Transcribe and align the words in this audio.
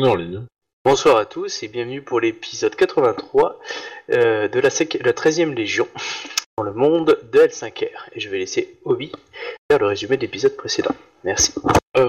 On 0.00 0.04
est 0.04 0.08
en 0.08 0.14
ligne. 0.14 0.46
Bonsoir 0.84 1.16
à 1.16 1.26
tous 1.26 1.64
et 1.64 1.66
bienvenue 1.66 2.02
pour 2.02 2.20
l'épisode 2.20 2.76
83 2.76 3.58
euh, 4.12 4.46
de 4.46 4.60
la, 4.60 4.70
sec- 4.70 4.96
la 5.04 5.12
13e 5.12 5.52
Légion 5.54 5.88
dans 6.56 6.62
le 6.62 6.72
monde 6.72 7.18
de 7.32 7.38
L5R. 7.40 7.88
Et 8.12 8.20
je 8.20 8.28
vais 8.30 8.38
laisser 8.38 8.78
Obi 8.84 9.10
faire 9.68 9.80
le 9.80 9.86
résumé 9.86 10.16
de 10.16 10.20
l'épisode 10.22 10.56
précédent. 10.56 10.94
Merci. 11.24 11.52
Euh... 11.96 12.06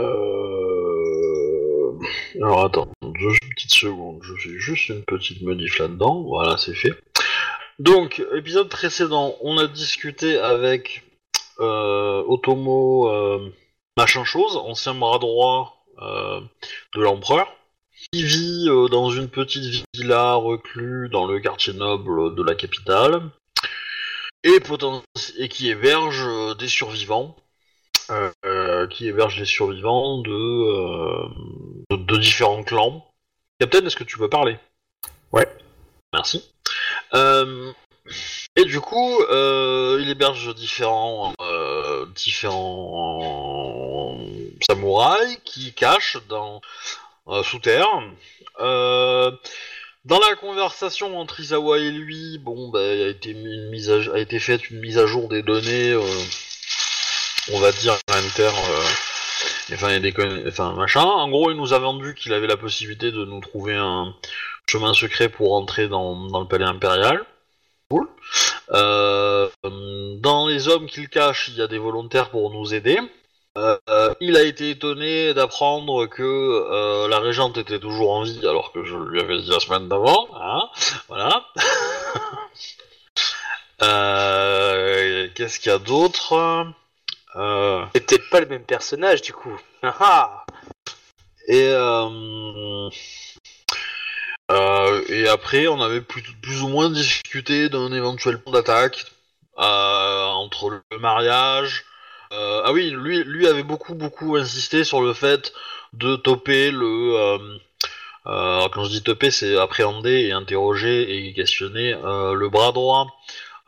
Alors 2.43 2.63
attends, 2.65 2.89
deux 3.01 3.33
petites 3.55 3.73
secondes, 3.73 4.19
je 4.21 4.35
fais 4.35 4.59
juste 4.59 4.89
une 4.89 5.03
petite 5.03 5.41
modif 5.41 5.79
là-dedans, 5.79 6.21
voilà 6.27 6.57
c'est 6.57 6.75
fait. 6.75 6.93
Donc, 7.79 8.21
épisode 8.37 8.69
précédent, 8.69 9.35
on 9.41 9.57
a 9.57 9.65
discuté 9.65 10.37
avec 10.37 11.01
euh, 11.59 12.21
Otomo 12.27 13.49
machin 13.97 14.23
chose, 14.25 14.57
ancien 14.57 14.93
bras 14.93 15.17
droit 15.17 15.83
de 15.99 17.01
l'empereur, 17.01 17.51
qui 18.11 18.23
vit 18.23 18.67
euh, 18.69 18.87
dans 18.87 19.11
une 19.11 19.29
petite 19.29 19.85
villa 19.93 20.33
reclue 20.33 21.09
dans 21.09 21.27
le 21.27 21.39
quartier 21.39 21.73
noble 21.73 22.33
de 22.35 22.43
la 22.43 22.55
capitale, 22.55 23.29
et, 24.43 24.57
et 25.37 25.49
qui 25.49 25.69
héberge 25.69 26.23
euh, 26.25 26.55
des 26.55 26.69
survivants 26.69 27.35
euh, 28.09 28.31
euh, 28.45 28.87
qui 28.87 29.07
héberge 29.07 29.37
les 29.39 29.45
survivants 29.45 30.21
de, 30.21 30.31
euh, 30.31 31.27
de, 31.91 31.97
de 31.97 32.17
différents 32.17 32.63
clans. 32.63 33.05
Captain, 33.59 33.85
est-ce 33.85 33.95
que 33.95 34.03
tu 34.03 34.17
peux 34.17 34.29
parler? 34.29 34.57
Ouais. 35.31 35.47
Merci. 36.13 36.49
Euh, 37.13 37.71
et 38.55 38.65
du 38.65 38.79
coup, 38.79 39.21
euh, 39.29 39.99
il 40.01 40.09
héberge 40.09 40.55
différents, 40.55 41.35
euh, 41.41 42.07
différents 42.15 43.19
samouraïs 44.67 45.37
qui 45.43 45.73
cachent 45.73 46.17
dans 46.27 46.55
euh, 46.55 46.59
sous 47.43 47.59
terre. 47.59 47.87
Euh, 48.59 49.31
dans 50.05 50.19
la 50.19 50.35
conversation 50.35 51.17
entre 51.19 51.39
Izawa 51.39 51.77
et 51.79 51.91
lui, 51.91 52.37
bon, 52.39 52.69
bah, 52.69 52.79
a 52.79 53.07
été 53.09 53.31
une 53.31 53.69
mise 53.69 53.89
a 53.91 54.17
été 54.19 54.39
faite 54.39 54.69
une 54.69 54.79
mise 54.79 54.97
à 54.97 55.05
jour 55.05 55.27
des 55.29 55.43
données. 55.43 55.91
euh, 55.91 56.01
on 57.51 57.59
va 57.59 57.71
dire 57.71 57.97
inter 58.09 58.43
euh, 58.47 59.73
enfin, 59.73 59.93
il 59.93 60.13
con- 60.13 60.43
enfin 60.47 60.73
machin 60.73 61.01
en 61.01 61.29
gros 61.29 61.51
il 61.51 61.57
nous 61.57 61.73
a 61.73 61.79
vendu 61.79 62.13
qu'il 62.13 62.33
avait 62.33 62.47
la 62.47 62.57
possibilité 62.57 63.11
de 63.11 63.25
nous 63.25 63.39
trouver 63.39 63.75
un 63.75 64.13
chemin 64.69 64.93
secret 64.93 65.29
pour 65.29 65.53
entrer 65.53 65.87
dans, 65.87 66.27
le 66.39 66.47
palais 66.47 66.65
impérial 66.65 67.23
cool 67.89 68.07
Euh, 68.71 69.49
dans 70.19 70.45
les 70.47 70.67
hommes 70.67 70.85
qu'il 70.85 71.09
cache 71.09 71.47
il 71.49 71.55
y 71.55 71.61
a 71.61 71.67
des 71.67 71.79
volontaires 71.79 72.29
pour 72.29 72.51
nous 72.51 72.73
aider 72.73 72.99
Euh, 73.57 73.77
euh, 73.89 74.13
il 74.21 74.37
a 74.37 74.43
été 74.43 74.69
étonné 74.69 75.33
d'apprendre 75.33 76.05
que 76.05 76.21
euh, 76.23 77.07
la 77.07 77.19
régente 77.19 77.57
était 77.57 77.79
toujours 77.79 78.11
en 78.11 78.21
vie 78.21 78.45
alors 78.47 78.71
que 78.71 78.83
je 78.83 78.95
lui 78.95 79.19
avais 79.19 79.41
dit 79.41 79.49
la 79.49 79.59
semaine 79.59 79.89
d'avant 79.89 80.27
hein, 80.35 80.69
voilà 81.07 81.45
Euh, 83.81 85.29
qu'est-ce 85.35 85.57
qu'il 85.57 85.71
y 85.71 85.73
a 85.73 85.79
d'autre? 85.79 86.67
C'est 87.93 88.05
peut-être 88.05 88.29
pas 88.29 88.41
le 88.41 88.45
même 88.47 88.65
personnage 88.65 89.21
du 89.21 89.31
coup. 89.31 89.57
Ah 89.81 89.95
ah 90.01 90.45
et, 91.47 91.69
et 95.07 95.27
après, 95.29 95.67
on 95.67 95.81
avait 95.81 96.01
plus, 96.01 96.23
plus 96.41 96.61
ou 96.61 96.67
moins 96.67 96.89
discuté 96.89 97.69
d'un 97.69 97.93
éventuel 97.93 98.41
plan 98.41 98.51
d'attaque 98.51 99.05
entre 99.55 100.81
le 100.91 100.99
mariage. 100.99 101.85
Euh, 102.33 102.61
ah 102.65 102.71
oui, 102.71 102.91
lui, 102.91 103.23
lui 103.23 103.47
avait 103.47 103.63
beaucoup, 103.63 103.95
beaucoup 103.95 104.35
insisté 104.35 104.83
sur 104.83 105.01
le 105.01 105.13
fait 105.13 105.53
de 105.93 106.15
toper 106.15 106.71
le. 106.71 106.85
euh, 107.15 107.37
euh, 108.27 108.57
alors 108.57 108.71
quand 108.71 108.83
je 108.83 108.89
dis 108.89 109.01
toper, 109.03 109.31
c'est 109.31 109.57
appréhender 109.57 110.27
et 110.27 110.31
interroger 110.31 111.27
et 111.27 111.33
questionner 111.33 111.93
euh, 111.93 112.33
le 112.33 112.49
bras 112.49 112.71
droit 112.71 113.07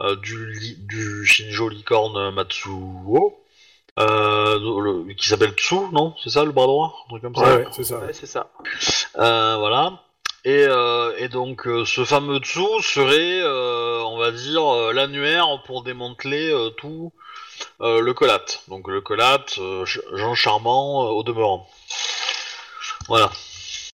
euh, 0.02 0.16
du, 0.18 0.76
du 0.80 1.26
Shinjo 1.26 1.70
Licorne 1.70 2.32
Matsuo. 2.34 3.38
Euh, 4.00 4.58
le- 4.58 5.14
qui 5.16 5.28
s'appelle 5.28 5.52
Tsu, 5.52 5.76
non? 5.92 6.16
C'est 6.24 6.30
ça 6.30 6.46
le 6.46 6.52
bras 6.54 6.66
droit? 6.66 6.96
Un 7.06 7.10
truc 7.10 7.22
comme 7.24 7.36
ça? 7.36 7.42
Ouais, 7.44 7.56
ouais, 7.58 7.68
c'est 7.72 7.84
ça. 7.84 8.00
Ouais, 8.00 8.14
c'est 8.14 8.26
ça. 8.26 8.50
euh, 9.18 9.58
voilà. 9.58 10.02
Et, 10.46 10.64
euh, 10.66 11.14
et 11.18 11.28
donc 11.28 11.68
euh, 11.68 11.84
ce 11.86 12.06
fameux 12.06 12.40
Tsu 12.40 12.62
serait, 12.82 13.42
euh, 13.42 14.02
on 14.06 14.18
va 14.18 14.32
dire, 14.32 14.66
euh, 14.66 14.94
l'annuaire 14.94 15.62
pour 15.66 15.84
démanteler 15.84 16.52
euh, 16.52 16.70
tout 16.70 17.12
euh, 17.14 17.20
le 17.82 18.14
colat. 18.14 18.46
Donc 18.68 18.88
le 18.88 19.02
colat, 19.02 19.44
euh, 19.58 19.86
Jean 19.86 20.36
Charmant 20.36 21.06
euh, 21.06 21.10
au 21.10 21.24
demeurant. 21.24 21.68
Voilà. 23.08 23.32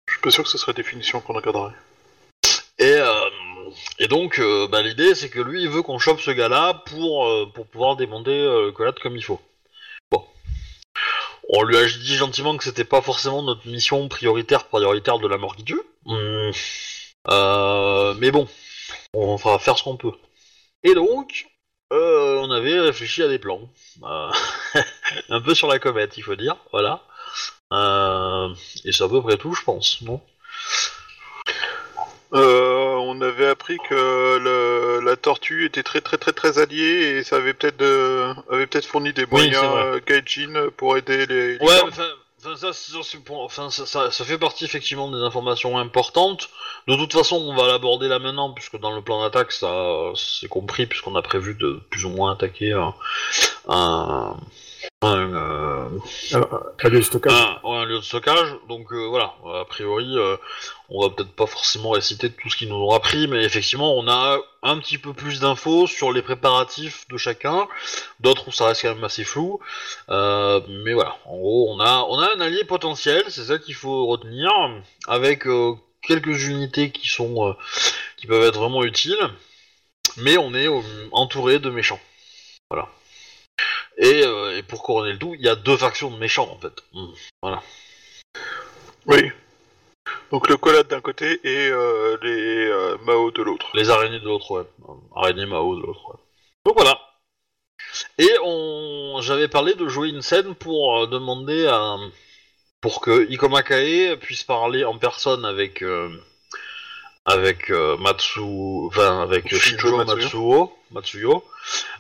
Je 0.07 0.13
suis 0.13 0.21
pas 0.21 0.31
sûr 0.31 0.43
que 0.43 0.49
ce 0.49 0.57
serait 0.57 0.71
la 0.71 0.81
définition 0.83 1.21
qu'on 1.21 1.37
encadrerait. 1.37 1.73
Et, 2.77 2.85
euh, 2.85 3.29
et 3.99 4.07
donc 4.07 4.39
euh, 4.39 4.67
bah, 4.67 4.81
l'idée 4.81 5.15
c'est 5.15 5.29
que 5.29 5.39
lui 5.39 5.63
il 5.63 5.69
veut 5.69 5.81
qu'on 5.81 5.99
chope 5.99 6.19
ce 6.19 6.31
gars-là 6.31 6.83
pour, 6.85 7.25
euh, 7.25 7.45
pour 7.53 7.67
pouvoir 7.67 7.95
démonter 7.95 8.31
euh, 8.31 8.65
le 8.65 8.71
colat 8.71 8.91
comme 9.01 9.15
il 9.15 9.23
faut. 9.23 9.39
Bon. 10.11 10.23
On 11.49 11.63
lui 11.63 11.77
a 11.77 11.85
dit 11.85 12.15
gentiment 12.15 12.57
que 12.57 12.63
c'était 12.63 12.83
pas 12.83 13.01
forcément 13.01 13.43
notre 13.43 13.67
mission 13.67 14.07
prioritaire 14.09 14.65
prioritaire 14.67 15.19
de 15.19 15.27
la 15.27 15.37
mort 15.37 15.55
qui 15.55 15.63
tue. 15.63 15.81
Hmm. 16.05 16.51
Euh, 17.29 18.13
mais 18.19 18.31
bon, 18.31 18.47
on 19.13 19.35
va 19.35 19.57
faire 19.59 19.77
ce 19.77 19.83
qu'on 19.83 19.97
peut. 19.97 20.13
Et 20.83 20.93
donc, 20.93 21.47
euh, 21.93 22.37
on 22.39 22.51
avait 22.51 22.79
réfléchi 22.79 23.21
à 23.23 23.27
des 23.27 23.39
plans. 23.39 23.61
Euh, 24.03 24.29
un 25.29 25.41
peu 25.41 25.53
sur 25.55 25.67
la 25.67 25.79
comète, 25.79 26.17
il 26.17 26.23
faut 26.23 26.35
dire. 26.35 26.55
Voilà. 26.71 27.01
Euh, 27.73 28.49
et 28.85 28.91
c'est 28.91 29.03
à 29.03 29.09
peu 29.09 29.21
près 29.21 29.37
tout, 29.37 29.53
je 29.53 29.63
pense, 29.63 30.01
non? 30.01 30.21
Euh, 32.33 32.95
on 32.97 33.21
avait 33.21 33.47
appris 33.47 33.77
que 33.87 34.37
le- 34.39 34.99
la 35.05 35.15
tortue 35.15 35.65
était 35.65 35.83
très 35.83 36.01
très 36.01 36.17
très 36.17 36.33
très 36.33 36.57
alliée 36.59 37.17
et 37.19 37.23
ça 37.23 37.37
avait 37.37 37.53
peut-être 37.53 37.81
avait 38.51 38.65
peut-être 38.67 38.87
fourni 38.87 39.13
des 39.13 39.25
moyens 39.27 39.55
c'est 39.61 39.67
vrai. 39.67 39.83
euh, 39.83 39.99
Gaijin 40.05 40.69
pour 40.75 40.97
aider 40.97 41.25
les. 41.27 41.57
les 41.57 41.65
Ouais, 41.65 41.77
gens. 41.77 41.85
mais 41.85 41.91
enfin, 41.91 42.09
ça, 42.55 43.71
ça, 43.71 43.85
ça- 43.85 44.11
ça 44.11 44.25
fait 44.25 44.37
partie 44.37 44.65
effectivement 44.65 45.09
des 45.11 45.17
informations 45.23 45.77
importantes. 45.77 46.49
De 46.87 46.95
toute 46.95 47.13
façon, 47.13 47.37
on 47.37 47.55
va 47.55 47.67
l'aborder 47.67 48.07
là 48.07 48.19
maintenant, 48.19 48.51
puisque 48.53 48.77
dans 48.79 48.91
le 48.95 49.01
plan 49.01 49.21
d'attaque, 49.23 49.51
ça, 49.51 49.67
euh, 49.67 50.13
c'est 50.15 50.47
compris, 50.47 50.85
puisqu'on 50.85 51.15
a 51.15 51.21
prévu 51.21 51.55
de 51.55 51.79
plus 51.89 52.05
ou 52.05 52.09
moins 52.09 52.31
attaquer 52.33 52.73
un, 52.73 52.93
un, 53.67 54.35
un, 55.01 55.33
un 55.33 56.89
lieu 56.89 56.97
de 56.99 57.01
stockage. 57.01 57.33
un- 57.33 57.59
ouais, 57.63 57.77
un 57.77 57.85
lieu 57.85 57.97
de 57.97 58.03
stockage. 58.03 58.55
Donc 58.67 58.91
euh, 58.91 59.07
voilà, 59.07 59.33
a 59.61 59.65
priori, 59.65 60.17
euh, 60.17 60.37
on 60.89 61.01
va 61.01 61.09
peut-être 61.13 61.33
pas 61.35 61.45
forcément 61.45 61.91
réciter 61.91 62.31
tout 62.31 62.49
ce 62.49 62.55
qu'ils 62.57 62.69
nous 62.69 62.75
ont 62.75 62.91
appris, 62.93 63.27
mais 63.27 63.43
effectivement, 63.43 63.95
on 63.97 64.07
a 64.07 64.39
un 64.63 64.79
petit 64.79 64.97
peu 64.97 65.13
plus 65.13 65.39
d'infos 65.39 65.87
sur 65.87 66.11
les 66.11 66.21
préparatifs 66.21 67.07
de 67.09 67.17
chacun. 67.17 67.67
D'autres 68.19 68.47
où 68.47 68.51
ça 68.51 68.67
reste 68.67 68.81
quand 68.81 68.95
même 68.95 69.03
assez 69.03 69.23
flou. 69.23 69.59
Euh, 70.09 70.61
mais 70.67 70.93
voilà, 70.93 71.15
en 71.25 71.37
gros, 71.37 71.67
on 71.71 71.79
a, 71.79 72.05
on 72.09 72.19
a 72.19 72.35
un 72.35 72.39
allié 72.41 72.63
potentiel, 72.63 73.23
c'est 73.29 73.45
ça 73.45 73.57
qu'il 73.59 73.75
faut 73.75 74.07
retenir, 74.07 74.49
avec 75.07 75.45
euh, 75.47 75.73
quelques 76.01 76.45
unités 76.47 76.91
qui 76.91 77.07
sont, 77.07 77.47
euh, 77.49 77.53
qui 78.17 78.27
peuvent 78.27 78.43
être 78.43 78.59
vraiment 78.59 78.83
utiles, 78.83 79.17
mais 80.17 80.37
on 80.37 80.53
est 80.53 80.67
entouré 81.11 81.59
de 81.59 81.69
méchants. 81.69 81.99
Voilà. 82.69 82.87
Et, 83.97 84.23
euh, 84.25 84.57
et 84.57 84.63
pour 84.63 84.83
couronner 84.83 85.13
le 85.13 85.19
tout, 85.19 85.35
il 85.35 85.41
y 85.41 85.49
a 85.49 85.55
deux 85.55 85.77
factions 85.77 86.11
de 86.11 86.17
méchants 86.17 86.49
en 86.51 86.57
fait. 86.57 86.73
Mm. 86.93 87.57
Oui. 89.07 89.31
Donc 90.31 90.49
le 90.49 90.57
collate 90.57 90.89
d'un 90.89 91.01
côté 91.01 91.39
et 91.43 91.69
euh, 91.69 92.17
les 92.21 92.67
euh, 92.67 92.97
Mao 93.05 93.31
de 93.31 93.41
l'autre. 93.41 93.69
Les 93.73 93.89
araignées 93.89 94.19
de 94.19 94.25
l'autre, 94.25 94.51
ouais. 94.51 94.63
Araignées 95.15 95.45
Mao 95.45 95.75
de 95.75 95.81
l'autre, 95.81 96.09
ouais. 96.09 96.19
Donc 96.65 96.75
voilà. 96.75 96.99
Et 98.17 98.29
on, 98.43 99.19
j'avais 99.21 99.47
parlé 99.47 99.73
de 99.75 99.87
jouer 99.87 100.09
une 100.09 100.21
scène 100.21 100.55
pour 100.55 100.97
euh, 100.97 101.07
demander 101.07 101.67
à, 101.67 101.97
pour 102.81 103.01
que 103.01 103.29
Ikoma 103.31 103.63
Kae 103.63 104.17
puisse 104.17 104.43
parler 104.43 104.83
en 104.83 104.97
personne 104.97 105.45
avec, 105.45 105.83
avec 107.25 107.71
euh, 107.71 107.97
Matsu, 107.97 108.39
enfin 108.87 109.21
avec 109.21 109.51
Matsuyo. 109.51 110.03
Matsuo, 110.05 110.77
Matsuyo, 110.91 111.43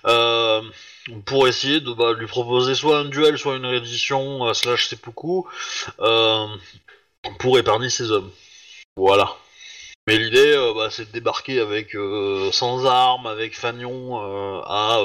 euh, 0.05 0.61
pour 1.25 1.47
essayer 1.47 1.81
de 1.81 1.91
bah, 1.93 2.13
lui 2.13 2.27
proposer 2.27 2.75
soit 2.75 2.99
un 2.99 3.05
duel, 3.05 3.37
soit 3.37 3.55
une 3.55 3.65
reddition 3.65 4.47
euh, 4.47 4.53
slash 4.53 4.87
seppuku, 4.87 5.43
pour 7.39 7.57
épargner 7.57 7.89
ses 7.89 8.11
hommes. 8.11 8.31
Voilà. 8.95 9.35
Mais 10.07 10.17
l'idée, 10.17 10.53
euh, 10.55 10.73
bah, 10.75 10.89
c'est 10.91 11.05
de 11.05 11.11
débarquer 11.11 11.59
avec 11.59 11.97
sans 12.51 12.85
armes, 12.85 13.25
avec 13.25 13.57
euh, 13.63 14.61
à 14.65 14.99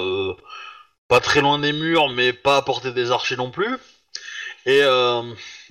pas 1.08 1.20
très 1.20 1.40
loin 1.40 1.58
des 1.58 1.72
murs, 1.72 2.08
mais 2.10 2.32
pas 2.32 2.58
à 2.58 2.62
portée 2.62 2.92
des 2.92 3.10
archers 3.10 3.36
non 3.36 3.50
plus. 3.50 3.78
Et 4.66 4.82
euh, 4.82 5.22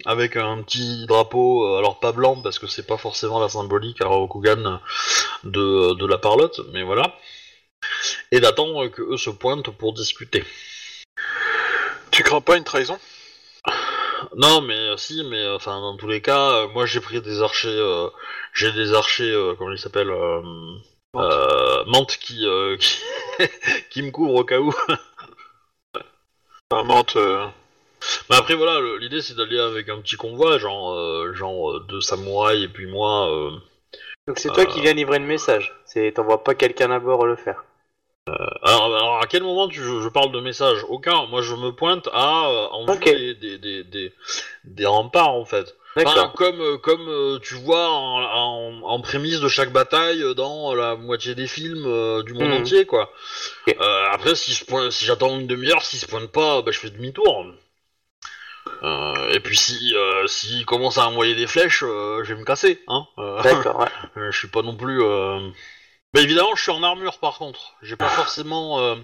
avec 0.05 0.35
un 0.35 0.61
petit 0.63 1.05
drapeau, 1.05 1.63
euh, 1.65 1.77
alors 1.77 1.99
pas 1.99 2.11
blanc 2.11 2.41
parce 2.41 2.57
que 2.59 2.67
c'est 2.67 2.87
pas 2.87 2.97
forcément 2.97 3.39
la 3.39 3.49
symbolique 3.49 4.01
à 4.01 4.07
Rokugan 4.07 4.79
de, 5.43 5.93
de 5.93 6.05
la 6.05 6.17
parlotte, 6.17 6.59
mais 6.73 6.83
voilà. 6.83 7.15
Et 8.31 8.39
d'attendre 8.39 8.87
que 8.87 9.01
eux 9.01 9.17
se 9.17 9.29
pointent 9.29 9.69
pour 9.69 9.93
discuter. 9.93 10.43
Tu 12.11 12.23
crains 12.23 12.41
pas 12.41 12.57
une 12.57 12.63
trahison? 12.63 12.97
Non, 14.35 14.61
mais 14.61 14.73
euh, 14.75 14.97
si, 14.97 15.23
mais 15.23 15.37
euh, 15.43 15.55
enfin 15.55 15.79
dans 15.79 15.95
tous 15.97 16.07
les 16.07 16.21
cas, 16.21 16.51
euh, 16.51 16.67
moi 16.69 16.85
j'ai 16.85 16.99
pris 16.99 17.21
des 17.21 17.41
archers, 17.41 17.69
euh, 17.69 18.09
j'ai 18.53 18.71
des 18.73 18.93
archers, 18.93 19.31
euh, 19.31 19.55
comment 19.57 19.71
ils 19.71 19.79
s'appellent, 19.79 20.09
euh, 20.11 20.41
Mantes. 21.13 21.31
euh, 21.33 21.85
Mantes 21.85 22.17
qui, 22.17 22.45
euh, 22.45 22.77
qui, 22.77 22.97
qui 23.89 24.01
me 24.01 24.11
couvrent 24.11 24.35
au 24.35 24.43
cas 24.43 24.59
où. 24.59 24.73
Un 26.71 26.83
menthe. 26.83 27.17
Mais 28.29 28.35
après 28.35 28.55
voilà, 28.55 28.79
l'idée 28.99 29.21
c'est 29.21 29.35
d'aller 29.35 29.59
avec 29.59 29.89
un 29.89 29.99
petit 30.01 30.15
convoi, 30.15 30.57
genre, 30.57 30.93
euh, 30.93 31.33
genre 31.33 31.71
euh, 31.71 31.85
deux 31.89 32.01
samouraïs 32.01 32.63
et 32.63 32.67
puis 32.67 32.87
moi. 32.87 33.29
euh, 33.31 33.51
Donc 34.27 34.39
c'est 34.39 34.53
toi 34.53 34.65
qui 34.65 34.81
viens 34.81 34.93
livrer 34.93 35.19
le 35.19 35.25
message. 35.25 35.73
T'envoies 36.15 36.43
pas 36.43 36.55
quelqu'un 36.55 36.91
à 36.91 36.99
bord 36.99 37.25
le 37.25 37.35
faire. 37.35 37.63
Alors, 38.61 38.95
alors, 38.95 39.19
à 39.23 39.25
quel 39.27 39.41
moment 39.41 39.67
tu, 39.67 39.79
je, 39.81 40.01
je 40.01 40.09
parle 40.09 40.31
de 40.31 40.39
message? 40.39 40.85
Aucun. 40.87 41.25
Moi 41.27 41.41
je 41.41 41.55
me 41.55 41.71
pointe 41.71 42.07
à 42.13 42.43
en 42.71 42.85
vue 42.85 42.91
Ok. 42.91 43.05
des, 43.05 43.57
des, 43.57 43.83
des, 44.63 44.85
remparts 44.85 45.33
en 45.33 45.45
fait. 45.45 45.75
Enfin, 45.97 46.31
comme 46.35 46.77
comme 46.79 47.39
tu 47.41 47.55
vois 47.55 47.89
en, 47.89 48.21
en, 48.21 48.81
en 48.83 49.01
prémisse 49.01 49.39
de 49.39 49.47
chaque 49.47 49.71
bataille 49.71 50.23
dans 50.35 50.75
la 50.75 50.95
moitié 50.95 51.33
des 51.33 51.47
films 51.47 51.85
euh, 51.87 52.21
du 52.21 52.33
monde 52.33 52.51
Mhm. 52.51 52.59
entier, 52.61 52.85
quoi. 52.85 53.11
Euh, 53.67 54.05
après, 54.11 54.35
si 54.35 54.53
je 54.53 54.89
si 54.91 55.05
j'attends 55.05 55.39
une 55.39 55.47
demi-heure, 55.47 55.83
s'il 55.83 55.99
se 55.99 56.05
pointe 56.05 56.31
pas, 56.31 56.61
bah, 56.61 56.71
je 56.71 56.79
fais 56.79 56.91
demi-tour. 56.91 57.47
Euh, 58.83 59.31
et 59.33 59.39
puis 59.39 59.57
si 59.57 59.93
euh, 59.95 60.25
s'il 60.27 60.65
commence 60.65 60.97
à 60.97 61.07
envoyer 61.07 61.35
des 61.35 61.47
flèches, 61.47 61.83
euh, 61.83 62.23
je 62.23 62.33
vais 62.33 62.39
me 62.39 62.45
casser, 62.45 62.81
hein. 62.87 63.05
Euh, 63.17 63.41
D'accord. 63.41 63.79
Ouais. 63.79 63.87
euh, 64.17 64.31
je 64.31 64.37
suis 64.37 64.47
pas 64.47 64.61
non 64.61 64.75
plus. 64.75 65.01
Euh... 65.03 65.49
Bah 66.13 66.21
évidemment, 66.21 66.55
je 66.55 66.63
suis 66.63 66.71
en 66.71 66.81
armure 66.81 67.19
par 67.19 67.37
contre. 67.37 67.73
J'ai 67.81 67.95
pas 67.95 68.09
forcément. 68.09 68.79
euh, 68.79 68.95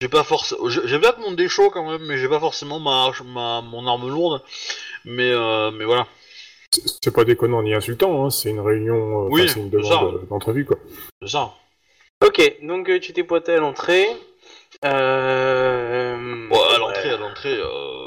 J'ai 0.00 0.08
pas 0.08 0.22
forcément. 0.24 0.68
J'ai 0.68 0.98
peut-être 0.98 1.18
mon 1.18 1.32
déchaud 1.32 1.70
quand 1.70 1.90
même, 1.90 2.06
mais 2.06 2.18
j'ai 2.18 2.28
pas 2.28 2.40
forcément 2.40 2.78
ma, 2.78 3.10
ma 3.24 3.60
mon 3.62 3.86
arme 3.86 4.08
lourde. 4.08 4.42
Mais 5.04 5.30
euh, 5.30 5.70
mais 5.72 5.84
voilà. 5.84 6.06
C'est- 6.70 7.10
pas 7.10 7.24
déconnant 7.24 7.62
ni 7.62 7.74
insultant, 7.74 8.24
hein, 8.24 8.30
c'est 8.30 8.48
une 8.50 8.60
réunion, 8.60 9.24
euh, 9.24 9.28
Oui, 9.28 9.48
c'est 9.48 9.58
une 9.58 9.70
demande 9.70 10.24
d'entrevue, 10.28 10.64
quoi. 10.64 10.76
C'est 11.20 11.28
ça. 11.30 11.52
Ok. 12.24 12.40
Donc 12.62 12.88
tu 13.00 13.12
t'es 13.12 13.24
pointé 13.24 13.54
à 13.54 13.58
l'entrée. 13.58 14.06
Euh... 14.84 16.48
Bon, 16.48 16.62
à 16.62 16.78
l'entrée, 16.78 17.10
à 17.10 17.16
l'entrée, 17.16 17.56
euh, 17.58 17.99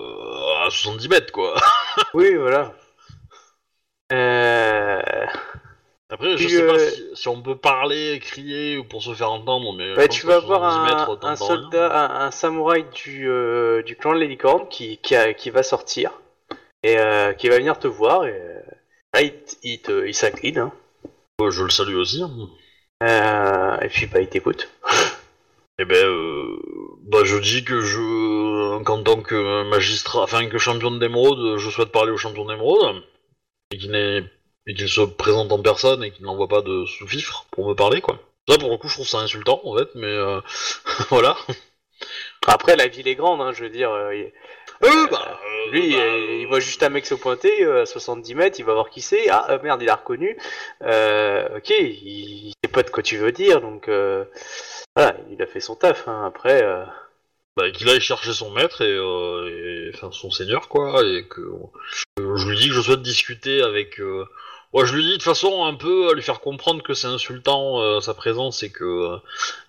à 0.66 0.70
70 0.70 1.10
mètres 1.10 1.32
quoi. 1.32 1.56
Oui, 2.14 2.36
voilà. 2.36 2.74
Euh... 4.12 5.02
Après, 6.10 6.38
je 6.38 6.48
sais 6.48 6.62
euh, 6.62 6.68
pas 6.68 6.80
si, 6.80 7.04
si 7.16 7.28
on 7.28 7.42
peut 7.42 7.56
parler, 7.58 8.20
crier 8.20 8.78
ou 8.78 8.84
pour 8.84 9.02
se 9.02 9.14
faire 9.16 9.32
entendre, 9.32 9.74
mais. 9.74 9.90
je 9.90 9.96
Bah, 9.96 10.08
tu 10.08 10.28
vas 10.28 10.40
voir 10.40 10.62
70 10.62 11.24
un, 11.24 11.30
mètres, 11.30 11.38
soldat, 11.38 12.22
un, 12.22 12.28
un 12.28 12.32
samouraï 12.32 12.86
du, 12.94 13.28
euh, 13.28 13.82
du 13.82 13.96
clan 13.96 14.14
de 14.14 14.20
la 14.20 14.26
licorne 14.26 14.68
qui, 14.70 15.00
qui, 15.00 15.16
a- 15.16 15.34
qui 15.34 15.50
va 15.50 15.64
sortir 15.64 16.12
et 16.84 17.00
euh, 17.00 17.34
qui 17.34 17.50
va 17.50 17.58
venir 17.58 17.80
te 17.80 17.88
voir. 17.88 18.26
Et, 18.26 18.32
euh, 18.32 18.60
là, 19.16 19.22
il, 19.24 19.34
il, 19.64 19.82
te- 19.82 20.06
il 20.06 20.14
s'incline. 20.14 20.60
hein. 20.60 20.72
Ouais, 21.40 21.50
je 21.50 21.64
le 21.64 21.72
salue 21.72 21.96
aussi. 21.96 22.22
hein. 22.22 22.30
Euh, 23.02 23.80
et 23.80 23.90
puis 23.90 24.06
bah, 24.06 24.22
il 24.22 24.28
t'écoute. 24.30 24.70
Eh 25.80 25.86
ben, 25.86 26.06
euh, 26.06 26.56
bah, 27.02 27.24
je 27.26 27.36
dis 27.36 27.64
que 27.66 27.82
je, 27.82 28.00
qu'en 28.82 29.04
tant 29.04 29.22
que 29.22 29.64
magistrat, 29.70 30.24
enfin 30.24 30.48
que 30.48 30.58
champion 30.58 30.92
d'émeraude, 30.92 31.58
je 31.58 31.70
souhaite 31.70 31.92
parler 31.92 32.12
au 32.12 32.18
champion 32.18 32.46
d'émeraude 32.46 33.04
et 33.72 33.78
qu'il 33.78 33.92
n'est, 33.92 34.24
et 34.68 34.74
qu'il 34.76 34.90
se 34.90 35.02
présente 35.02 35.52
en 35.52 35.62
personne 35.62 36.04
et 36.04 36.12
qu'il 36.12 36.26
n'envoie 36.26 36.48
pas 36.48 36.62
de 36.62 36.86
sous-fifre 36.86 37.46
pour 37.52 37.68
me 37.70 37.76
parler, 37.76 38.02
quoi. 38.02 38.20
Ça, 38.50 38.58
pour 38.58 38.70
le 38.72 38.78
coup, 38.78 38.90
je 38.90 38.96
trouve 38.96 39.08
ça 39.08 39.20
insultant, 39.20 39.62
en 39.64 39.78
fait, 39.78 39.90
mais 39.96 40.08
euh, 40.08 40.42
voilà. 41.10 41.38
Après, 42.48 42.76
la 42.76 42.88
ville 42.88 43.08
est 43.08 43.16
grande, 43.16 43.42
hein, 43.42 43.52
je 43.54 43.64
veux 43.64 43.70
dire. 43.70 43.92
euh, 43.92 44.12
Euh, 44.84 45.08
bah, 45.12 45.40
lui, 45.72 45.94
bah, 45.96 46.18
il 46.18 46.48
voit 46.48 46.60
juste 46.60 46.84
un 46.84 46.90
mec 46.90 47.06
se 47.06 47.16
pointer 47.16 47.66
à 47.66 47.86
70 47.86 48.36
mètres, 48.36 48.60
il 48.60 48.66
va 48.66 48.74
voir 48.74 48.90
qui 48.90 49.02
c'est. 49.02 49.30
Ah 49.30 49.60
merde, 49.64 49.82
il 49.82 49.90
a 49.90 49.96
reconnu. 49.96 50.38
Ok, 50.82 51.70
il, 51.70 52.48
il 52.50 52.54
sait 52.64 52.72
pas 52.72 52.84
de 52.84 52.90
quoi 52.90 53.04
tu 53.04 53.18
veux 53.18 53.32
dire, 53.32 53.62
donc 53.62 53.88
voilà, 53.88 55.16
il 55.32 55.42
a 55.42 55.48
fait 55.48 55.60
son 55.62 55.76
taf. 55.76 56.08
hein. 56.08 56.26
Après, 56.28 56.64
bah, 57.56 57.70
qu'il 57.72 57.88
aille 57.90 58.02
chercher 58.02 58.34
son 58.34 58.52
maître 58.52 58.82
et, 58.82 58.92
euh, 58.92 59.92
enfin 59.94 60.10
son 60.12 60.32
seigneur 60.32 60.68
quoi 60.70 61.04
et 61.06 61.26
que 61.26 61.42
que 62.16 62.36
je 62.36 62.48
lui 62.48 62.58
dis 62.58 62.68
que 62.70 62.74
je 62.74 62.82
souhaite 62.82 63.02
discuter 63.02 63.62
avec 63.62 64.00
euh, 64.00 64.26
ouais, 64.74 64.86
je 64.86 64.96
lui 64.96 65.04
dis 65.04 65.18
de 65.18 65.24
façon 65.24 65.66
un 65.66 65.76
peu 65.76 66.10
à 66.10 66.14
lui 66.14 66.24
faire 66.24 66.40
comprendre 66.40 66.82
que 66.82 66.94
c'est 66.94 67.08
insultant 67.08 67.82
euh, 67.82 68.00
sa 68.00 68.14
présence 68.14 68.64
et 68.64 68.72
que 68.72 68.84
euh, 68.84 69.18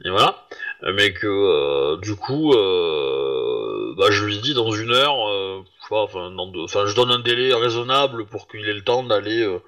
et 0.04 0.10
voilà. 0.10 0.46
Mais 0.94 1.12
que 1.12 1.26
euh, 1.26 1.96
du 1.98 2.16
coup 2.16 2.52
euh, 2.54 3.94
bah, 3.96 4.06
je 4.10 4.24
lui 4.24 4.38
dis 4.38 4.54
dans 4.54 4.70
une 4.72 4.92
heure 4.92 5.28
euh, 5.28 5.62
enfin, 5.90 6.86
je 6.86 6.94
donne 6.94 7.10
un 7.10 7.18
délai 7.18 7.54
raisonnable 7.54 8.26
pour 8.26 8.48
qu'il 8.48 8.66
ait 8.68 8.74
le 8.74 8.82
temps 8.82 9.02
d'aller 9.02 9.42
euh, 9.42 9.58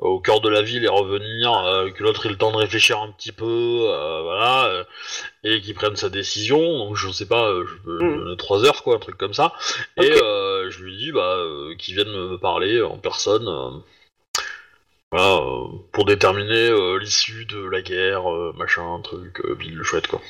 au 0.00 0.18
cœur 0.18 0.40
de 0.40 0.48
la 0.48 0.62
ville 0.62 0.84
et 0.84 0.88
revenir, 0.88 1.52
euh, 1.58 1.90
que 1.90 2.02
l'autre 2.02 2.26
ait 2.26 2.30
le 2.30 2.36
temps 2.36 2.52
de 2.52 2.56
réfléchir 2.56 3.00
un 3.00 3.10
petit 3.12 3.32
peu, 3.32 3.44
euh, 3.44 4.22
voilà, 4.22 4.66
euh, 4.66 4.84
et 5.44 5.60
qu'il 5.60 5.74
prenne 5.74 5.96
sa 5.96 6.08
décision. 6.08 6.60
Donc 6.78 6.96
je 6.96 7.10
sais 7.10 7.26
pas, 7.26 7.52
je 7.66 7.90
donner 7.98 8.36
trois 8.36 8.64
heures, 8.64 8.82
quoi, 8.82 8.96
un 8.96 8.98
truc 8.98 9.18
comme 9.18 9.34
ça. 9.34 9.52
Et 10.00 10.12
je 10.12 10.82
lui 10.82 10.96
dis 10.96 11.12
bah 11.12 11.38
qu'il 11.78 11.94
vienne 11.94 12.10
me 12.10 12.38
parler 12.38 12.82
en 12.82 12.96
personne, 12.96 13.82
voilà, 15.12 15.40
pour 15.92 16.04
déterminer 16.04 16.70
l'issue 16.98 17.44
de 17.44 17.62
la 17.68 17.82
guerre, 17.82 18.24
machin, 18.56 19.00
truc, 19.02 19.46
bile 19.58 19.82
chouette 19.82 20.06
quoi. 20.06 20.20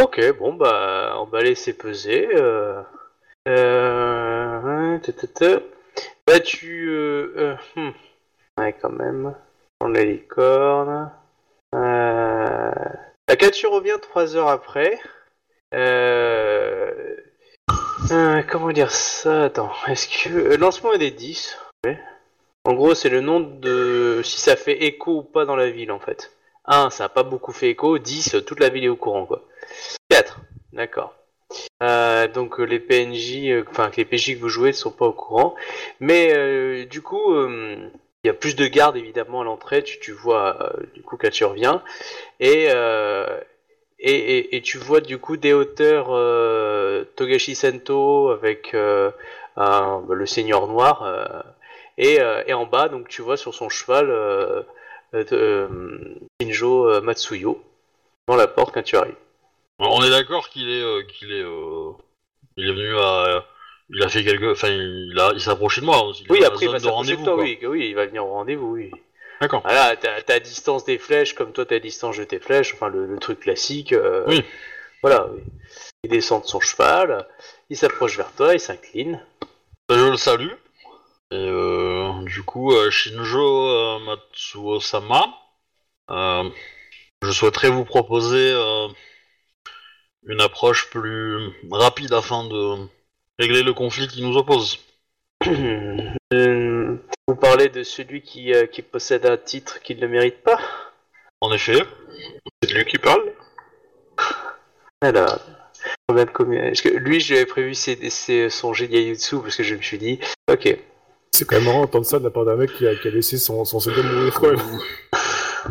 Ok, 0.00 0.20
bon 0.38 0.54
bah 0.54 1.16
on 1.20 1.26
va 1.26 1.42
laisser 1.42 1.72
peser. 1.76 2.28
Euh... 2.34 2.82
Euh... 3.46 4.98
Bah 6.26 6.40
tu... 6.40 6.90
Hmm. 7.76 7.90
Ouais 8.58 8.74
quand 8.80 8.90
même. 8.90 9.34
On 9.80 9.88
la 9.88 10.04
licorne. 10.04 11.10
Euh... 11.74 12.72
La 13.28 13.36
capture 13.36 13.72
revient 13.72 13.98
trois 14.00 14.36
heures 14.36 14.48
après. 14.48 14.98
Euh... 15.74 17.16
euh, 18.12 18.42
comment 18.48 18.70
dire 18.70 18.92
ça? 18.92 19.44
Attends, 19.44 19.72
est-ce 19.88 20.08
que... 20.08 20.28
euh, 20.30 20.56
Lance-moi 20.56 20.98
des 20.98 21.10
10. 21.10 21.58
Ouais. 21.84 21.98
En 22.64 22.74
gros 22.74 22.94
c'est 22.94 23.08
le 23.08 23.20
nom 23.20 23.40
de... 23.40 24.20
Si 24.22 24.40
ça 24.40 24.56
fait 24.56 24.84
écho 24.84 25.18
ou 25.18 25.22
pas 25.22 25.44
dans 25.44 25.56
la 25.56 25.70
ville 25.70 25.90
en 25.90 25.98
fait. 25.98 26.30
1, 26.66 26.90
ça 26.90 27.04
a 27.04 27.08
pas 27.08 27.24
beaucoup 27.24 27.52
fait 27.52 27.70
écho. 27.70 27.98
10, 27.98 28.36
toute 28.46 28.60
la 28.60 28.68
ville 28.68 28.84
est 28.84 28.88
au 28.88 28.96
courant 28.96 29.26
quoi. 29.26 29.42
4, 30.10 30.40
d'accord. 30.72 31.14
Donc 32.32 32.58
les 32.58 32.80
PNJ, 32.80 33.64
enfin 33.68 33.90
les 33.96 34.04
PJ 34.06 34.36
que 34.36 34.40
vous 34.40 34.48
jouez 34.48 34.70
ne 34.70 34.72
sont 34.72 34.90
pas 34.90 35.06
au 35.06 35.12
courant. 35.12 35.54
Mais 36.00 36.86
du 36.86 37.02
coup, 37.02 37.34
il 38.24 38.28
y 38.28 38.30
a 38.30 38.34
plus 38.34 38.56
de 38.56 38.66
gardes 38.66 38.96
évidemment 38.96 39.42
à 39.42 39.44
l'entrée. 39.44 39.84
Tu, 39.84 40.00
tu 40.00 40.12
vois 40.12 40.56
euh, 40.62 40.82
du 40.94 41.02
coup 41.02 41.18
quand 41.18 41.30
tu 41.30 41.44
reviens. 41.44 41.82
Et, 42.40 42.68
euh, 42.70 43.38
et, 43.98 44.60
tu 44.62 44.78
vois 44.78 45.00
du 45.00 45.18
coup 45.18 45.36
des 45.36 45.52
hauteurs 45.52 46.08
euh, 46.10 47.04
Togashi 47.16 47.54
Sento 47.54 48.30
avec 48.30 48.74
euh, 48.74 49.10
bah, 49.56 50.02
le 50.08 50.26
Seigneur 50.26 50.66
Noir. 50.66 51.44
et, 51.98 52.18
en 52.54 52.66
bas, 52.66 52.88
donc 52.88 53.08
tu 53.08 53.22
vois 53.22 53.36
sur 53.36 53.54
son 53.54 53.68
cheval 53.68 54.64
Shinjo 56.40 57.00
Matsuyo 57.02 57.62
dans 58.26 58.36
la 58.36 58.46
porte 58.46 58.74
quand 58.74 58.82
tu 58.82 58.96
arrives. 58.96 59.14
On 59.78 60.02
est 60.02 60.10
d'accord 60.10 60.48
qu'il 60.48 60.70
est, 60.70 61.06
qu'il 61.08 61.30
il 62.56 62.68
est 62.68 62.72
venu 62.72 62.96
à, 62.96 63.44
il 63.90 64.02
a 64.02 64.08
fait 64.08 64.24
quelque, 64.24 64.52
enfin 64.52 64.68
il 64.68 65.18
a, 65.18 65.32
il 65.34 65.40
s'est 65.40 65.50
approché 65.50 65.80
de 65.80 65.86
moi. 65.86 66.10
Il 66.20 66.26
est 66.26 66.30
Oui, 66.30 66.44
après 66.44 66.66
il 66.66 66.70
va 66.70 66.78
s'approcher 66.78 67.16
de 67.16 67.24
toi, 67.24 67.36
oui, 67.36 67.58
oui, 67.62 67.88
il 67.88 67.94
va 67.94 68.06
venir 68.06 68.24
au 68.26 68.30
rendez-vous, 68.32 68.72
oui. 68.72 68.90
D'accord. 69.40 69.62
Voilà, 69.62 69.96
t'as 69.96 70.40
distance 70.40 70.84
des 70.84 70.98
flèches, 70.98 71.34
comme 71.34 71.52
toi 71.52 71.66
t'as 71.66 71.76
à 71.76 71.78
distance 71.80 72.16
de 72.16 72.24
tes 72.24 72.38
flèches, 72.38 72.72
enfin 72.74 72.88
le, 72.88 73.06
le 73.06 73.18
truc 73.18 73.40
classique. 73.40 73.92
euh, 73.92 74.24
Oui. 74.26 74.42
Voilà, 75.02 75.28
oui. 75.32 75.40
Il 76.02 76.10
descend 76.10 76.42
de 76.42 76.46
son 76.46 76.60
cheval, 76.60 77.26
il 77.68 77.76
s'approche 77.76 78.16
vers 78.16 78.32
toi, 78.32 78.54
il 78.54 78.60
s'incline. 78.60 79.20
Je 79.90 80.10
le 80.10 80.16
salue. 80.16 80.52
Et 81.30 81.36
euh, 81.36 82.12
du 82.24 82.42
coup, 82.42 82.72
euh, 82.72 82.90
Shinjo 82.90 83.68
euh, 83.68 83.98
Matsuo-sama, 84.00 85.26
euh, 86.10 86.48
je 87.22 87.30
souhaiterais 87.32 87.70
vous 87.70 87.84
proposer 87.84 88.52
euh, 88.52 88.88
une 90.26 90.40
approche 90.40 90.88
plus 90.90 91.50
rapide 91.70 92.12
afin 92.12 92.44
de 92.44 92.76
régler 93.38 93.62
le 93.62 93.72
conflit 93.72 94.08
qui 94.08 94.22
nous 94.22 94.36
oppose. 94.36 94.78
Euh, 96.32 96.96
Vous 97.28 97.36
parlez 97.36 97.68
de 97.68 97.84
celui 97.84 98.22
qui, 98.22 98.52
euh, 98.52 98.66
qui 98.66 98.82
possède 98.82 99.24
un 99.24 99.36
titre 99.36 99.80
qu'il 99.82 100.00
ne 100.00 100.06
mérite 100.08 100.42
pas 100.42 100.58
En 101.40 101.52
effet, 101.52 101.80
C'est 102.62 102.72
lui 102.72 102.84
qui 102.86 102.98
parle 102.98 103.22
Alors, 105.00 105.38
combien 106.08 106.24
de 106.24 106.30
combien 106.30 106.62
Parce 106.64 106.80
que 106.80 106.88
lui, 106.88 107.20
j'avais 107.20 107.46
prévu 107.46 107.74
c'est 107.74 108.10
c'est 108.10 108.50
son 108.50 108.72
parce 108.72 109.56
que 109.56 109.62
je 109.62 109.74
me 109.76 109.82
suis 109.82 109.98
dit, 109.98 110.18
ok. 110.50 110.76
C'est 111.32 111.46
quand 111.46 111.56
même 111.56 111.64
marrant 111.66 111.80
d'entendre 111.82 112.06
ça 112.06 112.18
de 112.18 112.24
la 112.24 112.30
part 112.30 112.44
d'un 112.44 112.56
mec 112.56 112.72
qui 112.74 112.86
a, 112.86 112.94
qui 112.96 113.08
a 113.08 113.10
laissé 113.10 113.38
son, 113.38 113.64
son 113.64 113.80
second 113.80 114.02
mourir 114.02 114.34
quand 114.34 114.50
même. 114.50 114.80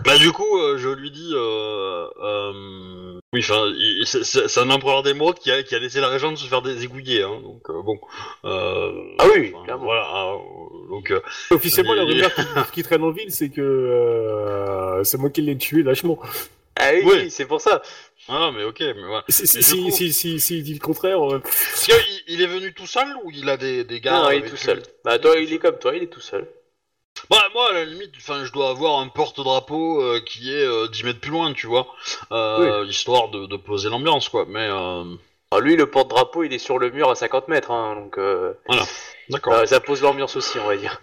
bah 0.05 0.17
du 0.17 0.31
coup, 0.31 0.59
euh, 0.59 0.77
je 0.77 0.89
lui 0.89 1.11
dis, 1.11 1.31
euh, 1.33 2.05
euh, 2.21 2.92
Oui, 3.33 3.39
enfin, 3.41 3.65
il- 3.75 4.03
c'est- 4.05 4.23
c'est 4.23 4.47
c'est 4.47 4.59
un 4.59 4.69
empereur 4.69 5.01
d'émeraude 5.03 5.39
qui 5.39 5.51
a, 5.51 5.63
qui 5.63 5.73
a 5.75 5.79
laissé 5.79 5.99
la 5.99 6.07
régente 6.07 6.37
se 6.37 6.45
faire 6.47 6.61
déségouiller, 6.61 7.23
hein, 7.23 7.39
donc 7.43 7.67
euh, 7.69 7.81
bon. 7.81 7.99
Euh, 8.45 8.91
Ah 9.19 9.25
oui, 9.35 9.51
enfin, 9.55 9.63
clairement. 9.65 9.83
Voilà, 9.85 10.03
euh, 10.03 10.89
donc 10.89 11.09
euh, 11.11 11.19
Officiellement, 11.49 11.93
la 11.95 12.03
rumeur 12.03 12.31
qui, 12.33 12.41
qui 12.73 12.83
traîne 12.83 13.03
en 13.03 13.11
ville, 13.11 13.31
c'est 13.31 13.49
que 13.49 13.61
euh, 13.61 15.03
c'est 15.03 15.17
moi 15.17 15.29
qui 15.29 15.41
l'ai 15.41 15.57
tué 15.57 15.83
lâchement. 15.83 16.19
Ah 16.75 16.91
oui, 16.93 17.01
Oui. 17.05 17.31
c'est 17.31 17.45
pour 17.45 17.59
ça. 17.61 17.81
ah 18.29 18.51
mais 18.55 18.63
ok, 18.63 18.79
mais 18.81 18.93
voilà. 18.93 19.23
Si, 19.29 19.45
si, 19.47 19.61
si, 19.63 19.83
coup- 19.83 19.91
si, 19.91 20.13
si, 20.13 20.39
si 20.39 20.57
il 20.57 20.63
dit 20.63 20.73
le 20.73 20.79
contraire, 20.79 21.19
euh, 21.33 21.41
Est-ce 21.45 21.85
qu'il 21.85 21.95
il 22.35 22.41
est 22.41 22.47
venu 22.47 22.73
tout 22.73 22.87
seul 22.87 23.07
ou 23.23 23.31
il 23.31 23.47
a 23.49 23.57
des, 23.57 23.83
des 23.83 23.99
gars 23.99 24.11
non, 24.13 24.23
non, 24.23 24.31
il 24.31 24.45
est 24.45 24.49
tout 24.49 24.57
seul. 24.57 24.81
Bah, 25.03 25.17
toi, 25.19 25.37
il 25.37 25.51
est 25.53 25.59
comme 25.59 25.77
toi, 25.79 25.95
il 25.95 26.03
est 26.03 26.07
tout 26.07 26.21
seul. 26.21 26.47
Bah, 27.29 27.41
moi, 27.53 27.69
à 27.69 27.73
la 27.73 27.85
limite, 27.85 28.11
enfin, 28.17 28.43
je 28.45 28.51
dois 28.51 28.69
avoir 28.69 28.99
un 28.99 29.07
porte-drapeau 29.07 30.01
euh, 30.01 30.19
qui 30.19 30.53
est 30.53 30.65
euh, 30.65 30.87
10 30.87 31.03
mètres 31.03 31.19
plus 31.19 31.31
loin, 31.31 31.53
tu 31.53 31.67
vois, 31.67 31.87
euh, 32.31 32.85
histoire 32.87 33.29
de, 33.29 33.45
de 33.45 33.57
poser 33.57 33.89
l'ambiance, 33.89 34.29
quoi. 34.29 34.45
Mais 34.47 34.67
euh, 34.67 35.03
Alors, 35.51 35.61
lui, 35.61 35.75
le 35.75 35.89
porte-drapeau, 35.89 36.43
il 36.43 36.53
est 36.53 36.59
sur 36.59 36.79
le 36.79 36.91
mur 36.91 37.09
à 37.09 37.15
50 37.15 37.47
mètres, 37.47 37.71
hein, 37.71 37.95
donc 37.95 38.17
euh, 38.17 38.53
d'accord. 39.29 39.53
ça, 39.53 39.65
ça 39.65 39.79
pose 39.79 40.01
l'ambiance 40.01 40.35
aussi, 40.35 40.59
on 40.59 40.67
va 40.67 40.75
dire. 40.75 40.99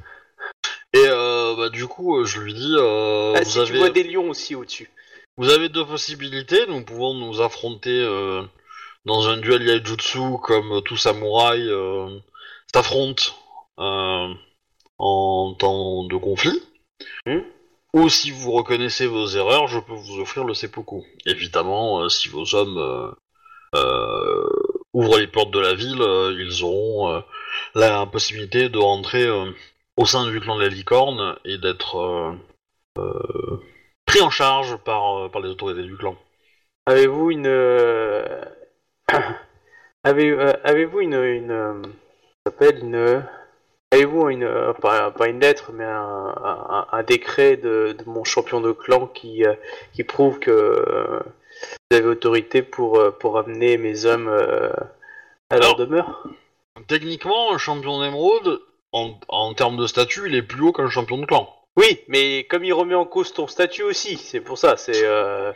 Et 0.92 1.04
euh, 1.06 1.54
bah, 1.56 1.68
du 1.68 1.86
coup, 1.86 2.24
je 2.24 2.40
lui 2.40 2.52
dis, 2.52 2.74
euh, 2.76 3.34
ah, 3.36 3.40
vous, 3.42 3.50
si 3.50 3.64
tu 3.64 3.76
vois 3.78 3.90
des 3.90 4.02
lions 4.02 4.28
aussi 4.28 4.54
au-dessus. 4.54 4.90
vous 5.36 5.50
avez 5.50 5.68
deux 5.68 5.86
possibilités. 5.86 6.66
Nous 6.66 6.84
pouvons 6.84 7.14
nous 7.14 7.40
affronter 7.40 8.02
euh, 8.02 8.42
dans 9.04 9.28
un 9.28 9.36
duel 9.36 9.62
yaijutsu 9.62 10.38
comme 10.42 10.82
tout 10.82 10.96
samouraï 10.96 11.62
euh, 11.68 12.18
s'affronte 12.74 13.34
euh, 13.78 14.34
en 15.00 15.54
temps 15.54 16.04
de 16.04 16.16
conflit. 16.16 16.62
Hmm. 17.26 17.40
Ou 17.94 18.08
si 18.08 18.30
vous 18.30 18.52
reconnaissez 18.52 19.06
vos 19.06 19.26
erreurs, 19.26 19.66
je 19.66 19.80
peux 19.80 19.94
vous 19.94 20.20
offrir 20.20 20.44
le 20.44 20.54
seppuku. 20.54 21.02
Évidemment, 21.26 22.02
euh, 22.02 22.08
si 22.08 22.28
vos 22.28 22.54
hommes 22.54 22.78
euh, 22.78 23.10
euh, 23.74 24.48
ouvrent 24.92 25.18
les 25.18 25.26
portes 25.26 25.50
de 25.50 25.58
la 25.58 25.74
ville, 25.74 26.02
ils 26.38 26.62
auront 26.62 27.22
la 27.74 28.06
possibilité 28.06 28.68
de 28.68 28.78
rentrer 28.78 29.28
au 29.96 30.06
sein 30.06 30.30
du 30.30 30.40
clan 30.40 30.56
de 30.56 30.62
la 30.62 30.68
licorne 30.68 31.36
et 31.44 31.58
d'être 31.58 32.36
pris 34.06 34.20
en 34.20 34.30
charge 34.30 34.76
par, 34.78 35.30
par 35.30 35.40
les 35.40 35.48
autorités 35.48 35.82
du 35.82 35.96
clan. 35.96 36.16
Avez-vous 36.86 37.30
une. 37.30 37.46
Avez, 40.02 40.30
euh, 40.30 40.52
avez-vous 40.64 41.00
une. 41.00 41.14
une 41.14 41.50
euh, 41.50 41.82
s'appelle 42.46 42.78
une. 42.78 43.24
Avez-vous 43.92 44.28
une. 44.30 44.44
euh, 44.44 44.72
pas, 44.72 45.10
pas 45.10 45.28
une 45.28 45.40
lettre, 45.40 45.72
mais 45.72 45.84
un, 45.84 46.34
un- 46.44 46.86
un 46.92 47.02
décret 47.02 47.56
de, 47.56 47.96
de 47.98 48.04
mon 48.08 48.22
champion 48.24 48.60
de 48.60 48.72
clan 48.72 49.06
qui, 49.08 49.44
euh, 49.44 49.54
qui 49.92 50.04
prouve 50.04 50.38
que 50.38 50.50
euh, 50.50 51.20
vous 51.90 51.96
avez 51.96 52.06
autorité 52.06 52.62
pour, 52.62 53.02
pour 53.18 53.38
amener 53.38 53.76
mes 53.78 54.06
hommes 54.06 54.28
à 54.28 55.56
leur 55.56 55.64
Alors- 55.64 55.76
demeure 55.76 56.24
Techniquement, 56.86 57.52
un 57.52 57.58
champion 57.58 58.00
d'émeraude, 58.00 58.60
en, 58.92 59.12
en 59.28 59.52
termes 59.54 59.76
de 59.76 59.86
statut, 59.86 60.22
il 60.26 60.34
est 60.34 60.42
plus 60.42 60.62
haut 60.62 60.72
qu'un 60.72 60.88
champion 60.88 61.18
de 61.18 61.26
clan. 61.26 61.54
Oui, 61.80 61.98
mais 62.08 62.44
comme 62.44 62.62
il 62.62 62.74
remet 62.74 62.94
en 62.94 63.06
cause 63.06 63.32
ton 63.32 63.46
statut 63.46 63.82
aussi, 63.82 64.18
c'est 64.18 64.40
pour 64.42 64.58
ça, 64.58 64.76
c'est. 64.76 65.02
euh, 65.02 65.50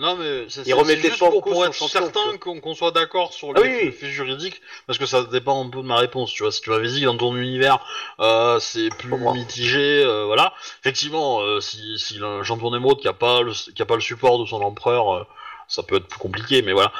non 0.00 0.16
mais 0.16 0.46
c'est 0.48 0.66
Il 0.66 0.72
remet 0.72 0.96
c'est 0.96 1.10
juste 1.10 1.18
pour, 1.18 1.66
être 1.66 1.88
certain 1.88 2.38
qu'on 2.38 2.58
qu'on 2.58 2.74
soit 2.74 2.90
d'accord 2.90 3.34
sur 3.34 3.52
Ah 3.54 3.60
les 3.60 3.68
oui, 3.68 3.78
oui. 3.84 3.92
faits 3.92 4.08
juridiques, 4.08 4.62
parce 4.86 4.98
que 4.98 5.04
ça 5.04 5.24
dépend 5.24 5.62
un 5.62 5.68
peu 5.68 5.82
de 5.82 5.86
ma 5.86 5.96
réponse, 5.96 6.32
tu 6.32 6.42
vois. 6.42 6.52
Si 6.52 6.62
tu 6.62 6.70
m'avais 6.70 6.88
dit 6.88 7.00
que 7.00 7.04
dans 7.04 7.18
ton 7.18 7.36
univers, 7.36 7.84
euh, 8.20 8.58
c'est 8.60 8.88
plus 8.96 9.10
mitigé, 9.34 10.02
euh, 10.02 10.24
voilà. 10.24 10.54
Effectivement, 10.80 11.42
euh, 11.42 11.60
si, 11.60 11.98
si 11.98 12.18
un 12.22 12.42
champion 12.42 12.70
d'émeraude 12.70 13.00
qui 13.00 13.08
a 13.08 13.12
pas 13.12 13.42
le 13.42 13.52
qui 13.52 13.82
a 13.82 13.86
pas 13.86 13.96
le 13.96 14.00
support 14.00 14.38
de 14.38 14.46
son 14.46 14.62
empereur, 14.62 15.26
ça 15.68 15.82
peut 15.82 15.96
être 15.96 16.08
plus 16.08 16.18
compliqué, 16.18 16.62
mais 16.62 16.72
voilà. 16.72 16.92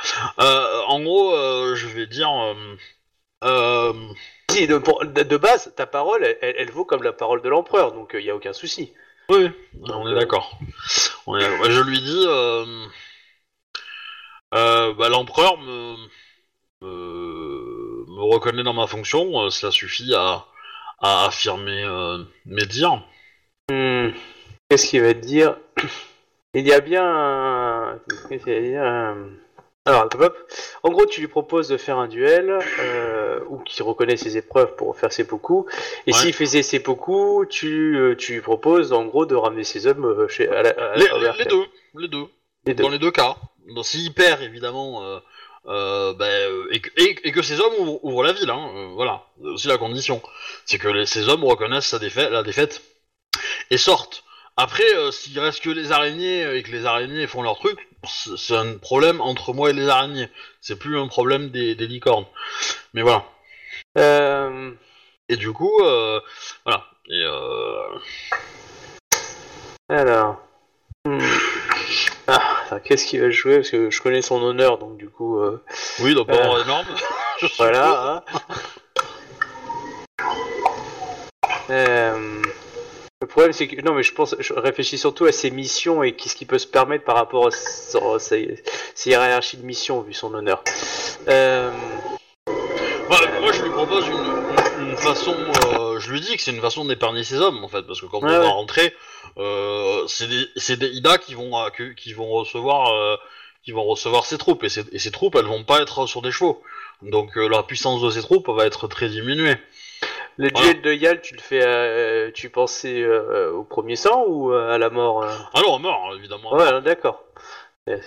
En 0.89 1.01
gros, 1.01 1.35
je 1.75 1.87
vais 1.87 2.07
dire. 2.07 2.29
Euh, 4.53 4.79
euh, 4.79 5.13
Si, 5.15 5.25
de, 5.25 5.37
base, 5.37 5.73
ta 5.77 5.87
parole, 5.87 6.25
elle, 6.25 6.55
elle 6.59 6.71
vaut 6.71 6.85
comme 6.85 7.03
la 7.03 7.13
parole 7.13 7.43
de 7.43 7.49
l'empereur, 7.49 7.93
donc 7.93 8.11
il 8.15 8.25
n'y 8.25 8.31
a 8.31 8.37
aucun 8.37 8.53
souci. 8.53 8.93
Oui, 9.29 9.51
on 9.83 10.09
est 10.09 10.13
euh, 10.13 10.19
d'accord. 10.19 10.59
Est. 11.29 11.71
Je 11.71 11.81
lui 11.81 12.01
dis, 12.01 12.25
euh, 12.27 12.87
euh, 14.55 14.93
bah, 14.95 15.09
l'empereur 15.09 15.59
me, 15.59 15.97
me, 16.83 18.05
me 18.09 18.23
reconnaît 18.33 18.63
dans 18.65 18.75
ma 18.75 18.87
fonction, 18.87 19.41
euh, 19.41 19.51
cela 19.51 19.73
suffit 19.73 20.13
à, 20.15 20.45
à 21.01 21.27
affirmer 21.27 21.83
euh, 21.85 22.25
mes 22.47 22.67
dires. 22.67 23.03
Hmm, 23.71 24.11
Qu'est-ce 24.69 24.89
qu'il 24.89 25.03
va 25.03 25.15
te 25.15 25.21
dire? 25.21 25.57
Il 26.55 26.67
y 26.67 26.73
a 26.73 26.81
bien 26.81 27.05
un... 27.05 27.99
Qu'est-ce 28.29 28.45
qu'il 28.45 28.55
va 28.55 28.61
dire? 28.61 28.83
un- 28.83 29.31
Alors, 29.85 30.09
en 30.85 30.91
gros, 30.91 31.07
tu 31.07 31.21
lui 31.21 31.27
proposes 31.27 31.67
de 31.69 31.77
faire 31.77 31.99
un 31.99 32.07
duel, 32.07 32.57
euh, 32.79 33.41
ou 33.49 33.59
qu'il 33.59 33.83
reconnaît 33.83 34.17
ses 34.17 34.37
épreuves 34.37 34.77
pour 34.77 34.97
faire 34.97 35.13
ses 35.13 35.25
pokus, 35.27 35.65
et 36.07 36.13
Ouais. 36.13 36.19
s'il 36.19 36.33
faisait 36.33 36.63
ses 36.63 36.79
pokus, 36.79 37.49
tu, 37.51 37.97
euh, 37.97 38.15
tu 38.15 38.35
lui 38.35 38.41
proposes, 38.43 38.93
en 38.93 39.05
gros, 39.07 39.27
de 39.27 39.35
ramener 39.35 39.65
ses 39.65 39.89
hommes 39.89 40.05
euh, 40.05 40.29
chez... 40.29 40.49
À 40.49 40.63
la, 40.63 40.71
à- 40.71 40.97
Les, 40.97 41.07
la- 41.09 41.33
deux, 41.45 41.65
les 41.99 42.07
deux. 42.09 42.27
Les 42.65 42.75
deux. 42.75 42.83
Dans 42.85 42.91
les 42.91 43.01
deux 43.01 43.11
cas. 43.11 43.37
Donc, 43.75 43.85
S'il 43.85 44.15
perd, 44.15 44.41
évidemment, 44.43 45.03
euh, 45.03 45.19
euh, 45.67 46.13
bah, 46.15 46.27
euh, 46.27 46.69
et, 46.71 46.81
que, 46.81 46.91
et- 47.03 47.17
et 47.29 47.33
que 47.33 47.43
ces 47.43 47.59
hommes 47.61 47.75
ouvrent, 47.81 48.05
ouvrent 48.05 48.23
la 48.23 48.33
ville, 48.33 48.51
hein, 48.51 48.93
voilà. 48.95 49.25
C'est 49.43 49.49
aussi 49.49 49.67
la 49.67 49.79
condition. 49.79 50.23
C'est 50.65 50.79
que 50.79 50.87
les- 50.89 51.07
ces 51.07 51.29
hommes 51.29 51.43
reconnaissent 51.43 51.87
sa 51.89 51.99
défaite, 51.99 52.31
la 52.31 52.45
défaite 52.45 52.83
et 53.71 53.79
sortent. 53.79 54.23
Après, 54.63 54.95
euh, 54.95 55.11
s'il 55.11 55.41
reste 55.41 55.61
que 55.61 55.71
les 55.71 55.91
araignées 55.91 56.57
et 56.57 56.63
que 56.63 56.71
les 56.71 56.87
araignées 56.87 57.27
font 57.27 57.43
leur 57.43 57.59
truc, 57.59 57.89
c'est 58.07 58.55
un 58.55 58.75
problème 58.75 59.21
entre 59.21 59.53
moi 59.53 59.71
et 59.71 59.73
les 59.73 59.89
araignées. 59.89 60.29
C'est 60.61 60.79
plus 60.79 60.97
un 61.01 61.09
problème 61.09 61.51
des, 61.51 61.75
des 61.75 61.89
licornes. 61.89 62.27
Mais 62.95 63.03
voilà. 63.03 63.25
Euh, 63.99 64.71
Et 65.29 65.35
du 65.35 65.51
coup, 65.53 65.81
euh, 65.83 66.21
voilà. 66.65 66.85
Et 67.09 67.25
Alors... 69.89 70.41
Hmm. 71.07 71.19
Ah, 72.29 72.79
qu'est-ce 72.85 73.07
qu'il 73.07 73.21
va 73.21 73.31
jouer? 73.31 73.57
Parce 73.57 73.71
que 73.71 73.91
je 73.91 74.01
connais 74.01 74.23
son 74.23 74.41
honneur, 74.41 74.79
donc 74.79 74.97
du 74.97 75.09
coup... 75.09 75.43
oui, 75.99 76.15
donc 76.15 76.29
pas 76.29 76.61
énorme. 76.61 76.87
Voilà. 77.59 78.23
hein. 81.69 82.52
Le 83.33 83.35
problème, 83.35 83.53
c'est 83.55 83.67
que 83.67 83.81
non, 83.81 83.95
mais 83.95 84.03
je 84.03 84.13
pense, 84.13 84.37
je 84.39 84.53
réfléchis 84.53 84.99
surtout 84.99 85.25
à 85.25 85.33
ses 85.33 85.51
missions 85.51 86.03
et 86.03 86.13
qu'est-ce 86.13 86.37
qu'il 86.37 86.47
peut 86.47 86.59
se 86.59 86.67
permettre 86.67 87.05
par 87.05 87.17
rapport 87.17 87.47
à 87.47 88.19
ses 88.19 88.63
hiérarchies 89.07 89.57
de 89.57 89.65
mission 89.65 90.03
vu 90.03 90.13
son 90.13 90.35
honneur. 90.35 90.63
Euh, 91.29 91.71
Ouais, 92.47 93.41
moi, 93.41 93.53
je 93.53 93.63
lui 93.63 93.71
propose 93.71 94.07
une, 94.07 94.97
façon. 94.99 95.35
euh, 95.79 95.99
je 95.99 96.13
lui 96.13 96.21
dis 96.21 96.37
que 96.37 96.43
c'est 96.43 96.51
une 96.51 96.61
façon 96.61 96.85
d'épargner 96.85 97.25
ses 97.25 97.41
hommes, 97.41 97.65
en 97.65 97.69
fait, 97.69 97.83
parce 97.83 98.03
que 98.03 98.07
quand 98.07 98.21
Ouais, 98.23 98.37
on 98.37 98.41
va 98.41 98.49
rentrer, 98.49 98.95
euh, 99.39 100.07
c'est 100.09 100.29
des, 100.29 100.77
des 100.77 100.97
Ida 100.99 101.17
qui 101.17 101.33
vont, 101.35 101.53
qui 101.97 102.13
vont 102.13 102.29
recevoir, 102.29 103.19
qui 103.65 103.73
vont 103.73 103.85
recevoir 103.85 104.27
ses 104.27 104.37
troupes, 104.37 104.63
et 104.65 104.69
ces, 104.69 104.85
et 104.93 104.99
ces 104.99 105.11
troupes, 105.11 105.37
elles 105.37 105.47
vont 105.47 105.65
pas 105.65 105.81
être 105.81 106.07
sur 106.07 106.21
des 106.21 106.33
chevaux. 106.33 106.63
Donc, 107.01 107.31
la 107.37 107.63
puissance 107.63 108.03
de 108.03 108.11
ces 108.11 108.21
troupes 108.21 108.49
va 108.51 108.67
être 108.67 108.89
très 108.89 109.09
diminuée. 109.09 109.57
Le 110.39 110.51
duel 110.51 110.83
de 110.83 110.93
Yal, 110.93 111.21
tu 111.21 111.35
le 111.35 111.41
fais, 111.41 111.63
euh, 111.65 112.31
tu 112.33 112.51
pensais 112.51 113.01
euh, 113.03 113.53
au 113.53 113.65
premier 113.65 113.97
sang 113.97 114.25
ou 114.27 114.53
euh, 114.53 114.71
à 114.73 114.79
la 114.79 114.91
mort 114.91 115.23
euh 115.25 115.31
Ah 115.55 115.61
non, 115.67 115.79
mort, 115.79 116.15
évidemment. 116.17 116.55
Ouais, 116.55 116.81
d'accord. 116.83 117.23
Euh, 117.89 117.99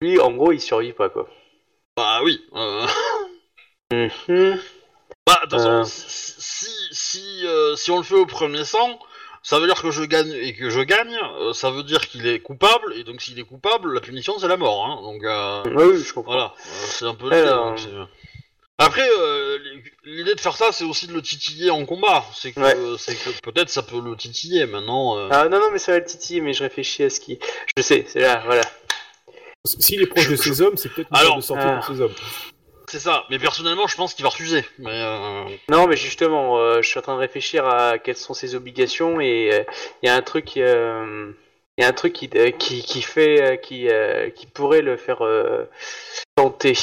Lui, 0.00 0.18
en 0.20 0.32
gros, 0.32 0.52
il 0.52 0.60
survit 0.60 0.92
pas 0.92 1.08
quoi. 1.08 1.28
Bah 1.96 2.20
oui. 2.24 2.44
euh, 2.54 2.86
Mhm. 3.92 4.58
Bah, 5.26 5.34
de 5.36 5.40
toute 5.42 5.50
façon, 5.52 5.70
Euh. 5.70 5.84
si, 5.84 6.34
si, 6.38 6.88
si, 6.90 7.46
euh, 7.46 7.76
si 7.76 7.90
on 7.90 7.98
le 7.98 8.02
fait 8.02 8.14
au 8.14 8.26
premier 8.26 8.64
sang, 8.64 8.98
ça 9.42 9.58
veut 9.60 9.66
dire 9.66 9.80
que 9.80 9.90
je 9.90 10.02
gagne 10.04 10.32
et 10.32 10.54
que 10.54 10.70
je 10.70 10.80
gagne, 10.80 11.16
euh, 11.40 11.52
ça 11.52 11.70
veut 11.70 11.82
dire 11.82 12.08
qu'il 12.08 12.26
est 12.26 12.40
coupable, 12.40 12.94
et 12.94 13.04
donc 13.04 13.20
s'il 13.20 13.38
est 13.38 13.44
coupable, 13.44 13.92
la 13.92 14.00
punition 14.00 14.38
c'est 14.38 14.48
la 14.48 14.56
mort. 14.56 14.86
Hein, 14.86 15.02
donc 15.02 15.22
euh, 15.24 15.62
Oui, 15.66 15.84
oui, 15.96 16.02
je 16.04 16.12
comprends. 16.12 16.32
voilà, 16.32 16.46
euh, 16.56 16.60
c'est 16.86 17.04
un 17.04 17.14
peu 17.14 17.24
l'idée. 17.26 17.36
Alors. 17.48 17.70
donc 17.70 17.78
c'est- 17.78 17.90
Après, 18.84 19.08
euh, 19.18 19.58
l'idée 20.04 20.34
de 20.34 20.40
faire 20.40 20.56
ça, 20.56 20.72
c'est 20.72 20.84
aussi 20.84 21.06
de 21.06 21.12
le 21.12 21.22
titiller 21.22 21.70
en 21.70 21.84
combat. 21.86 22.24
C'est 22.34 22.52
que, 22.52 22.60
Ouais. 22.60 22.76
c'est 22.98 23.14
que 23.14 23.30
peut-être 23.42 23.68
ça 23.70 23.82
peut 23.82 24.00
le 24.00 24.16
titiller 24.16 24.66
maintenant. 24.66 25.16
euh. 25.18 25.28
Ah 25.30 25.48
non, 25.48 25.58
non, 25.60 25.70
mais 25.72 25.78
ça 25.78 25.92
va 25.92 25.98
le 25.98 26.04
titiller, 26.04 26.40
mais 26.40 26.52
je 26.52 26.62
réfléchis 26.62 27.04
à 27.04 27.10
ce 27.10 27.20
qui. 27.20 27.38
Je 27.76 27.82
sais, 27.82 28.04
c'est 28.08 28.20
là, 28.20 28.42
voilà. 28.44 28.62
S'il 29.64 30.02
est 30.02 30.06
proche 30.06 30.28
de 30.28 30.36
ses 30.36 30.60
hommes, 30.60 30.76
c'est 30.76 30.88
peut-être 30.88 31.08
une 31.10 31.16
Alors, 31.16 31.36
de 31.36 31.40
sortie 31.42 31.64
ah. 31.66 31.76
pour 31.76 31.94
ses 31.94 32.00
hommes. 32.00 32.14
C'est 32.88 32.98
ça. 32.98 33.24
Mais 33.30 33.38
personnellement, 33.38 33.86
je 33.86 33.96
pense 33.96 34.12
qu'il 34.12 34.24
va 34.24 34.28
refuser. 34.30 34.64
Mais 34.78 34.90
euh, 34.90 35.44
Non, 35.68 35.86
mais 35.86 35.96
justement, 35.96 36.58
euh, 36.58 36.82
je 36.82 36.88
suis 36.88 36.98
en 36.98 37.02
train 37.02 37.14
de 37.14 37.20
réfléchir 37.20 37.64
à 37.66 37.98
quelles 37.98 38.16
sont 38.16 38.34
ses 38.34 38.54
obligations 38.56 39.20
et 39.20 39.50
euh, 39.52 39.62
il 40.02 40.08
y 40.08 40.10
a 40.10 40.14
un 40.16 40.20
truc, 40.20 40.56
euh, 40.56 41.32
il 41.78 41.82
y 41.82 41.84
a 41.84 41.88
un 41.88 41.92
truc 41.92 42.12
qui, 42.12 42.28
qui, 42.28 42.82
qui 42.82 43.02
fait, 43.02 43.60
qui, 43.62 43.88
qui 44.34 44.46
pourrait 44.46 44.82
le 44.82 44.96
faire 44.96 45.24
euh, 45.24 45.64
tenter. 46.34 46.74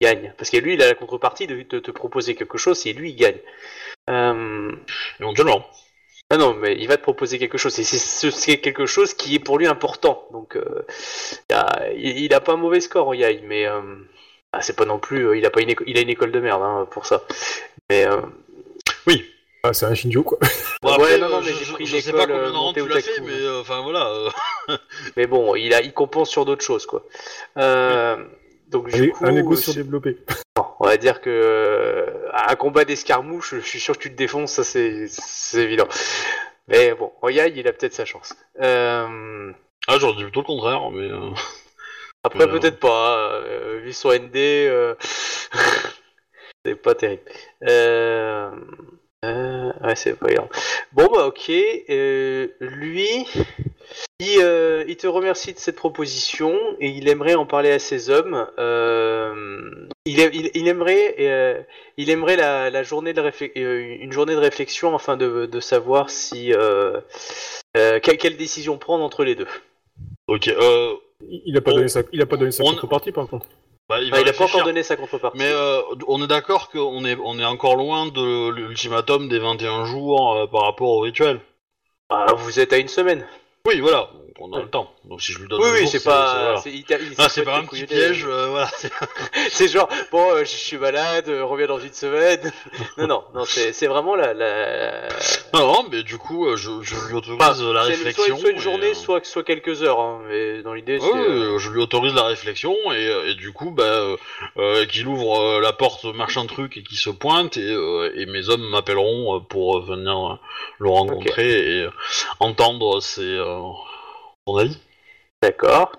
Gagne, 0.00 0.32
parce 0.38 0.50
que 0.50 0.56
lui, 0.58 0.74
il 0.74 0.82
a 0.82 0.86
la 0.86 0.94
contrepartie 0.94 1.46
de, 1.46 1.62
de 1.62 1.78
te 1.80 1.90
proposer 1.90 2.34
quelque 2.36 2.56
chose 2.58 2.86
et 2.86 2.92
lui, 2.92 3.10
il 3.10 3.16
gagne. 3.16 3.38
Euh, 4.08 4.72
éventuellement. 5.20 5.66
Ah 6.30 6.36
non, 6.36 6.54
mais 6.54 6.76
il 6.78 6.86
va 6.88 6.96
te 6.96 7.02
proposer 7.02 7.38
quelque 7.38 7.58
chose. 7.58 7.78
Et 7.78 7.84
c'est 7.84 7.98
ce- 7.98 8.30
c'est 8.30 8.58
quelque 8.58 8.86
chose 8.86 9.14
qui 9.14 9.34
est 9.34 9.38
pour 9.38 9.58
lui 9.58 9.66
important. 9.66 10.28
Donc, 10.32 10.56
euh, 10.56 10.84
il, 11.50 11.54
a, 11.54 11.90
il- 11.94 12.34
a 12.34 12.40
pas 12.40 12.52
un 12.52 12.56
mauvais 12.56 12.80
score, 12.80 13.14
Yai, 13.14 13.40
mais 13.44 13.66
euh, 13.66 13.80
ah, 14.52 14.60
c'est 14.62 14.76
pas 14.76 14.84
non 14.84 14.98
plus. 14.98 15.26
euh, 15.26 15.36
il 15.38 15.44
a 15.46 15.50
pas 15.50 15.62
une, 15.62 15.70
éco- 15.70 15.84
il 15.86 15.96
a 15.98 16.00
une 16.02 16.10
école 16.10 16.30
de 16.32 16.40
merde 16.40 16.62
hein, 16.62 16.86
pour 16.90 17.06
ça. 17.06 17.24
Mais 17.90 18.06
euh, 18.06 18.20
Ah, 19.64 19.72
c'est 19.72 19.86
un 19.86 19.94
Shinjo, 19.94 20.22
quoi. 20.22 20.38
Bon, 20.82 20.90
Ouais, 20.90 20.94
après, 20.94 21.18
non, 21.18 21.28
non, 21.28 21.36
euh, 21.38 21.40
mais 21.44 21.52
je, 21.52 21.64
j'ai 21.64 21.72
pris 21.72 21.86
je 21.86 21.96
une 21.96 22.00
sais 22.02 22.12
pas 22.12 22.22
école, 22.22 22.36
combien 22.36 22.50
de 22.50 22.56
rangs 22.56 22.66
montée 22.66 22.80
tu 22.80 22.86
au 22.86 22.88
l'as 22.88 23.00
fait, 23.00 23.20
mais 23.20 23.32
euh, 23.32 23.60
enfin 23.60 23.80
voilà. 23.80 24.06
euh, 24.08 24.76
mais 25.16 25.26
bon, 25.26 25.56
il 25.56 25.74
a, 25.74 25.80
il 25.82 25.92
compense 25.92 26.30
sur 26.30 26.44
d'autres 26.44 26.64
choses, 26.64 26.86
quoi. 26.86 27.04
Euh, 27.56 28.16
donc 28.70 28.88
Un, 28.94 28.98
du 29.00 29.10
coup, 29.12 29.24
un 29.24 29.36
égo 29.36 29.52
euh, 29.52 29.56
surdéveloppé. 29.56 30.18
on 30.80 30.84
va 30.86 30.96
dire 30.96 31.20
que 31.20 31.30
euh, 31.30 32.06
un 32.32 32.54
combat 32.56 32.84
d'escarmouche, 32.84 33.54
je 33.56 33.60
suis 33.60 33.80
sûr 33.80 33.96
que 33.96 34.02
tu 34.02 34.10
te 34.10 34.16
défonces, 34.16 34.52
ça 34.52 34.64
c'est 34.64 35.08
évident. 35.62 35.88
Mais 36.68 36.94
bon, 36.94 37.12
Yai, 37.28 37.52
il 37.56 37.66
a 37.66 37.72
peut-être 37.72 37.94
sa 37.94 38.04
chance. 38.04 38.34
Euh, 38.60 39.52
Ah, 39.86 39.96
j'aurais 39.98 40.16
dit 40.16 40.22
plutôt 40.24 40.40
le 40.40 40.46
contraire, 40.46 40.90
mais. 40.90 41.10
euh, 41.10 41.30
Après, 42.24 42.46
peut-être 42.48 42.78
pas. 42.78 43.40
Euh, 43.42 43.80
vu 43.82 43.92
son 43.92 44.10
ND, 44.12 44.36
euh, 44.36 44.94
c'est 46.64 46.74
pas 46.74 46.94
terrible. 46.94 47.22
Euh... 47.66 48.50
euh, 49.24 49.72
Ouais, 49.82 49.96
c'est 49.96 50.14
pas 50.18 50.28
grave. 50.32 50.48
Bon, 50.92 51.06
bah, 51.12 51.26
ok. 51.26 51.50
Euh, 51.88 52.48
lui, 52.60 53.26
il, 54.20 54.40
euh, 54.40 54.84
il 54.88 54.96
te 54.96 55.06
remercie 55.06 55.52
de 55.54 55.58
cette 55.58 55.76
proposition 55.76 56.58
et 56.80 56.88
il 56.88 57.08
aimerait 57.08 57.34
en 57.36 57.46
parler 57.46 57.70
à 57.70 57.78
ses 57.78 58.10
hommes. 58.10 58.48
Euh, 58.58 59.86
il, 60.06 60.20
a- 60.20 60.26
il- 60.32 60.50
il 60.54 60.66
aimerait, 60.68 61.14
euh, 61.20 61.62
il 61.96 62.10
aimerait 62.10 62.36
la, 62.36 62.68
la 62.70 62.82
journée 62.82 63.12
de 63.12 63.20
euh, 63.20 63.96
une 64.00 64.10
journée 64.12 64.34
de 64.34 64.40
réflexion 64.40 64.94
afin 64.94 65.16
de, 65.16 65.46
de 65.46 65.60
savoir 65.60 66.10
si 66.10 66.52
euh, 66.52 67.00
euh, 67.76 68.00
quelle, 68.00 68.18
quelle 68.18 68.36
décision 68.36 68.76
prendre 68.76 69.04
entre 69.04 69.22
les 69.24 69.34
deux. 69.36 69.46
Ok. 70.26 70.48
Euh, 70.48 70.94
Il 71.22 71.42
il 71.46 71.56
a 71.56 71.60
pas 71.60 71.70
On- 71.72 71.76
donné 71.76 71.88
sa, 71.88 72.02
il 72.12 72.20
a 72.22 72.26
pas 72.26 72.36
donné 72.36 72.50
sa 72.50 72.64
on- 72.64 72.70
contrepartie, 72.70 73.12
par 73.12 73.28
contre. 73.28 73.46
bah, 73.88 74.00
il 74.00 74.08
Ah, 74.12 74.16
va 74.16 74.22
il 74.22 74.28
a 74.28 74.32
pas 74.32 74.44
encore 74.44 74.64
donné 74.64 74.82
sa 74.82 74.96
contrepartie. 74.96 75.38
Mais 75.38 75.50
euh, 75.52 75.80
on 76.08 76.22
est 76.22 76.26
d'accord 76.28 76.70
qu'on 76.70 77.04
est, 77.04 77.16
on 77.24 77.38
est 77.38 77.44
encore 77.44 77.76
loin 77.76 78.06
de 78.06 78.50
l'ultimatum 78.50 79.28
des 79.28 79.38
21 79.38 79.84
jours 79.84 80.34
euh, 80.36 80.46
par 80.48 80.62
rapport 80.62 80.88
au 80.88 81.00
rituel. 81.00 81.40
Ah, 82.10 82.26
vous 82.36 82.58
êtes 82.58 82.72
à 82.72 82.78
une 82.78 82.88
semaine. 82.88 83.24
Oui, 83.68 83.80
voilà, 83.80 84.08
donc 84.38 84.48
on 84.48 84.52
a 84.52 84.56
Ouais. 84.58 84.62
le 84.64 84.70
temps. 84.70 84.92
Donc 85.04 85.20
si 85.22 85.32
je 85.32 85.38
lui 85.40 85.48
donne 85.48 85.60
Oui, 85.60 85.68
oui, 85.80 85.88
c'est 85.88 86.02
pas. 86.04 86.56
c'est- 86.62 86.72
Ah, 87.18 87.28
c'est 87.28 87.42
pas 87.42 87.58
un 87.58 87.64
petit 87.64 87.84
piège, 87.86 88.24
euh, 88.28 88.46
voilà. 88.48 88.68
c'est- 89.50 89.68
genre, 89.68 89.88
bon, 90.12 90.30
euh, 90.32 90.40
je 90.40 90.44
suis 90.56 90.76
malade, 90.78 91.28
euh, 91.28 91.44
reviens 91.44 91.66
dans 91.66 91.78
une 91.78 91.92
semaine. 91.92 92.40
non, 92.98 93.06
non, 93.06 93.24
non, 93.34 93.44
c'est 93.44 93.86
vraiment 93.86 94.14
la. 94.14 94.34
la... 94.34 95.08
Non, 95.54 95.66
non, 95.72 95.84
mais 95.90 96.02
du 96.02 96.18
coup, 96.18 96.46
euh, 96.46 96.56
je, 96.56 96.70
je 96.82 96.94
lui 97.08 97.14
autorise 97.14 97.62
euh, 97.62 97.72
la 97.72 97.82
réflexion. 97.82 98.24
Soit, 98.26 98.38
soit 98.40 98.50
une 98.50 98.58
journée, 98.60 98.90
euh, 98.90 98.94
soit, 98.94 99.24
soit 99.24 99.42
quelques 99.44 99.82
heures. 99.82 100.00
Hein, 100.00 100.20
mais 100.28 100.62
dans 100.62 100.74
l'idée, 100.74 100.98
ouais, 100.98 101.08
euh, 101.14 101.58
je 101.58 101.70
lui 101.70 101.80
autorise 101.80 102.14
la 102.14 102.24
réflexion 102.24 102.74
et, 102.92 103.08
euh, 103.08 103.30
et 103.30 103.34
du 103.34 103.52
coup, 103.52 103.70
bah, 103.70 103.82
euh, 103.84 104.16
euh, 104.58 104.86
qu'il 104.86 105.06
ouvre 105.06 105.40
euh, 105.40 105.60
la 105.60 105.72
porte 105.72 106.04
machin 106.04 106.46
truc 106.46 106.76
et 106.76 106.82
qu'il 106.82 106.98
se 106.98 107.10
pointe 107.10 107.56
et, 107.56 107.60
euh, 107.72 108.12
et 108.14 108.26
mes 108.26 108.48
hommes 108.48 108.68
m'appelleront 108.68 109.36
euh, 109.36 109.40
pour 109.40 109.78
euh, 109.78 109.80
venir 109.80 110.32
euh, 110.32 110.36
le 110.78 110.88
rencontrer 110.90 111.48
et 111.78 111.82
euh, 111.84 111.90
entendre 112.40 113.00
ses, 113.00 113.22
D'accord. 115.42 115.92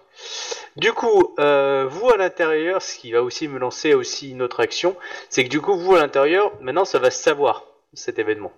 Du 0.76 0.94
coup, 0.94 1.34
euh, 1.40 1.86
vous 1.90 2.10
à 2.10 2.18
l'intérieur, 2.18 2.82
ce 2.82 2.98
qui 2.98 3.12
va 3.12 3.24
aussi 3.24 3.48
me 3.48 3.58
lancer 3.58 3.94
aussi 3.94 4.32
une 4.32 4.42
autre 4.42 4.60
action, 4.60 4.96
c'est 5.30 5.44
que 5.44 5.50
du 5.50 5.62
coup, 5.62 5.78
vous 5.78 5.96
à 5.96 6.00
l'intérieur, 6.00 6.52
maintenant, 6.62 6.86
ça 6.86 7.00
va 7.00 7.12
se 7.12 7.22
savoir 7.22 7.66
cet 7.94 8.20
événement. 8.20 8.52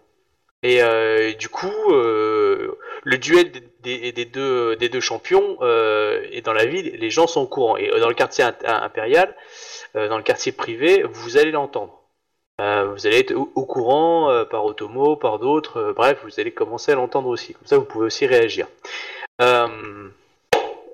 Et 0.64 0.84
euh, 0.84 1.34
du 1.34 1.50
coup, 1.50 1.92
euh, 1.92 2.78
le 3.04 3.18
duel 3.18 3.52
des, 3.82 4.26
deux, 4.26 4.76
des 4.76 4.90
deux 4.90 5.00
champions 5.00 5.58
est 5.62 6.42
dans 6.46 6.54
la 6.54 6.66
ville, 6.66 6.96
les 6.96 7.10
gens 7.10 7.28
sont 7.28 7.42
au 7.42 7.48
courant. 7.48 7.78
Et 7.78 7.90
dans 8.00 8.10
le 8.10 8.14
quartier 8.14 8.44
impérial, 8.64 9.36
dans 9.96 10.18
le 10.18 10.24
quartier 10.24 10.52
privé, 10.52 11.04
vous 11.04 11.38
allez 11.38 11.52
l'entendre. 11.52 11.98
Vous 12.60 13.08
allez 13.08 13.18
être 13.18 13.34
au, 13.34 13.52
au 13.56 13.66
courant 13.66 14.46
par 14.52 14.66
Otomo, 14.66 15.16
par 15.16 15.40
d'autres, 15.40 15.94
bref, 15.96 16.20
vous 16.24 16.40
allez 16.40 16.52
commencer 16.52 16.92
à 16.92 16.96
l'entendre 16.96 17.30
aussi. 17.30 17.54
Comme 17.54 17.66
ça, 17.66 17.78
vous 17.80 17.86
pouvez 17.86 18.06
aussi 18.06 18.28
réagir. 18.28 18.68
Euh, 19.42 20.10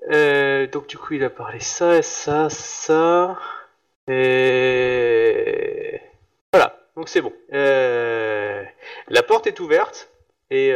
euh, 0.09 0.67
donc 0.67 0.87
du 0.87 0.97
coup, 0.97 1.13
il 1.15 1.23
a 1.23 1.29
parlé 1.29 1.59
ça, 1.59 2.01
ça, 2.01 2.49
ça. 2.49 3.37
Et 4.07 5.99
voilà. 6.53 6.79
Donc 6.95 7.09
c'est 7.09 7.21
bon. 7.21 7.33
Euh, 7.53 8.63
la 9.09 9.23
porte 9.23 9.47
est 9.47 9.59
ouverte 9.59 10.09
et, 10.49 10.71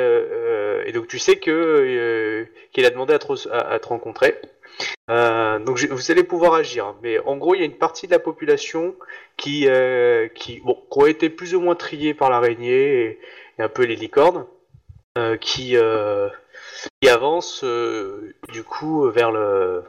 donc 0.93 1.07
tu 1.07 1.19
sais 1.19 1.38
que 1.38 2.45
qu'il 2.73 2.86
a 2.86 2.89
demandé 2.89 3.13
à 3.13 3.19
te, 3.19 3.88
rencontrer. 3.88 4.38
Donc 5.07 5.79
vous 5.79 6.12
allez 6.12 6.23
pouvoir 6.23 6.55
agir. 6.55 6.88
hein. 6.88 6.97
Mais 7.01 7.19
en 7.19 7.38
gros, 7.38 7.55
il 7.55 7.60
y 7.60 7.62
a 7.62 7.65
une 7.65 7.77
partie 7.77 8.07
de 8.07 8.12
la 8.12 8.19
population 8.19 8.95
qui 9.38 9.67
qui 10.36 10.60
bon, 10.60 10.75
qui 10.91 10.99
ont 10.99 11.05
été 11.05 11.29
plus 11.29 11.55
ou 11.55 11.62
moins 11.62 11.75
triés 11.75 12.13
par 12.13 12.29
l'araignée 12.29 13.05
et, 13.05 13.19
et 13.60 13.63
un 13.63 13.69
peu 13.69 13.84
les 13.84 13.95
licornes, 13.95 14.45
qui 15.39 15.77
qui 17.01 17.10
avance 17.10 17.62
euh, 17.63 18.34
du 18.51 18.63
coup 18.63 19.10
vers 19.10 19.31
le 19.31 19.84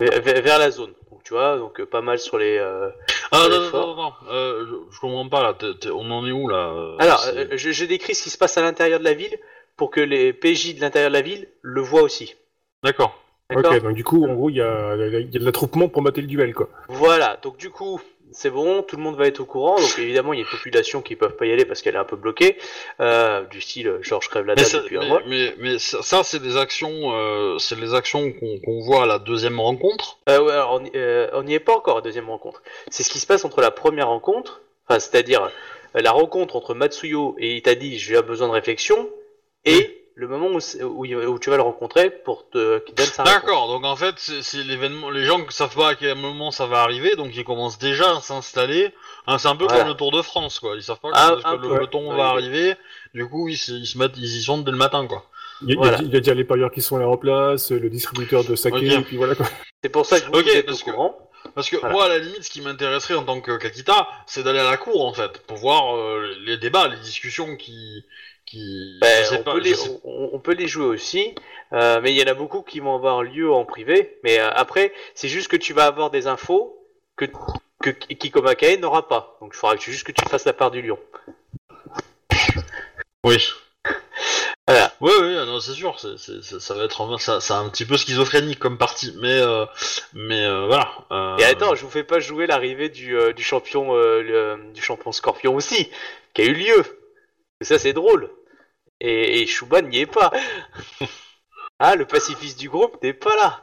vers, 0.00 0.20
vers 0.42 0.58
la 0.58 0.70
zone. 0.70 0.92
Donc 1.10 1.22
tu 1.24 1.34
vois, 1.34 1.56
donc 1.58 1.82
pas 1.84 2.00
mal 2.00 2.18
sur 2.18 2.38
les. 2.38 2.56
euh, 2.58 2.90
Ah 3.32 3.42
Ouais, 3.44 3.48
non, 3.50 3.60
non, 3.60 3.70
fort. 3.70 3.96
non, 3.96 4.02
non, 4.04 4.12
euh, 4.30 4.66
je, 4.66 4.94
je 4.94 5.00
comprends 5.00 5.28
pas 5.28 5.42
là. 5.42 5.54
t'es- 5.54 5.74
t'es- 5.80 5.90
on 5.90 6.10
en 6.10 6.26
est 6.26 6.32
où 6.32 6.48
là 6.48 6.70
euh, 6.70 6.96
Alors, 6.98 7.24
euh, 7.34 7.46
je, 7.52 7.70
je 7.72 7.84
décris 7.84 8.14
ce 8.14 8.22
qui 8.24 8.30
se 8.30 8.38
passe 8.38 8.56
à 8.58 8.62
l'intérieur 8.62 8.98
de 9.00 9.04
la 9.04 9.14
ville 9.14 9.36
pour 9.76 9.90
que 9.90 10.00
les 10.00 10.32
PJ 10.32 10.74
de 10.74 10.80
l'intérieur 10.80 11.10
de 11.10 11.14
la 11.16 11.22
ville 11.22 11.48
le 11.62 11.80
voient 11.80 12.02
aussi. 12.02 12.34
D'accord. 12.82 13.18
Ok, 13.54 13.62
donc 13.82 13.94
du 13.94 14.04
coup, 14.04 14.26
en 14.28 14.34
gros, 14.34 14.50
il 14.50 14.56
y 14.56 14.60
a, 14.60 14.94
il 14.96 15.30
y 15.32 15.36
a 15.36 15.40
de 15.40 15.44
l'attroupement 15.44 15.88
pour 15.88 16.02
mater 16.02 16.20
le 16.20 16.26
duel, 16.26 16.52
quoi. 16.54 16.68
Voilà, 16.88 17.38
donc 17.42 17.56
du 17.56 17.70
coup, 17.70 17.98
c'est 18.32 18.50
bon, 18.50 18.82
tout 18.82 18.96
le 18.96 19.02
monde 19.02 19.16
va 19.16 19.26
être 19.26 19.40
au 19.40 19.44
courant. 19.44 19.76
Donc 19.76 19.98
évidemment, 19.98 20.32
il 20.32 20.40
y 20.40 20.42
a 20.42 20.44
une 20.44 20.50
population 20.50 21.02
qui 21.02 21.16
peuvent 21.16 21.36
pas 21.36 21.46
y 21.46 21.52
aller 21.52 21.64
parce 21.64 21.82
qu'elle 21.82 21.94
est 21.94 21.98
un 21.98 22.04
peu 22.04 22.16
bloquée. 22.16 22.58
Euh, 23.00 23.44
du 23.46 23.60
style, 23.60 23.98
Georges 24.02 24.28
crève 24.28 24.44
la 24.44 24.54
Mais, 24.54 24.62
dalle 24.62 24.70
ça, 24.70 24.78
depuis 24.80 24.96
un 24.96 25.00
mais, 25.00 25.08
mois. 25.08 25.22
mais, 25.26 25.54
mais 25.58 25.78
ça, 25.78 26.02
ça, 26.02 26.22
c'est 26.24 26.40
des 26.40 26.56
actions, 26.56 27.12
euh, 27.14 27.58
c'est 27.58 27.78
les 27.78 27.94
actions 27.94 28.32
qu'on 28.32 28.58
qu'on 28.60 28.80
voit 28.80 29.04
à 29.04 29.06
la 29.06 29.18
deuxième 29.18 29.60
rencontre? 29.60 30.18
Euh, 30.28 30.40
ouais, 30.40 30.52
alors, 30.52 30.80
on 30.80 30.88
euh, 30.94 31.28
on 31.32 31.42
n'y 31.42 31.54
est 31.54 31.60
pas 31.60 31.74
encore 31.74 31.96
à 31.96 31.98
la 31.98 32.04
deuxième 32.04 32.28
rencontre. 32.28 32.62
C'est 32.90 33.02
ce 33.02 33.10
qui 33.10 33.18
se 33.18 33.26
passe 33.26 33.44
entre 33.44 33.60
la 33.60 33.70
première 33.70 34.08
rencontre, 34.08 34.60
enfin, 34.88 34.98
c'est-à-dire 35.00 35.50
euh, 35.94 36.00
la 36.00 36.12
rencontre 36.12 36.56
entre 36.56 36.74
Matsuyo 36.74 37.34
et 37.38 37.56
Itadi, 37.56 37.98
j'ai 37.98 38.20
besoin 38.22 38.48
de 38.48 38.52
réflexion, 38.52 39.08
et 39.64 39.97
le 40.20 40.26
moment 40.26 40.48
où, 40.48 41.06
où, 41.06 41.38
tu 41.38 41.48
vas 41.50 41.56
le 41.56 41.62
rencontrer 41.62 42.10
pour 42.10 42.50
te, 42.50 42.80
qu'il 42.80 42.94
donne 42.96 43.06
sa. 43.06 43.22
D'accord. 43.22 43.68
Donc 43.68 43.84
en 43.84 43.94
fait, 43.94 44.14
c'est 44.18 44.64
l'événement. 44.64 45.10
Les 45.10 45.24
gens 45.24 45.38
ne 45.38 45.48
savent 45.50 45.76
pas 45.76 45.90
à 45.90 45.94
quel 45.94 46.16
moment 46.16 46.50
ça 46.50 46.66
va 46.66 46.80
arriver, 46.82 47.14
donc 47.14 47.30
ils 47.36 47.44
commencent 47.44 47.78
déjà 47.78 48.16
à 48.16 48.20
s'installer. 48.20 48.92
Hein, 49.28 49.38
c'est 49.38 49.46
un 49.46 49.54
peu 49.54 49.64
Voilà. 49.64 49.80
comme 49.80 49.88
le 49.90 49.94
Tour 49.94 50.10
de 50.10 50.20
France, 50.22 50.58
quoi. 50.58 50.74
Ils 50.74 50.82
savent 50.82 50.98
pas 51.00 51.10
Ah, 51.14 51.36
quand 51.42 51.52
le 51.52 51.60
peloton 51.68 52.10
ouais. 52.10 52.16
va 52.16 52.30
arriver. 52.30 52.74
Du 53.14 53.28
coup, 53.28 53.48
ils, 53.48 53.56
se- 53.56 53.70
ils 53.70 53.86
se 53.86 53.96
mettent, 53.96 54.16
ils 54.16 54.24
y 54.38 54.42
sont 54.42 54.58
dès 54.58 54.72
le 54.72 54.76
matin, 54.76 55.06
quoi. 55.06 55.24
Il 55.62 55.68
y 55.68 55.72
a, 55.72 55.74
il 55.74 55.76
y 55.76 55.78
a- 55.78 55.80
Voilà. 55.90 55.98
il 56.02 56.12
y 56.12 56.16
a 56.16 56.20
déjà 56.20 56.34
les 56.34 56.44
parieurs 56.44 56.72
qui 56.72 56.82
sont 56.82 56.98
là 56.98 57.06
en 57.08 57.16
place, 57.16 57.70
le 57.70 57.88
distributeur 57.88 58.42
de 58.42 58.56
saké, 58.56 58.86
et 58.92 59.00
puis 59.02 59.16
voilà, 59.18 59.36
quoi. 59.36 59.46
C'est 59.84 59.88
pour 59.90 60.04
ça 60.04 60.20
que 60.20 60.26
vous, 60.26 60.32
Ok, 60.38 60.44
vous 60.44 60.50
êtes 60.50 60.66
parce 60.66 60.82
au 60.82 60.84
que- 60.86 60.90
courant. 60.90 61.30
Parce 61.54 61.70
que 61.70 61.76
Voilà. 61.76 61.92
moi, 61.94 62.04
à 62.06 62.08
la 62.08 62.18
limite, 62.18 62.42
ce 62.42 62.50
qui 62.50 62.60
m'intéresserait 62.60 63.14
en 63.14 63.22
tant 63.22 63.40
que 63.40 63.56
Kakita, 63.56 64.08
c'est 64.26 64.42
d'aller 64.42 64.58
à 64.58 64.68
la 64.70 64.76
cour, 64.76 65.06
en 65.06 65.12
fait, 65.12 65.38
pour 65.46 65.56
voir 65.56 65.96
euh, 65.96 66.34
les 66.44 66.56
débats, 66.56 66.88
les 66.88 66.98
discussions 66.98 67.56
qui, 67.56 68.04
qui. 68.50 68.98
Ben, 69.00 69.24
sais 69.24 69.38
on, 69.38 69.42
pas, 69.42 69.52
peut 69.54 69.60
les, 69.60 69.74
sais- 69.74 70.00
on, 70.04 70.30
on 70.32 70.38
peut 70.40 70.54
les 70.54 70.68
jouer 70.68 70.86
aussi, 70.86 71.34
euh, 71.72 72.00
mais 72.02 72.12
il 72.12 72.18
y 72.18 72.22
en 72.22 72.26
a 72.26 72.34
beaucoup 72.34 72.62
qui 72.62 72.80
vont 72.80 72.94
avoir 72.94 73.22
lieu 73.22 73.50
en 73.52 73.64
privé. 73.64 74.18
Mais 74.24 74.38
euh, 74.40 74.50
après, 74.52 74.92
c'est 75.14 75.28
juste 75.28 75.48
que 75.48 75.56
tu 75.56 75.72
vas 75.72 75.86
avoir 75.86 76.10
des 76.10 76.26
infos 76.26 76.76
que, 77.16 77.26
que 77.82 77.90
Kikomakae 77.90 78.78
n'aura 78.78 79.08
pas. 79.08 79.36
Donc 79.40 79.52
il 79.54 79.56
faudra 79.56 79.76
que 79.76 79.80
tu, 79.82 79.92
juste 79.92 80.06
que 80.06 80.12
tu 80.12 80.24
fasses 80.28 80.44
la 80.46 80.52
part 80.52 80.70
du 80.70 80.82
lion. 80.82 80.98
Oui. 83.24 83.36
Voilà. 84.66 84.92
Oui, 85.00 85.12
oui, 85.22 85.36
ah 85.38 85.46
non, 85.46 85.60
c'est 85.60 85.72
sûr, 85.72 85.98
c'est, 85.98 86.18
c'est- 86.18 86.42
c'est- 86.42 86.60
ça 86.60 86.74
va 86.74 86.84
être 86.84 87.00
un- 87.00 87.18
ça, 87.40 87.58
un 87.58 87.68
petit 87.70 87.86
peu 87.86 87.96
schizophrénique 87.96 88.58
comme 88.58 88.76
partie, 88.76 89.14
mais, 89.18 89.40
euh, 89.40 89.64
mais 90.12 90.44
euh, 90.44 90.66
voilà. 90.66 90.90
euh, 91.10 91.36
Et 91.38 91.44
attends, 91.44 91.74
je 91.74 91.82
vous 91.84 91.90
fais 91.90 92.04
pas 92.04 92.20
jouer 92.20 92.46
l'arrivée 92.46 92.90
du, 92.90 93.16
euh, 93.16 93.32
du 93.32 93.42
champion 93.42 93.96
euh, 93.96 94.22
le- 94.22 94.72
du 94.74 94.82
champion 94.82 95.10
Scorpion 95.10 95.54
aussi, 95.54 95.90
qui 96.34 96.42
a 96.42 96.44
eu 96.44 96.52
lieu. 96.54 96.84
Ça 97.62 97.78
c'est 97.78 97.94
drôle. 97.94 98.30
Et, 99.00 99.42
et 99.42 99.46
Shuban 99.46 99.82
n'y 99.82 100.00
est 100.00 100.06
pas. 100.06 100.30
Ah, 101.78 101.94
le 101.94 102.04
pacifiste 102.06 102.58
du 102.58 102.68
groupe 102.68 103.00
n'est 103.02 103.12
pas 103.12 103.36
là. 103.36 103.60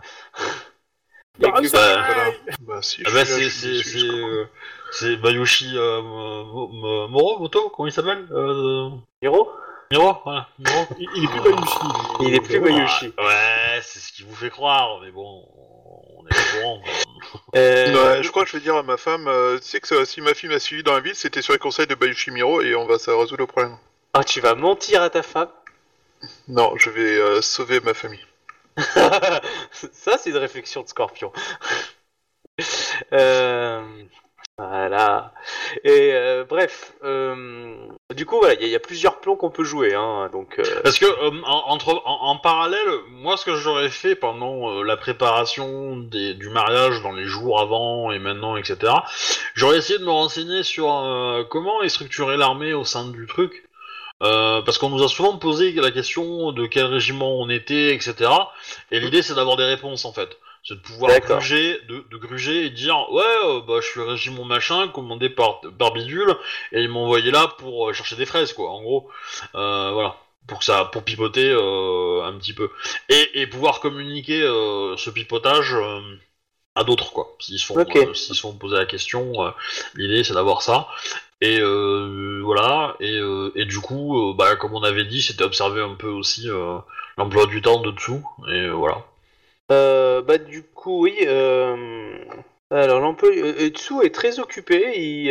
A 1.44 1.62
que- 1.62 1.70
bah, 1.72 2.32
Bah 2.62 2.82
si, 2.82 3.04
ah 3.06 3.10
bah, 3.14 3.26
c'est, 3.26 4.06
euh, 5.04 5.16
Bayushi 5.18 5.78
euh, 5.78 6.02
Mo- 6.02 6.68
Mo- 6.70 7.08
Moro, 7.10 7.40
Moto, 7.40 7.70
comment 7.70 7.88
il 7.88 7.92
s'appelle 7.92 8.26
euh, 8.32 8.90
Hiro 9.22 9.52
Miro, 9.92 10.18
voilà. 10.24 10.48
Miro. 10.58 10.88
Il, 10.98 11.10
il 11.16 11.24
est 11.26 11.28
plus 11.28 11.42
Bayushi. 11.42 11.78
Il 12.22 12.34
est 12.36 12.40
plus 12.40 12.60
Bayushi. 12.62 13.14
Ouais, 13.18 13.82
c'est 13.84 14.00
ce 14.00 14.14
qui 14.14 14.24
vous 14.24 14.34
fait 14.34 14.50
croire, 14.50 15.02
mais 15.02 15.12
bon, 15.12 15.44
on 16.18 16.26
est 16.26 16.34
au 16.34 16.60
courant. 16.62 16.82
Euh, 17.56 18.24
je 18.24 18.30
crois 18.32 18.44
que 18.46 18.50
je 18.50 18.58
vais 18.58 18.64
dire 18.64 18.76
à 18.78 18.84
ma 18.84 18.96
femme, 18.98 19.28
euh, 19.28 19.58
tu 19.60 19.66
sais 19.66 19.82
que 19.82 20.06
si 20.06 20.22
ma 20.22 20.34
fille 20.34 20.50
m'a 20.50 20.60
suivi 20.60 20.84
dans 20.84 20.94
la 20.94 21.02
ville, 21.02 21.16
c'était 21.16 21.42
sur 21.42 21.52
les 21.54 21.60
conseils 21.60 21.88
de 21.88 21.96
Bayushi 21.96 22.32
Miro 22.32 22.62
et 22.62 22.76
on 22.76 22.86
va 22.88 22.98
ça 22.98 23.12
résoudre 23.12 23.38
le 23.42 23.48
problème. 23.48 23.78
Ah, 24.16 24.24
tu 24.24 24.42
vas 24.42 24.56
mentir 24.56 25.04
à 25.04 25.12
ta 25.12 25.22
femme 25.22 25.52
Non, 26.48 26.76
je 26.78 26.90
vais 26.90 27.18
euh, 27.20 27.42
sauver 27.42 27.80
ma 27.82 27.94
famille. 27.94 28.26
Ça, 29.72 30.18
c'est 30.18 30.30
une 30.32 30.38
réflexion 30.38 30.84
de 30.84 30.88
Scorpion. 30.88 31.32
Euh, 33.14 33.82
Voilà. 34.58 35.34
Et 35.84 36.14
euh, 36.14 36.46
bref, 36.46 36.94
euh, 37.04 37.76
du 38.16 38.26
coup, 38.26 38.38
voilà, 38.40 38.54
il 38.56 38.62
y, 38.62 38.64
a- 38.66 38.68
il 38.68 38.72
y 38.72 38.76
a 38.76 38.80
plusieurs 38.80 39.20
plans 39.20 39.36
qu'on 39.36 39.52
peut 39.52 39.66
jouer. 39.66 39.94
Hein, 39.96 40.30
donc, 40.32 40.60
euh, 40.60 40.82
Parce 40.84 41.00
que 41.00 41.06
euh, 41.06 41.42
en, 41.46 41.72
entre, 41.74 42.02
en, 42.06 42.30
en 42.30 42.38
parallèle, 42.38 42.88
moi 43.10 43.38
ce 43.38 43.46
que 43.46 43.56
j'aurais 43.56 43.90
fait 43.90 44.16
pendant 44.16 44.72
euh, 44.72 44.84
la 44.84 44.98
préparation 44.98 45.98
des, 45.98 46.36
du 46.36 46.50
mariage 46.50 47.02
dans 47.04 47.12
les 47.12 47.26
jours 47.26 47.60
avant 47.62 48.12
et 48.14 48.20
maintenant, 48.20 48.58
etc., 48.58 48.94
j'aurais 49.56 49.80
essayé 49.80 50.00
de 50.00 50.06
me 50.06 50.12
renseigner 50.12 50.64
sur 50.64 50.90
euh, 50.94 51.44
comment 51.44 51.84
est 51.84 51.90
structurée 51.90 52.38
l'armée 52.38 52.74
au 52.74 52.86
sein 52.86 53.10
du 53.10 53.28
truc. 53.28 53.65
Euh, 54.24 54.62
parce 54.62 54.78
qu'on 54.78 54.90
nous 54.90 55.04
a 55.04 55.10
souvent 55.10 55.38
posé 55.38 55.74
la 55.74 55.92
question 55.92 56.52
de 56.54 56.66
quel 56.68 56.86
régiment 56.86 57.38
on 57.38 57.50
était, 57.50 57.94
etc. 57.94 58.32
Et 58.92 59.00
l'idée 59.00 59.22
c'est 59.22 59.36
d'avoir 59.36 59.58
des 59.58 59.66
réponses 59.66 60.06
en 60.06 60.14
fait. 60.14 60.38
C'est 60.64 60.76
de 60.76 60.80
pouvoir 60.80 61.20
gruger, 61.20 61.80
de, 61.90 62.06
de 62.10 62.18
gruger 62.18 62.66
et 62.66 62.70
dire 62.70 63.12
ouais 63.12 63.24
euh, 63.44 63.62
bah 63.62 63.76
je 63.82 63.88
suis 63.88 64.02
régiment 64.02 64.46
machin 64.46 64.88
commandé 64.88 65.30
par, 65.30 65.62
par 65.78 65.92
bidule 65.94 66.36
et 66.72 66.82
ils 66.82 66.90
m'ont 66.90 67.04
envoyé 67.04 67.30
là 67.30 67.50
pour 67.60 67.90
euh, 67.90 67.94
chercher 67.94 68.16
des 68.16 68.26
fraises 68.26 68.54
quoi 68.54 68.72
en 68.72 68.82
gros. 68.82 69.10
Euh, 69.54 69.92
voilà 69.92 70.16
pour 70.48 70.60
que 70.60 70.66
ça 70.66 70.86
pour 70.86 71.04
pipoter 71.04 71.52
un 71.52 72.34
petit 72.38 72.54
peu 72.54 72.70
et, 73.10 73.42
et 73.42 73.48
pouvoir 73.48 73.80
communiquer 73.80 74.42
ce 74.42 75.10
pipotage 75.10 75.76
à 76.76 76.84
d'autres 76.84 77.12
quoi 77.12 77.36
s'ils 77.40 77.58
se 77.58 77.66
font 77.66 77.78
euh, 77.80 78.14
s'ils 78.14 78.36
se 78.36 78.42
font 78.42 78.54
poser 78.54 78.76
la 78.76 78.86
question 78.86 79.46
euh, 79.46 79.52
l'idée 79.96 80.24
c'est 80.24 80.34
d'avoir 80.34 80.62
ça 80.62 80.90
et 81.42 81.60
euh, 81.60 82.42
voilà 82.44 82.96
et, 83.00 83.18
euh, 83.20 83.52
et 83.56 83.66
du 83.66 83.80
coup 83.80 84.18
euh, 84.18 84.34
bah 84.34 84.56
comme 84.56 84.74
on 84.74 84.84
avait 84.84 85.06
dit 85.06 85.22
c'était 85.22 85.44
observer 85.44 85.82
un 85.82 85.96
peu 85.96 86.08
aussi 86.08 86.50
euh, 86.50 86.78
l'emploi 87.18 87.46
du 87.46 87.62
temps 87.62 87.82
de 87.82 87.92
dessous 87.92 88.26
et 88.48 88.62
euh, 88.62 88.72
voilà 88.74 89.04
bah, 89.70 90.38
du 90.38 90.64
coup, 90.64 91.04
oui. 91.04 91.26
alors, 92.72 93.00
l'emploi 93.00 93.30
Tsu 93.70 94.02
est 94.04 94.14
très 94.14 94.40
occupé. 94.40 94.94
Il, 95.00 95.30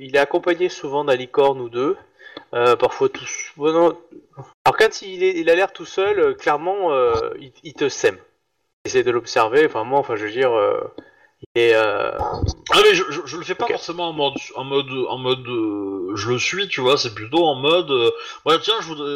il 0.00 0.16
est 0.16 0.18
accompagné 0.18 0.68
souvent 0.68 1.04
d'un 1.04 1.16
licorne 1.16 1.60
ou 1.60 1.68
deux. 1.68 1.96
euh, 2.54 2.76
parfois 2.76 3.08
tout. 3.08 3.24
bon, 3.56 3.72
non. 3.72 3.98
Alors, 4.64 4.76
quand 4.78 5.02
il, 5.02 5.22
est, 5.22 5.38
il 5.38 5.50
a 5.50 5.54
l'air 5.54 5.72
tout 5.72 5.86
seul, 5.86 6.36
clairement, 6.36 6.92
euh, 6.92 7.12
il, 7.40 7.52
il 7.64 7.74
te 7.74 7.88
sème. 7.88 8.18
Essaye 8.84 9.04
de 9.04 9.10
l'observer. 9.10 9.66
Enfin, 9.66 9.84
moi, 9.84 9.98
enfin, 10.00 10.16
je 10.16 10.24
veux 10.26 10.32
dire. 10.32 10.52
Est. 11.54 11.74
euh, 11.74 12.10
Ah 12.70 12.80
mais 12.82 12.94
je, 12.94 13.04
je, 13.10 13.20
je 13.24 13.36
le 13.36 13.44
fais 13.44 13.54
pas 13.54 13.66
forcément 13.66 14.08
en 14.08 14.12
mode 14.12 14.34
en 14.56 14.64
mode 14.64 14.90
en 15.08 15.18
mode 15.18 15.46
euh, 15.48 16.12
je 16.16 16.30
le 16.30 16.38
suis 16.38 16.68
tu 16.68 16.80
vois 16.80 16.96
c'est 16.98 17.14
plutôt 17.14 17.44
en 17.44 17.54
mode 17.54 17.90
euh, 17.90 18.10
ouais 18.44 18.58
tiens 18.60 18.74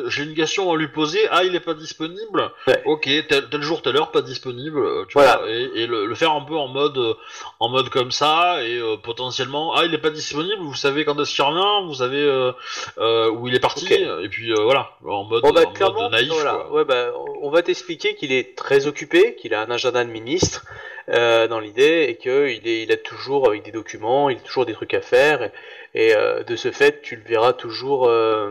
j'ai 0.09 0.23
une 0.23 0.35
question 0.35 0.71
à 0.73 0.77
lui 0.77 0.89
poser 0.89 1.21
ah 1.31 1.45
il 1.45 1.55
est 1.55 1.61
pas 1.61 1.75
disponible 1.75 2.51
Ouais. 2.67 2.83
ok 2.87 3.09
tel, 3.29 3.49
tel 3.51 3.63
jour 3.63 3.83
telle 3.83 3.97
heure 3.97 4.11
pas 4.11 4.23
disponible 4.23 4.79
euh, 4.79 5.05
tu 5.09 5.15
Voilà. 5.15 5.39
vois 5.39 5.51
et, 5.51 5.71
et 5.75 5.87
le, 5.87 6.07
le 6.07 6.15
faire 6.15 6.33
un 6.33 6.43
peu 6.45 6.57
en 6.57 6.69
mode 6.69 6.97
euh, 6.99 7.15
en 7.61 7.69
mode 7.69 7.89
comme 7.91 8.11
ça 8.13 8.63
et 8.65 8.77
euh, 8.79 8.97
potentiellement 8.97 9.75
ah 9.75 9.85
il 9.85 9.93
est 9.95 9.99
pas 9.99 10.11
disponible 10.11 10.63
vous 10.63 10.75
savez 10.75 11.05
quand 11.05 11.19
est-ce 11.21 11.35
qu'il 11.35 11.45
revient 11.45 11.87
vous 11.87 11.95
savez 11.97 12.21
euh, 12.23 12.53
euh, 12.99 13.31
où 13.31 13.49
il 13.49 13.55
est 13.55 13.61
parti 13.61 13.93
et 13.93 14.29
puis 14.29 14.53
euh, 14.53 14.63
voilà 14.65 14.91
en 15.05 15.25
mode, 15.25 15.43
Bon 15.43 15.53
bah 15.53 15.63
en 15.81 15.93
mode 15.93 16.13
naïf 16.13 16.29
voilà. 16.33 16.53
quoi. 16.53 16.73
Ouais, 16.73 16.85
bah, 16.85 17.11
on 17.43 17.51
va 17.51 17.63
t'expliquer 17.63 18.15
qu'il 18.15 18.33
est 18.33 18.57
très 18.57 18.87
occupé, 18.87 19.35
qu'il 19.35 19.53
a 19.55 19.61
un 19.63 19.71
agenda 19.71 20.05
de 20.05 20.11
ministre 20.11 20.65
euh, 21.09 21.49
dans 21.49 21.61
l'idée 21.61 22.07
et 22.09 22.17
qu'il 22.17 22.67
est, 22.67 22.83
il 22.83 22.93
a 22.93 22.97
toujours 22.97 23.49
avec 23.49 23.63
des 23.63 23.73
documents, 23.73 24.31
il 24.31 24.39
a 24.39 24.41
toujours 24.41 24.67
des 24.67 24.73
trucs 24.73 24.95
à 24.95 25.01
faire 25.01 25.43
et, 25.43 25.51
et, 25.95 26.17
euh, 26.17 26.43
de 26.43 26.57
ce 26.57 26.71
fait 26.71 27.03
tu 27.03 27.17
le 27.17 27.23
verras 27.23 27.53
toujours. 27.53 28.07
Euh, 28.09 28.49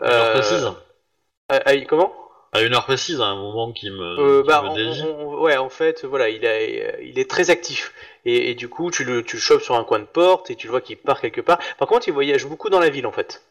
Une 0.00 0.10
heure 0.10 0.32
précise 0.32 0.70
ah, 1.48 1.76
comment? 1.86 2.12
À 2.52 2.62
une 2.62 2.74
heure 2.74 2.84
précise 2.84 3.20
à 3.20 3.26
un 3.26 3.36
moment 3.36 3.72
qui 3.72 3.90
me, 3.90 4.42
qui 4.42 4.48
bah, 4.48 4.62
me 4.62 4.74
dévie. 4.74 5.02
on- 5.02 5.42
ouais, 5.42 5.56
en 5.56 5.68
fait, 5.68 6.04
voilà, 6.04 6.28
il, 6.28 6.46
a, 6.46 6.62
il 7.00 7.18
est 7.18 7.28
très 7.28 7.50
actif. 7.50 7.92
Et, 8.24 8.50
et 8.50 8.54
du 8.54 8.68
coup, 8.68 8.90
tu 8.90 9.04
le, 9.04 9.22
tu 9.22 9.36
le 9.36 9.42
chopes 9.42 9.62
sur 9.62 9.74
un 9.74 9.84
coin 9.84 9.98
de 9.98 10.04
porte 10.04 10.50
et 10.50 10.56
tu 10.56 10.68
le 10.68 10.70
vois 10.70 10.80
qu'il 10.80 10.96
part 10.96 11.20
quelque 11.20 11.40
part. 11.40 11.58
Par 11.78 11.88
contre, 11.88 12.08
il 12.08 12.14
voyage 12.14 12.46
beaucoup 12.46 12.70
dans 12.70 12.80
la 12.80 12.88
ville, 12.88 13.06
en 13.06 13.12
fait. 13.12 13.42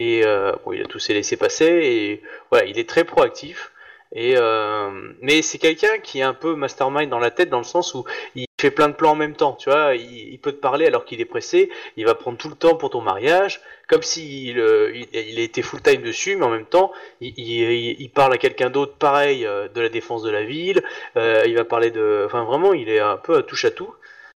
Et 0.00 0.22
bon, 0.64 0.72
il 0.72 0.82
a 0.82 0.86
tout 0.86 0.98
s'est 0.98 1.14
laissé 1.14 1.36
passer 1.36 1.66
et 1.66 2.22
voilà, 2.50 2.66
il 2.66 2.78
est 2.78 2.88
très 2.88 3.04
proactif. 3.04 3.72
Euh, 4.14 5.12
mais 5.20 5.42
c'est 5.42 5.58
quelqu'un 5.58 5.98
qui 5.98 6.20
est 6.20 6.22
un 6.22 6.34
peu 6.34 6.54
mastermind 6.54 7.10
dans 7.10 7.18
la 7.18 7.30
tête, 7.30 7.50
dans 7.50 7.58
le 7.58 7.64
sens 7.64 7.94
où 7.94 8.04
il 8.34 8.46
fait 8.60 8.70
plein 8.70 8.88
de 8.88 8.94
plans 8.94 9.12
en 9.12 9.16
même 9.16 9.34
temps. 9.34 9.54
Tu 9.54 9.70
vois, 9.70 9.94
il, 9.94 10.38
peut 10.38 10.52
te 10.52 10.60
parler 10.60 10.86
alors 10.86 11.04
qu'il 11.04 11.20
est 11.20 11.26
pressé. 11.26 11.70
Il 11.96 12.06
va 12.06 12.14
prendre 12.14 12.38
tout 12.38 12.48
le 12.48 12.54
temps 12.54 12.76
pour 12.76 12.90
ton 12.90 13.00
mariage, 13.00 13.60
comme 13.88 14.02
s'il 14.02 14.58
euh, 14.58 14.92
il, 14.94 15.08
il 15.12 15.38
était 15.38 15.62
full 15.62 15.82
time 15.82 16.02
dessus, 16.02 16.36
mais 16.36 16.44
en 16.44 16.50
même 16.50 16.66
temps, 16.66 16.92
il, 17.20 18.10
parle 18.14 18.34
à 18.34 18.38
quelqu'un 18.38 18.70
d'autre, 18.70 18.94
pareil, 18.96 19.44
euh, 19.44 19.68
de 19.68 19.80
la 19.80 19.88
défense 19.88 20.22
de 20.22 20.30
la 20.30 20.44
ville. 20.44 20.82
Il 21.16 21.54
va 21.54 21.64
parler 21.64 21.90
de, 21.90 22.24
enfin 22.26 22.44
vraiment, 22.44 22.72
il 22.72 22.88
est 22.88 23.00
un 23.00 23.16
peu 23.16 23.36
à 23.36 23.42
touche 23.42 23.64
à 23.64 23.70
tout. 23.70 23.94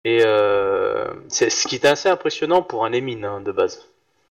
Et 0.04 0.20
c'est 1.28 1.50
ce 1.50 1.66
qui 1.66 1.74
est 1.74 1.84
assez 1.84 2.08
impressionnant 2.08 2.62
pour 2.62 2.84
un 2.84 2.92
émine 2.92 3.24
hein, 3.24 3.40
de 3.40 3.50
base. 3.50 3.88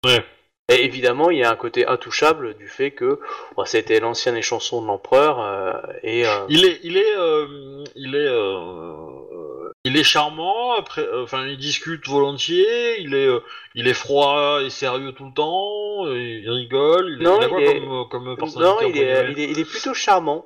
Ouais. 0.04 0.24
Et 0.70 0.86
évidemment, 0.86 1.30
il 1.32 1.40
y 1.40 1.44
a 1.44 1.50
un 1.52 1.56
côté 1.56 1.88
intouchable 1.88 2.56
du 2.56 2.68
fait 2.68 2.92
que 2.92 3.20
bon, 3.56 3.66
c'était 3.66 4.00
l'ancienne 4.00 4.38
échanson 4.38 4.82
de 4.82 4.88
l'empereur 4.88 5.42
euh, 5.42 5.74
et 6.04 6.26
euh, 6.28 6.46
Il 6.50 6.64
est, 6.66 6.80
il 6.84 6.96
est, 6.98 7.16
euh, 7.18 7.84
il 7.96 8.16
est, 8.16 8.20
euh, 8.20 9.72
il 9.84 9.98
est 9.98 10.04
charmant. 10.04 10.74
Après, 10.74 11.02
euh, 11.02 11.24
enfin, 11.24 11.48
il 11.48 11.58
discute 11.58 12.08
volontiers. 12.08 13.00
Il 13.02 13.16
est, 13.16 13.26
euh, 13.28 13.40
il 13.76 13.88
est 13.88 13.94
froid 13.94 14.60
et 14.64 14.70
sérieux 14.70 15.12
tout 15.14 15.26
le 15.26 15.34
temps. 15.34 16.06
Il 16.08 16.50
rigole. 16.50 17.16
Il, 17.20 17.24
Non, 17.24 17.40
il 17.40 17.46
a 17.46 17.48
quoi 17.50 17.62
il 17.62 17.68
est- 17.68 17.80
comme, 17.80 18.08
comme 18.10 18.36
personnalité 18.38 18.64
non, 18.64 18.90
il 18.90 18.98
est, 19.02 19.32
il 19.32 19.40
est, 19.40 19.52
il 19.52 19.60
est 19.60 19.66
plutôt 19.70 19.94
charmant. 19.94 20.46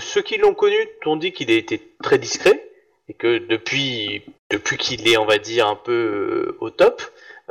Ceux 0.00 0.22
qui 0.22 0.36
l'ont 0.38 0.54
connu 0.54 0.76
t'ont 1.02 1.16
dit 1.16 1.32
qu'il 1.32 1.48
a 1.50 1.54
été 1.54 1.80
très 2.02 2.18
discret 2.18 2.68
et 3.08 3.14
que 3.14 3.38
depuis, 3.38 4.22
depuis 4.50 4.76
qu'il 4.78 5.06
est, 5.08 5.16
on 5.16 5.26
va 5.26 5.38
dire, 5.38 5.68
un 5.68 5.76
peu 5.76 6.56
au 6.60 6.70
top, 6.70 7.02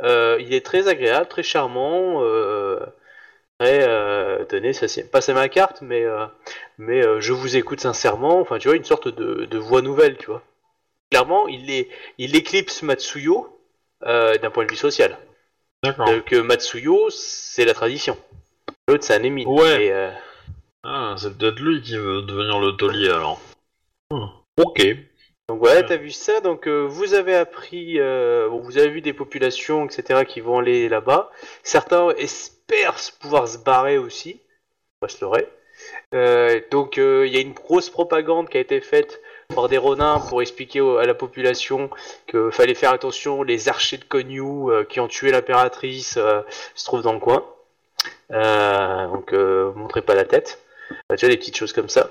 il 0.02 0.54
est 0.54 0.64
très 0.64 0.88
agréable, 0.88 1.28
très 1.28 1.42
charmant. 1.42 2.22
Euh, 2.22 2.80
euh, 3.62 4.44
tenez, 4.44 4.72
ça 4.72 4.86
c'est 4.86 5.10
pas 5.10 5.20
ma 5.32 5.48
carte, 5.48 5.80
mais 5.80 6.04
euh, 6.04 6.26
mais 6.78 7.04
euh, 7.04 7.20
je 7.20 7.32
vous 7.32 7.56
écoute 7.56 7.80
sincèrement. 7.80 8.40
Enfin, 8.40 8.58
tu 8.58 8.68
vois, 8.68 8.76
une 8.76 8.84
sorte 8.84 9.08
de, 9.08 9.46
de 9.46 9.58
voix 9.58 9.82
nouvelle, 9.82 10.16
tu 10.18 10.26
vois. 10.26 10.42
Clairement, 11.10 11.46
il 11.48 11.70
est, 11.70 11.88
il 12.18 12.36
éclipse 12.36 12.82
Matsuyo 12.82 13.58
euh, 14.04 14.36
d'un 14.38 14.50
point 14.50 14.66
de 14.66 14.70
vue 14.70 14.76
social. 14.76 15.16
D'accord. 15.82 16.08
Euh, 16.08 16.20
que 16.20 16.36
Matsuyo, 16.36 17.08
c'est 17.10 17.64
la 17.64 17.74
tradition. 17.74 18.18
L'autre, 18.88 19.04
c'est 19.04 19.14
un 19.14 19.22
émine. 19.22 19.48
Ouais. 19.48 19.86
Et, 19.86 19.92
euh, 19.92 20.10
Ah, 20.84 21.14
c'est 21.16 21.36
peut-être 21.36 21.60
lui 21.60 21.80
qui 21.80 21.96
veut 21.96 22.22
devenir 22.22 22.58
le 22.60 22.72
taulier 22.72 23.08
alors. 23.08 23.40
Hmm. 24.10 24.26
Ok. 24.58 24.84
Donc 25.48 25.60
voilà, 25.60 25.80
Ouais. 25.80 25.86
t'as 25.86 25.96
vu 25.96 26.10
ça. 26.10 26.40
Donc 26.40 26.66
euh, 26.66 26.82
vous 26.86 27.14
avez 27.14 27.36
appris, 27.36 28.00
euh, 28.00 28.48
bon, 28.48 28.60
vous 28.60 28.78
avez 28.78 28.88
vu 28.88 29.00
des 29.00 29.12
populations, 29.12 29.86
etc., 29.86 30.24
qui 30.26 30.40
vont 30.40 30.58
aller 30.58 30.88
là-bas. 30.88 31.30
Certains 31.62 32.10
espèrent 32.16 32.96
pouvoir 33.20 33.46
se 33.46 33.58
barrer 33.58 33.96
aussi. 33.98 34.40
On 35.00 35.06
va 35.06 35.08
se 35.08 35.20
leurrer. 35.24 35.46
Euh, 36.14 36.60
donc 36.70 36.96
il 36.96 37.28
y 37.28 37.36
a 37.36 37.40
une 37.40 37.52
grosse 37.52 37.90
propagande 37.90 38.48
qui 38.48 38.56
a 38.56 38.60
été 38.60 38.80
faite 38.80 39.20
par 39.54 39.68
des 39.68 39.78
ronins 39.78 40.18
pour 40.28 40.42
expliquer 40.42 40.80
à 40.80 41.04
la 41.04 41.14
population 41.14 41.90
que 42.26 42.50
fallait 42.50 42.74
faire 42.74 42.90
attention. 42.92 43.42
Les 43.44 43.68
archers 43.68 43.98
de 43.98 44.04
Konyu 44.04 44.84
qui 44.88 44.98
ont 44.98 45.06
tué 45.06 45.30
l'impératrice 45.30 46.14
se 46.14 46.84
trouvent 46.84 47.02
dans 47.02 47.12
le 47.12 47.20
coin. 47.20 47.44
Donc 48.30 49.32
montrez 49.76 50.02
pas 50.02 50.14
la 50.14 50.24
tête. 50.24 50.58
Bah, 51.08 51.16
tu 51.16 51.26
vois 51.26 51.32
des 51.32 51.38
petites 51.38 51.56
choses 51.56 51.72
comme 51.72 51.88
ça. 51.88 52.10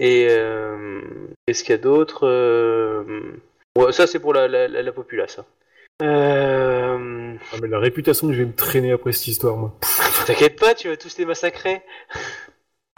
Et 0.00 0.26
euh, 0.30 1.00
qu'est-ce 1.46 1.62
qu'il 1.64 1.72
y 1.72 1.74
a 1.74 1.78
d'autre 1.78 2.26
euh, 2.26 3.02
ouais, 3.76 3.92
Ça, 3.92 4.06
c'est 4.06 4.20
pour 4.20 4.32
la, 4.34 4.46
la, 4.48 4.68
la, 4.68 4.82
la 4.82 4.92
populace. 4.92 5.38
hein. 5.38 5.44
Euh, 6.02 7.34
Ah, 7.52 7.56
mais 7.60 7.68
la 7.68 7.78
réputation 7.80 8.28
que 8.28 8.34
je 8.34 8.38
vais 8.40 8.46
me 8.46 8.54
traîner 8.54 8.92
après 8.92 9.12
cette 9.12 9.26
histoire, 9.28 9.56
moi. 9.56 9.74
T'inquiète 10.26 10.58
pas, 10.58 10.74
tu 10.74 10.88
vas 10.88 10.96
tous 10.96 11.18
les 11.18 11.24
massacrer. 11.24 11.82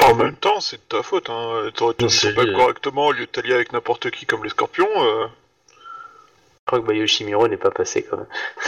En 0.05 0.15
même 0.15 0.37
temps, 0.37 0.61
c'est 0.61 0.77
de 0.77 0.83
ta 0.89 1.03
faute. 1.03 1.31
Hein. 1.31 1.71
T'aurais 1.75 1.95
tenu 1.95 2.09
lié. 2.47 2.53
correctement 2.55 3.07
au 3.07 3.13
lieu 3.13 3.21
de 3.27 3.31
t'allier 3.31 3.55
avec 3.55 3.73
n'importe 3.73 4.11
qui 4.11 4.27
comme 4.27 4.43
les 4.45 4.51
scorpions. 4.51 4.89
euh. 4.97 5.27
Je 5.69 6.67
crois 6.67 6.81
que 6.81 6.87
bah, 6.87 6.95
Yoshimiro 6.95 7.49
n'est 7.49 7.57
pas 7.57 7.71
passé 7.71 8.03
quand 8.09 8.17
même. 8.19 8.27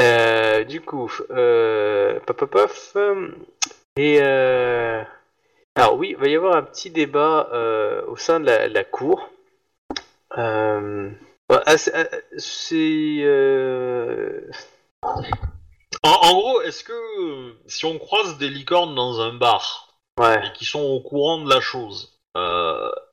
Euh, 0.00 0.64
du 0.64 0.80
coup, 0.80 1.08
euh, 1.30 2.18
pop, 2.26 2.36
pop, 2.36 2.50
pop, 2.50 2.72
euh, 2.96 3.28
et 3.96 4.18
euh, 4.20 5.00
alors 5.74 5.96
oui, 5.96 6.10
il 6.10 6.16
va 6.16 6.28
y 6.28 6.36
avoir 6.36 6.56
un 6.56 6.62
petit 6.62 6.90
débat 6.90 7.48
euh, 7.52 8.04
au 8.06 8.16
sein 8.16 8.40
de 8.40 8.46
la, 8.46 8.68
la 8.68 8.84
cour. 8.84 9.28
Euh, 10.38 11.10
ah, 11.48 11.76
c'est 11.76 11.92
ah, 11.94 12.06
euh, 13.26 14.40
En, 16.02 16.10
en 16.10 16.34
gros, 16.34 16.60
est-ce 16.62 16.84
que 16.84 17.54
si 17.66 17.84
on 17.84 17.98
croise 17.98 18.38
des 18.38 18.48
licornes 18.48 18.94
dans 18.94 19.20
un 19.20 19.34
bar 19.34 19.94
ouais. 20.18 20.46
et 20.46 20.52
qui 20.52 20.64
sont 20.64 20.82
au 20.82 21.00
courant 21.00 21.38
de 21.38 21.48
la 21.48 21.60
chose, 21.60 22.18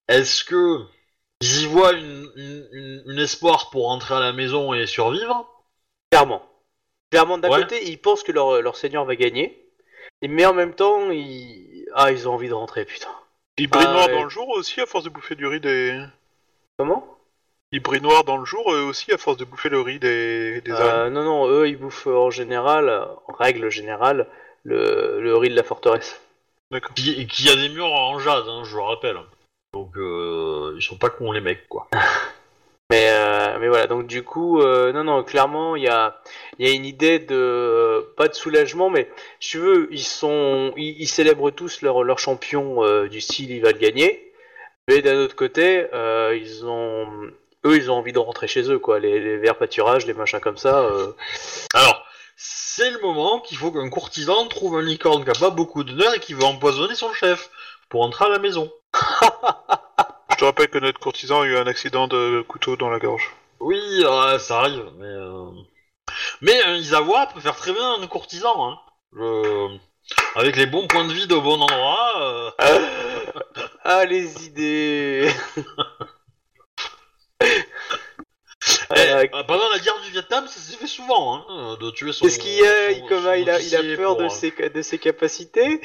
est-ce 0.07 0.43
que 0.43 0.81
ils 1.41 1.63
y 1.63 1.65
voient 1.65 1.93
une, 1.93 2.29
une, 2.35 2.67
une- 2.71 3.03
une 3.07 3.19
espoir 3.19 3.71
pour 3.71 3.87
rentrer 3.87 4.13
à 4.13 4.19
la 4.19 4.33
maison 4.33 4.73
et 4.73 4.85
survivre? 4.85 5.47
Clairement. 6.11 6.43
Clairement, 7.11 7.37
d'un 7.37 7.49
Ouais. 7.49 7.61
côté, 7.61 7.89
ils 7.89 7.97
pensent 7.99 8.23
que 8.23 8.31
leur, 8.31 8.61
leur 8.61 8.77
seigneur 8.77 9.05
va 9.05 9.15
gagner. 9.15 9.67
Mais 10.21 10.45
en 10.45 10.53
même 10.53 10.75
temps, 10.75 11.09
ils... 11.09 11.70
Ah, 11.95 12.11
ils 12.11 12.27
ont 12.27 12.33
envie 12.33 12.49
de 12.49 12.53
rentrer, 12.53 12.85
putain. 12.85 13.09
Il 13.57 13.69
brille 13.69 13.85
Ah, 13.87 13.93
noir 13.93 14.07
ouais. 14.07 14.13
dans 14.13 14.23
le 14.23 14.29
jour 14.29 14.47
aussi 14.49 14.81
à 14.81 14.85
force 14.85 15.03
de 15.03 15.09
bouffer 15.09 15.35
du 15.35 15.45
riz 15.45 15.59
des. 15.59 15.99
Comment? 16.77 17.05
Il 17.73 17.81
brille 17.81 18.01
noir 18.01 18.23
dans 18.25 18.37
le 18.37 18.45
jour 18.45 18.73
eux 18.73 18.81
aussi 18.81 19.11
à 19.13 19.17
force 19.17 19.37
de 19.37 19.45
bouffer 19.45 19.69
le 19.69 19.79
riz 19.81 19.99
des, 19.99 20.61
des 20.61 20.71
araignées. 20.71 20.93
Euh, 20.93 21.09
Non, 21.09 21.23
non, 21.23 21.49
eux, 21.49 21.67
ils 21.69 21.77
bouffent 21.77 22.07
en 22.07 22.29
général, 22.29 22.89
en 23.27 23.33
règle 23.33 23.69
générale, 23.69 24.27
le, 24.63 25.21
le 25.21 25.37
riz 25.37 25.49
de 25.49 25.55
la 25.55 25.63
forteresse. 25.63 26.21
D'accord. 26.71 26.93
Qui, 26.95 27.27
qui 27.27 27.49
a 27.49 27.55
des 27.55 27.69
murs 27.69 27.85
en 27.93 28.19
jade, 28.19 28.43
hein, 28.47 28.63
je 28.65 28.75
le 28.75 28.81
rappelle. 28.81 29.17
Donc 29.73 29.95
euh, 29.95 30.73
ils 30.77 30.81
sont 30.81 30.97
pas 30.97 31.09
cons 31.09 31.31
les 31.31 31.39
mecs 31.41 31.67
quoi. 31.69 31.87
Mais, 32.91 33.07
euh, 33.09 33.57
mais 33.61 33.69
voilà, 33.69 33.87
donc 33.87 34.05
du 34.05 34.21
coup, 34.21 34.59
euh, 34.61 34.91
non, 34.91 35.05
non, 35.05 35.23
clairement, 35.23 35.77
il 35.77 35.83
y 35.83 35.87
a, 35.87 36.21
il 36.59 36.67
y 36.67 36.69
a 36.69 36.73
une 36.73 36.85
idée 36.85 37.19
de, 37.19 38.05
pas 38.17 38.27
de 38.27 38.33
soulagement, 38.33 38.89
mais 38.89 39.09
si 39.39 39.51
tu 39.51 39.57
veux, 39.59 39.87
ils 39.91 40.03
sont, 40.03 40.73
ils, 40.75 41.01
ils 41.01 41.07
célèbrent 41.07 41.51
tous 41.51 41.81
leur, 41.83 42.03
leur 42.03 42.19
champion 42.19 42.83
euh, 42.83 43.07
du 43.07 43.21
style, 43.21 43.51
il 43.51 43.61
va 43.61 43.71
le 43.71 43.77
gagner. 43.77 44.33
Mais 44.89 45.01
d'un 45.01 45.15
autre 45.19 45.37
côté, 45.37 45.87
euh, 45.93 46.35
ils 46.35 46.65
ont, 46.65 47.07
eux, 47.65 47.77
ils 47.77 47.89
ont 47.89 47.95
envie 47.95 48.11
de 48.11 48.19
rentrer 48.19 48.47
chez 48.49 48.69
eux, 48.69 48.79
quoi, 48.79 48.99
les, 48.99 49.21
les 49.21 49.37
verts 49.37 49.57
pâturages, 49.57 50.05
les 50.05 50.13
machins 50.13 50.41
comme 50.41 50.57
ça. 50.57 50.81
euh. 50.81 51.13
Alors, 51.73 52.05
c'est 52.35 52.89
le 52.91 52.99
moment 52.99 53.39
qu'il 53.39 53.57
faut 53.57 53.71
qu'un 53.71 53.89
courtisan 53.89 54.47
trouve 54.47 54.75
un 54.77 54.81
licorne 54.81 55.23
qui 55.23 55.29
a 55.29 55.33
pas 55.39 55.49
beaucoup 55.49 55.85
d'honneur 55.85 56.13
et 56.15 56.19
qui 56.19 56.33
veut 56.33 56.43
empoisonner 56.43 56.95
son 56.95 57.13
chef 57.13 57.49
pour 57.87 58.01
entrer 58.01 58.25
à 58.25 58.29
la 58.29 58.39
maison. 58.39 58.69
Je 60.41 60.45
te 60.47 60.47
rappelle 60.47 60.69
que 60.69 60.79
notre 60.79 60.99
courtisan 60.99 61.41
a 61.41 61.45
eu 61.45 61.55
un 61.55 61.67
accident 61.67 62.07
de 62.07 62.41
couteau 62.47 62.75
dans 62.75 62.89
la 62.89 62.97
gorge. 62.97 63.29
Oui, 63.59 63.77
euh, 64.03 64.39
ça 64.39 64.61
arrive, 64.61 64.85
mais 64.97 65.05
euh... 65.05 65.51
mais 66.41 66.63
un 66.63 66.73
Isawa 66.77 67.27
peut 67.27 67.39
faire 67.39 67.55
très 67.55 67.71
bien 67.71 68.01
un 68.01 68.07
courtisan. 68.07 68.71
Hein. 68.71 68.79
Je- 69.15 69.77
Avec 70.33 70.55
les 70.55 70.65
bons 70.65 70.87
points 70.87 71.05
de 71.05 71.13
vie 71.13 71.31
au 71.31 71.41
bon 71.41 71.61
endroit. 71.61 72.13
euh, 72.23 72.49
Ah, 73.83 74.03
les 74.09 74.47
idées 74.47 75.29
eh, 77.43 77.45
Euh, 78.97 79.25
euh, 79.35 79.43
pendant 79.43 79.69
la 79.69 79.77
guerre 79.77 80.01
du 80.03 80.09
Vietnam, 80.09 80.47
ça 80.47 80.59
s'est 80.59 80.75
fait 80.75 80.87
souvent, 80.87 81.35
hein, 81.47 81.77
de 81.79 81.91
tuer 81.91 82.13
son. 82.13 82.25
Qu'est-ce 82.25 82.39
qu'il 82.39 82.53
y 82.53 82.65
a, 82.65 82.89
son- 82.89 83.05
Ikoma 83.05 83.37
il 83.37 83.47
a, 83.47 83.59
il 83.59 83.75
a 83.75 83.79
officier 83.79 83.95
peur 83.95 84.13
pour, 84.13 84.21
de 84.21 84.25
euh, 84.25 84.29
ses, 84.29 84.49
de 84.73 84.81
ses 84.81 84.97
capacités? 84.97 85.81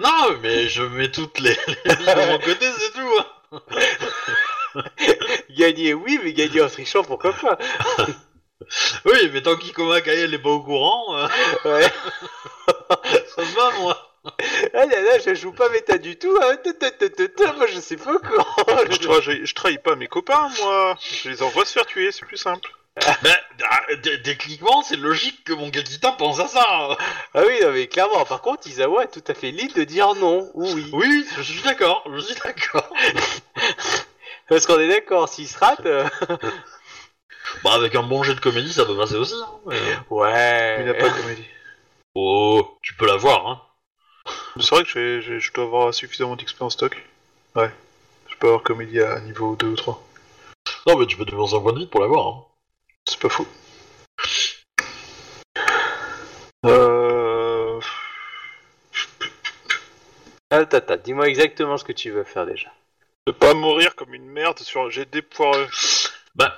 Non, 0.00 0.36
mais 0.42 0.68
je 0.68 0.82
mets 0.82 1.12
toutes 1.12 1.38
les, 1.38 1.56
les 1.84 1.94
billes 1.96 2.06
de 2.06 2.26
mon 2.32 2.38
côté, 2.40 2.66
c'est 2.76 2.92
tout. 2.92 3.08
hein. 3.20 3.26
Gagner, 5.50 5.94
oui, 5.94 6.20
mais 6.22 6.32
gagner 6.32 6.60
en 6.60 6.68
trichant, 6.68 7.02
pourquoi 7.02 7.32
pas 7.32 7.58
Oui, 9.04 9.30
mais 9.32 9.42
tant 9.42 9.56
qu'Ikoma 9.56 10.00
Kael 10.00 10.30
n'est 10.30 10.38
pas 10.38 10.50
au 10.50 10.62
courant, 10.62 11.16
euh, 11.16 11.28
Ouais. 11.64 11.88
ça 13.34 13.42
me 13.42 13.54
va, 13.54 13.70
moi. 13.78 14.02
Ah 14.74 14.86
là 14.86 15.00
là, 15.02 15.18
je 15.24 15.34
joue 15.34 15.52
pas 15.52 15.68
méta 15.68 15.98
du 15.98 16.18
tout. 16.18 16.36
Hein. 16.42 16.56
Moi, 17.56 17.66
je 17.68 17.78
sais 17.78 17.96
pas. 17.96 18.16
Je, 18.90 18.96
tra- 18.98 19.44
je 19.44 19.54
trahis 19.54 19.78
pas 19.78 19.94
mes 19.94 20.08
copains, 20.08 20.50
moi. 20.60 20.98
Je 21.00 21.30
les 21.30 21.42
envoie 21.42 21.64
se 21.64 21.72
faire 21.74 21.86
tuer, 21.86 22.10
c'est 22.10 22.26
plus 22.26 22.36
simple. 22.36 22.68
Ah, 23.04 23.16
t- 24.02 24.22
techniquement, 24.22 24.82
c'est 24.82 24.96
logique 24.96 25.44
que 25.44 25.52
mon 25.52 25.70
Kakita 25.70 26.12
pense 26.12 26.40
à 26.40 26.48
ça. 26.48 26.64
Ah 27.34 27.42
oui, 27.46 27.58
non, 27.62 27.72
mais 27.72 27.86
clairement. 27.88 28.24
Par 28.24 28.40
contre, 28.40 28.66
Isawa 28.66 29.04
est 29.04 29.08
tout 29.12 29.24
à 29.28 29.34
fait 29.34 29.50
libre 29.50 29.74
de 29.74 29.84
dire 29.84 30.14
non 30.14 30.50
ou 30.54 30.66
oui. 30.72 30.90
Oui, 30.92 31.26
je 31.36 31.42
suis 31.42 31.62
d'accord, 31.62 32.02
je 32.12 32.18
suis 32.20 32.34
d'accord. 32.42 32.88
Parce 34.48 34.66
qu'on 34.66 34.78
est 34.78 34.88
d'accord, 34.88 35.28
s'il 35.28 35.48
se 35.48 35.58
rate. 35.58 35.84
euh, 35.86 36.08
Bah, 37.64 37.74
avec 37.74 37.94
un 37.94 38.02
bon 38.02 38.22
jet 38.22 38.34
de 38.34 38.40
comédie, 38.40 38.72
ça 38.72 38.84
peut 38.84 38.96
passer 38.96 39.14
aussi. 39.16 39.34
Hein, 39.34 39.50
mais- 39.66 39.76
Ouais. 40.10 40.76
Il 40.80 40.86
n'a 40.86 40.94
pas 40.94 41.08
de 41.08 41.20
comédie. 41.22 41.44
Oh, 42.14 42.78
tu 42.82 42.94
peux 42.94 43.06
l'avoir, 43.06 43.46
hein. 43.46 43.62
C'est 44.58 44.70
vrai 44.74 44.84
que 44.84 45.20
je 45.20 45.52
dois 45.52 45.64
avoir 45.64 45.94
suffisamment 45.94 46.34
d'XP 46.36 46.62
en 46.62 46.70
stock. 46.70 46.96
Ouais. 47.54 47.70
Je 48.28 48.34
peux 48.36 48.46
avoir 48.48 48.62
comédie 48.62 49.00
à 49.00 49.20
niveau 49.20 49.54
2 49.56 49.66
ou 49.68 49.76
3. 49.76 50.02
Non, 50.86 50.96
mais 50.98 51.06
tu 51.06 51.16
peux 51.16 51.24
dépenser 51.24 51.54
un 51.54 51.60
point 51.60 51.72
de 51.72 51.78
vie 51.80 51.86
pour 51.86 52.00
l'avoir. 52.00 52.26
Hein. 52.26 52.42
C'est 53.08 53.18
pas 53.20 53.28
faux. 53.28 53.46
Euh... 56.64 57.80
Attends, 60.50 60.76
attends, 60.76 60.96
dis-moi 60.96 61.28
exactement 61.28 61.76
ce 61.76 61.84
que 61.84 61.92
tu 61.92 62.10
veux 62.10 62.24
faire 62.24 62.46
déjà. 62.46 62.72
De 63.26 63.32
pas 63.32 63.54
mourir 63.54 63.94
comme 63.96 64.14
une 64.14 64.26
merde 64.26 64.58
sur 64.60 64.82
un 64.82 64.88
dés 64.88 65.22
foireux. 65.32 65.68
Bah. 66.34 66.56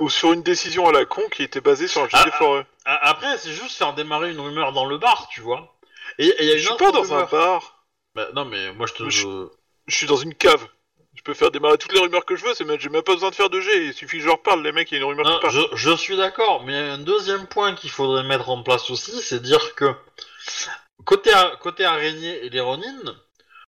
Ou 0.00 0.10
sur 0.10 0.32
une 0.32 0.42
décision 0.42 0.86
à 0.88 0.92
la 0.92 1.04
con 1.06 1.22
qui 1.30 1.42
était 1.42 1.60
basée 1.60 1.88
sur 1.88 2.02
un 2.02 2.08
jet 2.08 2.16
de 2.16 2.22
Ah, 2.22 2.24
dés 2.24 2.30
foireux. 2.32 2.66
A- 2.84 3.08
Après, 3.08 3.38
c'est 3.38 3.52
juste 3.52 3.76
faire 3.76 3.94
démarrer 3.94 4.30
une 4.30 4.40
rumeur 4.40 4.72
dans 4.72 4.84
le 4.86 4.98
bar, 4.98 5.28
tu 5.28 5.40
vois. 5.40 5.74
Et 6.18 6.26
et 6.26 6.34
il 6.42 6.46
y 6.46 6.50
a 6.50 6.52
une 6.54 6.58
Je 6.58 6.64
suis 6.64 6.72
autre 6.72 6.84
pas 6.84 6.92
dans 6.92 7.02
rumeur. 7.02 7.28
un 7.28 7.30
bar. 7.30 7.84
Bah, 8.14 8.28
non, 8.34 8.44
mais 8.44 8.72
moi, 8.72 8.86
je 8.86 8.92
te... 8.94 9.08
Je- 9.10 9.48
Je 9.86 9.94
suis 9.96 10.06
dans 10.06 10.16
une 10.16 10.34
cave. 10.34 10.66
Je 11.16 11.22
peux 11.22 11.34
faire 11.34 11.50
démarrer 11.50 11.78
toutes 11.78 11.92
les 11.92 12.00
rumeurs 12.00 12.24
que 12.24 12.36
je 12.36 12.44
veux, 12.44 12.54
c'est 12.54 12.64
même- 12.64 12.78
j'ai 12.78 12.88
même 12.90 13.02
pas 13.02 13.14
besoin 13.14 13.30
de 13.30 13.34
faire 13.34 13.50
de 13.50 13.60
jet, 13.60 13.86
il 13.86 13.94
suffit 13.94 14.18
que 14.18 14.22
je 14.22 14.28
leur 14.28 14.42
parle, 14.42 14.62
les 14.62 14.70
mecs, 14.72 14.90
il 14.92 14.94
y 14.94 14.96
a 14.98 15.00
une 15.00 15.08
rumeur 15.08 15.24
Non, 15.24 15.34
qui 15.34 15.40
part. 15.40 15.50
je, 15.50 15.60
je 15.74 15.96
suis 15.96 16.16
d'accord, 16.16 16.62
mais 16.64 16.76
un 16.76 16.98
deuxième 16.98 17.46
point 17.46 17.74
qu'il 17.74 17.90
faudrait 17.90 18.22
mettre 18.24 18.48
en 18.50 18.62
place 18.62 18.90
aussi, 18.90 19.22
c'est 19.22 19.40
dire 19.42 19.74
que 19.74 19.92
côté, 21.04 21.32
a- 21.32 21.56
côté 21.60 21.84
araignée 21.84 22.44
et 22.44 22.50
les 22.50 22.60
Ronin, 22.60 23.02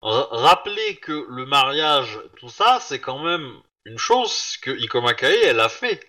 ra- 0.02 0.28
rappeler 0.32 0.98
que 0.98 1.26
le 1.30 1.46
mariage, 1.46 2.20
tout 2.40 2.50
ça, 2.50 2.80
c'est 2.80 3.00
quand 3.02 3.20
même 3.20 3.52
une 3.86 3.98
chose 3.98 4.58
que 4.62 4.72
Ikoma 4.72 5.14
Kae, 5.16 5.36
elle 5.44 5.60
a 5.60 5.70
fait 5.70 6.00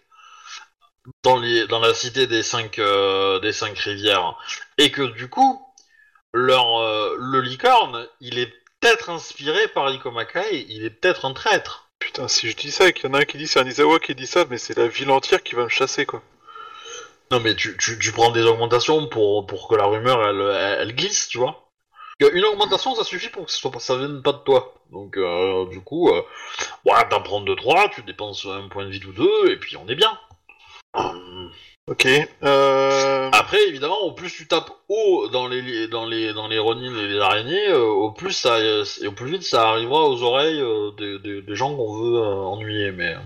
dans, 1.25 1.39
les, 1.39 1.67
dans 1.67 1.81
la 1.81 1.95
cité 1.95 2.27
des 2.27 2.43
cinq, 2.43 2.79
euh, 2.79 3.41
des 3.41 3.53
cinq 3.53 3.77
rivières. 3.79 4.37
Et 4.79 4.91
que 4.91 5.03
du 5.03 5.29
coup, 5.29 5.61
leur, 6.35 6.79
euh, 6.81 7.17
le 7.19 7.41
licorne, 7.41 8.07
il 8.21 8.39
est 8.39 8.53
peut-être 8.83 9.11
inspiré 9.11 9.69
par 9.69 9.91
Ikoma 9.91 10.25
Kae, 10.25 10.67
il 10.69 10.85
est 10.85 10.91
peut-être 10.91 11.25
un 11.25 11.33
traître. 11.33 11.89
Putain, 12.01 12.27
si 12.27 12.51
je 12.51 12.57
dis 12.57 12.73
ça 12.73 12.89
et 12.89 12.93
qu'il 12.93 13.07
y 13.07 13.09
en 13.09 13.15
a 13.15 13.21
un 13.21 13.25
qui 13.25 13.39
dit 13.39 13.47
c'est 13.47 13.61
un 13.61 13.67
Isawa 13.67 14.01
qui 14.01 14.15
dit 14.15 14.27
ça, 14.27 14.45
mais 14.51 14.59
c'est 14.59 14.77
la 14.77 14.89
ville 14.89 15.11
entière 15.11 15.43
qui 15.43 15.55
va 15.55 15.65
me 15.65 15.69
chasser, 15.69 16.05
quoi. 16.05 16.21
Non, 17.31 17.41
mais 17.41 17.55
tu, 17.55 17.77
tu, 17.79 17.99
tu 17.99 18.13
prends 18.13 18.33
des 18.33 18.43
augmentations 18.43 19.07
pour, 19.07 19.47
pour 19.47 19.69
que 19.69 19.77
la 19.77 19.87
rumeur 19.87 20.23
elle, 20.27 20.41
elle, 20.41 20.79
elle 20.81 20.97
glisse, 20.97 21.29
tu 21.29 21.39
vois. 21.39 21.71
Une 22.21 22.45
augmentation 22.45 22.95
ça 22.95 23.05
suffit 23.05 23.31
pour 23.31 23.47
que 23.47 23.81
ça 23.81 23.97
vienne 23.97 24.23
pas 24.23 24.33
de 24.33 24.39
toi. 24.39 24.75
Donc, 24.91 25.17
euh, 25.17 25.67
du 25.71 25.81
coup, 25.81 26.09
euh, 26.11 26.23
ouais, 26.85 27.09
t'en 27.09 27.23
prends 27.23 27.43
2-3, 27.43 27.95
tu 27.95 28.03
dépenses 28.03 28.47
un 28.47 28.69
point 28.69 28.85
de 28.85 28.91
vie 28.91 29.05
ou 29.07 29.13
deux, 29.13 29.51
et 29.51 29.57
puis 29.57 29.77
on 29.77 29.89
est 29.89 29.95
bien. 29.95 30.19
Hum. 30.95 31.51
Ok, 31.89 32.07
euh... 32.45 33.29
Après, 33.33 33.61
évidemment, 33.67 33.99
au 34.03 34.13
plus 34.13 34.33
tu 34.33 34.47
tapes 34.47 34.71
haut 34.89 35.29
dans 35.29 35.49
les, 35.49 35.89
dans 35.89 36.07
les, 36.07 36.33
dans 36.33 36.47
les 36.47 36.61
Ronin 36.61 36.95
et 36.97 37.09
les 37.09 37.19
araignées, 37.19 37.71
euh, 37.71 37.83
au, 37.83 38.13
plus 38.13 38.31
ça, 38.33 38.61
et 38.61 39.07
au 39.09 39.13
plus 39.13 39.33
vite 39.33 39.43
ça 39.43 39.69
arrivera 39.71 40.09
aux 40.09 40.23
oreilles 40.23 40.61
euh, 40.61 40.93
des, 40.97 41.19
des- 41.19 41.43
des 41.43 41.55
gens 41.57 41.75
qu'on 41.75 41.93
veut 41.99 42.19
euh, 42.19 42.35
ennuyer. 42.45 42.93
Mais 42.93 43.17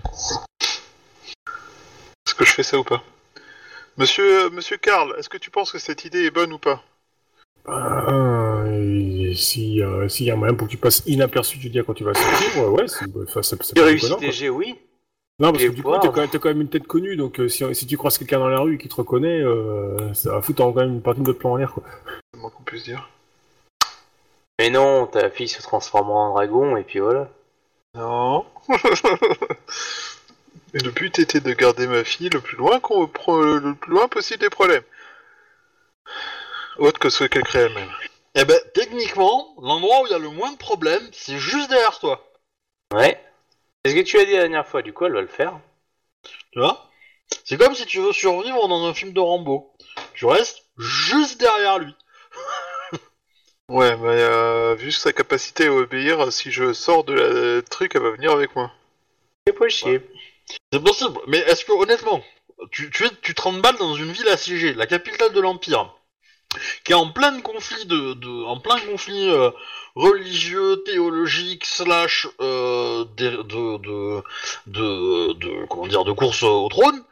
Est-ce 2.25 2.33
que 2.33 2.45
je 2.45 2.51
fais 2.51 2.63
ça 2.63 2.79
ou 2.79 2.83
pas? 2.83 3.03
Monsieur, 3.97 4.45
euh, 4.45 4.49
Monsieur 4.49 4.77
Karl, 4.77 5.13
est-ce 5.19 5.29
que 5.29 5.37
tu 5.37 5.51
penses 5.51 5.71
que 5.71 5.77
cette 5.79 6.03
idée 6.05 6.25
est 6.25 6.31
bonne 6.31 6.51
ou 6.51 6.57
pas? 6.57 6.81
Ah, 7.67 8.63
si, 9.35 9.83
euh, 9.83 10.09
s'il 10.09 10.25
y 10.25 10.31
a 10.31 10.35
moyen 10.35 10.55
pour 10.55 10.67
que 10.67 10.71
tu 10.71 10.77
passes 10.77 11.03
inaperçu, 11.05 11.59
tu 11.59 11.69
dis 11.69 11.79
quand 11.85 11.93
tu 11.93 12.03
vas 12.03 12.15
sortir, 12.15 12.57
ouais, 12.57 12.69
ouais, 12.69 12.87
c'est, 12.87 13.07
bah, 13.07 13.21
ça, 13.31 13.43
ça, 13.43 13.55
ça 13.61 13.73
Tu 13.75 13.81
peut 13.83 13.87
être 13.93 14.49
oui. 14.49 14.75
Non, 15.39 15.51
parce 15.51 15.63
que 15.63 15.69
du 15.69 15.83
coup, 15.83 15.91
t'es 15.99 16.07
quand, 16.09 16.27
quand 16.39 16.49
même 16.49 16.61
une 16.61 16.69
tête 16.69 16.87
connue, 16.87 17.15
donc 17.15 17.39
euh, 17.39 17.47
si, 17.47 17.63
si 17.75 17.85
tu 17.85 17.95
croises 17.97 18.17
quelqu'un 18.17 18.39
dans 18.39 18.47
la 18.47 18.59
rue 18.59 18.77
qui 18.79 18.87
te 18.89 18.95
reconnaît, 18.95 19.39
euh, 19.41 20.13
ça 20.15 20.31
va 20.31 20.41
foutre 20.41 20.63
en- 20.63 20.71
quand 20.73 20.79
même 20.81 20.93
une 20.95 21.01
partie 21.01 21.21
de 21.21 21.25
notre 21.27 21.37
plan 21.37 21.51
en 21.51 21.55
l'air, 21.57 21.71
quoi. 21.73 21.83
C'est 22.33 22.39
moins 22.39 22.49
qu'on 22.49 22.63
puisse 22.63 22.83
dire. 22.83 23.07
Mais 24.59 24.71
non, 24.71 25.05
ta 25.05 25.29
fille 25.29 25.47
se 25.47 25.61
transformera 25.61 26.17
en 26.17 26.33
dragon 26.33 26.75
et 26.77 26.83
puis 26.83 26.97
voilà. 26.99 27.29
Non. 27.93 28.45
Et 30.73 30.79
le 30.79 30.91
but 30.91 31.17
était 31.19 31.39
de 31.39 31.53
garder 31.53 31.87
ma 31.87 32.03
fille 32.03 32.29
le 32.29 32.41
plus 32.41 32.57
loin 32.57 32.79
qu'on 32.79 33.03
le 33.03 33.73
plus 33.75 33.91
loin 33.91 34.07
possible 34.07 34.39
des 34.41 34.49
problèmes. 34.49 34.83
Autre 36.77 36.99
que 36.99 37.09
ce 37.09 37.23
qu'elle 37.23 37.43
crée 37.43 37.59
elle-même. 37.61 37.89
eh 38.35 38.43
ben, 38.45 38.59
techniquement, 38.73 39.53
l'endroit 39.61 40.01
où 40.01 40.07
il 40.07 40.11
y 40.11 40.15
a 40.15 40.19
le 40.19 40.29
moins 40.29 40.51
de 40.51 40.57
problèmes, 40.57 41.07
c'est 41.13 41.37
juste 41.37 41.69
derrière 41.69 41.97
toi. 41.99 42.27
Ouais. 42.93 43.19
C'est 43.83 43.91
ce 43.91 43.95
que 43.95 44.01
tu 44.01 44.19
as 44.19 44.25
dit 44.25 44.33
la 44.33 44.41
dernière 44.41 44.67
fois, 44.67 44.81
du 44.81 44.93
coup 44.93 45.05
elle 45.05 45.13
va 45.13 45.21
le 45.21 45.27
faire. 45.27 45.59
Tu 46.51 46.59
vois? 46.59 46.89
C'est 47.43 47.57
comme 47.57 47.75
si 47.75 47.85
tu 47.85 47.99
veux 47.99 48.13
survivre 48.13 48.67
dans 48.67 48.85
un 48.85 48.93
film 48.93 49.13
de 49.13 49.19
Rambo. 49.19 49.73
Tu 50.13 50.25
restes 50.25 50.63
juste 50.77 51.39
derrière 51.39 51.79
lui. 51.79 51.95
Ouais, 53.69 53.97
mais 53.97 54.21
euh, 54.21 54.75
vu 54.75 54.93
sa 54.93 55.11
capacité 55.11 55.67
à 55.67 55.73
obéir, 55.73 56.31
si 56.31 56.51
je 56.51 56.71
sors 56.71 57.03
de 57.03 57.13
la 57.13 57.61
truc, 57.61 57.95
elle 57.95 58.01
va 58.01 58.11
venir 58.11 58.31
avec 58.31 58.55
moi. 58.55 58.71
C'est 59.45 59.69
chier. 59.69 60.01
C'est 60.71 60.81
possible, 60.81 61.19
mais 61.27 61.39
est-ce 61.39 61.65
que 61.65 61.73
honnêtement, 61.73 62.23
tu, 62.71 62.89
tu, 62.89 63.05
es, 63.05 63.09
tu 63.21 63.35
te 63.35 63.41
remballes 63.41 63.75
dans 63.75 63.95
une 63.95 64.13
ville 64.13 64.29
assiégée, 64.29 64.73
la 64.73 64.87
capitale 64.87 65.33
de 65.33 65.41
l'Empire, 65.41 65.96
qui 66.83 66.91
est 66.91 66.95
en 66.95 67.11
plein 67.11 67.39
conflit 67.41 67.85
de, 67.85 68.13
de 68.13 68.43
en 68.45 68.59
plein 68.59 68.79
conflit 68.79 69.29
euh, 69.29 69.51
religieux, 69.95 70.81
théologique, 70.85 71.65
slash 71.65 72.27
euh, 72.41 73.05
de, 73.17 73.41
de, 73.43 73.77
de, 74.67 75.33
de, 75.33 75.65
comment 75.67 75.87
dire, 75.87 76.03
de 76.05 76.11
course 76.13 76.43
au 76.43 76.67
trône, 76.69 77.03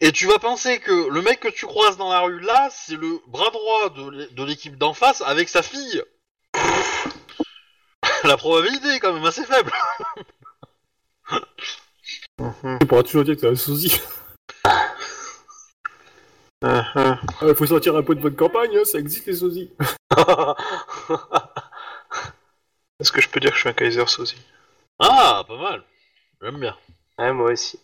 Et 0.00 0.12
tu 0.12 0.26
vas 0.26 0.38
penser 0.38 0.78
que 0.80 1.08
le 1.10 1.22
mec 1.22 1.40
que 1.40 1.48
tu 1.48 1.66
croises 1.66 1.96
dans 1.96 2.10
la 2.10 2.20
rue 2.20 2.40
là, 2.40 2.68
c'est 2.70 2.96
le 2.96 3.20
bras 3.26 3.50
droit 3.50 3.90
de 3.90 4.10
l'é- 4.10 4.28
de 4.30 4.44
l'équipe 4.44 4.76
d'en 4.78 4.94
face 4.94 5.22
avec 5.22 5.48
sa 5.48 5.62
fille. 5.62 6.02
la 8.24 8.36
probabilité 8.36 8.88
est 8.88 9.00
quand 9.00 9.12
même 9.12 9.24
assez 9.26 9.44
faible. 9.44 9.72
Tu 12.80 12.86
pourras 12.86 13.02
toujours 13.02 13.24
dire 13.24 13.34
que 13.36 13.40
t'as 13.40 13.48
un 13.50 13.54
sosie. 16.62 16.84
Mhm. 16.94 17.18
Il 17.48 17.54
faut 17.54 17.66
sortir 17.66 17.96
un 17.96 18.02
peu 18.02 18.14
de 18.14 18.20
votre 18.20 18.36
campagne, 18.36 18.76
hein, 18.76 18.84
ça 18.84 18.98
existe 18.98 19.26
les 19.26 19.34
sosies. 19.36 19.70
Est-ce 23.00 23.12
que 23.12 23.20
je 23.20 23.28
peux 23.28 23.40
dire 23.40 23.50
que 23.50 23.56
je 23.56 23.60
suis 23.60 23.68
un 23.68 23.72
Kaiser 23.74 24.06
Sozy 24.06 24.36
Ah, 24.98 25.44
pas 25.46 25.56
mal. 25.58 25.82
J'aime 26.42 26.58
bien. 26.58 26.76
ouais, 27.18 27.32
moi 27.32 27.52
aussi. 27.52 27.78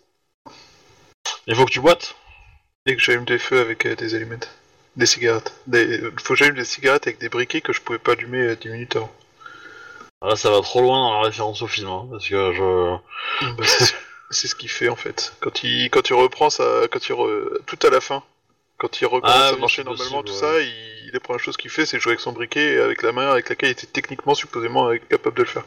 Il 1.47 1.55
faut 1.55 1.65
que 1.65 1.71
tu 1.71 1.81
boites. 1.81 2.15
Dès 2.87 2.97
que 2.97 3.03
j'allume 3.03 3.25
des 3.25 3.39
feux 3.39 3.61
avec 3.61 3.87
euh, 3.87 3.95
des 3.95 4.15
allumettes. 4.15 4.51
Des 4.97 5.07
cigarettes. 5.07 5.55
Des... 5.67 6.01
euh, 6.03 6.13
Faut 6.23 6.35
que 6.35 6.39
j'allume 6.39 6.57
des 6.57 6.65
cigarettes 6.65 7.07
avec 7.07 7.19
des 7.21 7.29
briquets 7.29 7.61
que 7.61 7.73
je 7.73 7.81
pouvais 7.81 7.99
pas 7.99 8.13
allumer 8.13 8.39
euh, 8.43 8.57
10 8.57 8.69
minutes 8.71 8.97
avant. 8.97 9.13
Ah, 10.21 10.29
Là, 10.29 10.37
ça 10.37 10.51
va 10.51 10.61
trop 10.63 10.81
loin 10.81 10.99
dans 11.11 11.21
la 11.21 11.27
référence 11.27 11.63
au 11.63 11.67
film, 11.67 11.89
hein, 11.89 12.07
parce 12.11 12.29
que 12.29 12.53
je. 12.53 12.97
Bah, 13.57 13.65
c'est 13.67 13.95
c'est 14.31 14.49
ce 14.49 14.55
qu'il 14.55 14.71
fait 14.71 14.89
en 14.89 14.97
fait. 14.97 15.35
Quand 15.41 15.63
il, 15.63 15.91
quand 15.91 16.09
il 16.09 16.15
reprend 16.15 16.49
ça, 16.49 16.65
quand 16.91 17.07
il 17.07 17.13
re- 17.13 17.59
tout 17.67 17.79
à 17.87 17.91
la 17.91 18.01
fin, 18.01 18.23
quand 18.83 19.01
il 19.01 19.07
recommence 19.07 19.33
Ah 19.37 19.49
à 19.51 19.53
oui, 19.53 19.61
marcher 19.61 19.85
normalement, 19.85 20.23
possible, 20.25 20.41
tout 20.41 20.45
ouais. 20.47 20.61
ça, 20.61 20.61
il, 20.61 21.11
la 21.13 21.21
première 21.21 21.39
chose 21.39 21.57
qu'il 21.57 21.71
fait, 21.71 21.87
c'est 21.87 22.01
jouer 22.01 22.11
avec 22.13 22.21
son 22.21 22.33
briquet 22.33 22.81
avec 22.81 23.03
la 23.03 23.13
main 23.13 23.31
avec 23.31 23.49
laquelle 23.49 23.69
il 23.69 23.73
était 23.73 23.87
techniquement 23.87 24.35
supposément 24.35 24.91
capable 25.09 25.37
de 25.37 25.43
le 25.43 25.49
faire. 25.49 25.65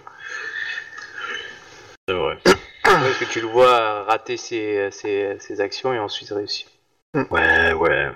C'est 2.08 2.14
vrai. 2.14 2.38
Ouais, 2.86 3.12
que 3.20 3.26
tu 3.26 3.42
le 3.42 3.48
vois 3.48 4.04
rater 4.04 4.38
ses, 4.38 4.92
ses, 4.92 5.38
ses 5.40 5.60
actions 5.60 5.92
et 5.92 5.98
ensuite 5.98 6.30
réussir. 6.30 6.68
Ouais, 7.32 7.74
ouais. 7.74 8.12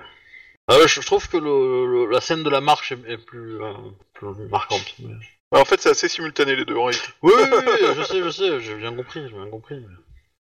Ah 0.68 0.78
ouais, 0.78 0.86
je, 0.86 1.00
trouve 1.00 1.28
que 1.28 1.36
le, 1.36 1.86
le- 1.86 2.10
la 2.10 2.20
scène 2.20 2.44
de 2.44 2.50
la 2.50 2.60
marche 2.60 2.92
est, 2.92 2.98
est 3.08 3.18
plus, 3.18 3.60
euh, 3.60 3.72
plus 4.14 4.28
marquante. 4.48 4.94
mais- 5.00 5.14
en 5.50 5.64
fait, 5.64 5.80
c'est 5.80 5.90
assez 5.90 6.08
simultané 6.08 6.54
les 6.54 6.64
deux 6.64 6.76
en 6.76 6.84
réalité. 6.84 7.08
Oui, 7.22 7.32
oui, 7.36 7.48
oui, 7.66 7.94
je 7.96 8.02
sais, 8.04 8.22
je 8.22 8.30
sais, 8.30 8.60
j'ai 8.60 8.76
bien 8.76 8.94
compris, 8.94 9.28
j'ai 9.28 9.34
bien 9.34 9.48
compris. 9.50 9.74
mais- 9.80 9.96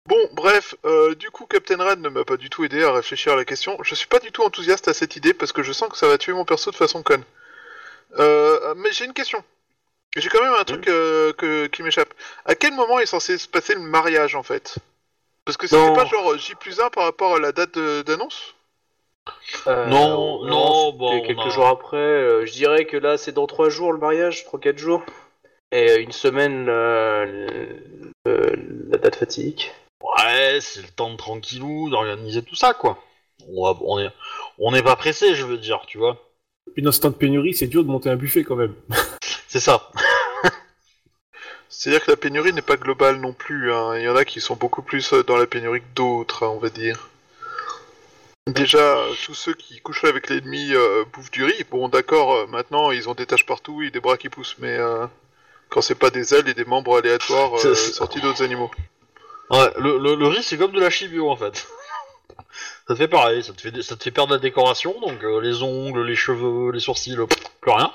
Bon, 0.07 0.17
bref, 0.31 0.75
euh, 0.85 1.15
du 1.15 1.29
coup, 1.31 1.45
Captain 1.45 1.83
Red 1.83 1.99
ne 1.99 2.07
m'a 2.09 2.23
pas 2.23 2.37
du 2.37 2.49
tout 2.49 2.63
aidé 2.63 2.81
à 2.83 2.91
réfléchir 2.93 3.33
à 3.33 3.35
la 3.35 3.43
question. 3.45 3.77
Je 3.83 3.93
suis 3.93 4.07
pas 4.07 4.19
du 4.19 4.31
tout 4.31 4.41
enthousiaste 4.43 4.87
à 4.87 4.93
cette 4.93 5.15
idée 5.17 5.33
parce 5.33 5.51
que 5.51 5.63
je 5.63 5.73
sens 5.73 5.89
que 5.89 5.97
ça 5.97 6.07
va 6.07 6.17
tuer 6.17 6.31
mon 6.33 6.45
perso 6.45 6.71
de 6.71 6.75
façon 6.77 7.03
conne. 7.03 7.23
Euh, 8.17 8.73
mais 8.77 8.91
j'ai 8.93 9.03
une 9.05 9.13
question. 9.13 9.43
J'ai 10.15 10.29
quand 10.29 10.41
même 10.41 10.53
un 10.57 10.63
truc 10.63 10.87
euh, 10.87 11.33
que, 11.33 11.67
qui 11.67 11.83
m'échappe. 11.83 12.13
À 12.45 12.55
quel 12.55 12.73
moment 12.73 12.99
est 12.99 13.05
censé 13.05 13.37
se 13.37 13.47
passer 13.49 13.73
le 13.75 13.81
mariage 13.81 14.33
en 14.35 14.43
fait? 14.43 14.75
Parce 15.43 15.57
que 15.57 15.67
c'était 15.67 15.85
Non. 15.85 15.93
pas 15.93 16.05
genre 16.05 16.37
J 16.37 16.55
plus 16.55 16.79
1 16.79 16.89
par 16.89 17.03
rapport 17.03 17.35
à 17.35 17.39
la 17.39 17.51
date 17.51 17.75
de- 17.75 18.01
d'annonce? 18.01 18.55
Euh, 19.67 19.85
Non, 19.87 20.45
non, 20.45 20.85
c'était 20.85 20.97
bon, 20.97 21.21
quelques 21.27 21.39
on 21.39 21.47
a- 21.47 21.49
jours 21.49 21.67
après, 21.67 21.97
euh, 21.97 22.45
je 22.45 22.51
dirais 22.53 22.85
que 22.85 22.95
là 22.95 23.17
c'est 23.17 23.33
dans 23.33 23.45
3 23.45 23.67
jours 23.69 23.91
le 23.91 23.99
mariage, 23.99 24.45
3-4 24.45 24.77
jours. 24.77 25.03
Et 25.73 25.91
euh, 25.91 25.99
une 25.99 26.13
semaine 26.13 26.67
euh, 26.69 27.25
le- 27.25 28.11
le- 28.25 28.89
la 28.89 28.97
date 28.97 29.17
fatidique. 29.17 29.73
Ouais, 30.03 30.59
c'est 30.61 30.81
le 30.81 30.87
temps 30.89 31.11
de 31.11 31.17
tranquillou, 31.17 31.89
d'organiser 31.89 32.43
tout 32.43 32.55
ça, 32.55 32.73
quoi. 32.73 33.03
On, 33.49 33.63
va- 33.65 33.79
on 33.81 33.99
est, 33.99 34.09
on 34.59 34.71
n'est 34.71 34.83
pas 34.83 34.95
pressé, 34.95 35.35
je 35.35 35.43
veux 35.45 35.57
dire, 35.57 35.81
tu 35.87 35.97
vois. 35.97 36.23
Puis 36.73 36.81
dans 36.83 36.91
ce 36.91 36.99
temps 36.99 37.09
de 37.09 37.15
pénurie, 37.15 37.53
c'est 37.53 37.67
dur 37.67 37.83
de 37.83 37.89
monter 37.89 38.09
un 38.09 38.15
buffet 38.15 38.43
quand 38.43 38.55
même. 38.55 38.75
C'est 39.47 39.59
ça. 39.59 39.89
C'est-à-dire 41.69 42.03
que 42.05 42.11
la 42.11 42.17
pénurie 42.17 42.53
n'est 42.53 42.61
pas 42.61 42.77
globale 42.77 43.17
non 43.19 43.33
plus. 43.33 43.71
hein. 43.73 43.97
Il 43.97 44.03
y 44.03 44.09
en 44.09 44.15
a 44.15 44.25
qui 44.25 44.41
sont 44.41 44.55
beaucoup 44.55 44.81
plus 44.81 45.13
euh, 45.13 45.23
dans 45.23 45.37
la 45.37 45.47
pénurie 45.47 45.81
que 45.81 45.95
d'autres, 45.95 46.43
hein, 46.43 46.49
on 46.49 46.59
va 46.59 46.69
dire. 46.69 47.09
Déjà, 48.47 48.79
euh, 48.97 49.13
tous 49.25 49.33
ceux 49.33 49.53
qui 49.53 49.79
couchent 49.81 50.05
avec 50.05 50.29
l'ennemi 50.29 50.73
euh, 50.73 51.03
bouffent 51.13 51.31
du 51.31 51.43
riz. 51.43 51.65
Bon, 51.69 51.89
d'accord, 51.89 52.33
euh, 52.33 52.47
maintenant 52.47 52.91
ils 52.91 53.09
ont 53.09 53.13
des 53.13 53.25
taches 53.25 53.45
partout 53.45 53.81
et 53.81 53.91
des 53.91 53.99
bras 53.99 54.17
qui 54.17 54.29
poussent, 54.29 54.55
mais 54.59 54.77
euh, 54.77 55.05
quand 55.69 55.81
c'est 55.81 55.95
pas 55.95 56.09
des 56.09 56.33
ailes 56.33 56.47
et 56.47 56.53
des 56.53 56.63
membres 56.65 56.97
aléatoires 56.97 57.55
euh, 57.55 57.57
C'est- 57.59 57.75
c'est- 57.75 57.93
sortis 57.93 58.21
d'autres 58.21 58.43
animaux. 58.43 58.71
Ouais, 59.49 59.71
le, 59.79 59.97
le, 59.97 60.15
le 60.15 60.27
riz, 60.27 60.43
c'est 60.43 60.57
comme 60.57 60.71
de 60.71 60.79
la 60.79 60.89
chibio, 60.89 61.29
en 61.29 61.35
fait. 61.35 61.67
Ça 62.87 62.93
te 62.93 62.95
fait 62.95 63.07
pareil, 63.09 63.43
ça 63.43 63.51
te 63.51 63.59
fait, 63.61 63.81
ça 63.81 63.97
te 63.97 64.03
fait 64.03 64.11
perdre 64.11 64.31
la 64.33 64.39
décoration, 64.39 64.97
donc 65.01 65.21
euh, 65.21 65.41
les 65.41 65.61
ongles, 65.61 66.05
les 66.05 66.15
cheveux, 66.15 66.71
les 66.71 66.79
sourcils, 66.79 67.17
plus 67.59 67.71
rien. 67.71 67.91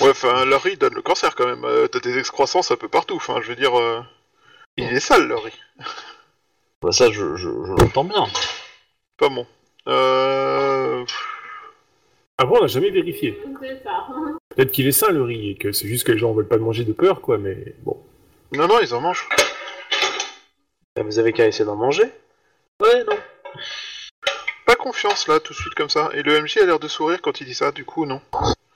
Ouais, 0.00 0.10
enfin, 0.10 0.44
le 0.44 0.56
riz 0.56 0.76
donne 0.76 0.92
le 0.92 1.00
cancer 1.00 1.34
quand 1.34 1.46
même. 1.46 1.64
Euh, 1.64 1.86
T'as 1.88 2.00
des 2.00 2.18
excroissances 2.18 2.70
un 2.70 2.76
peu 2.76 2.88
partout. 2.88 3.16
Enfin, 3.16 3.40
je 3.40 3.48
veux 3.48 3.56
dire, 3.56 3.78
euh, 3.78 4.02
il 4.76 4.84
est 4.84 5.00
sale 5.00 5.26
le 5.26 5.36
riz. 5.36 5.58
Bah 6.82 6.92
ça, 6.92 7.10
je, 7.10 7.36
je, 7.36 7.48
je 7.48 7.82
l'entends 7.82 8.04
bien. 8.04 8.26
Pas 9.16 9.30
bon. 9.30 9.46
Euh... 9.88 11.02
Après, 12.36 12.58
on 12.58 12.60
n'a 12.60 12.66
jamais 12.66 12.90
vérifié. 12.90 13.40
C'est 13.62 13.82
ça. 13.82 14.06
Peut-être 14.54 14.70
qu'il 14.70 14.86
est 14.86 14.92
sain 14.92 15.10
le 15.10 15.22
riz 15.22 15.52
et 15.52 15.54
que 15.54 15.72
c'est 15.72 15.88
juste 15.88 16.06
que 16.06 16.12
les 16.12 16.18
gens 16.18 16.34
veulent 16.34 16.46
pas 16.48 16.56
le 16.56 16.62
manger 16.62 16.84
de 16.84 16.92
peur, 16.92 17.22
quoi, 17.22 17.38
mais 17.38 17.74
bon. 17.84 17.96
Non, 18.52 18.66
non, 18.68 18.80
ils 18.82 18.92
en 18.92 19.00
mangent. 19.00 19.26
Bah, 20.96 21.02
Vous 21.02 21.18
avez 21.18 21.32
qu'à 21.32 21.46
essayer 21.46 21.64
d'en 21.64 21.76
manger. 21.76 22.04
Ouais, 22.80 23.04
non. 23.04 23.16
Pas 24.66 24.76
confiance 24.76 25.28
là, 25.28 25.40
tout 25.40 25.52
de 25.52 25.58
suite 25.58 25.74
comme 25.74 25.88
ça. 25.88 26.10
Et 26.14 26.22
le 26.22 26.40
MJ 26.40 26.58
a 26.58 26.66
l'air 26.66 26.78
de 26.78 26.88
sourire 26.88 27.20
quand 27.20 27.40
il 27.40 27.46
dit 27.46 27.54
ça, 27.54 27.72
du 27.72 27.84
coup, 27.84 28.06
non. 28.06 28.20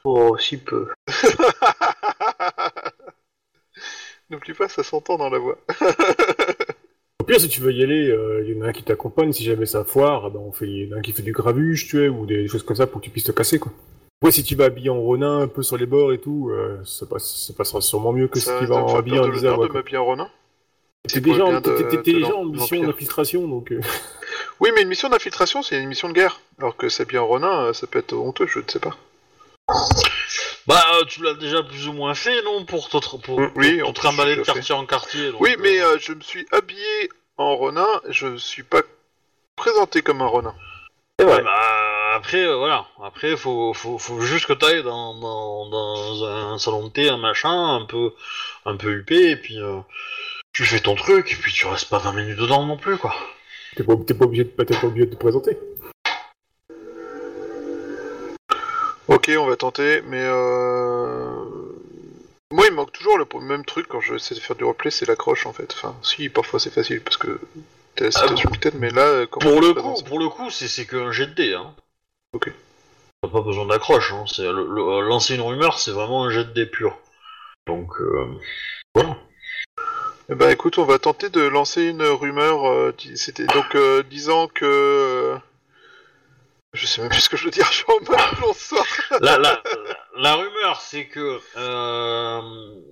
Oh, 0.05 0.37
si 0.39 0.57
peu. 0.57 0.89
N'oublie 4.31 4.53
pas, 4.53 4.69
ça 4.69 4.83
s'entend 4.83 5.17
dans 5.17 5.31
la 5.31 5.39
voix. 5.39 5.59
Au 7.21 7.25
pire, 7.25 7.41
si 7.41 7.49
tu 7.49 7.61
veux 7.61 7.73
y 7.73 7.83
aller, 7.83 8.09
euh, 8.09 8.45
il 8.47 8.55
y 8.55 8.59
en 8.59 8.63
a 8.63 8.69
un 8.69 8.73
qui 8.73 8.83
t'accompagne. 8.83 9.33
Si 9.33 9.45
jamais 9.45 9.67
ça 9.67 9.85
foire, 9.85 10.27
ah 10.27 10.31
ben, 10.31 10.41
on 10.41 10.53
fait, 10.53 10.69
il 10.69 10.89
y 10.89 10.93
en 10.93 10.97
a 10.97 10.99
un 10.99 11.03
qui 11.03 11.13
fait 11.13 11.23
du 11.23 11.33
gravuge, 11.33 11.87
tu 11.87 11.99
sais, 11.99 12.09
ou 12.09 12.27
des 12.27 12.49
choses 12.49 12.63
comme 12.63 12.77
ça 12.77 12.87
pour 12.87 13.01
que 13.01 13.07
tu 13.07 13.11
puisses 13.11 13.25
te 13.25 13.33
casser, 13.33 13.59
quoi. 13.59 13.73
Ouais, 14.23 14.33
si 14.33 14.43
tu 14.43 14.57
vas 14.57 14.65
habillé 14.65 14.91
en 14.91 15.01
ronin, 15.01 15.43
un 15.43 15.49
peu 15.49 15.63
sur 15.63 15.77
les 15.77 15.87
bords 15.87 16.13
et 16.13 16.19
tout, 16.19 16.51
euh, 16.51 16.81
ça, 16.85 17.07
passe, 17.07 17.47
ça 17.47 17.53
passera 17.55 17.81
sûrement 17.81 18.13
mieux 18.13 18.27
que 18.27 18.41
si 18.41 18.51
tu 18.59 18.67
vas 18.67 18.77
en 18.77 18.97
habillé 18.97 19.21
en 19.21 19.31
ouais, 19.31 19.69
de 19.69 19.73
m'habiller 19.73 19.99
en 19.99 20.05
Ronin. 20.05 20.29
T'es 21.09 21.21
déjà, 21.21 21.45
en- 21.45 21.61
déjà 21.61 22.35
en 22.35 22.45
mission 22.45 22.83
d'infiltration, 22.83 23.49
donc... 23.49 23.73
euh, 23.73 23.81
Oui, 24.61 24.71
mais 24.75 24.83
une 24.83 24.89
mission 24.89 25.09
d'infiltration, 25.09 25.63
c'est 25.63 25.79
une 25.81 25.89
mission 25.89 26.09
de 26.09 26.15
guerre. 26.15 26.41
Alors 26.59 26.77
que 26.77 26.89
s'habiller 26.89 27.19
en 27.19 27.27
Ronin, 27.27 27.67
euh, 27.67 27.73
ça 27.73 27.87
peut 27.87 27.99
être 28.01 28.13
honteux, 28.15 28.47
je 28.47 28.59
ne 28.59 28.65
sais 28.69 28.81
pas. 28.81 28.97
Bah, 30.67 30.85
euh, 30.95 31.05
tu 31.07 31.23
l'as 31.23 31.35
déjà 31.35 31.63
plus 31.63 31.89
ou 31.89 31.93
moins 31.93 32.15
fait, 32.15 32.43
non 32.43 32.65
Pour 32.65 32.89
te, 32.89 33.17
pour, 33.17 33.41
Mm, 33.41 33.51
oui, 33.57 33.79
te 33.79 33.93
trimballer 33.93 34.37
de 34.37 34.43
fait. 34.45 34.53
quartier 34.53 34.75
en 34.75 34.85
quartier. 34.87 35.31
donc, 35.33 35.41
Oui, 35.41 35.57
mais 35.61 35.81
euh, 35.81 35.97
je 35.99 36.13
me 36.13 36.21
suis 36.21 36.47
habillé 36.53 37.09
en 37.37 37.57
Ronin, 37.57 37.87
je 38.09 38.27
ne 38.27 38.37
suis 38.37 38.63
pas 38.65 38.83
présenté 39.57 40.03
comme 40.03 40.21
un 40.21 40.27
Ronin. 40.27 40.55
C'est 41.19 41.27
ouais, 41.27 41.43
bah, 41.43 42.15
après, 42.17 42.45
euh, 42.45 42.57
voilà. 42.57 42.87
Après, 43.03 43.37
faut, 43.37 43.73
faut, 43.75 43.99
faut 43.99 44.21
juste 44.21 44.47
que 44.47 44.53
t'ailles 44.53 44.83
dans, 44.83 45.15
dans, 45.15 45.69
dans 45.71 46.25
un 46.25 46.59
salon 46.59 46.85
de 46.89 46.93
thé, 46.93 47.09
un 47.09 47.17
machin, 47.17 47.77
un 47.77 47.85
peu, 47.87 48.13
un 48.67 48.77
peu 48.77 48.91
huppé, 48.91 49.31
et 49.31 49.37
puis 49.37 49.59
euh, 49.61 49.79
tu 50.59 50.65
fais 50.65 50.81
ton 50.81 50.97
truc, 50.97 51.31
et 51.31 51.37
puis 51.37 51.53
tu 51.53 51.67
restes 51.69 51.89
pas 51.89 51.99
20 51.99 52.15
minutes 52.15 52.37
dedans 52.41 52.67
non 52.67 52.77
plus, 52.77 52.97
quoi. 52.97 53.15
T'es 53.77 53.85
pas, 53.85 53.95
t'es 54.05 54.13
pas 54.13 54.25
obligé 54.25 54.43
de, 54.43 54.49
t'es 54.51 54.77
pas 54.77 54.89
obligé 54.89 55.07
de 55.07 55.15
te 55.15 55.17
présenter. 55.17 55.57
Ok, 59.07 59.31
on 59.39 59.47
va 59.47 59.55
tenter, 59.55 60.03
mais 60.09 60.21
euh... 60.21 61.45
Moi, 62.51 62.67
il 62.67 62.75
manque 62.75 62.91
toujours 62.91 63.19
le 63.19 63.27
même 63.41 63.65
truc 63.65 63.87
quand 63.87 64.01
je 64.01 64.17
essaie 64.17 64.35
de 64.35 64.41
faire 64.41 64.57
du 64.57 64.65
replay, 64.65 64.91
c'est 64.91 65.07
l'accroche 65.07 65.47
en 65.47 65.53
fait. 65.53 65.73
Enfin, 65.75 65.95
si, 66.03 66.29
parfois 66.29 66.59
c'est 66.59 66.75
facile 66.75 67.03
parce 67.03 67.19
que 67.19 67.39
t'as 67.95 68.07
la 68.07 68.11
situation 68.11 68.51
qui 68.51 68.59
t'aide, 68.59 68.81
mais 68.81 68.91
là, 68.91 69.03
euh, 69.03 69.27
comment 69.31 69.49
Pour 69.53 69.61
le 69.61 69.75
coup, 69.75 70.03
pour 70.03 70.19
le 70.19 70.29
coup, 70.29 70.51
c'est 70.51 70.67
c'est 70.67 70.87
qu'un 70.87 71.13
jet 71.13 71.29
de 71.29 71.35
dés, 71.35 71.55
hein. 71.55 71.73
Ok. 72.33 72.51
T'as 73.23 73.29
pas 73.29 73.43
besoin 73.43 73.67
d'accroche, 73.67 74.13
hein. 74.13 74.25
C'est 74.27 74.43
le- 74.43 74.67
le- 74.69 75.03
lancer 75.07 75.37
une 75.37 75.41
rumeur, 75.43 75.79
c'est 75.79 75.93
vraiment 75.93 76.25
un 76.25 76.31
jet 76.31 76.47
de 76.47 76.53
dés 76.53 76.67
pur. 76.67 76.99
Donc, 77.69 77.93
euh, 78.01 78.27
voilà. 78.97 79.19
Ben 80.29 80.51
écoute, 80.51 80.77
on 80.79 80.85
va 80.85 80.99
tenter 80.99 81.31
de 81.31 81.41
lancer 81.41 81.85
une 81.85 82.03
rumeur. 82.03 82.69
euh, 82.69 82.95
C'était 83.15 83.47
donc 83.47 83.75
euh, 83.75 84.03
disant 84.03 84.47
que. 84.47 84.65
euh, 84.67 85.37
Je 86.75 86.87
sais 86.87 87.01
même 87.01 87.11
plus 87.11 87.21
ce 87.23 87.29
que 87.31 87.37
je 87.39 87.45
veux 87.45 87.51
dire, 87.51 87.67
je 87.71 87.77
suis 87.77 87.85
en 87.89 87.95
mode 88.05 88.21
bonsoir. 88.41 88.85
La, 89.23 89.39
la, 89.39 89.63
la 90.19 90.35
rumeur, 90.35 90.81
c'est 90.83 91.07
que 91.07 91.41
euh, 91.57 92.41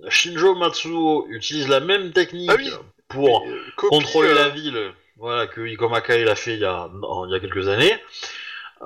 Shinjo 0.09 0.55
Matsuo 0.55 1.27
utilise 1.29 1.67
la 1.67 1.79
même 1.79 2.11
technique 2.11 2.49
Ah 2.51 2.55
oui. 2.57 2.71
pour 3.07 3.45
copie, 3.75 3.95
contrôler 3.97 4.29
euh, 4.29 4.33
la 4.35 4.49
ville, 4.49 4.93
voilà, 5.17 5.45
que 5.45 5.61
Ikomaka 5.61 6.17
il 6.17 6.27
a 6.29 6.35
fait 6.35 6.53
il 6.55 6.59
y 6.61 6.65
a, 6.65 6.89
il 7.27 7.31
y 7.31 7.35
a 7.35 7.39
quelques 7.39 7.67
années. 7.67 7.93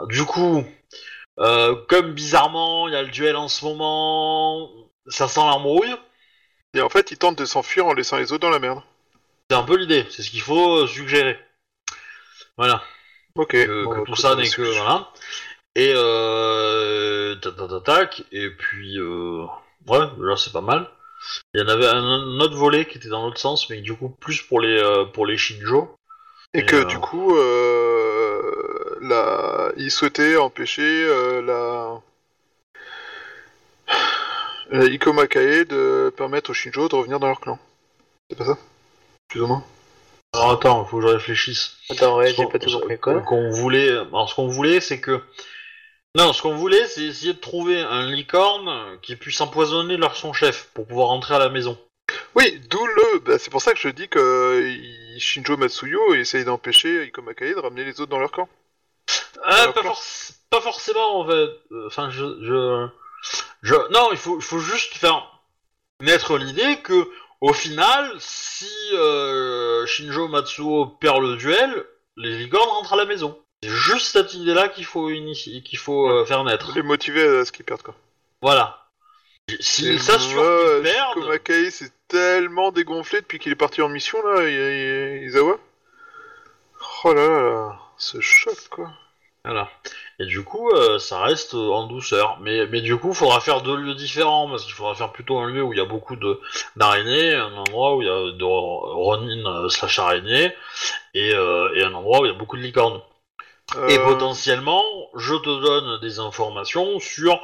Du 0.10 0.26
coup, 0.26 0.66
euh, 1.40 1.76
comme 1.88 2.12
bizarrement, 2.12 2.90
il 2.90 2.94
y 2.94 2.98
a 2.98 3.02
le 3.02 3.10
duel 3.10 3.38
en 3.38 3.48
ce 3.48 3.64
moment, 3.64 4.70
ça 5.08 5.30
sent 5.30 5.40
l'embrouille. 5.40 5.96
Et 6.74 6.82
en 6.82 6.90
fait, 6.90 7.12
il 7.12 7.18
tente 7.18 7.38
de 7.38 7.46
s'enfuir 7.46 7.86
en 7.86 7.94
laissant 7.94 8.18
les 8.18 8.32
autres 8.32 8.42
dans 8.42 8.50
la 8.50 8.60
merde. 8.60 8.82
C'est 9.50 9.58
un 9.58 9.64
peu 9.64 9.76
l'idée, 9.76 10.06
c'est 10.10 10.24
ce 10.24 10.32
qu'il 10.32 10.42
faut 10.42 10.84
euh, 10.84 10.88
suggérer. 10.88 11.38
Voilà, 12.58 12.82
Ok. 13.36 13.52
que, 13.52 13.84
bon, 13.84 14.04
que 14.04 14.06
tout 14.06 14.16
ça 14.16 14.36
n'est 14.36 14.50
que 14.50 14.62
voilà. 14.62 15.10
Et 15.76 15.94
euh, 15.96 17.36
tac, 17.86 18.24
et 18.32 18.50
puis 18.50 18.98
euh, 19.00 19.46
ouais, 19.88 20.06
là 20.20 20.36
c'est 20.38 20.52
pas 20.52 20.62
mal. 20.62 20.90
Il 21.54 21.62
y 21.62 21.64
en 21.64 21.68
avait 21.68 21.88
un, 21.88 22.40
autre 22.40 22.56
volet 22.58 22.86
qui 22.86 22.98
était 22.98 23.10
dans 23.10 23.26
l'autre 23.26 23.40
sens, 23.40 23.70
mais 23.70 23.82
du 23.82 23.94
coup 23.94 24.10
plus 24.10 24.42
pour 24.42 24.60
les 24.60 24.78
euh, 24.82 25.06
pour 25.06 25.26
les 25.26 25.38
Shinjo. 25.38 25.96
Et 26.54 26.60
Et, 26.60 26.66
que 26.66 26.78
euh, 26.78 26.86
du 26.86 27.00
coup, 27.00 27.36
euh, 27.38 28.98
la... 29.02 29.72
il 29.78 29.90
souhaitait 29.90 30.36
empêcher 30.36 31.06
la... 31.42 32.02
Makae 34.72 35.66
de 35.66 36.14
permettre 36.16 36.52
aux 36.52 36.54
Shinjo 36.54 36.88
de 36.88 36.96
revenir 36.96 37.20
dans 37.20 37.28
leur 37.28 37.40
clan. 37.42 37.60
C'est 38.30 38.38
pas 38.38 38.46
ça 38.46 38.58
Plus 39.30 39.42
ou 39.42 39.48
moins 39.48 39.64
Alors 40.34 40.52
attends, 40.52 40.86
faut 40.86 40.98
que 41.00 41.08
je 41.08 41.14
réfléchisse. 41.14 41.78
Attends, 41.90 42.18
ouais, 42.18 42.34
j'ai 42.34 42.46
pas 42.46 42.60
ce 42.60 42.78
compris 42.78 42.98
quoi. 42.98 43.20
qu'on 43.22 43.50
voulait, 43.50 43.90
alors 43.90 44.30
ce 44.30 44.36
qu'on 44.36 44.48
voulait, 44.48 44.80
c'est 44.82 45.00
que 45.02 45.22
non, 46.18 46.34
ce 46.34 46.42
qu'on 46.42 46.56
voulait, 46.56 46.88
c'est 46.88 47.04
essayer 47.04 47.34
de 47.34 47.40
trouver 47.40 47.80
un 47.82 48.06
licorne 48.12 49.00
qui 49.02 49.16
puisse 49.16 49.40
empoisonner 49.40 49.96
leur 49.96 50.16
son 50.18 50.34
chef 50.34 50.70
pour 50.74 50.86
pouvoir 50.86 51.08
rentrer 51.08 51.36
à 51.36 51.40
la 51.40 51.48
maison. 51.50 51.78
Oui, 52.36 52.62
d'où 52.70 52.86
le... 52.86 53.20
bah, 53.20 53.40
c'est 53.40 53.50
pour 53.50 53.62
ça 53.62 53.72
que 53.74 53.80
je 53.80 53.88
dis 53.90 54.10
que 54.10 54.62
il- 54.62 55.20
Shinjo 55.20 55.56
Matsuyo 55.56 56.14
essaye 56.16 56.44
d'empêcher 56.46 57.06
Iko 57.06 57.22
Makae 57.22 57.54
de 57.54 57.60
ramener 57.60 57.84
les 57.86 58.00
autres 58.02 58.10
dans 58.12 58.20
leur 58.20 58.32
camp. 58.32 58.50
Ah, 59.44 59.68
pas, 59.68 59.82
quoi 59.82 59.92
forc- 59.92 60.34
pas 60.50 60.62
forcément 60.62 61.20
en 61.20 61.26
fait. 61.28 61.34
Euh, 61.72 61.88
Enfin, 61.88 62.10
je, 62.10 62.24
je, 62.44 62.88
je, 63.62 63.76
non, 63.92 64.10
il 64.12 64.18
faut, 64.18 64.38
il 64.38 64.44
faut 64.44 64.60
juste 64.60 64.96
faire 64.96 65.42
naître 66.02 66.38
l'idée 66.38 66.82
que, 66.82 67.08
au 67.42 67.54
final, 67.54 68.12
si 68.20 68.70
euh, 68.94 69.86
Shinjo 69.86 70.28
Matsuo 70.28 70.86
perd 71.00 71.22
le 71.22 71.36
duel, 71.38 71.86
les 72.18 72.38
licornes 72.38 72.70
rentrent 72.70 72.94
à 72.94 72.98
la 72.98 73.06
maison. 73.06 73.40
C'est 73.64 73.70
juste 73.70 74.08
cette 74.08 74.34
idée-là 74.34 74.70
qu'il 74.70 74.86
faut 74.86 75.10
initier, 75.10 75.62
qu'il 75.62 75.78
faut 75.78 76.10
euh, 76.10 76.26
faire 76.26 76.44
naître. 76.44 76.72
Les 76.76 76.82
motiver 76.82 77.40
à 77.40 77.46
ce 77.46 77.52
qu'ils 77.52 77.66
perdent 77.66 77.84
quoi. 77.84 77.96
Voilà. 78.42 78.88
S'ils 79.60 80.02
s'assurent 80.02 80.42
qu'ils 80.74 81.44
perdent, 81.44 81.72
s'est 81.72 81.92
tellement 82.08 82.72
dégonflé 82.72 83.22
depuis 83.22 83.38
qu'il 83.38 83.52
est 83.52 83.56
parti 83.56 83.82
en 83.82 83.90
mission 83.90 84.20
là, 84.26 84.48
I- 84.48 85.22
I- 85.22 85.26
Izawa. 85.26 85.58
Oh 87.04 87.14
là 87.14 87.28
là, 87.28 87.42
là, 87.42 87.80
ce 87.98 88.20
choc 88.20 88.58
quoi. 88.70 88.92
Voilà. 89.44 89.70
Et 90.20 90.26
du 90.26 90.44
coup, 90.44 90.70
euh, 90.70 91.00
ça 91.00 91.22
reste 91.22 91.56
euh, 91.56 91.72
en 91.72 91.88
douceur. 91.88 92.38
Mais, 92.42 92.68
mais 92.68 92.82
du 92.82 92.96
coup, 92.98 93.10
il 93.10 93.16
faudra 93.16 93.42
faire 93.42 93.62
deux 93.62 93.76
lieux 93.76 93.96
différents, 93.96 94.48
parce 94.48 94.66
qu'il 94.66 94.74
faudra 94.74 94.94
faire 94.94 95.12
plutôt 95.12 95.40
un 95.40 95.48
lieu 95.48 95.64
où 95.64 95.74
il 95.74 95.78
y 95.78 95.82
a 95.82 95.86
beaucoup 95.86 96.16
de 96.16 96.40
d'araignées, 96.76 97.34
un 97.34 97.54
endroit 97.54 97.96
où 97.96 98.02
il 98.04 98.08
y 98.08 98.12
a 98.12 98.32
de 98.32 98.44
Ronin 98.44 99.46
euh, 99.46 99.70
slash 99.70 99.98
araignées, 99.98 100.54
et, 101.16 101.32
et 101.32 101.84
un 101.84 101.94
endroit 101.94 102.22
où 102.22 102.26
il 102.26 102.32
y 102.32 102.36
a 102.36 102.38
beaucoup 102.38 102.58
de 102.58 102.62
licornes. 102.62 103.02
Et 103.88 103.98
potentiellement, 104.00 104.84
je 105.16 105.34
te 105.34 105.62
donne 105.62 106.02
des 106.02 106.20
informations 106.20 107.00
sur 107.00 107.40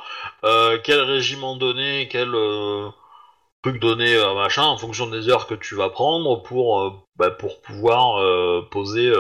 quel 0.84 1.00
régiment 1.00 1.56
donné, 1.56 2.10
quel 2.12 2.32
truc 3.64 3.80
donné, 3.80 4.16
euh, 4.16 4.34
machin, 4.34 4.64
en 4.64 4.78
fonction 4.78 5.08
des 5.08 5.30
heures 5.30 5.48
que 5.48 5.56
tu 5.56 5.76
vas 5.76 5.90
prendre 5.90 6.44
pour, 6.44 7.06
bah, 7.16 7.32
pour 7.32 7.62
pouvoir 7.62 8.22
poser, 8.70 9.12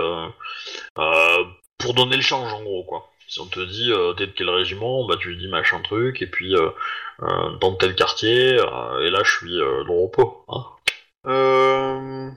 pour 1.77 1.93
donner 1.93 2.15
le 2.15 2.21
change 2.21 2.51
en 2.53 2.63
gros 2.63 2.83
quoi. 2.83 3.09
Si 3.27 3.41
on 3.41 3.45
te 3.45 3.59
dit 3.59 3.91
euh, 3.91 4.13
t'es 4.13 4.27
de 4.27 4.31
quel 4.31 4.49
régiment, 4.49 5.05
bah 5.05 5.15
tu 5.19 5.35
dis 5.35 5.47
machin 5.49 5.81
truc, 5.81 6.21
et 6.21 6.27
puis 6.27 6.55
euh, 6.55 6.69
euh, 7.23 7.49
dans 7.59 7.75
tel 7.75 7.93
quartier, 7.95 8.57
euh, 8.59 9.05
et 9.05 9.09
là 9.09 9.19
je 9.23 9.31
suis 9.31 9.59
euh, 9.59 9.83
dans 9.83 9.93
le 9.93 10.01
repos. 10.01 10.45
Hein. 10.47 10.65
Euh... 11.27 12.29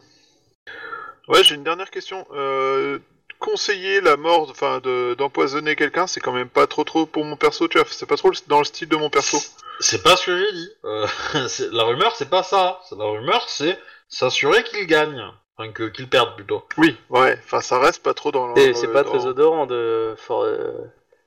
Ouais, 1.29 1.45
j'ai 1.45 1.55
une 1.55 1.63
dernière 1.63 1.91
question. 1.91 2.27
Euh, 2.33 2.99
conseiller 3.39 4.01
la 4.01 4.17
mort, 4.17 4.49
enfin, 4.51 4.81
de- 4.81 5.15
d'empoisonner 5.15 5.77
quelqu'un, 5.77 6.09
c'est 6.09 6.21
quand 6.21 6.33
même 6.33 6.49
pas 6.49 6.67
trop 6.67 6.83
trop 6.83 7.07
pour 7.07 7.25
mon 7.25 7.37
perso, 7.37 7.69
tu 7.69 7.79
vois. 7.79 7.87
C'est 7.91 8.09
pas 8.09 8.17
trop 8.17 8.33
dans 8.49 8.59
le 8.59 8.65
style 8.65 8.89
de 8.89 8.97
mon 8.97 9.11
perso. 9.11 9.39
C'est 9.79 10.03
pas 10.03 10.17
ce 10.17 10.27
que 10.27 10.39
j'ai 10.39 10.53
dit. 10.53 10.71
Euh, 10.85 11.07
la 11.73 11.85
rumeur 11.85 12.15
c'est 12.17 12.29
pas 12.31 12.43
ça. 12.43 12.81
La 12.99 13.05
rumeur 13.05 13.49
c'est 13.49 13.79
s'assurer 14.09 14.65
qu'il 14.65 14.87
gagne. 14.87 15.25
Enfin 15.61 15.73
que 15.73 15.85
qu'il 15.89 16.09
perde 16.09 16.35
plutôt. 16.37 16.65
Oui, 16.79 16.97
ouais. 17.11 17.39
Enfin, 17.45 17.61
ça 17.61 17.79
reste 17.79 18.03
pas 18.03 18.15
trop 18.15 18.33
dans. 18.33 18.49
le- 18.49 18.55
C'est 18.57 18.73
c'est 18.75 18.89
pas 18.93 19.03
dans- 19.03 19.11
très 19.11 19.27
odorant 19.27 19.67
de. 19.67 20.15
for- 20.17 20.45
euh, 20.45 20.73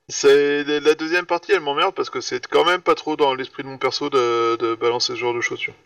C'est 0.10 0.64
la 0.64 0.96
deuxième 0.96 1.26
partie, 1.26 1.52
elle 1.54 1.60
m'emmerde 1.62 1.94
parce 1.96 2.10
que 2.10 2.20
c'est 2.20 2.46
quand 2.48 2.66
même 2.66 2.82
pas 2.82 2.96
trop 2.96 3.16
dans 3.16 3.34
l'esprit 3.36 3.64
de 3.64 3.68
mon 3.70 3.78
perso 3.78 4.10
de, 4.10 4.56
de 4.58 4.76
balancer 4.76 5.14
ce 5.14 5.18
genre 5.20 5.34
de 5.34 5.42
vois. 5.72 5.80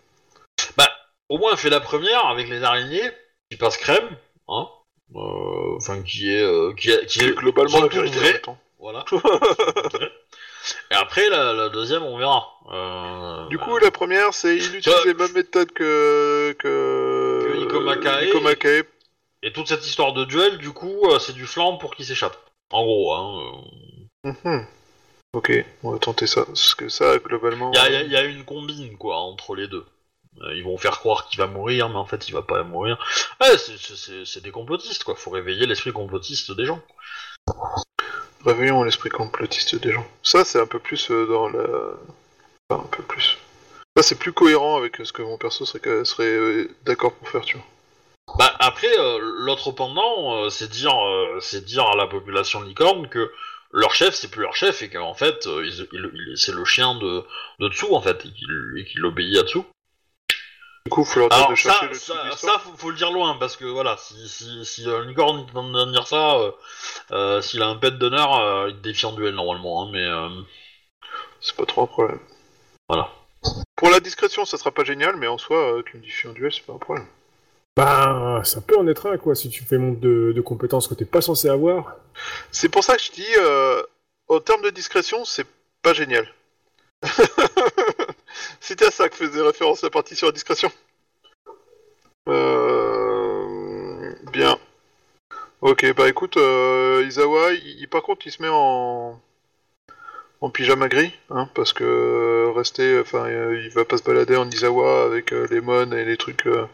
Bah, 0.77 0.89
au 1.29 1.37
moins 1.37 1.55
fait 1.55 1.69
la 1.69 1.79
première 1.81 2.25
avec 2.27 2.47
les 2.49 2.63
araignées, 2.63 3.11
qui 3.51 3.57
passe 3.57 3.77
crème, 3.77 4.09
hein. 4.47 4.67
Euh, 5.15 5.75
Enfin 5.77 6.01
qui 6.01 6.33
est 6.33 6.41
euh, 6.41 6.73
qui 6.73 6.89
est 6.91 7.05
qui 7.05 7.23
est 7.23 7.31
globalement 7.33 7.81
la 7.81 7.87
vérité. 7.87 8.41
Voilà. 8.79 9.05
Et 10.91 10.95
après 10.95 11.29
la, 11.29 11.53
la 11.53 11.69
deuxième 11.69 12.03
on 12.03 12.17
verra. 12.17 12.45
Euh, 12.73 13.47
Du 13.47 13.57
bah, 13.57 13.63
coup, 13.65 13.77
la 13.77 13.91
première, 13.91 14.33
c'est 14.33 14.57
il 14.57 14.75
utilise 14.75 15.05
les 15.05 15.13
mêmes 15.13 15.31
méthodes 15.33 15.71
que 15.71 16.51
que, 16.59 16.67
Que 17.79 17.83
Iko 17.83 17.95
Makae. 17.95 18.27
Iko 18.29 18.41
Makae. 18.41 18.83
Et 19.43 19.53
toute 19.53 19.67
cette 19.67 19.85
histoire 19.85 20.13
de 20.13 20.25
duel, 20.25 20.57
du 20.57 20.71
coup, 20.71 21.05
euh, 21.11 21.19
c'est 21.19 21.33
du 21.33 21.45
flanc 21.45 21.77
pour 21.77 21.95
qu'il 21.95 22.05
s'échappe. 22.05 22.37
En 22.71 22.83
gros, 22.83 23.13
hein. 23.13 23.41
euh. 24.25 24.31
Mhm. 24.43 24.65
Ok, 25.33 25.51
on 25.83 25.91
va 25.91 25.99
tenter 25.99 26.25
ça. 26.25 26.45
Parce 26.45 26.73
que 26.73 26.89
ça, 26.89 27.17
globalement. 27.19 27.71
Il 27.73 27.77
y 28.11 28.15
a, 28.15 28.23
y 28.23 28.31
une 28.33 28.43
combine, 28.45 28.97
quoi, 28.97 29.17
entre 29.17 29.55
les 29.55 29.67
deux. 29.67 29.85
Euh, 30.41 30.55
ils 30.55 30.63
vont 30.63 30.77
faire 30.77 30.99
croire 30.99 31.27
qu'il 31.27 31.37
va 31.39 31.47
mourir, 31.47 31.89
mais 31.89 31.95
en 31.95 32.05
fait, 32.05 32.27
il 32.27 32.31
va 32.33 32.41
pas 32.41 32.61
mourir. 32.63 32.97
Ouais, 33.41 33.57
c'est- 33.57 33.77
c'est 33.77 33.95
c'est- 33.95 34.25
c'est 34.25 34.41
des 34.43 34.51
complotistes, 34.51 35.03
quoi. 35.03 35.15
Faut 35.15 35.29
réveiller 35.31 35.65
l'esprit 35.65 35.91
complotiste 35.93 36.51
des 36.51 36.65
gens. 36.65 36.81
Réveillons 38.45 38.83
l'esprit 38.83 39.09
complotiste 39.09 39.75
des 39.75 39.91
gens. 39.91 40.05
Ça, 40.23 40.45
c'est 40.45 40.59
un 40.59 40.67
peu 40.67 40.79
plus 40.79 41.09
euh, 41.11 41.25
dans 41.27 41.49
la. 41.49 41.63
Enfin, 42.69 42.83
un 42.83 42.87
peu 42.87 43.03
plus. 43.03 43.37
Ça, 43.97 44.03
c'est 44.03 44.19
plus 44.19 44.31
cohérent 44.31 44.77
avec 44.77 44.97
ce 45.03 45.11
que 45.11 45.23
mon 45.23 45.39
perso 45.39 45.65
serait, 45.65 46.05
serait 46.05 46.27
euh, 46.27 46.69
d'accord 46.85 47.13
pour 47.13 47.29
faire, 47.29 47.41
tu 47.41 47.57
vois. 47.57 47.65
Bah, 48.37 48.55
après, 48.59 48.95
euh, 48.99 49.17
l'autre 49.39 49.71
pendant, 49.71 50.35
euh, 50.35 50.49
c'est 50.49 50.69
dire, 50.69 50.93
euh, 50.95 51.39
c'est 51.41 51.65
dire 51.65 51.87
à 51.87 51.95
la 51.95 52.05
population 52.05 52.61
licorne 52.61 53.09
que 53.09 53.31
leur 53.71 53.95
chef, 53.95 54.13
c'est 54.13 54.29
plus 54.29 54.43
leur 54.43 54.55
chef, 54.55 54.83
et 54.83 54.89
qu'en 54.91 55.15
fait, 55.15 55.47
ils- 55.47 56.33
c'est 56.35 56.51
le 56.51 56.63
chien 56.63 56.93
de, 56.93 57.23
de 57.59 57.69
dessous, 57.69 57.95
en 57.95 57.99
fait, 57.99 58.23
et 58.23 58.31
qu'il 58.31 58.75
et 58.77 58.85
qu'il 58.85 59.03
obéit 59.03 59.35
à 59.39 59.41
dessous. 59.41 59.65
Du 60.85 60.91
coup, 60.91 61.03
faut 61.03 61.19
leur 61.19 61.29
dire 61.29 61.49
de 61.49 61.55
chercher 61.55 61.79
ça, 61.79 61.87
le 61.87 61.93
ça, 61.95 62.37
ça, 62.37 62.59
faut, 62.59 62.77
faut 62.77 62.91
le 62.91 62.97
dire 62.97 63.11
loin 63.11 63.35
parce 63.39 63.57
que 63.57 63.65
voilà, 63.65 63.97
si 63.97 64.29
si 64.29 64.63
si 64.63 64.87
un 64.87 65.05
licorne 65.05 65.39
il 65.39 65.51
tente 65.51 65.71
de 65.71 65.91
dire 65.91 66.05
ça, 66.05 66.37
s'il 67.41 67.63
a 67.63 67.67
un 67.67 67.75
pet 67.77 67.97
d'honneur, 67.97 68.67
il 68.69 68.75
te 68.75 68.81
défie 68.81 69.07
en 69.07 69.13
duel 69.13 69.33
normalement, 69.33 69.87
hein, 69.87 69.89
mais 69.91 70.07
C'est 71.41 71.55
pas 71.55 71.65
trop 71.65 71.81
un 71.81 71.87
problème. 71.87 72.19
voilà. 72.87 73.09
Pour 73.77 73.89
la 73.89 73.99
discrétion, 74.01 74.43
ça 74.43 74.57
sera 74.57 74.71
pas 74.71 74.83
génial, 74.83 75.15
mais 75.15 75.27
en 75.27 75.37
soi, 75.37 75.77
euh, 75.77 75.83
tu 75.85 75.97
me 75.97 76.01
dis 76.01 76.11
en 76.27 76.33
duel, 76.33 76.51
c'est 76.51 76.65
pas 76.65 76.73
un 76.73 76.77
problème. 76.79 77.05
Bah, 77.77 78.41
ça 78.43 78.59
peut 78.59 78.75
en 78.75 78.87
être 78.87 79.05
un, 79.05 79.17
quoi, 79.17 79.35
si 79.35 79.49
tu 79.49 79.63
fais 79.63 79.77
montre 79.77 79.99
de, 79.99 80.33
de 80.35 80.41
compétences 80.41 80.87
que 80.87 80.95
t'es 80.95 81.05
pas 81.05 81.21
censé 81.21 81.47
avoir. 81.47 81.95
C'est 82.51 82.69
pour 82.69 82.83
ça 82.83 82.97
que 82.97 83.03
je 83.03 83.11
dis, 83.11 83.35
euh, 83.37 83.83
en 84.29 84.39
termes 84.39 84.63
de 84.63 84.71
discrétion, 84.71 85.23
c'est 85.25 85.45
pas 85.83 85.93
génial. 85.93 86.27
C'était 88.59 88.85
à 88.87 88.91
ça 88.91 89.09
que 89.09 89.15
faisait 89.15 89.41
référence 89.41 89.83
la 89.83 89.91
partie 89.91 90.15
sur 90.15 90.25
la 90.25 90.33
discrétion. 90.33 90.71
Euh... 92.27 94.15
Bien. 94.31 94.57
Ok, 95.61 95.85
bah 95.95 96.09
écoute, 96.09 96.37
euh, 96.37 97.05
Izawa, 97.07 97.53
il- 97.53 97.87
par 97.89 98.01
contre, 98.01 98.25
il 98.25 98.31
se 98.31 98.41
met 98.41 98.49
en 98.51 99.19
en 100.47 100.49
pyjama 100.49 100.87
gris, 100.87 101.11
hein, 101.29 101.49
parce 101.55 101.73
que 101.73 101.83
euh, 101.83 102.51
rester, 102.55 102.99
enfin, 103.01 103.25
euh, 103.25 103.61
il 103.65 103.69
va 103.71 103.83
pas 103.83 103.97
se 103.97 104.03
balader 104.03 104.37
en 104.37 104.49
Izawa 104.49 105.03
avec 105.03 105.33
euh, 105.33 105.45
les 105.51 105.59
mônes 105.59 105.93
et 105.93 106.05
les 106.05 106.15
trucs, 106.15 106.47
euh, 106.47 106.65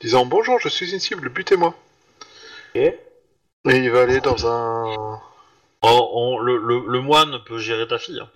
disant 0.00 0.26
bonjour, 0.26 0.58
je 0.60 0.68
suis 0.68 0.92
une 0.92 1.00
cible, 1.00 1.30
butez-moi. 1.30 1.74
Et 3.70 3.76
il 3.76 3.90
va 3.90 4.02
aller 4.02 4.20
dans 4.20 4.46
un 4.46 5.20
On- 5.84 6.10
on- 6.12 6.38
le, 6.40 6.58
le, 6.58 6.82
le 6.86 7.00
moine 7.00 7.38
peut 7.46 7.58
gérer 7.58 7.88
ta 7.88 7.98
fille. 7.98 8.20
hein. 8.20 8.28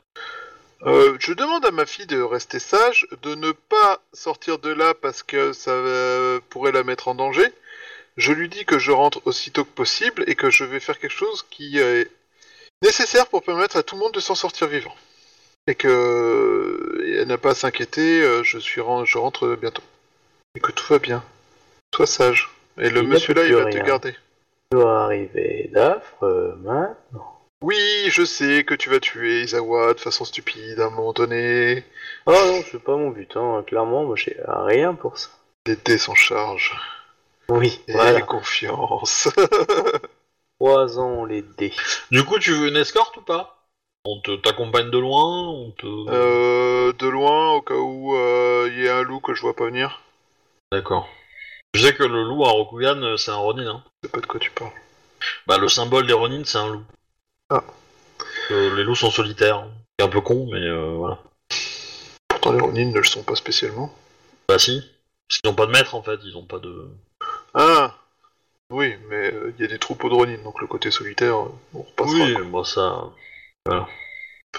Euh, 0.87 1.17
je 1.21 1.33
demande 1.35 1.65
à 1.67 1.71
ma 1.71 1.85
fille 1.87 2.07
de 2.07 2.21
rester 2.21 2.59
sage, 2.59 3.07
de 3.23 3.35
ne 3.35 3.53
pas 3.53 4.01
sortir 4.15 4.59
de 4.59 4.71
là 4.71 4.95
parce 4.95 5.23
que 5.23 5.53
ça 5.53 5.71
euh, 5.73 6.41
pourrait 6.51 6.73
la 6.73 6.85
mettre 6.85 7.09
en 7.09 7.15
danger. 7.15 7.47
Je 8.17 8.33
lui 8.33 8.49
dis 8.49 8.65
que 8.65 8.79
je 8.79 8.93
rentre 8.93 9.21
aussitôt 9.27 9.65
que 9.65 9.71
possible 9.71 10.25
et 10.27 10.35
que 10.37 10.49
je 10.51 10.65
vais 10.65 10.81
faire 10.81 10.99
quelque 10.99 11.13
chose 11.13 11.45
qui 11.51 11.79
est 11.79 12.09
nécessaire 12.83 13.27
pour 13.27 13.43
permettre 13.43 13.77
à 13.77 13.83
tout 13.83 13.95
le 13.97 14.01
monde 14.03 14.13
de 14.13 14.21
s'en 14.21 14.35
sortir 14.35 14.67
vivant. 14.69 14.95
Et 15.67 15.75
que 15.75 17.03
et 17.07 17.15
elle 17.17 17.29
n'a 17.29 17.39
pas 17.39 17.51
à 17.51 17.55
s'inquiéter, 17.55 18.23
euh, 18.23 18.43
je, 18.45 18.59
suis 18.59 18.81
ren- 18.81 19.05
je 19.05 19.19
rentre 19.19 19.57
bientôt. 19.57 19.83
Et 20.55 20.61
que 20.61 20.71
tout 20.73 20.87
va 20.93 20.99
bien. 20.99 21.25
Sois 21.95 22.07
sage. 22.07 22.51
Et 22.79 22.89
le 22.91 23.03
Il 23.03 23.09
n'y 23.09 23.11
a 23.11 23.15
monsieur 23.15 23.35
là, 23.35 23.43
plus 23.43 23.51
il 23.51 23.57
va 23.57 23.65
rien. 23.65 23.81
te 23.81 23.87
garder. 23.87 24.15
doit 24.71 25.05
arriver 25.05 25.71
d'affreux 25.73 26.57
maintenant. 26.63 27.33
Oui, 27.63 27.77
je 28.11 28.23
sais 28.25 28.65
que 28.65 28.75
tu 28.75 28.91
vas 28.91 29.01
tuer 29.01 29.41
Isawa 29.43 29.95
de 29.95 29.99
façon 30.01 30.25
stupide 30.27 30.79
à 30.79 30.87
un 30.87 30.91
moment 30.91 31.13
donné. 31.15 31.85
Oh 32.27 32.33
non, 32.33 32.63
c'est 32.71 32.83
pas 32.83 32.97
mon 32.97 33.11
but, 33.11 33.35
hein. 33.35 33.65
clairement, 33.67 34.05
moi 34.05 34.15
j'ai 34.15 34.37
rien 34.47 34.93
pour 34.95 35.19
ça. 35.19 35.31
Les 35.67 35.77
dés 35.77 35.99
s'en 35.99 36.15
chargent. 36.15 36.79
Oui, 37.49 37.81
Et 37.89 37.93
voilà. 37.93 38.21
confiance. 38.21 39.29
Trois 40.59 40.99
ans 40.99 41.25
les 41.25 41.43
dés. 41.43 41.73
Du 42.11 42.25
coup, 42.25 42.39
tu 42.39 42.53
veux 42.53 42.69
une 42.69 42.77
escorte 42.77 43.17
ou 43.17 43.23
pas? 43.23 43.65
On 44.05 44.21
te 44.21 44.37
t'accompagne 44.37 44.91
de 44.91 44.99
loin, 44.99 45.49
on 45.49 45.71
te. 45.73 45.87
euh, 45.87 46.93
de 46.93 47.09
loin, 47.09 47.55
au 47.55 47.63
cas 47.63 47.75
où 47.75 48.17
euh, 48.17 48.71
il 48.73 48.85
y 48.85 48.89
a 48.89 48.99
un 48.99 49.03
loup 49.03 49.21
que 49.21 49.35
je 49.35 49.43
vois 49.43 49.57
pas 49.57 49.67
venir. 49.67 50.01
D'accord. 50.73 51.09
Je 51.75 51.83
sais 51.83 51.95
que 51.95 52.05
le 52.05 52.23
loup 52.23 52.45
à 52.45 52.51
Rokugan, 52.51 53.03
euh, 53.03 53.17
c'est 53.17 53.33
un 53.33 53.37
Ronin. 53.37 53.69
Hein. 53.69 53.85
Je 54.03 54.09
sais 54.09 54.13
pas 54.13 54.21
de 54.21 54.27
quoi 54.27 54.41
tu 54.41 54.51
parles. 54.53 54.73
Bah, 55.47 55.59
le 55.59 55.69
symbole 55.69 56.07
des 56.07 56.13
Ronin, 56.13 56.43
c'est 56.45 56.59
un 56.59 56.69
loup. 56.69 56.85
Euh, 58.51 58.77
les 58.77 58.85
loups 58.85 58.95
sont 58.95 59.11
solitaires. 59.11 59.67
C'est 59.99 60.07
un 60.07 60.09
peu 60.09 60.21
con, 60.21 60.49
mais 60.53 60.61
euh, 60.61 60.95
voilà. 60.97 61.19
Pourtant, 62.29 62.53
les 62.53 62.61
Ronin 62.61 62.87
ne 62.87 62.99
le 62.99 63.05
sont 63.05 63.25
pas 63.25 63.35
spécialement. 63.35 63.93
Bah 64.49 64.59
si. 64.59 64.81
Parce 65.29 65.41
qu'ils 65.41 65.51
n'ont 65.51 65.57
pas 65.57 65.67
de 65.67 65.73
maître 65.73 65.97
en 65.97 66.03
fait, 66.03 66.21
ils 66.25 66.37
ont 66.37 66.45
pas 66.45 66.61
de. 66.61 66.89
Ah 67.55 67.86
Oui, 68.71 68.95
mais 69.09 69.33
euh, 69.33 69.53
il 69.57 69.63
y 69.63 69.65
a 69.65 69.69
des 69.69 69.79
troupeaux 69.79 70.09
de 70.09 70.15
Ronin, 70.15 70.39
donc 70.43 70.61
le 70.61 70.67
côté 70.67 70.91
solitaire, 70.91 71.37
euh, 71.37 71.49
on 71.75 71.83
repassera. 71.83 72.25
Oui, 72.25 72.35
quoi. 72.35 72.45
moi 72.45 72.65
ça. 72.65 73.05
Enfin, 73.69 73.87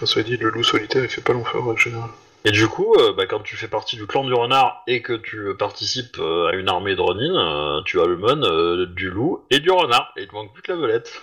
ça 0.05 0.23
dit, 0.23 0.37
le 0.37 0.49
loup 0.49 0.63
solitaire, 0.63 1.03
il 1.03 1.09
fait 1.09 1.21
pas 1.21 1.33
long 1.33 1.43
feu 1.43 1.59
en 1.59 1.75
général. 1.75 2.09
Et 2.45 2.51
du 2.51 2.67
coup, 2.67 2.93
euh, 2.97 3.13
bah, 3.13 3.25
quand 3.25 3.41
tu 3.41 3.57
fais 3.57 3.67
partie 3.67 3.97
du 3.97 4.07
clan 4.07 4.23
du 4.23 4.33
renard 4.33 4.83
et 4.87 5.01
que 5.01 5.13
tu 5.13 5.53
participes 5.57 6.17
euh, 6.19 6.47
à 6.47 6.53
une 6.53 6.69
armée 6.69 6.95
de 6.95 7.01
Ronin, 7.01 7.35
euh, 7.35 7.81
tu 7.83 7.99
as 7.99 8.05
le 8.05 8.15
mon 8.15 8.41
euh, 8.43 8.85
du 8.85 9.09
loup 9.09 9.43
et 9.49 9.59
du 9.59 9.71
renard. 9.71 10.13
Et 10.15 10.21
il 10.21 10.27
te 10.27 10.33
manque 10.33 10.53
plus 10.53 10.61
que 10.61 10.71
la 10.71 10.77
velette. 10.77 11.21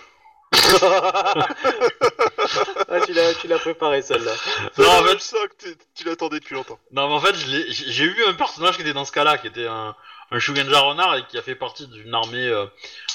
ah, 0.81 1.47
tu 3.05 3.13
l'as, 3.13 3.33
tu 3.33 3.47
l'as 3.47 3.57
préparé 3.59 4.01
celle-là. 4.01 4.31
Non, 4.77 4.87
en 4.89 5.03
fait, 5.03 5.19
ça 5.19 5.37
que 5.47 5.69
tu 5.95 6.05
l'attendais 6.05 6.39
depuis 6.39 6.55
longtemps. 6.55 6.79
non, 6.91 7.07
mais 7.07 7.13
en 7.15 7.19
fait, 7.19 7.35
je 7.35 7.47
l'ai- 7.47 7.71
j'ai 7.71 7.91
j'ai 7.91 8.03
eu 8.05 8.23
un 8.27 8.33
personnage 8.33 8.75
qui 8.75 8.81
était 8.81 8.93
dans 8.93 9.05
ce 9.05 9.11
cas-là, 9.11 9.37
qui 9.37 9.47
était 9.47 9.67
un, 9.67 9.95
un 10.31 10.39
Shugenja 10.39 10.79
renard 10.79 11.15
et 11.15 11.25
qui 11.27 11.37
a 11.37 11.41
fait 11.41 11.55
partie 11.55 11.87
d'une 11.87 12.13
armée 12.13 12.47
euh, 12.47 12.65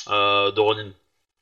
euh, 0.09 0.51
de 0.53 0.61
Ronin. 0.61 0.91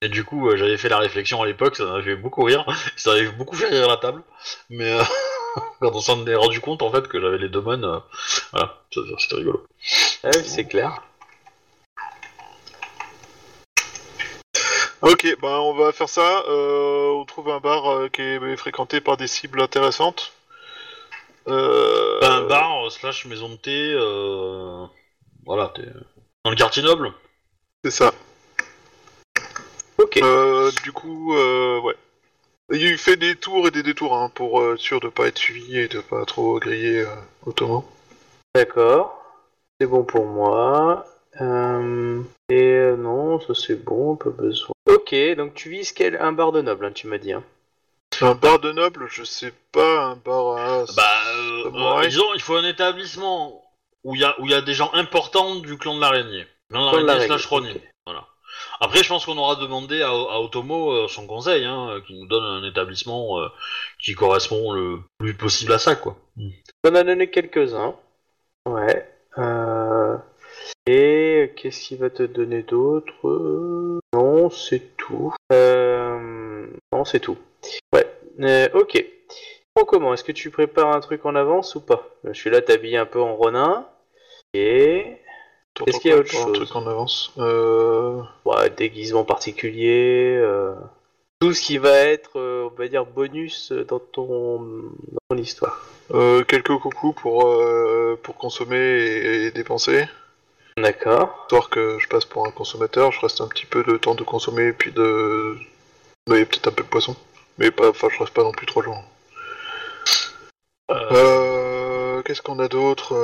Et 0.00 0.08
du 0.08 0.24
coup, 0.24 0.48
euh, 0.48 0.56
j'avais 0.56 0.76
fait 0.76 0.88
la 0.88 0.98
réflexion 0.98 1.42
à 1.42 1.46
l'époque, 1.46 1.76
ça 1.76 1.84
m'avait 1.84 2.02
fait 2.04 2.16
beaucoup 2.16 2.44
rire, 2.44 2.64
ça 2.96 3.12
avait 3.12 3.30
beaucoup 3.32 3.56
fait 3.56 3.68
rire 3.68 3.88
la 3.88 3.96
table. 3.96 4.22
Mais 4.70 4.92
euh, 4.92 5.02
quand 5.80 5.90
on 5.92 6.00
s'en 6.00 6.26
est 6.26 6.34
rendu 6.34 6.60
compte, 6.60 6.82
en 6.82 6.90
fait, 6.90 7.08
que 7.08 7.20
j'avais 7.20 7.38
les 7.38 7.48
deux 7.48 7.60
mon, 7.60 7.82
euh, 7.82 7.98
voilà, 8.52 8.76
c'était 8.90 9.36
rigolo. 9.36 9.66
Ah 10.22 10.30
oui, 10.34 10.44
c'est 10.44 10.66
clair. 10.66 11.02
Ok, 15.00 15.36
bah 15.40 15.60
on 15.60 15.74
va 15.74 15.92
faire 15.92 16.08
ça. 16.08 16.42
Euh, 16.48 17.10
on 17.10 17.24
trouve 17.24 17.50
un 17.50 17.60
bar 17.60 17.86
euh, 17.86 18.08
qui 18.08 18.20
est 18.20 18.56
fréquenté 18.56 19.00
par 19.00 19.16
des 19.16 19.28
cibles 19.28 19.60
intéressantes. 19.60 20.32
Euh, 21.46 22.18
Un 22.20 22.42
bar 22.42 22.86
euh, 22.86 22.90
slash 22.90 23.24
maison 23.26 23.48
de 23.48 23.54
thé, 23.54 23.92
euh, 23.94 24.84
voilà, 25.48 25.72
t'es 25.74 25.82
dans 26.44 26.50
le 26.50 26.56
quartier 26.56 26.82
noble. 26.82 27.10
C'est 27.82 27.90
ça. 27.90 28.12
Ok. 29.96 30.18
Euh, 30.18 30.70
du 30.82 30.92
coup, 30.92 31.34
euh, 31.34 31.80
ouais. 31.80 31.96
Il 32.70 32.98
fait 32.98 33.16
des 33.16 33.34
tours 33.34 33.66
et 33.66 33.70
des 33.70 33.82
détours 33.82 34.14
hein, 34.14 34.30
pour 34.34 34.60
euh, 34.60 34.74
être 34.74 34.80
sûr 34.80 35.00
de 35.00 35.08
pas 35.08 35.26
être 35.26 35.38
suivi 35.38 35.78
et 35.78 35.88
de 35.88 36.00
pas 36.00 36.26
trop 36.26 36.58
griller 36.58 37.00
euh, 37.00 37.14
Ottoman. 37.46 37.82
D'accord. 38.54 39.24
C'est 39.80 39.86
bon 39.86 40.04
pour 40.04 40.26
moi. 40.26 41.06
Euh, 41.40 42.20
et 42.50 42.62
euh, 42.62 42.96
non, 42.96 43.40
ça 43.40 43.54
c'est 43.54 43.82
bon, 43.82 44.16
pas 44.16 44.28
besoin. 44.28 44.74
Ok, 44.86 45.14
donc 45.38 45.54
tu 45.54 45.70
vises 45.70 45.92
quel 45.92 46.16
un 46.16 46.32
bar 46.32 46.52
de 46.52 46.60
noble, 46.60 46.84
hein, 46.84 46.92
tu 46.92 47.06
m'as 47.06 47.16
dit. 47.16 47.32
Hein. 47.32 47.42
Un 48.20 48.34
bar 48.34 48.58
de 48.58 48.72
noble, 48.72 49.06
je 49.08 49.24
sais 49.24 49.54
pas, 49.72 50.02
un 50.02 50.16
bar 50.16 50.58
à... 50.58 50.84
Bah, 50.94 51.02
euh, 51.38 51.70
euh, 51.72 52.06
disons, 52.06 52.34
il 52.34 52.42
faut 52.42 52.56
un 52.56 52.68
établissement 52.68 53.64
où 54.08 54.14
il 54.14 54.20
y 54.20 54.24
a 54.24 54.34
où 54.40 54.44
il 54.46 54.50
y 54.50 54.54
a 54.54 54.60
des 54.62 54.74
gens 54.74 54.90
importants 54.94 55.56
du 55.56 55.76
clan 55.76 55.94
de 55.96 56.00
l'araignée, 56.00 56.46
clan 56.70 56.80
de 56.80 56.86
l'araignée 56.86 57.06
l'araignée, 57.06 57.26
slash 57.26 57.46
Ronin. 57.46 57.70
ok. 57.70 57.80
Voilà. 58.06 58.26
Après, 58.80 59.02
je 59.02 59.08
pense 59.08 59.26
qu'on 59.26 59.36
aura 59.38 59.56
demandé 59.56 60.02
à, 60.02 60.08
à 60.08 60.40
Otomo 60.40 60.90
euh, 60.92 61.08
son 61.08 61.26
conseil, 61.26 61.64
hein, 61.64 61.90
euh, 61.90 62.00
qui 62.00 62.14
nous 62.18 62.26
donne 62.26 62.42
un 62.44 62.64
établissement 62.68 63.38
euh, 63.40 63.48
qui 64.02 64.14
correspond 64.14 64.72
le 64.72 65.00
plus 65.18 65.34
possible 65.34 65.72
à 65.72 65.78
ça, 65.78 65.94
quoi. 65.94 66.16
On 66.38 66.90
en 66.90 66.94
a 66.94 67.04
donné 67.04 67.28
quelques-uns. 67.30 67.94
Ouais. 68.66 69.08
Euh, 69.38 70.16
Et 70.86 71.52
qu'est-ce 71.56 71.80
qu'il 71.88 71.98
va 71.98 72.10
te 72.10 72.22
donner 72.22 72.62
d'autre? 72.62 73.28
Euh, 73.28 73.98
Non, 74.14 74.48
c'est 74.50 74.96
tout. 74.96 75.34
Euh, 75.52 76.66
Non, 76.92 77.04
c'est 77.04 77.20
tout. 77.20 77.38
Ouais. 77.92 78.06
Euh, 78.40 78.68
ok. 78.74 79.04
Bon, 79.76 79.84
comment? 79.84 80.14
Est-ce 80.14 80.24
que 80.24 80.32
tu 80.32 80.50
prépares 80.50 80.94
un 80.96 81.00
truc 81.00 81.24
en 81.26 81.34
avance 81.34 81.74
ou 81.74 81.80
pas? 81.80 82.08
Je 82.24 82.32
suis 82.32 82.50
là, 82.50 82.60
t'habillé 82.62 82.96
un 82.96 83.06
peu 83.06 83.20
en 83.20 83.34
ronin. 83.36 83.86
Et 84.58 85.16
Est-ce 85.86 86.00
qu'il 86.00 86.10
y 86.10 86.14
a 86.14 86.18
autre 86.18 86.34
un 86.36 86.44
chose 86.44 86.52
truc 86.54 86.76
en 86.76 86.86
avance 86.86 87.32
euh... 87.38 88.20
ouais, 88.44 88.70
déguisement 88.70 89.24
particulier. 89.24 90.36
euh, 90.36 90.74
Tout 91.40 91.52
ce 91.52 91.62
qui 91.62 91.78
va 91.78 91.92
être, 91.96 92.38
euh, 92.38 92.68
on 92.72 92.76
va 92.76 92.88
dire, 92.88 93.06
bonus 93.06 93.72
dans 93.72 94.00
ton, 94.00 94.58
dans 94.58 95.18
ton 95.30 95.36
histoire. 95.36 95.80
Quelques 96.48 96.76
coucous 96.78 97.12
pour, 97.12 97.54
pour 98.22 98.34
consommer 98.36 98.78
et, 98.78 99.46
et 99.46 99.50
dépenser. 99.50 100.04
D'accord. 100.76 101.40
Histoire 101.42 101.70
que 101.70 101.98
je 101.98 102.08
passe 102.08 102.24
pour 102.24 102.46
un 102.46 102.50
consommateur, 102.50 103.12
je 103.12 103.20
reste 103.20 103.40
un 103.40 103.48
petit 103.48 103.66
peu 103.66 103.82
de 103.84 103.96
temps 103.96 104.14
de 104.14 104.22
consommer 104.24 104.72
puis 104.72 104.92
de... 104.92 105.56
noyer 106.28 106.44
peut-être 106.44 106.68
un 106.68 106.72
peu 106.72 106.82
de 106.84 106.88
poisson. 106.88 107.14
Mais 107.58 107.70
pas, 107.70 107.90
enfin, 107.90 108.08
je 108.10 108.18
reste 108.20 108.32
pas 108.32 108.42
non 108.44 108.52
plus 108.52 108.66
trop. 108.66 108.82
Euh, 110.90 112.22
Qu'est-ce 112.22 112.42
qu'on 112.42 112.58
a 112.60 112.68
d'autre. 112.68 113.14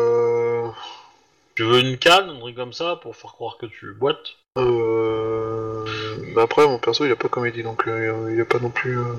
Tu 1.56 1.62
veux 1.62 1.80
une 1.80 1.98
canne, 1.98 2.30
un 2.30 2.38
truc 2.40 2.56
comme 2.56 2.72
ça, 2.72 2.96
pour 2.96 3.14
faire 3.16 3.32
croire 3.32 3.58
que 3.58 3.66
tu 3.66 3.92
boites 3.94 4.36
Euh... 4.58 5.84
bah 6.34 6.42
après, 6.42 6.66
mon 6.66 6.78
perso, 6.78 7.04
il 7.04 7.12
a 7.12 7.16
pas 7.16 7.28
comédie, 7.28 7.62
donc 7.62 7.86
euh, 7.86 8.32
il 8.34 8.40
a 8.40 8.44
pas 8.44 8.58
non 8.58 8.70
plus... 8.70 8.98
euh, 8.98 9.14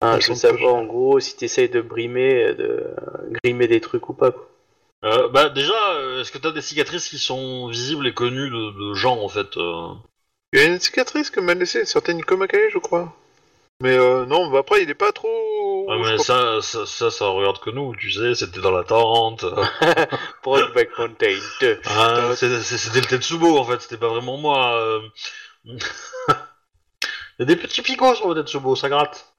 Hein, 0.00 0.20
je 0.20 0.28
veux 0.28 0.36
savoir 0.36 0.76
en 0.76 0.84
gros 0.84 1.18
si 1.18 1.36
t'essayes 1.36 1.68
de 1.68 1.80
brimer, 1.80 2.54
de 2.54 2.86
grimer 3.42 3.66
des 3.66 3.80
trucs 3.80 4.08
ou 4.08 4.12
pas. 4.12 4.30
quoi. 4.30 4.48
euh, 5.04 5.28
Bah 5.28 5.48
déjà, 5.48 5.74
euh, 5.94 6.20
est-ce 6.20 6.30
que 6.30 6.38
t'as 6.38 6.52
des 6.52 6.60
cicatrices 6.62 7.08
qui 7.08 7.18
sont 7.18 7.66
visibles 7.68 8.06
et 8.06 8.14
connues 8.14 8.48
de, 8.50 8.90
de 8.90 8.94
gens, 8.94 9.18
en 9.20 9.28
fait 9.28 9.56
euh 9.56 9.88
Il 10.52 10.60
y 10.60 10.62
a 10.62 10.66
une 10.66 10.78
cicatrice 10.78 11.30
que 11.30 11.40
m'a 11.40 11.54
laissé, 11.54 11.84
certaine 11.84 12.22
Komakale, 12.24 12.70
je 12.72 12.78
crois. 12.78 13.12
Mais 13.82 13.96
euh, 13.96 14.24
non, 14.26 14.50
bah 14.50 14.60
après, 14.60 14.82
il 14.84 14.90
est 14.90 14.94
pas 14.94 15.10
trop... 15.10 15.28
Ouais, 15.88 16.04
je 16.04 16.10
mais 16.12 16.18
ça, 16.18 16.60
ça, 16.60 16.86
ça, 16.86 17.10
ça 17.10 17.26
regarde 17.26 17.58
que 17.60 17.70
nous, 17.70 17.94
tu 17.96 18.10
sais, 18.12 18.34
c'était 18.34 18.60
dans 18.60 18.70
la 18.70 18.84
tente. 18.84 19.44
Brokeback 20.42 20.98
Mountain 20.98 21.38
2. 21.60 21.80
Ah, 21.86 22.32
c'est- 22.36 22.60
c'est- 22.62 22.78
c'était 22.78 23.00
le 23.00 23.06
Tetsubo 23.06 23.58
en 23.58 23.64
fait, 23.64 23.80
c'était 23.80 23.96
pas 23.96 24.08
vraiment 24.08 24.36
moi. 24.36 24.74
euh. 24.80 25.00
Il 25.64 25.76
y 27.40 27.42
a 27.42 27.44
des 27.46 27.56
petits 27.56 27.82
picots 27.82 28.14
sur 28.14 28.28
le 28.32 28.42
Tetsubo, 28.42 28.76
ça 28.76 28.88
gratte. 28.88 29.32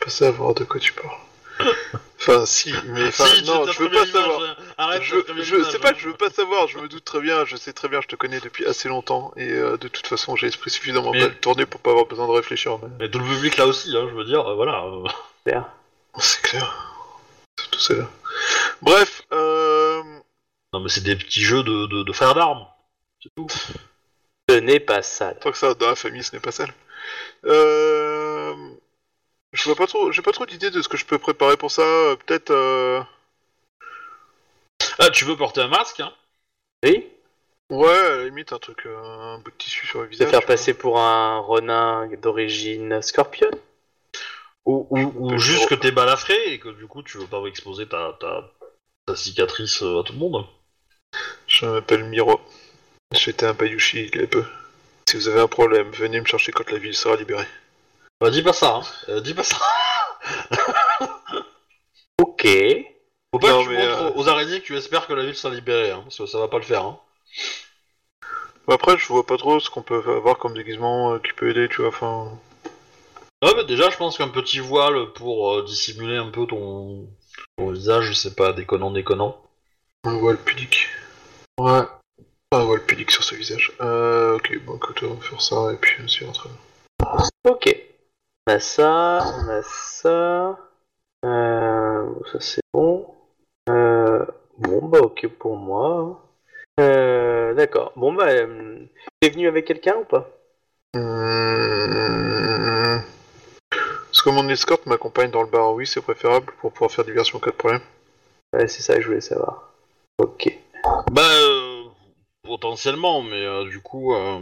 pas 0.00 0.10
savoir 0.10 0.54
de 0.54 0.64
quoi 0.64 0.80
tu 0.80 0.92
parles. 0.92 1.16
Enfin, 2.28 2.44
si, 2.46 2.74
mais 2.84 3.08
enfin, 3.08 3.24
Si, 3.26 3.42
non, 3.44 3.66
je 3.66 3.78
veux 3.82 3.90
pas 3.90 4.04
savoir. 4.06 4.42
hein. 4.42 4.56
Arrête, 4.76 5.02
Je, 5.02 5.16
je 5.42 5.62
c'est 5.64 5.78
pas 5.78 5.90
hein. 5.90 5.92
que 5.94 6.00
je 6.00 6.08
veux 6.08 6.16
pas 6.16 6.28
savoir, 6.30 6.68
je 6.68 6.78
me 6.78 6.86
doute 6.88 7.04
très 7.04 7.20
bien, 7.20 7.44
je 7.46 7.56
sais 7.56 7.72
très 7.72 7.88
bien, 7.88 8.00
je 8.02 8.06
te 8.08 8.16
connais 8.16 8.38
depuis 8.40 8.66
assez 8.66 8.88
longtemps 8.88 9.32
et 9.36 9.48
euh, 9.48 9.76
de 9.78 9.88
toute 9.88 10.06
façon 10.06 10.36
j'ai 10.36 10.46
l'esprit 10.46 10.70
suffisamment 10.70 11.10
Mais- 11.12 11.20
mal 11.20 11.34
tourné 11.40 11.64
pour 11.64 11.80
pas 11.80 11.90
avoir 11.90 12.04
besoin 12.06 12.26
de 12.26 12.32
réfléchir. 12.32 12.78
Mais... 12.82 12.88
Mais 13.00 13.10
tout 13.10 13.18
le 13.18 13.24
public 13.24 13.56
là 13.56 13.66
aussi, 13.66 13.96
hein, 13.96 14.06
je 14.10 14.14
veux 14.14 14.24
dire, 14.24 14.46
euh, 14.46 14.54
voilà. 14.54 14.84
euh. 14.84 15.60
C'est 16.18 16.42
clair. 16.42 16.94
C'est 17.78 17.96
là. 17.96 18.08
Bref, 18.82 19.22
euh... 19.32 20.02
Non 20.74 20.80
mais 20.80 20.88
c'est 20.90 21.02
des 21.02 21.16
petits 21.16 21.40
jeux 21.42 21.62
de, 21.62 21.86
de, 21.86 22.02
de 22.02 22.12
frères 22.12 22.34
d'armes, 22.34 22.66
c'est 23.22 23.30
tout. 23.34 23.46
Ce 24.50 24.54
n'est 24.56 24.80
pas 24.80 25.00
sale. 25.02 25.38
tant 25.40 25.50
que 25.50 25.56
ça 25.58 25.72
dans 25.74 25.88
la 25.88 25.94
famille 25.96 26.22
ce 26.22 26.34
n'est 26.36 26.40
pas 26.40 26.52
sale. 26.52 26.72
Euh... 27.46 28.07
Je 29.58 29.64
vois 29.64 29.74
pas 29.74 29.88
trop, 29.88 30.12
j'ai 30.12 30.22
pas 30.22 30.30
trop 30.30 30.46
d'idées 30.46 30.70
de 30.70 30.80
ce 30.80 30.88
que 30.88 30.96
je 30.96 31.04
peux 31.04 31.18
préparer 31.18 31.56
pour 31.56 31.72
ça. 31.72 31.82
euh, 31.82 32.14
Peut-être. 32.14 32.50
Euh... 32.52 33.02
Ah, 35.00 35.10
tu 35.10 35.24
veux 35.24 35.36
porter 35.36 35.60
un 35.60 35.68
masque, 35.68 35.98
hein? 35.98 36.12
Oui 36.84 37.04
Ouais, 37.70 37.88
à 37.88 38.16
la 38.18 38.24
limite 38.26 38.52
un 38.52 38.58
truc, 38.58 38.86
euh, 38.86 38.96
un 38.96 39.38
bout 39.38 39.50
de 39.50 39.56
tissu 39.56 39.84
sur 39.86 40.00
le 40.00 40.06
Te 40.06 40.10
visage. 40.12 40.30
faire 40.30 40.40
tu 40.40 40.46
vois. 40.46 40.54
passer 40.54 40.74
pour 40.74 41.00
un 41.00 41.40
renin 41.40 42.08
d'origine 42.22 43.02
scorpion? 43.02 43.50
Ou, 44.64 44.86
ou, 44.90 44.98
ou 45.16 45.28
peux 45.30 45.38
juste 45.38 45.68
que 45.68 45.74
t'es 45.74 45.90
balafré 45.90 46.34
et 46.52 46.60
que 46.60 46.68
du 46.68 46.86
coup 46.86 47.02
tu 47.02 47.18
veux 47.18 47.26
pas 47.26 47.42
exposer 47.46 47.88
ta, 47.88 48.16
ta, 48.20 48.52
ta 49.06 49.16
cicatrice 49.16 49.82
euh, 49.82 50.00
à 50.00 50.04
tout 50.04 50.12
le 50.12 50.18
monde. 50.20 50.46
Je 51.48 51.66
m'appelle 51.66 52.04
Miro. 52.04 52.40
J'étais 53.12 53.46
un 53.46 53.54
Bayushi 53.54 54.10
il 54.12 54.20
y 54.20 54.24
a 54.24 54.26
peu. 54.28 54.44
Si 55.08 55.16
vous 55.16 55.28
avez 55.28 55.40
un 55.40 55.48
problème, 55.48 55.90
venez 55.90 56.20
me 56.20 56.26
chercher 56.26 56.52
quand 56.52 56.70
la 56.70 56.78
ville 56.78 56.94
sera 56.94 57.16
libérée. 57.16 57.46
Bah 58.20 58.30
dis 58.30 58.42
pas 58.42 58.52
ça, 58.52 58.76
hein. 58.76 58.82
Euh, 59.08 59.20
dis 59.20 59.34
pas 59.34 59.44
ça. 59.44 59.56
Ok. 62.20 62.46
Faut 63.32 63.38
pas 63.38 63.50
Non, 63.50 63.58
que 63.60 63.64
tu 63.64 63.70
mais, 63.70 63.88
montres 63.88 64.02
euh, 64.02 64.12
aux 64.14 64.28
araignées 64.28 64.60
que 64.60 64.66
tu 64.66 64.76
espères 64.76 65.06
que 65.06 65.12
la 65.12 65.24
ville 65.24 65.34
soit 65.36 65.50
libérée, 65.50 65.90
hein, 65.90 66.00
parce 66.02 66.18
que 66.18 66.26
ça 66.26 66.38
va 66.38 66.48
pas 66.48 66.58
le 66.58 66.64
faire. 66.64 66.82
Hein. 66.84 66.98
Après, 68.68 68.98
je 68.98 69.06
vois 69.08 69.24
pas 69.24 69.36
trop 69.36 69.60
ce 69.60 69.70
qu'on 69.70 69.82
peut 69.82 70.02
avoir 70.16 70.38
comme 70.38 70.54
déguisement 70.54 71.14
euh, 71.14 71.18
qui 71.18 71.32
peut 71.32 71.50
aider, 71.50 71.68
tu 71.68 71.80
vois. 71.82 71.88
Enfin, 71.88 72.38
Ouais, 73.42 73.52
mais 73.56 73.64
déjà, 73.64 73.88
je 73.88 73.96
pense 73.96 74.18
qu'un 74.18 74.28
petit 74.28 74.58
voile 74.58 75.12
pour 75.14 75.52
euh, 75.52 75.64
dissimuler 75.64 76.16
un 76.16 76.28
peu 76.30 76.44
ton, 76.46 77.08
ton 77.56 77.70
visage, 77.70 78.06
je 78.06 78.12
sais 78.12 78.34
pas, 78.34 78.52
déconnant, 78.52 78.90
déconnant. 78.90 79.40
un 80.04 80.18
voile 80.18 80.38
pudique. 80.38 80.88
Ouais. 81.60 81.82
Un 82.50 82.64
voile 82.64 82.84
pudique 82.84 83.12
sur 83.12 83.22
ce 83.22 83.36
visage. 83.36 83.72
Euh, 83.80 84.36
ok, 84.36 84.58
bon, 84.64 84.76
écoute, 84.76 85.04
on 85.04 85.14
va 85.14 85.20
faire 85.22 85.40
ça 85.40 85.72
et 85.72 85.76
puis 85.76 86.02
on 86.26 86.32
très 86.32 86.48
bien. 86.48 87.28
Ok. 87.44 87.76
On 88.48 88.50
a 88.50 88.60
ça, 88.60 89.18
on 89.26 89.48
a 89.50 89.60
ça. 89.62 90.58
Euh, 91.22 92.14
ça 92.32 92.40
c'est 92.40 92.62
bon. 92.72 93.06
Euh, 93.68 94.24
bon 94.56 94.88
bah 94.88 95.00
ok 95.00 95.26
pour 95.38 95.54
moi. 95.54 96.24
Euh, 96.80 97.52
D'accord. 97.52 97.92
Bon 97.94 98.14
bah, 98.14 98.28
euh, 98.28 98.86
t'es 99.20 99.28
venu 99.28 99.48
avec 99.48 99.66
quelqu'un 99.66 99.96
ou 99.96 100.04
pas? 100.06 100.30
Hum, 100.96 101.02
Parce 104.06 104.22
que 104.22 104.30
mon 104.30 104.48
escorte 104.48 104.86
m'accompagne 104.86 105.30
dans 105.30 105.42
le 105.42 105.50
bar, 105.50 105.74
oui, 105.74 105.86
c'est 105.86 106.00
préférable 106.00 106.50
pour 106.62 106.72
pouvoir 106.72 106.90
faire 106.90 107.04
diversion 107.04 107.38
cas 107.40 107.50
de 107.50 107.56
problème. 107.56 107.82
Ouais, 108.54 108.66
c'est 108.66 108.80
ça 108.80 108.94
que 108.94 109.02
je 109.02 109.08
voulais 109.08 109.20
savoir. 109.20 109.74
Ok. 110.16 110.58
Bah, 111.12 111.20
euh, 111.20 111.84
potentiellement, 112.44 113.20
mais 113.20 113.44
euh, 113.44 113.68
du 113.68 113.80
coup, 113.80 114.14
euh, 114.14 114.38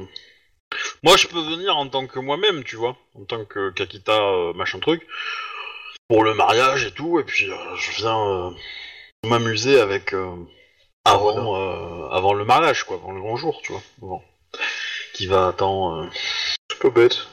moi 1.03 1.16
je 1.16 1.26
peux 1.28 1.40
venir 1.40 1.76
en 1.76 1.88
tant 1.88 2.07
que 2.07 2.18
moi-même, 2.18 2.64
tu 2.64 2.76
vois, 2.76 2.97
en 3.14 3.24
tant 3.24 3.44
que 3.44 3.70
Kakita 3.70 4.12
euh, 4.12 4.53
machin 4.55 4.78
truc, 4.80 5.07
pour 6.09 6.24
le 6.24 6.34
mariage 6.34 6.84
et 6.84 6.92
tout, 6.92 7.18
et 7.18 7.24
puis 7.24 7.51
euh, 7.51 7.76
je 7.76 7.90
viens 8.03 8.26
euh, 8.26 8.51
m'amuser 9.24 9.80
avec 9.80 10.14
avant, 11.05 11.55
avant 12.11 12.32
le 12.34 12.44
mariage, 12.44 12.84
quoi, 12.84 12.97
avant 12.97 13.12
le 13.12 13.20
grand 13.20 13.36
jour, 13.36 13.61
tu 13.62 13.72
vois, 13.72 13.82
bon. 13.99 14.22
qui 15.14 15.26
va 15.26 15.49
attendre. 15.49 16.09
C'est 16.70 16.78
pas 16.80 16.90
bête. 16.90 17.26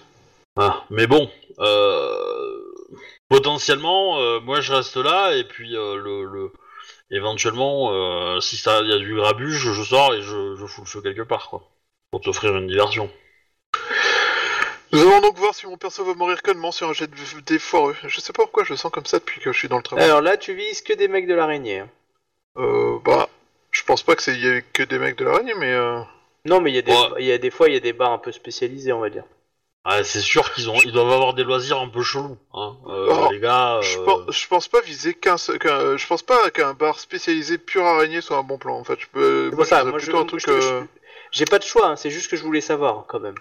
Ah, 0.56 0.84
mais 0.92 1.08
bon, 1.08 1.30
potentiellement, 3.30 4.40
moi 4.42 4.62
je 4.62 4.74
reste 4.74 4.98
là 4.98 5.36
et 5.36 5.44
puis 5.44 5.72
le, 5.72 6.26
le- 6.26 6.52
éventuellement, 7.12 7.92
euh, 7.94 8.40
si 8.40 8.58
ça 8.58 8.82
y 8.82 8.92
a 8.92 8.98
du 8.98 9.16
grabuge, 9.16 9.72
je 9.74 9.84
sors 9.84 10.14
et 10.14 10.22
je, 10.22 10.56
je 10.56 10.66
fous 10.66 10.82
le 10.82 10.88
feu 10.88 11.02
quelque 11.02 11.22
part, 11.22 11.50
quoi, 11.50 11.64
pour 12.12 12.22
t'offrir 12.22 12.56
une 12.56 12.68
diversion. 12.68 13.10
Nous 14.94 15.00
allons 15.02 15.22
donc 15.22 15.38
voir 15.38 15.56
si 15.56 15.66
mon 15.66 15.76
perso 15.76 16.06
va 16.06 16.14
mourir 16.14 16.44
connement 16.44 16.72
sur 16.72 16.88
un 16.88 16.94
jet 16.94 17.08
de 17.08 17.40
dés 17.42 17.58
foireux. 17.58 17.96
Je 18.06 18.20
sais 18.20 18.32
pas 18.32 18.44
pourquoi 18.44 18.64
je 18.64 18.76
sens 18.76 18.92
comme 18.92 19.08
ça 19.08 19.18
depuis 19.18 19.42
que 19.42 19.52
je 19.52 19.58
suis 19.58 19.68
dans 19.68 19.78
le 19.78 19.84
travail. 19.84 20.06
Alors 20.06 20.22
là, 20.22 20.38
tu 20.38 20.54
vises 20.54 20.82
que 20.82 20.94
des 20.94 21.08
mecs 21.08 21.28
de 21.28 21.34
l'araignée. 21.34 21.80
hein. 21.80 21.90
Euh, 22.58 23.00
bah, 23.04 23.28
je 23.72 23.84
pense 23.84 24.04
pas 24.04 24.16
que 24.16 24.22
c'est 24.22 24.36
y 24.38 24.48
ait 24.48 24.64
que 24.72 24.84
des 24.84 25.00
mecs 25.00 25.18
de 25.18 25.26
l'araignée, 25.26 25.56
mais 25.58 25.72
euh... 25.74 26.00
Non, 26.46 26.62
mais 26.62 26.72
il 26.72 26.76
y, 26.76 26.78
a 26.78 26.84
des- 26.84 26.92
Ouais. 26.92 26.98
il 27.20 27.26
y 27.26 27.32
a 27.32 27.40
des 27.40 27.50
fois, 27.50 27.70
il 27.70 27.74
y 27.74 27.78
a 27.78 27.80
des 27.80 27.94
bars 27.94 28.12
un 28.12 28.20
peu 28.20 28.32
spécialisés, 28.32 28.94
on 28.94 29.00
va 29.00 29.10
dire. 29.10 29.24
Ah, 29.86 30.04
c'est 30.04 30.22
sûr 30.22 30.54
qu'ils 30.54 30.70
ont, 30.70 30.76
ils 30.86 30.92
doivent 30.92 31.12
avoir 31.12 31.34
des 31.34 31.44
loisirs 31.44 31.80
un 31.80 31.90
peu 31.90 32.04
chelous, 32.04 32.38
hein, 32.54 32.78
euh, 32.88 33.08
Oh, 33.10 33.30
les 33.32 33.40
gars. 33.40 33.80
je, 33.82 33.98
euh, 33.98 34.06
pense, 34.06 34.22
je 34.32 34.48
pense 34.48 34.68
pas 34.68 34.80
viser 34.82 35.14
qu'un, 35.14 35.38
seul- 35.38 35.58
qu'un- 35.60 35.80
euh, 35.80 35.98
je 35.98 36.06
pense 36.08 36.22
pas 36.24 36.52
qu'un 36.52 36.74
bar 36.74 37.00
spécialisé 37.00 37.58
pure 37.58 37.84
araignée 37.86 38.22
soit 38.22 38.38
un 38.38 38.44
bon 38.44 38.58
plan. 38.60 38.78
En 38.78 38.84
fait, 38.84 39.00
je 39.00 39.08
peux, 39.08 39.50
C'est 39.50 39.56
pour 39.56 39.66
ça, 39.66 39.80
je 39.84 39.90
moi, 39.90 39.98
je, 40.00 40.06
plutôt 40.06 40.20
un 40.20 40.26
truc. 40.26 40.42
je- 40.46 40.52
euh, 40.52 40.82
j'ai 41.32 41.46
pas 41.46 41.58
de 41.60 41.64
choix, 41.64 41.88
hein, 41.88 41.96
c'est 41.96 42.12
juste 42.12 42.30
que 42.30 42.38
je 42.38 42.44
voulais 42.44 42.62
savoir, 42.62 43.06
quand 43.08 43.20
même. 43.20 43.36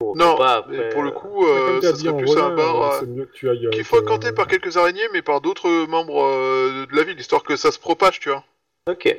Pour- 0.00 0.16
Non, 0.16 0.30
pour 0.30 0.38
pas 0.38 0.54
après, 0.56 0.88
pour 0.88 1.02
le 1.02 1.10
euh, 1.10 1.12
coup, 1.12 1.46
euh, 1.46 1.80
ça 1.82 1.94
serait 1.94 2.16
plus 2.16 2.36
un 2.38 2.56
bar 2.56 2.82
euh, 2.82 2.86
euh, 2.88 3.00
c'est 3.00 3.06
mieux 3.06 3.26
que 3.26 3.32
tu 3.32 3.50
ailles 3.50 3.68
qui 3.70 3.80
est 3.80 3.84
fréquenté 3.84 4.28
euh, 4.28 4.32
par 4.32 4.46
quelques 4.48 4.78
araignées, 4.78 5.06
mais 5.12 5.20
par 5.20 5.42
d'autres 5.42 5.68
membres 5.86 6.24
euh, 6.24 6.86
de 6.86 6.96
la 6.96 7.02
ville, 7.04 7.20
histoire 7.20 7.42
que 7.42 7.54
ça 7.54 7.70
se 7.70 7.78
propage, 7.78 8.18
tu 8.18 8.30
vois. 8.30 8.42
Ok. 8.88 9.14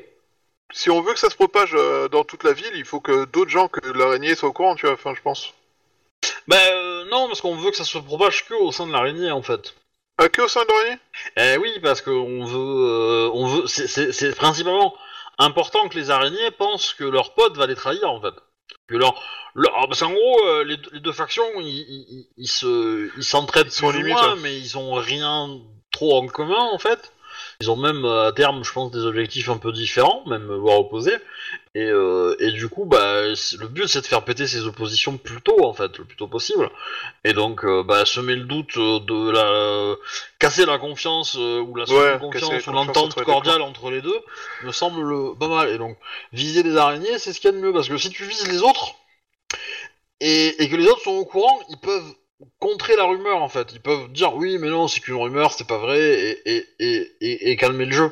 Si 0.74 0.90
on 0.90 1.02
veut 1.02 1.14
que 1.14 1.20
ça 1.20 1.30
se 1.30 1.36
propage 1.36 1.76
euh, 1.76 2.08
dans 2.08 2.24
toute 2.24 2.44
la 2.44 2.54
ville, 2.54 2.72
il 2.74 2.86
faut 2.86 3.00
que 3.00 3.26
d'autres 3.26 3.52
gens 3.52 3.68
que 3.68 3.80
l'araignée 3.96 4.34
soient 4.34 4.50
au 4.50 4.54
courant, 4.54 4.76
tu 4.76 4.88
vois. 4.88 4.96
Enfin, 4.96 5.14
je 5.16 5.22
pense. 5.22 5.54
Bah 6.48 6.56
euh, 6.72 7.06
non, 7.12 7.28
parce 7.28 7.42
qu'on 7.42 7.56
veut 7.56 7.70
que 7.70 7.78
ça 7.78 7.84
se 7.84 8.00
propage 8.00 8.46
que 8.48 8.56
au 8.56 8.72
sein 8.72 8.88
de 8.88 8.92
l'araignée, 8.92 9.30
en 9.32 9.44
fait. 9.44 9.76
Ah, 10.18 10.30
que 10.30 10.42
au 10.42 10.48
sein 10.48 10.64
de 10.64 10.68
l'araignée? 10.70 10.98
Eh 11.38 11.58
oui, 11.58 11.80
parce 11.84 12.02
qu'on 12.02 12.44
veut, 12.46 12.88
euh, 12.90 13.30
on 13.34 13.46
veut, 13.48 13.68
c'est- 13.68 13.88
c'est 13.88 14.12
c'est 14.12 14.36
principalement 14.36 14.96
important 15.38 15.90
que 15.90 15.98
les 16.00 16.10
araignées 16.10 16.50
pensent 16.52 16.94
que 16.96 17.04
leur 17.04 17.34
pote 17.36 17.56
va 17.56 17.68
les 17.68 17.76
trahir 17.76 18.10
en 18.10 18.20
fait. 18.20 18.34
Leur, 18.90 19.22
leur 19.56 19.74
ah, 19.78 19.86
parce 19.88 20.02
qu'en 20.02 20.12
gros, 20.12 20.48
euh, 20.48 20.64
les, 20.64 20.78
deux- 20.78 20.90
les 20.94 21.00
deux 21.00 21.12
factions, 21.12 21.44
ils, 21.60 21.68
ils, 21.68 22.28
ils 22.38 22.48
se, 22.48 23.10
ils 23.18 23.24
s'entraident 23.24 23.68
Ils 23.68 23.72
sont 23.72 23.90
plus 23.90 24.00
ou 24.00 24.02
limites, 24.02 24.14
moins, 24.14 24.34
ouais. 24.36 24.40
mais 24.42 24.58
ils 24.58 24.78
ont 24.78 24.94
rien 24.94 25.60
trop 25.92 26.18
en 26.22 26.28
commun 26.28 26.70
en 26.74 26.78
fait. 26.78 27.11
Ils 27.62 27.70
ont 27.70 27.76
même 27.76 28.06
euh, 28.06 28.28
à 28.28 28.32
terme, 28.32 28.64
je 28.64 28.72
pense, 28.72 28.90
des 28.90 29.06
objectifs 29.06 29.48
un 29.48 29.58
peu 29.58 29.72
différents, 29.72 30.24
même 30.26 30.50
euh, 30.50 30.58
voire 30.58 30.80
opposés. 30.80 31.16
Et, 31.76 31.86
euh, 31.86 32.36
et 32.40 32.52
du 32.52 32.70
coup, 32.70 32.86
bah, 32.86 33.22
le 33.28 33.68
but 33.68 33.88
c'est 33.88 34.02
de 34.02 34.08
faire 34.08 34.26
péter 34.26 34.48
ces 34.48 34.66
oppositions 34.66 35.18
plus 35.18 35.40
tôt 35.42 35.64
en 35.64 35.74
fait, 35.74 35.96
le 36.00 36.06
plus 36.06 36.18
tôt 36.18 36.28
possible. 36.28 36.72
Et 37.24 37.34
donc, 37.34 37.64
euh, 37.64 37.84
bah, 37.84 38.04
semer 38.06 38.36
le 38.36 38.46
doute 38.46 38.78
euh, 38.78 39.00
de 39.00 39.30
la, 39.30 39.96
casser 40.40 40.66
la 40.66 40.80
confiance 40.80 41.36
euh, 41.38 41.60
ou 41.60 41.76
la 41.76 41.86
Ouais, 41.86 42.18
confiance 42.20 42.66
ou 42.66 42.72
l'entente 42.72 43.14
cordiale 43.24 43.62
entre 43.62 43.92
les 43.92 44.02
deux 44.02 44.20
me 44.64 44.72
semble 44.72 45.04
le, 45.04 45.36
pas 45.38 45.48
mal. 45.48 45.70
Et 45.70 45.78
donc, 45.78 45.98
viser 46.34 46.64
les 46.64 46.78
araignées, 46.78 47.20
c'est 47.20 47.32
ce 47.32 47.40
qu'il 47.40 47.52
y 47.52 47.54
a 47.54 47.58
de 47.58 47.64
mieux 47.64 47.74
parce 47.74 47.90
que 47.90 47.98
si 47.98 48.10
tu 48.10 48.24
vises 48.24 48.48
les 48.48 48.64
autres 48.64 48.96
et, 50.20 50.64
et 50.64 50.68
que 50.68 50.76
les 50.76 50.88
autres 50.88 51.04
sont 51.04 51.12
au 51.12 51.26
courant, 51.26 51.60
ils 51.70 51.78
peuvent 51.78 52.16
contrer 52.60 52.96
la 52.96 53.06
rumeur 53.06 53.42
en 53.42 53.50
fait. 53.50 53.74
Ils 53.74 53.82
peuvent 53.82 54.12
dire 54.12 54.36
oui, 54.36 54.58
mais 54.60 54.70
non, 54.70 54.88
c'est 54.88 55.00
qu'une 55.00 55.16
rumeur, 55.16 55.52
c'est 55.54 55.68
pas 55.68 55.78
vrai, 55.80 56.00
et, 56.00 56.56
et, 56.58 56.66
et, 56.80 57.12
et, 57.22 57.52
et 57.52 57.56
calmer 57.56 57.86
le 57.86 57.92
jeu. 57.92 58.12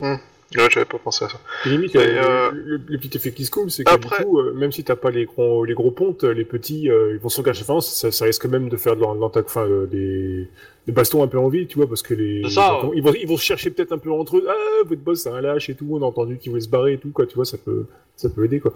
Ouais, 0.00 0.68
j'avais 0.70 0.86
pas 0.86 0.98
pensé 0.98 1.24
à 1.24 1.28
ça. 1.28 1.40
Et 1.66 1.70
limite, 1.70 1.96
euh, 1.96 2.00
euh, 2.00 2.50
le, 2.52 2.76
le 2.86 2.98
petit 2.98 3.14
effet 3.16 3.32
qui 3.32 3.44
se 3.44 3.50
coule, 3.50 3.70
c'est 3.70 3.82
que 3.84 3.90
Après- 3.90 4.18
du 4.18 4.24
coup, 4.24 4.38
euh, 4.38 4.52
même 4.54 4.70
si 4.72 4.84
t'as 4.84 4.94
pas 4.96 5.10
les 5.10 5.24
gros, 5.24 5.64
les 5.64 5.74
gros 5.74 5.90
pontes, 5.90 6.22
les 6.22 6.44
petits, 6.44 6.88
euh, 6.88 7.12
ils 7.14 7.18
vont 7.18 7.28
s'engager. 7.28 7.62
Enfin, 7.62 7.80
ça, 7.80 8.12
ça 8.12 8.24
risque 8.24 8.46
même 8.46 8.68
de 8.68 8.76
faire 8.76 8.94
de 8.96 9.02
l'attaque, 9.20 9.46
enfin, 9.46 9.66
euh, 9.66 9.86
des, 9.86 10.48
des 10.86 10.92
bastons 10.92 11.22
un 11.24 11.26
peu 11.26 11.38
en 11.38 11.48
vie, 11.48 11.66
tu 11.66 11.76
vois, 11.76 11.88
parce 11.88 12.02
que 12.02 12.14
les, 12.14 12.42
C'est 12.44 12.54
ça, 12.54 12.78
les- 12.80 12.88
ouais. 12.88 12.94
ils, 12.96 13.02
vont, 13.02 13.12
ils 13.14 13.26
vont 13.26 13.36
se 13.36 13.44
chercher 13.44 13.70
peut-être 13.70 13.92
un 13.92 13.98
peu 13.98 14.10
entre 14.12 14.36
eux. 14.38 14.46
Ah, 14.48 14.54
votre 14.86 15.02
boss, 15.02 15.22
c'est 15.22 15.30
un 15.30 15.40
lâche 15.40 15.68
et 15.68 15.74
tout. 15.74 15.88
On 15.90 16.00
a 16.02 16.06
entendu 16.06 16.38
qu'il 16.38 16.50
voulait 16.50 16.62
se 16.62 16.68
barrer 16.68 16.92
et 16.94 16.98
tout, 16.98 17.10
quoi. 17.10 17.26
Tu 17.26 17.34
vois, 17.34 17.44
ça 17.44 17.58
peut, 17.58 17.86
ça 18.14 18.28
peut 18.30 18.44
aider, 18.44 18.60
quoi. 18.60 18.72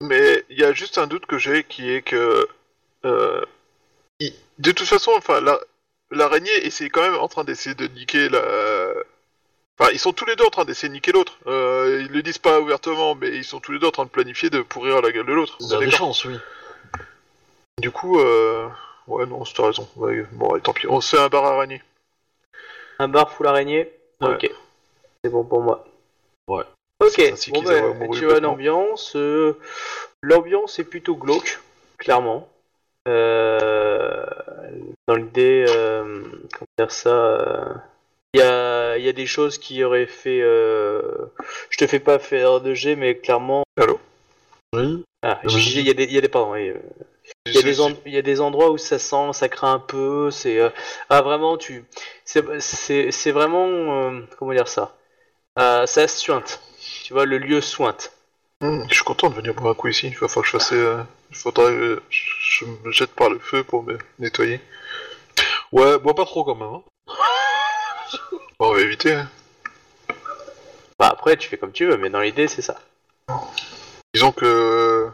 Mais 0.00 0.44
il 0.48 0.58
y 0.58 0.64
a 0.64 0.72
juste 0.72 0.96
un 0.96 1.06
doute 1.08 1.26
que 1.26 1.38
j'ai 1.38 1.64
qui 1.64 1.90
est 1.90 2.02
que. 2.02 2.46
Euh, 3.04 3.44
il- 4.18 4.34
de 4.58 4.72
toute 4.72 4.86
façon, 4.88 5.12
enfin, 5.16 5.40
la- 5.40 5.60
l'araignée 6.10 6.66
essaie 6.66 6.90
quand 6.90 7.02
même 7.02 7.14
en 7.18 7.28
train 7.28 7.44
d'essayer 7.44 7.74
de 7.74 7.86
niquer 7.88 8.28
la. 8.28 8.42
Enfin, 9.78 9.90
ils 9.92 9.98
sont 9.98 10.12
tous 10.12 10.26
les 10.26 10.36
deux 10.36 10.44
en 10.44 10.50
train 10.50 10.64
d'essayer 10.66 10.88
de 10.88 10.94
niquer 10.94 11.12
l'autre. 11.12 11.38
Euh, 11.46 12.02
ils 12.02 12.12
le 12.12 12.22
disent 12.22 12.38
pas 12.38 12.60
ouvertement, 12.60 13.14
mais 13.14 13.28
ils 13.28 13.44
sont 13.44 13.60
tous 13.60 13.72
les 13.72 13.78
deux 13.78 13.86
en 13.86 13.90
train 13.92 14.04
de 14.04 14.10
planifier 14.10 14.50
de 14.50 14.60
pourrir 14.60 14.96
à 14.96 15.00
la 15.00 15.10
gueule 15.10 15.24
de 15.26 15.32
l'autre. 15.32 15.56
Il 15.60 15.68
y 15.68 15.74
a 15.74 15.78
des 15.78 15.90
chances, 15.90 16.24
oui. 16.26 16.36
Du 17.78 17.90
coup, 17.90 18.20
euh... 18.20 18.68
ouais, 19.06 19.24
non, 19.24 19.42
t'as 19.44 19.66
raison. 19.66 19.88
Ouais, 19.96 20.26
bon, 20.32 20.50
allez, 20.50 20.60
tant 20.62 20.74
pis. 20.74 20.86
On 20.86 21.00
se 21.00 21.16
fait 21.16 21.22
un 21.22 21.28
bar 21.30 21.46
araignée. 21.46 21.82
Un 22.98 23.08
bar 23.08 23.32
full 23.32 23.46
araignée 23.46 23.90
Ouais. 24.20 24.34
Ok. 24.34 24.50
C'est 25.24 25.30
bon 25.30 25.44
pour 25.44 25.62
moi. 25.62 25.86
Ouais. 26.48 26.64
Ok, 27.02 27.14
C'est 27.36 27.50
bon 27.50 27.62
ben, 27.62 28.10
tu 28.12 28.26
vois 28.26 28.34
bêtement. 28.34 28.50
l'ambiance. 28.50 29.16
euh, 29.16 29.58
l'ambiance 30.20 30.78
est 30.78 30.84
plutôt 30.84 31.14
glauque, 31.16 31.58
clairement. 31.96 32.50
Euh, 33.08 34.24
dans 35.08 35.16
l'idée, 35.16 35.64
euh, 35.68 36.22
comment 36.52 36.66
dire 36.78 36.90
ça 36.92 37.10
euh, 37.10 37.74
Il 38.34 38.40
y, 38.40 38.42
a, 38.42 38.98
il 38.98 39.04
y 39.04 39.08
a 39.08 39.12
des 39.12 39.26
choses 39.26 39.58
qui 39.58 39.82
auraient 39.84 40.06
fait. 40.06 40.40
euh, 40.42 41.10
je 41.70 41.78
te 41.78 41.86
fais 41.86 42.00
pas 42.00 42.18
faire 42.18 42.60
de 42.60 42.74
G, 42.74 42.96
mais 42.96 43.16
clairement. 43.16 43.64
Oui. 44.74 45.04
Ah, 45.22 45.40
Oui. 45.44 45.50
il 45.74 45.82
y 45.86 45.90
a 45.90 45.94
des, 45.94 46.04
il 46.04 46.12
y 46.12 46.18
a 46.18 46.20
des, 46.20 46.28
pardon, 46.28 46.52
oui, 46.52 46.68
euh, 46.70 46.78
il 47.46 47.54
y, 47.54 47.58
a 47.58 47.62
des 47.62 47.80
en- 47.80 47.90
il 48.06 48.12
y 48.12 48.18
a 48.18 48.22
des 48.22 48.40
endroits 48.40 48.70
où 48.70 48.78
ça 48.78 48.98
sent, 48.98 49.32
ça 49.32 49.48
craint 49.48 49.74
un 49.74 49.78
peu. 49.78 50.30
C'est 50.30 50.58
euh, 50.60 50.70
ah 51.08 51.22
vraiment 51.22 51.56
tu, 51.56 51.84
c'est 52.24 53.30
vraiment 53.32 53.66
euh, 53.68 54.20
comment 54.38 54.52
dire 54.52 54.68
ça. 54.68 54.96
Euh, 55.58 55.86
ça 55.86 56.06
suinte. 56.08 56.60
Tu 57.04 57.12
vois 57.12 57.26
le 57.26 57.38
lieu 57.38 57.60
suinte. 57.60 58.12
Hum, 58.62 58.84
je 58.88 58.94
suis 58.94 59.04
content 59.04 59.28
de 59.30 59.34
venir 59.34 59.54
boire 59.54 59.72
un 59.72 59.74
coup 59.74 59.88
ici. 59.88 60.08
Il 60.08 60.18
va 60.18 60.28
falloir 60.28 60.44
que 60.44 60.58
je 60.58 60.58
fasse. 60.58 60.72
Euh, 61.30 61.32
Il 61.32 61.36
faudrait 61.36 61.72
que 61.72 62.02
je 62.10 62.64
me 62.64 62.92
jette 62.92 63.12
par 63.14 63.30
le 63.30 63.38
feu 63.38 63.62
pour 63.64 63.82
me 63.82 63.98
nettoyer. 64.18 64.60
Ouais, 65.72 65.98
bois 65.98 66.14
pas 66.14 66.24
trop 66.24 66.44
quand 66.44 66.54
même. 66.54 66.68
Hein. 66.68 66.82
Bon, 68.58 68.70
on 68.70 68.74
va 68.74 68.80
éviter. 68.82 69.12
hein. 69.14 69.28
Bah 70.98 71.08
après 71.10 71.36
tu 71.38 71.48
fais 71.48 71.56
comme 71.56 71.72
tu 71.72 71.86
veux, 71.86 71.96
mais 71.96 72.10
dans 72.10 72.20
l'idée 72.20 72.46
c'est 72.46 72.60
ça. 72.60 72.76
Disons 74.12 74.32
que 74.32 74.44
euh, 74.44 75.08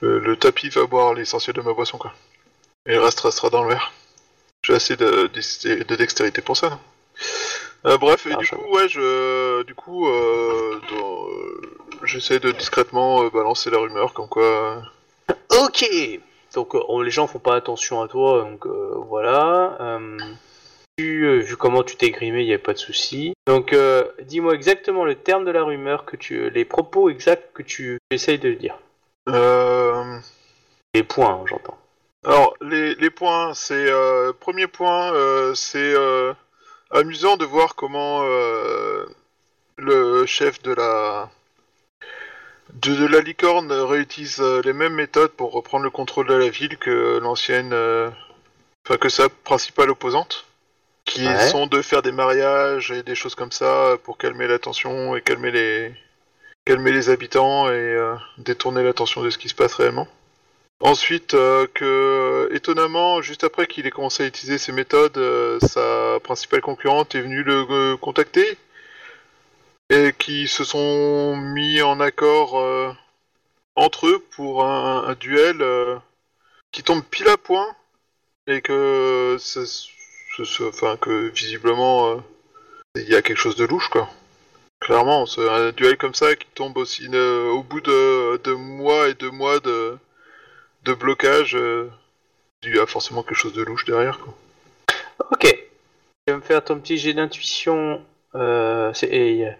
le, 0.00 0.18
le 0.18 0.36
tapis 0.36 0.68
va 0.68 0.84
boire 0.84 1.14
l'essentiel 1.14 1.56
de 1.56 1.62
ma 1.62 1.72
boisson, 1.72 1.96
quoi. 1.96 2.12
Et 2.84 2.92
le 2.92 3.00
reste 3.00 3.20
restera 3.20 3.48
dans 3.48 3.62
le 3.62 3.70
verre. 3.70 3.92
J'ai 4.62 4.74
assez 4.74 4.96
de, 4.96 5.28
de- 5.28 5.82
de 5.84 5.96
dextérité 5.96 6.42
pour 6.42 6.56
ça. 6.58 6.68
non? 6.68 6.80
Euh, 7.86 7.96
bref, 7.96 8.26
et 8.26 8.32
Ah, 8.34 8.36
du 8.36 8.46
coup, 8.48 8.74
ouais, 8.74 8.88
je, 8.90 9.62
du 9.62 9.74
coup, 9.74 10.06
euh, 10.08 10.80
dans- 10.90 11.28
euh, 11.28 11.77
j'essaie 12.04 12.40
de 12.40 12.52
discrètement 12.52 13.22
euh, 13.22 13.30
balancer 13.30 13.70
la 13.70 13.78
rumeur, 13.78 14.12
comme 14.14 14.28
quoi. 14.28 14.82
Ok. 15.50 15.88
Donc 16.54 16.74
euh, 16.74 17.02
les 17.02 17.10
gens 17.10 17.26
font 17.26 17.38
pas 17.38 17.54
attention 17.56 18.00
à 18.02 18.08
toi, 18.08 18.42
donc 18.42 18.66
euh, 18.66 18.94
voilà. 19.08 19.76
Euh, 19.80 20.18
tu, 20.96 21.24
euh, 21.24 21.38
vu 21.38 21.56
comment 21.56 21.82
tu 21.82 21.96
t'es 21.96 22.10
grimé, 22.10 22.42
il 22.42 22.48
y 22.48 22.54
a 22.54 22.58
pas 22.58 22.72
de 22.72 22.78
souci. 22.78 23.34
Donc 23.46 23.72
euh, 23.72 24.04
dis-moi 24.22 24.54
exactement 24.54 25.04
le 25.04 25.14
terme 25.14 25.44
de 25.44 25.50
la 25.50 25.62
rumeur 25.62 26.04
que 26.04 26.16
tu, 26.16 26.50
les 26.50 26.64
propos 26.64 27.10
exacts 27.10 27.52
que 27.52 27.62
tu 27.62 27.98
essayes 28.10 28.38
de 28.38 28.52
dire. 28.52 28.78
Euh, 29.28 30.18
Les 30.94 31.02
points, 31.02 31.34
hein, 31.34 31.44
j'entends. 31.46 31.76
Alors, 32.24 32.54
les, 32.62 32.94
les 32.94 33.10
points, 33.10 33.52
c'est... 33.54 33.90
Euh, 33.90 34.32
premier 34.32 34.66
point, 34.66 35.12
euh, 35.12 35.54
c'est 35.54 35.94
euh, 35.94 36.32
amusant 36.90 37.36
de 37.36 37.44
voir 37.44 37.74
comment 37.74 38.22
euh, 38.24 39.04
le 39.76 40.26
chef 40.26 40.62
de 40.62 40.72
la... 40.72 41.30
De, 42.74 42.94
de 42.94 43.06
la 43.06 43.20
licorne 43.20 43.72
réutilise 43.72 44.40
euh, 44.40 44.60
les 44.64 44.72
mêmes 44.72 44.94
méthodes 44.94 45.32
pour 45.32 45.52
reprendre 45.52 45.84
le 45.84 45.90
contrôle 45.90 46.26
de 46.28 46.34
la 46.34 46.48
ville 46.48 46.76
que 46.78 47.18
l'ancienne... 47.18 47.72
euh, 47.72 48.10
Enfin, 48.86 48.96
que 48.96 49.08
sa 49.10 49.28
principale 49.28 49.90
opposante. 49.90 50.46
Qui 51.04 51.26
Ouais. 51.26 51.48
sont 51.50 51.66
de 51.66 51.82
faire 51.82 52.00
des 52.02 52.12
mariages 52.12 52.90
et 52.90 53.02
des 53.02 53.14
choses 53.14 53.34
comme 53.34 53.52
ça 53.52 53.96
pour 54.04 54.16
calmer 54.18 54.46
la 54.46 54.58
tension 54.58 55.14
et 55.16 55.20
calmer 55.20 55.50
les... 55.50 55.94
Calmer 56.64 56.92
les 56.92 57.08
habitants 57.08 57.68
et 57.68 57.72
euh, 57.72 58.14
détourner 58.38 58.82
l'attention 58.82 59.22
de 59.22 59.30
ce 59.30 59.38
qui 59.38 59.48
se 59.48 59.54
passe 59.54 59.74
réellement. 59.74 60.06
Ensuite, 60.80 61.34
euh, 61.34 61.66
que 61.74 62.48
étonnamment, 62.52 63.20
juste 63.22 63.42
après 63.42 63.66
qu'il 63.66 63.86
ait 63.86 63.90
commencé 63.90 64.22
à 64.22 64.26
utiliser 64.26 64.58
ces 64.58 64.72
méthodes, 64.72 65.16
euh, 65.16 65.58
sa 65.60 66.20
principale 66.20 66.60
concurrente 66.60 67.14
est 67.14 67.22
venue 67.22 67.42
le 67.42 67.66
euh, 67.70 67.96
contacter 67.96 68.56
et 69.90 70.12
qui 70.18 70.48
se 70.48 70.64
sont 70.64 71.36
mis 71.36 71.80
en 71.82 72.00
accord 72.00 72.58
euh, 72.58 72.92
entre 73.74 74.06
eux 74.08 74.24
pour 74.36 74.64
un, 74.64 75.14
duel 75.14 75.62
euh, 75.62 75.96
qui 76.72 76.82
tombe 76.82 77.02
pile 77.04 77.28
à 77.28 77.36
point 77.36 77.74
et 78.46 78.60
que, 78.60 79.36
enfin 80.68 80.96
que 80.96 81.28
visiblement 81.28 82.10
euh, 82.10 82.16
il 82.96 83.08
y 83.08 83.14
a 83.14 83.22
quelque 83.22 83.38
chose 83.38 83.56
de 83.56 83.64
louche 83.64 83.88
quoi. 83.88 84.08
Clairement, 84.80 85.24
un 85.38 85.72
duel 85.72 85.96
comme 85.96 86.14
ça 86.14 86.36
qui 86.36 86.46
tombe 86.54 86.76
aussi 86.76 87.08
au 87.08 87.62
bout 87.64 87.80
de, 87.80 88.54
mois 88.54 89.08
et 89.08 89.14
de 89.14 89.28
mois 89.28 89.58
de, 89.58 89.98
de 90.84 90.94
blocage, 90.94 91.58
il 92.62 92.74
y 92.74 92.78
a 92.78 92.86
forcément 92.86 93.24
quelque 93.24 93.34
chose 93.36 93.54
de 93.54 93.62
louche 93.62 93.84
derrière. 93.84 94.20
Quoi. 94.20 94.34
Ok. 95.32 95.46
Tu 96.26 96.32
vas 96.32 96.36
me 96.36 96.42
faire 96.42 96.62
ton 96.62 96.78
petit 96.78 96.96
jet 96.96 97.12
d'intuition. 97.12 98.04
Euh, 98.34 98.92
c'est 98.92 99.10
euh, 99.12 99.50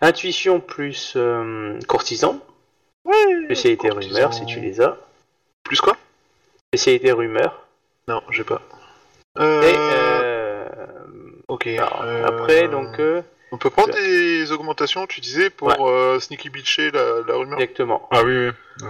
intuition 0.00 0.60
plus 0.60 1.14
euh, 1.16 1.78
courtisan. 1.88 2.38
Spécialité 3.46 3.88
courtisan. 3.88 4.14
rumeur 4.14 4.34
si 4.34 4.46
tu 4.46 4.60
les 4.60 4.80
as. 4.80 4.96
Plus 5.64 5.80
quoi? 5.80 5.96
Spécialité 6.68 7.12
rumeur. 7.12 7.66
Non, 8.08 8.22
j'ai 8.30 8.44
pas. 8.44 8.62
Et 9.36 9.40
Euh, 9.40 10.68
ok. 11.48 11.66
alors, 11.66 12.02
euh, 12.04 12.24
après 12.26 12.68
donc 12.68 13.00
euh, 13.00 13.22
On 13.50 13.58
peut 13.58 13.70
prendre 13.70 13.92
des 13.94 14.52
augmentations, 14.52 15.06
tu 15.06 15.20
disais, 15.20 15.50
pour 15.50 15.68
Ouais. 15.68 15.76
euh, 15.80 16.20
sneaky 16.20 16.50
bitcher 16.50 16.90
la, 16.90 17.22
la 17.26 17.34
rumeur? 17.34 17.58
exactement. 17.58 18.08
Ah 18.10 18.22
oui, 18.24 18.48
oui. 18.48 18.86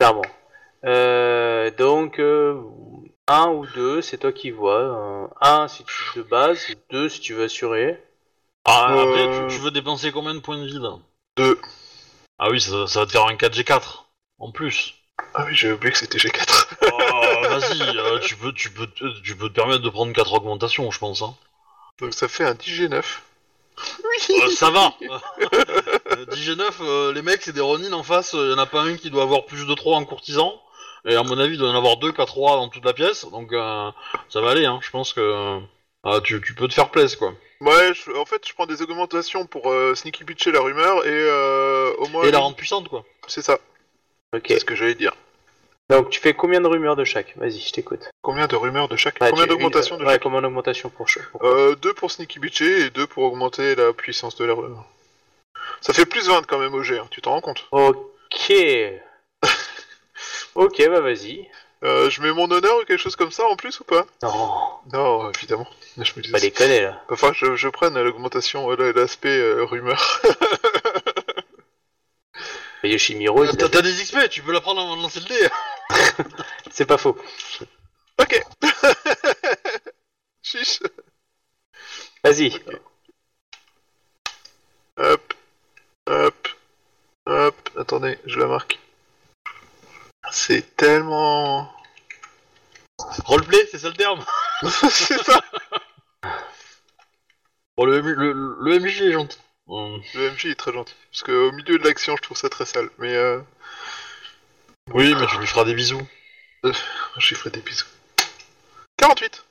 Clairement. 0.00 0.22
Euh, 0.84 1.70
donc, 1.72 2.18
euh, 2.18 2.60
un 3.26 3.48
ou 3.48 3.66
deux, 3.66 4.00
c'est 4.00 4.18
toi 4.18 4.32
qui 4.32 4.50
vois. 4.50 5.30
Un 5.40 5.68
si 5.68 5.84
tu 5.84 6.18
de 6.18 6.22
base, 6.22 6.66
deux 6.90 7.08
si 7.08 7.20
tu 7.20 7.34
veux 7.34 7.44
assurer. 7.44 8.00
Ah, 8.68 8.92
Euh, 8.92 9.02
après, 9.02 9.48
tu, 9.48 9.54
tu 9.56 9.60
veux 9.62 9.70
dépenser 9.70 10.12
combien 10.12 10.34
de 10.34 10.40
points 10.40 10.58
de 10.58 10.66
vide 10.66 10.82
Deux. 11.36 11.58
Ah 12.38 12.50
oui, 12.50 12.60
ça, 12.60 12.86
ça 12.86 13.00
va 13.00 13.06
te 13.06 13.12
faire 13.12 13.24
un 13.26 13.34
4G4 13.34 14.04
en 14.38 14.52
plus. 14.52 14.94
Ah 15.34 15.44
oui, 15.46 15.54
j'ai 15.54 15.72
oublié 15.72 15.92
que 15.92 15.98
c'était 15.98 16.18
G4. 16.18 16.68
Oh, 16.82 17.48
Vas-y, 17.48 17.80
euh, 17.98 18.18
tu, 18.20 18.36
peux, 18.36 18.52
tu, 18.52 18.70
peux, 18.70 18.86
te- 18.86 19.20
tu 19.22 19.36
peux 19.36 19.48
te 19.48 19.54
permettre 19.54 19.82
de 19.82 19.88
prendre 19.90 20.12
4 20.12 20.32
augmentations, 20.34 20.90
je 20.90 20.98
pense. 20.98 21.22
Hein. 21.22 21.34
Donc 21.98 22.14
ça 22.14 22.28
fait 22.28 22.44
un 22.44 22.54
10G9. 22.54 23.02
Euh, 24.30 24.50
ça 24.50 24.70
va 24.70 24.92
Euh, 25.02 26.24
10G9, 26.26 26.70
euh, 26.80 27.12
les 27.12 27.22
mecs, 27.22 27.42
c'est 27.42 27.52
des 27.52 27.60
Ronin 27.60 27.92
en 27.92 28.02
face, 28.02 28.32
il 28.34 28.50
y 28.50 28.52
en 28.52 28.58
a 28.58 28.66
pas 28.66 28.82
un 28.82 28.96
qui 28.96 29.10
doit 29.10 29.22
avoir 29.22 29.46
plus 29.46 29.66
de 29.66 29.74
3 29.74 29.96
en 29.96 30.04
courtisan. 30.04 30.52
Et 31.04 31.14
à 31.16 31.22
mon 31.22 31.38
avis, 31.38 31.54
il 31.54 31.58
doit 31.58 31.68
y 31.68 31.72
en 31.72 31.76
avoir 31.78 31.96
2 31.96 32.12
qu'à 32.12 32.26
3 32.26 32.56
dans 32.56 32.68
toute 32.68 32.84
la 32.84 32.92
pièce. 32.92 33.24
Donc 33.30 33.52
euh, 33.52 33.90
ça 34.28 34.40
va 34.40 34.50
aller, 34.50 34.66
hein. 34.66 34.78
je 34.82 34.90
pense 34.90 35.12
que 35.12 35.20
euh, 36.06 36.20
tu, 36.20 36.40
tu 36.40 36.54
peux 36.54 36.68
te 36.68 36.74
faire 36.74 36.90
plaisir, 36.90 37.18
quoi. 37.18 37.34
Ouais, 37.60 37.92
je- 37.94 38.12
en 38.16 38.24
fait, 38.24 38.46
je 38.46 38.54
prends 38.54 38.66
des 38.66 38.82
augmentations 38.82 39.46
pour 39.46 39.70
euh, 39.72 39.94
sneaky 39.94 40.24
bitcher 40.24 40.52
la 40.52 40.60
rumeur 40.60 41.04
et 41.06 41.10
euh, 41.10 41.92
au 41.98 42.06
moins. 42.08 42.24
Et 42.24 42.30
la 42.30 42.38
rendre 42.38 42.56
puissante, 42.56 42.88
quoi. 42.88 43.04
C'est 43.26 43.42
ça, 43.42 43.58
Ok. 44.32 44.44
c'est 44.48 44.60
ce 44.60 44.64
que 44.64 44.74
j'allais 44.76 44.94
dire. 44.94 45.12
Donc, 45.90 46.10
tu 46.10 46.20
fais 46.20 46.34
combien 46.34 46.60
de 46.60 46.66
rumeurs 46.68 46.96
de 46.96 47.04
chaque? 47.04 47.34
Vas-y, 47.36 47.60
je 47.60 47.72
t'écoute. 47.72 48.02
Combien 48.22 48.46
de 48.46 48.54
rumeurs 48.56 48.88
de 48.88 48.96
chaque? 48.96 49.16
Ah, 49.20 49.30
Combien 49.30 49.44
tu- 49.44 49.50
d'augmentations 49.50 49.96
une- 49.96 50.02
de 50.02 50.06
Ouais, 50.06 50.12
chaque? 50.14 50.22
combien 50.22 50.42
d'augmentation 50.42 50.90
pour 50.90 51.08
chaque? 51.08 51.26
Pour- 51.30 51.42
euh, 51.44 51.74
Deux 51.76 51.94
pour 51.94 52.10
sneaky 52.10 52.38
bitcher 52.38 52.86
et 52.86 52.90
deux 52.90 53.06
pour 53.06 53.24
augmenter 53.24 53.74
la 53.74 53.92
puissance 53.92 54.36
de 54.36 54.44
la 54.44 54.52
rumeur. 54.54 54.84
Ça 55.80 55.92
fait 55.94 56.06
plus 56.06 56.28
20 56.28 56.42
quand 56.46 56.58
même 56.58 56.74
au 56.74 56.82
G, 56.82 56.98
hein, 56.98 57.06
tu 57.10 57.22
t'en 57.22 57.30
rends 57.32 57.40
compte? 57.40 57.66
Ok. 57.72 58.52
ok, 60.54 60.88
bah 60.88 61.00
vas-y. 61.00 61.48
euh, 61.84 62.10
Je 62.10 62.20
mets 62.22 62.32
mon 62.32 62.50
honneur 62.50 62.76
ou 62.80 62.84
quelque 62.84 62.98
chose 63.00 63.16
comme 63.16 63.30
ça 63.32 63.46
en 63.46 63.56
plus 63.56 63.80
ou 63.80 63.84
pas? 63.84 64.04
Non, 64.22 64.68
Non, 64.92 65.30
évidemment. 65.32 65.66
Je 65.98 66.12
me 66.16 66.20
disais. 66.22 66.32
pas 66.32 66.40
déconner 66.40 66.80
là. 66.80 67.02
Enfin, 67.08 67.32
je, 67.34 67.56
je 67.56 67.68
prenne 67.68 68.00
l'augmentation, 68.00 68.70
euh, 68.70 68.92
l'aspect 68.92 69.36
euh, 69.36 69.64
rumeur. 69.64 70.20
Mais 72.82 72.90
Yoshimiro, 72.90 73.44
il- 73.44 73.56
T'as 73.56 73.68
t'as 73.68 73.82
des 73.82 73.92
XP, 73.92 74.28
tu 74.30 74.42
peux 74.42 74.52
la 74.52 74.60
prendre 74.60 74.80
avant 74.80 74.96
de 74.96 75.02
lancer 75.02 75.18
le 75.20 75.26
dé. 75.26 75.48
c'est 76.70 76.86
pas 76.86 76.98
faux. 76.98 77.18
ok. 78.20 78.42
Chiche. 80.42 80.78
Vas-y. 82.22 82.52
Hop, 84.98 85.34
hop, 86.06 86.48
hop. 87.26 87.70
Attendez, 87.76 88.18
je 88.26 88.38
la 88.38 88.46
marque. 88.46 88.78
C'est 90.30 90.76
tellement. 90.76 91.72
Roleplay, 93.24 93.66
c'est 93.70 93.78
ça 93.78 93.88
le 93.88 93.94
terme. 93.94 94.24
c'est 94.62 95.22
ça. 95.24 95.40
Bon, 97.78 97.84
le, 97.84 98.00
le, 98.00 98.32
le 98.60 98.80
MJ 98.80 99.02
est 99.02 99.12
gentil. 99.12 99.38
Hum. 99.68 100.02
Le 100.16 100.30
MJ 100.32 100.46
est 100.46 100.58
très 100.58 100.72
gentil. 100.72 100.96
Parce 101.12 101.22
qu'au 101.22 101.52
milieu 101.52 101.78
de 101.78 101.84
l'action, 101.84 102.16
je 102.16 102.22
trouve 102.22 102.36
ça 102.36 102.48
très 102.48 102.66
sale. 102.66 102.90
Mais 102.98 103.14
euh, 103.14 103.38
Oui, 104.92 105.14
mais 105.14 105.26
tu 105.28 105.38
lui 105.38 105.46
feras 105.46 105.64
des 105.64 105.74
bisous. 105.74 106.02
je 106.64 107.28
lui 107.28 107.36
ferai 107.36 107.50
des 107.50 107.60
bisous. 107.60 107.86
48. 108.96 109.44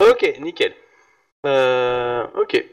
Ok, 0.00 0.40
nickel. 0.40 0.74
Euh, 1.46 2.26
ok. 2.34 2.64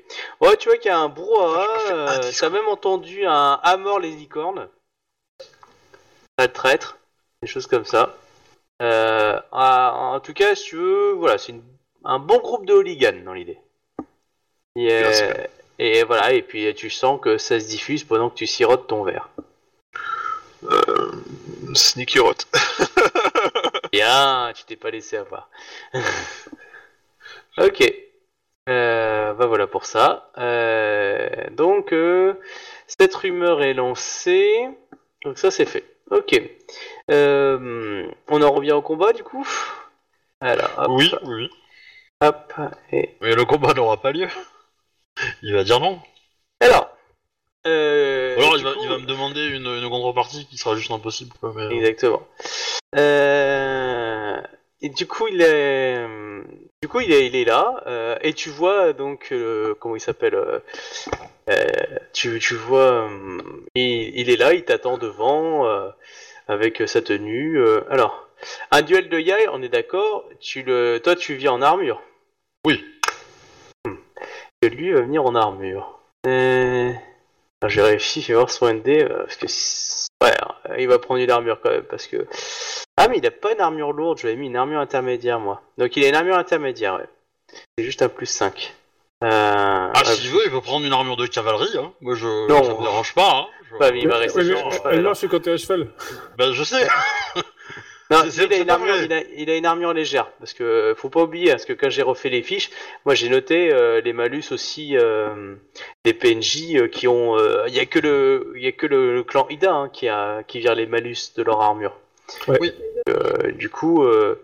Ouais, 0.42 0.58
tu 0.58 0.70
vois 0.70 0.80
qu'il 0.80 0.90
y 0.90 0.94
a 0.94 0.98
un 0.98 1.10
brouhaha. 1.10 1.68
Ah, 1.68 1.92
euh. 1.92 2.32
T'as 2.36 2.50
même 2.50 2.68
entendu 2.68 3.28
un 3.28 3.60
Hammer 3.62 4.00
les 4.02 4.16
licornes. 4.16 4.70
Un 6.40 6.48
traître. 6.48 6.98
Des 7.44 7.48
choses 7.48 7.68
comme 7.68 7.86
ça. 7.86 8.18
Euh, 8.82 9.40
en 9.52 10.16
en 10.16 10.20
tout 10.20 10.34
cas, 10.34 10.56
si 10.56 10.70
tu 10.70 10.78
veux, 10.78 11.12
voilà, 11.12 11.38
c'est 11.38 11.54
un 12.06 12.18
bon 12.18 12.40
groupe 12.40 12.66
de 12.66 12.74
hooligans 12.74 13.24
dans 13.24 13.34
l'idée. 13.34 13.60
Et, 14.76 14.90
euh, 14.92 15.34
et 15.78 16.04
voilà, 16.04 16.34
et 16.34 16.42
puis 16.42 16.74
tu 16.76 16.90
sens 16.90 17.20
que 17.22 17.38
ça 17.38 17.60
se 17.60 17.68
diffuse 17.68 18.04
pendant 18.04 18.30
que 18.30 18.36
tu 18.36 18.48
sirotes 18.48 18.88
ton 18.88 19.04
verre. 19.04 19.30
Euh, 20.64 21.12
sneaky 21.74 22.20
rot. 22.20 22.34
Bien, 23.92 24.52
tu 24.56 24.64
t'es 24.66 24.76
pas 24.76 24.92
laissé 24.92 25.18
avoir. 25.18 25.50
ok. 27.58 27.94
Euh, 28.68 29.34
bah 29.34 29.48
voilà 29.48 29.68
pour 29.68 29.86
ça. 29.86 30.32
Euh, 30.38 31.50
donc, 31.52 31.92
euh, 31.94 32.36
cette 32.88 33.16
rumeur 33.16 33.64
est 33.64 33.74
lancée. 33.74 34.68
Donc 35.24 35.38
ça 35.38 35.50
c'est 35.50 35.66
fait. 35.66 35.86
Ok. 36.12 36.40
Euh, 37.10 38.08
on 38.28 38.42
en 38.42 38.52
revient 38.52 38.72
au 38.74 38.82
combat 38.82 39.14
du 39.14 39.24
coup 39.24 39.48
Alors, 40.42 40.72
hop, 40.78 40.88
Oui, 40.90 41.12
oui. 41.24 41.50
hop, 42.22 42.54
et... 42.92 43.16
Mais 43.22 43.34
le 43.36 43.46
combat 43.46 43.74
n'aura 43.74 43.98
pas 44.02 44.12
lieu. 44.12 44.28
Il 45.42 45.54
va 45.54 45.64
dire 45.64 45.80
non. 45.80 46.00
Alors, 46.62 46.90
euh, 47.68 48.36
Ou 48.36 48.40
alors 48.40 48.58
il 48.58 48.64
va, 48.64 48.74
coup- 48.74 48.80
il 48.84 48.90
va 48.90 48.98
me 48.98 49.06
demander 49.06 49.46
une, 49.46 49.68
une 49.68 49.90
contrepartie 49.90 50.46
qui 50.48 50.58
sera 50.58 50.76
juste 50.76 50.92
impossible. 50.92 51.32
Quoi, 51.40 51.54
mais... 51.56 51.76
Exactement. 51.78 52.28
Euh, 52.96 54.42
et 54.82 54.90
du 54.90 55.08
coup, 55.08 55.28
il 55.28 55.42
est, 55.42 56.06
du 56.82 56.88
coup, 56.88 57.02
il 57.02 57.12
est, 57.12 57.28
il 57.28 57.36
est 57.36 57.46
là, 57.46 57.84
euh, 57.88 58.18
et 58.22 58.34
tu 58.34 58.50
vois 58.50 58.94
donc 58.94 59.30
euh, 59.32 59.76
comment 59.80 59.96
il 59.96 60.02
s'appelle. 60.02 60.36
euh, 60.36 60.60
euh, 61.50 61.66
tu, 62.14 62.40
tu 62.40 62.56
vois, 62.56 63.10
euh, 63.10 63.38
il, 63.76 64.18
il 64.20 64.30
est 64.30 64.38
là, 64.38 64.54
il 64.54 64.64
t'attend 64.64 64.98
devant 64.98 65.68
euh, 65.68 65.90
avec 66.48 66.82
sa 66.88 67.02
tenue. 67.02 67.58
euh. 67.60 67.82
alors, 67.90 68.28
un 68.72 68.82
duel 68.82 69.10
de 69.10 69.20
Yai, 69.20 69.48
on 69.52 69.62
est 69.62 69.70
d'accord. 69.70 70.26
Tu 70.40 70.64
le, 70.64 71.00
toi, 71.04 71.16
tu 71.16 71.36
vis 71.36 71.50
en 71.50 71.62
armure. 71.62 72.02
Oui. 72.66 72.84
Et 74.62 74.70
lui 74.70 74.92
va 74.92 75.02
venir 75.02 75.26
en 75.26 75.36
armure. 75.36 76.00
Euh... 76.26 76.92
Alors, 77.62 77.70
J'ai 77.70 77.82
réussi, 77.82 78.22
je 78.22 78.30
vais 78.30 78.34
voir 78.36 78.50
son 78.50 78.74
ND, 78.74 78.88
euh, 78.88 79.26
parce 79.26 79.36
que 79.38 79.46
ouais, 80.26 80.34
euh, 80.70 80.76
il 80.80 80.88
va 80.88 81.00
prendre 81.00 81.22
une 81.22 81.30
armure 81.30 81.60
quand 81.62 81.70
même, 81.72 81.84
parce 81.84 82.08
que 82.08 82.26
ah 82.96 83.08
mais 83.08 83.18
il 83.18 83.26
a 83.26 83.32
pas 83.32 83.54
une 83.54 83.62
armure 83.62 83.94
lourde, 83.94 84.18
je 84.18 84.28
lui 84.28 84.34
ai 84.34 84.36
mis 84.36 84.48
une 84.48 84.56
armure 84.56 84.80
intermédiaire 84.80 85.40
moi. 85.40 85.62
Donc 85.78 85.96
il 85.96 86.04
a 86.04 86.10
une 86.10 86.16
armure 86.16 86.38
intermédiaire, 86.38 86.96
ouais. 86.96 87.08
C'est 87.78 87.86
juste 87.86 88.02
un 88.02 88.10
plus 88.10 88.26
5. 88.26 88.74
Euh... 89.24 89.28
Ah, 89.30 89.92
ah, 89.94 90.04
s'il 90.06 90.30
veut, 90.30 90.42
il 90.46 90.52
peut 90.52 90.62
prendre 90.62 90.86
une 90.86 90.94
armure 90.94 91.18
de 91.18 91.26
cavalerie. 91.26 91.78
Hein. 91.78 91.92
Moi, 92.00 92.16
je, 92.16 92.48
Non. 92.48 92.64
ça 92.64 92.74
me 92.74 92.82
dérange 92.82 93.14
pas. 93.14 93.32
Hein. 93.34 93.46
Je... 93.70 93.78
Bah, 93.78 93.92
mais 93.92 94.00
il 94.00 94.08
va 94.08 94.18
rester 94.18 94.40
ouais, 94.40 94.56
sur 94.56 94.86
mais 94.86 95.02
marche 95.02 95.28
quand 95.28 95.42
t'es 95.42 95.52
à 95.52 95.58
cheval. 95.58 95.88
Bah, 96.38 96.52
je 96.52 96.64
sais. 96.64 96.88
Non, 98.12 98.24
il, 98.26 98.54
a 98.54 98.58
une 98.58 98.70
armure, 98.72 98.96
il, 99.04 99.14
a, 99.14 99.22
il 99.36 99.50
a 99.52 99.56
une 99.56 99.68
armure 99.68 99.94
légère, 99.94 100.32
parce 100.40 100.54
que 100.54 100.96
faut 100.98 101.10
pas 101.10 101.22
oublier, 101.22 101.52
parce 101.52 101.66
que 101.66 101.74
quand 101.74 101.92
j'ai 101.92 102.02
refait 102.02 102.30
les 102.30 102.42
fiches, 102.42 102.72
moi 103.06 103.14
j'ai 103.14 103.30
noté 103.30 103.72
euh, 103.72 104.02
les 104.02 104.14
malus 104.14 104.46
aussi 104.52 104.98
euh, 104.98 105.56
des 106.04 106.16
PNJ 106.16 106.76
euh, 106.76 106.88
qui 106.88 107.08
ont, 107.08 107.38
euh, 107.38 107.66
il 107.68 107.76
y 107.76 107.80
a 107.80 107.86
que 107.86 108.00
le, 108.00 108.54
il 108.56 108.64
y 108.64 108.68
a 108.68 108.72
que 108.72 108.88
le, 108.88 109.14
le 109.14 109.24
clan 109.24 109.48
Ida 109.50 109.72
hein, 109.72 109.90
qui 109.90 110.08
a, 110.08 110.42
qui 110.42 110.60
vire 110.60 110.74
les 110.74 110.88
malus 110.88 111.34
de 111.36 111.44
leur 111.44 111.62
armure. 111.62 111.96
Ouais. 112.48 112.58
Oui. 112.60 112.74
Euh, 113.10 113.52
du 113.52 113.70
coup, 113.70 114.04
euh, 114.04 114.42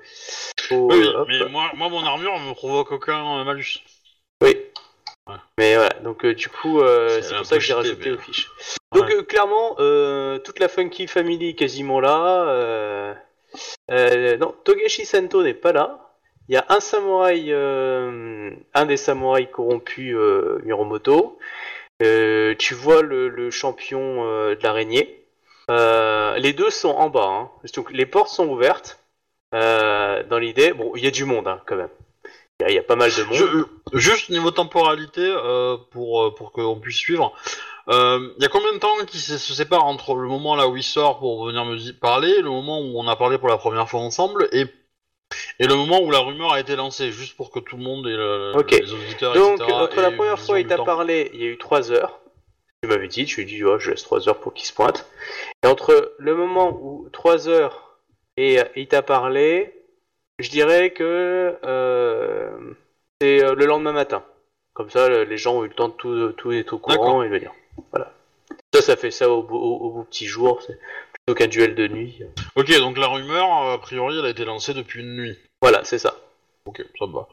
faut, 0.61 0.87
Oui, 0.91 1.03
mais 1.27 1.49
moi, 1.49 1.71
moi, 1.75 1.89
mon 1.89 2.03
armure 2.03 2.37
me 2.39 2.53
provoque 2.53 2.91
aucun 2.91 3.39
euh, 3.39 3.43
malus. 3.45 3.79
Oui. 4.43 4.57
Ouais. 5.27 5.35
Mais 5.57 5.73
voilà, 5.75 5.95
donc 6.03 6.23
euh, 6.23 6.35
du 6.35 6.49
coup, 6.49 6.81
euh, 6.81 7.19
C'est 7.23 7.35
pour 7.35 7.45
ça 7.47 7.55
que 7.55 7.63
j'ai 7.63 7.73
rajouté 7.73 8.11
mais- 8.11 8.15
aux 8.15 8.19
fiches. 8.19 8.47
Donc 8.93 9.07
Ouais. 9.07 9.15
euh, 9.15 9.23
clairement, 9.23 9.75
euh, 9.79 10.37
toute 10.37 10.59
la 10.59 10.67
Funky 10.67 11.07
Family 11.07 11.49
est 11.49 11.53
quasiment 11.55 11.99
là. 11.99 12.45
Euh, 13.91 14.37
non, 14.37 14.53
Togeshi 14.63 15.05
Sento 15.05 15.43
n'est 15.43 15.53
pas 15.53 15.71
là. 15.71 16.11
Il 16.47 16.53
y 16.53 16.57
a 16.57 16.65
un 16.69 16.79
samouraï, 16.79 17.51
euh, 17.51 18.51
un 18.73 18.85
des 18.85 18.97
samouraïs 18.97 19.47
corrompus, 19.51 20.15
euh, 20.15 20.61
Miromoto. 20.63 21.39
Tu 21.99 22.73
vois 22.73 23.01
le, 23.01 23.49
champion 23.51 24.23
de 24.25 24.63
l'araignée. 24.63 25.25
Les 25.69 26.53
deux 26.53 26.69
sont 26.69 26.89
en 26.89 27.09
bas. 27.09 27.27
Hein. 27.27 27.51
Donc 27.75 27.91
les 27.91 28.05
portes 28.05 28.29
sont 28.29 28.47
ouvertes. 28.47 28.99
Dans 29.51 30.37
l'idée, 30.39 30.73
bon, 30.73 30.91
il 30.95 31.03
y 31.03 31.07
a 31.07 31.11
du 31.11 31.25
monde 31.25 31.47
hein, 31.47 31.61
quand 31.65 31.77
même. 31.77 31.89
Il 32.61 32.73
y, 32.73 32.77
a- 32.77 32.83
pas 32.83 32.95
mal 32.95 33.11
de 33.11 33.23
monde. 33.23 33.65
Juste 33.93 34.29
niveau 34.29 34.51
temporalité, 34.51 35.33
pour, 35.91 36.35
pour 36.35 36.51
qu'on 36.51 36.79
puisse 36.79 36.97
suivre, 36.97 37.33
euh, 37.89 38.33
il 38.37 38.41
y 38.43 38.45
a 38.45 38.49
combien 38.49 38.73
de 38.73 38.79
temps 38.79 38.95
qui 39.07 39.17
se, 39.19 39.37
se 39.37 39.53
sépare 39.53 39.83
entre 39.85 40.15
le 40.15 40.27
moment 40.27 40.55
là 40.55 40.67
où 40.67 40.75
il 40.77 40.83
sort 40.83 41.19
pour 41.19 41.45
venir 41.45 41.65
me 41.65 41.91
parler, 41.93 42.41
le 42.41 42.49
moment 42.49 42.79
où 42.79 42.99
on 42.99 43.07
a 43.07 43.15
parlé 43.15 43.37
pour 43.37 43.47
la 43.49 43.57
première 43.57 43.89
fois 43.89 43.99
ensemble, 44.01 44.47
et, 44.51 44.65
et 45.59 45.67
le 45.67 45.75
moment 45.75 46.01
où 46.01 46.11
la 46.11 46.19
rumeur 46.19 46.53
a 46.53 46.59
été 46.59 46.75
lancée, 46.75 47.11
juste 47.11 47.35
pour 47.37 47.51
que 47.51 47.59
tout 47.59 47.77
le 47.77 47.83
monde 47.83 48.07
et 48.07 48.15
le- 48.15 48.53
Ok. 48.55 48.71
les 48.71 48.93
auditeurs, 48.93 49.33
Donc, 49.33 49.61
etc., 49.61 49.71
entre 49.79 50.01
la 50.01 50.11
première 50.11 50.39
fois, 50.39 50.59
il 50.59 50.63
vision 50.65 50.77
t'a 50.77 50.83
parlé, 50.83 51.29
il 51.33 51.41
y 51.41 51.43
a 51.43 51.47
eu 51.47 51.57
3 51.57 51.91
heures. 51.91 52.19
Tu 52.83 52.89
m'avais 52.89 53.07
dit, 53.07 53.25
tu 53.25 53.41
lui 53.41 53.45
dis, 53.47 53.63
oh, 53.63 53.79
je 53.79 53.91
laisse 53.91 54.03
3 54.03 54.27
heures 54.29 54.39
pour 54.39 54.53
qu'il 54.53 54.65
se 54.65 54.73
pointe. 54.73 55.07
Et 55.63 55.67
entre 55.67 56.13
le 56.19 56.35
moment 56.35 56.69
où 56.81 57.09
3 57.11 57.47
heures 57.49 57.97
et 58.37 58.59
euh, 58.59 58.63
il 58.75 58.87
t'a 58.87 59.01
parlé, 59.01 59.73
je 60.39 60.49
dirais 60.49 60.91
que 60.91 61.57
euh, 61.63 62.57
c'est 63.21 63.39
le 63.39 63.65
lendemain 63.65 63.93
matin. 63.93 64.23
Comme 64.73 64.89
ça, 64.89 65.07
le- 65.07 65.23
les 65.23 65.37
gens 65.37 65.55
ont 65.55 65.63
eu 65.63 65.69
le 65.69 65.73
temps 65.73 65.87
de 65.87 65.93
tout, 65.93 66.31
tout 66.33 66.51
être 66.51 66.73
au 66.73 66.77
courant 66.79 67.23
et 67.23 67.29
venir. 67.29 67.51
Voilà. 67.91 68.11
Ça, 68.73 68.81
ça 68.81 68.95
fait 68.95 69.11
ça 69.11 69.29
au, 69.29 69.41
beau- 69.43 69.59
au, 69.59 69.89
beau 69.91 70.03
petit 70.03 70.25
jour, 70.25 70.61
c'est 70.65 70.77
plutôt 71.13 71.37
qu'un 71.37 71.47
duel 71.47 71.75
de 71.75 71.87
nuit. 71.87 72.21
Ok, 72.55 72.75
donc 72.79 72.97
la 72.97 73.07
rumeur, 73.07 73.51
a 73.71 73.79
priori, 73.79 74.17
elle 74.19 74.25
a 74.25 74.29
été 74.29 74.45
lancée 74.45 74.73
depuis 74.73 74.99
une 75.01 75.15
nuit. 75.15 75.37
Voilà, 75.61 75.83
c'est 75.83 75.99
ça. 75.99 76.15
Ok, 76.65 76.83
ça 76.99 77.05
me 77.07 77.13
va. 77.13 77.27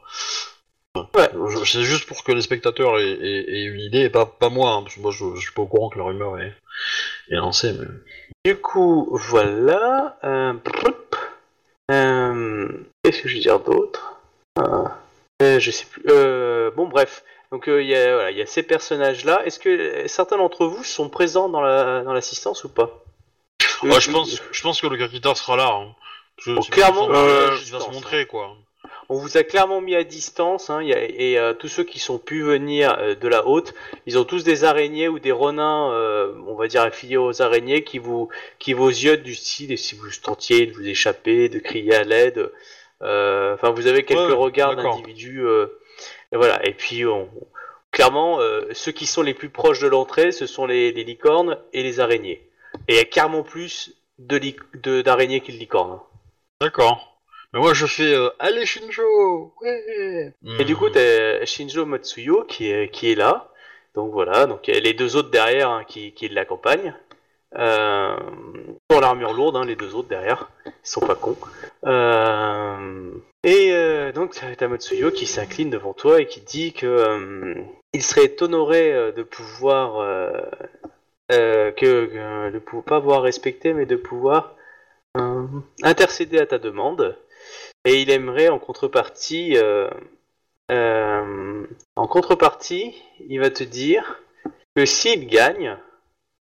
Ouais. 1.15 1.29
Je- 1.49 1.65
C'est 1.65 1.83
juste 1.83 2.07
pour 2.07 2.23
que 2.23 2.31
les 2.31 2.41
spectateurs 2.41 2.99
aient, 2.99 3.03
aient- 3.11 3.45
aient 3.49 3.65
une 3.65 3.79
idée, 3.79 4.01
et 4.01 4.09
pas, 4.09 4.25
pas 4.25 4.49
moi, 4.49 4.71
hein, 4.71 4.83
parce 4.83 4.95
que 4.95 5.01
moi 5.01 5.11
je, 5.11 5.35
je 5.35 5.41
suis 5.41 5.51
pas 5.53 5.63
au 5.63 5.67
courant 5.67 5.89
que 5.89 5.97
la 5.97 6.05
rumeur 6.05 6.39
est, 6.39 6.53
est 7.29 7.35
lancée. 7.35 7.73
Mais... 7.73 7.87
Du 8.45 8.55
coup, 8.59 9.09
voilà. 9.11 10.17
Euh. 10.23 10.53
Euh, 11.91 12.67
Qu'est-ce 13.03 13.21
que 13.21 13.27
je 13.29 13.35
veux 13.35 13.41
dire 13.41 13.59
d'autre? 13.59 14.19
Ah, 14.57 14.97
euh, 15.41 15.59
Je 15.59 15.71
sais 15.71 15.85
plus. 15.85 16.03
Euh, 16.09 16.71
bon, 16.71 16.87
bref. 16.87 17.23
Donc, 17.53 17.69
euh, 17.69 17.83
il 17.83 17.87
y, 17.87 17.95
a, 17.95 18.13
voilà, 18.15 18.31
il 18.31 18.37
y 18.37 18.41
a 18.41 18.47
ces 18.47 18.63
personnages-là. 18.63 19.43
Est-ce 19.45 19.59
que 19.59 19.69
euh, 19.69 20.07
certains 20.07 20.37
d'entre 20.37 20.65
vous 20.65 20.83
sont 20.83 21.07
présents 21.07 21.49
dans 21.49 21.61
la 21.61 22.01
dans 22.01 22.11
l'assistance 22.11 22.63
ou 22.63 22.69
pas? 22.69 23.03
Ouais, 23.83 24.01
je, 24.01 24.09
pense, 24.11 24.41
je 24.51 24.61
pense 24.63 24.81
que 24.81 24.87
le 24.87 24.97
Kakita 24.97 25.35
sera 25.35 25.55
là. 25.55 25.69
Hein. 25.71 25.93
Bon, 26.47 26.61
c'est 26.63 26.71
clairement, 26.71 27.09
euh, 27.11 27.55
il 27.63 27.71
va 27.71 27.79
se 27.79 27.91
montrer 27.91 28.25
quoi. 28.25 28.55
On 29.07 29.19
vous 29.19 29.37
a 29.37 29.43
clairement 29.43 29.81
mis 29.81 29.93
à 29.95 30.03
distance, 30.03 30.71
hein, 30.71 30.81
il 30.81 30.87
y 30.89 30.93
a- 30.93 31.03
et 31.03 31.37
euh, 31.37 31.53
tous 31.53 31.67
ceux 31.67 31.83
qui 31.83 31.99
sont 31.99 32.17
pu 32.17 32.41
venir 32.41 32.95
euh, 32.97 33.13
de 33.13 33.27
la 33.27 33.45
haute, 33.45 33.75
ils 34.07 34.17
ont 34.17 34.23
tous 34.23 34.43
des 34.43 34.63
araignées 34.63 35.07
ou 35.07 35.19
des 35.19 35.31
renins, 35.31 35.91
euh, 35.91 36.33
on 36.47 36.55
va 36.55 36.67
dire 36.67 36.81
affiliés 36.81 37.17
aux 37.17 37.41
araignées, 37.41 37.83
qui 37.83 37.99
vous 37.99 38.29
qui 38.57 38.73
vous 38.73 38.89
yeux 38.89 39.17
du 39.17 39.35
style, 39.35 39.71
et 39.71 39.77
si 39.77 39.93
vous 39.95 40.07
tentiez 40.23 40.65
de 40.65 40.73
vous 40.73 40.87
échapper, 40.87 41.49
de 41.49 41.59
crier 41.59 41.93
à 41.93 42.03
l'aide, 42.03 42.49
euh, 43.03 43.53
enfin 43.53 43.69
vous 43.69 43.85
avez 43.85 44.03
quelques 44.05 44.29
Ouais, 44.29 44.33
regards 44.33 44.75
d'individus, 44.75 45.45
euh, 45.45 45.67
et 46.31 46.35
voilà. 46.37 46.65
Et 46.65 46.73
puis 46.73 47.05
on- 47.05 47.29
clairement, 47.91 48.39
euh, 48.41 48.61
ceux 48.73 48.91
qui 48.91 49.05
sont 49.05 49.21
les 49.21 49.33
plus 49.33 49.49
proches 49.49 49.79
de 49.79 49.87
l'entrée, 49.87 50.31
ce 50.31 50.45
sont 50.47 50.65
les, 50.65 50.91
les 50.91 51.03
licornes 51.03 51.57
et 51.73 51.83
les 51.83 51.99
araignées. 51.99 52.49
Et 52.87 52.93
il 52.93 52.95
y 52.95 52.99
a 52.99 53.05
carrément 53.05 53.43
plus 53.43 53.93
de 54.19 54.35
li- 54.37 54.55
de- 54.73 55.01
d'araignées 55.01 55.41
que 55.41 55.51
de 55.51 55.57
licornes. 55.57 55.99
D'accord. 56.61 57.19
Mais 57.53 57.59
moi 57.59 57.73
je 57.73 57.85
fais 57.85 58.13
euh, 58.15 58.29
Allez 58.39 58.65
Shinjo 58.65 59.53
Ouais 59.61 60.33
Et 60.59 60.65
du 60.65 60.75
coup, 60.75 60.89
t'as 60.89 61.45
Shinjo 61.45 61.85
Matsuyo 61.85 62.45
qui 62.45 62.71
est, 62.71 62.89
qui 62.89 63.11
est 63.11 63.15
là. 63.15 63.51
Donc 63.93 64.11
voilà, 64.11 64.47
donc 64.47 64.65
les 64.65 64.93
deux 64.93 65.15
autres 65.15 65.29
derrière 65.29 65.69
hein, 65.69 65.83
qui, 65.87 66.13
qui 66.13 66.27
l'accompagnent. 66.29 66.95
Euh, 67.55 68.17
pour 68.87 69.01
l'armure 69.01 69.33
lourde, 69.33 69.55
hein, 69.55 69.65
les 69.65 69.75
deux 69.75 69.93
autres 69.95 70.09
derrière. 70.09 70.49
Ils 70.65 70.71
sont 70.83 71.01
pas 71.01 71.15
cons. 71.15 71.37
Euh, 71.85 73.11
et 73.43 73.71
euh, 73.73 74.11
donc 74.11 74.35
t'as 74.57 74.67
Matsuyo 74.67 75.11
qui 75.11 75.25
s'incline 75.25 75.69
devant 75.69 75.93
toi 75.93 76.19
et 76.21 76.27
qui 76.27 76.41
dit 76.41 76.73
que 76.73 76.85
euh, 76.87 77.55
il 77.93 78.01
serait 78.01 78.35
honoré 78.41 78.91
euh, 78.93 79.11
de 79.11 79.23
pouvoir 79.23 79.97
que, 81.29 81.71
que- 81.71 82.51
de 82.51 82.59
pas 82.59 82.99
pouvoir 82.99 83.21
respecter, 83.21 83.73
mais 83.73 83.85
de 83.85 83.95
pouvoir 83.95 84.55
intercéder 85.83 86.39
à 86.39 86.45
ta 86.45 86.57
demande. 86.57 87.17
Et 87.85 88.01
il 88.01 88.09
aimerait 88.09 88.49
en 88.49 88.59
contrepartie, 88.59 89.57
en 90.69 92.07
contrepartie, 92.07 92.95
il 93.27 93.39
va 93.39 93.49
te 93.49 93.63
dire 93.63 94.19
que 94.75 94.85
s'il 94.85 95.27
gagne, 95.27 95.77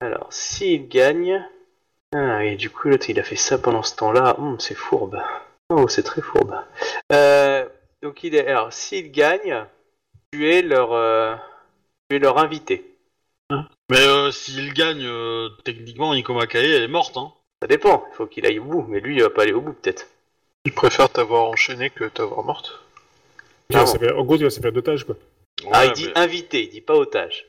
alors 0.01 0.33
s'il 0.33 0.89
gagne, 0.89 1.45
ah 2.15 2.45
et 2.45 2.57
du 2.57 2.71
coup 2.71 2.89
l'autre 2.89 3.11
il 3.11 3.19
a 3.19 3.25
fait 3.25 3.37
ça 3.37 3.59
pendant 3.59 3.83
ce 3.83 3.97
temps-là, 3.97 4.37
Hum, 4.39 4.59
c'est 4.61 4.75
fourbe. 4.75 5.21
Oh 5.71 5.89
c'est 5.89 6.03
très 6.03 6.23
fourbe. 6.23 6.55
Euh, 7.13 7.67
donc 8.03 8.23
il 8.23 8.35
est, 8.35 8.47
alors 8.47 8.73
s'il 8.73 9.11
gagne, 9.11 9.65
tu 10.33 10.51
es 10.51 10.63
leur, 10.63 10.93
euh, 10.93 11.35
tu 12.09 12.17
es 12.17 12.19
leur 12.19 12.39
invité. 12.39 12.85
Mais 13.91 14.01
euh, 14.01 14.31
s'il 14.31 14.73
gagne, 14.73 15.05
euh, 15.05 15.49
techniquement 15.65 16.13
Kae 16.47 16.59
elle 16.59 16.83
est 16.83 16.89
morte. 16.89 17.17
Hein. 17.17 17.33
Ça 17.61 17.69
dépend, 17.69 18.05
il 18.11 18.15
faut 18.15 18.27
qu'il 18.27 18.47
aille 18.47 18.59
au 18.59 18.65
bout, 18.65 18.87
mais 18.89 19.01
lui 19.01 19.17
il 19.17 19.23
va 19.23 19.31
pas 19.31 19.43
aller 19.43 19.53
au 19.53 19.61
bout 19.61 19.73
peut-être. 19.73 20.07
Il 20.65 20.73
préfère 20.73 21.11
t'avoir 21.11 21.45
enchaîné 21.45 21.91
que 21.91 22.05
t'avoir 22.05 22.45
morte. 22.45 22.81
Il 23.71 23.77
va 23.77 23.85
en 24.17 24.25
gros, 24.25 24.37
il 24.37 24.45
va 24.45 24.51
se 24.51 24.61
faire 24.61 24.73
d'otage, 24.73 25.05
quoi. 25.05 25.17
ah 25.73 25.87
il 25.87 25.93
dit 25.93 26.07
mais... 26.07 26.19
invité, 26.19 26.65
il 26.65 26.71
dit 26.71 26.81
pas 26.81 26.95
otage. 26.95 27.47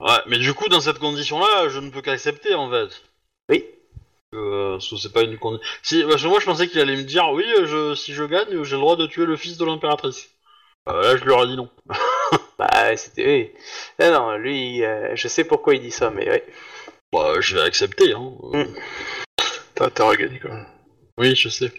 Ouais, 0.00 0.22
mais 0.26 0.38
du 0.38 0.54
coup 0.54 0.68
dans 0.68 0.80
cette 0.80 0.98
condition-là, 0.98 1.68
je 1.68 1.78
ne 1.78 1.90
peux 1.90 2.02
qu'accepter 2.02 2.54
en 2.54 2.70
fait. 2.70 3.02
Oui. 3.48 3.64
Euh, 4.34 4.72
parce 4.72 4.88
que 4.88 4.96
c'est 4.96 5.12
pas 5.12 5.22
une 5.22 5.38
condition. 5.38 5.66
Si, 5.82 6.02
parce 6.04 6.22
que 6.22 6.28
moi 6.28 6.40
je 6.40 6.46
pensais 6.46 6.68
qu'il 6.68 6.80
allait 6.80 6.96
me 6.96 7.02
dire 7.02 7.30
oui, 7.30 7.44
euh, 7.58 7.66
je, 7.66 7.94
si 7.94 8.12
je 8.14 8.24
gagne, 8.24 8.62
j'ai 8.64 8.76
le 8.76 8.80
droit 8.80 8.96
de 8.96 9.06
tuer 9.06 9.26
le 9.26 9.36
fils 9.36 9.56
de 9.56 9.64
l'impératrice. 9.64 10.30
Euh, 10.88 11.02
là 11.02 11.16
je 11.16 11.24
lui 11.24 11.30
aurais 11.32 11.46
dit 11.46 11.56
non. 11.56 11.68
Bah 12.58 12.94
c'était, 12.96 13.24
oui. 13.98 14.06
Non, 14.06 14.36
lui, 14.36 14.84
euh, 14.84 15.16
je 15.16 15.28
sais 15.28 15.44
pourquoi 15.44 15.74
il 15.74 15.80
dit 15.80 15.90
ça, 15.90 16.10
mais 16.10 16.28
ouais. 16.28 16.44
Bah, 17.10 17.40
je 17.40 17.56
vais 17.56 17.62
accepter. 17.62 18.12
Hein. 18.12 18.32
Euh, 18.54 18.64
Mm. 19.80 19.88
T'as 19.94 20.04
regagné 20.04 20.38
quand 20.38 20.50
même. 20.50 20.66
Oui, 21.16 21.34
je 21.34 21.48
sais. 21.48 21.72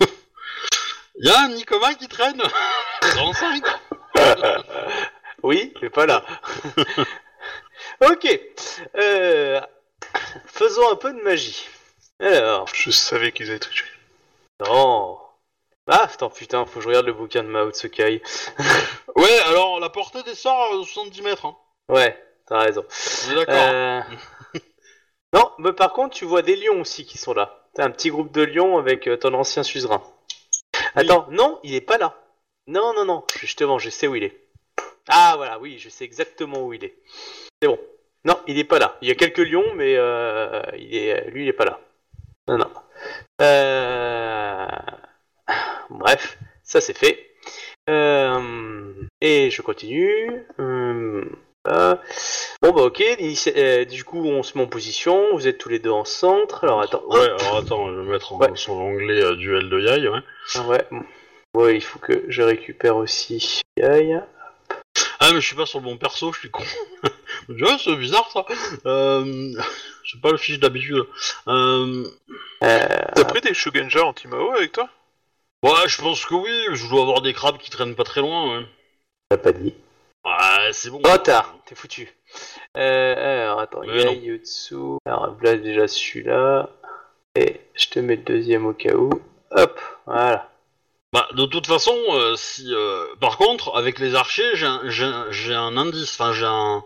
Y'a 1.16 1.40
un 1.40 1.48
Nikoma 1.48 1.94
qui 1.94 2.06
traîne 2.06 2.40
Dans 3.16 3.32
5 3.32 3.62
Oui, 5.42 5.74
mais 5.82 5.90
pas 5.90 6.06
là. 6.06 6.24
Ok. 8.00 8.40
Euh, 8.96 9.60
faisons 10.46 10.90
un 10.90 10.96
peu 10.96 11.12
de 11.12 11.20
magie. 11.22 11.66
Alors, 12.20 12.66
Je 12.74 12.90
savais 12.90 13.32
qu'ils 13.32 13.50
avaient 13.50 13.58
triché. 13.58 13.84
non. 14.66 15.18
Ah, 15.90 16.02
attends, 16.02 16.28
putain, 16.28 16.66
faut 16.66 16.80
que 16.80 16.82
je 16.82 16.88
regarde 16.88 17.06
le 17.06 17.14
bouquin 17.14 17.42
de 17.42 17.48
Mao 17.48 17.70
Tsukai. 17.70 18.22
Ouais, 19.16 19.38
alors 19.46 19.80
la 19.80 19.88
portée 19.88 20.22
des 20.22 20.34
sorts 20.34 20.72
à 20.72 20.84
70 20.84 21.22
mètres. 21.22 21.46
Hein. 21.46 21.56
Ouais, 21.88 22.16
t'as 22.46 22.58
raison. 22.58 22.84
On 23.26 23.32
est 23.32 23.34
d'accord. 23.34 23.54
Euh, 23.56 24.00
non, 25.32 25.50
mais 25.58 25.72
par 25.72 25.92
contre, 25.92 26.14
tu 26.14 26.24
vois 26.24 26.42
des 26.42 26.54
lions 26.56 26.82
aussi 26.82 27.04
qui 27.04 27.18
sont 27.18 27.32
là. 27.32 27.66
T'as 27.74 27.84
un 27.84 27.90
petit 27.90 28.10
groupe 28.10 28.30
de 28.32 28.42
lions 28.42 28.78
avec 28.78 29.08
euh, 29.08 29.16
ton 29.16 29.34
ancien 29.34 29.62
suzerain. 29.64 30.02
Attends, 30.94 31.26
non, 31.30 31.58
il 31.64 31.74
est 31.74 31.80
pas 31.80 31.98
là. 31.98 32.16
Non, 32.66 32.92
non, 32.94 33.04
non, 33.06 33.24
justement, 33.40 33.78
je 33.78 33.90
sais 33.90 34.06
où 34.06 34.14
il 34.14 34.24
est. 34.24 34.47
Ah, 35.08 35.34
voilà, 35.36 35.58
oui, 35.58 35.78
je 35.78 35.88
sais 35.88 36.04
exactement 36.04 36.64
où 36.66 36.72
il 36.72 36.84
est. 36.84 36.94
C'est 37.62 37.68
bon. 37.68 37.78
Non, 38.24 38.38
il 38.46 38.58
est 38.58 38.64
pas 38.64 38.78
là. 38.78 38.96
Il 39.00 39.08
y 39.08 39.10
a 39.10 39.14
quelques 39.14 39.38
lions, 39.38 39.74
mais 39.74 39.94
euh, 39.96 40.60
il 40.76 40.94
est, 40.94 41.30
lui, 41.30 41.44
il 41.44 41.48
est 41.48 41.52
pas 41.52 41.64
là. 41.64 41.80
Non, 42.48 42.58
non. 42.58 42.70
Euh... 43.42 44.66
Bref, 45.90 46.38
ça 46.62 46.80
c'est 46.80 46.96
fait. 46.96 47.26
Euh, 47.88 48.92
Et 49.20 49.50
je 49.50 49.62
continue. 49.62 50.44
Bon 52.62 52.72
bah 52.72 52.82
ok, 52.82 53.02
du 53.88 54.04
coup 54.04 54.24
on 54.24 54.42
se 54.42 54.56
met 54.56 54.64
en 54.64 54.68
position, 54.68 55.32
vous 55.34 55.46
êtes 55.46 55.58
tous 55.58 55.68
les 55.68 55.78
deux 55.78 55.90
en 55.90 56.04
centre, 56.04 56.64
alors 56.64 56.80
attends. 56.80 57.02
Ouais, 57.08 57.20
alors 57.20 57.56
attends, 57.58 57.90
je 57.94 58.00
vais 58.00 58.10
mettre 58.10 58.32
en- 58.32 58.38
Ouais. 58.38 58.50
sur 58.54 58.74
l'onglet 58.74 59.36
duel 59.36 59.68
de 59.68 59.80
Yai, 59.80 60.08
ouais. 60.08 60.18
Ah 60.54 60.66
ouais. 60.66 61.76
il 61.76 61.82
faut 61.82 61.98
que 61.98 62.24
je 62.28 62.42
récupère 62.42 62.96
aussi 62.96 63.60
Yai. 63.76 64.18
Ah, 65.28 65.34
mais 65.34 65.42
je 65.42 65.46
suis 65.46 65.56
pas 65.56 65.66
sur 65.66 65.80
le 65.80 65.84
bon 65.84 65.98
perso, 65.98 66.32
je 66.32 66.38
suis 66.38 66.50
con. 66.50 66.62
Je 67.50 67.78
c'est 67.84 67.96
bizarre 67.96 68.30
ça. 68.30 68.46
Euh... 68.86 69.52
C'est 70.10 70.20
pas 70.22 70.30
le 70.30 70.38
fiche 70.38 70.58
d'habitude. 70.58 71.04
Euh... 71.48 72.04
Euh, 72.62 72.88
T'as 73.14 73.24
pris 73.24 73.42
des 73.42 73.52
Shugenja 73.52 74.04
anti-Mao 74.04 74.52
avec 74.52 74.72
toi? 74.72 74.88
Ouais, 75.62 75.86
je 75.86 76.00
pense 76.00 76.24
que 76.24 76.34
oui, 76.34 76.50
je 76.72 76.88
dois 76.88 77.02
avoir 77.02 77.20
des 77.20 77.34
crabes 77.34 77.58
qui 77.58 77.68
traînent 77.68 77.94
pas 77.94 78.04
très 78.04 78.22
loin, 78.22 78.58
ouais. 78.58 78.66
t'as 79.28 79.36
pas 79.36 79.52
dit. 79.52 79.74
Ouais, 80.24 80.72
c'est 80.72 80.88
bon. 80.88 81.00
Trop 81.00 81.18
tard, 81.18 81.56
t'es 81.66 81.74
foutu. 81.74 82.08
Euh, 82.76 83.42
alors 83.42 83.60
attends, 83.60 83.80
Mais 83.82 84.04
non. 84.04 84.12
Yai, 84.12 84.24
Yotsu. 84.24 84.98
Alors 85.04 85.36
là 85.42 85.56
déjà 85.56 85.88
celui-là. 85.88 86.70
Et 87.34 87.60
je 87.74 87.88
te 87.88 87.98
mets 87.98 88.16
le 88.16 88.22
deuxième 88.22 88.64
au 88.64 88.72
cas 88.72 88.94
où. 88.94 89.10
Hop, 89.50 89.80
voilà. 90.06 90.50
Bah, 91.18 91.28
de 91.32 91.46
toute 91.46 91.66
façon, 91.66 91.96
euh, 92.10 92.36
si. 92.36 92.72
euh, 92.72 93.06
par 93.20 93.38
contre, 93.38 93.74
avec 93.76 93.98
les 93.98 94.14
archers, 94.14 94.54
j'ai 94.54 94.66
un, 94.66 94.80
j'ai 94.84 95.02
un- 95.04 95.26
j'ai 95.32 95.52
un 95.54 95.76
indice, 95.76 96.12
enfin, 96.20 96.32
j'ai 96.32 96.44
un, 96.46 96.84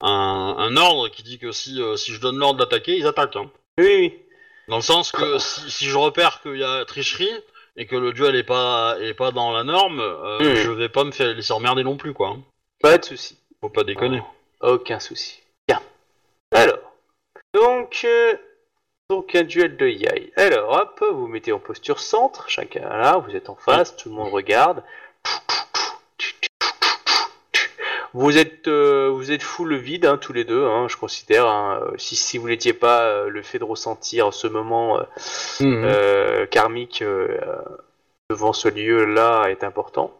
un, 0.00 0.54
un 0.58 0.76
ordre 0.76 1.06
qui 1.08 1.22
dit 1.22 1.38
que 1.38 1.52
si, 1.52 1.80
euh, 1.80 1.94
si 1.94 2.12
je 2.12 2.20
donne 2.20 2.38
l'ordre 2.38 2.58
d'attaquer, 2.58 2.96
ils 2.96 3.06
attaquent. 3.06 3.36
hein. 3.36 3.48
Oui, 3.78 3.86
oui. 3.86 4.18
Dans 4.66 4.76
le 4.76 4.82
sens 4.82 5.12
que 5.12 5.38
si, 5.38 5.70
si 5.70 5.84
je 5.86 5.96
repère 5.96 6.40
qu'il 6.42 6.56
y 6.56 6.64
a 6.64 6.84
tricherie 6.84 7.30
et 7.76 7.86
que 7.86 7.94
le 7.94 8.12
duel 8.12 8.34
est 8.34 8.42
pas, 8.42 8.96
est 9.00 9.14
pas 9.14 9.30
dans 9.30 9.52
la 9.52 9.62
norme, 9.62 10.00
euh, 10.00 10.38
Hmm. 10.40 10.56
je 10.56 10.70
vais 10.72 10.88
pas 10.88 11.04
me 11.04 11.12
faire 11.12 11.32
laisser 11.32 11.52
emmerder 11.52 11.84
non 11.84 11.96
plus, 11.96 12.12
quoi. 12.14 12.30
hein. 12.30 12.40
Pas 12.80 12.98
de 12.98 13.04
souci. 13.04 13.38
Faut 13.60 13.70
pas 13.70 13.84
déconner. 13.84 14.22
Aucun 14.60 14.98
souci. 14.98 15.40
Bien. 15.68 15.80
Alors, 16.52 16.78
donc, 17.54 18.00
euh, 18.04 18.34
donc 19.12 19.34
un 19.34 19.42
duel 19.42 19.76
de 19.76 19.86
yai. 19.86 20.32
Alors, 20.36 20.70
hop, 20.72 21.04
vous 21.10 21.20
vous 21.20 21.26
mettez 21.26 21.52
en 21.52 21.58
posture 21.58 22.00
centre, 22.00 22.48
chacun 22.48 22.80
là, 22.88 23.18
vous 23.18 23.36
êtes 23.36 23.50
en 23.50 23.56
face, 23.56 23.94
tout 23.94 24.08
le 24.08 24.14
monde 24.14 24.32
regarde. 24.32 24.82
Vous 28.14 28.36
êtes, 28.38 28.68
euh, 28.68 29.10
vous 29.10 29.30
êtes 29.32 29.42
full 29.42 29.74
vide, 29.76 30.06
hein, 30.06 30.16
tous 30.18 30.32
les 30.32 30.44
deux, 30.44 30.64
hein, 30.66 30.86
je 30.88 30.96
considère. 30.96 31.46
hein. 31.46 31.78
Euh, 31.82 31.90
si, 31.98 32.16
si 32.16 32.36
vous 32.38 32.48
n'étiez 32.48 32.72
pas, 32.72 33.02
euh, 33.04 33.28
le 33.28 33.42
fait 33.42 33.58
de 33.58 33.64
ressentir 33.64 34.32
ce 34.32 34.46
moment 34.46 34.98
euh, 34.98 35.02
Mhm. 35.60 35.84
euh, 35.84 36.46
karmique 36.46 37.04
devant 38.30 38.52
ce 38.54 38.68
lieu-là 38.68 39.48
est 39.48 39.62
important. 39.64 40.10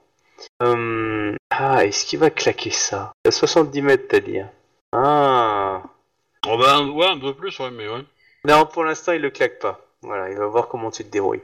Ah, 0.61 1.84
est-ce 1.86 2.05
qu'il 2.05 2.18
va 2.18 2.30
claquer 2.30 2.70
ça? 2.70 3.12
À 3.26 3.30
70 3.30 3.80
mètres, 3.82 4.05
t'as 4.09 4.20
dit. 4.20 4.38
hein. 4.40 4.51
Ah. 4.93 5.82
Oh, 6.47 6.57
bah, 6.59 6.76
un- 6.76 6.88
ouais, 6.90 7.07
un 7.07 7.18
peu 7.18 7.34
plus, 7.34 7.57
ouais, 7.59 7.70
mais 7.70 7.88
ouais. 7.88 8.03
Non, 8.45 8.66
pour 8.66 8.84
l'instant, 8.84 9.12
il 9.12 9.22
le 9.22 9.30
claque 9.30 9.59
pas. 9.59 9.80
Voilà, 10.03 10.30
il 10.30 10.36
va 10.36 10.47
voir 10.47 10.68
comment 10.68 10.90
tu 10.90 11.05
te 11.05 11.11
débrouilles. 11.11 11.43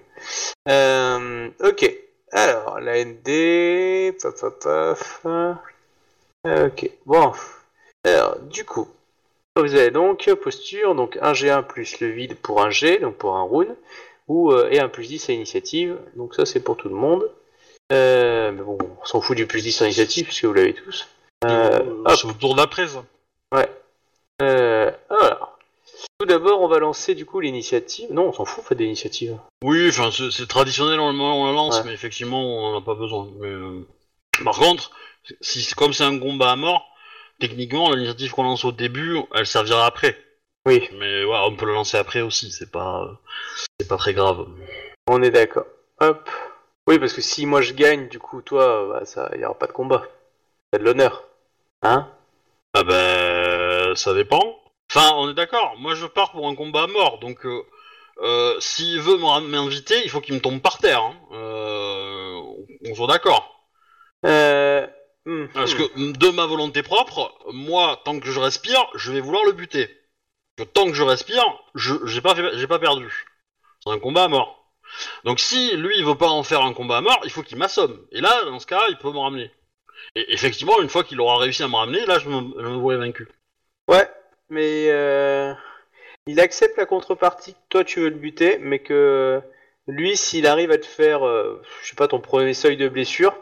Euh, 0.69 1.49
ok. 1.63 1.95
Alors, 2.33 2.81
la 2.81 3.05
ND. 3.05 4.17
Paf, 4.21 4.41
paf, 4.41 4.59
paf. 4.61 5.21
Euh, 5.25 5.55
Ok. 6.67 6.91
Bon. 7.07 7.33
Alors, 8.05 8.39
du 8.41 8.65
coup, 8.65 8.89
vous 9.57 9.75
avez 9.75 9.91
donc 9.91 10.29
posture, 10.43 10.95
donc 10.95 11.19
1 11.21 11.33
G1 11.33 11.63
plus 11.65 12.01
le 12.01 12.09
vide 12.09 12.37
pour 12.37 12.63
un 12.63 12.71
G, 12.71 12.99
donc 12.99 13.17
pour 13.17 13.37
un 13.37 13.45
rune, 13.45 13.75
ou, 14.29 14.53
euh, 14.53 14.69
et 14.71 14.81
un 14.81 14.89
plus 14.89 15.09
10 15.09 15.31
à 15.31 15.33
initiative. 15.33 15.99
Donc 16.17 16.35
ça, 16.35 16.47
c'est 16.47 16.61
pour 16.61 16.77
tout 16.77 16.89
le 16.89 16.95
monde. 16.95 17.31
Euh, 17.93 18.53
mais 18.53 18.63
bon, 18.63 18.79
on 19.01 19.05
s'en 19.05 19.21
fout 19.21 19.37
du 19.37 19.47
plus 19.47 19.63
10 19.63 19.83
à 19.83 19.85
initiative, 19.87 20.25
puisque 20.27 20.45
vous 20.45 20.53
l'avez 20.53 20.75
tous. 20.75 21.09
Euh, 21.45 21.81
c'est 22.17 22.27
au 22.27 22.33
tour 22.33 22.55
d'après, 22.55 22.89
ça. 22.89 23.05
Ouais. 23.53 23.69
Euh, 24.43 24.91
alors. 25.11 25.48
Tout 26.19 26.27
d'abord, 26.27 26.61
on 26.63 26.69
va 26.69 26.81
lancer 26.81 27.15
du 27.15 27.25
coup 27.25 27.39
l'initiative. 27.41 28.13
Non, 28.13 28.29
on 28.29 28.33
s'en 28.33 28.45
fout, 28.45 28.65
fait 28.65 28.75
l'initiative. 28.75 29.39
Oui, 29.63 29.89
enfin, 29.89 30.11
c'est 30.11 30.31
c'est 30.33 30.49
traditionnel, 30.49 30.99
on, 30.99 31.11
on 31.11 31.47
la 31.47 31.53
lance, 31.53 31.77
Ouais. 31.79 31.85
mais 31.87 31.93
effectivement, 31.93 32.43
on 32.43 32.75
en 32.75 32.79
a 32.79 32.83
pas 32.83 32.95
besoin. 32.95 33.29
Mais, 33.39 33.47
euh, 33.49 33.87
Par 34.45 34.59
contre, 34.59 34.91
si, 35.41 35.73
comme 35.75 35.93
c'est 35.93 36.05
un 36.05 36.19
combat 36.19 36.51
à 36.53 36.57
mort, 36.57 36.85
techniquement, 37.39 37.93
l'initiative 37.93 38.33
qu'on 38.33 38.43
lance 38.43 38.65
au 38.65 38.73
début, 38.73 39.17
elle 39.33 39.47
servira 39.47 39.87
après. 39.87 40.19
Oui, 40.67 40.89
Mais 40.99 41.25
ouais, 41.25 41.39
on 41.47 41.55
peut 41.55 41.67
le 41.67 41.73
lancer 41.73 41.97
après 41.97 42.21
aussi, 42.21 42.51
c'est 42.51 42.71
pas, 42.71 43.05
euh, 43.05 43.15
c'est 43.81 43.89
pas 43.89 43.97
très 43.97 44.13
grave. 44.13 44.45
on 45.07 45.23
est 45.23 45.31
d'accord. 45.31 45.67
Hop. 46.01 46.29
Oui, 46.89 46.99
parce 46.99 47.13
que 47.13 47.21
si 47.21 47.47
moi 47.47 47.61
je 47.63 47.75
gagne, 47.75 48.09
du 48.09 48.19
coup, 48.19 48.43
toi, 48.43 48.89
bah, 48.91 49.05
ça, 49.05 49.31
y 49.37 49.45
aura 49.45 49.57
pas 49.57 49.67
de 49.69 49.73
combat. 49.73 50.05
T'as 50.73 50.79
de 50.79 50.85
l'honneur. 50.85 51.25
Hein? 51.83 52.09
Ah 52.75 52.83
ben, 52.83 53.95
ça 53.95 54.15
dépend. 54.15 54.58
Enfin, 54.91 55.13
on 55.17 55.31
est 55.31 55.35
d'accord. 55.35 55.77
Moi, 55.79 55.95
je 55.95 56.07
pars 56.07 56.33
pour 56.33 56.49
un 56.49 56.55
combat 56.55 56.85
à 56.85 56.87
mort, 56.87 57.19
donc 57.19 57.45
euh, 57.47 57.63
euh, 58.23 58.59
s'il 58.61 59.01
veut 59.01 59.17
me- 59.19 59.41
m'inviter, 59.49 60.01
il 60.05 60.11
faut 60.11 60.21
qu'il 60.21 60.35
me 60.35 60.41
tombe 60.41 60.61
par 60.61 60.79
terre. 60.79 61.03
hein. 61.03 61.17
Euh, 61.33 62.41
on 62.89 62.95
soit 62.95 63.07
d'accord. 63.07 63.69
Euh. 64.27 64.87
hmm, 65.27 65.47
Parce 65.55 65.75
hmm. 65.75 65.79
que 65.79 66.19
de 66.19 66.31
ma 66.31 66.47
volonté 66.47 66.83
propre, 66.83 67.35
moi, 67.53 68.01
tant 68.05 68.19
que 68.21 68.31
je 68.31 68.41
respire, 68.41 68.87
je 68.95 69.13
vais 69.13 69.21
vouloir 69.21 69.45
le 69.45 69.53
buter. 69.53 69.89
Que 70.57 70.65
tant 70.65 70.87
que 70.87 70.95
je 70.95 71.03
respire, 71.05 71.45
je 71.75 71.95
j'ai 72.07 72.21
pas 72.21 72.35
fait- 72.35 72.57
j'ai 72.59 72.67
pas 72.67 72.79
perdu. 72.81 73.27
C'est 73.85 73.91
un 73.91 73.99
combat 74.01 74.25
à 74.25 74.29
mort. 74.29 74.73
Donc 75.25 75.39
si 75.41 75.77
lui 75.77 75.97
il 75.99 76.05
veut 76.05 76.17
pas 76.17 76.29
en 76.31 76.43
faire 76.43 76.63
un 76.63 76.73
combat 76.75 76.99
à 76.99 77.01
mort, 77.03 77.21
il 77.25 77.31
faut 77.31 77.43
qu'il 77.43 77.59
m'assomme. 77.59 78.07
Et 78.13 78.21
là, 78.21 78.45
dans 78.45 78.59
ce 78.59 78.67
cas, 78.67 78.83
il 78.89 78.97
peut 78.99 79.13
me 79.13 79.19
ramener. 79.19 79.51
Et 80.17 80.33
effectivement, 80.33 80.81
une 80.81 80.89
fois 80.89 81.05
qu'il 81.05 81.21
aura 81.21 81.39
réussi 81.39 81.63
à 81.63 81.69
me 81.69 81.77
ramener, 81.77 82.05
là, 82.07 82.19
je 82.19 82.29
me, 82.29 82.41
je 82.63 82.67
me 82.69 82.77
vois 82.77 82.97
vaincu. 82.97 83.29
Ouais, 83.89 84.09
mais 84.51 84.89
euh, 84.91 85.53
il 86.27 86.41
accepte 86.41 86.77
la 86.77 86.87
contrepartie 86.87 87.55
que 87.55 87.59
toi 87.71 87.85
tu 87.85 88.01
veux 88.01 88.09
le 88.09 88.17
buter, 88.17 88.59
mais 88.61 88.79
que 88.81 89.41
lui, 89.87 90.17
s'il 90.17 90.47
arrive 90.47 90.71
à 90.71 90.79
te 90.79 90.87
faire, 90.87 91.27
euh, 91.27 91.63
je 91.83 91.89
sais 91.89 91.97
pas, 91.97 92.09
ton 92.09 92.21
premier 92.21 92.55
seuil 92.55 92.77
de 92.77 92.89
blessure, 92.89 93.35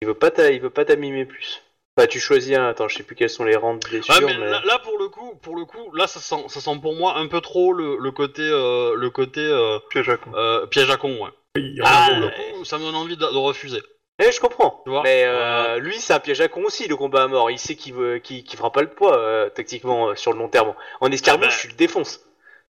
il 0.00 0.08
veut 0.08 0.14
pas 0.14 0.30
il 0.50 0.60
veut 0.60 0.70
pas 0.70 0.84
t'amimer 0.84 1.24
plus. 1.26 1.62
Enfin, 1.96 2.06
tu 2.06 2.20
choisis 2.20 2.56
un. 2.56 2.66
Attends, 2.68 2.88
je 2.88 2.96
sais 2.96 3.02
plus 3.02 3.14
quels 3.14 3.28
sont 3.28 3.44
les 3.44 3.54
rangs 3.54 3.74
de 3.74 3.86
blessure, 3.86 4.14
Ouais, 4.14 4.24
mais 4.24 4.38
mais... 4.38 4.50
là, 4.50 4.62
là, 4.64 4.78
pour 4.78 4.98
le 4.98 5.08
coup, 5.08 5.34
pour 5.42 5.54
le 5.56 5.66
coup, 5.66 5.94
là 5.94 6.06
ça 6.06 6.20
sent, 6.20 6.44
ça 6.48 6.60
sent 6.60 6.78
pour 6.80 6.94
moi 6.96 7.18
un 7.18 7.26
peu 7.26 7.42
trop 7.42 7.74
le, 7.74 7.98
le 7.98 8.10
côté, 8.12 8.40
euh, 8.42 8.94
le 8.96 9.10
côté 9.10 9.40
euh, 9.42 9.78
Piège 9.90 10.08
à 10.08 10.16
con. 10.16 10.30
euh, 10.34 10.66
piège 10.66 10.88
à 10.88 10.96
con. 10.96 11.10
Ouais. 11.22 11.30
Il 11.56 11.76
y 11.76 11.82
en 11.82 11.84
Ah, 11.86 12.06
pour 12.08 12.18
le 12.20 12.28
coup, 12.30 12.64
ça 12.64 12.78
me 12.78 12.84
donne 12.84 12.94
envie 12.94 13.18
de, 13.18 13.20
de 13.26 13.36
refuser. 13.36 13.82
Eh, 14.24 14.30
je 14.32 14.40
comprends. 14.40 14.80
Tu 14.84 14.90
vois 14.90 15.02
mais 15.02 15.24
euh, 15.24 15.78
lui, 15.78 15.98
c'est 15.98 16.12
un 16.12 16.20
piège 16.20 16.40
à 16.40 16.48
con 16.48 16.62
aussi, 16.64 16.86
le 16.86 16.96
combat 16.96 17.24
à 17.24 17.26
mort. 17.28 17.50
Il 17.50 17.58
sait 17.58 17.74
qu'il 17.76 17.94
veut, 17.94 18.18
qu'il, 18.18 18.44
qu'il 18.44 18.56
fera 18.58 18.70
pas 18.70 18.82
le 18.82 18.90
poids 18.90 19.16
euh, 19.18 19.48
tactiquement 19.50 20.10
euh, 20.10 20.14
sur 20.16 20.32
le 20.32 20.38
long 20.38 20.48
terme. 20.48 20.74
En 21.00 21.10
escarmouche, 21.10 21.46
bah, 21.48 21.54
tu 21.60 21.68
le 21.68 21.74
défonces. 21.74 22.20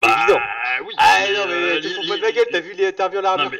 C'est 0.04 0.10
Bah, 0.10 0.18
évident. 0.24 0.40
oui. 0.88 0.94
Ah 0.98 1.18
mais, 1.28 1.34
non, 1.34 1.46
mais 1.48 1.82
fous 1.82 2.02
li- 2.02 2.08
pas 2.10 2.18
de 2.18 2.26
li- 2.26 2.34
gueule, 2.34 2.46
t'as 2.52 2.60
vu 2.60 2.74
les 2.74 2.88
interviews 2.88 3.20
à 3.20 3.22
l'armure 3.22 3.52
mais, 3.52 3.60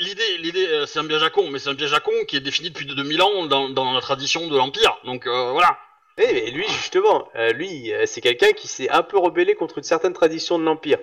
L'idée, 0.00 0.38
l'idée, 0.38 0.84
c'est 0.86 0.98
un 0.98 1.06
piège 1.06 1.22
à 1.22 1.30
con, 1.30 1.48
mais 1.50 1.58
c'est 1.58 1.68
un 1.70 1.74
piège 1.74 1.92
à 1.94 2.00
con 2.00 2.12
qui 2.26 2.36
est 2.36 2.40
défini 2.40 2.70
depuis 2.70 2.86
2000 2.86 3.22
ans 3.22 3.46
dans, 3.46 3.68
dans 3.68 3.92
la 3.92 4.00
tradition 4.00 4.46
de 4.48 4.56
l'Empire. 4.56 4.98
Donc 5.04 5.26
voilà. 5.26 5.78
Eh, 6.20 6.32
mais 6.32 6.50
lui, 6.50 6.66
justement, 6.68 7.28
lui, 7.54 7.92
c'est 8.06 8.20
quelqu'un 8.20 8.52
qui 8.52 8.66
s'est 8.66 8.88
un 8.90 9.02
peu 9.02 9.18
rebellé 9.18 9.54
contre 9.54 9.78
une 9.78 9.84
certaine 9.84 10.12
tradition 10.12 10.58
de 10.58 10.64
l'Empire. 10.64 10.98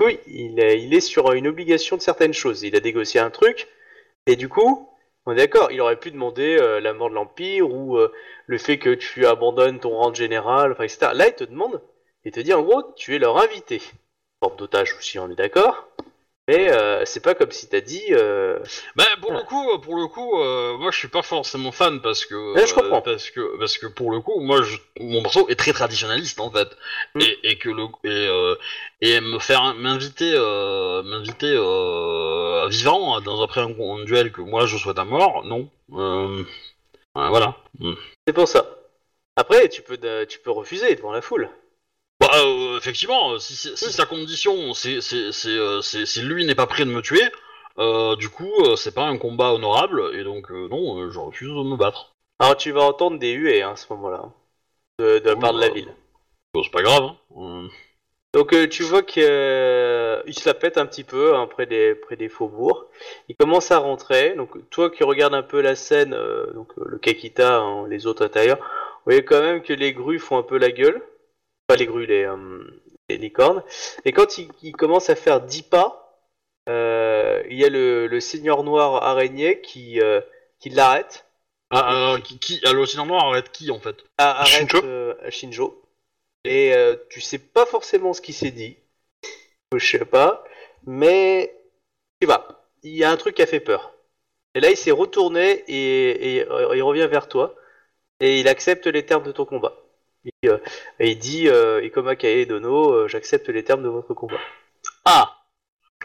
Oui, 0.00 0.20
il 0.26 0.60
est, 0.60 0.80
il 0.82 0.92
est 0.94 1.00
sur 1.00 1.32
une 1.32 1.46
obligation 1.48 1.96
de 1.96 2.02
certaines 2.02 2.34
choses. 2.34 2.62
Il 2.62 2.76
a 2.76 2.80
négocié 2.80 3.18
un 3.18 3.30
truc, 3.30 3.66
et 4.26 4.36
du 4.36 4.48
coup, 4.48 4.88
on 5.26 5.32
est 5.32 5.36
d'accord, 5.36 5.72
il 5.72 5.80
aurait 5.80 5.98
pu 5.98 6.12
demander 6.12 6.56
euh, 6.56 6.80
la 6.80 6.92
mort 6.92 7.10
de 7.10 7.14
l'Empire 7.14 7.68
ou 7.68 7.98
euh, 7.98 8.12
le 8.46 8.58
fait 8.58 8.78
que 8.78 8.94
tu 8.94 9.26
abandonnes 9.26 9.80
ton 9.80 9.96
rang 9.96 10.10
de 10.10 10.16
général, 10.16 10.72
enfin, 10.72 10.84
etc. 10.84 11.10
Là, 11.14 11.26
il 11.26 11.34
te 11.34 11.44
demande, 11.44 11.82
il 12.24 12.30
te 12.30 12.40
dit 12.40 12.54
en 12.54 12.62
gros, 12.62 12.82
tu 12.94 13.14
es 13.14 13.18
leur 13.18 13.36
invité. 13.38 13.82
Porte 14.40 14.58
d'otage 14.58 14.94
aussi, 14.94 15.18
on 15.18 15.28
est 15.28 15.34
d'accord. 15.34 15.88
Mais 16.48 16.70
euh, 16.70 17.04
c'est 17.04 17.20
pas 17.24 17.34
comme 17.34 17.50
si 17.50 17.68
t'as 17.68 17.80
dit. 17.80 18.04
Euh... 18.10 18.60
Ben 18.94 19.04
pour 19.20 19.32
le 19.32 19.42
coup, 19.42 19.78
pour 19.80 19.96
le 19.96 20.06
coup, 20.06 20.40
euh, 20.40 20.76
moi 20.78 20.92
je 20.92 20.98
suis 20.98 21.08
pas 21.08 21.22
forcément 21.22 21.72
fan 21.72 22.00
parce 22.00 22.24
que 22.24 22.54
je 22.64 22.72
comprends. 22.72 22.98
euh, 22.98 23.00
parce 23.00 23.30
que 23.30 23.58
parce 23.58 23.78
que 23.78 23.86
pour 23.86 24.12
le 24.12 24.20
coup, 24.20 24.38
moi 24.40 24.62
je, 24.62 24.76
mon 25.00 25.22
perso 25.22 25.48
est 25.48 25.56
très 25.56 25.72
traditionnaliste 25.72 26.38
en 26.40 26.50
fait 26.50 26.68
Mm. 27.14 27.20
et, 27.20 27.38
et 27.50 27.58
que 27.58 27.68
le 27.68 27.86
et, 28.04 28.28
et 29.16 29.20
me 29.20 29.38
faire 29.40 29.74
m'inviter 29.74 30.32
m'inviter 31.04 31.52
vivant 32.68 33.20
dans 33.20 33.42
après 33.42 33.60
un, 33.62 33.70
un 33.70 34.04
duel 34.04 34.30
que 34.30 34.40
moi 34.40 34.66
je 34.66 34.76
souhaite 34.76 34.98
à 34.98 35.04
mort, 35.04 35.44
non. 35.44 35.68
Voilà. 37.14 37.56
Mm. 37.80 37.94
C'est 38.26 38.34
pour 38.34 38.46
ça. 38.46 38.66
Après, 39.36 39.68
tu 39.68 39.82
peux, 39.82 39.98
tu 40.26 40.38
peux 40.38 40.50
refuser 40.50 40.94
devant 40.94 41.12
la 41.12 41.22
foule. 41.22 41.50
Bah, 42.36 42.42
euh, 42.44 42.76
effectivement, 42.76 43.32
euh, 43.32 43.38
si, 43.38 43.54
sa 43.76 44.04
condition, 44.04 44.74
c'est 44.74 44.98
euh, 45.46 45.80
c'est- 45.80 46.06
si 46.06 46.20
lui 46.22 46.44
n'est 46.44 46.54
pas 46.54 46.66
prêt 46.66 46.84
de 46.84 46.90
me 46.90 47.00
tuer, 47.00 47.22
euh, 47.78 48.14
du 48.16 48.28
coup, 48.28 48.52
c'est 48.76 48.94
pas 48.94 49.06
un 49.06 49.16
combat 49.16 49.52
honorable, 49.54 50.10
et 50.14 50.22
donc 50.24 50.50
euh, 50.50 50.68
non, 50.68 51.10
je 51.10 51.18
refuse 51.18 51.48
de 51.48 51.62
me 51.62 51.76
battre. 51.76 52.12
Alors 52.38 52.56
tu 52.56 52.70
vas 52.72 52.80
entendre 52.82 53.18
des 53.18 53.32
huées 53.32 53.60
hein, 53.62 53.72
à 53.72 53.76
ce 53.76 53.92
moment-là, 53.92 54.22
hein, 54.24 54.32
de, 55.00 55.18
de 55.20 55.28
la 55.28 55.36
Oui, 55.36 55.40
part 55.40 55.54
de 55.54 55.60
la 55.60 55.68
bah, 55.68 55.74
ville. 55.74 55.94
Bon, 56.54 56.62
c'est 56.62 56.70
pas 56.70 56.82
grave. 56.82 57.12
Hein. 57.36 57.68
Donc 58.34 58.52
euh, 58.52 58.68
tu 58.68 58.82
vois 58.82 59.02
qu'il 59.02 59.22
se 59.22 60.46
la 60.46 60.54
pète 60.54 60.78
un 60.78 60.86
petit 60.86 61.04
peu 61.04 61.34
hein, 61.34 61.46
près 61.46 61.66
des 61.66 61.94
près 61.94 62.16
des 62.16 62.28
faubourgs. 62.28 62.86
Il 63.28 63.36
commence 63.36 63.70
à 63.70 63.78
rentrer. 63.78 64.34
Donc 64.36 64.68
toi 64.70 64.90
qui 64.90 65.04
regardes 65.04 65.34
un 65.34 65.42
peu 65.42 65.60
la 65.60 65.74
scène, 65.74 66.12
euh, 66.14 66.52
donc 66.52 66.72
le 66.76 66.98
Kakita, 66.98 67.58
hein, 67.58 67.86
les 67.88 68.06
autres 68.06 68.24
intérieurs, 68.24 68.58
vous 68.58 69.02
voyez 69.06 69.24
quand 69.24 69.40
même 69.40 69.62
que 69.62 69.72
les 69.72 69.92
grues 69.92 70.18
font 70.18 70.38
un 70.38 70.42
peu 70.42 70.58
la 70.58 70.70
gueule. 70.70 71.02
Pas 71.66 71.76
les 71.76 71.86
grues, 71.86 72.06
les, 72.06 72.24
euh, 72.24 72.82
les 73.08 73.18
licornes. 73.18 73.62
Et 74.04 74.12
quand 74.12 74.38
il, 74.38 74.48
il 74.62 74.72
commence 74.72 75.10
à 75.10 75.16
faire 75.16 75.40
10 75.40 75.62
pas, 75.62 76.20
euh, 76.68 77.42
il 77.48 77.56
y 77.58 77.64
a 77.64 77.68
le, 77.68 78.06
le 78.06 78.20
seigneur 78.20 78.62
noir 78.64 79.02
araignée 79.02 79.60
qui, 79.60 80.00
euh, 80.00 80.20
qui 80.58 80.70
l'arrête. 80.70 81.26
Ah, 81.70 82.14
euh, 82.14 82.20
qui, 82.20 82.38
qui, 82.38 82.60
ah, 82.64 82.72
le 82.72 82.86
Seigneur 82.86 83.06
Noir 83.06 83.26
arrête 83.26 83.50
qui 83.50 83.70
en 83.70 83.80
fait? 83.80 84.04
Ah, 84.18 84.42
arrête 84.42 84.70
Shinjo 84.70 84.84
euh, 84.84 85.14
à 85.22 85.30
Shinjo. 85.30 85.82
Et 86.44 86.74
euh, 86.74 86.96
tu 87.10 87.20
sais 87.20 87.38
pas 87.38 87.66
forcément 87.66 88.12
ce 88.12 88.20
qui 88.20 88.32
s'est 88.32 88.52
dit. 88.52 88.76
Je 89.74 89.84
sais 89.84 90.04
pas. 90.04 90.44
Mais. 90.84 91.52
Tu 92.20 92.26
vois, 92.26 92.68
il 92.82 92.94
y 92.96 93.04
a 93.04 93.10
un 93.10 93.16
truc 93.16 93.34
qui 93.34 93.42
a 93.42 93.46
fait 93.46 93.60
peur. 93.60 93.92
Et 94.54 94.60
là, 94.60 94.70
il 94.70 94.76
s'est 94.76 94.92
retourné 94.92 95.64
et, 95.68 96.38
et, 96.38 96.46
il 96.46 96.82
revient 96.82 97.08
vers 97.10 97.28
toi. 97.28 97.54
Et 98.20 98.40
il 98.40 98.48
accepte 98.48 98.86
les 98.86 99.04
termes 99.04 99.24
de 99.24 99.32
ton 99.32 99.44
combat. 99.44 99.76
Il, 100.26 100.50
euh, 100.50 100.58
et 100.98 101.12
il 101.12 101.18
dit 101.18 101.48
euh, 101.48 101.84
Ikoma 101.84 102.16
Kae 102.16 102.46
Dono, 102.46 102.92
euh, 102.92 103.08
j'accepte 103.08 103.48
les 103.48 103.62
termes 103.64 103.82
de 103.82 103.88
votre 103.88 104.12
combat. 104.14 104.40
Ah 105.04 105.36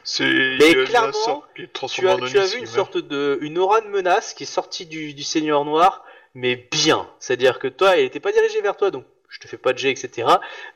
C'est 0.04 0.24
Mais 0.60 0.86
clairement, 0.86 1.44
Tu 1.56 1.70
as, 2.08 2.18
tu 2.18 2.38
as 2.38 2.46
vu 2.46 2.60
une 2.60 2.66
sorte 2.66 2.98
de 2.98 3.40
une 3.42 3.58
aura 3.58 3.82
de 3.82 3.88
menace 3.88 4.34
qui 4.34 4.44
est 4.44 4.48
sortie 4.48 4.86
du, 4.86 5.14
du 5.14 5.24
Seigneur 5.24 5.66
Noir, 5.66 6.06
mais 6.36 6.56
bien. 6.56 7.10
C'est-à-dire 7.20 7.60
que 7.60 7.68
toi, 7.68 7.98
elle 7.98 8.04
n'était 8.04 8.20
pas 8.20 8.32
dirigée 8.32 8.62
vers 8.62 8.78
toi, 8.78 8.92
donc 8.92 9.06
je 9.30 9.40
te 9.40 9.48
fais 9.48 9.58
pas 9.58 9.74
de 9.74 9.80
jet, 9.80 9.92
etc. 9.92 10.28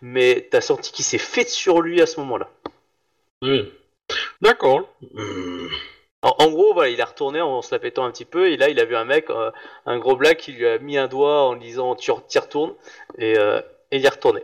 Mais 0.01 0.47
t'as 0.49 0.61
senti 0.61 0.91
qu'il 0.91 1.05
s'est 1.05 1.17
fait 1.17 1.47
sur 1.47 1.81
lui 1.81 2.01
à 2.01 2.05
ce 2.05 2.19
moment-là. 2.21 2.49
Oui. 3.41 3.71
D'accord. 4.41 4.89
Hmm. 5.13 5.67
En, 6.25 6.35
en 6.39 6.49
gros, 6.49 6.73
voilà, 6.73 6.89
il 6.89 6.99
a 7.01 7.05
retourné 7.05 7.39
en 7.41 7.61
se 7.61 7.73
la 7.73 7.79
pétant 7.79 8.03
un 8.05 8.11
petit 8.11 8.25
peu, 8.25 8.49
et 8.51 8.57
là, 8.57 8.69
il 8.69 8.79
a 8.79 8.85
vu 8.85 8.95
un 8.95 9.05
mec, 9.05 9.29
euh, 9.29 9.51
un 9.85 9.97
gros 9.99 10.15
black, 10.15 10.39
qui 10.39 10.51
lui 10.53 10.67
a 10.67 10.79
mis 10.79 10.97
un 10.97 11.07
doigt 11.07 11.43
en 11.43 11.53
lui 11.53 11.61
disant 11.61 11.95
tu 11.95 12.11
t'y 12.27 12.39
retournes, 12.39 12.73
et, 13.17 13.37
euh, 13.37 13.61
et 13.91 13.97
il 13.97 14.05
est 14.05 14.09
retourné. 14.09 14.41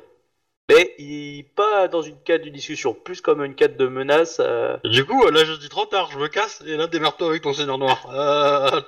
Mais 0.69 0.95
il 0.99 1.43
pas 1.55 1.87
dans 1.89 2.01
une 2.01 2.21
cadre 2.23 2.45
de 2.45 2.49
discussion, 2.49 2.93
plus 2.93 3.19
comme 3.21 3.43
une 3.43 3.55
cadre 3.55 3.75
de 3.77 3.87
menace. 3.87 4.37
euh, 4.39 4.77
Et 4.85 4.89
Du 4.89 5.05
coup, 5.05 5.25
là, 5.29 5.43
je 5.43 5.53
dis 5.53 5.69
trop 5.69 5.85
tard, 5.85 6.09
je 6.11 6.19
me 6.19 6.27
casse, 6.27 6.63
et 6.65 6.77
là, 6.77 6.87
démerde-toi 6.87 7.29
avec 7.29 7.41
ton 7.41 7.53
seigneur 7.53 7.77
noir. 7.77 8.07
Euh... 8.13 8.81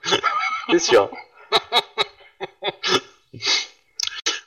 c'est 0.70 0.78
sûr. 0.80 1.10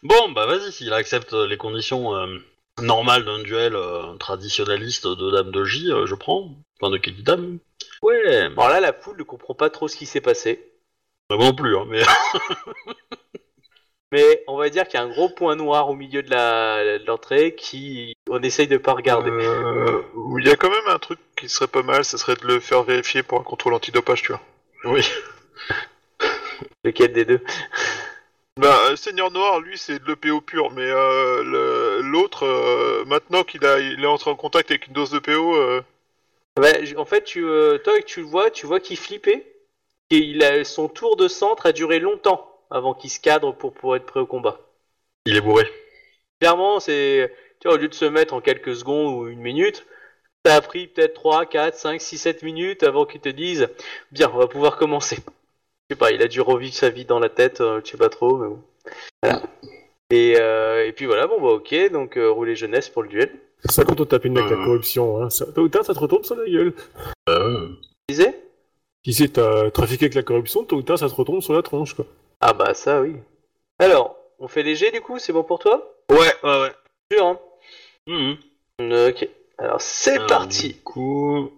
Bon, 0.04 0.32
bah 0.32 0.46
vas-y, 0.46 0.72
s'il 0.72 0.94
accepte 0.94 1.34
les 1.34 1.58
conditions 1.58 2.16
euh, 2.16 2.38
normales 2.82 3.26
d'un 3.26 3.40
duel 3.44 3.76
euh, 3.76 4.16
traditionnaliste 4.18 5.08
de 5.08 5.32
Dame 5.32 5.52
de 5.52 5.64
J, 5.66 5.92
euh, 5.92 6.06
je 6.06 6.16
prends. 6.16 6.50
Enfin, 6.80 6.92
de 6.92 6.98
Kekidam. 6.98 7.60
Ouais. 8.02 8.26
Alors 8.56 8.70
là, 8.70 8.80
la 8.80 8.94
poule 8.94 9.18
ne 9.18 9.24
comprend 9.24 9.54
pas 9.56 9.70
trop 9.70 9.88
ce 9.88 9.96
qui 9.96 10.06
s'est 10.06 10.22
passé. 10.22 10.74
Bah, 11.30 11.36
moi 11.38 11.46
non 11.48 11.56
plus, 11.56 11.76
hein, 11.78 11.86
mais... 11.88 12.02
Mais 14.14 14.42
on 14.48 14.56
va 14.56 14.70
dire 14.70 14.86
qu'il 14.88 14.98
y 14.98 15.04
a 15.04 15.06
un 15.06 15.10
gros 15.10 15.28
point 15.28 15.58
noir 15.58 15.90
au 15.90 15.94
milieu 15.96 16.24
de 16.24 16.30
la- 16.30 16.98
de 16.98 17.06
l'entrée 17.06 17.56
qui 17.56 18.16
on 18.30 18.42
essaye 18.42 18.68
de 18.68 18.78
pas 18.78 18.94
regarder. 18.94 19.32
Euh, 19.32 20.02
il 20.40 20.48
y 20.48 20.50
a 20.50 20.56
quand 20.56 20.70
même 20.70 20.88
un 20.88 20.98
truc 20.98 21.20
qui 21.36 21.50
serait 21.50 21.68
pas 21.68 21.84
mal, 21.84 22.06
ce 22.06 22.18
serait 22.18 22.36
de 22.36 22.48
le 22.48 22.62
faire 22.62 22.84
vérifier 22.84 23.22
pour 23.22 23.38
un 23.38 23.44
contrôle 23.44 23.74
antidopage, 23.74 24.22
tu 24.22 24.32
vois. 24.32 24.42
oui. 24.86 25.02
Lequel 26.86 27.12
des 27.12 27.26
deux? 27.26 27.42
Bah, 28.58 28.80
euh, 28.90 28.96
Seigneur 28.96 29.30
Noir, 29.30 29.60
lui, 29.60 29.78
c'est 29.78 30.00
de 30.00 30.08
l'EPO 30.08 30.40
pur, 30.40 30.72
mais 30.72 30.90
euh, 30.90 31.44
le- 31.44 32.02
l'autre, 32.02 32.44
euh, 32.46 33.04
maintenant 33.06 33.44
qu'il 33.44 33.66
a, 33.66 33.78
il 33.80 34.02
est 34.02 34.08
entré 34.08 34.32
en 34.32 34.36
contact 34.36 34.72
avec 34.72 34.88
une 34.88 34.94
dose 34.94 35.12
de 35.12 35.20
PO, 35.20 35.56
euh, 35.58 35.82
Bah, 36.58 36.72
En 36.98 37.06
fait, 37.06 37.24
tu, 37.24 37.46
euh, 37.46 37.78
toi, 37.78 37.94
tu 38.02 38.22
le 38.22 38.26
vois, 38.26 38.50
tu 38.50 38.66
vois 38.66 38.80
qu'il 38.80 38.98
flippait. 38.98 39.54
Et 40.10 40.18
il 40.18 40.44
a, 40.44 40.64
son 40.64 40.88
tour 40.88 41.16
de 41.18 41.28
centre 41.28 41.66
a 41.66 41.72
duré 41.72 42.00
longtemps 42.00 42.50
avant 42.70 42.94
qu'il 42.94 43.10
se 43.10 43.20
cadre 43.20 43.52
pour, 43.54 43.74
pour 43.74 43.96
être 43.96 44.06
prêt 44.06 44.20
au 44.20 44.26
combat. 44.26 44.60
Il 45.26 45.36
est 45.36 45.42
bourré. 45.42 45.66
Clairement, 46.40 46.80
c'est. 46.80 47.34
Tu 47.60 47.68
vois, 47.68 47.78
au 47.78 47.80
lieu 47.80 47.88
de 47.88 47.94
se 47.94 48.06
mettre 48.06 48.34
en 48.34 48.42
quelques 48.42 48.76
secondes 48.76 49.14
ou 49.14 49.28
une 49.28 49.42
minute, 49.42 49.86
ça 50.46 50.56
a 50.56 50.62
pris 50.62 50.88
peut-être 50.88 51.16
3, 51.16 51.46
4, 51.46 51.76
5, 51.76 52.02
6, 52.02 52.18
7 52.18 52.44
minutes 52.44 52.84
avant 52.84 53.06
qu'ils 53.06 53.22
te 53.22 53.30
disent 53.30 53.68
Bien, 54.12 54.30
on 54.34 54.38
va 54.38 54.48
pouvoir 54.48 54.78
commencer. 54.78 55.18
Je 55.90 55.96
sais 55.96 56.00
pas, 56.00 56.12
il 56.12 56.22
a 56.22 56.28
dû 56.28 56.42
revivre 56.42 56.74
sa 56.74 56.90
vie 56.90 57.06
dans 57.06 57.20
la 57.20 57.30
tête, 57.30 57.62
euh, 57.62 57.82
je 57.84 57.92
sais 57.92 57.98
pas 57.98 58.10
trop, 58.10 58.38
mais 58.38 58.48
bon. 58.48 58.64
Voilà. 59.24 59.42
Et, 60.12 60.36
euh, 60.40 60.86
et 60.86 60.94
puis 60.94 61.06
voilà, 61.06 61.28
bon 61.28 61.42
bah 61.42 61.50
ok, 61.50 61.92
donc 61.92 62.18
rouler 62.18 62.56
jeunesse 62.56 62.88
pour 62.88 63.04
le 63.04 63.10
duel. 63.10 63.32
C'est 63.64 63.72
ça 63.72 63.84
quand 63.86 64.00
on 64.00 64.06
tape 64.06 64.26
une 64.26 64.38
avec 64.38 64.50
la 64.52 64.64
corruption. 64.64 65.22
Hein. 65.22 65.30
Ça, 65.30 65.46
tôt 65.52 65.62
ou 65.64 65.70
tard, 65.70 65.84
ça 65.86 65.94
te 65.94 66.00
retombe 66.00 66.24
sur 66.24 66.36
la 66.36 66.48
gueule. 66.50 66.74
Euh... 67.30 67.70
Tu 68.08 68.16
disais 68.16 68.40
Si 69.06 69.14
c'est 69.14 69.30
t'as 69.34 69.72
trafiqué 69.72 70.06
avec 70.06 70.16
la 70.16 70.24
corruption, 70.24 70.64
tôt 70.64 70.78
ou 70.78 70.82
tard, 70.84 71.00
ça 71.00 71.10
te 71.10 71.16
retombe 71.16 71.42
sur 71.42 71.54
la 71.54 71.62
tronche, 71.64 71.94
quoi. 71.94 72.06
Ah 72.40 72.54
bah 72.54 72.74
ça 72.74 73.02
oui. 73.02 73.16
Alors, 73.80 74.16
on 74.40 74.48
fait 74.48 74.64
léger 74.64 74.92
du 74.92 75.02
coup, 75.02 75.18
c'est 75.20 75.34
bon 75.34 75.44
pour 75.44 75.60
toi? 75.60 75.92
Ouais, 76.12 76.34
ouais, 76.44 76.62
ouais. 76.62 76.72
Sûr, 77.12 77.26
hein? 77.26 77.40
Mhm. 78.08 78.38
Ok. 79.10 79.28
Alors 79.58 79.82
c'est 79.82 80.16
Alors, 80.16 80.28
parti. 80.28 80.74
Du 80.74 80.82
coup... 80.82 81.52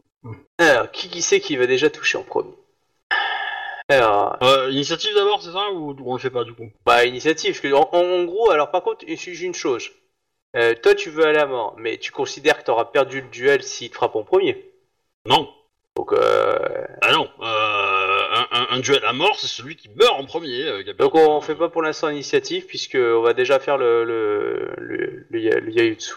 Alors, 0.58 0.90
qui 0.92 1.10
qui 1.10 1.22
c'est 1.22 1.42
qui 1.42 1.58
va 1.58 1.68
déjà 1.68 1.90
toucher 1.90 2.18
en 2.18 2.24
premier? 2.24 2.54
Alors, 3.90 4.38
Euh, 4.44 4.70
initiative 4.72 5.14
d'abord, 5.16 5.42
c'est 5.42 5.52
ça, 5.52 5.72
ou 5.74 5.96
on 6.06 6.14
le 6.14 6.20
fait 6.20 6.30
pas, 6.30 6.44
du 6.44 6.54
coup? 6.54 6.70
bah 6.86 7.06
initiative. 7.06 7.60
en- 7.74 7.90
en 7.92 8.24
gros, 8.24 8.52
alors 8.52 8.70
par 8.72 8.84
contre, 8.84 9.04
il 9.08 9.18
suffit 9.18 9.46
une 9.46 9.54
chose. 9.56 9.90
Euh, 10.56 10.74
toi, 10.82 10.96
tu 10.96 11.10
veux 11.10 11.26
aller 11.26 11.38
à 11.38 11.42
la 11.42 11.48
mort, 11.48 11.76
mais 11.78 11.98
tu 11.98 12.12
considères 12.12 12.58
que 12.60 12.64
tu 12.66 12.72
auras 12.72 12.86
perdu 12.86 13.22
le 13.22 13.28
duel 13.28 13.62
s'il 13.64 13.90
te 13.90 13.96
frappe 13.96 14.16
en 14.16 14.24
premier? 14.24 14.66
Non. 15.26 15.48
Donc, 15.96 16.14
euh, 16.14 16.58
Ah 17.02 17.12
non. 17.12 17.30
Euh, 17.42 17.46
un, 17.46 18.48
un- 18.52 18.68
un 18.72 18.80
duel 18.80 19.04
à 19.06 19.14
mort, 19.14 19.36
c'est 19.40 19.48
celui 19.48 19.76
qui 19.76 19.90
meurt 19.90 20.14
en 20.20 20.26
premier. 20.26 20.64
euh, 20.64 20.78
Gabriel. 20.84 20.96
donc 20.98 21.16
on, 21.16 21.40
fait 21.42 21.56
pas 21.56 21.70
pour 21.70 21.82
l'instant 21.82 22.08
l'initiative 22.08 22.66
puisque 22.66 22.96
on 22.96 23.22
va 23.22 23.34
déjà 23.34 23.60
faire 23.60 23.78
le 23.78 24.04
le, 24.06 24.74
le, 24.78 25.26
le 25.30 25.60
le 25.60 25.72
Yayutsu. 25.72 26.14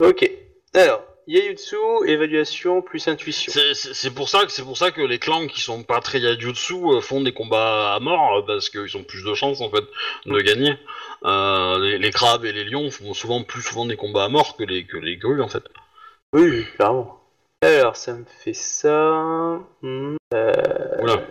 Ok. 0.00 0.30
Alors, 0.74 1.02
Yayutsu, 1.26 1.76
évaluation 2.06 2.82
plus 2.82 3.08
intuition. 3.08 3.52
C'est- 3.52 4.10
pour 4.14 4.28
ça 4.28 4.44
que 4.44 4.52
c'est 4.52 4.62
pour 4.62 4.76
ça 4.76 4.90
que 4.90 5.00
les 5.00 5.18
clans 5.18 5.46
qui 5.46 5.60
sont 5.60 5.82
pas 5.82 6.00
très 6.00 6.20
yajutsu 6.20 6.74
euh, 6.74 7.00
font 7.00 7.20
des 7.22 7.32
combats 7.32 7.94
à 7.94 8.00
mort 8.00 8.36
euh, 8.38 8.42
parce 8.46 8.68
qu'ils 8.68 8.96
ont 8.96 9.04
plus 9.04 9.24
de 9.24 9.34
chances 9.34 9.60
en 9.60 9.70
fait 9.70 9.84
de 10.26 10.38
gagner. 10.40 10.74
Euh, 11.24 11.78
les, 11.78 11.98
les 11.98 12.10
crabes 12.10 12.44
et 12.44 12.52
les 12.52 12.64
lions 12.64 12.90
font 12.90 13.14
souvent 13.14 13.42
plus 13.42 13.62
souvent 13.62 13.86
des 13.86 13.96
combats 13.96 14.24
à 14.24 14.28
mort 14.28 14.56
que 14.56 14.64
les 14.64 14.84
que 14.86 14.98
les 14.98 15.16
grues 15.16 15.40
en 15.40 15.48
fait. 15.48 15.64
Oui, 16.34 16.64
clairement. 16.76 17.20
Alors, 17.62 17.96
ça 17.96 18.12
me 18.12 18.24
fait 18.24 18.52
ça. 18.52 19.60
Hmm, 19.80 20.16
euh, 20.34 20.52
Voilà. 20.98 21.22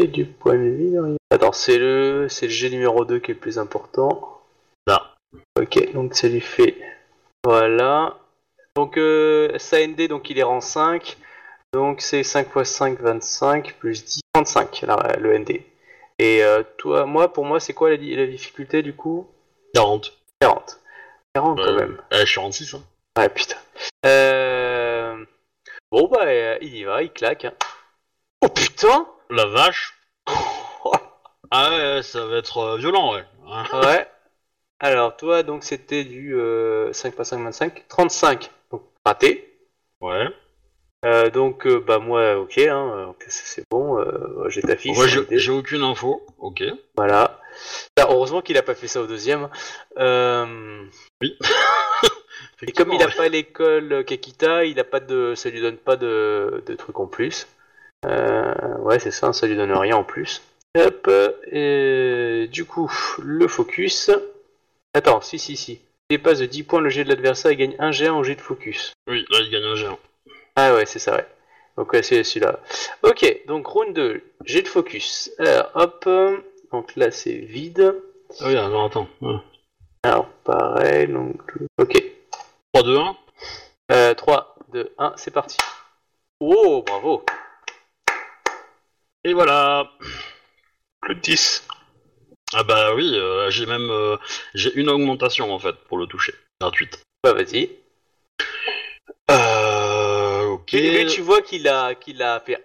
Et 0.00 0.06
du 0.06 0.24
point 0.24 0.54
de 0.54 0.60
vue. 0.60 0.90
de. 0.92 1.16
Attends, 1.30 1.52
c'est 1.52 1.76
le, 1.76 2.26
c'est 2.30 2.46
le 2.46 2.52
G 2.52 2.70
numéro 2.70 3.04
2 3.04 3.18
qui 3.18 3.32
est 3.32 3.34
le 3.34 3.40
plus 3.40 3.58
important. 3.58 4.40
Là. 4.86 5.14
Ok, 5.60 5.92
donc 5.92 6.14
ça 6.14 6.28
lui 6.28 6.40
fait. 6.40 6.76
Voilà. 7.44 8.16
Donc, 8.78 8.96
euh, 8.96 9.58
SAND, 9.58 9.96
donc 10.06 10.30
il 10.30 10.38
est 10.38 10.44
rang 10.44 10.60
5. 10.60 11.16
Donc 11.72 12.00
c'est 12.00 12.22
5 12.22 12.46
x 12.54 12.70
5, 12.70 13.00
25, 13.00 13.74
plus 13.74 14.04
10, 14.04 14.20
35, 14.32 14.82
là, 14.82 15.16
le 15.18 15.34
ND. 15.36 15.62
Et 16.20 16.44
euh, 16.44 16.62
toi, 16.76 17.04
moi, 17.04 17.32
pour 17.32 17.44
moi, 17.44 17.58
c'est 17.58 17.72
quoi 17.74 17.90
la, 17.90 17.96
di- 17.96 18.14
la 18.14 18.24
difficulté 18.28 18.82
du 18.82 18.94
coup? 18.94 19.26
40. 19.74 20.12
40. 20.40 20.78
40 21.34 21.58
quand 21.58 21.64
Ouais. 21.64 21.72
même. 21.74 22.00
Je 22.12 22.24
suis 22.24 22.38
en 22.38 22.52
6 22.52 22.72
hein. 22.74 22.82
Ouais, 23.18 23.28
putain. 23.28 23.56
Euh... 24.06 25.24
Bon, 25.90 26.06
bah, 26.06 26.20
euh, 26.26 26.56
il 26.60 26.76
y 26.76 26.84
va, 26.84 27.02
il 27.02 27.10
claque. 27.10 27.46
hein. 27.46 27.54
Oh 28.42 28.48
putain 28.48 29.08
La 29.28 29.46
vache. 29.46 29.92
Ah 31.50 31.70
ouais, 31.70 32.02
ça 32.04 32.26
va 32.26 32.36
être 32.36 32.58
euh, 32.58 32.76
violent 32.76 33.14
ouais. 33.14 33.24
Ouais. 33.72 34.06
Alors, 34.80 35.16
toi, 35.16 35.42
donc, 35.42 35.64
c'était 35.64 36.04
du 36.04 36.36
euh, 36.36 36.92
5 36.92 37.14
x 37.18 37.28
5, 37.30 37.40
25. 37.42 37.88
35. 37.88 38.50
Raté. 39.08 39.48
Ouais. 40.02 40.26
Euh, 41.06 41.30
donc, 41.30 41.66
euh, 41.66 41.80
bah, 41.80 41.98
moi, 41.98 42.36
ok, 42.36 42.58
hein, 42.58 43.06
donc, 43.06 43.24
c'est 43.28 43.64
bon. 43.70 43.98
euh, 43.98 44.50
j'ai 44.50 44.60
ta 44.60 44.76
fiche. 44.76 44.94
Moi 44.94 45.06
j'ai 45.06 45.50
aucune 45.50 45.82
info. 45.82 46.26
Ok. 46.36 46.62
Voilà. 46.94 47.40
Bah, 47.96 48.06
heureusement 48.10 48.42
qu'il 48.42 48.58
a 48.58 48.62
pas 48.62 48.74
fait 48.74 48.86
ça 48.86 49.00
au 49.00 49.06
deuxième. 49.06 49.48
Euh... 49.96 50.84
Et 52.60 52.72
comme 52.72 52.92
il 52.92 53.00
a 53.00 53.04
Effectivement, 53.04 53.16
pas 53.16 53.28
l'école 53.30 54.04
Kakita, 54.04 54.66
il 54.66 54.78
a 54.78 54.84
pas 54.84 55.00
de, 55.00 55.34
ça 55.34 55.48
lui 55.48 55.62
donne 55.62 55.78
pas 55.78 55.96
de, 55.96 56.62
de 56.66 56.74
trucs 56.74 57.00
en 57.00 57.06
plus. 57.06 57.46
Euh, 58.04 58.76
ouais, 58.80 58.98
c'est 58.98 59.10
ça, 59.10 59.32
ça 59.32 59.46
lui 59.46 59.56
donne 59.56 59.72
rien 59.72 59.96
en 59.96 60.04
plus. 60.04 60.42
Hop, 60.76 61.10
et 61.50 62.46
du 62.52 62.66
coup, 62.66 62.92
le 63.22 63.48
focus. 63.48 64.10
Attends, 64.92 65.22
si, 65.22 65.38
si, 65.38 65.56
si. 65.56 65.80
Il 66.10 66.16
dépasse 66.16 66.38
de 66.38 66.46
10 66.46 66.62
points 66.62 66.80
le 66.80 66.88
jet 66.88 67.04
de 67.04 67.10
l'adversaire 67.10 67.50
et 67.50 67.56
gagne 67.56 67.76
un 67.78 67.90
G1 67.90 68.10
en 68.10 68.22
jet 68.22 68.34
de 68.34 68.40
focus. 68.40 68.94
Oui, 69.08 69.26
là 69.30 69.40
il 69.42 69.50
gagne 69.50 69.64
un 69.64 69.74
géant. 69.74 69.98
Ah 70.56 70.74
ouais, 70.74 70.86
c'est 70.86 70.98
ça, 70.98 71.14
ouais. 71.16 71.26
Donc 71.76 71.92
ouais, 71.92 72.02
c'est 72.02 72.24
celui-là. 72.24 72.60
Ok, 73.02 73.42
donc 73.46 73.66
round 73.66 73.94
2, 73.94 74.22
jet 74.44 74.62
de 74.62 74.68
focus. 74.68 75.30
Alors, 75.38 75.70
hop, 75.74 76.08
donc 76.72 76.96
là 76.96 77.10
c'est 77.10 77.34
vide. 77.34 77.94
Ah 78.40 78.44
oui, 78.46 78.56
alors 78.56 78.84
attends. 78.86 79.08
Ouais. 79.20 79.36
Alors, 80.02 80.28
pareil, 80.44 81.08
donc... 81.08 81.40
Ok. 81.78 82.02
3, 82.72 82.82
2, 82.84 82.96
1. 82.98 83.16
Euh, 83.92 84.14
3, 84.14 84.56
2, 84.72 84.94
1, 84.96 85.12
c'est 85.16 85.30
parti. 85.30 85.58
Oh, 86.40 86.82
bravo 86.86 87.24
Et 89.24 89.34
voilà. 89.34 89.90
plus 91.00 91.16
de 91.16 91.20
10. 91.20 91.66
Ah 92.54 92.62
bah 92.62 92.94
oui, 92.94 93.12
euh, 93.14 93.50
j'ai 93.50 93.66
même 93.66 93.90
euh, 93.90 94.16
j'ai 94.54 94.72
une 94.74 94.88
augmentation 94.88 95.52
en 95.52 95.58
fait 95.58 95.76
pour 95.86 95.98
le 95.98 96.06
toucher, 96.06 96.34
gratuite. 96.60 97.02
Bah 97.22 97.34
vas-y. 97.34 97.70
Euh, 99.30 100.44
ok. 100.46 100.72
Lui, 100.72 101.06
tu 101.06 101.20
vois 101.20 101.42
qu'il 101.42 101.68
a, 101.68 101.94
qu'il 101.94 102.22
a 102.22 102.40
fait... 102.40 102.64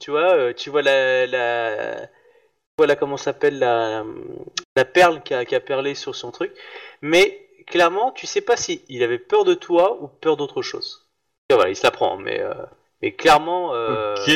Tu 0.00 0.10
vois, 0.10 0.32
euh, 0.32 0.54
tu 0.54 0.70
vois 0.70 0.80
la... 0.80 1.26
la... 1.26 2.06
Tu 2.06 2.08
vois 2.78 2.86
là, 2.86 2.96
comment 2.96 3.18
s'appelle 3.18 3.58
la... 3.58 4.04
la 4.76 4.84
perle 4.86 5.22
qui 5.22 5.34
a, 5.34 5.44
qui 5.44 5.54
a 5.54 5.60
perlé 5.60 5.94
sur 5.94 6.16
son 6.16 6.30
truc. 6.30 6.52
Mais 7.02 7.46
clairement, 7.66 8.12
tu 8.12 8.26
sais 8.26 8.40
pas 8.40 8.56
si 8.56 8.82
il 8.88 9.02
avait 9.02 9.18
peur 9.18 9.44
de 9.44 9.52
toi 9.52 9.98
ou 10.00 10.08
peur 10.08 10.38
d'autre 10.38 10.62
chose. 10.62 11.06
Et 11.50 11.54
voilà, 11.54 11.68
il 11.68 11.76
se 11.76 11.82
la 11.82 11.90
prend, 11.90 12.16
mais... 12.16 12.42
Mais 13.02 13.12
clairement... 13.12 13.72
Ok. 13.72 14.30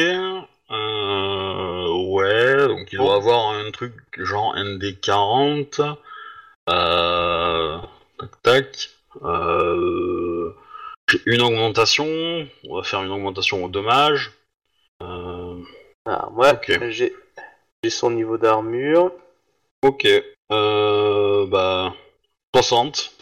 Euh, 0.70 1.88
ouais, 2.08 2.51
donc 2.82 2.92
il 2.92 2.98
doit 2.98 3.14
avoir 3.14 3.50
un 3.50 3.70
truc 3.70 3.94
genre 4.18 4.56
ND40. 4.56 5.96
Euh, 6.68 7.78
tac 8.18 8.42
tac. 8.42 8.90
Euh, 9.22 10.52
Une 11.26 11.42
augmentation, 11.42 12.06
on 12.68 12.76
va 12.76 12.82
faire 12.82 13.02
une 13.02 13.12
augmentation 13.12 13.64
au 13.64 13.68
dommage. 13.68 14.32
Euh, 15.00 15.60
Ah, 16.06 16.28
j'ai 16.88 17.14
j'ai 17.84 17.90
son 17.90 18.10
niveau 18.10 18.36
d'armure. 18.36 19.12
ok, 19.82 20.06
euh, 20.50 21.46
bah 21.46 21.94
60 22.54 23.12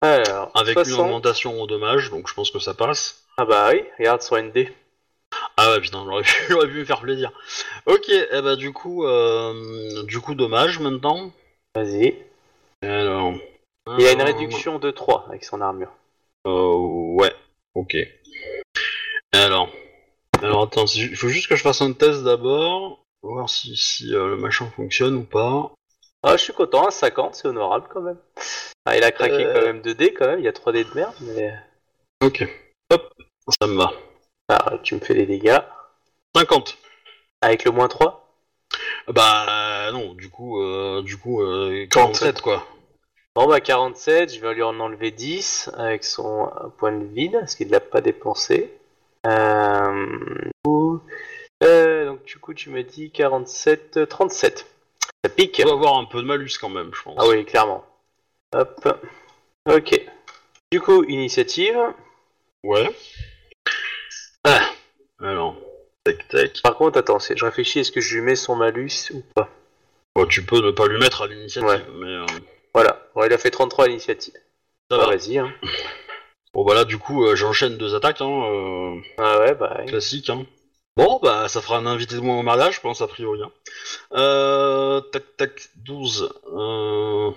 Alors, 0.00 0.50
avec 0.54 0.76
une 0.78 0.84
60. 0.84 1.00
augmentation 1.04 1.60
au 1.60 1.66
dommage, 1.66 2.10
donc 2.10 2.28
je 2.28 2.34
pense 2.34 2.50
que 2.50 2.58
ça 2.58 2.72
passe. 2.72 3.24
Ah 3.36 3.44
bah 3.44 3.70
oui, 3.72 3.82
regarde 3.98 4.22
sur 4.22 4.36
ND. 4.36 4.68
Ah 5.72 5.76
ouais 5.76 5.80
putain, 5.80 6.04
j'aurais 6.04 6.22
pu, 6.22 6.32
j'aurais 6.50 6.68
pu 6.68 6.80
me 6.80 6.84
faire 6.84 7.00
plaisir. 7.00 7.32
Ok, 7.86 8.10
et 8.10 8.42
bah 8.42 8.56
du 8.56 8.72
coup, 8.74 9.06
euh, 9.06 10.02
du 10.02 10.20
coup 10.20 10.34
dommage 10.34 10.78
maintenant. 10.80 11.32
Vas-y. 11.74 12.14
Alors, 12.82 13.32
Il 13.98 14.06
a 14.06 14.12
une 14.12 14.22
réduction 14.22 14.78
de 14.78 14.90
3 14.90 15.24
avec 15.28 15.44
son 15.44 15.62
armure. 15.62 15.92
Euh, 16.46 16.74
ouais, 17.14 17.32
ok. 17.74 17.96
Alors, 19.32 19.70
alors 20.42 20.64
attends, 20.64 20.84
il 20.94 21.16
faut 21.16 21.28
juste 21.28 21.48
que 21.48 21.56
je 21.56 21.62
fasse 21.62 21.80
un 21.80 21.92
test 21.94 22.22
d'abord, 22.22 23.02
voir 23.22 23.48
si, 23.48 23.74
si 23.74 24.14
euh, 24.14 24.28
le 24.28 24.36
machin 24.36 24.68
fonctionne 24.76 25.14
ou 25.14 25.24
pas. 25.24 25.72
Ah, 26.22 26.36
je 26.36 26.42
suis 26.42 26.52
content, 26.52 26.86
à 26.86 26.90
50, 26.90 27.34
c'est 27.34 27.48
honorable 27.48 27.86
quand 27.90 28.02
même. 28.02 28.18
Ah, 28.84 28.98
il 28.98 29.04
a 29.04 29.10
craqué 29.10 29.46
Euh. 29.46 29.54
quand 29.54 29.62
même 29.66 29.80
2 29.80 29.94
dés 29.94 30.12
quand 30.12 30.26
même, 30.26 30.38
il 30.40 30.44
y 30.44 30.48
a 30.48 30.52
3 30.52 30.72
dés 30.72 30.84
de 30.84 30.94
merde, 30.94 31.14
mais... 31.22 31.54
Ok, 32.22 32.46
hop, 32.92 33.14
ça 33.60 33.66
me 33.66 33.76
va. 33.78 33.92
Ah, 34.52 34.78
tu 34.82 34.94
me 34.94 35.00
fais 35.00 35.14
les 35.14 35.26
dégâts. 35.26 35.60
50. 36.36 36.76
Avec 37.40 37.64
le 37.64 37.70
moins 37.70 37.88
3 37.88 38.36
Bah 39.08 39.46
euh, 39.48 39.92
non, 39.92 40.14
du 40.14 40.28
coup, 40.28 40.60
euh, 40.60 41.02
du 41.02 41.16
coup, 41.16 41.42
euh, 41.42 41.86
47 41.90 42.40
quoi. 42.40 42.66
Bon 43.34 43.46
bah 43.46 43.60
47, 43.60 44.34
je 44.34 44.40
vais 44.40 44.52
lui 44.52 44.62
en 44.62 44.78
enlever 44.78 45.10
10 45.10 45.70
avec 45.78 46.04
son 46.04 46.48
euh, 46.48 46.68
point 46.76 46.92
de 46.92 47.04
vide, 47.04 47.32
parce 47.32 47.54
qu'il 47.54 47.68
ne 47.68 47.72
l'a 47.72 47.80
pas 47.80 48.02
dépensé. 48.02 48.70
Euh, 49.26 50.06
du 50.44 50.50
coup, 50.64 51.00
euh, 51.64 52.06
donc 52.06 52.24
du 52.24 52.38
coup 52.38 52.52
tu 52.52 52.68
me 52.68 52.82
dis 52.82 53.10
47, 53.10 53.96
euh, 53.96 54.06
37. 54.06 54.66
Ça 55.24 55.30
pique 55.30 55.62
On 55.64 55.68
va 55.68 55.72
avoir 55.72 55.96
un 55.96 56.04
peu 56.04 56.20
de 56.20 56.26
malus 56.26 56.58
quand 56.60 56.68
même, 56.68 56.90
je 56.92 57.02
pense. 57.02 57.16
Ah 57.18 57.26
oui, 57.26 57.46
clairement. 57.46 57.84
Hop. 58.54 59.00
Ok. 59.66 59.98
Du 60.70 60.80
coup, 60.80 61.04
initiative. 61.04 61.78
Ouais. 62.64 62.90
Ah, 64.44 64.60
alors, 65.20 65.56
tac 66.04 66.26
tac. 66.28 66.60
Par 66.62 66.76
contre, 66.76 66.98
attends, 66.98 67.18
c'est- 67.18 67.36
je 67.36 67.44
réfléchis, 67.44 67.80
est-ce 67.80 67.92
que 67.92 68.00
je 68.00 68.14
lui 68.16 68.22
mets 68.22 68.36
son 68.36 68.56
malus 68.56 69.10
ou 69.12 69.22
pas? 69.34 69.48
Bon, 70.14 70.26
tu 70.26 70.44
peux 70.44 70.60
ne 70.60 70.70
pas 70.72 70.86
lui 70.88 70.98
mettre 70.98 71.22
à 71.22 71.26
l'initiative, 71.26 71.68
Ouais. 71.68 71.82
mais 72.00 72.06
euh, 72.14 72.26
Voilà, 72.74 72.98
bon, 73.14 73.24
il 73.24 73.32
a 73.32 73.38
fait 73.38 73.50
33 73.50 73.84
à 73.84 73.88
l'initiative. 73.88 74.34
ça 74.90 74.98
Bah, 74.98 75.06
va. 75.06 75.16
vas-y, 75.16 75.38
hein. 75.38 75.52
Bon 76.54 76.64
bah 76.66 76.74
là, 76.74 76.84
du 76.84 76.98
coup, 76.98 77.24
euh, 77.24 77.34
j'enchaîne 77.34 77.78
deux 77.78 77.94
attaques, 77.94 78.20
hein. 78.20 78.28
euh, 78.44 79.00
Ah 79.16 79.38
ouais, 79.40 79.54
bah... 79.54 79.76
ouais. 79.78 79.86
Classique, 79.86 80.28
hein. 80.28 80.44
Bon, 80.98 81.18
bah, 81.22 81.48
ça 81.48 81.62
fera 81.62 81.78
un 81.78 81.86
invité 81.86 82.14
de 82.16 82.20
moins 82.20 82.38
au 82.38 82.42
mariage, 82.42 82.74
je 82.76 82.80
pense, 82.82 83.00
a 83.00 83.06
priori. 83.06 83.40
hein. 83.42 83.50
Euh, 84.14 85.00
tac, 85.00 85.22
tac, 85.38 85.68
12. 85.76 86.30
Euh... 86.54 87.30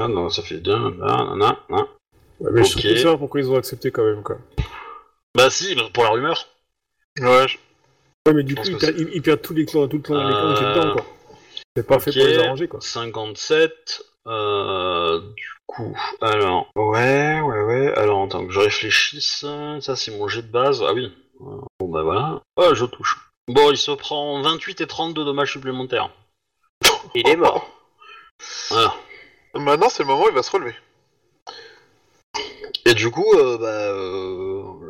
Ah 0.00 0.06
non, 0.06 0.28
ça 0.30 0.42
fait 0.42 0.58
2. 0.58 0.76
Nan, 0.76 1.38
nan, 1.38 1.56
nan. 1.68 1.86
Ouais, 2.38 2.50
mais 2.52 2.62
je 2.64 2.74
Ok. 2.74 2.80
suis 2.80 2.98
savoir 2.98 3.18
pourquoi 3.18 3.40
ils 3.40 3.50
ont 3.50 3.56
accepté 3.56 3.90
quand 3.90 4.04
même, 4.04 4.22
quoi. 4.22 4.36
Bah 5.36 5.50
si, 5.50 5.76
pour 5.92 6.04
la 6.04 6.10
rumeur. 6.10 6.46
Ouais, 7.20 7.46
je- 7.48 7.58
Ouais, 8.26 8.34
mais 8.34 8.42
du 8.42 8.56
Je 8.56 8.72
coup, 8.72 8.86
ils 9.12 9.22
perdent 9.22 9.42
tous 9.42 9.54
les 9.54 9.66
clans, 9.66 9.86
tout 9.86 9.98
le 9.98 10.02
clan, 10.02 10.16
les 10.26 10.32
clans 10.34 10.54
qui 10.54 10.62
est 10.62 10.66
Euh, 10.66 10.74
dedans, 10.74 10.92
quoi. 10.94 11.06
C'est 11.76 11.86
pas 11.86 12.00
fait 12.00 12.10
pour 12.12 12.26
les 12.26 12.38
arranger, 12.38 12.66
quoi. 12.68 12.80
57. 12.80 14.02
Euh, 14.26 15.20
du 15.36 15.48
coup, 15.66 15.96
alors... 16.20 16.68
Ouais, 16.74 17.40
ouais, 17.40 17.62
ouais. 17.62 17.92
Alors, 17.96 18.24
attends 18.24 18.44
que 18.46 18.52
je 18.52 18.58
réfléchisse. 18.58 19.44
Ça, 19.80 19.94
c'est 19.94 20.10
mon 20.10 20.26
jet 20.26 20.42
de 20.42 20.50
base. 20.50 20.82
Ah 20.86 20.92
oui. 20.92 21.12
Euh, 21.42 21.60
Bon, 21.78 21.88
bah 21.88 22.02
voilà. 22.02 22.40
Oh, 22.56 22.74
je 22.74 22.84
touche. 22.86 23.16
Bon, 23.46 23.70
il 23.70 23.76
se 23.76 23.92
prend 23.92 24.40
28 24.42 24.80
et 24.80 24.86
32 24.88 25.24
dommages 25.24 25.52
supplémentaires. 25.52 26.10
Il 27.14 27.28
est 27.28 27.36
mort. 27.36 27.68
Voilà. 28.70 28.92
Maintenant, 29.54 29.88
c'est 29.88 30.02
le 30.02 30.08
moment 30.08 30.24
où 30.24 30.28
il 30.28 30.34
va 30.34 30.42
se 30.42 30.50
relever. 30.50 30.74
Et 32.86 32.94
du 32.94 33.10
coup, 33.10 33.32
euh, 33.34 33.58
bah, 33.58 33.66
euh, 33.66 34.45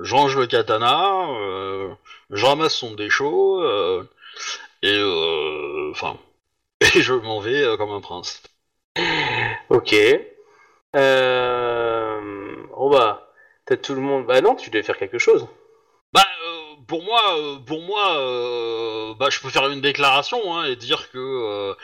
je 0.06 0.14
range 0.14 0.36
le 0.36 0.46
katana, 0.46 1.28
euh, 1.40 1.88
je 2.30 2.44
ramasse 2.46 2.74
son 2.74 2.94
déchaud, 2.94 3.60
euh, 3.62 4.02
et 4.82 4.96
euh, 4.96 5.90
enfin, 5.90 6.16
et 6.80 7.02
je 7.02 7.12
m'en 7.14 7.40
vais 7.40 7.62
euh, 7.62 7.76
comme 7.76 7.90
un 7.90 8.00
prince. 8.00 8.42
Ok. 9.68 9.94
Euh... 10.96 12.20
Bon 12.76 12.90
bah, 12.90 13.32
t'as 13.64 13.76
tout 13.76 13.94
le 13.94 14.00
monde... 14.00 14.26
Bah 14.26 14.40
non, 14.40 14.54
tu 14.54 14.70
devais 14.70 14.82
faire 14.82 14.98
quelque 14.98 15.18
chose. 15.18 15.46
Bah, 16.12 16.22
euh, 16.46 16.76
pour 16.86 17.02
moi, 17.02 17.20
euh, 17.38 17.56
pour 17.58 17.80
moi, 17.82 18.16
euh, 18.18 19.14
bah, 19.18 19.28
je 19.30 19.40
peux 19.40 19.48
faire 19.50 19.68
une 19.68 19.80
déclaration 19.80 20.38
hein, 20.56 20.64
et 20.64 20.76
dire 20.76 21.10
que 21.10 21.18
euh, 21.18 21.74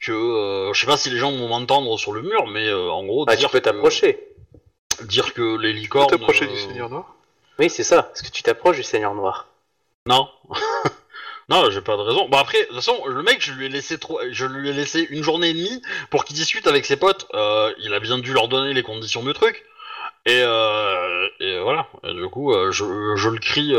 que 0.00 0.12
euh, 0.12 0.72
je 0.72 0.80
sais 0.80 0.86
pas 0.86 0.96
si 0.96 1.10
les 1.10 1.18
gens 1.18 1.32
vont 1.32 1.48
m'entendre 1.48 1.98
sur 1.98 2.12
le 2.12 2.22
mur, 2.22 2.46
mais 2.46 2.66
euh, 2.68 2.90
en 2.90 3.04
gros, 3.04 3.24
Bah, 3.26 3.32
tu 3.34 3.38
dire 3.40 3.50
peux 3.50 3.58
que- 3.60 3.64
t'approcher. 3.64 4.18
dire 5.02 5.34
que 5.34 5.42
les 5.58 5.68
Tu 5.70 5.74
peux 5.74 5.80
licornes. 5.82 6.06
t'approcher 6.08 6.44
euh, 6.46 6.48
du 6.48 6.56
Seigneur 6.56 6.88
Noir. 6.90 7.15
Oui, 7.58 7.70
c'est 7.70 7.84
ça, 7.84 8.02
parce 8.02 8.22
que 8.22 8.30
tu 8.30 8.42
t'approches 8.42 8.76
du 8.76 8.82
Seigneur 8.82 9.14
Noir? 9.14 9.46
Non. 10.06 10.28
non, 11.48 11.70
j'ai 11.70 11.80
pas 11.80 11.96
de 11.96 12.02
raison. 12.02 12.28
Bon 12.28 12.38
après, 12.38 12.60
de 12.60 12.66
toute 12.66 12.76
façon, 12.76 13.06
le 13.06 13.22
mec, 13.22 13.42
je 13.42 13.52
lui 13.52 13.66
ai 13.66 13.68
laissé 13.68 13.98
trop, 13.98 14.20
je 14.30 14.46
lui 14.46 14.68
ai 14.68 14.72
laissé 14.72 15.06
une 15.10 15.22
journée 15.22 15.50
et 15.50 15.54
demie 15.54 15.82
pour 16.10 16.24
qu'il 16.24 16.36
discute 16.36 16.66
avec 16.66 16.84
ses 16.84 16.96
potes. 16.96 17.26
Euh, 17.34 17.72
il 17.78 17.94
a 17.94 18.00
bien 18.00 18.18
dû 18.18 18.32
leur 18.32 18.48
donner 18.48 18.74
les 18.74 18.82
conditions 18.82 19.22
du 19.22 19.32
truc. 19.32 19.64
Et, 20.26 20.42
euh, 20.44 21.28
et 21.40 21.60
voilà. 21.60 21.88
Et 22.04 22.14
du 22.14 22.28
coup, 22.28 22.52
euh, 22.52 22.72
je, 22.72 22.84
je 23.16 23.28
le 23.28 23.38
crie 23.38 23.74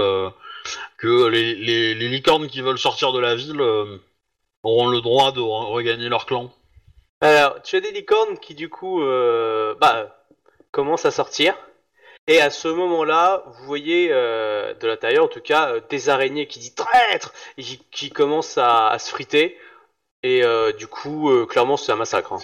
que 0.98 1.28
les, 1.28 1.56
les, 1.56 1.94
les 1.96 2.08
licornes 2.10 2.48
qui 2.48 2.62
veulent 2.62 2.80
sortir 2.80 3.14
de 3.14 3.20
la 3.20 3.36
ville 3.36 3.62
auront 4.64 4.88
le 4.88 5.02
droit 5.02 5.32
de 5.32 5.40
re- 5.40 5.72
regagner 5.72 6.10
leur 6.10 6.26
clan. 6.26 6.52
Alors, 7.22 7.62
tu 7.64 7.76
as 7.76 7.82
des 7.82 7.92
licornes 7.92 8.38
qui 8.40 8.56
du 8.56 8.70
coup, 8.70 9.02
bah, 9.80 10.16
commencent 10.72 11.06
à 11.06 11.12
sortir. 11.12 11.56
Et 12.28 12.42
à 12.42 12.50
ce 12.50 12.68
moment-là, 12.68 13.44
vous 13.48 13.66
voyez 13.66 14.10
euh, 14.12 14.74
de 14.74 14.88
l'intérieur, 14.88 15.26
en 15.26 15.28
tout 15.30 15.40
cas, 15.42 15.70
euh, 15.74 15.82
des 15.90 16.10
araignées 16.10 16.48
qui 16.48 16.60
disent 16.60 16.76
traître 16.76 17.34
et 17.58 17.64
qui, 17.64 17.80
qui 17.92 18.10
commencent 18.10 18.58
à, 18.58 18.90
à 18.90 19.00
se 19.00 19.10
friter. 19.10 19.58
Et 20.24 20.44
euh, 20.44 20.74
du 20.74 20.88
coup, 20.88 21.32
euh, 21.32 21.46
clairement, 21.46 21.78
c'est 21.78 21.92
un 21.92 21.96
massacre. 21.96 22.34
hein. 22.34 22.40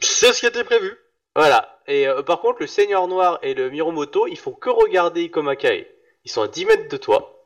C'est 0.00 0.32
ce 0.32 0.40
qui 0.40 0.46
était 0.46 0.64
prévu. 0.64 0.96
Voilà. 1.36 1.80
Et 1.86 2.08
euh, 2.08 2.22
par 2.22 2.40
contre, 2.40 2.58
le 2.60 2.66
Seigneur 2.66 3.06
Noir 3.06 3.38
et 3.42 3.54
le 3.54 3.70
Miromoto, 3.70 4.26
ils 4.26 4.38
font 4.38 4.52
que 4.52 4.70
regarder 4.70 5.22
Ikomakae. 5.22 5.86
Ils 6.24 6.30
sont 6.30 6.42
à 6.42 6.48
10 6.48 6.64
mètres 6.66 6.88
de 6.88 6.96
toi. 6.96 7.40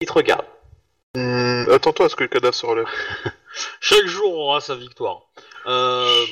Ils 0.00 0.06
te 0.08 0.12
regardent. 0.12 0.46
Hmm, 1.14 1.64
Attends-toi 1.70 2.06
à 2.06 2.08
ce 2.08 2.16
que 2.16 2.24
le 2.24 2.28
cadavre 2.28 2.54
se 2.54 2.66
relève. 2.66 2.88
Chaque 3.80 4.06
jour 4.06 4.34
aura 4.36 4.60
sa 4.60 4.74
victoire. 4.74 5.22
Euh, 5.66 6.24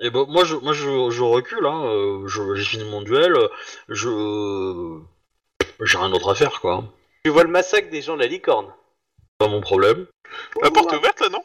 et 0.00 0.10
ben 0.10 0.24
moi 0.28 0.44
je 0.44 0.56
moi 0.56 0.72
je, 0.72 1.10
je 1.10 1.22
recule 1.22 1.66
hein, 1.66 1.84
euh, 1.86 2.26
je- 2.26 2.54
j'ai 2.54 2.64
fini 2.64 2.84
mon 2.90 3.02
duel, 3.02 3.36
je 3.88 4.98
j'ai 5.80 5.98
rien 5.98 6.10
d'autre 6.10 6.30
à 6.30 6.34
faire 6.34 6.60
quoi. 6.60 6.84
Tu 7.24 7.30
vois 7.30 7.42
le 7.44 7.50
massacre 7.50 7.90
des 7.90 8.02
gens 8.02 8.14
de 8.14 8.20
la 8.20 8.26
licorne. 8.26 8.72
Pas 9.38 9.48
mon 9.48 9.60
problème. 9.60 10.06
La 10.62 10.70
porte 10.70 10.92
est 10.92 10.96
ouverte 10.96 11.20
là, 11.20 11.28
non? 11.30 11.42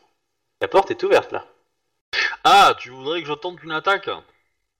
La 0.62 0.68
porte 0.68 0.92
est 0.92 1.04
ouverte 1.04 1.32
là. 1.32 1.46
Ah, 2.44 2.76
tu 2.80 2.90
voudrais 2.90 3.22
que 3.22 3.28
je 3.28 3.34
tente 3.34 3.62
une 3.64 3.72
attaque? 3.72 4.10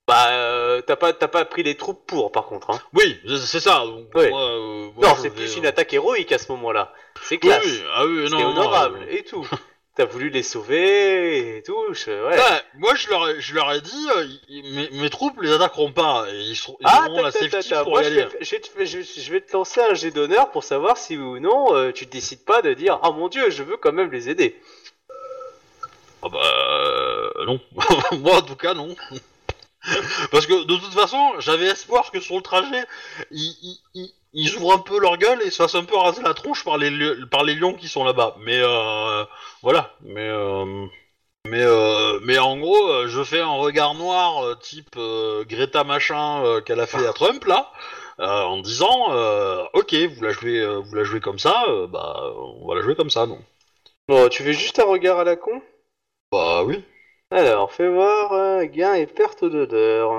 Bah, 0.08 0.30
euh, 0.30 0.80
t'as 0.82 0.96
pas, 0.96 1.12
t'as 1.12 1.28
pas 1.28 1.44
pris 1.44 1.62
les 1.62 1.76
troupes 1.76 2.04
pour, 2.06 2.32
par 2.32 2.46
contre. 2.46 2.70
Hein. 2.70 2.80
Oui, 2.94 3.20
c'est- 3.26 3.38
c'est 3.46 3.60
ça. 3.60 3.84
Donc, 3.84 4.08
Oui. 4.14 4.28
moi, 4.30 4.42
euh, 4.42 4.90
moi, 4.96 5.08
Non, 5.08 5.14
je 5.14 5.20
c'est 5.22 5.28
vais, 5.28 5.34
plus 5.36 5.54
euh, 5.54 5.58
une 5.58 5.66
attaque 5.66 5.92
héroïque 5.94 6.32
à 6.32 6.38
ce 6.38 6.50
moment-là. 6.52 6.92
C'est 7.22 7.38
classe. 7.38 7.64
oui, 7.64 7.82
ah 7.94 8.06
oui, 8.06 8.24
c'est 8.24 8.30
non, 8.32 8.40
non, 8.40 8.48
honorable 8.50 8.98
euh, 9.02 9.12
et 9.16 9.22
tout. 9.22 9.46
T'as 10.00 10.06
voulu 10.06 10.30
les 10.30 10.42
sauver 10.42 11.58
et 11.58 11.62
tout. 11.62 11.76
je- 11.92 12.10
ouais. 12.26 12.36
moi 12.78 12.94
je 12.94 13.10
leur 13.10 13.28
ai, 13.28 13.38
je 13.38 13.54
leur 13.54 13.70
ai 13.70 13.82
dit, 13.82 14.08
euh, 14.16 14.26
mes, 14.72 14.88
mes 14.92 15.10
troupes 15.10 15.38
les 15.42 15.52
attaqueront 15.52 15.92
pas 15.92 16.24
et 16.32 16.40
ils, 16.40 16.56
seront, 16.56 16.78
Ah, 16.84 17.06
la 17.22 17.30
safety 17.30 17.74
pour 17.82 17.90
Moi, 17.90 18.00
y 18.00 18.04
je 18.04 18.08
aller. 18.08 18.22
vais, 18.24 18.38
je, 18.40 18.50
vais 18.50 18.60
te, 18.60 18.84
je- 18.86 19.20
je 19.20 19.30
vais 19.32 19.42
te 19.42 19.52
lancer 19.52 19.82
un 19.82 19.92
jet 19.92 20.10
d'honneur 20.10 20.50
pour 20.52 20.64
savoir 20.64 20.96
si 20.96 21.18
ou 21.18 21.38
non 21.38 21.76
euh, 21.76 21.92
tu 21.92 22.06
décides 22.06 22.46
pas 22.46 22.62
de 22.62 22.72
dire 22.72 22.98
Ah 23.02 23.10
mon 23.10 23.28
dieu, 23.28 23.50
je 23.50 23.62
veux 23.62 23.76
quand 23.76 23.92
même 23.92 24.10
les 24.10 24.30
aider. 24.30 24.58
Ah 26.22 26.28
bah 26.30 26.38
euh, 26.42 27.44
non. 27.44 27.60
Moi 28.20 28.36
en 28.36 28.40
tout 28.42 28.56
cas 28.56 28.72
non. 28.72 28.96
Parce 30.30 30.46
que 30.46 30.64
de 30.64 30.76
toute 30.76 30.92
façon, 30.94 31.18
j'avais 31.40 31.66
espoir 31.66 32.10
que 32.10 32.20
sur 32.20 32.36
le 32.36 32.42
trajet, 32.42 32.84
ils, 33.30 33.54
ils- 33.62 33.80
ils- 33.94 34.14
ils 34.32 34.56
ouvrent 34.56 34.74
un 34.74 34.78
peu 34.78 35.00
leur 35.00 35.16
gueule 35.16 35.42
et 35.42 35.50
se 35.50 35.56
fassent 35.56 35.74
un 35.74 35.84
peu 35.84 35.96
raser 35.96 36.22
la 36.22 36.34
tronche 36.34 36.64
par 36.64 36.78
les, 36.78 36.90
li- 36.90 37.26
par 37.30 37.42
les 37.44 37.54
lions 37.54 37.74
qui 37.74 37.88
sont 37.88 38.04
là-bas. 38.04 38.36
Mais 38.40 38.60
euh, 38.62 39.24
voilà. 39.62 39.94
Mais 40.02 40.28
euh, 40.28 40.86
mais 41.48 41.62
euh, 41.64 42.20
mais 42.24 42.38
en 42.38 42.58
gros, 42.58 43.06
je 43.08 43.24
fais 43.24 43.40
un 43.40 43.48
regard 43.56 43.94
noir 43.94 44.58
type 44.60 44.96
Greta 45.48 45.84
machin 45.84 46.60
qu'elle 46.66 46.80
a 46.80 46.86
fait 46.86 47.06
à 47.06 47.12
Trump 47.12 47.44
là. 47.46 47.70
en 48.18 48.58
disant, 48.60 49.08
ok, 49.74 49.94
vous 49.94 50.22
la 50.22 50.32
jouez, 50.32 50.66
vous 50.82 50.94
la 50.94 51.04
jouez 51.04 51.20
comme 51.20 51.38
ça, 51.38 51.64
bah, 51.88 52.20
on 52.36 52.68
va 52.68 52.74
la 52.76 52.82
jouer 52.82 52.94
comme 52.96 53.10
ça, 53.10 53.26
non 53.26 53.38
Bon, 54.08 54.28
tu 54.28 54.42
fais 54.42 54.52
juste 54.52 54.78
un 54.78 54.84
regard 54.84 55.18
à 55.20 55.24
la 55.24 55.36
con? 55.36 55.62
Bah 56.32 56.62
oui. 56.64 56.84
Alors, 57.30 57.72
fais 57.72 57.88
voir 57.88 58.32
euh, 58.32 58.64
gain 58.64 58.94
et 58.94 59.06
perte 59.06 59.44
d'odeur. 59.44 60.10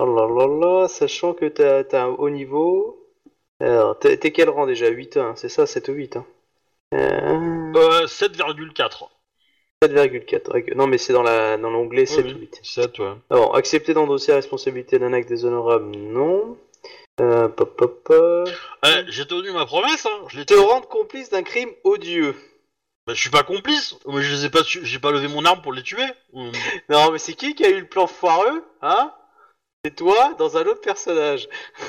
Oh 0.00 0.04
là 0.06 0.26
là 0.28 0.46
là, 0.46 0.88
sachant 0.88 1.34
que 1.34 1.46
t'as 1.46 1.84
as 1.96 2.02
un 2.02 2.08
haut 2.08 2.30
niveau. 2.30 3.02
Alors, 3.60 3.98
t'es 3.98 4.18
quel 4.18 4.50
rang 4.50 4.66
déjà? 4.66 4.88
8 4.88 5.16
hein, 5.16 5.34
c'est 5.36 5.48
ça 5.48 5.66
7 5.66 5.88
ou 5.88 5.92
8 5.92 6.16
hein 6.16 6.26
euh, 6.94 7.72
Euh, 7.74 8.06
7,4. 8.06 9.08
7,4. 9.82 10.58
ok. 10.58 10.74
Non, 10.74 10.86
mais 10.86 10.98
c'est 10.98 11.12
dans 11.12 11.22
la 11.22 11.56
dans 11.56 11.70
l'onglet 11.70 12.06
7 12.06 12.24
oui. 12.26 12.34
ou 12.34 12.38
8. 12.38 12.60
7, 12.62 12.98
ouais. 12.98 13.12
Alors, 13.30 13.56
accepter 13.56 13.94
d'endosser 13.94 14.32
la 14.32 14.36
responsabilité 14.36 14.98
d'un 14.98 15.12
acte 15.12 15.28
déshonorable, 15.28 15.96
non. 15.96 16.58
Euh, 17.20 17.48
pop, 17.48 17.76
pop, 17.76 18.02
pop. 18.04 18.48
Eh, 18.84 19.04
j'ai 19.08 19.26
tenu 19.26 19.52
ma 19.52 19.64
promesse, 19.64 20.04
hein. 20.06 20.24
Je 20.28 20.42
Te 20.42 20.54
rendre 20.54 20.88
complice 20.88 21.30
d'un 21.30 21.42
crime 21.42 21.70
odieux. 21.84 22.34
Bah, 23.06 23.14
je 23.14 23.20
suis 23.20 23.30
pas 23.30 23.42
complice. 23.44 23.94
Moi, 24.06 24.20
je 24.20 24.32
les 24.34 24.44
ai 24.46 24.50
pas 24.50 24.62
tu- 24.62 24.84
j'ai 24.84 24.98
pas 24.98 25.12
levé 25.12 25.28
mon 25.28 25.44
arme 25.44 25.62
pour 25.62 25.72
les 25.72 25.82
tuer. 25.82 26.06
Non, 26.88 27.10
mais 27.12 27.18
c'est 27.18 27.34
qui 27.34 27.54
qui 27.54 27.64
a 27.64 27.68
eu 27.70 27.80
le 27.80 27.88
plan 27.88 28.06
foireux 28.06 28.64
Hein? 28.82 29.12
C'est 29.84 29.94
toi 29.94 30.34
dans 30.38 30.56
un 30.56 30.62
autre 30.66 30.80
personnage. 30.80 31.48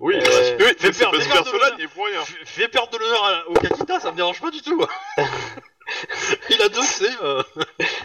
Oui, 0.00 0.14
Euh, 0.16 0.20
bah, 0.20 0.64
Oui, 0.66 0.74
fais 0.78 0.92
c'est 0.92 0.98
perdre- 0.98 1.12
parce 1.16 1.24
fais 1.24 1.28
que 1.30 1.32
perdre 1.34 1.50
cela 1.50 1.70
le- 1.70 1.76
n'y 1.76 1.82
est 1.84 1.88
pour 1.88 2.04
rien. 2.04 2.20
fais- 2.24 2.44
fais 2.44 2.68
perdre 2.68 2.90
de 2.90 2.98
l'honneur 2.98 3.24
à- 3.24 3.48
au 3.48 3.54
Kakita, 3.54 3.98
ça 4.00 4.10
me 4.12 4.16
dérange 4.16 4.40
pas 4.40 4.50
du 4.50 4.60
tout. 4.60 4.84
Il 6.50 6.60
a 6.62 6.68
deux 6.68 6.82
C. 6.82 7.06
euh. 7.22 7.42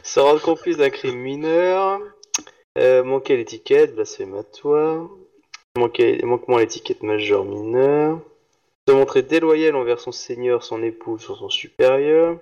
Se 0.04 0.20
rendre 0.20 0.42
complice 0.42 0.78
d'un 0.78 0.90
crime 0.90 1.18
mineur. 1.18 2.00
Euh, 2.78 3.04
manquer 3.04 3.34
à 3.34 3.38
l'étiquette, 3.38 3.94
blasphématoire. 3.96 5.08
Manquer, 5.78 6.22
manquement 6.24 6.58
à 6.58 6.60
l'étiquette 6.62 7.04
majeur 7.04 7.44
mineur. 7.44 8.20
Se 8.88 8.94
montrer 8.94 9.24
déloyal 9.24 9.76
envers 9.76 10.00
son 10.00 10.12
seigneur, 10.12 10.64
son 10.64 10.84
épouse 10.84 11.28
ou 11.30 11.36
son 11.36 11.50
supérieur. 11.50 12.38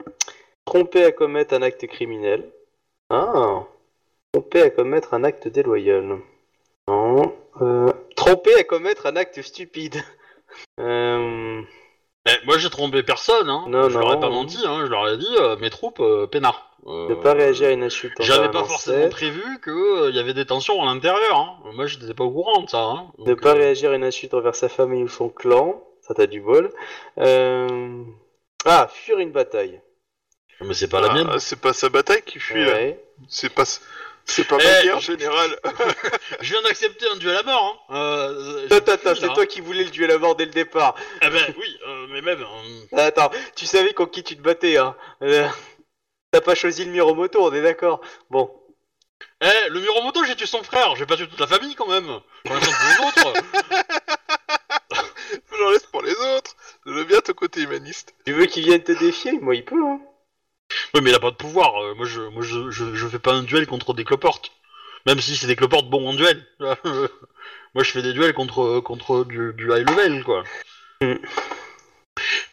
Tromper 0.66 1.06
à 1.06 1.12
commettre 1.12 1.54
un 1.54 1.62
acte 1.62 1.88
criminel. 1.88 2.50
Ah 3.10 3.64
Tromper 4.34 4.62
à 4.64 4.70
commettre 4.70 5.14
un 5.14 5.24
acte 5.24 5.48
déloyal. 5.48 6.20
Non. 6.88 7.34
Euh, 7.62 7.92
tromper 8.16 8.56
à 8.56 8.64
commettre 8.64 9.06
un 9.06 9.16
acte 9.16 9.42
stupide. 9.42 9.96
Euh, 10.80 11.62
Eh, 12.28 12.46
moi, 12.46 12.60
j'ai 12.60 12.70
trompé 12.70 13.02
personne. 13.02 13.50
Hein. 13.50 13.66
Non, 13.68 13.90
je 13.90 13.98
leur 13.98 14.12
ai 14.12 14.16
non. 14.16 14.22
pas 14.22 14.30
menti. 14.30 14.60
Hein. 14.64 14.82
Je 14.86 14.92
leur 14.92 15.10
ai 15.10 15.18
dit 15.18 15.36
euh, 15.40 15.56
mes 15.58 15.72
troupes 15.72 16.00
euh, 16.00 16.28
peinards. 16.28 16.70
Euh, 16.86 17.10
ne 17.10 17.16
pas 17.16 17.34
réagir 17.34 17.70
à 17.70 17.72
une 17.72 17.82
insulte. 17.82 18.14
envers 18.20 18.36
J'avais 18.36 18.52
pas 18.52 18.64
forcément 18.64 19.10
prévu 19.10 19.42
qu'il 19.64 20.14
y 20.16 20.20
avait 20.20 20.36
des 20.36 20.46
tensions 20.46 20.80
à 20.84 20.86
l'intérieur. 20.86 21.38
Hein. 21.38 21.58
Moi, 21.74 21.88
j'étais 21.88 22.14
pas 22.14 22.24
au 22.24 22.30
courant 22.30 22.62
de 22.62 22.70
ça. 22.70 22.84
Hein. 22.84 23.08
Ne 23.18 23.34
pas 23.34 23.54
réagir 23.54 23.92
à 23.92 23.96
une 23.96 24.04
insulte 24.04 24.36
envers 24.36 24.54
sa 24.54 24.70
famille 24.70 25.02
ou 25.04 25.08
son 25.08 25.30
clan. 25.30 25.82
Ça, 26.06 26.14
t'as 26.14 26.26
du 26.28 26.42
bol. 26.42 26.70
Euh... 27.18 28.04
Ah, 28.66 28.90
fuir 28.94 29.20
une 29.20 29.32
bataille. 29.32 29.82
Mais 30.62 30.74
c'est 30.74 30.88
pas 30.88 31.02
la 31.02 31.14
mienne. 31.14 31.28
Ah, 31.32 31.40
c'est 31.40 31.60
pas 31.60 31.74
sa 31.74 31.90
bataille 31.90 32.22
qui 32.24 32.40
fuit 32.40 32.64
là. 32.64 32.72
Ouais. 32.74 33.04
C'est 33.28 33.50
pas, 33.54 33.64
c'est 34.26 34.44
pas 34.48 34.58
Eh, 34.60 34.64
ma 34.66 34.82
guerre 34.84 35.00
générale. 35.00 35.60
Je 36.42 36.52
viens 36.54 36.62
d'accepter 36.62 37.06
un 37.12 37.18
duel 37.18 37.38
à 37.38 37.44
mort. 37.44 37.86
Hein. 37.90 37.96
Euh, 37.96 38.68
j'ai 38.70 38.76
attends, 38.76 38.94
c'est 39.16 39.22
là, 39.28 39.34
toi 39.34 39.46
qui 39.46 39.62
voulais 39.62 39.84
le 39.84 39.90
duel 39.90 40.12
à 40.12 40.18
mort 40.18 40.36
dès 40.36 40.46
le 40.46 40.52
départ. 40.52 40.96
hein. 40.98 41.20
Eh 41.28 41.30
ben 41.30 41.54
oui, 41.58 41.78
euh, 41.88 42.08
mais 42.12 42.22
même. 42.22 42.42
euh, 42.94 42.98
Attends, 42.98 43.32
tu 43.56 43.66
savais 43.66 43.94
contre 43.94 44.12
qui 44.12 44.24
tu 44.24 44.36
te 44.38 44.42
battais, 44.42 44.78
hein. 44.78 44.96
Euh, 45.22 45.48
T'as 46.32 46.42
pas 46.42 46.56
choisi 46.56 46.84
le 46.86 46.92
Miromoto, 46.92 47.40
on 47.46 47.54
est 47.54 47.62
d'accord. 47.62 48.02
Bon. 48.30 48.52
Eh, 49.42 49.70
le 49.70 49.80
Muromoto, 49.82 50.24
j'ai 50.26 50.36
tué 50.36 50.46
son 50.48 50.64
frère. 50.64 50.96
J'ai 50.96 51.06
pas 51.06 51.16
tué 51.16 51.28
toute 51.28 51.40
la 51.40 51.48
famille 51.48 51.76
quand 51.76 51.88
même. 51.88 52.08
J'en 52.46 52.58
ai 52.58 52.62
tué 52.62 52.70
les 52.72 53.08
autres. 53.08 53.34
J'en 55.64 55.72
laisse 55.72 55.86
pour 55.86 56.02
les 56.02 56.12
autres. 56.12 56.56
Je 56.86 57.04
bien 57.04 57.22
ton 57.22 57.34
côté 57.34 57.62
humaniste. 57.62 58.14
Tu 58.26 58.34
veux 58.34 58.46
qu'il 58.48 58.66
vienne 58.66 58.84
te 58.84 58.92
défier? 58.92 59.32
Moi, 59.40 59.56
il 59.56 59.64
peut, 59.64 59.82
hein. 59.82 60.02
Oui, 60.94 61.02
mais 61.02 61.12
il 61.12 61.16
a 61.16 61.20
pas 61.20 61.32
de 61.32 61.36
pouvoir. 61.38 61.82
euh, 61.82 61.94
moi, 61.96 62.06
je, 62.06 62.22
moi 62.22 62.44
je, 62.44 62.70
je, 62.70 62.94
je 62.96 63.08
fais 63.08 63.20
pas 63.20 63.32
un 63.34 63.44
duel 63.44 63.66
contre 63.66 63.94
des 63.94 64.04
cloportes. 64.04 64.52
Même 65.06 65.20
si 65.22 65.36
c'est 65.38 65.48
des 65.48 65.56
cloportes 65.56 65.90
bons 65.90 66.10
en 66.10 66.14
duel. 66.14 66.46
moi, 66.60 67.84
je 67.84 67.92
fais 67.92 68.02
des 68.02 68.12
duels 68.14 68.34
contre, 68.34 68.82
contre 68.82 69.24
du, 69.24 69.54
du 69.54 69.72
high 69.72 69.90
level, 69.90 70.24
quoi. 70.24 70.44
Hmm. 71.02 71.16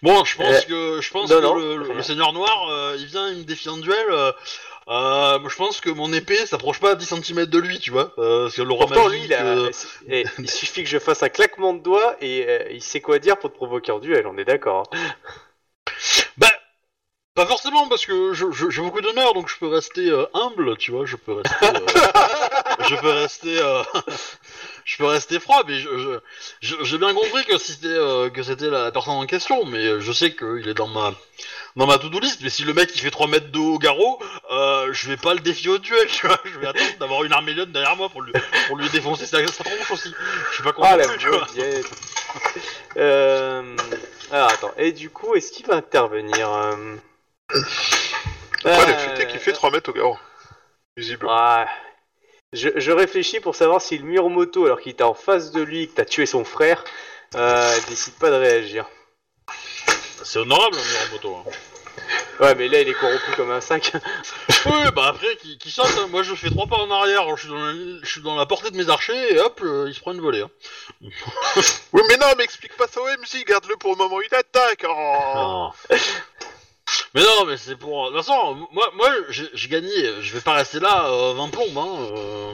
Bon, 0.02 0.24
je 0.24 0.36
pense 0.36 0.64
Euh, 0.64 0.96
que, 0.96 1.00
je 1.00 1.10
pense 1.10 1.30
non, 1.30 1.36
que 1.38 1.42
non, 1.42 1.54
le, 1.56 1.76
le- 1.76 1.82
rien. 1.86 1.94
le 1.94 2.02
Seigneur 2.02 2.32
Noir, 2.32 2.68
euh, 2.70 2.96
il 2.98 3.06
vient, 3.06 3.28
il 3.30 3.38
me 3.38 3.44
défie 3.44 3.68
en 3.68 3.76
duel. 3.78 4.06
euh, 4.10 4.32
euh, 4.90 5.38
je 5.48 5.56
pense 5.56 5.80
que 5.80 5.90
mon 5.90 6.12
épée 6.12 6.46
s'approche 6.46 6.80
pas 6.80 6.92
à 6.92 6.94
10 6.96 7.06
cm 7.06 7.46
de 7.46 7.58
lui, 7.58 7.78
tu 7.78 7.90
vois. 7.90 8.12
Euh, 8.18 8.44
parce 8.44 8.56
que 8.56 8.62
l'aura 8.62 8.86
Pourtant, 8.86 9.08
lui, 9.08 9.22
il, 9.24 9.32
a- 9.34 9.42
euh, 9.44 9.70
eh, 10.08 10.24
il 10.38 10.50
suffit 10.50 10.82
que 10.82 10.88
je 10.88 10.98
fasse 10.98 11.22
un 11.22 11.28
claquement 11.28 11.74
de 11.74 11.80
doigts 11.80 12.16
et 12.20 12.44
euh, 12.48 12.64
il 12.72 12.82
sait 12.82 13.00
quoi 13.00 13.18
dire 13.18 13.38
pour 13.38 13.50
te 13.50 13.56
provoquer 13.56 13.92
en 13.92 13.98
duel, 14.00 14.26
on 14.26 14.36
est 14.36 14.44
d'accord. 14.44 14.90
hein. 14.92 14.98
Bah, 16.36 16.48
pas 17.34 17.46
forcément, 17.46 17.88
parce 17.88 18.04
que 18.06 18.32
je- 18.32 18.50
je- 18.50 18.70
j'ai 18.70 18.82
beaucoup 18.82 19.00
d'honneur, 19.00 19.34
donc 19.34 19.48
je 19.48 19.56
peux 19.58 19.68
rester 19.68 20.08
euh, 20.10 20.26
humble, 20.34 20.76
tu 20.76 20.90
vois, 20.90 21.06
je 21.06 21.16
peux 21.16 21.32
rester... 21.34 21.66
euh, 21.66 21.70
je 22.90 23.00
peux 23.00 23.10
rester... 23.10 23.58
euh, 23.58 23.82
je 24.84 24.96
peux 24.96 25.06
rester 25.06 25.38
froid, 25.40 25.62
mais 25.66 25.78
je- 25.78 25.98
je- 25.98 26.18
je- 26.60 26.84
j'ai 26.84 26.98
bien 26.98 27.14
compris 27.14 27.44
que 27.44 27.58
c'était 27.58 27.86
euh, 27.88 28.28
que 28.30 28.42
c'était 28.42 28.70
la 28.70 28.90
personne 28.90 29.14
en 29.14 29.26
question, 29.26 29.64
mais 29.64 29.84
euh, 29.86 30.00
je 30.00 30.12
sais 30.12 30.34
qu'il 30.34 30.66
est 30.68 30.74
dans 30.74 30.88
ma 30.88 31.14
dans 31.76 31.86
ma 31.86 31.98
to-do 31.98 32.18
list, 32.18 32.40
mais 32.42 32.50
si 32.50 32.64
le 32.64 32.74
mec 32.74 32.90
il 32.94 33.00
fait 33.00 33.10
3 33.12 33.28
mètres 33.28 33.50
de 33.52 33.58
haut 33.58 33.74
au 33.74 33.78
garrot, 33.78 34.18
euh, 34.50 34.92
je 34.92 35.08
vais 35.08 35.16
pas 35.16 35.34
le 35.34 35.40
défier 35.40 35.70
au 35.70 35.78
duel, 35.78 36.06
tu 36.08 36.26
vois, 36.26 36.38
je 36.44 36.58
vais 36.58 36.66
attendre 36.66 36.98
d'avoir 36.98 37.22
une 37.24 37.32
armélienne 37.32 37.70
derrière 37.70 37.94
moi 37.96 38.08
pour 38.08 38.22
lui, 38.22 38.32
pour 38.66 38.76
lui 38.76 38.88
défoncer 38.90 39.24
sa, 39.26 39.46
sa 39.46 39.64
tronche 39.64 39.90
aussi. 39.92 40.12
Je 40.50 40.54
suis 40.54 40.64
pas 40.64 40.72
content, 40.72 40.88
Ah 40.90 40.96
la 40.96 41.16
tu 41.16 41.28
vois. 41.28 41.46
maudiette. 41.46 41.86
euh... 42.96 43.76
Alors 44.32 44.50
attends, 44.50 44.72
et 44.76 44.92
du 44.92 45.10
coup, 45.10 45.34
est-ce 45.36 45.52
qu'il 45.52 45.66
va 45.66 45.76
intervenir 45.76 46.52
euh... 46.52 46.96
Pourquoi 48.62 48.82
euh, 48.82 48.86
l'affûté 48.86 49.26
qui 49.28 49.38
fait 49.38 49.52
3 49.52 49.70
mètres 49.70 49.90
au 49.90 49.92
garrot? 49.92 50.18
Visible. 50.96 51.26
Ah, 51.30 51.66
je, 52.52 52.68
je 52.76 52.92
réfléchis 52.92 53.40
pour 53.40 53.54
savoir 53.54 53.80
si 53.80 53.98
le 53.98 54.04
Miromoto, 54.04 54.66
alors 54.66 54.80
qu'il 54.80 54.92
était 54.92 55.04
en 55.04 55.14
face 55.14 55.52
de 55.52 55.62
lui, 55.62 55.88
que 55.88 55.94
t'as 55.94 56.04
tué 56.04 56.26
son 56.26 56.44
frère, 56.44 56.84
euh, 57.34 57.78
décide 57.88 58.14
pas 58.14 58.30
de 58.30 58.36
réagir. 58.36 58.86
C'est 60.22 60.38
honorable, 60.38 60.76
un 60.76 61.12
moto. 61.12 61.36
Hein. 61.36 61.50
Ouais, 62.40 62.54
mais 62.54 62.68
là, 62.68 62.80
il 62.80 62.88
est 62.88 62.94
corrompu 62.94 63.32
comme 63.36 63.50
un 63.50 63.60
5. 63.60 63.92
Oui, 64.66 64.90
bah 64.94 65.06
après, 65.08 65.36
qui, 65.36 65.56
qui 65.56 65.70
saute, 65.70 65.86
hein. 65.98 66.06
moi 66.10 66.22
je 66.22 66.34
fais 66.34 66.50
trois 66.50 66.66
pas 66.66 66.76
en 66.76 66.90
arrière, 66.90 67.34
je 67.34 67.40
suis 67.40 67.48
dans 67.48 67.64
la, 67.64 67.72
je 67.72 68.06
suis 68.06 68.20
dans 68.20 68.36
la 68.36 68.44
portée 68.44 68.70
de 68.70 68.76
mes 68.76 68.90
archers, 68.90 69.32
et 69.32 69.38
hop, 69.38 69.58
euh, 69.62 69.86
il 69.88 69.94
se 69.94 70.00
prend 70.00 70.12
une 70.12 70.20
volée. 70.20 70.42
Hein. 70.42 70.50
Oui, 71.92 72.02
mais 72.08 72.18
non, 72.18 72.26
mais 72.36 72.44
explique 72.44 72.76
pas 72.76 72.86
ça 72.86 73.00
au 73.00 73.06
MJ, 73.06 73.42
garde-le 73.46 73.76
pour 73.76 73.92
le 73.92 73.96
moment 73.96 74.16
où 74.16 74.22
il 74.22 74.34
attaque. 74.34 74.84
Oh. 74.86 75.70
Mais 77.14 77.22
non, 77.22 77.44
mais 77.46 77.56
c'est 77.56 77.76
pour... 77.76 78.10
De 78.10 78.16
toute 78.16 78.24
façon, 78.26 78.68
moi, 78.72 78.90
moi 78.94 79.08
j'ai 79.28 79.48
j'ai 79.54 79.68
gagné, 79.68 79.90
je 80.22 80.32
vais 80.34 80.40
pas 80.40 80.54
rester 80.54 80.80
là 80.80 81.06
euh, 81.08 81.34
20 81.34 81.48
plombes. 81.48 81.78
Hein, 81.78 82.14
euh. 82.16 82.52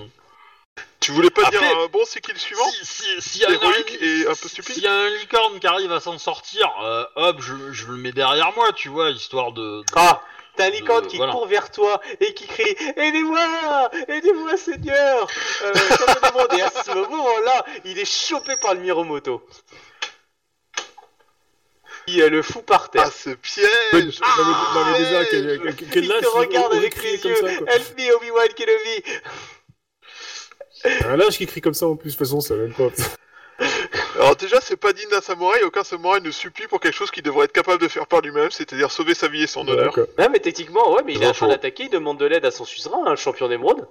Tu 1.00 1.12
voulais 1.12 1.30
pas 1.30 1.42
Après- 1.46 1.58
dire 1.58 1.78
euh, 1.78 1.88
bon, 1.88 2.00
c'est 2.04 2.20
qui 2.20 2.32
le 2.32 2.38
suivant 2.38 2.68
Si, 2.82 3.04
si, 3.20 3.38
y 3.40 3.44
a 3.44 3.50
un 3.50 3.54
peu 4.34 4.48
stupide 4.48 4.74
S'il 4.74 4.82
y 4.82 4.86
a 4.86 4.92
un 4.92 5.08
licorne 5.10 5.60
qui 5.60 5.66
arrive 5.66 5.92
à 5.92 6.00
s'en 6.00 6.18
sortir, 6.18 6.68
euh, 6.82 7.04
hop, 7.16 7.36
je, 7.40 7.54
je 7.72 7.86
le 7.86 7.96
mets 7.96 8.12
derrière 8.12 8.52
moi, 8.56 8.72
tu 8.72 8.88
vois, 8.88 9.10
histoire 9.10 9.52
de... 9.52 9.80
de- 9.80 9.84
Ah 9.94 10.20
T'as 10.56 10.66
un 10.66 10.70
licorne 10.70 11.06
qui 11.06 11.18
voilà. 11.18 11.32
court 11.32 11.46
vers 11.46 11.70
toi 11.70 12.00
et 12.18 12.32
qui 12.32 12.46
crie 12.46 12.74
Aidez-moi 12.96 13.90
Aidez-moi, 14.08 14.56
Seigneur 14.56 15.28
euh, 15.64 15.74
sauvez-moi 15.74 16.48
Et 16.56 16.62
à 16.62 16.70
ce 16.70 16.92
moment-là, 16.92 17.64
il 17.84 17.98
est 17.98 18.10
chopé 18.10 18.56
par 18.56 18.72
le 18.72 18.80
Miromoto. 18.80 19.46
Il 22.08 22.22
euh, 22.22 22.28
le 22.30 22.42
fout 22.42 22.64
par 22.64 22.90
terre. 22.90 23.04
Ah, 23.06 23.10
ce 23.10 23.30
piège 23.30 23.66
Ouais, 23.92 24.02
non, 24.02 24.10
non, 24.74 24.84
mais 24.92 24.98
déjà, 24.98 25.24
piège. 25.24 25.30
quel, 25.30 25.74
quel, 25.76 25.88
quel 25.90 26.04
il 26.04 26.08
lâche, 26.08 26.20
te 26.22 26.26
regarde 26.28 26.72
on- 26.72 26.76
on 26.76 26.78
avec 26.78 27.02
les 27.02 27.18
comme 27.18 27.30
yeux. 27.32 27.36
ça. 27.36 27.46
Help 27.50 27.98
me, 27.98 28.14
Obi-Wan 28.16 28.48
Kenobi 28.56 29.04
Un 31.06 31.16
lâche 31.16 31.38
qui 31.38 31.46
crie 31.46 31.60
comme 31.60 31.74
ça 31.74 31.86
en 31.86 31.96
plus, 31.96 32.10
de 32.12 32.16
toute 32.16 32.26
façon, 32.26 32.40
ça 32.40 32.54
va 32.54 32.62
même 32.62 32.74
pas. 32.74 32.88
Alors 34.16 34.36
déjà, 34.36 34.60
c'est 34.60 34.76
pas 34.76 34.92
digne 34.92 35.08
d'un 35.08 35.20
samouraï, 35.20 35.62
aucun 35.64 35.82
samouraï 35.82 36.20
ne 36.20 36.30
supplie 36.30 36.66
pour 36.68 36.78
quelque 36.80 36.94
chose 36.94 37.10
qu'il 37.10 37.22
devrait 37.22 37.46
être 37.46 37.52
capable 37.52 37.80
de 37.82 37.88
faire 37.88 38.06
par 38.06 38.20
lui-même, 38.20 38.50
c'est-à-dire 38.50 38.90
sauver 38.92 39.14
sa 39.14 39.28
vie 39.28 39.42
et 39.42 39.46
son 39.46 39.66
honneur. 39.66 39.96
Ouais, 40.18 40.28
mais 40.30 40.38
techniquement, 40.38 40.92
ouais, 40.94 41.02
mais 41.04 41.14
il 41.14 41.22
est 41.22 41.26
en 41.26 41.32
train 41.32 41.48
d'attaquer, 41.48 41.84
il 41.84 41.90
demande 41.90 42.18
de 42.18 42.26
l'aide 42.26 42.44
à 42.44 42.50
son 42.50 42.64
suzerain, 42.64 43.02
hein, 43.06 43.10
le 43.10 43.16
champion 43.16 43.48
d'émeraude. 43.48 43.86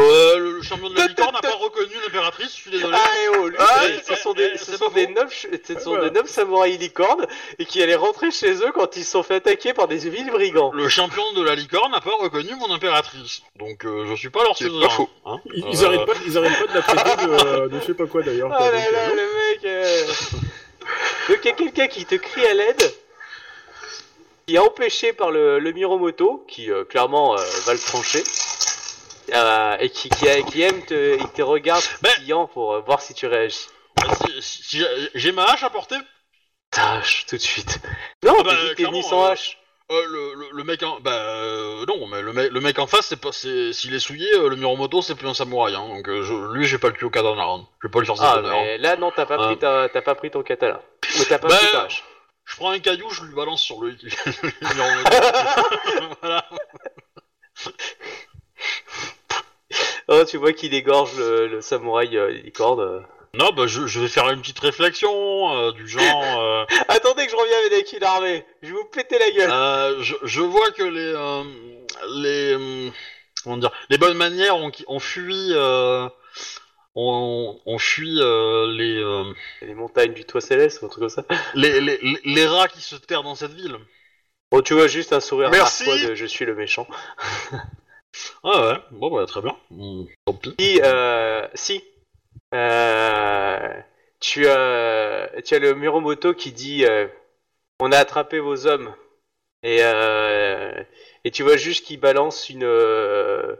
Euh, 0.00 0.27
le, 0.58 0.62
champion 0.62 0.90
de 0.90 0.96
la 0.98 1.06
licorne 1.06 1.32
n'a 1.34 1.40
pas 1.40 1.54
reconnu 1.56 1.94
l'impératrice, 2.04 2.50
je 2.50 2.60
suis 2.62 2.70
désolé. 2.70 2.96
Ah, 2.96 3.08
et 3.24 3.28
oh, 3.38 3.48
lui, 3.48 3.56
Ah, 3.58 3.80
eh, 3.88 3.98
ce 4.06 4.12
eh, 4.12 4.16
sont 4.16 4.32
eh, 4.34 4.36
des, 4.36 4.50
eh, 4.54 4.58
ce 4.58 4.76
sont 4.76 4.88
des 4.90 5.06
faux. 5.06 5.12
nobles, 5.12 5.30
ch- 5.30 5.60
ce 5.66 5.74
sont 5.80 5.90
voilà. 5.90 6.08
des 6.08 6.14
nobles 6.16 6.28
samouraïs 6.28 6.78
licornes 6.78 7.26
et 7.58 7.64
qui 7.64 7.82
allaient 7.82 7.94
rentrer 7.94 8.30
chez 8.30 8.52
eux 8.54 8.72
quand 8.74 8.96
ils 8.96 9.04
se 9.04 9.12
sont 9.12 9.22
fait 9.22 9.36
attaquer 9.36 9.72
par 9.72 9.88
des 9.88 9.96
villes 9.98 10.30
brigands. 10.30 10.72
Le 10.72 10.88
champion 10.88 11.32
de 11.34 11.42
la 11.42 11.54
licorne 11.54 11.92
n'a 11.92 12.00
pas 12.00 12.14
reconnu 12.20 12.54
mon 12.56 12.72
impératrice, 12.74 13.42
donc 13.56 13.84
euh, 13.84 14.06
je 14.08 14.14
suis 14.16 14.30
pas 14.30 14.42
leur 14.42 14.56
C'est 14.56 14.64
suzerain. 14.64 14.86
pas 14.88 14.92
faux. 14.94 15.08
hein. 15.26 15.36
Ils, 15.54 15.64
Euh, 15.64 15.68
ils 15.72 15.84
arrêtent 15.84 16.06
pas, 16.06 16.12
ils 16.26 16.38
arrêtent 16.38 16.58
pas 16.58 16.66
de 16.66 16.74
la 16.74 16.82
traiter 16.82 17.26
de, 17.26 17.30
euh, 17.46 17.68
de 17.68 17.80
je 17.80 17.84
sais 17.86 17.94
pas 17.94 18.06
quoi 18.06 18.22
d'ailleurs. 18.22 18.50
Oh 18.52 18.56
quoi. 18.56 18.70
là 18.70 18.90
là, 18.90 18.98
euh, 18.98 19.14
le 19.14 19.52
mec 19.52 19.64
euh. 19.64 20.06
Donc 21.28 21.38
il 21.42 21.46
y 21.46 21.50
a 21.50 21.52
quelqu'un 21.52 21.88
qui 21.88 22.04
te 22.06 22.14
crie 22.14 22.46
à 22.46 22.54
l'aide, 22.54 22.94
qui 24.46 24.54
est 24.54 24.58
empêché 24.58 25.12
par 25.12 25.30
le, 25.30 25.58
le 25.58 25.72
Miromoto, 25.72 26.44
qui 26.48 26.70
euh, 26.70 26.84
clairement 26.84 27.34
euh, 27.38 27.42
va 27.66 27.74
le 27.74 27.78
trancher, 27.78 28.22
euh, 29.34 29.76
et 29.80 29.90
qui, 29.90 30.08
qui, 30.10 30.26
qui 30.50 30.62
aime 30.62 30.84
te, 30.84 31.18
il 31.18 31.28
te 31.30 31.42
regarde 31.42 31.82
Ben- 32.02 32.12
client 32.14 32.46
pour 32.46 32.74
euh, 32.74 32.80
voir 32.80 33.00
si 33.00 33.14
tu 33.14 33.26
réagis. 33.26 33.56
si- 33.56 34.42
si- 34.42 34.62
si 34.62 34.78
j'ai- 34.78 35.10
j'ai 35.14 35.32
ma 35.32 35.44
hache 35.44 35.62
à 35.62 35.70
porter 35.70 35.96
Tâche, 36.70 37.24
tout 37.26 37.36
de 37.36 37.40
suite. 37.40 37.80
Non, 38.22 38.34
Ah 38.40 38.42
bah, 38.42 38.50
t'es 38.50 38.56
dit 38.56 38.68
que 38.70 38.74
t'es 38.74 38.82
venu 38.84 39.00
clairement, 39.00 39.02
sans 39.08 39.24
euh, 39.24 39.30
hache. 39.32 39.58
Euh, 39.90 40.04
le, 40.06 40.34
le, 40.34 40.48
le 40.52 40.64
mec 40.64 40.82
en... 40.82 41.00
Bah 41.00 41.12
euh, 41.12 41.86
non, 41.88 42.06
mais 42.08 42.20
le, 42.20 42.34
mec 42.34 42.52
le 42.52 42.60
mec 42.60 42.78
en 42.78 42.86
face, 42.86 43.06
c'est 43.06 43.16
pas, 43.20 43.32
c'est, 43.32 43.72
s'il 43.72 43.94
est 43.94 43.98
souillé, 43.98 44.28
euh, 44.34 44.50
le 44.50 44.56
Miromoto, 44.56 45.00
c'est 45.00 45.14
plus 45.14 45.26
un 45.28 45.32
samouraï, 45.32 45.74
hein, 45.74 45.88
donc 45.88 46.06
euh, 46.10 46.22
je, 46.24 46.34
lui, 46.52 46.66
j'ai 46.66 46.76
pas 46.76 46.88
le 46.88 46.92
cul 46.92 47.06
au 47.06 47.10
hein. 47.14 47.66
je 47.82 47.86
vais 47.88 47.90
pas 47.90 48.00
lui 48.00 48.06
faire 48.06 48.18
ça. 48.18 48.34
Ah, 48.36 48.42
mais 48.42 48.76
là, 48.76 48.96
non, 48.96 49.10
t'as 49.16 49.24
pas, 49.24 49.36
Ah. 49.40 49.46
pris 49.46 49.56
ta- 49.58 49.88
t'as 49.88 50.02
pas 50.02 50.14
pris 50.14 50.30
ton 50.30 50.42
katana. 50.42 50.82
Ou 51.18 51.24
t'as 51.24 51.38
pas 51.38 51.48
Bah, 51.48 51.56
pris 51.56 51.72
ta 51.72 51.82
hache. 51.84 52.04
Je 52.44 52.56
prends 52.56 52.70
un 52.70 52.78
caillou, 52.80 53.08
je 53.10 53.24
lui 53.24 53.34
balance 53.34 53.62
sur 53.62 53.80
le, 53.80 53.96
le 54.02 54.74
Miromoto. 54.74 55.10
voilà. 56.20 56.44
Oh, 60.08 60.24
tu 60.24 60.36
vois 60.38 60.52
qu'il 60.52 60.72
égorge 60.74 61.16
le, 61.18 61.46
le 61.46 61.60
samouraï 61.60 62.16
euh, 62.16 62.30
licorne. 62.30 62.80
euh. 62.80 63.00
Non, 63.34 63.50
bah 63.54 63.66
je, 63.66 63.86
je 63.86 64.00
vais 64.00 64.08
faire 64.08 64.28
une 64.30 64.40
petite 64.40 64.58
réflexion 64.58 65.10
euh, 65.54 65.72
du 65.72 65.86
genre. 65.86 66.38
euh, 66.40 66.64
Attendez 66.88 67.26
que 67.26 67.30
je 67.30 67.36
reviens 67.36 67.58
avec 67.66 67.92
une 67.92 68.02
armée. 68.04 68.44
Je 68.62 68.68
vais 68.68 68.72
vous 68.72 68.84
péter 68.86 69.18
la 69.18 69.30
gueule. 69.30 69.50
Euh, 69.50 70.02
je, 70.02 70.14
je 70.22 70.40
vois 70.40 70.70
que 70.70 70.82
les 70.82 71.12
euh, 71.14 71.44
les 72.16 72.90
comment 73.44 73.58
dire 73.58 73.70
les 73.90 73.98
bonnes 73.98 74.16
manières 74.16 74.56
ont, 74.56 74.72
ont 74.86 74.98
fui 74.98 75.48
euh, 75.52 76.08
ont, 76.94 77.60
ont 77.66 77.78
fui 77.78 78.18
euh, 78.20 78.72
les, 78.72 78.96
euh, 78.96 79.24
Les 79.60 79.74
montagnes 79.74 80.14
du 80.14 80.24
toit 80.24 80.40
céleste 80.40 80.80
ou 80.82 80.86
un 80.86 80.88
truc 80.88 81.00
comme 81.00 81.08
ça. 81.10 81.24
les, 81.54 81.80
les 81.82 81.98
les 82.02 82.20
les 82.24 82.46
rats 82.46 82.68
qui 82.68 82.80
se 82.80 82.96
terrent 82.96 83.22
dans 83.24 83.34
cette 83.34 83.52
ville. 83.52 83.76
Bon, 84.50 84.62
tu 84.62 84.72
vois 84.72 84.88
juste 84.88 85.12
un 85.12 85.20
sourire 85.20 85.50
Merci. 85.50 85.86
narquois 85.86 86.08
de 86.08 86.14
je 86.14 86.24
suis 86.24 86.46
le 86.46 86.54
méchant. 86.54 86.86
Ah 88.44 88.68
ouais, 88.68 88.78
bon 88.92 89.10
bah 89.14 89.26
très 89.26 89.42
bien. 89.42 89.56
Hmm, 89.70 90.04
tant 90.24 90.34
pis. 90.34 90.54
Si, 90.58 90.80
euh, 90.82 91.46
si. 91.54 91.82
Euh, 92.54 93.80
tu 94.20 94.48
as, 94.48 95.30
tu 95.44 95.54
as 95.54 95.58
le 95.58 95.74
Muromoto 95.74 96.34
qui 96.34 96.52
dit 96.52 96.84
euh, 96.86 97.06
on 97.80 97.92
a 97.92 97.98
attrapé 97.98 98.40
vos 98.40 98.66
hommes 98.66 98.94
et 99.62 99.78
euh, 99.82 100.82
et 101.24 101.30
tu 101.30 101.42
vois 101.42 101.56
juste 101.56 101.84
qu'il 101.86 102.00
balance 102.00 102.48
une 102.48 102.64
euh, 102.64 103.56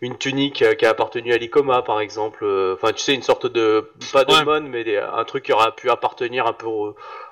une 0.00 0.16
tunique 0.18 0.62
euh, 0.62 0.74
qui 0.74 0.86
a 0.86 0.90
appartenu 0.90 1.32
à 1.32 1.38
l'Ikoma 1.38 1.82
par 1.82 2.00
exemple. 2.00 2.44
Euh, 2.44 2.74
Enfin, 2.74 2.92
tu 2.92 3.00
sais 3.02 3.14
une 3.14 3.22
sorte 3.22 3.46
de 3.46 3.90
pas 4.12 4.24
de 4.24 4.32
Ouais. 4.32 4.44
mon 4.44 4.60
mais 4.68 4.84
des- 4.84 4.98
un 4.98 5.24
truc 5.24 5.44
qui 5.46 5.52
aurait 5.52 5.72
pu 5.72 5.90
appartenir 5.90 6.46
un 6.46 6.52
peu 6.52 6.68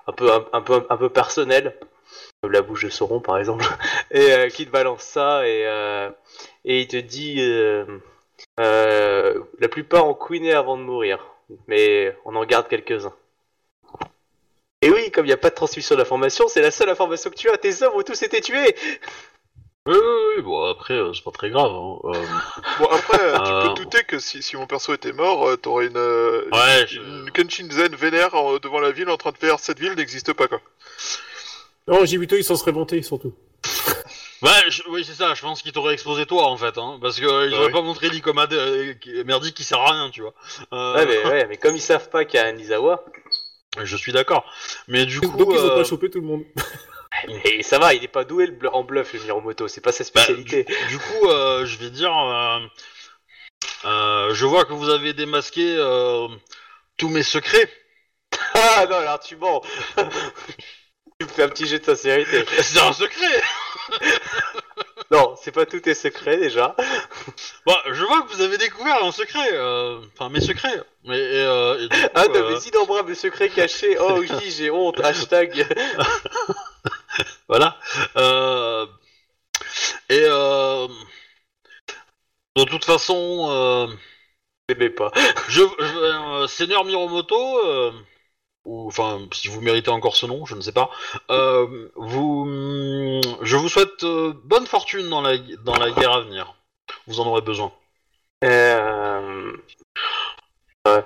un 0.06 0.12
peu 0.12 0.32
un, 0.32 0.44
un 0.52 0.62
peu 0.62 0.84
un 0.90 0.96
peu 0.96 1.08
personnel. 1.10 1.78
Comme 2.42 2.52
la 2.52 2.62
bouche 2.62 2.84
de 2.84 2.88
Sauron 2.90 3.20
par 3.20 3.38
exemple 3.38 3.64
et 4.12 4.32
euh, 4.32 4.48
qui 4.48 4.64
te 4.64 4.70
balance 4.70 5.02
ça 5.02 5.46
et 5.48 5.66
euh, 5.66 6.08
et 6.64 6.80
il 6.82 6.86
te 6.86 6.96
dit 6.96 7.36
euh, 7.40 7.84
euh, 8.60 9.42
la 9.58 9.68
plupart 9.68 10.06
ont 10.06 10.14
queené 10.14 10.52
avant 10.52 10.76
de 10.76 10.82
mourir, 10.82 11.18
mais 11.66 12.16
on 12.24 12.36
en 12.36 12.44
garde 12.44 12.68
quelques-uns. 12.68 13.14
Et 14.82 14.90
oui, 14.90 15.10
comme 15.10 15.24
il 15.24 15.28
n'y 15.28 15.34
a 15.34 15.36
pas 15.38 15.50
de 15.50 15.56
transmission 15.56 15.96
d'information, 15.96 16.46
c'est 16.46 16.62
la 16.62 16.70
seule 16.70 16.88
information 16.90 17.30
que 17.30 17.34
tu 17.34 17.50
as. 17.50 17.58
Tes 17.58 17.82
hommes 17.82 17.94
ont 17.96 18.02
tous 18.02 18.22
été 18.22 18.40
tués. 18.40 18.76
Oui, 19.88 19.96
oui, 19.96 20.22
oui, 20.36 20.42
bon 20.42 20.62
après 20.70 20.94
euh, 20.94 21.12
c'est 21.14 21.24
pas 21.24 21.32
très 21.32 21.50
grave. 21.50 21.72
hein. 21.72 21.98
Euh, 22.04 22.24
Bon, 22.78 22.86
après, 22.86 23.18
euh, 23.20 23.38
tu 23.40 23.52
peux 23.68 23.74
te 23.74 23.82
douter 23.82 24.04
que 24.04 24.20
si, 24.20 24.42
si 24.44 24.56
mon 24.56 24.66
perso 24.68 24.94
était 24.94 25.12
mort, 25.12 25.48
euh, 25.48 25.56
t'aurais 25.56 25.86
une, 25.86 25.96
euh, 25.96 26.44
ouais, 26.52 26.86
je- 26.86 27.00
une 27.00 27.30
Kenshin 27.32 27.68
Zen 27.70 27.96
vénère 27.96 28.30
devant 28.60 28.78
la 28.78 28.92
ville 28.92 29.08
en 29.10 29.16
train 29.16 29.32
de 29.32 29.38
faire 29.38 29.58
cette 29.58 29.80
ville 29.80 29.94
n'existe 29.94 30.32
pas, 30.34 30.46
quoi. 30.46 30.60
Non, 31.88 32.04
Jibito, 32.04 32.36
il 32.36 32.44
s'en 32.44 32.54
serait 32.56 32.72
vanté, 32.72 33.02
surtout. 33.02 33.34
Ouais, 34.40 34.50
je- 34.68 34.82
oui, 34.88 35.04
c'est 35.04 35.14
ça, 35.14 35.34
je 35.34 35.40
pense 35.40 35.62
qu'il 35.62 35.72
t'aurait 35.72 35.94
exposé 35.94 36.24
toi 36.24 36.46
en 36.46 36.56
fait, 36.56 36.78
hein, 36.78 36.98
parce 37.02 37.18
que 37.18 37.26
euh, 37.26 37.46
ils 37.48 37.54
Ah 37.54 37.56
auraient 37.56 37.66
oui. 37.66 37.72
pas 37.72 37.82
montré 37.82 38.08
l'Ikoma 38.08 38.46
euh, 38.52 38.94
qui- 38.94 39.24
merdique 39.24 39.56
qui 39.56 39.64
sert 39.64 39.80
à 39.80 39.90
rien, 39.90 40.10
tu 40.10 40.20
vois. 40.22 40.32
Euh, 40.72 40.94
Ouais, 40.94 41.06
mais, 41.06 41.24
ouais, 41.28 41.46
mais 41.48 41.56
comme 41.56 41.74
ils 41.74 41.80
savent 41.82 42.08
pas 42.08 42.24
qu'il 42.24 42.38
y 42.38 42.42
a 42.42 42.46
un 42.46 42.56
Izawa, 42.56 43.04
Je 43.82 43.96
suis 43.96 44.12
d'accord. 44.12 44.44
Mais 44.86 45.06
du 45.06 45.20
coup. 45.20 45.36
Donc 45.36 45.48
ils 45.52 45.58
ont 45.60 45.70
euh, 45.72 45.76
pas 45.76 45.84
chopé 45.84 46.08
tout 46.08 46.20
le 46.20 46.26
monde. 46.26 46.44
et 47.44 47.64
ça 47.64 47.80
va, 47.80 47.94
il 47.94 48.04
est 48.04 48.08
pas 48.08 48.22
doué 48.24 48.46
le 48.46 48.74
en 48.74 48.84
bluff 48.84 49.12
le 49.14 49.20
Miromoto, 49.20 49.66
c'est 49.66 49.80
pas 49.80 49.90
sa 49.92 50.04
bah, 50.04 50.22
spécialité. 50.22 50.64
du, 50.64 50.74
du 50.90 50.98
coup, 50.98 51.26
euh, 51.28 51.66
je 51.66 51.76
vais 51.78 51.90
dire. 51.90 52.16
euh, 52.16 52.60
euh, 53.86 54.34
je 54.34 54.46
vois 54.46 54.64
que 54.66 54.72
vous 54.72 54.88
avez 54.88 55.14
démasqué 55.14 55.74
euh, 55.78 56.28
tous 56.96 57.08
mes 57.08 57.24
secrets. 57.24 57.68
Ah 58.54 58.86
non, 58.88 58.96
alors 58.96 59.20
tu 59.20 59.36
mens. 59.36 59.62
tu 61.18 61.26
me 61.26 61.30
fais 61.32 61.42
un 61.42 61.48
petit 61.48 61.66
jet 61.66 61.80
de 61.80 61.84
sincérité. 61.84 62.44
C'est 62.62 62.78
un 62.80 62.92
secret 62.92 63.42
Non, 65.10 65.36
c'est 65.42 65.52
pas 65.52 65.64
tous 65.64 65.80
tes 65.80 65.94
secrets 65.94 66.36
déjà. 66.36 66.76
Bah, 67.64 67.82
je 67.90 68.04
vois 68.04 68.22
que 68.22 68.28
vous 68.34 68.42
avez 68.42 68.58
découvert 68.58 69.02
un 69.02 69.10
secret. 69.10 69.48
euh, 69.54 70.00
Enfin, 70.12 70.28
mes 70.28 70.40
secrets. 70.42 70.82
Mais, 71.04 71.16
et, 71.18 71.44
euh, 71.46 71.78
et 71.78 71.88
du 71.88 71.96
coup, 71.98 72.06
Ah, 72.14 72.24
euh, 72.28 72.50
mes 72.54 72.68
innombrables 72.68 73.16
secrets 73.16 73.48
cachés. 73.48 73.96
Oh 73.98 74.16
oui, 74.18 74.28
j'ai 74.50 74.70
honte. 74.70 75.00
Hashtag. 75.00 75.66
Voilà. 77.48 77.78
Euh, 78.16 78.86
et 80.10 80.22
euh, 80.24 80.88
de 82.56 82.64
toute 82.64 82.84
façon, 82.84 83.46
euh, 83.50 83.86
T'aimais 84.68 84.90
pas. 84.90 85.10
je, 85.48 85.62
je- 85.62 85.96
euh, 86.42 86.46
Seigneur 86.48 86.84
Miromoto, 86.84 87.66
euh, 87.66 87.92
ou 88.68 88.86
enfin, 88.88 89.20
si 89.32 89.48
vous 89.48 89.60
méritez 89.60 89.90
encore 89.90 90.16
ce 90.16 90.26
nom, 90.26 90.44
je 90.46 90.54
ne 90.54 90.60
sais 90.60 90.72
pas. 90.72 90.90
euh, 91.30 91.88
vous, 91.96 92.44
je 93.42 93.56
vous 93.56 93.68
souhaite 93.68 94.04
euh, 94.04 94.32
bonne 94.44 94.66
fortune 94.66 95.08
dans 95.08 95.20
la 95.22 95.38
dans 95.64 95.76
la 95.76 95.90
guerre 95.90 96.12
à 96.12 96.20
venir. 96.22 96.54
Vous 97.06 97.20
en 97.20 97.26
aurez 97.26 97.40
besoin. 97.42 97.72
Euh... 98.44 99.52
ouais. 100.86 101.04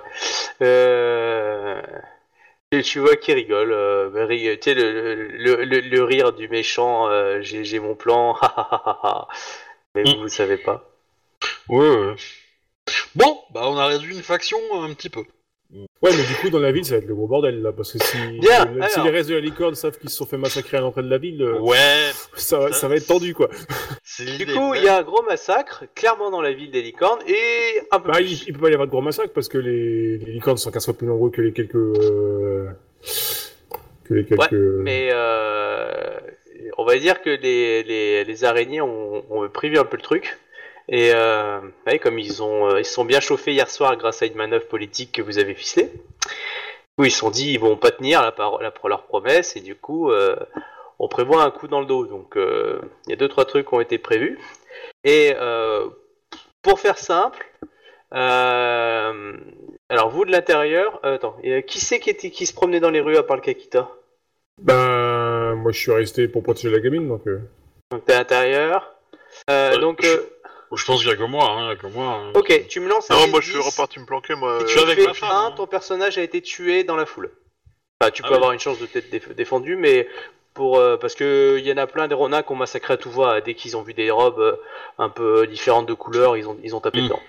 Euh... 0.61 1.81
Tu, 2.71 2.83
tu 2.83 2.99
vois 2.99 3.15
qu'il 3.17 3.35
rigole. 3.35 3.71
euh, 3.71 4.25
ri- 4.25 4.59
tu 4.59 4.73
le, 4.73 5.27
le, 5.27 5.63
le, 5.63 5.79
le 5.79 6.03
rire 6.03 6.33
du 6.33 6.47
méchant. 6.49 7.09
j'ai 7.41 7.79
mon 7.79 7.95
plan. 7.95 8.35
Mais 9.95 10.03
vous, 10.03 10.21
vous 10.21 10.27
savez 10.29 10.57
pas. 10.57 10.83
Ouais. 11.69 11.79
ouais. 11.89 12.15
Bon, 13.15 13.39
bah 13.51 13.61
on 13.65 13.77
a 13.77 13.85
réduit 13.87 14.15
une 14.15 14.23
faction 14.23 14.57
un 14.83 14.93
petit 14.93 15.09
peu. 15.09 15.23
Ouais, 16.03 16.11
mais 16.11 16.23
du 16.27 16.35
coup, 16.35 16.49
dans 16.49 16.59
la 16.59 16.71
ville, 16.73 16.83
ça 16.83 16.95
va 16.95 16.97
être 16.99 17.07
le 17.07 17.15
gros 17.15 17.27
bordel, 17.27 17.61
là, 17.61 17.71
parce 17.71 17.93
que 17.93 17.97
si, 18.03 18.17
Bien, 18.39 18.65
le- 18.65 18.81
si 18.89 19.01
les 19.01 19.09
restes 19.09 19.29
de 19.29 19.35
la 19.35 19.39
licorne 19.39 19.73
savent 19.73 19.97
qu'ils 19.97 20.09
se 20.09 20.17
sont 20.17 20.25
fait 20.25 20.37
massacrer 20.37 20.75
à 20.77 20.81
l'entrée 20.81 21.01
de 21.01 21.09
la 21.09 21.17
ville, 21.17 21.41
euh, 21.41 21.59
Ouais. 21.59 21.77
ça, 22.35 22.59
va, 22.59 22.71
ça 22.73 22.87
va 22.89 22.97
être 22.97 23.07
tendu, 23.07 23.33
quoi. 23.33 23.49
Du 24.37 24.45
coup, 24.47 24.73
il 24.75 24.83
y 24.83 24.89
a 24.89 24.97
un 24.97 25.03
gros 25.03 25.23
massacre, 25.23 25.85
clairement 25.95 26.29
dans 26.29 26.41
la 26.41 26.51
ville 26.51 26.71
des 26.71 26.81
licornes, 26.81 27.21
et 27.25 27.79
un 27.91 27.99
peu 28.01 28.09
Bah, 28.11 28.17
plus. 28.17 28.43
il, 28.43 28.49
il 28.49 28.53
peut 28.53 28.59
pas 28.59 28.69
y 28.69 28.73
avoir 28.73 28.87
de 28.87 28.91
gros 28.91 29.01
massacres, 29.01 29.31
parce 29.33 29.47
que 29.47 29.57
les, 29.57 30.17
les 30.17 30.31
licornes 30.33 30.57
sont 30.57 30.71
15 30.71 30.83
fois 30.85 30.93
plus 30.93 31.07
nombreux 31.07 31.31
que 31.31 31.41
les 31.41 31.53
quelques... 31.53 31.75
euh, 31.75 32.67
que 34.03 34.13
les 34.13 34.25
quelques... 34.25 34.51
Mais 34.51 35.09
euh, 35.13 36.19
on 36.77 36.83
va 36.85 36.97
dire 36.97 37.21
que 37.21 37.29
les, 37.29 37.83
les, 37.83 38.23
les 38.25 38.43
araignées 38.43 38.81
ont, 38.81 39.23
ont 39.29 39.47
prévu 39.49 39.77
un 39.77 39.85
peu 39.85 39.95
le 39.97 40.03
truc. 40.03 40.37
Et 40.89 41.11
euh, 41.13 41.61
ouais, 41.87 41.99
comme 41.99 42.19
ils 42.19 42.43
ont 42.43 42.69
euh, 42.69 42.79
ils 42.79 42.85
se 42.85 42.93
sont 42.93 43.05
bien 43.05 43.19
chauffés 43.19 43.53
hier 43.53 43.69
soir 43.69 43.95
grâce 43.97 44.21
à 44.21 44.25
une 44.25 44.35
manœuvre 44.35 44.67
politique 44.67 45.11
que 45.13 45.21
vous 45.21 45.39
avez 45.39 45.55
ficelée, 45.55 45.89
du 45.89 46.95
coup, 46.97 47.05
ils 47.05 47.11
se 47.11 47.19
sont 47.19 47.31
dit 47.31 47.51
ils 47.53 47.59
vont 47.59 47.77
pas 47.77 47.91
tenir 47.91 48.21
la, 48.21 48.33
la, 48.61 48.73
leur 48.85 49.03
promesse 49.03 49.55
et 49.55 49.61
du 49.61 49.75
coup 49.75 50.11
euh, 50.11 50.35
on 50.99 51.07
prévoit 51.07 51.43
un 51.43 51.51
coup 51.51 51.67
dans 51.67 51.79
le 51.79 51.85
dos. 51.85 52.05
Donc 52.05 52.35
euh, 52.35 52.81
il 53.07 53.11
y 53.11 53.13
a 53.13 53.15
deux 53.15 53.29
trois 53.29 53.45
trucs 53.45 53.67
qui 53.67 53.73
ont 53.73 53.81
été 53.81 53.97
prévus. 53.97 54.39
Et 55.05 55.33
euh, 55.35 55.87
pour 56.61 56.79
faire 56.79 56.97
simple, 56.97 57.45
euh, 58.13 59.33
alors 59.89 60.09
vous 60.09 60.25
de 60.25 60.31
l'intérieur, 60.31 60.99
euh, 61.03 61.15
attends, 61.15 61.37
et, 61.43 61.53
euh, 61.53 61.61
qui 61.61 61.79
c'est 61.79 61.99
qui, 61.99 62.09
était, 62.09 62.29
qui 62.29 62.45
se 62.45 62.53
promenait 62.53 62.79
dans 62.79 62.89
les 62.89 63.01
rues 63.01 63.17
à 63.17 63.23
part 63.23 63.37
le 63.37 63.41
Kakita? 63.41 63.89
Ben, 64.61 65.55
moi, 65.55 65.71
je 65.71 65.79
suis 65.79 65.91
resté 65.91 66.27
pour 66.27 66.43
protéger 66.43 66.69
la 66.69 66.79
gamine, 66.79 67.07
donc... 67.07 67.27
euh, 67.27 67.41
Donc 67.91 68.05
t'es 68.05 68.13
à 68.13 68.19
l'intérieur. 68.19 68.93
Euh, 69.49 69.71
Ouais, 69.71 69.79
donc, 69.79 70.03
je- 70.03 70.21
Je 70.75 70.85
pense 70.85 71.01
qu'il 71.01 71.09
y 71.09 71.13
a 71.13 71.15
que 71.17 71.23
moi, 71.23 71.49
hein, 71.51 71.65
il 71.65 71.69
y 71.69 71.71
a 71.71 71.75
que 71.75 71.87
moi. 71.87 72.05
hein. 72.07 72.31
ok, 72.35 72.67
tu 72.67 72.79
me 72.79 72.87
lances 72.89 73.11
un 73.11 73.15
Non, 73.15 73.27
moi 73.27 73.41
je 73.41 73.49
suis 73.51 73.59
10, 73.59 73.65
reparti 73.69 73.99
me 73.99 74.05
planquer, 74.05 74.35
moi. 74.35 74.57
Je 74.61 74.65
tu 74.73 74.79
euh, 74.79 74.81
avec 74.83 74.97
fais 74.97 75.05
ma 75.05 75.13
femme, 75.13 75.31
un, 75.31 75.45
hein. 75.47 75.53
ton 75.55 75.67
personnage 75.67 76.17
a 76.17 76.21
été 76.23 76.41
tué 76.41 76.83
dans 76.83 76.95
la 76.95 77.05
foule. 77.05 77.31
Enfin, 78.01 78.11
tu 78.11 78.21
Ah 78.23 78.27
peux 78.27 78.31
oui. 78.33 78.37
avoir 78.37 78.51
une 78.53 78.59
chance 78.59 78.79
de 78.79 78.85
t'être 78.85 79.11
déf- 79.11 79.33
défendu, 79.33 79.75
mais 79.75 80.07
pour 80.53 80.77
euh, 80.77 80.97
parce 80.97 81.15
que 81.15 81.57
il 81.59 81.65
y 81.65 81.71
en 81.71 81.77
a 81.77 81.87
plein 81.87 82.07
des 82.07 82.15
renards 82.15 82.45
qui 82.45 82.51
ont 82.51 82.55
massacré 82.55 82.93
à 82.93 82.97
tout 82.97 83.11
va 83.11 83.41
dès 83.41 83.53
qu'ils 83.55 83.75
ont 83.77 83.81
vu 83.81 83.93
des 83.93 84.11
robes 84.11 84.39
euh, 84.39 84.55
un 84.97 85.09
peu 85.09 85.47
différentes 85.47 85.85
de 85.87 85.93
couleur, 85.93 86.37
ils 86.37 86.47
ont 86.47 86.57
ils 86.63 86.75
ont 86.75 86.79
tapé 86.81 87.01
Mm. 87.01 87.05
dedans. 87.05 87.21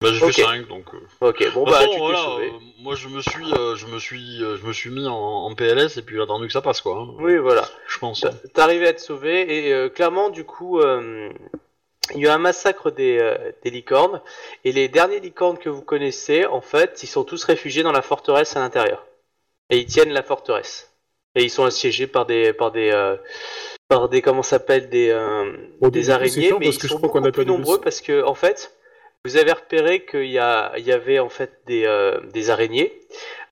Bah, 0.00 0.10
j'ai 0.12 0.24
Ok. 0.24 0.32
fait 0.32 0.42
5, 0.42 0.66
donc. 0.68 0.84
euh. 0.94 0.98
Ok, 1.28 1.38
bon 1.54 1.64
De 1.64 1.70
toute 1.70 1.70
bah 1.70 1.78
façon, 1.78 1.86
tu 1.86 1.94
t'es 1.94 1.98
voilà, 2.00 2.18
sauvé. 2.18 2.46
euh, 2.48 2.58
moi 2.80 2.94
je 2.94 3.08
me 3.08 3.20
suis, 3.22 3.52
euh, 3.54 3.74
je 3.76 3.86
me 3.86 3.98
suis, 3.98 4.42
euh, 4.42 4.56
je 4.58 4.66
me 4.66 4.72
suis 4.72 4.90
mis 4.90 5.06
en, 5.06 5.14
en 5.14 5.54
PLS 5.54 5.96
et 5.96 6.02
puis 6.02 6.16
j'ai 6.16 6.22
attendu 6.22 6.46
que 6.46 6.52
ça 6.52 6.60
passe 6.60 6.80
quoi. 6.82 6.96
hein, 6.98 7.14
Oui, 7.18 7.36
voilà. 7.38 7.66
Je 7.88 7.98
pense. 7.98 8.20
T'a- 8.20 8.30
T'es 8.52 8.60
arrivé 8.60 8.88
à 8.88 8.92
te 8.92 9.00
sauver 9.00 9.66
et 9.68 9.72
euh, 9.72 9.88
clairement 9.88 10.28
du 10.30 10.44
coup 10.44 10.80
euh, 10.80 11.30
il 12.14 12.20
y 12.20 12.26
a 12.26 12.30
eu 12.30 12.32
un 12.32 12.38
massacre 12.38 12.90
des, 12.90 13.18
euh, 13.18 13.52
des 13.62 13.70
licornes. 13.70 14.20
Et 14.64 14.72
les 14.72 14.88
derniers 14.88 15.20
licornes 15.20 15.58
que 15.58 15.68
vous 15.68 15.82
connaissez 15.82 16.44
en 16.46 16.60
fait 16.60 17.02
ils 17.02 17.06
sont 17.06 17.24
tous 17.24 17.44
réfugiés 17.44 17.82
dans 17.82 17.92
la 17.92 18.02
forteresse 18.02 18.56
à 18.56 18.60
l'intérieur. 18.60 19.06
Et 19.70 19.78
ils 19.78 19.86
tiennent 19.86 20.12
la 20.12 20.22
forteresse. 20.22 20.92
Et 21.34 21.42
ils 21.42 21.50
sont 21.50 21.64
assiégés 21.64 22.06
par 22.06 22.26
des 22.26 22.52
par 22.52 22.70
des 22.70 22.90
euh, 22.92 23.16
par 23.88 24.08
des 24.08 24.22
comment 24.22 24.42
s'appelle 24.42 24.88
des 24.88 25.10
euh, 25.10 25.52
Bon, 25.80 25.88
des 25.88 26.10
araignées. 26.10 26.52
mais 26.58 26.66
parce 26.66 26.76
ils 26.76 26.78
que 26.78 26.88
je 26.88 26.92
sont 26.92 26.98
crois 26.98 27.20
beaucoup 27.20 27.32
plus 27.32 27.46
nombreux 27.46 27.80
parce 27.80 28.00
que 28.00 28.22
en 28.24 28.34
fait 28.34 28.72
vous 29.24 29.36
avez 29.36 29.52
repéré 29.52 30.04
qu'il 30.04 30.26
y 30.26 30.38
a 30.38 30.72
il 30.76 30.84
y 30.84 30.92
avait 30.92 31.18
en 31.18 31.28
fait 31.28 31.60
des 31.66 31.84
euh, 31.86 32.20
des 32.32 32.50
araignées 32.50 32.92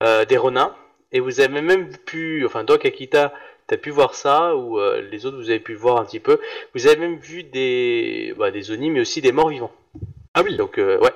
euh, 0.02 0.24
des 0.24 0.36
renins 0.36 0.74
et 1.12 1.20
vous 1.20 1.40
avez 1.40 1.60
même 1.60 1.96
pu 1.96 2.44
enfin 2.46 2.64
Doc 2.64 2.84
Akita 2.86 3.32
t'as 3.72 3.78
pu 3.78 3.88
voir 3.88 4.14
ça, 4.14 4.54
ou 4.54 4.78
euh, 4.78 5.00
les 5.00 5.24
autres 5.24 5.38
vous 5.38 5.48
avez 5.48 5.58
pu 5.58 5.74
voir 5.74 5.98
un 5.98 6.04
petit 6.04 6.20
peu. 6.20 6.38
Vous 6.74 6.86
avez 6.86 6.96
même 6.96 7.16
vu 7.16 7.42
des, 7.42 8.34
bah, 8.36 8.50
des 8.50 8.70
Oni, 8.70 8.90
mais 8.90 9.00
aussi 9.00 9.22
des 9.22 9.32
morts 9.32 9.48
vivants. 9.48 9.72
Ah 10.34 10.42
oui. 10.42 10.56
Donc 10.56 10.76
euh, 10.76 10.98
ouais. 10.98 11.14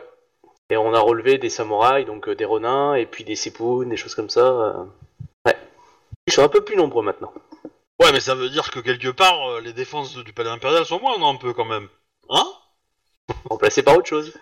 Et 0.71 0.79
on 0.79 0.95
a 0.95 0.99
relevé 0.99 1.37
des 1.37 1.51
samouraïs, 1.51 2.07
donc 2.07 2.29
euh, 2.29 2.35
des 2.35 2.47
ronins, 2.47 2.95
et 2.95 3.05
puis 3.05 3.25
des 3.25 3.37
sipounes, 3.37 3.91
des 3.91 3.99
choses 3.99 4.15
comme 4.15 4.31
ça. 4.31 4.87
Ouais. 5.45 5.55
Ils 6.27 6.33
sont 6.33 6.43
un 6.43 6.49
peu 6.49 6.65
plus 6.65 6.77
nombreux 6.77 7.05
maintenant. 7.05 7.31
Ouais, 8.03 8.11
mais 8.13 8.21
ça 8.21 8.35
veut 8.35 8.49
dire 8.49 8.71
que 8.71 8.81
quelque 8.81 9.09
part, 9.09 9.61
les 9.61 9.75
défenses 9.75 10.17
du 10.17 10.33
palais 10.33 10.49
impérial 10.49 10.87
sont 10.87 10.99
moindres 10.99 11.27
un 11.27 11.37
peu 11.37 11.53
quand 11.53 11.67
même. 11.67 11.89
Hein? 12.31 12.47
Remplacé 13.51 13.83
par 13.83 13.99
autre 13.99 14.09
chose. 14.09 14.33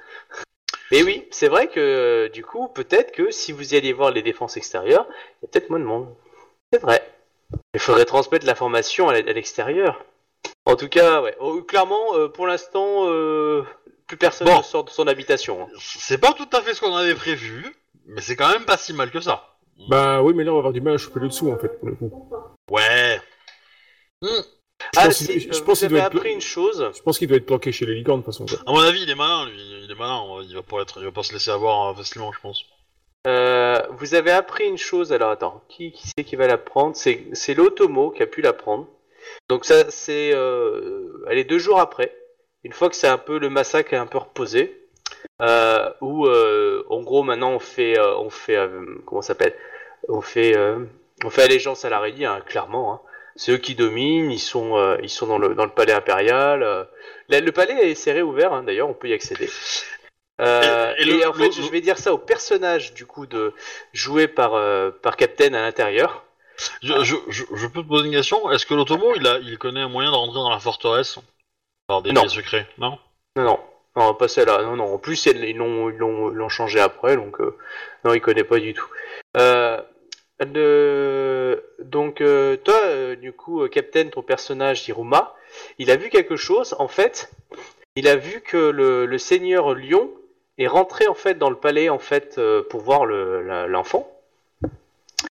Mais 0.92 1.02
oui, 1.02 1.26
c'est 1.32 1.48
vrai 1.48 1.66
que 1.66 2.30
du 2.32 2.44
coup, 2.44 2.68
peut-être 2.68 3.10
que 3.10 3.32
si 3.32 3.50
vous 3.50 3.74
y 3.74 3.76
alliez 3.76 3.92
voir 3.92 4.12
les 4.12 4.22
défenses 4.22 4.56
extérieures, 4.56 5.06
il 5.10 5.46
y 5.46 5.46
a 5.46 5.48
peut-être 5.48 5.70
moins 5.70 5.80
de 5.80 5.84
monde. 5.84 6.14
C'est 6.72 6.80
vrai. 6.80 7.13
Il 7.74 7.81
faudrait 7.81 8.05
transmettre 8.05 8.47
l'information 8.47 9.09
à 9.09 9.20
l'extérieur. 9.20 10.05
En 10.66 10.76
tout 10.76 10.89
cas, 10.89 11.20
ouais. 11.22 11.36
Oh, 11.40 11.62
clairement, 11.62 12.14
euh, 12.14 12.28
pour 12.28 12.47
l'instant, 12.47 13.09
euh, 13.10 13.62
plus 14.06 14.16
personne 14.16 14.47
Bon. 14.47 14.59
ne 14.59 14.62
sort 14.62 14.85
de 14.85 14.90
son 14.90 15.06
habitation. 15.06 15.62
hein. 15.62 15.68
C'est 15.78 16.18
pas 16.18 16.32
tout 16.32 16.48
à 16.52 16.60
fait 16.62 16.74
ce 16.74 16.81
qu'on 16.81 16.94
avait 16.94 17.14
prévu, 17.14 17.74
mais 18.06 18.20
c'est 18.20 18.36
quand 18.36 18.48
même 18.51 18.64
pas 18.64 18.76
si 18.76 18.93
mal 18.93 19.10
que 19.10 19.20
ça. 19.20 19.56
Bah 19.89 20.22
oui, 20.22 20.35
mais 20.35 20.44
là 20.44 20.52
on 20.52 20.55
va 20.55 20.59
avoir 20.59 20.72
du 20.72 20.81
mal 20.81 20.94
à 20.94 20.98
choper 20.98 21.18
le 21.20 21.28
dessous 21.28 21.51
en 21.51 21.59
fait 21.59 21.81
pour 21.81 21.89
le 21.89 21.97
coup. 21.97 22.31
Ouais. 22.70 23.20
Je 24.22 24.28
Ah, 24.97 25.06
pense 25.06 25.14
si, 25.16 25.40
je 25.40 25.48
euh, 25.48 25.51
pense 25.64 25.82
vous 25.82 25.89
qu'il 25.89 25.89
doit 25.89 25.98
avez 25.98 26.06
être- 26.06 26.16
appris 26.16 26.32
une 26.32 26.40
chose. 26.40 26.90
Je 26.94 27.02
pense 27.02 27.18
qu'il 27.18 27.26
doit 27.28 27.36
être 27.39 27.47
planqué 27.47 27.72
chez 27.72 27.85
les 27.86 27.94
licornes 27.94 28.20
de 28.20 28.24
toute 28.24 28.35
façon. 28.35 28.47
quoi. 28.47 28.59
À 28.66 28.72
mon 28.72 28.81
avis, 28.86 29.02
il 29.02 29.10
est 29.10 29.14
malin, 29.14 29.47
lui. 29.47 29.56
Il 29.85 29.90
est 29.90 29.94
malin. 29.94 30.22
Il 30.48 30.55
va 30.55 30.62
pas 30.62 30.81
être, 30.82 30.98
il 30.98 31.05
va 31.05 31.12
pas 31.12 31.22
se 31.22 31.32
laisser 31.32 31.51
avoir 31.51 31.90
euh, 31.90 31.94
facilement, 31.94 32.32
je 32.32 32.40
pense. 32.40 32.64
Euh, 33.26 33.80
vous 33.90 34.14
avez 34.14 34.30
appris 34.30 34.66
une 34.66 34.76
chose, 34.76 35.12
alors 35.12 35.30
attends, 35.30 35.62
qui, 35.68 35.92
qui 35.92 36.09
c'est 36.09 36.24
qui 36.24 36.36
va 36.36 36.46
l'apprendre 36.46 36.94
C'est 36.96 37.55
l'Otomo 37.55 38.10
qui 38.10 38.22
a 38.22 38.26
pu 38.26 38.42
l'apprendre. 38.42 38.86
Donc 39.48 39.64
ça, 39.64 39.90
c'est, 39.90 40.32
euh, 40.34 41.24
elle 41.28 41.38
est 41.38 41.44
deux 41.44 41.59
jours 41.59 41.80
après, 41.80 42.14
une 42.64 42.72
fois 42.72 42.88
que 42.88 42.96
c'est 42.96 43.09
un 43.09 43.18
peu 43.18 43.38
le 43.38 43.51
massacre 43.51 43.92
est 43.92 43.98
un 43.98 44.06
peu 44.06 44.18
reposé, 44.18 44.88
euh, 45.42 45.90
où 46.01 46.26
euh, 46.26 46.84
en 46.88 47.02
gros 47.02 47.22
maintenant 47.22 47.52
on 47.52 47.59
fait, 47.59 47.98
euh, 47.98 48.16
on 48.16 48.30
fait, 48.30 48.59
comment 49.06 49.22
ça 49.22 49.28
s'appelle? 49.28 49.55
On 50.09 50.20
fait, 50.20 50.55
on 51.24 51.30
fait 51.30 51.42
allégeance 51.42 51.84
à 51.84 51.90
la 51.90 52.02
hein, 52.02 52.42
clairement. 52.46 52.94
Hein. 52.94 53.01
C'est 53.36 53.52
eux 53.52 53.59
qui 53.59 53.74
dominent, 53.74 54.30
ils 54.30 54.38
sont, 54.38 54.96
ils 55.02 55.09
sont 55.09 55.26
dans 55.26 55.38
le, 55.38 55.55
dans 55.55 55.64
le 55.64 55.70
palais 55.70 55.92
impérial. 55.92 56.60
Le, 57.28 57.40
le 57.40 57.52
palais 57.52 57.90
est 57.90 57.94
serré 57.94 58.22
ouvert, 58.22 58.52
hein, 58.52 58.62
d'ailleurs, 58.62 58.88
on 58.88 58.94
peut 58.94 59.09
y 59.09 59.14
accéder. 59.14 59.48
Euh, 60.40 60.93
Et- 60.98 61.02
et, 61.02 61.09
et 61.09 61.19
le- 61.19 61.28
en 61.28 61.32
fait, 61.32 61.47
le- 61.47 61.52
je 61.52 61.70
vais 61.70 61.81
dire 61.81 61.97
ça 61.98 62.12
au 62.12 62.19
personnage 62.19 62.93
du 62.94 63.06
coup 63.06 63.27
de 63.27 63.52
joué 63.93 64.27
par 64.27 64.55
euh, 64.55 64.90
par 64.90 65.16
Captain 65.16 65.55
à 65.55 65.61
l'intérieur. 65.62 66.24
Je, 66.82 67.02
je, 67.05 67.16
je, 67.28 67.44
je 67.52 67.66
peux 67.66 67.82
te 67.82 67.89
poser 67.89 68.06
une 68.06 68.12
question 68.15 68.51
Est-ce 68.52 68.65
que 68.66 68.74
l'Automo, 68.74 69.15
il, 69.16 69.27
a, 69.27 69.39
il 69.39 69.59
connaît 69.59 69.81
un 69.81 69.89
moyen 69.89 70.11
de 70.12 70.16
rentrer 70.16 70.35
dans 70.36 70.51
la 70.51 70.61
forteresse 70.61 71.19
par 71.89 72.01
des 72.02 72.12
Non. 72.12 72.28
secrets 72.28 72.66
Non? 72.78 72.97
Non, 73.36 73.44
non, 73.44 73.61
non, 73.97 74.15
pas 74.15 74.28
celle-là. 74.28 74.62
Non, 74.62 74.77
non. 74.77 74.94
En 74.94 74.98
plus, 74.98 75.27
ils 75.27 75.56
l'ont 75.56 75.90
ils 75.90 75.97
l'ont 75.97 76.31
ils 76.31 76.36
l'ont 76.36 76.48
changé 76.48 76.78
après, 76.81 77.16
donc 77.16 77.40
euh, 77.40 77.56
non, 78.05 78.12
il 78.15 78.20
connaît 78.20 78.44
pas 78.44 78.59
du 78.61 78.73
tout. 78.74 78.86
Le- 80.40 81.62
Donc, 81.78 82.23
toi, 82.65 83.15
du 83.16 83.32
coup, 83.32 83.66
Captain, 83.69 84.09
ton 84.09 84.23
personnage, 84.23 84.89
Hiruma, 84.89 85.35
il 85.78 85.90
a 85.90 85.97
vu 85.97 86.09
quelque 86.09 86.36
chose. 86.36 86.74
En 86.78 86.89
fait, 86.89 87.31
il 87.97 88.09
a 88.09 88.16
vu 88.16 88.40
que 88.40 88.56
le, 88.56 89.06
le 89.06 89.19
seigneur 89.19 89.74
Lion 89.74 90.11
est 90.59 90.66
rentré 90.66 91.06
en 91.06 91.14
fait 91.14 91.35
dans 91.35 91.51
le 91.51 91.56
palais 91.56 91.89
en 91.89 91.98
fait 91.98 92.36
euh, 92.39 92.62
pour 92.68 92.81
voir 92.81 93.06
l'enfant. 93.06 94.10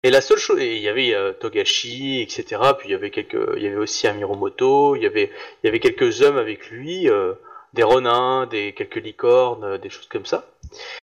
Et 0.04 0.10
la 0.10 0.22
seule 0.22 0.38
chose, 0.38 0.60
il 0.62 0.78
y 0.78 0.88
avait 0.88 1.14
euh, 1.14 1.34
Togashi, 1.34 2.22
etc. 2.22 2.62
Puis 2.78 2.90
il 2.90 2.92
y 2.92 2.96
avait 2.96 3.10
quelques, 3.12 3.38
il 3.58 3.64
y 3.64 3.68
avait 3.68 3.78
aussi 3.78 4.08
Amiromoto, 4.08 4.96
il 4.96 5.04
y 5.04 5.06
avait, 5.06 5.32
il 5.64 5.68
y 5.68 5.70
avait 5.70 5.80
quelques 5.80 6.22
hommes 6.22 6.38
avec 6.38 6.70
lui, 6.70 7.10
euh, 7.10 7.34
des 7.74 7.84
renins, 7.84 8.46
des 8.46 8.74
quelques 8.74 8.98
licornes, 8.98 9.78
des 9.78 9.90
choses 9.90 10.08
comme 10.08 10.26
ça. 10.26 10.50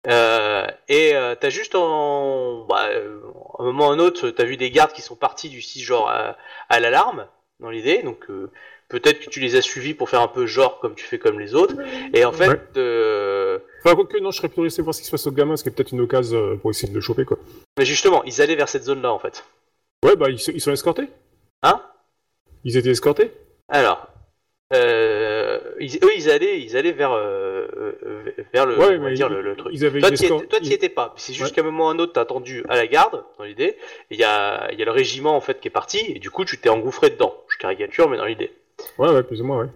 Et 0.05 1.15
euh, 1.15 1.35
t'as 1.39 1.49
juste 1.49 1.75
en, 1.75 2.65
bah, 2.65 2.89
un 3.59 3.63
moment 3.63 3.89
ou 3.89 3.91
un 3.91 3.99
autre, 3.99 4.29
t'as 4.29 4.43
vu 4.45 4.57
des 4.57 4.71
gardes 4.71 4.93
qui 4.93 5.01
sont 5.01 5.15
partis 5.15 5.49
du 5.49 5.61
site 5.61 5.83
genre 5.83 6.09
à, 6.09 6.37
à 6.69 6.79
l'alarme 6.79 7.27
dans 7.59 7.69
l'idée, 7.69 8.01
donc 8.03 8.27
peut-être 8.89 9.19
que 9.19 9.29
tu 9.29 9.39
les 9.39 9.55
as 9.55 9.61
suivis 9.61 9.93
pour 9.93 10.09
faire 10.09 10.21
un 10.21 10.27
peu 10.27 10.45
genre 10.45 10.79
comme 10.79 10.95
tu 10.95 11.05
fais 11.05 11.19
comme 11.19 11.39
les 11.39 11.55
autres. 11.55 11.75
Et 12.13 12.25
en 12.25 12.31
fait, 12.33 12.49
Ouais. 12.49 12.59
euh, 12.77 13.59
Enfin, 13.85 13.95
quoique, 13.95 14.17
non, 14.17 14.31
je 14.31 14.37
serais 14.37 14.49
plutôt 14.49 14.63
resté 14.63 14.81
voir 14.81 14.93
ce 14.93 14.99
qui 14.99 15.05
se 15.05 15.11
passe 15.11 15.25
au 15.27 15.31
gamin, 15.31 15.55
ce 15.55 15.63
qui 15.63 15.69
est 15.69 15.71
peut-être 15.71 15.91
une 15.93 16.01
occasion 16.01 16.37
euh, 16.37 16.55
pour 16.57 16.71
essayer 16.71 16.89
de 16.89 16.95
le 16.95 17.01
choper, 17.01 17.23
quoi. 17.23 17.37
mais 17.77 17.85
justement, 17.85 18.23
ils 18.25 18.41
allaient 18.41 18.55
vers 18.55 18.67
cette 18.67 18.83
zone-là 18.83 19.13
en 19.13 19.19
fait. 19.19 19.45
Ouais, 20.03 20.15
bah, 20.15 20.29
ils, 20.29 20.39
sont- 20.39 20.51
ils 20.53 20.59
sont 20.61 20.71
escortés 20.73 21.07
Hein? 21.63 21.81
Ils 22.65 22.75
étaient 22.77 22.89
escortés 22.89 23.31
Alors, 23.69 24.07
euh, 24.73 25.59
ils, 25.79 25.95
eux, 26.03 26.11
ils 26.15 26.29
allaient, 26.29 26.59
ils 26.61 26.77
allaient 26.77 26.91
vers, 26.91 27.11
euh, 27.13 27.67
vers 28.53 28.65
le, 28.65 28.77
Ouais, 28.77 28.85
on 28.97 29.03
va 29.03 29.09
mais 29.09 29.13
dire 29.13 29.27
ils- 29.29 29.33
le, 29.35 29.41
le 29.41 29.55
truc. 29.55 29.71
Ils 29.73 29.85
avaient 29.85 29.99
Toi, 29.99 30.09
escorte. 30.09 30.43
étais- 30.43 30.47
toi, 30.49 30.59
t'y 30.59 30.67
ils- 30.67 30.73
étais 30.73 30.89
pas. 30.89 31.13
C'est 31.17 31.33
juste 31.33 31.51
Ouais. 31.51 31.55
qu'à 31.55 31.61
un 31.61 31.65
moment 31.65 31.85
ou 31.85 31.89
à 31.89 31.91
un 31.93 31.99
autre, 31.99 32.13
t'as 32.13 32.21
attendu 32.21 32.63
à 32.69 32.75
la 32.75 32.87
garde, 32.87 33.23
dans 33.37 33.43
l'idée. 33.45 33.75
et 33.75 33.77
Il 34.11 34.17
y 34.19 34.23
a, 34.23 34.69
il 34.71 34.79
y 34.79 34.81
a 34.81 34.85
le 34.85 34.91
régiment, 34.91 35.35
en 35.35 35.41
fait, 35.41 35.59
qui 35.59 35.67
est 35.67 35.71
parti, 35.71 35.99
et 36.15 36.19
du 36.19 36.29
coup, 36.29 36.45
tu 36.45 36.57
t'es 36.59 36.69
engouffré 36.69 37.09
dedans. 37.09 37.33
Je 37.49 37.57
caricature, 37.57 38.09
mais 38.09 38.17
dans 38.17 38.25
l'idée. 38.25 38.51
Ouais, 38.97 39.09
ouais, 39.09 39.23
plus 39.23 39.41
ou 39.41 39.45
moins, 39.45 39.63
ouais. 39.63 39.69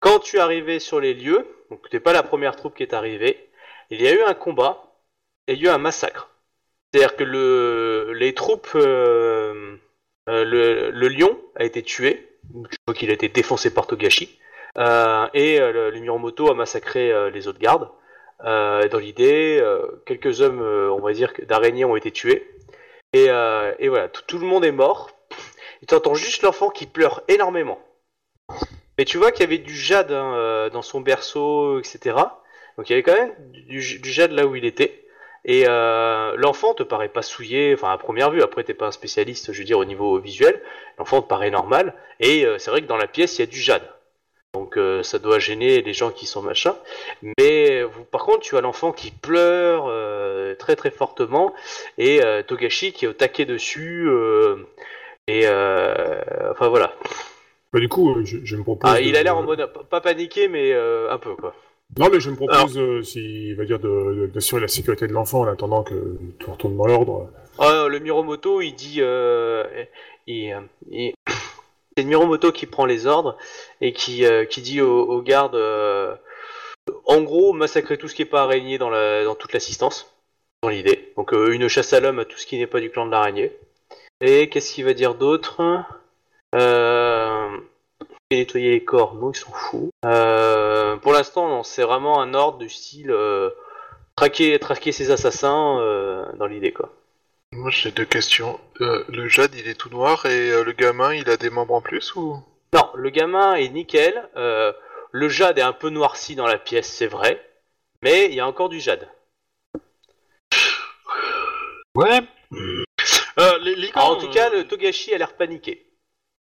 Quand 0.00 0.18
tu 0.18 0.36
es 0.36 0.40
arrivé 0.40 0.78
sur 0.80 1.00
les 1.00 1.14
lieux, 1.14 1.46
donc 1.70 1.88
t'es 1.90 2.00
pas 2.00 2.12
la 2.12 2.22
première 2.22 2.56
troupe 2.56 2.74
qui 2.74 2.82
est 2.82 2.94
arrivée, 2.94 3.48
il 3.90 4.00
y 4.00 4.08
a 4.08 4.12
eu 4.12 4.22
un 4.22 4.34
combat, 4.34 4.82
et 5.46 5.54
il 5.54 5.62
y 5.62 5.66
a 5.66 5.70
eu 5.70 5.74
un 5.74 5.78
massacre. 5.78 6.30
C'est-à-dire 6.92 7.16
que 7.16 7.24
le, 7.24 8.12
les 8.12 8.34
troupes, 8.34 8.70
euh, 8.74 9.76
euh, 10.28 10.44
le, 10.44 10.90
le 10.90 11.08
lion 11.08 11.38
a 11.56 11.64
été 11.64 11.82
tué, 11.82 12.28
je 12.70 12.76
crois 12.86 12.94
qu'il 12.94 13.10
a 13.10 13.14
été 13.14 13.28
défoncé 13.28 13.72
par 13.72 13.86
Togashi, 13.86 14.38
euh, 14.78 15.26
et 15.34 15.58
le, 15.58 15.90
le 15.90 16.00
Miromoto 16.00 16.50
a 16.50 16.54
massacré 16.54 17.12
euh, 17.12 17.30
les 17.30 17.48
autres 17.48 17.58
gardes. 17.58 17.88
Euh, 18.44 18.88
dans 18.88 18.98
l'idée, 18.98 19.58
euh, 19.62 20.02
quelques 20.04 20.40
hommes, 20.40 20.60
euh, 20.60 20.90
on 20.90 21.00
va 21.00 21.12
dire, 21.12 21.32
d'araignées 21.44 21.84
ont 21.84 21.96
été 21.96 22.10
tués. 22.10 22.50
Et, 23.12 23.30
euh, 23.30 23.72
et 23.78 23.88
voilà, 23.88 24.08
tout, 24.08 24.22
tout 24.26 24.38
le 24.38 24.46
monde 24.46 24.64
est 24.64 24.72
mort. 24.72 25.10
Et 25.82 25.86
tu 25.86 25.94
entends 25.94 26.14
juste 26.14 26.42
l'enfant 26.42 26.68
qui 26.68 26.86
pleure 26.86 27.22
énormément. 27.28 27.80
Mais 28.98 29.04
tu 29.04 29.18
vois 29.18 29.32
qu'il 29.32 29.40
y 29.42 29.44
avait 29.44 29.58
du 29.58 29.74
jade 29.74 30.12
hein, 30.12 30.34
euh, 30.34 30.70
dans 30.70 30.82
son 30.82 31.00
berceau, 31.00 31.78
etc. 31.80 32.16
Donc 32.76 32.88
il 32.88 32.92
y 32.92 32.94
avait 32.94 33.02
quand 33.02 33.14
même 33.14 33.34
du, 33.50 33.80
jade 33.80 34.32
là 34.32 34.46
où 34.46 34.54
il 34.56 34.64
était. 34.64 35.04
Et 35.44 35.64
euh, 35.68 36.34
l'enfant 36.36 36.74
te 36.74 36.82
paraît 36.82 37.08
pas 37.08 37.22
souillé, 37.22 37.74
enfin 37.74 37.92
à 37.92 37.98
première 37.98 38.30
vue, 38.30 38.42
après 38.42 38.64
t'es 38.64 38.72
pas 38.72 38.86
un 38.86 38.92
spécialiste, 38.92 39.52
je 39.52 39.58
veux 39.58 39.64
dire 39.64 39.78
au 39.78 39.84
niveau 39.84 40.18
visuel, 40.18 40.60
l'enfant 40.98 41.20
te 41.20 41.28
paraît 41.28 41.50
normal, 41.50 41.94
et 42.18 42.46
euh, 42.46 42.56
c'est 42.58 42.70
vrai 42.70 42.80
que 42.80 42.86
dans 42.86 42.96
la 42.96 43.06
pièce 43.06 43.38
il 43.38 43.40
y 43.40 43.44
a 43.44 43.46
du 43.46 43.60
jade. 43.60 43.82
Donc 44.54 44.78
ça 45.02 45.18
doit 45.18 45.40
gêner 45.40 45.82
les 45.82 45.92
gens 45.92 46.12
qui 46.12 46.26
sont 46.26 46.40
machin. 46.40 46.76
Mais 47.40 47.82
par 48.12 48.24
contre 48.24 48.38
tu 48.38 48.56
as 48.56 48.60
l'enfant 48.60 48.92
qui 48.92 49.10
pleure 49.10 49.90
très 50.58 50.76
très 50.76 50.92
fortement, 50.92 51.52
et 51.98 52.20
Togashi 52.46 52.92
qui 52.92 53.04
est 53.04 53.08
au 53.08 53.12
taquet 53.12 53.46
dessus, 53.46 54.08
et 55.26 55.48
enfin 55.48 56.68
voilà. 56.68 56.94
Bah, 57.74 57.80
du 57.80 57.88
coup, 57.88 58.24
je, 58.24 58.38
je 58.44 58.56
me 58.56 58.62
propose. 58.62 58.88
Ah, 58.88 59.00
il 59.00 59.16
a 59.16 59.24
l'air 59.24 59.36
en 59.36 59.42
mode 59.42 59.68
pas 59.90 60.00
paniqué, 60.00 60.46
mais 60.46 60.72
euh, 60.72 61.10
un 61.10 61.18
peu 61.18 61.34
quoi. 61.34 61.52
Non, 61.98 62.08
mais 62.08 62.20
je 62.20 62.30
me 62.30 62.36
propose, 62.36 62.78
euh, 62.78 63.02
s'il 63.02 63.56
va 63.56 63.64
dire, 63.64 63.80
d'assurer 63.80 64.60
la 64.60 64.68
sécurité 64.68 65.08
de 65.08 65.12
l'enfant 65.12 65.40
en 65.40 65.48
attendant 65.48 65.82
que 65.82 66.16
tout 66.38 66.52
retourne 66.52 66.76
dans 66.76 66.86
l'ordre. 66.86 67.28
Ah, 67.58 67.86
le 67.88 67.98
Miromoto, 67.98 68.60
il 68.60 68.74
dit, 68.76 68.98
euh, 69.00 69.64
il- 70.28 70.56
il- 70.88 71.14
c'est 71.96 72.02
le 72.04 72.08
Miromoto 72.08 72.52
qui 72.52 72.66
prend 72.66 72.86
les 72.86 73.08
ordres 73.08 73.36
et 73.80 73.92
qui, 73.92 74.24
euh, 74.24 74.44
qui 74.44 74.62
dit 74.62 74.80
aux, 74.80 75.02
aux 75.02 75.22
gardes, 75.22 75.60
en 77.06 77.20
gros, 77.22 77.52
massacrer 77.54 77.98
tout 77.98 78.06
ce 78.06 78.14
qui 78.14 78.22
n'est 78.22 78.28
pas 78.28 78.42
araignée 78.42 78.78
dans, 78.78 78.90
la, 78.90 79.24
dans 79.24 79.34
toute 79.34 79.52
l'assistance, 79.52 80.14
dans 80.62 80.68
l'idée. 80.68 81.12
Donc 81.16 81.32
une 81.32 81.66
chasse 81.66 81.92
à 81.92 81.98
l'homme 81.98 82.20
à 82.20 82.24
tout 82.24 82.38
ce 82.38 82.46
qui 82.46 82.56
n'est 82.56 82.68
pas 82.68 82.80
du 82.80 82.90
clan 82.90 83.06
de 83.06 83.10
l'araignée. 83.10 83.50
Et 84.20 84.48
qu'est-ce 84.48 84.72
qu'il 84.72 84.84
va 84.84 84.94
dire 84.94 85.16
d'autre? 85.16 85.60
Euh, 86.54 87.48
Nettoyer 88.30 88.70
les 88.70 88.84
corps, 88.84 89.14
non, 89.14 89.32
ils 89.32 89.36
s'en 89.36 89.52
foutent. 89.52 89.90
Euh, 90.04 90.96
pour 90.96 91.12
l'instant, 91.12 91.48
non, 91.48 91.62
c'est 91.62 91.82
vraiment 91.82 92.20
un 92.20 92.34
ordre 92.34 92.58
du 92.58 92.68
style 92.68 93.10
euh, 93.10 93.50
traquer, 94.16 94.58
traquer 94.58 94.92
ses 94.92 95.10
assassins 95.10 95.78
euh, 95.80 96.24
dans 96.36 96.46
l'idée, 96.46 96.72
quoi. 96.72 96.92
Moi 97.52 97.70
j'ai 97.70 97.92
deux 97.92 98.04
questions. 98.04 98.58
Le 98.80 99.28
Jade 99.28 99.54
il 99.54 99.68
est 99.68 99.78
tout 99.78 99.88
noir 99.88 100.26
et 100.26 100.64
le 100.64 100.72
gamin 100.72 101.14
il 101.14 101.30
a 101.30 101.36
des 101.36 101.50
membres 101.50 101.74
en 101.74 101.80
plus 101.80 102.16
ou? 102.16 102.42
Non, 102.72 102.90
le 102.94 103.10
gamin 103.10 103.54
est 103.54 103.68
nickel. 103.68 104.28
le 104.34 105.28
jade 105.28 105.58
est 105.58 105.62
un 105.62 105.72
peu 105.72 105.90
noirci 105.90 106.34
dans 106.34 106.48
la 106.48 106.58
pièce, 106.58 106.92
c'est 106.92 107.06
vrai. 107.06 107.40
Mais 108.02 108.26
il 108.26 108.34
y 108.34 108.40
a 108.40 108.48
encore 108.48 108.68
du 108.68 108.80
jade. 108.80 109.08
Ouais. 111.94 112.20
Euh, 113.38 113.58
les, 113.62 113.76
les 113.76 113.90
Alors, 113.94 114.10
en 114.10 114.16
tout 114.16 114.28
cas, 114.30 114.50
le 114.50 114.66
Togashi 114.66 115.14
a 115.14 115.18
l'air 115.18 115.34
paniqué. 115.34 115.86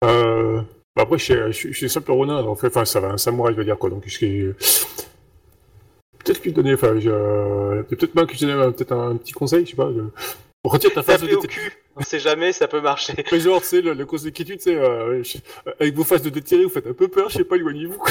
Euh, 0.05 0.61
bah 0.97 1.03
après, 1.03 1.19
je 1.19 1.51
suis, 1.53 1.89
simple 1.91 2.13
ronin, 2.13 2.43
donc, 2.43 2.63
enfin, 2.63 2.85
ça 2.85 3.01
va, 3.01 3.09
un 3.09 3.19
samouraï, 3.19 3.55
je 3.55 3.59
veux 3.59 3.65
dire, 3.65 3.79
quoi. 3.79 3.91
Donc, 3.91 4.05
je 4.07 4.53
Peut-être 6.25 6.43
lui 6.43 6.53
donner, 6.53 6.75
enfin, 6.75 6.99
je... 6.99 7.83
peut-être 7.83 8.15
moi 8.15 8.27
que 8.27 8.35
je 8.37 8.47
donne 8.47 8.61
un- 8.61 8.73
peut-être 8.73 8.93
un, 8.93 9.17
petit 9.17 9.33
conseil, 9.33 9.65
je 9.65 9.71
sais 9.71 9.77
pas. 9.77 9.91
je- 9.95 10.03
Retire 10.65 10.93
ta 10.93 11.03
face 11.03 11.23
de 11.23 11.35
au 11.35 11.41
cul, 11.41 11.73
on 11.97 12.03
sait 12.03 12.19
jamais, 12.19 12.53
ça 12.53 12.69
peut 12.69 12.81
marcher. 12.81 13.15
Mais 13.33 13.41
genre, 13.41 13.63
c'est 13.65 13.81
le, 13.81 13.95
le 13.95 14.05
cause 14.05 14.25
d'inquiétude, 14.25 14.61
c'est 14.61 14.75
euh, 14.75 15.23
je- 15.23 15.39
avec 15.81 15.95
vos 15.95 16.05
faces 16.05 16.23
de 16.23 16.31
détiré, 16.31 16.65
vous 16.65 16.69
faites 16.71 16.87
un 16.89 16.93
peu 16.93 17.09
peur, 17.09 17.31
je 17.31 17.39
sais 17.39 17.45
pas, 17.45 17.57
éloignez-vous. 17.57 18.03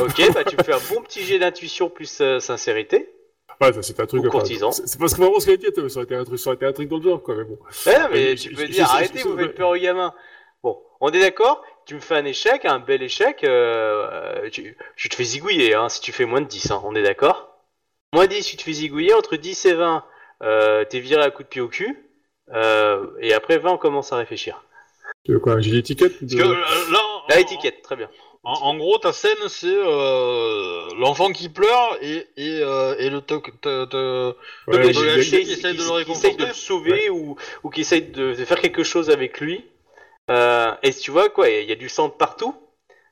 Ok, 0.00 0.32
bah 0.34 0.44
tu 0.44 0.56
me 0.56 0.62
fais 0.62 0.74
un 0.74 0.94
bon 0.94 1.02
petit 1.02 1.22
jet 1.22 1.38
d'intuition 1.38 1.88
plus 1.90 2.20
euh, 2.20 2.38
sincérité. 2.40 3.08
Ouais, 3.60 3.72
ça, 3.72 3.82
c'est 3.82 3.98
un 4.00 4.06
truc. 4.06 4.22
Ou 4.22 4.28
enfin, 4.28 4.38
courtisan. 4.38 4.70
C'est 4.70 4.86
c'est 4.86 4.98
parce 4.98 5.14
que 5.14 5.20
vraiment 5.20 5.40
ce 5.40 5.46
qu'elle 5.46 5.58
dit, 5.58 5.66
ça 5.88 5.96
aurait 5.96 6.04
été 6.04 6.14
un 6.14 6.24
truc, 6.24 6.38
ça 6.38 6.50
aurait 6.50 6.56
été 6.56 6.66
un 6.66 6.72
truc 6.72 6.88
dans 6.88 6.96
le 6.98 7.02
genre, 7.02 7.22
quoi. 7.22 7.34
Mais 7.36 7.44
bon. 7.44 7.58
Ouais, 7.86 7.96
mais 8.12 8.34
tu 8.36 8.54
peux 8.54 8.68
dire 8.68 8.88
arrêtez, 8.90 9.22
vous 9.22 9.36
faites 9.36 9.54
peur 9.54 9.70
aux 9.70 9.76
gamins. 9.76 10.14
On 11.02 11.10
est 11.10 11.20
d'accord? 11.20 11.62
Tu 11.84 11.96
me 11.96 12.00
fais 12.00 12.14
un 12.14 12.24
échec, 12.24 12.64
un 12.64 12.78
bel 12.78 13.02
échec, 13.02 13.42
euh, 13.42 14.08
euh, 14.44 14.50
tu, 14.50 14.76
je 14.96 15.08
te 15.08 15.16
fais 15.16 15.24
zigouiller 15.24 15.74
hein, 15.74 15.88
si 15.88 16.00
tu 16.00 16.12
fais 16.12 16.24
moins 16.24 16.40
de 16.40 16.46
10, 16.46 16.70
hein, 16.70 16.80
on 16.84 16.94
est 16.94 17.02
d'accord? 17.02 17.58
Moins 18.14 18.28
10, 18.28 18.46
tu 18.46 18.56
te 18.56 18.62
fais 18.62 18.72
zigouiller, 18.72 19.12
entre 19.12 19.36
10 19.36 19.66
et 19.66 19.74
20, 19.74 20.04
euh, 20.42 20.84
t'es 20.84 21.00
viré 21.00 21.22
à 21.22 21.30
coup 21.30 21.42
de 21.42 21.48
pied 21.48 21.60
au 21.60 21.68
cul, 21.68 22.08
euh, 22.52 23.06
et 23.20 23.34
après 23.34 23.58
20, 23.58 23.72
on 23.72 23.78
commence 23.78 24.12
à 24.12 24.16
réfléchir. 24.16 24.62
Tu 25.24 25.32
veux 25.32 25.40
quoi, 25.40 25.60
j'ai 25.60 25.72
l'étiquette 25.72 26.22
de... 26.24 26.40
Euh, 26.40 26.54
là, 26.92 27.00
La 27.28 27.36
en- 27.36 27.40
étiquette, 27.40 27.82
très 27.82 27.96
bien. 27.96 28.08
En, 28.44 28.52
en 28.54 28.76
gros, 28.76 28.98
ta 28.98 29.12
scène, 29.12 29.48
c'est 29.48 29.66
euh, 29.74 30.82
l'enfant 30.98 31.30
qui 31.32 31.48
pleure 31.48 31.96
et, 32.00 32.26
et, 32.36 32.60
euh, 32.62 32.94
et 32.98 33.08
le 33.10 33.20
toc. 33.20 33.60
te- 33.60 33.84
te- 33.86 34.34
Ouais, 34.68 34.78
le 34.78 35.22
qui 35.22 35.30
qui 35.42 35.52
essaye 35.52 35.74
de 35.74 35.78
le 35.78 35.84
qui 35.84 35.92
réconforter. 35.94 36.28
essaye 36.28 36.36
de 36.36 36.46
le 36.46 36.54
sauver 36.54 37.10
ou, 37.10 37.36
ou 37.62 37.70
qui 37.70 37.80
essaye 37.82 38.02
de, 38.02 38.34
de 38.34 38.44
faire 38.44 38.60
quelque 38.60 38.82
chose 38.84 39.10
avec 39.10 39.40
lui. 39.40 39.64
Euh, 40.30 40.72
et 40.82 40.92
tu 40.92 41.10
vois 41.10 41.28
quoi, 41.30 41.48
il 41.48 41.68
y 41.68 41.72
a 41.72 41.76
du 41.76 41.88
sang 41.88 42.10
partout, 42.10 42.54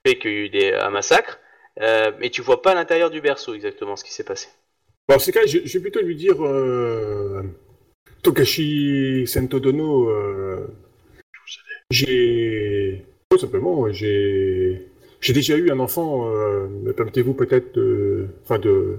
fait 0.06 0.18
qu'il 0.18 0.54
y 0.54 0.70
a 0.70 0.86
un 0.86 0.90
massacre, 0.90 1.40
euh, 1.80 2.12
mais 2.18 2.30
tu 2.30 2.42
vois 2.42 2.62
pas 2.62 2.72
à 2.72 2.74
l'intérieur 2.74 3.10
du 3.10 3.20
berceau 3.20 3.54
exactement 3.54 3.96
ce 3.96 4.04
qui 4.04 4.12
s'est 4.12 4.24
passé. 4.24 4.48
Bon, 5.08 5.14
dans 5.16 5.18
ces 5.20 5.32
cas, 5.32 5.44
je, 5.46 5.58
vais 5.58 5.80
plutôt 5.80 6.00
lui 6.00 6.14
dire 6.14 6.44
euh, 6.44 7.42
Tokashi 8.22 9.26
Sentodono. 9.26 10.08
Euh, 10.08 10.66
j'ai. 11.90 13.04
Tout 13.28 13.38
simplement, 13.38 13.90
j'ai. 13.92 14.86
J'ai 15.20 15.32
déjà 15.32 15.56
eu 15.56 15.70
un 15.70 15.80
enfant. 15.80 16.30
Euh, 16.30 16.68
me 16.68 16.92
permettez-vous 16.92 17.34
peut-être 17.34 17.74
de. 17.74 18.28
Enfin, 18.44 18.58
de. 18.58 18.98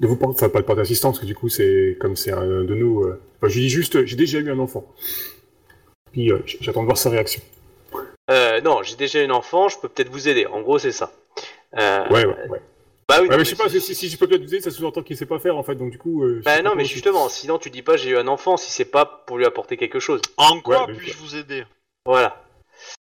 De 0.00 0.08
vous 0.08 0.18
enfin 0.22 0.48
pas 0.48 0.60
de 0.60 0.66
porter 0.66 0.80
assistance, 0.80 1.14
parce 1.14 1.20
que 1.20 1.26
du 1.26 1.36
coup 1.36 1.48
c'est 1.48 1.96
comme 2.00 2.16
c'est 2.16 2.32
un 2.32 2.64
de 2.64 2.74
nous. 2.74 3.04
euh, 3.04 3.20
Enfin, 3.36 3.48
je 3.48 3.60
dis 3.60 3.68
juste, 3.68 4.04
j'ai 4.06 4.16
déjà 4.16 4.40
eu 4.40 4.50
un 4.50 4.58
enfant. 4.58 4.92
Puis 6.14 6.30
euh, 6.30 6.38
j'attends 6.60 6.82
de 6.82 6.86
voir 6.86 6.96
sa 6.96 7.10
réaction. 7.10 7.42
Euh, 8.30 8.60
non, 8.60 8.84
j'ai 8.84 8.94
déjà 8.94 9.20
une 9.20 9.32
enfant, 9.32 9.68
je 9.68 9.76
peux 9.80 9.88
peut-être 9.88 10.08
vous 10.10 10.28
aider. 10.28 10.46
En 10.46 10.60
gros, 10.60 10.78
c'est 10.78 10.92
ça. 10.92 11.10
Euh, 11.76 12.04
Ouais, 12.08 12.24
ouais, 12.24 12.36
ouais. 12.50 12.62
Bah 13.08 13.16
oui. 13.20 13.24
Ouais, 13.28 13.30
non, 13.30 13.38
mais 13.38 13.44
je 13.44 13.50
sais 13.50 13.56
pas, 13.56 13.68
si- 13.68 13.80
si, 13.80 13.96
si 13.96 14.08
je 14.08 14.16
peux 14.16 14.28
peut-être 14.28 14.42
vous 14.42 14.54
aider, 14.54 14.60
ça 14.62 14.70
sous-entend 14.70 15.02
qu'il 15.02 15.16
sait 15.16 15.26
pas 15.26 15.40
faire 15.40 15.56
en 15.58 15.64
fait, 15.64 15.74
donc 15.74 15.90
du 15.90 15.98
coup. 15.98 16.22
euh, 16.24 16.40
Bah 16.44 16.62
non, 16.62 16.76
mais 16.76 16.84
justement, 16.84 17.28
sinon 17.28 17.58
tu 17.58 17.68
dis 17.68 17.82
pas 17.82 17.96
j'ai 17.96 18.10
eu 18.10 18.16
un 18.16 18.28
enfant 18.28 18.56
si 18.56 18.70
c'est 18.70 18.84
pas 18.84 19.04
pour 19.26 19.38
lui 19.38 19.44
apporter 19.44 19.76
quelque 19.76 19.98
chose. 19.98 20.20
En 20.36 20.60
quoi 20.60 20.86
Ouais, 20.86 20.94
puis-je 20.94 21.18
vous 21.18 21.34
aider? 21.34 21.64
Voilà. 22.06 22.40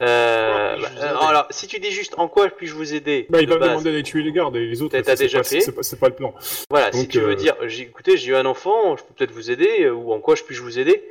Euh, 0.02 0.76
bah, 0.76 0.88
euh, 0.98 1.08
aider? 1.16 1.24
alors, 1.28 1.46
si 1.50 1.66
tu 1.66 1.78
dis 1.80 1.90
juste 1.90 2.14
en 2.16 2.28
quoi 2.28 2.48
puis-je 2.48 2.74
vous 2.74 2.94
aider 2.94 3.26
Bah, 3.30 3.40
il 3.40 3.48
va 3.48 3.54
me 3.56 3.60
base, 3.60 3.68
demander 3.70 3.90
d'aller 3.90 4.02
tuer 4.02 4.22
les 4.22 4.32
gardes 4.32 4.54
et 4.56 4.66
les 4.66 4.82
autres. 4.82 4.96
T'as- 5.00 5.16
c'est 5.16 5.24
déjà 5.24 5.38
pas- 5.38 5.44
fait 5.44 5.60
C'est 5.60 5.72
pas, 5.72 5.82
c'est 5.82 5.98
pas 5.98 6.08
le 6.08 6.14
plan. 6.14 6.32
Voilà, 6.70 6.92
si 6.92 7.08
tu 7.08 7.20
veux 7.20 7.34
dire, 7.36 7.56
écoutez, 7.62 8.16
j'ai 8.16 8.30
eu 8.30 8.34
un 8.36 8.46
enfant, 8.46 8.96
je 8.96 9.02
peux 9.04 9.14
peut-être 9.14 9.32
vous 9.32 9.50
aider, 9.50 9.88
ou 9.90 10.12
en 10.12 10.20
quoi 10.20 10.36
je 10.36 10.44
puis-je 10.44 10.62
vous 10.62 10.78
aider? 10.78 11.02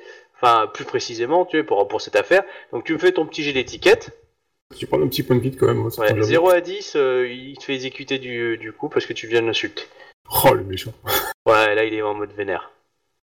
Enfin, 0.41 0.67
plus 0.71 0.85
précisément, 0.85 1.45
tu 1.45 1.57
sais, 1.57 1.63
pour, 1.63 1.87
pour 1.87 2.01
cette 2.01 2.15
affaire. 2.15 2.43
Donc 2.71 2.83
tu 2.83 2.93
me 2.93 2.97
fais 2.99 3.11
ton 3.11 3.25
petit 3.25 3.43
jet 3.43 3.53
d'étiquette. 3.53 4.11
Tu 4.75 4.85
prends 4.85 5.01
un 5.01 5.07
petit 5.07 5.23
point 5.23 5.35
de 5.35 5.41
vide 5.41 5.57
quand 5.57 5.67
même. 5.67 5.77
moi, 5.77 5.87
Ouais, 5.87 6.07
prend 6.07 6.07
jamais. 6.07 6.23
0 6.23 6.49
à 6.49 6.61
10, 6.61 6.93
euh, 6.95 7.27
il 7.27 7.57
te 7.57 7.63
fait 7.63 7.73
exécuter 7.73 8.19
du, 8.19 8.57
du 8.57 8.71
coup 8.73 8.89
parce 8.89 9.05
que 9.05 9.13
tu 9.13 9.27
viens 9.27 9.41
de 9.41 9.47
l'insulter. 9.47 9.85
Oh 10.43 10.53
le 10.53 10.63
méchant. 10.63 10.93
Ouais, 11.47 11.75
là 11.75 11.85
il 11.85 11.93
est 11.93 12.01
en 12.01 12.13
mode 12.13 12.33
vénère. 12.33 12.71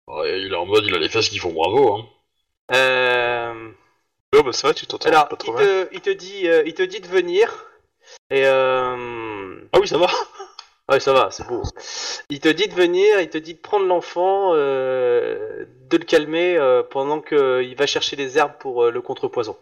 Ouais, 0.07 0.39
Il 0.39 0.53
est 0.53 0.55
en 0.55 0.65
mode, 0.65 0.85
il 0.85 0.95
a 0.95 0.97
les 0.97 1.09
fesses 1.09 1.27
qui 1.27 1.39
font 1.39 1.51
bravo. 1.51 1.93
Hein. 1.93 2.05
Euh... 2.73 3.69
Oh, 4.33 4.43
bah 4.43 4.53
ça 4.53 4.69
va, 4.69 4.73
tu 4.73 4.87
t'entends 4.87 5.11
pas 5.11 5.35
trop 5.35 5.59
il 5.59 5.65
te, 5.65 5.87
il 5.91 6.01
te 6.01 6.09
dit, 6.09 6.47
euh, 6.47 6.63
il 6.65 6.73
te 6.73 6.83
dit 6.83 7.01
de 7.01 7.07
venir. 7.07 7.65
Et 8.31 8.45
euh... 8.45 9.59
Ah 9.73 9.79
oui, 9.79 9.87
ça 9.87 9.97
va. 9.97 10.07
Ouais, 10.93 10.99
ça 10.99 11.11
va, 11.11 11.31
c'est 11.31 11.47
beau. 11.47 11.63
Il 12.29 12.39
te 12.39 12.49
dit 12.49 12.67
de 12.67 12.73
venir, 12.75 13.19
il 13.19 13.29
te 13.29 13.37
dit 13.39 13.55
de 13.55 13.59
prendre 13.59 13.87
l'enfant, 13.87 14.51
euh, 14.53 15.65
de 15.89 15.97
le 15.97 16.03
calmer 16.05 16.55
euh, 16.57 16.83
pendant 16.83 17.19
qu'il 17.19 17.75
va 17.75 17.87
chercher 17.87 18.15
des 18.15 18.37
herbes 18.37 18.57
pour 18.59 18.83
euh, 18.83 18.91
le 18.91 19.01
contrepoison. 19.01 19.57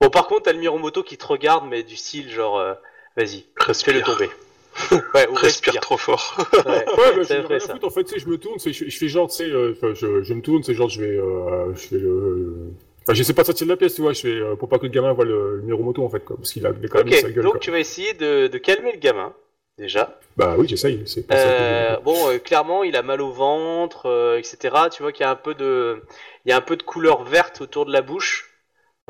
Bon, 0.00 0.10
par 0.10 0.26
contre, 0.26 0.42
t'as 0.44 0.52
le 0.52 0.58
Miromoto 0.58 1.02
qui 1.02 1.16
te 1.16 1.26
regarde, 1.26 1.66
mais 1.68 1.82
du 1.82 1.96
style 1.96 2.28
genre, 2.30 2.58
euh, 2.58 2.74
vas-y, 3.16 3.46
Respire. 3.56 3.84
fais-le 3.84 4.02
tomber. 4.02 4.30
ouais, 5.14 5.28
ou 5.28 5.36
Respire 5.36 5.36
respire. 5.36 5.80
trop 5.80 5.96
fort. 5.98 6.36
Ouais, 6.64 6.84
Ouais, 6.96 7.12
bah, 7.14 7.40
vrai 7.42 7.60
ça. 7.60 7.80
en 7.82 7.90
fait, 7.90 8.04
tu 8.04 8.14
sais, 8.14 8.18
je 8.20 8.28
me 8.28 8.38
tourne, 8.38 8.58
je, 8.60 8.70
je 8.72 8.98
fais 8.98 9.08
genre, 9.08 9.28
tu 9.28 9.36
sais, 9.36 9.44
euh, 9.50 9.74
je, 9.94 10.22
je 10.22 10.34
me 10.34 10.40
tourne, 10.42 10.62
c'est 10.62 10.74
genre, 10.74 10.88
je 10.88 11.00
vais, 11.02 11.16
euh, 11.18 11.74
je 11.74 11.80
fais 11.88 11.98
le... 11.98 12.72
Enfin, 13.02 13.14
j'essaie 13.14 13.34
pas 13.34 13.42
de 13.42 13.46
sortir 13.46 13.66
de 13.66 13.72
la 13.72 13.76
pièce, 13.76 13.94
tu 13.94 14.02
vois, 14.02 14.12
je 14.12 14.20
fais, 14.20 14.28
euh, 14.28 14.56
pour 14.56 14.68
pas 14.68 14.78
que 14.78 14.84
le 14.86 14.90
gamin 14.92 15.12
voit 15.12 15.24
le, 15.24 15.56
le 15.56 15.62
Miromoto, 15.62 16.04
en 16.04 16.08
fait, 16.10 16.24
quoi, 16.24 16.36
parce 16.36 16.52
qu'il 16.52 16.64
a 16.66 16.70
il 16.78 16.84
a 16.84 16.88
quand 16.88 17.04
même 17.04 17.14
sa 17.14 17.30
Ok, 17.30 17.32
gueule, 17.32 17.48
donc 17.48 17.50
quoi. 17.50 17.60
tu 17.60 17.70
vas 17.70 17.78
essayer 17.78 18.14
de, 18.14 18.46
de 18.48 18.58
calmer 18.58 18.92
le 18.92 18.98
gamin, 18.98 19.34
déjà. 19.78 20.18
Bah 20.36 20.54
oui, 20.58 20.66
j'essaye, 20.68 21.04
Euh, 21.30 21.98
bon, 22.00 22.28
euh, 22.28 22.38
clairement, 22.38 22.84
il 22.84 22.96
a 22.96 23.02
mal 23.02 23.20
au 23.20 23.32
ventre, 23.32 24.06
euh, 24.06 24.38
etc. 24.38 24.90
Tu 24.90 25.02
vois 25.02 25.12
qu'il 25.12 25.24
y 25.24 25.26
a 25.26 25.30
un 25.30 25.36
peu 25.36 25.54
de, 25.54 26.02
il 26.44 26.50
y 26.50 26.52
a 26.52 26.56
un 26.56 26.60
peu 26.60 26.76
de 26.76 26.82
couleur 26.82 27.24
verte 27.24 27.60
autour 27.60 27.86
de 27.86 27.92
la 27.92 28.02
bouche. 28.02 28.50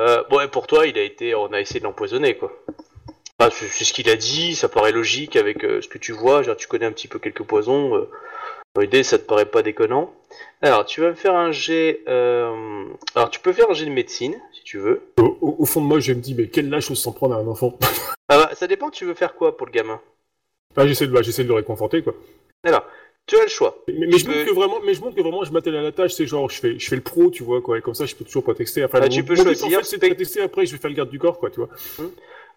Euh, 0.01 0.23
bon, 0.31 0.41
et 0.41 0.49
pour 0.49 0.67
toi, 0.67 0.87
il 0.87 0.99
a 0.99 1.03
été, 1.03 1.35
on 1.35 1.53
a 1.53 1.61
essayé 1.61 1.81
de 1.81 1.85
l'empoisonner, 1.85 2.37
quoi. 2.37 2.53
Enfin, 3.39 3.51
c'est 3.51 3.85
ce 3.85 3.93
qu'il 3.93 4.09
a 4.11 4.17
dit, 4.17 4.55
ça 4.55 4.69
paraît 4.69 4.93
logique 4.93 5.37
avec 5.37 5.63
ce 5.63 5.89
que 5.89 5.99
tu 5.99 6.13
vois. 6.13 6.43
Genre, 6.43 6.57
tu 6.57 6.69
connais 6.69 6.87
un 6.87 6.93
petit 6.93 7.09
peu 7.09 7.19
quelques 7.19 7.43
poisons. 7.43 8.07
L'idée, 8.79 9.03
ça 9.03 9.19
te 9.19 9.25
paraît 9.25 9.47
pas 9.47 9.63
déconnant. 9.63 10.13
Alors, 10.63 10.85
tu 10.87 11.01
vas 11.01 11.09
me 11.11 11.15
faire 11.15 11.35
un 11.35 11.53
jet. 11.53 12.03
Alors, 12.07 13.31
tu 13.31 13.41
peux 13.41 13.53
faire 13.53 13.71
un 13.71 13.75
jet 13.75 13.87
de 13.87 13.91
médecine, 13.91 14.41
si 14.53 14.63
tu 14.63 14.79
veux. 14.79 15.03
Au, 15.19 15.39
au- 15.41 15.57
au 15.61 15.65
fond 15.67 15.81
de 15.81 15.87
moi, 15.87 16.01
je 16.01 16.13
me 16.13 16.21
dis, 16.21 16.35
mais 16.35 16.49
quelle 16.49 16.69
lâche 16.71 16.93
s'en 16.93 17.13
prendre 17.13 17.35
à 17.35 17.39
un 17.39 17.47
enfant 17.49 17.79
Ah 18.29 18.39
bah, 18.39 18.51
ça 18.55 18.67
dépend. 18.67 18.91
Tu 18.91 19.05
veux 19.05 19.15
faire 19.15 19.35
quoi 19.35 19.57
pour 19.57 19.67
le 19.67 19.73
gamin? 19.73 20.01
Ah, 20.77 20.87
j'essaie 20.87 21.07
de, 21.07 21.13
bah, 21.13 21.23
j'essaie 21.23 21.43
de 21.45 21.49
le 21.49 21.55
réconforter, 21.55 22.03
quoi. 22.03 22.15
Alors, 22.65 22.87
tu 23.27 23.37
as 23.37 23.43
le 23.43 23.49
choix. 23.49 23.83
Mais, 23.89 24.19
je 24.19 24.27
montre 24.29 24.45
que 24.47 24.55
vraiment, 24.55 24.81
mais 24.85 24.95
je 24.95 25.01
montre 25.01 25.17
que 25.17 25.21
vraiment, 25.21 25.45
je 25.45 25.53
m'attelle 25.53 25.77
à 25.77 25.83
la 25.83 25.93
tâche, 25.93 26.13
c'est 26.13 26.27
genre, 26.27 26.49
je 26.51 26.59
fais, 26.61 26.79
je 26.79 26.89
fais 26.89 26.97
le 26.97 27.03
pro, 27.03 27.31
tu 27.31 27.43
vois, 27.43 27.61
quoi, 27.61 27.79
et 27.79 27.83
comme 27.83 27.95
ça, 27.95 28.07
je 28.07 28.15
peux 28.15 28.25
toujours 28.25 28.43
prétexter. 28.45 28.85
Enfin, 28.85 28.99
Ah, 29.01 29.05
mon- 29.05 29.09
tu 29.09 29.25
peux 29.25 29.37
choisir 29.37 29.79
en 29.79 29.83
fait, 29.83 29.85
c'est 29.87 29.99
prétexter, 29.99 30.41
après, 30.43 30.67
je 30.67 30.73
vais 30.73 30.79
faire 30.79 30.91
le 30.91 30.97
garde 30.97 31.11
du 31.11 31.19
corps, 31.19 31.39
quoi, 31.39 31.51
tu 31.51 31.61
vois. 31.61 31.69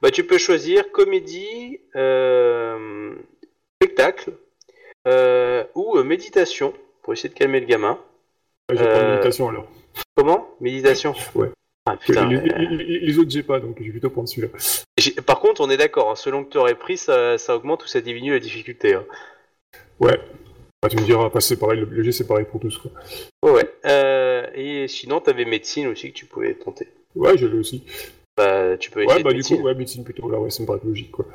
Bah, 0.02 0.12
tu 0.12 0.26
peux 0.26 0.38
choisir 0.38 0.92
comédie, 0.92 1.80
euh, 1.96 3.14
spectacle 3.82 4.34
euh, 5.08 5.64
ou 5.76 5.98
euh, 5.98 6.04
méditation 6.04 6.74
pour 7.02 7.14
essayer 7.14 7.30
de 7.30 7.34
calmer 7.36 7.60
le 7.60 7.66
gamin. 7.66 8.00
Ouais, 8.70 8.76
je 8.76 8.84
vais 8.84 8.90
prendre 8.90 9.08
méditation, 9.08 9.50
alors. 9.50 9.68
Comment? 10.16 10.50
Méditation 10.60 11.14
Ouais. 11.36 11.50
Ah 11.88 11.98
putain. 11.98 12.28
les, 12.30 13.14
euh, 13.16 13.20
autres, 13.20 13.30
j'ai 13.30 13.44
pas, 13.44 13.60
donc 13.60 13.76
je 13.80 13.84
vais 13.86 13.92
plutôt 13.92 14.10
prendre 14.10 14.28
celui-là. 14.28 14.48
Par 15.26 15.40
contre, 15.40 15.62
on 15.62 15.70
est 15.70 15.78
d'accord, 15.78 16.10
hein, 16.12 16.16
selon 16.16 16.44
que 16.44 16.50
tu 16.50 16.58
aurais 16.58 16.76
pris, 16.76 16.98
ça, 16.98 17.38
ça 17.38 17.56
augmente 17.56 17.84
ou 17.84 17.88
ça 17.88 18.02
diminue 18.02 18.32
la 18.32 18.40
difficulté. 18.40 18.96
hein. 18.96 19.06
Ouais. 20.00 20.20
Bah, 20.82 20.90
tu 20.90 20.98
me 20.98 21.04
diras, 21.04 21.30
c'est 21.40 21.60
pareil, 21.60 21.80
le, 21.80 21.86
le 21.86 22.04
jet, 22.04 22.12
c'est 22.12 22.28
pareil 22.28 22.46
pour 22.50 22.60
tous, 22.60 22.78
quoi. 22.78 22.92
Ouais, 23.44 23.52
ouais. 23.52 23.74
Euh, 23.86 24.48
et 24.56 24.88
sinon, 24.88 25.20
t'avais 25.20 25.46
médecine 25.46 25.88
aussi 25.88 26.10
que 26.12 26.18
tu 26.18 26.26
pouvais 26.26 26.56
tenter. 26.56 26.88
Ouais, 27.16 27.38
je 27.38 27.46
l'ai 27.46 27.58
aussi. 27.58 27.84
Bah, 28.36 28.78
tu 28.78 28.90
peux 28.92 29.04
essayer 29.04 29.18
Ouais, 29.18 29.24
bah, 29.24 29.30
de 29.30 29.34
du 29.36 29.38
médecine. 29.40 29.58
coup, 29.58 29.64
ouais, 29.64 29.76
médecine 29.76 30.04
plutôt, 30.04 30.30
là, 30.30 30.40
ouais, 30.40 30.50
ça 30.50 30.64
me 30.64 30.68
paraît 30.68 30.80
logique, 30.84 31.12
quoi. 31.12 31.26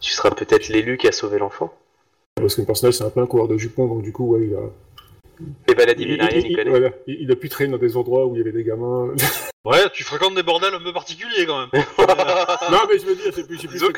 Tu 0.00 0.12
seras 0.12 0.30
peut-être 0.30 0.68
l'élu 0.68 0.96
qui 0.96 1.06
a 1.08 1.12
sauvé 1.12 1.38
l'enfant. 1.38 1.72
Parce 2.36 2.54
que 2.56 2.62
le 2.62 2.66
personnage, 2.66 2.94
c'est 2.94 3.04
un 3.04 3.10
peu 3.10 3.20
un 3.20 3.26
coureur 3.26 3.48
de 3.48 3.56
jupon, 3.58 3.86
donc 3.86 4.02
du 4.02 4.12
coup, 4.12 4.26
ouais, 4.34 4.46
il 4.46 4.54
a. 4.54 4.60
Les 5.68 5.74
maladies 5.74 6.02
Il, 6.04 6.08
vénériennes, 6.10 6.42
il, 6.44 6.50
il- 6.50 6.56
connaît. 6.56 6.70
voilà, 6.70 6.90
il- 7.06 7.22
il 7.22 7.30
a 7.32 7.36
pu 7.36 7.48
traîner 7.48 7.70
dans 7.72 7.78
des 7.78 7.96
endroits 7.96 8.26
où 8.26 8.34
il 8.34 8.38
y 8.38 8.40
avait 8.42 8.52
des 8.52 8.64
gamins. 8.64 9.12
Ouais, 9.62 9.90
tu 9.92 10.04
fréquentes 10.04 10.34
des 10.34 10.42
bordels 10.42 10.72
un 10.72 10.80
peu 10.80 10.90
particuliers 10.90 11.44
quand 11.44 11.58
même. 11.58 11.68
non, 11.74 12.78
mais 12.88 12.98
je 12.98 13.04
veux 13.04 13.14
dire, 13.14 13.30
fréquenter- 13.30 13.78
non, 13.78 13.88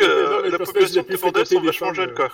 mais 0.43 0.48
euh, 0.48 0.51
la 0.51 0.59
population 0.59 1.01
a 1.01 1.02
de 1.05 1.06
pu 1.09 1.14
tes 1.14 1.20
bordels 1.20 1.47
fréquenter 1.47 1.55
sont 1.55 1.60
des 1.60 1.66
vachement 1.66 1.86
femmes, 1.86 1.94
jeunes, 1.94 2.14
quoi. 2.14 2.28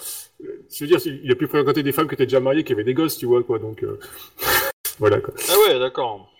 euh, 0.44 0.46
Je 0.72 0.84
veux 0.84 0.88
dire, 0.88 0.98
il 1.22 1.30
a 1.30 1.34
pu 1.34 1.46
fréquenter 1.46 1.82
des 1.82 1.92
femmes 1.92 2.08
qui 2.08 2.14
étaient 2.14 2.24
déjà 2.24 2.40
mariées, 2.40 2.64
qui 2.64 2.72
avaient 2.72 2.84
des 2.84 2.94
gosses, 2.94 3.18
tu 3.18 3.26
vois, 3.26 3.42
quoi, 3.42 3.58
donc. 3.58 3.82
euh, 3.82 4.00
voilà, 4.98 5.20
quoi. 5.20 5.34
Ah 5.50 5.58
ouais, 5.58 5.78
d'accord. 5.78 6.32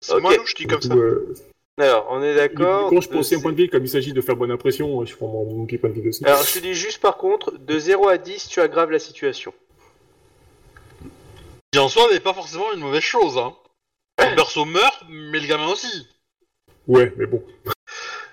C'est 0.00 0.12
Ok. 0.12 0.20
moins 0.20 0.36
louche, 0.36 0.54
dit 0.54 0.66
comme 0.66 0.82
ça. 0.82 0.94
euh, 0.94 1.34
Alors, 1.78 2.06
on 2.10 2.22
est 2.22 2.32
du 2.32 2.36
d'accord. 2.36 2.90
coup, 2.90 3.00
je 3.00 3.08
prends 3.08 3.20
aussi 3.20 3.34
un 3.34 3.40
point 3.40 3.52
de 3.52 3.56
vie, 3.56 3.70
comme 3.70 3.82
il 3.84 3.88
s'agit 3.88 4.12
de 4.12 4.20
faire 4.20 4.36
bonne 4.36 4.50
impression, 4.50 5.06
je 5.06 5.16
prends 5.16 5.28
mon, 5.28 5.64
petit 5.64 5.78
point 5.78 5.88
de 5.88 5.98
vie 5.98 6.08
aussi. 6.10 6.22
Alors, 6.26 6.42
je 6.42 6.52
te 6.52 6.58
dis 6.58 6.74
juste 6.74 7.00
par 7.00 7.16
contre, 7.16 7.56
de 7.58 7.78
0 7.78 8.08
à 8.08 8.18
10, 8.18 8.48
tu 8.48 8.60
aggraves 8.60 8.90
la 8.90 8.98
situation. 8.98 9.54
Qui 11.72 11.78
en 11.78 11.88
soi 11.88 12.10
n'est 12.12 12.20
pas 12.20 12.32
forcément 12.34 12.72
une 12.72 12.80
mauvaise 12.80 13.02
chose. 13.02 13.38
Hein. 13.38 13.54
Le 14.18 14.34
perso 14.34 14.64
meurt, 14.64 15.04
mais 15.08 15.40
le 15.40 15.46
gamin 15.46 15.68
aussi. 15.68 16.08
Ouais, 16.86 17.12
mais 17.16 17.26
bon. 17.26 17.42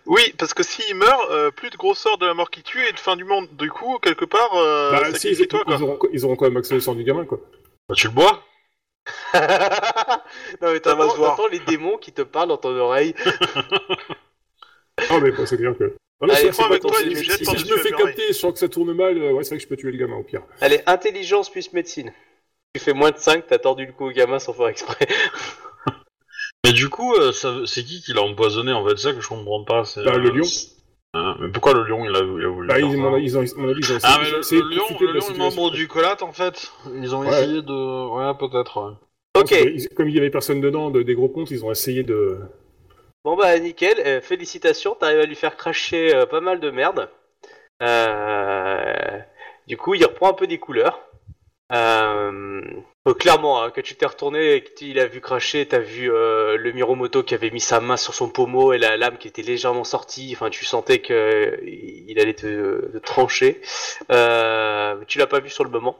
Oui, 0.05 0.21
parce 0.37 0.53
que 0.53 0.63
s'il 0.63 0.95
meurt, 0.95 1.29
euh, 1.31 1.49
plus 1.51 1.69
de 1.69 1.77
grosseur 1.77 2.17
de 2.17 2.25
la 2.25 2.33
mort 2.33 2.49
qui 2.51 2.61
tue 2.61 2.85
et 2.85 2.91
de 2.91 2.99
fin 2.99 3.15
du 3.15 3.23
monde. 3.23 3.47
Du 3.57 3.69
coup, 3.71 3.97
quelque 3.99 4.25
part, 4.25 4.53
euh, 4.55 4.91
bah, 4.91 5.17
si, 5.17 5.29
ils, 5.31 5.47
quoi. 5.47 5.63
ils 5.67 5.81
auront, 5.83 5.99
ils 6.11 6.25
auront 6.25 6.35
quand 6.35 6.45
même 6.45 6.57
accès 6.57 6.75
au 6.75 6.79
sang 6.79 6.93
du 6.95 7.03
gamin, 7.03 7.25
quoi. 7.25 7.39
Bah, 7.89 7.95
tu 7.95 8.07
le 8.07 8.13
bois. 8.13 8.43
non 9.33 10.71
mais 10.71 10.79
t'entends 10.79 11.47
les 11.51 11.59
démons 11.59 11.97
qui 11.97 12.13
te 12.13 12.21
parlent 12.21 12.47
dans 12.49 12.57
ton 12.57 12.75
oreille. 12.75 13.13
Ah, 15.09 15.19
mais 15.19 15.31
bon, 15.31 15.43
c'est 15.45 15.57
clair 15.57 15.75
que. 15.77 15.85
Non, 15.85 16.27
mais 16.27 16.33
Allez, 16.35 16.43
c'est- 16.43 16.49
prends 16.51 16.63
c'est 16.63 16.69
avec 16.69 16.83
pas 16.83 16.89
toi 16.89 16.97
tant- 16.99 17.07
et 17.09 17.15
si- 17.15 17.25
je 17.65 17.73
me 17.73 17.77
fais 17.77 17.91
capter, 17.91 18.27
je 18.27 18.33
sens 18.33 18.53
que 18.53 18.59
ça 18.59 18.69
tourne 18.69 18.93
mal, 18.93 19.17
euh, 19.17 19.31
ouais, 19.33 19.43
c'est 19.43 19.49
vrai 19.49 19.57
que 19.57 19.63
je 19.63 19.67
peux 19.67 19.75
tuer 19.75 19.91
le 19.91 19.97
gamin, 19.97 20.17
au 20.17 20.23
pire. 20.23 20.43
Allez, 20.61 20.81
intelligence 20.85 21.49
plus 21.49 21.73
médecine. 21.73 22.13
Tu 22.75 22.79
fais 22.81 22.93
moins 22.93 23.09
de 23.11 23.17
5, 23.17 23.47
t'as 23.47 23.57
tordu 23.59 23.85
le 23.85 23.93
cou 23.93 24.05
au 24.05 24.11
gamin 24.11 24.37
sans 24.39 24.53
faire 24.53 24.67
exprès. 24.67 25.07
Mais 26.65 26.73
du 26.73 26.89
coup, 26.89 27.13
euh, 27.15 27.31
ça- 27.31 27.61
c'est 27.65 27.83
qui 27.83 28.01
qui 28.01 28.13
l'a 28.13 28.21
empoisonné 28.21 28.71
en 28.73 28.85
fait? 28.87 28.97
C'est 28.97 29.09
ça 29.09 29.13
que 29.13 29.21
je 29.21 29.27
comprends 29.27 29.63
pas. 29.63 29.85
c'est, 29.85 30.01
Bah, 30.03 30.17
le 30.17 30.29
euh, 30.29 30.31
lion. 30.31 30.51
hein, 31.13 31.37
mais 31.39 31.49
pourquoi 31.51 31.73
le 31.73 31.83
lion 31.83 32.05
il 32.05 32.15
a, 32.15 32.19
il 32.19 32.45
a 32.45 32.49
voulu 32.49 32.73
Bah, 32.73 32.79
faire 32.79 32.91
ils, 32.91 32.93
ça? 32.93 33.03
ils 33.23 33.37
ont, 33.37 33.43
à 33.43 33.45
mon 33.61 33.69
avis, 33.69 33.81
ils 33.81 33.91
ont 33.93 33.97
essayé, 33.97 34.17
Ah 34.17 34.19
mais 34.19 34.25
ils 34.27 34.33
ont 34.35 34.39
le, 34.39 34.39
essayé 34.39 34.61
le 34.61 34.63
de 34.63 34.67
lion, 34.69 34.85
profiter 34.85 35.07
le 35.07 35.13
la 35.13 35.19
lion 35.19 35.29
est 35.31 35.33
situation. 35.33 35.35
membre 35.35 35.71
du 35.71 35.87
collat 35.87 36.17
en 36.23 36.33
fait. 36.33 36.71
Ils 36.95 37.15
ont 37.15 37.25
Ouais. 37.25 37.47
essayé 37.47 37.61
de, 37.61 37.73
ouais 38.15 38.33
peut-être. 38.37 38.81
ouais. 38.81 38.95
Ok, 39.35 39.51
Ils- 39.75 39.89
Comme 39.95 40.09
il 40.09 40.15
y 40.15 40.19
avait 40.19 40.29
personne 40.31 40.61
dedans, 40.61 40.91
de- 40.91 41.03
des 41.03 41.15
gros 41.15 41.29
comptes, 41.29 41.51
ils 41.51 41.65
ont 41.65 41.71
essayé 41.71 42.03
de. 42.03 42.39
bon 43.23 43.35
bah 43.37 43.57
nickel, 43.59 43.99
euh, 43.99 44.21
félicitations, 44.21 44.95
t'arrives 44.95 45.19
à 45.19 45.25
lui 45.25 45.35
faire 45.35 45.55
cracher 45.57 46.13
euh, 46.15 46.25
pas 46.25 46.41
mal 46.41 46.59
de 46.59 46.69
merde. 46.71 47.09
Euh, 47.83 49.19
Du 49.67 49.77
coup, 49.77 49.95
il 49.95 50.05
reprend 50.05 50.29
un 50.31 50.33
peu 50.33 50.47
des 50.47 50.59
couleurs. 50.59 51.01
Euh, 51.73 52.61
euh, 53.07 53.13
clairement, 53.15 53.63
hein, 53.63 53.71
quand 53.73 53.81
tu 53.81 53.95
t'es 53.95 54.05
retourné 54.05 54.55
et 54.55 54.63
qu'il 54.63 54.99
a 54.99 55.07
vu 55.07 55.21
cracher, 55.21 55.65
t'as 55.67 55.79
vu 55.79 56.11
euh, 56.11 56.55
le 56.57 56.71
Miromoto 56.71 57.23
qui 57.23 57.33
avait 57.33 57.49
mis 57.49 57.59
sa 57.59 57.79
main 57.79 57.97
sur 57.97 58.13
son 58.13 58.29
pommeau 58.29 58.73
et 58.73 58.77
la 58.77 58.95
lame 58.97 59.17
qui 59.17 59.27
était 59.27 59.41
légèrement 59.41 59.83
sortie. 59.83 60.31
Enfin, 60.35 60.49
tu 60.49 60.65
sentais 60.65 60.99
que 60.99 61.59
il 61.65 62.19
allait 62.19 62.35
te, 62.35 62.97
trancher. 62.99 63.59
Mais 64.09 65.05
tu 65.07 65.17
l'as 65.19 65.27
pas 65.27 65.39
vu 65.39 65.49
sur 65.49 65.63
le 65.63 65.69
moment. 65.71 65.97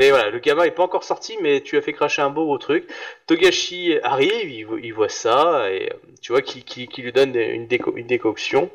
Et 0.00 0.08
voilà, 0.10 0.30
le 0.30 0.38
gamin 0.38 0.64
est 0.64 0.70
pas 0.70 0.82
encore 0.82 1.04
sorti, 1.04 1.36
mais 1.42 1.60
tu 1.60 1.76
as 1.76 1.82
fait 1.82 1.92
cracher 1.92 2.22
un 2.22 2.30
beau 2.30 2.44
gros 2.46 2.58
truc. 2.58 2.88
Togashi 3.26 3.98
arrive, 4.02 4.50
il, 4.50 4.64
vo- 4.64 4.78
il 4.78 4.92
voit 4.92 5.10
ça 5.10 5.70
et 5.70 5.92
tu 6.22 6.32
vois 6.32 6.40
qu'il 6.42 6.88
lui 7.04 7.12
donne 7.12 7.36
une, 7.36 7.66
déco- 7.66 7.92
une 7.96 8.06
décoction. 8.06 8.70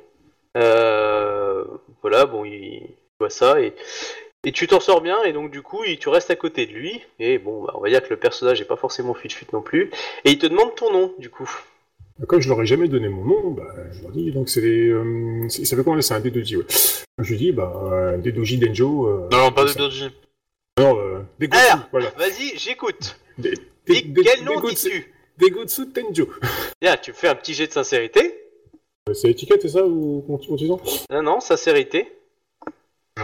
Voilà, 2.02 2.26
bon, 2.26 2.46
il 2.46 2.96
voit 3.20 3.30
ça 3.30 3.60
et 3.62 3.74
et 4.46 4.52
tu 4.52 4.68
t'en 4.68 4.80
sors 4.80 5.02
bien, 5.02 5.22
et 5.24 5.34
donc 5.34 5.52
du 5.52 5.62
coup, 5.62 5.84
il- 5.84 5.98
tu 6.00 6.08
restes 6.10 6.32
à 6.32 6.36
côté 6.36 6.66
de 6.66 6.72
lui, 6.72 7.02
et 7.20 7.38
bon, 7.40 7.64
bah, 7.64 7.74
on 7.76 7.82
va 7.82 7.90
dire 7.90 8.02
que 8.02 8.10
le 8.10 8.18
personnage 8.18 8.62
est 8.62 8.66
pas 8.66 8.76
forcément 8.78 9.14
fut-fut 9.14 9.46
non 9.52 9.62
plus, 9.62 9.92
et 10.24 10.32
il 10.32 10.38
te 10.38 10.48
demande 10.48 10.74
ton 10.76 10.92
nom, 10.94 11.14
du 11.20 11.30
coup. 11.30 11.50
Comme 12.28 12.40
je 12.40 12.48
leur 12.48 12.62
ai 12.62 12.66
jamais 12.66 12.88
donné 12.88 13.10
mon 13.10 13.26
nom, 13.26 13.52
bah, 13.52 13.74
je 13.92 14.02
leur 14.04 14.12
dis, 14.12 14.32
donc 14.32 14.48
c'est 14.48 14.62
les. 14.62 14.88
Euh, 14.88 15.50
c'est- 15.50 15.66
ça 15.66 15.76
fait 15.76 15.84
comment 15.84 15.98
là 15.98 16.02
C'est 16.02 16.14
un 16.14 16.22
D2J, 16.22 16.56
ouais. 16.58 16.64
Je 17.20 17.30
lui 17.32 17.38
dis, 17.38 17.52
bah, 17.52 17.74
euh, 17.92 18.18
D2J 18.18 18.58
Denjo. 18.58 19.08
Euh, 19.08 19.28
Non, 19.34 19.52
pas 19.52 19.66
des 19.66 19.72
ça- 19.74 19.80
doji. 19.80 20.10
Non, 20.80 20.98
euh, 21.00 21.20
Degotsu, 21.40 21.62
Alors. 21.72 21.86
voilà. 21.92 22.10
Vas-y, 22.18 22.58
j'écoute. 22.58 23.18
Quel 23.86 24.44
nom 24.44 24.56
Degotsu- 24.60 24.90
dis-tu 24.90 25.14
Degotsu 25.38 25.88
Tenjo. 25.92 26.30
Bien, 26.82 26.96
tu 26.98 27.12
me 27.12 27.16
fais 27.16 27.28
un 27.28 27.36
petit 27.36 27.54
jet 27.54 27.68
de 27.68 27.72
sincérité. 27.74 28.42
Euh, 29.10 29.14
C'est 29.14 29.28
l'étiquette, 29.28 29.62
c'est 29.62 29.70
ça 29.70 29.86
ou 29.86 30.24
sens 30.48 31.06
Non, 31.12 31.22
non, 31.22 31.40
sincérité. 31.40 32.08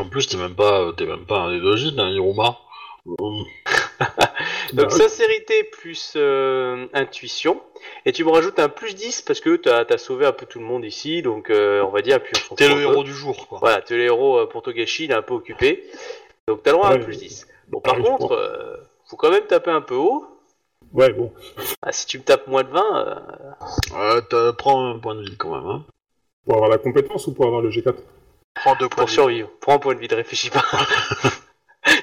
En 0.02 0.06
plus, 0.10 0.28
t'es 0.28 0.38
même 0.38 0.56
pas, 0.56 0.92
t'es 0.98 1.06
même 1.06 1.26
pas 1.26 1.40
un 1.42 1.60
t'es 1.60 2.00
un 2.00 2.10
Hiruma. 2.10 2.58
Hum, 3.06 3.46
Donc 4.74 4.92
sincérité 4.92 5.64
plus 5.64 6.14
euh, 6.16 6.88
intuition, 6.94 7.62
et 8.06 8.12
tu 8.12 8.24
me 8.24 8.30
rajoutes 8.32 8.60
un 8.60 8.70
plus 8.70 8.96
10 8.96 9.22
parce 9.24 9.40
que 9.40 9.56
t'as 9.56 9.86
as 9.90 9.98
sauvé 9.98 10.26
un 10.26 10.32
peu 10.32 10.46
tout 10.46 10.60
le 10.60 10.66
monde 10.66 10.86
ici, 10.86 11.22
donc 11.22 11.50
euh, 11.50 11.82
on 11.84 11.90
va 11.90 12.02
dire, 12.02 12.22
puis 12.22 12.34
on 12.52 12.56
T'es 12.56 12.68
le 12.70 12.80
héros 12.82 13.04
du 13.04 13.14
jour, 13.14 13.48
quoi. 13.48 13.60
Voilà, 13.60 13.82
t'es 13.82 13.96
le 13.96 14.04
héros 14.06 14.40
euh, 14.40 14.46
pour 14.48 14.62
Togashi, 14.62 15.06
il 15.06 15.12
est 15.12 15.16
un 15.16 15.22
peu 15.22 15.34
occupé. 15.34 15.84
Donc 16.48 16.62
t'as 16.64 16.72
le 16.72 16.78
droit 16.78 16.90
à 16.90 16.94
un 16.94 16.98
Ouais, 16.98 17.04
plus 17.04 17.14
mais- 17.20 17.28
10. 17.28 17.48
Bon, 17.70 17.80
par 17.82 17.98
contre, 17.98 18.34
euh, 18.34 18.78
faut 19.10 19.18
quand 19.18 19.30
même 19.32 19.46
taper 19.48 19.72
un 19.72 19.82
peu 19.82 19.96
haut. 19.96 20.26
Ouais, 20.94 21.12
bon. 21.14 21.32
Ah, 21.82 21.92
si 21.92 22.06
tu 22.06 22.18
me 22.20 22.24
tapes 22.24 22.48
moins 22.48 22.64
de 22.64 22.70
20, 22.70 23.08
euh, 23.08 24.16
Ouais, 24.16 24.22
t'as- 24.30 24.54
prends 24.54 24.90
un 24.90 25.00
point 25.00 25.16
de 25.16 25.22
vie 25.24 25.38
quand 25.38 25.56
même. 25.56 25.68
Hein. 25.70 25.86
Pour 26.46 26.56
avoir 26.56 26.70
la 26.70 26.78
compétence 26.78 27.28
ou 27.28 27.34
pour 27.34 27.46
avoir 27.46 27.62
le 27.62 27.70
G4 27.70 27.96
Prends 28.62 28.76
deux 28.76 28.90
points 28.90 28.98
pour 28.98 29.06
de 29.06 29.10
vie. 29.10 29.16
survivre. 29.16 29.50
Prends 29.60 29.76
un 29.76 29.80
point 29.80 29.96
de 29.96 30.00
vie, 30.00 30.08
réfléchis 30.08 30.50
pas. 30.50 30.64
T'as 31.84 31.94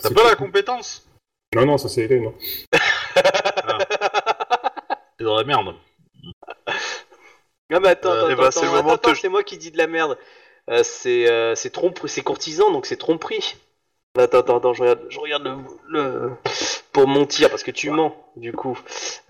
C'est 0.00 0.14
pas 0.14 0.28
la 0.28 0.36
compétence? 0.36 1.08
Non, 1.54 1.66
non, 1.66 1.78
ça 1.78 1.88
c'est 1.88 2.02
aidé, 2.02 2.20
non. 2.20 2.34
T'es 5.16 5.24
dans 5.24 5.36
la 5.36 5.44
merde. 5.44 5.74
Ah, 7.70 7.80
mais 7.80 7.88
attends, 7.88 8.10
Euh, 8.10 8.18
attends, 8.18 8.30
eh 8.30 8.34
ben, 8.34 8.42
attends, 8.44 8.50
c'est 8.60 8.66
le 8.66 8.72
attends, 8.72 8.82
moment 8.84 9.14
c'est 9.14 9.28
moi 9.28 9.42
qui 9.42 9.58
dis 9.58 9.70
de 9.70 9.78
la 9.78 9.86
merde. 9.86 10.18
Euh, 10.70 10.82
c'est 10.84 11.28
euh, 11.28 11.54
c'est 11.54 11.70
trompe, 11.70 12.00
c'est 12.06 12.22
courtisan, 12.22 12.70
donc 12.70 12.86
c'est 12.86 12.96
tromperie. 12.96 13.56
Attends, 14.16 14.38
attends, 14.38 14.58
attends, 14.58 14.74
je 14.74 14.82
regarde, 14.82 15.06
je 15.08 15.18
regarde 15.18 15.44
le, 15.44 15.56
le- 15.88 16.32
pour 16.98 17.08
mentir 17.08 17.50
parce 17.50 17.62
que 17.62 17.70
tu 17.70 17.90
mens, 17.90 18.14
du 18.36 18.52
coup. 18.52 18.78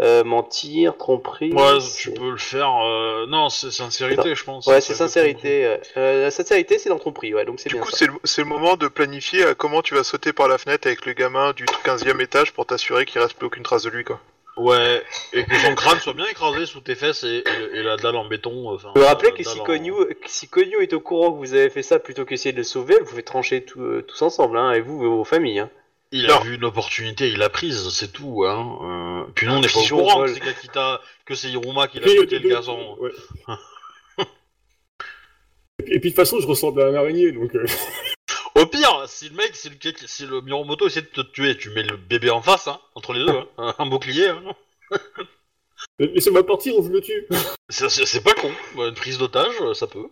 Euh, 0.01 0.25
mentir, 0.25 0.97
tromperie. 0.97 1.53
Ouais, 1.53 1.79
tu 1.99 2.11
peux 2.13 2.31
le 2.31 2.39
faire. 2.39 2.71
euh, 2.85 3.27
Non, 3.29 3.49
c'est 3.49 3.71
sincérité, 3.71 4.35
je 4.35 4.45
pense. 4.45 4.67
Ouais, 4.67 4.81
c'est 4.81 4.95
sincérité. 4.95 5.77
euh, 5.97 6.23
la 6.25 6.31
sincérité, 6.31 6.79
c'est 6.79 6.89
dans 6.89 6.99
tromperie, 6.99 7.35
ouais, 7.35 7.45
donc 7.45 7.61
c'est 7.61 7.69
Du 7.69 7.75
bien. 7.77 7.83
coup, 7.85 7.91
c'est 7.93 8.07
le, 8.07 8.45
moment 8.49 8.77
de 8.77 8.89
planifier 8.89 9.45
à 9.45 9.55
comment 9.55 9.83
tu 9.83 9.95
vas 9.95 10.05
sauter 10.05 10.33
par 10.33 10.49
la 10.49 10.59
fenêtre 10.59 10.87
avec 10.87 11.05
le 11.07 11.13
gamin 11.13 11.53
du 11.53 11.65
15e 11.85 12.21
étage 12.23 12.53
pour 12.53 12.67
t'assurer 12.67 13.05
qu'il 13.05 13.21
reste 13.21 13.35
plus 13.35 13.47
aucune 13.47 13.63
trace 13.63 13.83
de 13.83 13.91
lui, 13.91 14.05
quoi. 14.05 14.21
Ouais, 14.57 15.03
et 15.33 15.45
que 15.45 15.55
son 15.57 15.75
crâne 15.77 16.01
soit 16.01 16.15
bien 16.15 16.27
écrasé 16.27 16.67
sous 16.67 16.81
tes 16.81 16.97
fesses 16.97 17.23
et, 17.23 17.45
et- 17.47 17.79
et 17.79 17.83
la 17.85 17.97
dalle 17.97 18.17
en 18.17 18.25
béton. 18.27 18.71
Enfin, 18.75 18.91
Je 18.97 19.01
me 19.01 19.07
rappeler 19.07 19.31
que 19.31 19.45
si 19.45 19.61
en- 19.61 19.63
Konyu 19.63 19.93
est 20.83 20.93
au 20.95 21.01
courant 21.01 21.31
que 21.31 21.39
vous 21.39 21.55
avez 21.55 21.71
fait 21.71 21.83
ça 21.85 22.01
plutôt 22.01 22.25
qu'essayer 22.25 22.53
de 22.53 22.57
le 22.57 22.65
sauver, 22.65 22.97
vous 22.99 23.05
pouvez 23.07 23.23
trancher 23.23 23.63
tout, 23.63 23.81
euh, 23.81 24.03
tous 24.03 24.21
ensemble, 24.23 24.59
hein, 24.59 24.73
et 24.73 24.81
vous 24.81 25.05
et 25.05 25.07
vos 25.07 25.23
familles. 25.25 25.61
Hein. 25.61 25.71
Il 26.11 26.31
a 26.31 26.41
vu 26.41 26.55
une 26.55 26.65
opportunité, 26.65 27.29
il 27.29 27.39
l'a 27.39 27.51
prise, 27.51 27.91
c'est 27.91 28.13
tout. 28.13 28.45
Hein. 28.47 29.25
Euh, 29.27 29.31
puis 29.35 29.47
nous, 29.47 29.53
on 29.55 29.61
n'est 29.61 29.69
pas 29.69 29.81
au 29.81 29.97
courant 29.97 30.25
que 30.25 30.33
c'est 30.33 30.41
Kakita, 30.41 31.03
que 31.27 31.35
c'est 31.35 31.51
Hiruma 31.51 31.87
qui 31.87 32.01
l'a 32.01 32.07
euh, 32.09 32.27
le 32.31 32.49
gazon. 32.49 32.97
ouais. 32.99 33.11
et, 34.19 34.25
puis, 34.25 34.27
et 35.95 36.01
puis, 36.01 36.11
de 36.11 36.15
toute 36.15 36.17
façon, 36.17 36.41
je 36.41 36.47
ressemble 36.47 36.83
à 36.83 36.87
un 36.87 36.95
araignée, 36.95 37.33
donc. 37.33 37.55
euh, 37.55 37.67
Au 38.55 38.67
pire, 38.67 39.05
si 39.07 39.29
le 39.29 39.37
mec, 39.37 39.55
si 39.55 39.69
le, 39.69 39.77
si 40.07 40.27
le 40.27 40.41
Miromoto 40.41 40.87
essaie 40.87 41.03
de 41.03 41.07
te 41.07 41.21
tuer, 41.21 41.59
tu 41.59 41.71
mets 41.71 41.83
le 41.83 41.97
bébé 41.97 42.31
en 42.31 42.41
face, 42.41 42.69
hein, 42.69 42.81
entre 42.95 43.13
les 43.13 43.27
deux, 43.27 43.39
hein, 43.59 43.75
un, 43.79 43.87
bouclier. 43.87 44.29
Hein. 44.29 44.43
Laissez-moi 45.99 46.47
partir 46.47 46.77
ou 46.79 46.83
je 46.85 46.89
le 46.89 47.01
tue 47.01 47.27
c'est 47.69 48.25
pas 48.25 48.35
con, 48.35 48.51
une 48.77 48.95
prise 48.95 49.19
d'otage, 49.19 49.55
ça 49.75 49.87
peut. 49.87 50.09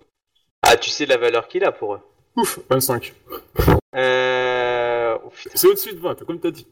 Ah, 0.63 0.77
tu 0.77 0.91
sais 0.91 1.07
la 1.07 1.17
valeur 1.17 1.49
qu'il 1.49 1.65
a 1.65 1.73
pour 1.73 1.95
eux. 1.95 2.01
Ouf, 2.37 2.59
25. 2.71 3.15
Euh... 3.95 5.17
oh. 5.25 5.33
C'est 5.55 5.67
au-dessus 5.67 5.95
de 5.95 6.01
20, 6.01 6.25
comme 6.27 6.39
t'as 6.41 6.51
dit. 6.51 6.67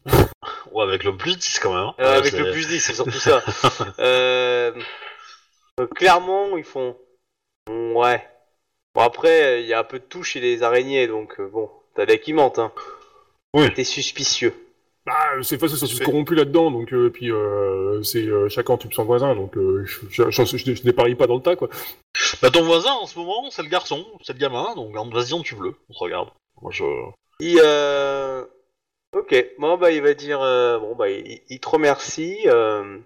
Ouais, 0.73 0.83
avec 0.83 1.05
le 1.05 1.17
plus 1.17 1.37
10 1.39 1.59
quand 1.61 1.73
même. 1.75 1.85
hein. 1.85 1.95
Euh, 2.01 2.11
Ouais, 2.13 2.17
avec 2.19 2.33
le 2.35 2.51
plus 2.53 2.67
10, 2.69 2.81
c'est 2.81 2.93
surtout 2.95 3.13
ça. 3.13 3.43
euh... 3.99 4.73
euh, 5.81 5.87
Clairement, 5.95 6.57
ils 6.57 6.65
font... 6.65 6.97
Ouais. 7.71 8.23
Bon, 8.95 9.03
après, 9.03 9.63
il 9.63 9.67
y 9.67 9.73
a 9.73 9.79
un 9.81 9.85
peu 9.85 9.99
de 9.99 10.05
tout 10.05 10.23
chez 10.23 10.41
les 10.41 10.63
araignées, 10.63 11.07
donc 11.07 11.41
bon, 11.41 11.71
t'as 11.95 12.05
l'air 12.05 12.21
qui 12.21 12.33
mentent, 12.33 12.59
hein. 12.59 12.73
Oui. 13.55 13.73
T'es 13.73 13.85
suspicieux. 13.85 14.53
Bah, 15.07 15.15
c'est 15.43 15.59
facile, 15.59 15.79
tous 15.79 15.99
Fait. 15.99 16.05
corrompus 16.05 16.39
là-dedans, 16.39 16.71
donc, 16.71 16.93
euh, 16.93 17.11
puis, 17.11 17.31
euh, 17.31 18.03
c'est 18.03 18.27
euh, 18.27 18.49
chacun 18.49 18.79
tue 18.79 18.89
son 18.91 19.05
voisin, 19.05 19.35
donc, 19.35 19.57
euh, 19.57 19.85
je, 19.85 20.31
je, 20.31 20.83
déparie 20.83 21.15
pas 21.15 21.27
dans 21.27 21.37
le 21.37 21.43
tas, 21.43 21.57
quoi. 21.57 21.69
Bah, 22.41 22.51
ton 22.51 22.63
voisin 22.63 22.93
en 22.93 23.07
ce 23.07 23.19
moment, 23.19 23.51
c'est 23.51 23.63
le 23.63 23.69
garçon, 23.69 24.07
c'est 24.23 24.33
le 24.33 24.39
gamin, 24.39 24.75
donc 24.75 24.95
vas-y, 25.13 25.35
on 25.35 25.43
tue 25.43 25.57
le. 25.61 25.75
On 25.91 25.93
se 25.93 25.99
regarde. 25.99 26.31
Moi, 26.63 26.73
je. 26.73 26.85
Il, 27.41 27.61
euh... 27.63 28.45
Ok, 29.15 29.33
bon 29.59 29.77
bah 29.77 29.93
il 29.93 30.03
va 30.03 30.13
dire, 30.13 30.43
euh, 30.43 30.81
bon 30.81 30.97
bah 30.97 31.09
il, 31.09 31.41
il 31.49 31.61
te 31.61 31.69
remercie, 31.69 32.41
euh, 32.47 32.99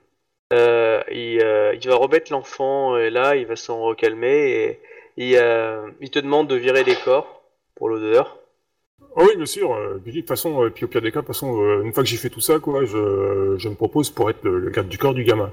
euh, 0.55 1.03
il, 1.11 1.43
euh, 1.43 1.75
il 1.75 1.87
va 1.87 1.97
remettre 1.97 2.33
l'enfant 2.33 2.97
et 2.97 3.11
là 3.11 3.37
il 3.37 3.45
va 3.45 3.57
s'en 3.57 3.83
recalmer 3.83 4.51
et 4.51 4.81
il, 5.19 5.37
euh, 5.37 5.91
il 6.01 6.11
te 6.11 6.19
demande 6.19 6.49
de 6.49 6.55
virer 6.55 6.83
les 6.83 6.97
corps 6.97 7.43
pour 7.75 7.91
l'odeur. 7.91 8.38
Ah 9.21 9.25
oui, 9.25 9.37
bien 9.37 9.47
sûr, 9.47 9.75
euh, 9.75 10.01
puis, 10.03 10.13
de 10.13 10.19
toute 10.21 10.29
façon, 10.29 10.63
euh, 10.63 10.71
puis 10.71 10.85
au 10.85 10.89
pire 10.89 11.03
des 11.03 11.11
cas, 11.11 11.21
de 11.23 11.27
toute 11.27 11.35
façon, 11.35 11.61
euh, 11.61 11.83
une 11.83 11.93
fois 11.93 12.05
que 12.05 12.09
j'ai 12.09 12.17
fait 12.17 12.31
tout 12.31 12.41
ça, 12.41 12.59
quoi, 12.61 12.85
je, 12.85 13.57
je 13.59 13.69
me 13.69 13.75
propose 13.75 14.11
pour 14.11 14.31
être 14.31 14.43
le, 14.45 14.61
le 14.61 14.71
garde 14.71 14.89
du 14.89 14.97
corps 14.99 15.15
du 15.15 15.25
gamin. 15.25 15.51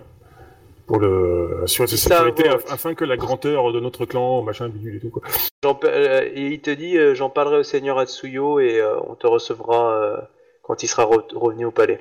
Pour 0.85 0.99
le, 0.99 1.61
assurer 1.63 1.87
sa 1.87 1.97
Ça, 1.97 2.17
sécurité, 2.17 2.43
ouais. 2.43 2.55
af- 2.57 2.71
afin 2.71 2.93
que 2.93 3.03
la 3.05 3.17
grandeur 3.17 3.71
de 3.73 3.79
notre 3.79 4.05
clan, 4.05 4.43
machin, 4.43 4.69
bidule 4.69 4.97
et 4.97 4.99
tout, 4.99 5.09
quoi. 5.09 5.23
J'en 5.63 5.73
pa- 5.73 5.87
euh, 5.87 6.29
et 6.31 6.45
il 6.45 6.61
te 6.61 6.69
dit, 6.69 6.95
euh, 6.95 7.15
j'en 7.15 7.31
parlerai 7.31 7.57
au 7.57 7.63
seigneur 7.63 7.97
Atsuyo 7.97 8.59
et 8.59 8.79
euh, 8.79 8.99
on 9.07 9.15
te 9.15 9.25
recevra 9.25 9.93
euh, 9.95 10.17
quand 10.61 10.83
il 10.83 10.87
sera 10.87 11.05
re- 11.05 11.35
revenu 11.35 11.65
au 11.65 11.71
palais. 11.71 11.99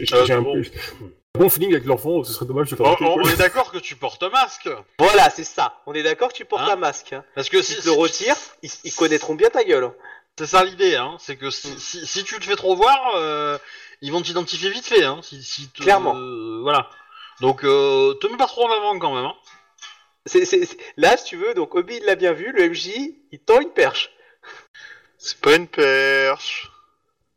Et 0.00 0.06
J'ai 0.06 0.16
Euh, 0.16 0.24
j'ai 0.24 0.32
un, 0.32 0.40
bon. 0.40 0.54
peu- 0.54 0.62
un 1.34 1.38
bon 1.40 1.48
feeling 1.50 1.72
avec 1.72 1.84
l'enfant, 1.84 2.24
ce 2.24 2.32
serait 2.32 2.46
dommage 2.46 2.70
de 2.70 2.76
faire 2.76 2.86
On, 2.86 2.90
rater, 2.92 3.04
on- 3.04 3.20
est 3.28 3.36
d'accord 3.38 3.70
que 3.70 3.78
tu 3.78 3.96
portes 3.96 4.22
un 4.22 4.30
masque 4.30 4.70
Voilà, 4.98 5.28
c'est 5.28 5.44
ça. 5.44 5.74
On 5.86 5.92
est 5.92 6.02
d'accord, 6.02 6.32
tu 6.32 6.46
portes 6.46 6.62
Hein 6.62 6.72
un 6.72 6.76
masque. 6.76 7.12
Hein. 7.12 7.22
Parce 7.34 7.50
que 7.50 7.60
Si 7.60 7.74
si, 7.74 7.80
tu 7.82 7.88
le 7.88 7.92
si- 7.92 7.98
retires, 7.98 8.36
ils, 8.62 8.70
ils 8.84 8.94
connaîtront 8.94 9.34
bien 9.34 9.50
ta 9.50 9.62
gueule. 9.62 9.90
C'est 10.38 10.46
ça 10.46 10.64
l'idée, 10.64 10.94
hein. 10.96 11.16
C'est 11.18 11.36
que 11.36 11.50
si, 11.50 11.78
si, 11.80 12.06
si 12.06 12.22
tu 12.24 12.38
te 12.38 12.44
fais 12.44 12.54
trop 12.56 12.76
voir, 12.76 13.12
euh, 13.16 13.58
ils 14.02 14.12
vont 14.12 14.22
t'identifier 14.22 14.70
vite 14.70 14.86
fait, 14.86 15.02
hein. 15.04 15.18
Si, 15.22 15.42
si 15.42 15.68
te- 15.68 15.82
Clairement. 15.82 16.14
euh, 16.16 16.60
voilà. 16.62 16.88
Donc, 17.40 17.64
euh, 17.64 18.14
te 18.14 18.26
mets 18.28 18.36
pas 18.36 18.46
trop 18.46 18.66
en 18.68 18.72
avant 18.72 18.96
quand 19.00 19.14
même, 19.14 19.24
hein. 19.24 19.34
C'est, 20.26 20.44
Là, 20.96 21.16
si 21.16 21.24
tu 21.24 21.36
veux, 21.36 21.54
donc 21.54 21.74
Obi 21.74 21.96
il 21.96 22.04
l'a 22.04 22.14
bien 22.14 22.32
vu, 22.32 22.52
le 22.52 22.68
MJ, 22.70 22.90
il 23.32 23.40
tend 23.40 23.60
une 23.60 23.70
perche. 23.72 24.10
C'est 25.18 25.40
pas 25.40 25.56
une 25.56 25.66
perche. 25.66 26.70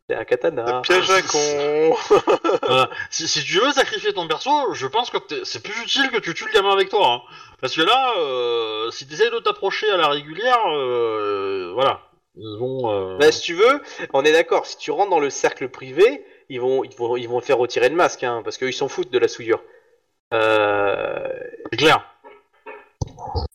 C'est 0.08 0.16
un 0.16 0.20
Un 0.20 0.24
katana. 0.24 0.80
piège 0.82 1.10
à 1.10 1.22
con. 1.22 1.96
Voilà. 2.62 2.90
Si, 3.10 3.26
si 3.26 3.42
tu 3.42 3.58
veux 3.58 3.72
sacrifier 3.72 4.12
ton 4.12 4.28
perso, 4.28 4.74
je 4.74 4.86
pense 4.86 5.10
que 5.10 5.16
t'es- 5.18 5.44
c'est 5.44 5.62
plus 5.62 5.80
utile 5.82 6.10
que 6.10 6.18
tu 6.18 6.34
tues 6.34 6.46
le 6.46 6.52
gamin 6.52 6.72
avec 6.72 6.88
toi, 6.90 7.12
hein. 7.12 7.22
Parce 7.60 7.74
que 7.74 7.82
là, 7.82 8.12
euh, 8.18 8.90
si 8.92 9.08
t'essayes 9.08 9.30
de 9.30 9.38
t'approcher 9.40 9.90
à 9.90 9.96
la 9.96 10.08
régulière, 10.08 10.60
euh, 10.68 11.72
voilà. 11.74 12.00
Ils 12.36 12.58
vont. 12.58 12.90
euh, 12.90 13.18
Bah, 13.18 13.30
si 13.32 13.40
tu 13.42 13.54
veux, 13.54 13.80
on 14.12 14.24
est 14.24 14.32
d'accord. 14.32 14.66
Si 14.66 14.76
tu 14.76 14.90
rentres 14.90 15.10
dans 15.10 15.20
le 15.20 15.30
cercle 15.30 15.68
privé, 15.68 16.24
ils 16.48 16.60
vont, 16.60 16.84
ils 16.84 16.94
vont, 16.96 17.16
ils 17.16 17.28
vont 17.28 17.40
faire 17.40 17.58
retirer 17.58 17.88
le 17.88 17.96
masque, 17.96 18.22
hein, 18.24 18.40
parce 18.44 18.58
qu'ils 18.58 18.72
s'en 18.74 18.88
foutent 18.88 19.10
de 19.12 19.18
la 19.18 19.28
souillure. 19.28 19.62
Euh, 20.34 21.28
C'est 21.70 21.78
clair. 21.78 22.08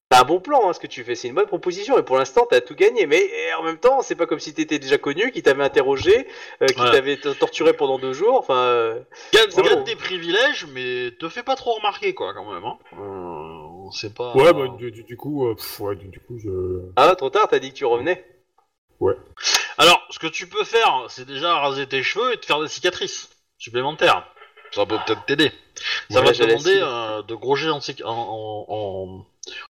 C'est 0.10 0.20
un 0.20 0.24
bon 0.24 0.40
plan, 0.40 0.70
hein, 0.70 0.74
ce 0.74 0.80
que 0.80 0.88
tu 0.88 1.04
fais. 1.04 1.16
C'est 1.16 1.28
une 1.28 1.34
bonne 1.36 1.48
proposition. 1.48 1.98
Et 2.00 2.04
pour 2.04 2.18
l'instant, 2.18 2.48
t'as 2.50 2.62
tout 2.62 2.76
gagné. 2.76 3.08
Mais 3.08 3.20
eh, 3.30 3.54
en 3.56 3.64
même 3.64 3.78
temps, 3.78 4.02
c'est 4.02 4.16
pas 4.16 4.26
comme 4.26 4.40
si 4.40 4.54
t'étais 4.54 4.80
déjà 4.80 4.98
connu, 4.98 5.32
qui 5.32 5.44
t'avait 5.44 5.64
interrogé, 5.66 6.28
euh, 6.62 6.66
qui 6.68 6.80
Ouais. 6.82 6.92
t'avait 6.92 7.18
torturé 7.18 7.74
pendant 7.74 8.00
deux 8.00 8.14
jours. 8.14 8.38
Enfin, 8.38 8.56
euh, 8.58 9.02
Gagne, 9.34 9.48
C'est 9.50 9.62
gagne 9.64 9.76
bon. 9.80 9.84
des 9.84 9.98
privilèges, 9.98 10.66
mais 10.74 11.12
te 11.20 11.28
fais 11.28 11.44
pas 11.44 11.56
trop 11.56 11.74
remarquer, 11.74 12.14
quoi, 12.14 12.34
quand 12.34 12.50
même. 12.52 12.64
Hein. 12.64 12.78
Euh, 13.02 13.90
c'est 13.92 14.14
pas. 14.14 14.34
Ouais, 14.34 14.54
bah, 14.54 14.70
du, 14.78 14.92
du- 14.92 15.04
du 15.04 15.18
coup, 15.18 15.46
euh, 15.50 15.56
pff, 15.56 15.80
ouais, 15.82 15.96
du, 15.98 16.08
du 16.08 16.20
coup, 16.22 16.40
je. 16.40 16.84
ah, 16.96 17.14
trop 17.18 17.30
tard. 17.30 17.50
T'as 17.50 17.60
dit 17.60 17.72
que 17.72 17.78
tu 17.78 17.86
revenais. 17.86 18.24
Alors, 19.78 20.02
ce 20.10 20.20
que 20.20 20.28
tu 20.28 20.48
peux 20.48 20.64
faire, 20.64 21.06
c'est 21.10 21.26
déjà 21.26 21.60
raser 21.60 21.88
tes 21.88 22.04
cheveux 22.04 22.34
et 22.34 22.38
te 22.38 22.46
faire 22.46 22.60
des 22.62 22.68
cicatrices 22.68 23.30
supplémentaires. 23.58 24.26
Ça 24.72 24.86
peut 24.86 24.98
peut-être 25.06 25.26
t'aider. 25.26 25.52
Ça 26.10 26.20
Ouais, 26.20 26.26
va 26.26 26.32
te 26.32 26.38
j'allais 26.38 26.54
demander 26.54 26.72
essayer. 26.72 26.84
euh, 26.84 27.22
de 27.24 27.36
gros 27.36 27.56
jets 27.56 27.70
en, 27.70 27.80
cic- 27.80 28.04
en, 28.04 28.10
en, 28.12 28.66
en- 28.68 29.26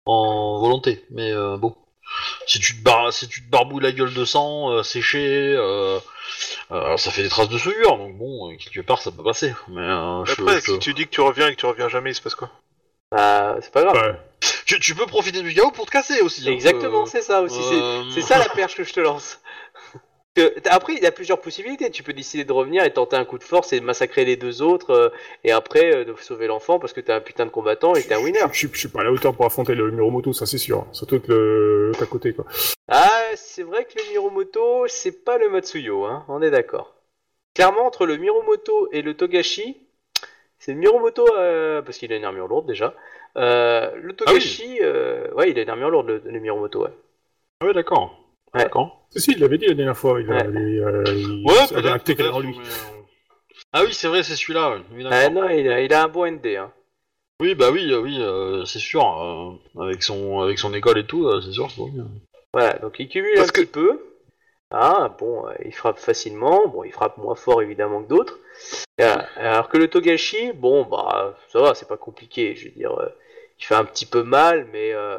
en 0.06 0.60
volonté, 0.60 1.04
mais 1.10 1.32
euh, 1.32 1.58
bon. 1.58 1.76
Si 2.48 2.60
tu, 2.60 2.78
te 2.78 2.84
bar- 2.84 3.12
si 3.12 3.28
tu 3.28 3.44
te 3.44 3.50
barbouilles 3.50 3.84
la 3.84 3.92
gueule 3.92 4.14
de 4.14 4.26
sang, 4.26 4.72
euh, 4.72 4.84
séché, 4.84 5.54
euh, 5.58 6.00
euh, 6.72 6.98
ça 6.98 7.12
fait 7.12 7.24
des 7.24 7.30
traces 7.30 7.50
de 7.50 7.58
souillure, 7.58 7.98
donc 7.98 8.16
bon, 8.18 8.52
euh, 8.52 8.56
quelque 8.58 8.82
part 8.86 9.02
ça 9.02 9.12
peut 9.12 9.24
passer. 9.24 9.54
Mais 9.68 9.82
euh, 9.82 10.24
je- 10.26 10.34
Après, 10.34 10.62
je- 10.62 10.74
si 10.74 10.80
tu 10.80 10.94
dis 10.94 11.06
que 11.06 11.10
tu 11.10 11.22
reviens 11.22 11.48
et 11.48 11.56
que 11.56 11.60
tu 11.60 11.66
reviens 11.66 11.90
jamais, 11.90 12.12
il 12.12 12.16
se 12.16 12.22
passe 12.22 12.36
quoi? 12.36 12.52
Bah, 13.12 13.58
c'est 13.62 13.72
pas 13.74 13.84
grave. 13.84 13.96
Ouais. 13.96 14.20
Tu, 14.66 14.80
tu 14.80 14.96
peux 14.96 15.06
profiter 15.06 15.42
du 15.42 15.54
chaos 15.54 15.72
pour 15.72 15.86
te 15.86 15.92
casser 15.92 16.22
aussi. 16.22 16.48
hein, 16.48 16.52
Exactement, 16.52 17.04
euh, 17.04 17.06
c'est 17.08 17.22
ça 17.22 17.42
aussi. 17.42 17.62
c'est- 17.62 17.76
euh, 17.76 18.04
C'est 18.14 18.22
ça 18.22 18.38
la 18.38 18.50
perche 18.50 18.76
que 18.76 18.84
je 18.84 18.94
te 18.94 19.00
lance. 19.00 19.40
Après, 20.66 20.96
il 20.96 21.02
y 21.02 21.06
a 21.06 21.14
plusieurs 21.14 21.40
possibilités. 21.40 21.90
Tu 21.90 22.04
peux 22.04 22.12
décider 22.12 22.44
de 22.44 22.52
revenir 22.52 22.84
et 22.84 22.92
tenter 22.92 23.16
un 23.16 23.24
coup 23.24 23.38
de 23.38 23.44
force 23.44 23.72
et 23.72 23.80
massacrer 23.80 24.26
les 24.26 24.36
deux 24.36 24.62
autres, 24.62 24.90
euh, 24.90 25.10
et 25.46 25.52
après 25.54 25.96
euh, 25.96 26.04
de 26.04 26.14
sauver 26.20 26.48
l'enfant 26.48 26.78
parce 26.78 26.92
que 26.92 27.00
t'es 27.00 27.14
un 27.14 27.22
putain 27.22 27.46
de 27.46 27.52
combattant 27.52 27.96
et 27.96 28.04
t'es 28.04 28.16
un 28.16 28.20
winner. 28.20 28.42
Je, 28.52 28.68
je, 28.68 28.74
je 28.74 28.78
suis 28.80 28.88
pas 28.90 29.00
à 29.00 29.04
la 29.06 29.14
hauteur 29.14 29.34
pour 29.34 29.46
affronter 29.46 29.76
le 29.76 29.92
Miromoto, 29.92 30.34
ça 30.34 30.46
c'est 30.46 30.58
sûr. 30.58 30.88
Surtout 30.92 31.22
que 31.22 31.32
le, 31.32 31.92
à 32.02 32.06
côté, 32.06 32.34
quoi. 32.34 32.44
Ah, 32.90 33.22
c'est 33.36 33.64
vrai 33.64 33.86
que 33.86 33.98
le 33.98 34.10
Miromoto, 34.12 34.88
c'est 34.88 35.24
pas 35.24 35.38
le 35.38 35.50
Matsuyo, 35.50 36.04
hein. 36.04 36.26
On 36.28 36.42
est 36.42 36.52
d'accord. 36.52 36.96
Clairement, 37.54 37.86
entre 37.88 38.06
le 38.06 38.18
Miromoto 38.18 38.90
et 38.92 39.02
le 39.02 39.14
Togashi, 39.14 39.85
c'est 40.66 40.74
le 40.74 40.80
Miromoto 40.80 41.26
euh, 41.38 41.82
parce 41.84 41.98
qu'il 42.00 42.12
a 42.12 42.16
une 42.18 42.26
armure 42.26 42.48
lourde 42.48 42.66
déjà. 42.66 42.96
Euh, 43.38 43.92
le 44.02 44.14
Togashi, 44.14 44.80
euh, 44.82 45.32
ouais, 45.34 45.52
il 45.52 45.60
a 45.60 45.62
une 45.62 45.70
armure 45.70 45.92
lourde 45.92 46.08
le, 46.08 46.22
le 46.26 46.40
Miromoto, 46.40 46.84
ouais. 46.86 46.94
Ah 47.62 47.68
ouais, 47.68 47.74
d'accord. 47.74 48.18
Ouais. 48.54 48.64
D'accord. 48.64 49.06
Si, 49.12 49.22
si, 49.22 49.32
il 49.34 49.40
l'avait 49.40 49.58
dit 49.60 49.68
la 49.68 49.76
dernière 49.76 49.98
fois. 49.98 50.20
Il, 50.20 50.32
a- 50.32 50.36
Ouais. 50.36 50.46
il, 50.48 50.80
euh, 50.84 51.04
il 51.08 51.46
Ouais, 51.46 51.54
avait 51.72 51.82
lui. 52.42 52.58
mais, 52.58 52.64
euh, 52.64 53.02
Ah 53.74 53.84
oui, 53.84 53.94
c'est 53.94 54.08
vrai, 54.08 54.24
c'est 54.24 54.36
celui-là. 54.36 54.72
ouais. 54.72 54.82
Oui, 54.94 55.04
d'accord. 55.04 55.20
Ah 55.22 55.30
non, 55.30 55.50
il 55.50 55.70
a, 55.70 55.82
il 55.82 55.94
a 55.94 56.04
un 56.04 56.08
bon 56.08 56.26
ND, 56.26 56.48
hein. 56.58 56.72
Oui, 57.42 57.54
bah 57.54 57.70
oui, 57.72 57.94
oui, 57.94 58.18
euh, 58.20 58.64
c'est 58.66 58.80
sûr. 58.80 59.04
euh, 59.78 59.82
avec 59.84 60.02
son, 60.02 60.40
avec 60.40 60.58
son 60.58 60.74
école 60.74 60.98
et 60.98 61.06
tout, 61.06 61.28
euh, 61.28 61.42
c'est 61.42 61.52
sûr. 61.52 61.70
c'est 61.70 61.78
bon. 61.82 61.92
Voilà, 62.54 62.74
donc 62.80 62.98
il 63.00 63.10
cumule 63.10 63.34
Parce 63.36 63.50
un 63.50 63.52
que- 63.52 63.62
petit 63.62 63.68
peu. 63.72 64.00
Ah, 64.72 65.16
bon, 65.20 65.48
euh, 65.48 65.54
il 65.66 65.74
frappe 65.74 66.00
facilement. 66.00 66.68
Bon, 66.68 66.84
il 66.84 66.92
frappe 66.92 67.18
moins 67.18 67.36
fort 67.36 67.62
évidemment 67.62 68.02
que 68.02 68.08
d'autres. 68.10 68.40
Alors 69.38 69.70
que 69.70 69.78
le 69.78 69.88
Togashi, 69.90 70.52
bon, 70.54 70.84
bah, 70.86 71.38
ça 71.52 71.60
va, 71.60 71.76
c'est 71.76 71.88
pas 71.88 71.98
compliqué. 71.98 72.56
Je 72.56 72.66
veux 72.66 72.72
dire, 72.72 72.92
euh, 73.00 73.08
il 73.60 73.66
fait 73.66 73.76
un 73.76 73.86
petit 73.86 74.06
peu 74.06 74.24
mal, 74.24 74.68
mais 74.72 74.92
euh, 74.94 75.18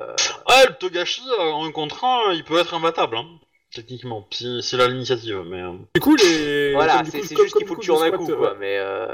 Ouais, 0.49 0.67
le 0.69 0.75
Togashi, 0.79 1.23
euh, 1.39 1.43
en 1.43 1.71
contre 1.73 2.05
un, 2.05 2.33
il 2.33 2.45
peut 2.45 2.59
être 2.59 2.75
imbattable, 2.75 3.17
hein, 3.17 3.27
techniquement, 3.75 4.27
si 4.31 4.63
c'est 4.63 4.77
là 4.77 4.89
l'initiative. 4.89 5.43
Mais 5.47 5.61
euh, 5.63 5.73
Du 5.95 6.01
coup, 6.01 6.17
les. 6.17 6.73
voilà, 6.73 6.97
comme 6.97 7.05
du 7.05 7.11
c'est 7.11 7.19
juste 7.37 7.37
qu'il 7.37 7.47
faut 7.49 7.59
du 7.59 7.65
que 7.65 7.75
coup, 7.75 7.81
tu 7.81 7.91
en 7.91 7.99
je 7.99 8.05
un 8.05 8.11
coup, 8.13 8.27
quoi. 8.27 8.53
ouais. 8.53 8.57
Mais 8.59 8.79
euh, 8.79 9.07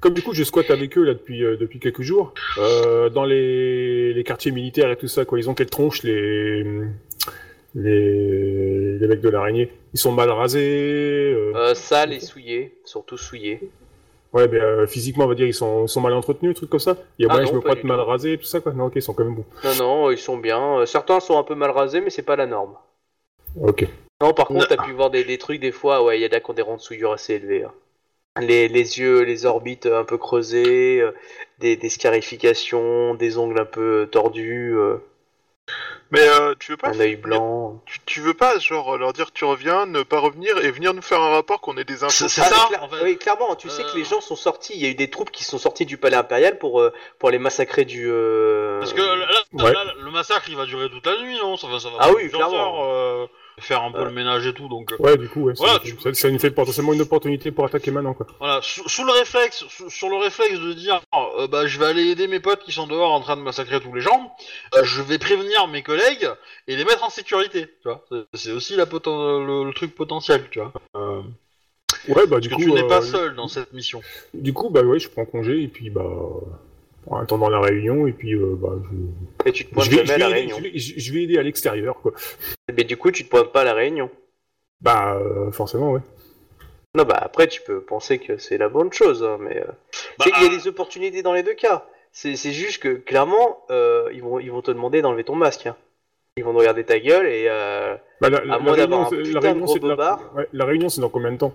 Comme 0.00 0.12
du 0.14 0.22
coup, 0.22 0.34
je 0.34 0.44
squatte 0.44 0.70
avec 0.70 0.96
eux 0.98 1.02
là 1.04 1.14
depuis 1.14 1.42
euh, 1.42 1.56
depuis 1.56 1.80
quelques 1.80 2.02
jours. 2.02 2.34
Euh, 2.58 3.08
dans 3.08 3.24
les, 3.24 4.12
les 4.12 4.24
quartiers 4.24 4.52
militaires 4.52 4.90
et 4.90 4.96
tout 4.96 5.08
ça, 5.08 5.24
quoi. 5.24 5.38
Ils 5.38 5.48
ont 5.48 5.54
quelle 5.54 5.70
tronche 5.70 6.02
les 6.02 6.64
les 7.76 8.98
les 8.98 9.06
mecs 9.06 9.20
de 9.20 9.28
l'araignée. 9.28 9.70
Ils 9.94 9.98
sont 9.98 10.12
mal 10.12 10.30
rasés. 10.30 11.32
euh, 11.34 11.52
euh, 11.54 11.74
sale 11.74 12.12
et 12.12 12.20
souillé, 12.20 12.78
surtout 12.84 13.16
souillé. 13.16 13.70
Ouais, 14.32 14.48
mais 14.48 14.60
euh, 14.60 14.86
physiquement, 14.86 15.24
on 15.24 15.28
va 15.28 15.34
dire, 15.34 15.46
ils 15.46 15.54
sont, 15.54 15.84
ils 15.84 15.88
sont 15.88 16.00
mal 16.00 16.12
entretenus, 16.12 16.54
trucs 16.54 16.68
comme 16.70 16.80
ça. 16.80 16.96
Il 17.18 17.24
y 17.24 17.28
a 17.28 17.32
Ah 17.32 17.34
moyen 17.34 17.46
que 17.48 17.54
non, 17.54 17.62
je 17.62 17.68
me 17.68 17.74
du 17.82 17.86
mal 17.86 17.98
tout. 18.00 18.04
rasé, 18.04 18.36
tout 18.36 18.44
ça, 18.44 18.60
quoi. 18.60 18.72
Non, 18.72 18.86
ok, 18.86 18.92
ils 18.96 19.02
sont 19.02 19.14
quand 19.14 19.24
même 19.24 19.36
bons. 19.36 19.44
Non, 19.64 19.74
non, 19.76 20.10
ils 20.10 20.18
sont 20.18 20.36
bien. 20.36 20.84
Certains 20.84 21.20
sont 21.20 21.38
un 21.38 21.42
peu 21.44 21.54
mal 21.54 21.70
rasés, 21.70 22.00
mais 22.00 22.10
c'est 22.10 22.22
pas 22.22 22.36
la 22.36 22.46
norme. 22.46 22.74
Ok. 23.60 23.86
Non, 24.20 24.32
par 24.34 24.46
contre, 24.46 24.66
t'as 24.68 24.82
pu 24.82 24.92
voir 24.92 25.10
des, 25.10 25.24
des 25.24 25.38
trucs 25.38 25.60
des 25.60 25.72
fois, 25.72 26.02
ouais, 26.02 26.18
il 26.18 26.22
y 26.22 26.24
a 26.24 26.28
des 26.28 26.40
qui 26.40 26.50
ont 26.50 26.54
des 26.54 26.62
rangs 26.62 26.76
de 26.76 26.80
souillure 26.82 27.12
assez 27.12 27.34
élevés. 27.34 27.64
hein. 27.64 27.72
Les, 28.40 28.68
les 28.68 28.98
yeux, 28.98 29.22
les 29.22 29.46
orbites 29.46 29.86
un 29.86 30.04
peu 30.04 30.18
creusées, 30.18 31.00
euh, 31.00 31.12
des, 31.58 31.76
des 31.76 31.88
scarifications, 31.88 33.14
des 33.14 33.38
ongles 33.38 33.58
un 33.58 33.64
peu 33.64 34.08
tordus, 34.10 34.74
euh, 34.76 34.98
Mais 36.12 36.20
euh, 36.20 36.54
tu 36.60 36.70
veux 36.70 36.76
pas 36.76 36.90
un 36.90 37.00
œil 37.00 37.16
blanc. 37.16 37.82
tu, 37.84 37.98
tu 38.06 38.20
veux 38.20 38.34
pas, 38.34 38.58
genre, 38.60 38.96
leur 38.96 39.12
dire 39.12 39.32
tu 39.32 39.44
reviens, 39.44 39.86
ne 39.86 40.04
pas 40.04 40.18
revenir 40.20 40.56
et 40.58 40.70
venir 40.70 40.94
nous 40.94 41.02
faire 41.02 41.20
un 41.20 41.30
rapport 41.30 41.60
qu'on 41.60 41.76
ait 41.76 41.84
des 41.84 42.04
infos 42.04 42.28
C'est- 42.28 42.28
ça, 42.28 42.44
cla- 42.48 42.88
fait. 42.88 43.02
Oui, 43.04 43.18
clairement, 43.18 43.56
tu 43.56 43.68
sais 43.68 43.82
Euh. 43.82 43.90
que 43.92 43.96
les 43.98 44.04
gens 44.04 44.20
sont 44.20 44.36
sortis, 44.36 44.74
il 44.76 44.80
y 44.82 44.86
a 44.86 44.90
eu 44.90 44.94
des 44.94 45.10
troupes 45.10 45.32
qui 45.32 45.42
sont 45.42 45.58
sorties 45.58 45.84
du 45.84 45.96
palais 45.98 46.16
impérial 46.16 46.58
pour, 46.58 46.80
euh, 46.80 46.92
pour 47.18 47.30
les 47.30 47.40
massacrer 47.40 47.84
du... 47.84 48.06
euh, 48.08 48.78
Parce 48.78 48.92
que 48.92 49.00
là, 49.02 49.16
là, 49.16 49.64
Ouais. 49.64 49.72
là, 49.72 49.84
le 50.00 50.10
massacre, 50.12 50.44
il 50.48 50.56
va 50.56 50.64
durer 50.66 50.88
toute 50.88 51.04
la 51.06 51.20
nuit, 51.20 51.36
non? 51.42 51.56
Ça 51.56 51.66
va, 51.66 51.80
ça 51.80 51.88
va 51.90 51.96
Ah 51.98 52.10
oui, 52.14 52.30
clairement. 52.30 52.54
heures, 52.54 52.84
euh, 52.84 53.26
faire 53.58 53.82
un 53.82 53.90
peu 53.92 54.04
le 54.04 54.10
ménage 54.10 54.46
et 54.46 54.52
tout, 54.52 54.68
donc... 54.68 54.92
euh, 54.92 54.96
Ouais, 54.98 55.16
du 55.16 55.28
coup, 55.28 55.42
ouais, 55.44 55.54
ça, 55.54 55.62
Voilà, 55.64 55.74
ça- 55.78 55.80
tu- 55.84 55.98
ça, 56.00 56.12
ça 56.14 56.30
nous 56.30 56.38
fait 56.38 56.50
potentiellement 56.50 56.92
une 56.92 57.00
opportunité 57.02 57.50
pour 57.50 57.64
attaquer 57.64 57.90
maintenant, 57.90 58.14
quoi. 58.14 58.26
Voilà, 58.38 58.60
sous, 58.62 58.86
sous 58.88 59.04
le 59.04 59.12
réflexe, 59.12 59.64
sous- 59.68 59.88
sur 59.90 60.08
le 60.08 60.16
réflexe 60.16 60.58
de 60.60 60.72
dire, 60.74 61.00
euh, 61.38 61.46
bah, 61.46 61.66
je 61.66 61.78
vais 61.78 61.86
aller 61.86 62.04
aider 62.08 62.26
mes 62.28 62.40
potes 62.40 62.62
qui 62.64 62.72
sont 62.72 62.86
dehors 62.86 63.12
en 63.12 63.20
train 63.20 63.36
de 63.36 63.42
massacrer 63.42 63.80
tous 63.80 63.94
les 63.94 64.00
gens, 64.02 64.34
euh, 64.74 64.84
je 64.84 65.00
vais 65.02 65.18
prévenir 65.18 65.68
mes 65.68 65.82
collègues 65.82 66.28
et 66.68 66.76
les 66.76 66.84
mettre 66.84 67.04
en 67.04 67.10
sécurité, 67.10 67.66
tu 67.82 67.88
vois. 67.88 68.04
C'est- 68.34 68.52
aussi 68.52 68.76
la 68.76 68.84
poten- 68.86 69.44
le, 69.46 69.64
le 69.64 69.72
truc 69.72 69.94
potentiel, 69.94 70.46
tu 70.50 70.60
vois. 70.60 70.72
Euh, 70.96 71.22
Ouais, 72.08 72.26
bah, 72.26 72.36
parce 72.36 72.42
du 72.42 72.48
que 72.50 72.54
coup. 72.56 72.62
tu 72.62 72.72
n'es 72.72 72.86
pas 72.86 72.98
euh, 72.98 73.02
seul 73.02 73.34
dans 73.36 73.48
cette 73.48 73.72
mission. 73.72 74.00
Du 74.34 74.52
coup, 74.52 74.70
bah, 74.70 74.82
ouais, 74.82 74.98
je 75.00 75.08
prends 75.08 75.24
congé, 75.24 75.62
et 75.62 75.68
puis, 75.68 75.90
bah. 75.90 76.04
En 77.08 77.18
attendant 77.18 77.48
la 77.48 77.60
réunion, 77.60 78.06
et 78.08 78.12
puis, 78.12 78.34
euh, 78.34 78.56
bah, 78.56 78.70
je. 78.90 79.48
Et 79.48 79.52
tu 79.52 79.64
te 79.64 79.72
pointes 79.72 79.84
Je 79.86 79.90
vais, 79.90 80.04
jamais 80.06 80.24
à 80.24 80.26
aider, 80.28 80.34
réunion. 80.34 80.56
je, 80.58 80.62
vais, 80.64 80.78
je- 80.78 80.98
je 80.98 81.12
vais 81.12 81.22
aider 81.22 81.38
à 81.38 81.42
l'extérieur, 81.42 82.00
quoi. 82.00 82.12
Mais 82.76 82.82
du 82.84 82.96
coup, 82.96 83.10
tu 83.12 83.24
te 83.24 83.28
pointes 83.30 83.52
pas 83.52 83.60
à 83.60 83.64
la 83.64 83.74
réunion. 83.74 84.10
Bah, 84.80 85.14
euh, 85.16 85.52
forcément, 85.52 85.92
ouais. 85.92 86.00
Non, 86.96 87.04
bah 87.04 87.18
après, 87.20 87.46
tu 87.46 87.60
peux 87.62 87.80
penser 87.80 88.18
que 88.18 88.38
c'est 88.38 88.58
la 88.58 88.68
bonne 88.68 88.92
chose, 88.92 89.22
hein, 89.22 89.36
mais... 89.40 89.58
euh, 89.58 89.66
Bah, 90.18 90.24
Il 90.38 90.42
y 90.42 90.46
a 90.46 90.48
des 90.48 90.66
opportunités 90.66 91.22
dans 91.22 91.32
les 91.34 91.42
deux 91.42 91.54
cas. 91.54 91.86
C'est 92.10 92.34
c'est 92.36 92.52
juste 92.52 92.82
que, 92.82 92.94
clairement, 92.94 93.64
euh, 93.70 94.08
ils, 94.14 94.22
vont, 94.22 94.38
ils 94.40 94.50
vont 94.50 94.62
te 94.62 94.70
demander 94.70 95.02
d'enlever 95.02 95.22
ton 95.24 95.34
masque. 95.36 95.66
hein. 95.66 95.76
Ils 96.38 96.44
vont 96.44 96.52
te 96.54 96.58
regarder 96.58 96.84
ta 96.84 96.98
gueule 96.98 97.26
et... 97.26 97.46
euh, 97.48 97.94
Bah, 98.20 98.30
la, 98.30 98.44
la- 98.44 98.58
moins 98.58 98.76
d'avoir 98.76 99.08
réunion, 99.10 99.22
un 99.22 99.24
c'est- 99.24 99.30
putain 99.30 99.32
la 99.34 99.40
de 99.40 99.46
réunion, 99.46 99.64
gros 99.66 99.74
la- 99.74 99.80
bobard. 99.80 100.32
ouais, 100.34 100.48
la 100.52 100.64
réunion, 100.64 100.88
c'est 100.88 101.00
dans 101.02 101.08
combien 101.10 101.32
de 101.32 101.36
temps? 101.38 101.54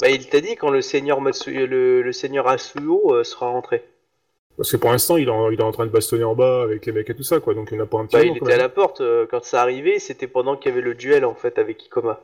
Bah, 0.00 0.08
il 0.10 0.28
t'a 0.28 0.40
dit 0.40 0.54
quand 0.56 0.70
le 0.70 0.82
seigneur 0.82 1.20
Matsuyo, 1.20 1.66
le, 1.66 2.02
le 2.02 2.12
seigneur 2.12 2.46
Asuo 2.46 3.14
euh, 3.14 3.24
sera 3.24 3.48
rentré. 3.48 3.82
Parce 4.56 4.70
que 4.70 4.76
pour 4.76 4.90
l'instant, 4.90 5.16
il, 5.16 5.28
est 5.28 5.30
en- 5.30 5.50
il 5.50 5.58
est 5.58 5.62
en 5.64 5.72
train 5.72 5.86
de 5.86 5.90
bastonner 5.90 6.24
en 6.24 6.34
bas 6.34 6.62
avec 6.62 6.86
les 6.86 6.92
mecs 6.92 7.08
et 7.08 7.14
tout 7.14 7.22
ça, 7.22 7.40
quoi. 7.40 7.54
Donc, 7.54 7.68
il 7.70 7.78
y 7.78 7.80
en 7.80 7.84
a 7.84 7.86
pas 7.86 7.98
un 7.98 8.06
petit 8.06 8.16
Bah, 8.16 8.22
moment, 8.24 8.34
il 8.34 8.38
était 8.38 8.52
à 8.52 8.56
la 8.58 8.68
porte 8.68 9.00
euh, 9.00 9.26
quand 9.30 9.42
ça 9.44 9.62
arrivait. 9.62 9.98
C'était 9.98 10.26
pendant 10.26 10.56
qu'il 10.56 10.70
y 10.70 10.72
avait 10.72 10.82
le 10.82 10.94
duel 10.94 11.24
en 11.24 11.34
fait 11.34 11.58
avec 11.58 11.84
Ikoma. 11.86 12.20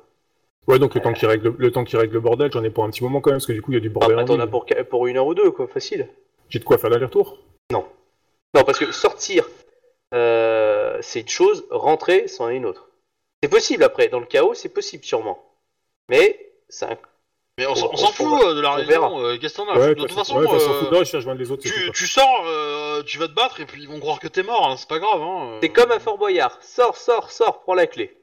Ouais, 0.67 0.79
donc 0.79 0.95
le 0.95 1.01
temps 1.01 1.15
qu'il 1.15 1.27
règle, 1.27 1.55
le 1.57 1.71
temps 1.71 1.85
qu'il 1.85 1.99
règle 1.99 2.13
le 2.15 2.21
bordel, 2.21 2.53
j'en 2.53 2.63
ai 2.63 2.69
pour 2.71 2.85
un 2.85 2.91
petit 2.91 3.03
moment 3.03 3.23
quand 3.23 3.31
même, 3.31 3.39
parce 3.39 3.47
que 3.47 3.53
du 3.55 3.63
coup, 3.63 3.73
il 3.73 3.75
y 3.75 3.79
a 3.79 3.81
du 3.81 3.89
bordel 3.89 4.19
Après, 4.19 4.23
en 4.25 4.27
t'en 4.27 4.35
ville. 4.35 4.43
as 4.43 4.47
pour, 4.47 4.67
pour 4.91 5.07
une 5.07 5.17
heure 5.17 5.27
ou 5.27 5.35
deux, 5.35 5.51
quoi, 5.51 5.67
facile. 5.67 6.09
J'ai 6.51 6.59
de 6.59 6.65
quoi 6.65 6.77
faire 6.77 6.91
l'aller-retour? 6.91 7.39
Non, 8.55 8.65
parce 8.65 8.79
que 8.79 8.91
sortir, 8.93 9.49
euh, 10.15 10.99
c'est 11.03 11.21
une 11.21 11.29
chose, 11.29 11.67
rentrer, 11.71 12.29
c'en 12.29 12.49
est 12.49 12.57
une 12.57 12.67
autre. 12.67 12.89
C'est 13.43 13.51
possible 13.51 13.85
après, 13.85 14.09
dans 14.09 14.21
le 14.21 14.27
chaos, 14.27 14.55
c'est 14.55 14.71
possible 14.71 15.05
sûrement. 15.05 15.39
Mais, 16.09 16.51
un... 16.83 16.97
Mais 17.59 17.67
on, 17.67 17.75
s'en- 17.75 17.89
on- 17.89 17.93
on 17.93 17.97
s'en 17.97 18.09
on 18.09 18.13
fout 18.13 18.45
euh, 18.45 18.55
de 18.55 18.61
la 18.61 18.71
réunion, 18.73 19.21
euh, 19.21 19.37
qu'est-ce 19.37 19.55
que 19.55 19.63
t'en 19.63 19.69
as 19.69 19.79
Ouais, 19.79 19.89
De 19.95 20.01
toute 20.03 20.13
façon, 20.13 20.37
ouais, 20.39 20.47
euh, 20.47 20.59
fout 20.59 21.05
je 21.05 21.31
les 21.39 21.51
autres, 21.51 21.63
tu, 21.65 21.91
sors, 22.07 22.45
euh, 22.47 23.03
tu 23.03 23.19
vas 23.19 23.27
te 23.27 23.33
battre 23.35 23.61
et 23.61 23.67
puis 23.67 23.83
ils 23.83 23.89
vont 23.89 23.99
croire 23.99 24.21
que 24.21 24.29
t'es 24.29 24.45
mort, 24.45 24.69
hein, 24.71 24.77
c'est 24.79 24.89
pas 24.89 25.01
grave. 25.01 25.21
Hein, 25.21 25.51
euh. 25.55 25.59
c'est 25.61 25.69
comme 25.71 25.91
un 25.91 25.99
Fort 25.99 26.19
Boyard. 26.19 26.57
Sors, 26.63 26.97
sors, 26.97 27.33
sors, 27.33 27.61
prends 27.63 27.75
la 27.75 27.89
clé. 27.89 28.17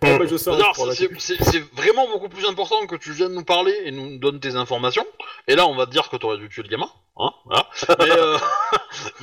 Ouais, 0.00 0.16
bah, 0.16 0.26
je 0.30 0.36
sors, 0.36 0.56
c'est 1.18 1.64
vraiment 1.74 2.06
beaucoup 2.06 2.28
plus 2.28 2.46
important 2.46 2.86
que 2.86 2.94
tu 2.94 3.10
viennes 3.10 3.32
nous 3.34 3.44
parler 3.44 3.74
et 3.84 3.90
nous 3.90 4.16
donnes 4.18 4.38
tes 4.38 4.54
informations. 4.54 5.04
Et 5.48 5.56
là, 5.56 5.66
on 5.66 5.74
va 5.74 5.86
te 5.86 5.90
dire 5.90 6.08
que 6.08 6.16
t'aurais 6.16 6.38
dû 6.38 6.48
tuer 6.48 6.62
le 6.62 6.68
gamin, 6.68 6.88
hein. 7.18 7.32
Mais, 8.00 8.10
euh, 8.10 8.38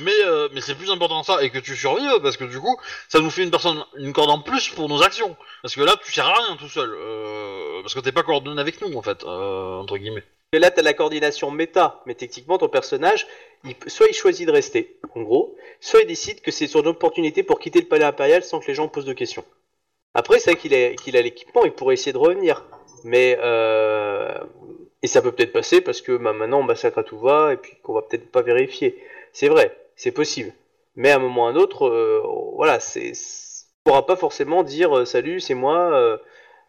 euh, 0.26 0.48
mais 0.52 0.60
c'est 0.60 0.74
plus 0.74 0.90
important 0.90 1.22
ça 1.22 1.42
et 1.42 1.50
que 1.50 1.58
tu 1.58 1.76
survives 1.76 2.20
parce 2.22 2.36
que 2.36 2.44
du 2.44 2.60
coup, 2.60 2.76
ça 3.08 3.20
nous 3.20 3.30
fait 3.30 3.42
une 3.42 3.50
personne, 3.50 3.84
une 3.96 4.12
corde 4.12 4.30
en 4.30 4.40
plus 4.40 4.68
pour 4.70 4.88
nos 4.88 5.02
actions. 5.02 5.36
Parce 5.62 5.74
que 5.74 5.82
là, 5.82 5.94
tu 6.04 6.12
sers 6.12 6.26
à 6.26 6.34
rien 6.34 6.56
tout 6.56 6.68
seul, 6.68 6.90
euh, 6.90 7.82
parce 7.82 7.94
que 7.94 8.00
t'es 8.00 8.12
pas 8.12 8.22
coordonné 8.22 8.60
avec 8.60 8.80
nous 8.80 8.96
en 8.96 9.02
fait, 9.02 9.24
entre 9.24 9.96
guillemets. 9.96 10.24
Et 10.52 10.58
là, 10.58 10.70
t'as 10.70 10.82
la 10.82 10.94
coordination 10.94 11.50
méta, 11.50 12.02
mais 12.06 12.14
techniquement, 12.14 12.56
ton 12.56 12.68
personnage, 12.68 13.26
soit 13.88 14.06
il 14.08 14.14
choisit 14.14 14.46
de 14.46 14.52
rester, 14.52 15.00
en 15.14 15.22
gros, 15.22 15.56
soit 15.80 16.02
il 16.02 16.06
décide 16.06 16.40
que 16.40 16.52
c'est 16.52 16.68
son 16.68 16.86
opportunité 16.86 17.42
pour 17.42 17.58
quitter 17.58 17.80
le 17.80 17.88
palais 17.88 18.04
impérial 18.04 18.44
sans 18.44 18.60
que 18.60 18.66
les 18.68 18.74
gens 18.74 18.88
posent 18.88 19.04
de 19.04 19.12
questions. 19.12 19.44
Après, 20.14 20.38
c'est 20.38 20.52
vrai 20.52 20.60
qu'il 20.60 20.72
a, 20.72 20.94
qu'il 20.94 21.16
a 21.16 21.22
l'équipement, 21.22 21.64
il 21.64 21.72
pourrait 21.72 21.94
essayer 21.94 22.12
de 22.12 22.18
revenir. 22.18 22.64
Mais 23.04 23.36
et 25.02 25.06
ça 25.06 25.22
peut 25.22 25.32
peut-être 25.32 25.52
passer 25.52 25.80
parce 25.80 26.00
que 26.00 26.16
bah, 26.16 26.32
maintenant 26.32 26.60
on 26.60 26.64
massacre 26.64 26.98
à 26.98 27.04
tout 27.04 27.18
va 27.18 27.52
et 27.52 27.56
puis 27.56 27.74
qu'on 27.82 27.92
va 27.92 28.02
peut-être 28.02 28.30
pas 28.30 28.42
vérifier. 28.42 28.96
C'est 29.32 29.48
vrai, 29.48 29.76
c'est 29.94 30.12
possible. 30.12 30.52
Mais 30.96 31.10
à 31.10 31.16
un 31.16 31.18
moment 31.18 31.44
ou 31.44 31.46
à 31.46 31.50
un 31.50 31.56
autre, 31.56 31.86
euh, 31.86 32.22
voilà, 32.54 32.80
c'est, 32.80 33.12
on 33.84 33.90
pourra 33.90 34.06
pas 34.06 34.16
forcément 34.16 34.62
dire 34.62 34.96
euh, 34.96 35.04
salut, 35.04 35.40
c'est 35.40 35.54
moi, 35.54 35.92
euh, 35.94 36.16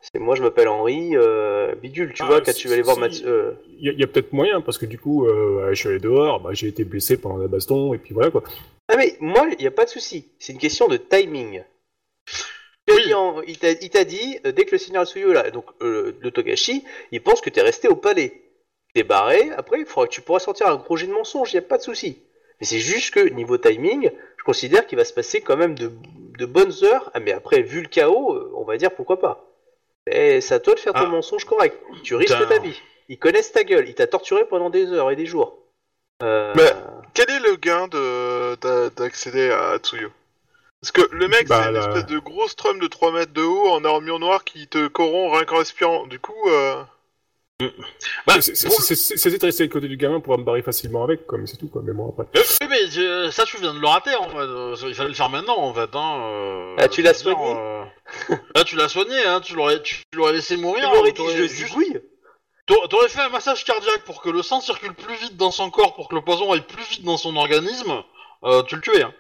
c'est 0.02 0.20
moi, 0.20 0.36
je 0.36 0.44
m'appelle 0.44 0.68
Henri, 0.68 1.16
euh, 1.16 1.74
bidule, 1.76 2.14
tu 2.14 2.24
Ah, 2.24 2.28
vois, 2.28 2.42
quand 2.42 2.54
tu 2.54 2.68
vas 2.68 2.74
aller 2.74 2.84
voir 2.84 3.00
Mathieu. 3.00 3.58
Il 3.80 3.98
y 3.98 4.04
a, 4.04 4.08
peut-être 4.08 4.34
moyen, 4.34 4.62
parce 4.62 4.78
que 4.78 4.86
du 4.86 5.00
coup, 5.00 5.28
je 5.28 5.74
suis 5.74 5.90
allé 5.90 6.00
dehors, 6.00 6.42
bah, 6.42 6.50
j'ai 6.54 6.68
été 6.68 6.84
blessé 6.84 7.18
pendant 7.18 7.38
la 7.38 7.48
baston, 7.48 7.94
et 7.94 7.98
puis 7.98 8.14
voilà 8.14 8.30
quoi. 8.30 8.44
Ah 8.90 8.96
mais 8.96 9.18
moi, 9.20 9.48
il 9.58 9.62
n'y 9.62 9.68
a 9.68 9.72
pas 9.72 9.86
de 9.86 9.90
souci. 9.90 10.30
C'est 10.40 10.54
une 10.54 10.60
question 10.60 10.88
de 10.88 10.98
timing. 10.98 11.64
Il 13.08 13.10
t'a 13.10 13.14
dit 13.14 13.14
en- 13.14 13.42
Il 13.42 13.58
t'a 13.58 13.72
il 13.72 13.90
t'a 13.90 14.04
dit, 14.04 14.40
euh, 14.46 14.52
dès 14.52 14.66
que 14.66 14.72
le 14.72 14.78
seigneur 14.78 15.02
Asuyo 15.04 15.32
est 15.32 15.34
là, 15.34 15.50
donc 15.52 15.66
euh, 15.82 16.18
le 16.20 16.32
Togashi, 16.32 16.84
il 17.12 17.22
pense 17.22 17.42
que 17.42 17.50
t'es 17.50 17.62
resté 17.62 17.88
au 17.88 17.96
palais. 17.96 18.42
T'es 18.94 19.04
barré, 19.04 19.52
après, 19.58 19.80
il 19.82 19.86
faudra 19.86 20.08
que 20.08 20.14
tu 20.14 20.22
pourras 20.22 20.40
sortir 20.40 20.68
un 20.68 20.78
projet 20.78 21.08
de 21.08 21.12
mensonge, 21.14 21.54
il 21.54 21.56
n'y 21.58 21.66
a 21.66 21.68
pas 21.68 21.78
de 21.78 21.84
souci. 21.84 22.22
Mais 22.60 22.66
c'est 22.66 22.80
juste 22.80 23.14
que, 23.14 23.20
niveau 23.30 23.58
timing, 23.58 24.10
je 24.38 24.44
considère 24.44 24.88
qu'il 24.88 24.98
va 24.98 25.06
se 25.06 25.14
passer 25.14 25.42
quand 25.42 25.58
même 25.58 25.76
de, 25.76 25.92
de 26.40 26.46
bonnes 26.46 26.74
heures. 26.84 27.12
Ah 27.14 27.20
mais 27.20 27.32
après, 27.32 27.62
vu 27.62 27.82
le 27.82 27.88
chaos, 27.88 28.34
euh, 28.34 28.52
on 28.56 28.64
va 28.64 28.78
dire 28.78 28.92
pourquoi 28.96 29.20
pas. 29.20 29.44
Et 30.10 30.42
c'est 30.42 30.56
à 30.56 30.60
toi 30.60 30.74
de 30.74 30.80
faire 30.80 30.94
ton 30.94 31.02
Ah. 31.02 31.08
mensonge 31.08 31.46
correct. 31.46 31.78
Tu 32.04 32.16
risques 32.16 32.48
ta 32.48 32.60
vie. 32.60 32.80
Ils 33.10 33.20
connaissent 33.20 33.52
ta 33.52 33.64
gueule. 33.64 33.88
Il 33.88 33.94
t'a 33.96 34.08
torturé 34.08 34.46
pendant 34.48 34.70
des 34.70 34.92
heures 34.92 35.12
et 35.12 35.16
des 35.16 35.26
jours. 35.26 35.60
Euh, 36.24 36.54
Mais- 36.56 36.72
Quel 37.14 37.30
est 37.30 37.40
le 37.40 37.56
gain 37.58 37.88
de 37.88 38.56
d'a- 38.56 38.90
d'accéder 38.90 39.50
à 39.52 39.78
Tsuyo 39.80 40.10
Parce 40.82 40.92
que 40.92 41.02
le 41.12 41.28
mec, 41.28 41.48
Bah, 41.48 41.62
c'est 41.64 41.70
une 41.70 41.74
la- 41.76 41.88
espèce 41.88 42.06
de 42.06 42.20
gros 42.20 42.48
strum 42.48 42.80
de 42.80 42.88
3 42.88 43.12
mètres 43.12 43.34
de 43.34 43.42
haut 43.42 43.70
en 43.70 43.84
armure 43.84 44.20
noire 44.20 44.44
qui 44.44 44.68
te 44.68 44.88
corrompt 44.88 45.34
rien 45.36 45.46
qu'en 45.46 45.58
respirant. 45.58 46.06
Du 46.08 46.20
coup, 46.20 46.36
euh... 46.50 46.84
Bah, 48.28 48.40
c'est- 48.40 48.54
c'est- 48.56 48.96
C'était 49.18 49.40
de 49.40 49.46
rester 49.48 49.64
le 49.64 49.70
côté 49.70 49.88
du 49.88 49.98
gamin 49.98 50.20
pour 50.20 50.38
me 50.38 50.44
barrer 50.44 50.62
facilement 50.62 51.04
avec, 51.04 51.26
quoi, 51.26 51.40
mais 51.40 51.48
c'est 51.48 51.58
tout 51.58 51.68
quoi. 51.68 51.82
Mais 51.84 51.94
bon, 51.94 52.10
après. 52.10 52.28
Euh, 52.40 52.44
Oui, 52.62 52.68
mais 52.70 52.98
euh, 53.00 53.32
ça, 53.32 53.46
tu 53.46 53.58
viens 53.58 53.74
de 53.74 53.80
le 53.80 53.88
rater 53.88 54.14
en 54.16 54.30
fait. 54.30 54.38
Euh, 54.38 54.76
Il 54.88 54.94
fallait 54.94 55.10
le 55.10 55.16
faire 55.16 55.30
maintenant 55.30 55.58
en 55.58 55.74
fait. 55.74 55.90
Hein. 55.96 56.22
euh, 56.22 56.76
Ah, 56.78 56.88
tu 56.88 57.02
l'as 57.02 57.16
soigné 57.16 57.56
euh, 57.56 58.36
Là, 58.56 58.64
tu 58.64 58.76
l'as 58.76 58.90
soigné, 58.90 59.18
hein. 59.26 59.42
Tu 59.42 59.56
l'aurais, 59.56 59.82
tu 59.82 60.04
l'aurais 60.14 60.34
laissé 60.34 60.56
mourir. 60.58 60.84
tu 60.92 60.96
m'aurais 60.98 61.10
ou 61.20 61.28
dit, 61.32 61.36
je 61.38 61.44
juste- 61.48 61.56
zigouille. 61.56 62.00
T'aurais 62.68 62.88
t'aurais 62.90 63.10
fait 63.10 63.22
un 63.22 63.30
massage 63.30 63.64
cardiaque 63.66 64.04
pour 64.06 64.22
que 64.22 64.30
le 64.30 64.44
sang 64.44 64.62
circule 64.62 64.94
plus 64.94 65.16
vite 65.16 65.38
dans 65.38 65.52
son 65.52 65.72
corps, 65.72 65.96
pour 65.96 66.10
que 66.10 66.16
le 66.16 66.22
poison 66.22 66.52
aille 66.52 66.62
plus 66.62 66.84
vite 66.88 67.04
dans 67.06 67.18
son 67.18 67.36
organisme. 67.38 68.04
Euh, 68.44 68.62
tu 68.64 68.76
le 68.76 68.82
tuais. 68.82 69.02
Hein. 69.02 69.14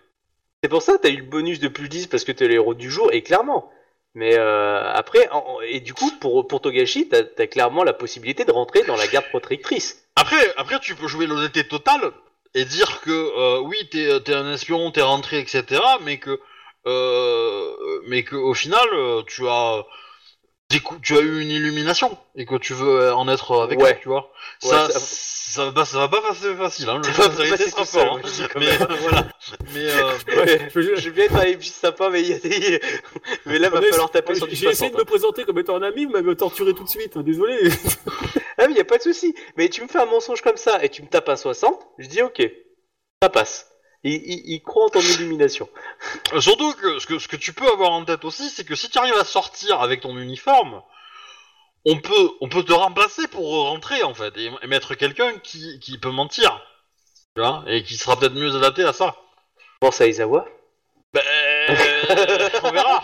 C'est 0.64 0.70
pour 0.70 0.82
ça 0.82 0.94
que 0.98 1.04
t'as 1.04 1.10
eu 1.10 1.18
le 1.18 1.24
bonus 1.24 1.60
de 1.60 1.68
plus 1.68 1.90
10 1.90 2.08
parce 2.08 2.24
que 2.24 2.32
t'es 2.32 2.48
le 2.48 2.56
héros 2.56 2.74
du 2.74 2.90
jour, 2.90 3.10
et 3.14 3.22
clairement. 3.24 3.72
Mais 4.16 4.36
euh, 4.38 4.92
après, 4.94 5.30
en- 5.32 5.60
et 5.62 5.80
du 5.80 5.94
coup, 5.94 6.12
pour, 6.20 6.48
pour 6.48 6.62
Togashi, 6.62 7.08
t'as 7.10 7.22
as 7.38 7.48
clairement 7.48 7.84
la 7.84 7.94
possibilité 7.94 8.46
de 8.46 8.52
rentrer 8.52 8.84
dans 8.84 8.96
la 8.96 9.08
garde 9.08 9.28
protectrice. 9.30 10.04
Après, 10.16 10.38
après, 10.58 10.80
tu 10.80 10.96
peux 10.96 11.08
jouer 11.08 11.28
l'honnêteté 11.28 11.68
totale 11.68 12.12
et 12.56 12.66
dire 12.66 13.02
que 13.02 13.12
euh, 13.12 13.60
oui, 13.60 13.78
t'es 13.92 14.04
es 14.10 14.34
un 14.34 14.52
espion, 14.54 14.90
t'es 14.92 15.04
rentré, 15.04 15.40
etc. 15.40 15.82
Mais 16.04 16.18
que, 16.18 16.40
euh, 16.88 18.02
mais 18.08 18.24
que 18.24 18.36
au 18.36 18.54
final, 18.56 18.88
euh, 18.94 19.22
tu 19.28 19.48
as 19.48 19.86
tu 21.02 21.15
as 21.18 21.22
eu 21.22 21.41
une 21.41 21.49
illumination 21.49 22.18
et 22.35 22.45
que 22.45 22.56
tu 22.56 22.73
veux 22.73 23.14
en 23.14 23.27
être 23.30 23.61
avec 23.61 23.80
Ouais. 23.80 23.98
tu 24.02 24.10
vois. 24.10 24.31
Ouais, 24.64 24.69
ça, 24.69 24.89
ça- 24.89 24.99
ça, 24.99 25.65
va 25.65 25.72
pas, 25.72 25.85
ça 25.85 25.98
va 25.99 26.07
pas 26.10 26.22
passer 26.22 26.53
facile. 26.56 26.89
Hein. 26.89 26.98
Le 26.98 27.03
jeu 27.45 27.57
de 27.57 27.69
sera 27.69 27.85
fort, 27.85 28.18
hein. 28.18 28.22
Mais 28.60 28.68
euh, 28.69 28.85
voilà. 28.99 29.27
Mais 29.73 29.85
euh, 29.85 30.11
Ouais, 30.45 30.69
je- 30.76 30.95
Je 30.98 31.10
vais 31.10 31.11
bien 31.11 31.26
être 31.26 31.57
un 31.57 31.61
sympa, 31.61 32.10
mais 32.10 32.22
il 32.22 32.27
y 32.30 32.34
a 32.34 32.39
des. 32.39 32.81
Mais 33.45 33.57
là, 33.60 33.69
va 33.69 33.81
falloir 33.81 34.11
taper 34.11 34.35
sur 34.35 34.45
du 34.48 34.56
J'ai 34.56 34.68
essayé 34.68 34.89
60. 34.91 34.94
de 34.94 34.98
me 34.98 35.06
présenter 35.06 35.45
comme 35.45 35.57
étant 35.57 35.77
un 35.77 35.84
ami, 35.84 36.03
vous 36.06 36.11
m'avez 36.11 36.35
torturé 36.35 36.73
tout 36.73 36.84
de 36.84 36.89
suite, 36.89 37.15
hein, 37.15 37.23
désolé. 37.23 37.57
Ah, 38.57 38.68
mais 38.68 38.73
y 38.73 38.80
a 38.81 38.85
pas 38.85 38.98
de 38.98 39.03
souci. 39.03 39.34
Mais 39.56 39.69
tu 39.69 39.81
me 39.84 39.88
fais 39.88 39.99
un 39.99 40.06
mensonge 40.06 40.41
comme 40.41 40.57
ça 40.57 40.84
et 40.84 40.89
tu 40.89 41.02
me 41.02 41.07
tapes 41.07 41.30
un 41.30 41.35
60, 41.38 41.80
je 41.99 42.07
dis 42.07 42.22
ok. 42.22 42.41
Ça 43.23 43.30
passe. 43.30 43.68
Il, 44.03 44.14
il, 44.14 44.53
il 44.53 44.61
croit 44.64 44.86
en 44.86 44.90
ton 44.90 45.02
illumination. 45.02 45.68
Euh, 46.34 46.40
Surtout 46.41 46.74
que 46.74 46.99
ce, 46.99 47.07
que 47.07 47.19
ce 47.19 47.28
que 47.28 47.36
tu 47.36 47.53
peux 47.53 47.68
avoir 47.72 47.91
en 47.91 48.06
tête 48.06 48.24
aussi, 48.26 48.49
c'est 48.49 48.64
que 48.64 48.76
si 48.76 48.90
tu 48.90 48.98
arrives 48.98 49.18
à 49.18 49.26
sortir 49.26 49.82
avec 49.82 50.02
ton 50.02 50.18
uniforme, 50.18 50.82
on 51.86 51.98
peut, 51.99 52.30
on 52.41 52.49
peut 52.49 52.64
te 52.64 52.74
remplacer 52.74 53.28
pour 53.28 53.45
rentrer 53.69 54.03
en 54.03 54.14
fait 54.14 54.36
et, 54.38 54.52
et 54.61 54.68
mettre 54.68 54.95
quelqu'un 54.95 55.38
qui, 55.40 55.80
qui 55.80 55.98
peut 55.98 56.11
mentir, 56.11 56.61
tu 57.36 57.41
vois, 57.41 57.64
et 57.68 57.84
qui 57.84 57.95
sera 57.98 58.18
peut-être 58.19 58.34
mieux 58.34 58.56
adapté 58.56 58.84
à 58.84 58.94
ça. 58.94 59.15
Pense 59.80 59.99
à 60.02 60.07
Izawa. 60.07 60.45
Ben, 61.14 61.22
on 62.64 62.72
verra. 62.72 63.02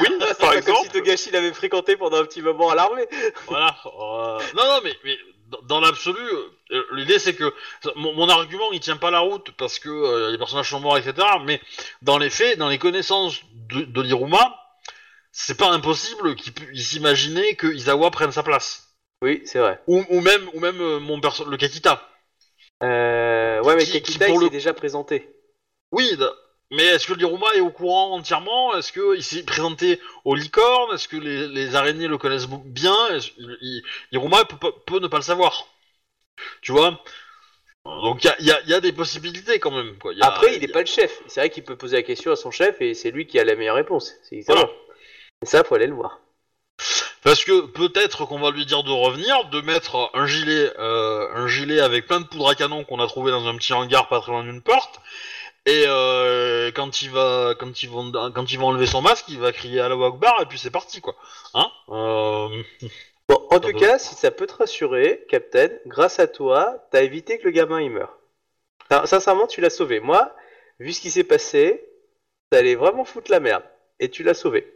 oui, 0.00 0.08
C'est 0.08 0.18
par 0.18 0.36
pas 0.36 0.36
comme 0.36 0.52
si 0.52 0.56
exemple. 0.58 0.90
Togashi 0.90 1.30
l'avait 1.30 1.52
fréquenté 1.52 1.96
pendant 1.96 2.18
un 2.18 2.24
petit 2.24 2.42
moment 2.42 2.70
à 2.70 2.74
l'armée. 2.74 3.06
Voilà. 3.46 3.76
euh, 3.86 4.38
Non, 4.56 4.64
non, 4.64 4.80
mais, 4.82 4.94
mais 5.04 5.16
dans- 5.48 5.62
dans 5.62 5.80
l'absolu, 5.80 6.20
l'idée 6.92 7.18
c'est 7.18 7.34
que 7.34 7.52
mon, 7.96 8.14
mon 8.14 8.28
argument 8.28 8.70
il 8.72 8.80
tient 8.80 8.96
pas 8.96 9.10
la 9.10 9.20
route 9.20 9.50
parce 9.52 9.78
que 9.78 9.88
euh, 9.88 10.30
les 10.30 10.38
personnages 10.38 10.70
sont 10.70 10.80
morts, 10.80 10.98
etc. 10.98 11.26
Mais 11.44 11.60
dans 12.02 12.18
les 12.18 12.30
faits, 12.30 12.58
dans 12.58 12.68
les 12.68 12.78
connaissances 12.78 13.40
de, 13.68 13.82
de 13.82 14.02
l'Iruma, 14.02 14.56
c'est 15.32 15.56
pas 15.58 15.70
impossible 15.70 16.36
qu'il 16.36 16.52
puisse 16.52 16.94
imaginer 16.94 17.56
que 17.56 17.66
Izawa 17.66 18.10
prenne 18.10 18.32
sa 18.32 18.42
place. 18.42 18.94
Oui, 19.22 19.42
c'est 19.44 19.58
vrai. 19.58 19.80
Ou, 19.86 20.04
ou 20.10 20.20
même, 20.20 20.48
ou 20.54 20.60
même 20.60 20.80
euh, 20.80 21.00
mon 21.00 21.20
perso 21.20 21.44
le 21.44 21.56
Kakita. 21.56 22.08
Euh, 22.82 23.62
ouais, 23.62 23.76
mais 23.76 23.84
Qui- 23.84 23.92
Kakita, 24.02 24.26
qui, 24.26 24.32
pour 24.32 24.36
il 24.36 24.38
s'est 24.38 24.44
le- 24.44 24.50
déjà 24.50 24.74
présenté. 24.74 25.28
Oui, 25.92 26.16
mais 26.70 26.84
est-ce 26.84 27.06
que 27.06 27.14
l'Iruma 27.14 27.46
est 27.54 27.60
au 27.60 27.70
courant 27.70 28.12
entièrement? 28.16 28.76
Est-ce 28.76 28.92
qu'il 28.92 29.22
s'est 29.22 29.44
présenté 29.44 30.00
aux 30.24 30.34
licornes 30.34 30.94
Est-ce 30.94 31.08
que 31.08 31.16
les, 31.16 31.46
les 31.48 31.74
araignées 31.76 32.08
le 32.08 32.18
connaissent 32.18 32.48
bien? 32.48 32.96
L'Iruma 34.10 34.44
peut 34.44 34.98
ne 35.00 35.06
pas 35.08 35.18
le 35.18 35.22
savoir. 35.22 35.66
Tu 36.62 36.72
vois? 36.72 37.00
Donc 37.84 38.24
il 38.24 38.46
y 38.46 38.50
a, 38.50 38.60
y 38.62 38.72
y 38.72 38.80
des 38.80 38.92
possibilités 38.92 39.58
quand 39.58 39.70
même. 39.70 39.98
Quoi. 39.98 40.12
Il 40.12 40.18
y 40.18 40.22
a- 40.22 40.26
Après, 40.26 40.54
il 40.56 40.62
y 40.62 40.64
est 40.64 40.70
a- 40.70 40.72
pas 40.72 40.80
le 40.80 40.86
chef. 40.86 41.20
C'est 41.26 41.40
vrai 41.40 41.50
qu'il 41.50 41.64
peut 41.64 41.76
poser 41.76 41.96
la 41.96 42.02
question 42.02 42.32
à 42.32 42.36
son 42.36 42.50
chef 42.50 42.80
et 42.80 42.94
c'est 42.94 43.10
lui 43.10 43.26
qui 43.26 43.38
a 43.38 43.44
la 43.44 43.54
meilleure 43.56 43.76
réponse. 43.76 44.12
C'est 44.28 44.40
Voilà. 44.46 44.68
Et 45.42 45.46
ça, 45.46 45.64
faut 45.64 45.74
aller 45.74 45.86
le 45.86 45.94
voir. 45.94 46.20
Parce 47.22 47.44
que 47.44 47.66
peut-être 47.66 48.26
qu'on 48.26 48.38
va 48.38 48.50
lui 48.50 48.66
dire 48.66 48.82
de 48.82 48.90
revenir, 48.90 49.46
de 49.48 49.60
mettre 49.62 50.10
un 50.14 50.26
gilet, 50.26 50.70
euh, 50.78 51.28
un 51.34 51.46
gilet 51.46 51.80
avec 51.80 52.06
plein 52.06 52.20
de 52.20 52.26
poudre 52.26 52.48
à 52.50 52.54
canon 52.54 52.84
qu'on 52.84 53.00
a 53.00 53.06
trouvé 53.06 53.30
dans 53.30 53.46
un 53.46 53.56
petit 53.56 53.72
hangar 53.72 54.08
pas 54.08 54.20
très 54.20 54.32
loin 54.32 54.44
d'une 54.44 54.60
porte. 54.62 55.00
Et 55.66 55.84
euh, 55.86 56.70
quand 56.72 57.00
il 57.00 57.10
va, 57.10 57.54
quand 57.58 57.82
il 57.82 57.88
va 57.88 58.64
enlever 58.64 58.86
son 58.86 59.00
masque, 59.00 59.24
il 59.28 59.38
va 59.38 59.52
crier 59.52 59.80
à 59.80 59.88
la 59.88 59.94
Akbar 59.94 60.42
et 60.42 60.46
puis 60.46 60.58
c'est 60.58 60.70
parti 60.70 61.00
quoi. 61.00 61.16
Hein? 61.54 61.70
Euh, 61.88 62.62
Bon, 63.34 63.46
en 63.50 63.58
tout 63.58 63.72
cas, 63.72 63.98
si 63.98 64.14
ça 64.14 64.30
peut 64.30 64.46
te 64.46 64.54
rassurer, 64.54 65.24
Captain, 65.28 65.68
grâce 65.86 66.20
à 66.20 66.26
toi, 66.28 66.86
t'as 66.90 67.02
évité 67.02 67.38
que 67.38 67.44
le 67.44 67.50
gamin 67.50 67.80
il 67.80 67.90
meure. 67.90 68.16
Sincèrement, 69.06 69.46
tu 69.48 69.60
l'as 69.60 69.70
sauvé. 69.70 69.98
Moi, 69.98 70.32
vu 70.78 70.92
ce 70.92 71.00
qui 71.00 71.10
s'est 71.10 71.24
passé, 71.24 71.84
t'allais 72.50 72.76
vraiment 72.76 73.04
foutre 73.04 73.30
la 73.30 73.40
merde. 73.40 73.64
Et 73.98 74.08
tu 74.08 74.22
l'as 74.22 74.34
sauvé. 74.34 74.72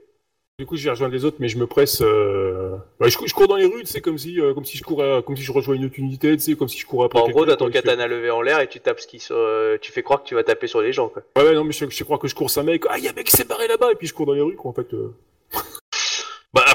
Du 0.59 0.67
coup, 0.67 0.75
je 0.77 0.83
vais 0.85 0.91
rejoindre 0.91 1.15
les 1.15 1.25
autres, 1.25 1.37
mais 1.39 1.49
je 1.49 1.57
me 1.57 1.69
presse. 1.69 2.01
Euh... 2.03 2.77
ouais, 2.99 3.11
je, 3.11 3.17
cou- 3.17 3.29
je 3.29 3.35
cours 3.35 3.47
dans 3.47 3.55
les 3.55 3.67
rues, 3.67 3.87
sais, 3.87 4.01
comme 4.01 4.19
si, 4.19 4.41
euh, 4.41 4.55
comme 4.55 4.65
si 4.65 4.77
je 4.77 4.83
courais, 4.83 5.23
comme 5.23 5.37
si 5.37 5.45
je 5.45 5.53
rejoignais 5.53 5.83
une 5.83 5.87
autre 5.87 5.99
unité, 5.99 6.37
sais, 6.39 6.57
comme 6.57 6.69
si 6.69 6.79
je 6.79 6.87
courais 6.87 7.07
après. 7.07 7.21
en 7.21 7.29
gros, 7.29 7.47
t'as 7.47 7.55
ton 7.55 7.67
fais- 7.67 7.75
katana 7.75 8.09
levé 8.09 8.31
en 8.31 8.43
l'air 8.43 8.59
et 8.59 8.67
tu 8.69 8.81
tapes 8.81 8.99
ce 8.99 9.07
qui 9.07 9.25
euh, 9.31 9.79
tu 9.81 9.93
fais 9.93 10.03
croire 10.03 10.23
que 10.25 10.29
tu 10.29 10.35
vas 10.35 10.43
taper 10.43 10.67
sur 10.67 10.81
les 10.81 10.93
gens, 10.93 11.09
quoi. 11.09 11.23
Ouais, 11.37 11.45
ouais, 11.45 11.55
non, 11.55 11.63
mais 11.63 11.73
je, 11.73 11.89
je 11.89 12.03
crois 12.03 12.19
que 12.19 12.27
je 12.27 12.35
cours 12.35 12.51
un 12.59 12.65
mec. 12.65 12.85
Ah, 12.89 12.99
y 12.99 13.07
a 13.07 13.11
un 13.11 13.15
mec 13.15 13.27
qui 13.27 13.37
s'est 13.37 13.45
barré 13.45 13.69
là-bas, 13.69 13.93
et 13.93 13.95
puis 13.95 14.09
je 14.09 14.15
cours 14.15 14.27
dans 14.27 14.33
les 14.33 14.41
rues, 14.41 14.57
quoi, 14.57 14.73
en 14.73 14.75
fait. 14.75 14.89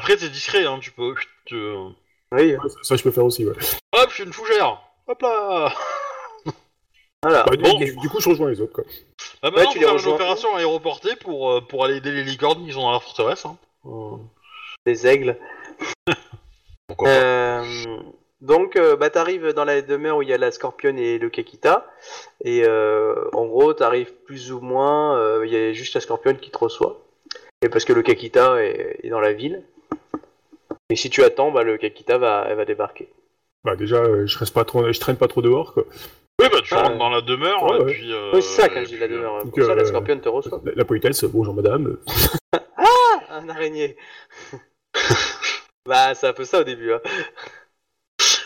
Après 0.04 0.18
t'es 0.18 0.28
discret, 0.30 0.66
hein, 0.66 0.80
tu 0.82 0.92
peux. 0.92 1.16
tu- 1.46 1.56
euh, 1.56 1.88
Oui, 2.34 2.56
Ouais, 2.56 2.70
ça, 2.70 2.76
ça, 2.84 2.96
je 2.98 3.04
peux 3.04 3.12
faire 3.12 3.24
aussi, 3.26 3.46
ouais. 3.46 3.56
Hop, 3.94 4.10
je 4.10 4.14
suis 4.16 4.24
une 4.24 4.34
fougère. 4.34 4.82
Hop 5.08 5.22
là. 5.22 5.74
voilà. 7.24 7.44
Bah, 7.44 7.56
du- 7.56 7.64
bon. 7.64 7.78
du, 7.78 7.96
du 7.96 8.10
coup, 8.10 8.20
je 8.20 8.30
rejoins 8.30 8.50
les 8.50 8.60
autres, 8.60 8.74
quoi. 8.74 8.84
Bah, 9.42 9.52
maintenant, 9.52 9.72
tu 9.72 9.80
faut 9.80 9.94
les 9.94 9.98
faire 10.00 10.08
une 10.10 10.14
opération 10.16 10.56
aéroportée 10.56 11.16
pour 11.16 11.52
euh, 11.52 11.62
pour 11.62 11.86
aller 11.86 11.98
aider 11.98 12.12
les 12.12 12.24
licornes 12.24 12.66
qui 12.66 12.74
sont 12.74 12.82
dans 12.82 12.92
la 12.92 13.00
forteresse. 13.00 13.46
Hein. 13.46 13.58
Euh, 13.86 14.18
Des 14.86 15.08
aigles. 15.08 15.38
pourquoi 16.88 17.08
pas. 17.08 17.14
Euh, 17.14 17.64
donc, 18.42 18.76
euh, 18.76 18.98
bah, 18.98 19.10
t'arrives 19.10 19.54
dans 19.54 19.64
la 19.64 19.82
demeure 19.82 20.18
où 20.18 20.22
il 20.22 20.28
y 20.28 20.34
a 20.34 20.38
la 20.38 20.52
Scorpion 20.52 20.98
et 20.98 21.18
le 21.18 21.30
Kakita. 21.30 21.90
Et 22.44 22.66
euh, 22.66 23.30
en 23.32 23.46
gros, 23.46 23.74
t'arrives 23.74 24.12
plus 24.26 24.52
ou 24.52 24.60
moins. 24.60 25.18
euh, 25.18 25.46
Il 25.46 25.54
y 25.54 25.56
a 25.56 25.72
juste 25.72 25.94
la 25.96 26.02
Scorpion 26.02 26.36
qui 26.36 26.52
te 26.52 26.58
reçoit. 26.58 27.00
Et 27.62 27.70
parce 27.70 27.86
que 27.86 27.94
le 27.94 28.02
Kakita 28.02 28.62
est, 28.62 29.00
est 29.04 29.10
dans 29.10 29.22
la 29.22 29.32
ville. 29.32 29.64
Et 30.90 30.96
si 30.96 31.10
tu 31.10 31.24
attends, 31.24 31.52
bah, 31.52 31.64
le 31.64 31.78
Kakita 31.78 32.18
va, 32.18 32.46
elle 32.50 32.58
va 32.58 32.66
débarquer. 32.66 33.10
Bah, 33.64 33.76
déjà, 33.76 33.98
euh, 33.98 34.28
je 34.28 34.38
reste 34.38 34.54
pas 34.54 34.66
trop, 34.66 34.92
je 34.92 35.00
traîne 35.00 35.18
pas 35.18 35.28
trop 35.28 35.42
dehors, 35.42 35.74
quoi. 35.74 35.84
Oui, 36.42 36.48
bah 36.52 36.60
tu 36.64 36.74
Ah, 36.74 36.80
rentres 36.82 36.92
ouais. 36.94 36.98
dans 36.98 37.10
la 37.10 37.22
demeure 37.22 37.64
Ouais, 37.64 37.78
et 37.78 37.84
ouais. 37.84 37.94
puis. 37.94 38.12
euh, 38.14 38.32
oui, 38.34 38.42
c'est 38.42 38.62
ça 38.62 38.70
quand 38.70 38.82
et 38.82 38.86
je 38.86 38.90
dis 38.90 38.98
la 38.98 39.08
puis, 39.08 39.16
euh, 39.16 39.20
demeure. 39.20 39.44
donc, 39.46 39.54
Pour 39.56 39.64
ça, 39.64 39.76
la 39.76 39.82
euh, 39.84 39.86
Scorpion 39.86 40.20
te 40.20 40.30
reçoit. 40.30 40.62
La, 40.66 40.72
la 40.76 40.86
politesse, 40.86 41.24
bonjour 41.26 41.54
madame. 41.54 41.98
Ah, 42.78 42.86
un 43.30 43.48
araignée 43.50 43.96
Bah, 45.86 46.14
c'est 46.16 46.28
un 46.28 46.34
peu 46.34 46.46
ça 46.46 46.62
au 46.62 46.64
début. 46.64 46.94
Hein. 46.94 47.02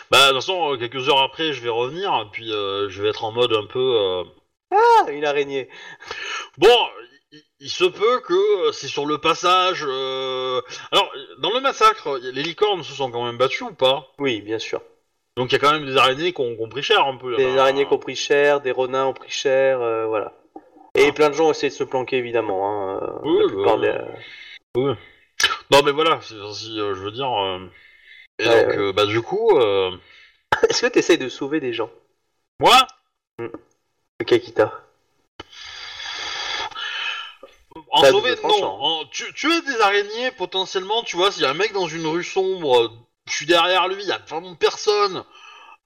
Bah 0.10 0.28
de 0.28 0.34
toute 0.34 0.41
façon, 0.41 0.74
euh, 0.74 0.78
quelques 0.78 1.07
heures 1.10 1.22
après, 1.22 1.52
je 1.53 1.61
vais 1.61 1.69
revenir 1.69 2.14
et 2.26 2.30
puis 2.32 2.52
euh, 2.52 2.88
je 2.90 3.02
vais 3.02 3.10
être 3.10 3.24
en 3.26 3.32
mode 3.32 3.52
un 3.53 3.65
peu. 3.65 3.80
euh, 3.80 4.24
Ah, 4.72 5.11
une 5.11 5.26
araignée 5.26 5.69
Bon, 6.57 6.68
il, 7.32 7.41
il 7.60 7.70
se 7.70 7.84
peut 7.86 8.20
que 8.22 8.68
euh, 8.68 8.72
c'est 8.72 8.88
sur 8.88 9.06
le 9.06 9.18
passage. 9.18 9.84
euh, 9.88 10.62
Alors, 10.91 11.12
dans 11.40 11.52
le 11.54 11.60
massacre, 11.62 12.18
les 12.18 12.44
licornes 12.44 12.84
se 12.84 12.94
sont 12.94 13.12
quand 13.12 13.26
même 13.26 13.38
battues 13.38 13.64
ou 13.64 13.74
pas? 13.74 14.08
Oui, 14.20 14.41
bien 14.41 14.60
sûr. 14.60 14.82
Donc 15.38 15.52
il 15.52 15.54
y 15.54 15.56
a 15.56 15.60
quand 15.60 15.72
même 15.72 15.86
des 15.86 15.98
araignées 15.98 16.34
qui 16.34 16.41
ont, 16.41 16.56
qui 16.56 16.62
ont 16.62 16.70
pris 16.70 16.82
cher 16.84 17.06
un 17.06 17.16
peu. 17.16 17.36
Des 17.36 17.58
araignées 17.58 17.86
qui 17.86 17.94
ont 17.94 17.99
pris 17.99 18.16
cher, 18.16 18.60
des 18.62 18.72
renins 18.72 19.06
ont 19.06 19.14
pris 19.14 19.30
cher, 19.30 19.82
euh, 19.82 20.08
voilà. 20.08 20.34
Et 20.95 21.12
plein 21.12 21.30
de 21.30 21.36
gens 21.36 21.48
ont 21.48 21.52
essayé 21.52 21.70
de 21.70 21.76
se 21.76 21.84
planquer, 21.84 22.18
évidemment. 22.18 22.68
Hein. 22.70 22.99
euh, 23.04 23.20
Oui, 23.24 23.38
la 23.38 23.44
bah, 23.44 23.48
plupart 23.48 24.98
Non 25.70 25.84
mais 25.84 25.91
voilà, 25.91 26.20
c'est 26.22 26.36
si 26.54 26.80
euh, 26.80 26.95
je 26.95 27.02
veux 27.04 27.12
dire. 27.12 27.32
euh, 27.32 27.60
Et 28.40 28.48
Ouais, 28.48 28.64
donc 28.64 28.70
ouais. 28.74 28.78
euh, 28.80 28.94
bah 28.94 29.06
du 29.06 29.22
coup, 29.22 29.58
euh, 29.58 29.91
Est-ce 30.70 30.82
que 30.82 30.91
tu 30.91 30.99
essayes 30.99 31.18
de 31.18 31.30
sauver 31.30 31.60
des 31.60 31.74
gens? 31.74 31.91
Moi, 32.60 32.76
Le 33.40 33.52
Kakita. 34.26 34.86
En 37.98 38.02
non. 38.61 38.68
En, 39.02 39.06
tu, 39.06 39.24
tu 39.34 39.52
es 39.52 39.61
des 39.61 39.80
araignées 39.82 40.32
potentiellement, 40.32 41.03
tu 41.03 41.15
vois, 41.18 41.32
s'il 41.32 41.44
y 41.44 41.45
a 41.45 41.49
un 41.49 41.53
mec 41.53 41.74
dans 41.74 41.88
une 41.88 42.06
rue 42.07 42.24
sombre, 42.24 42.84
euh, 42.84 42.90
je 43.30 43.34
suis 43.34 43.45
derrière 43.45 43.88
lui, 43.88 44.02
il 44.02 44.07
y 44.07 44.11
a 44.11 44.19
vraiment 44.28 44.56
personne. 44.56 45.24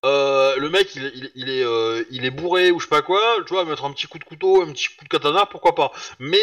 Euh, 0.03 0.55
le 0.57 0.69
mec 0.69 0.95
il, 0.95 1.05
est- 1.05 1.11
il, 1.15 1.25
est- 1.25 1.31
il 1.35 1.49
est 1.49 1.63
euh, 1.63 2.03
il 2.09 2.25
est 2.25 2.31
bourré 2.31 2.71
ou 2.71 2.79
je 2.79 2.85
sais 2.85 2.89
pas 2.89 3.03
quoi, 3.03 3.21
tu 3.45 3.53
vois, 3.53 3.65
mettre 3.65 3.85
un 3.85 3.91
petit 3.93 4.07
coup 4.07 4.17
de 4.17 4.23
couteau, 4.23 4.63
un 4.63 4.71
petit 4.71 4.87
coup 4.97 5.03
de 5.03 5.09
katana, 5.09 5.45
pourquoi 5.45 5.75
pas. 5.75 5.91
Mais 6.19 6.41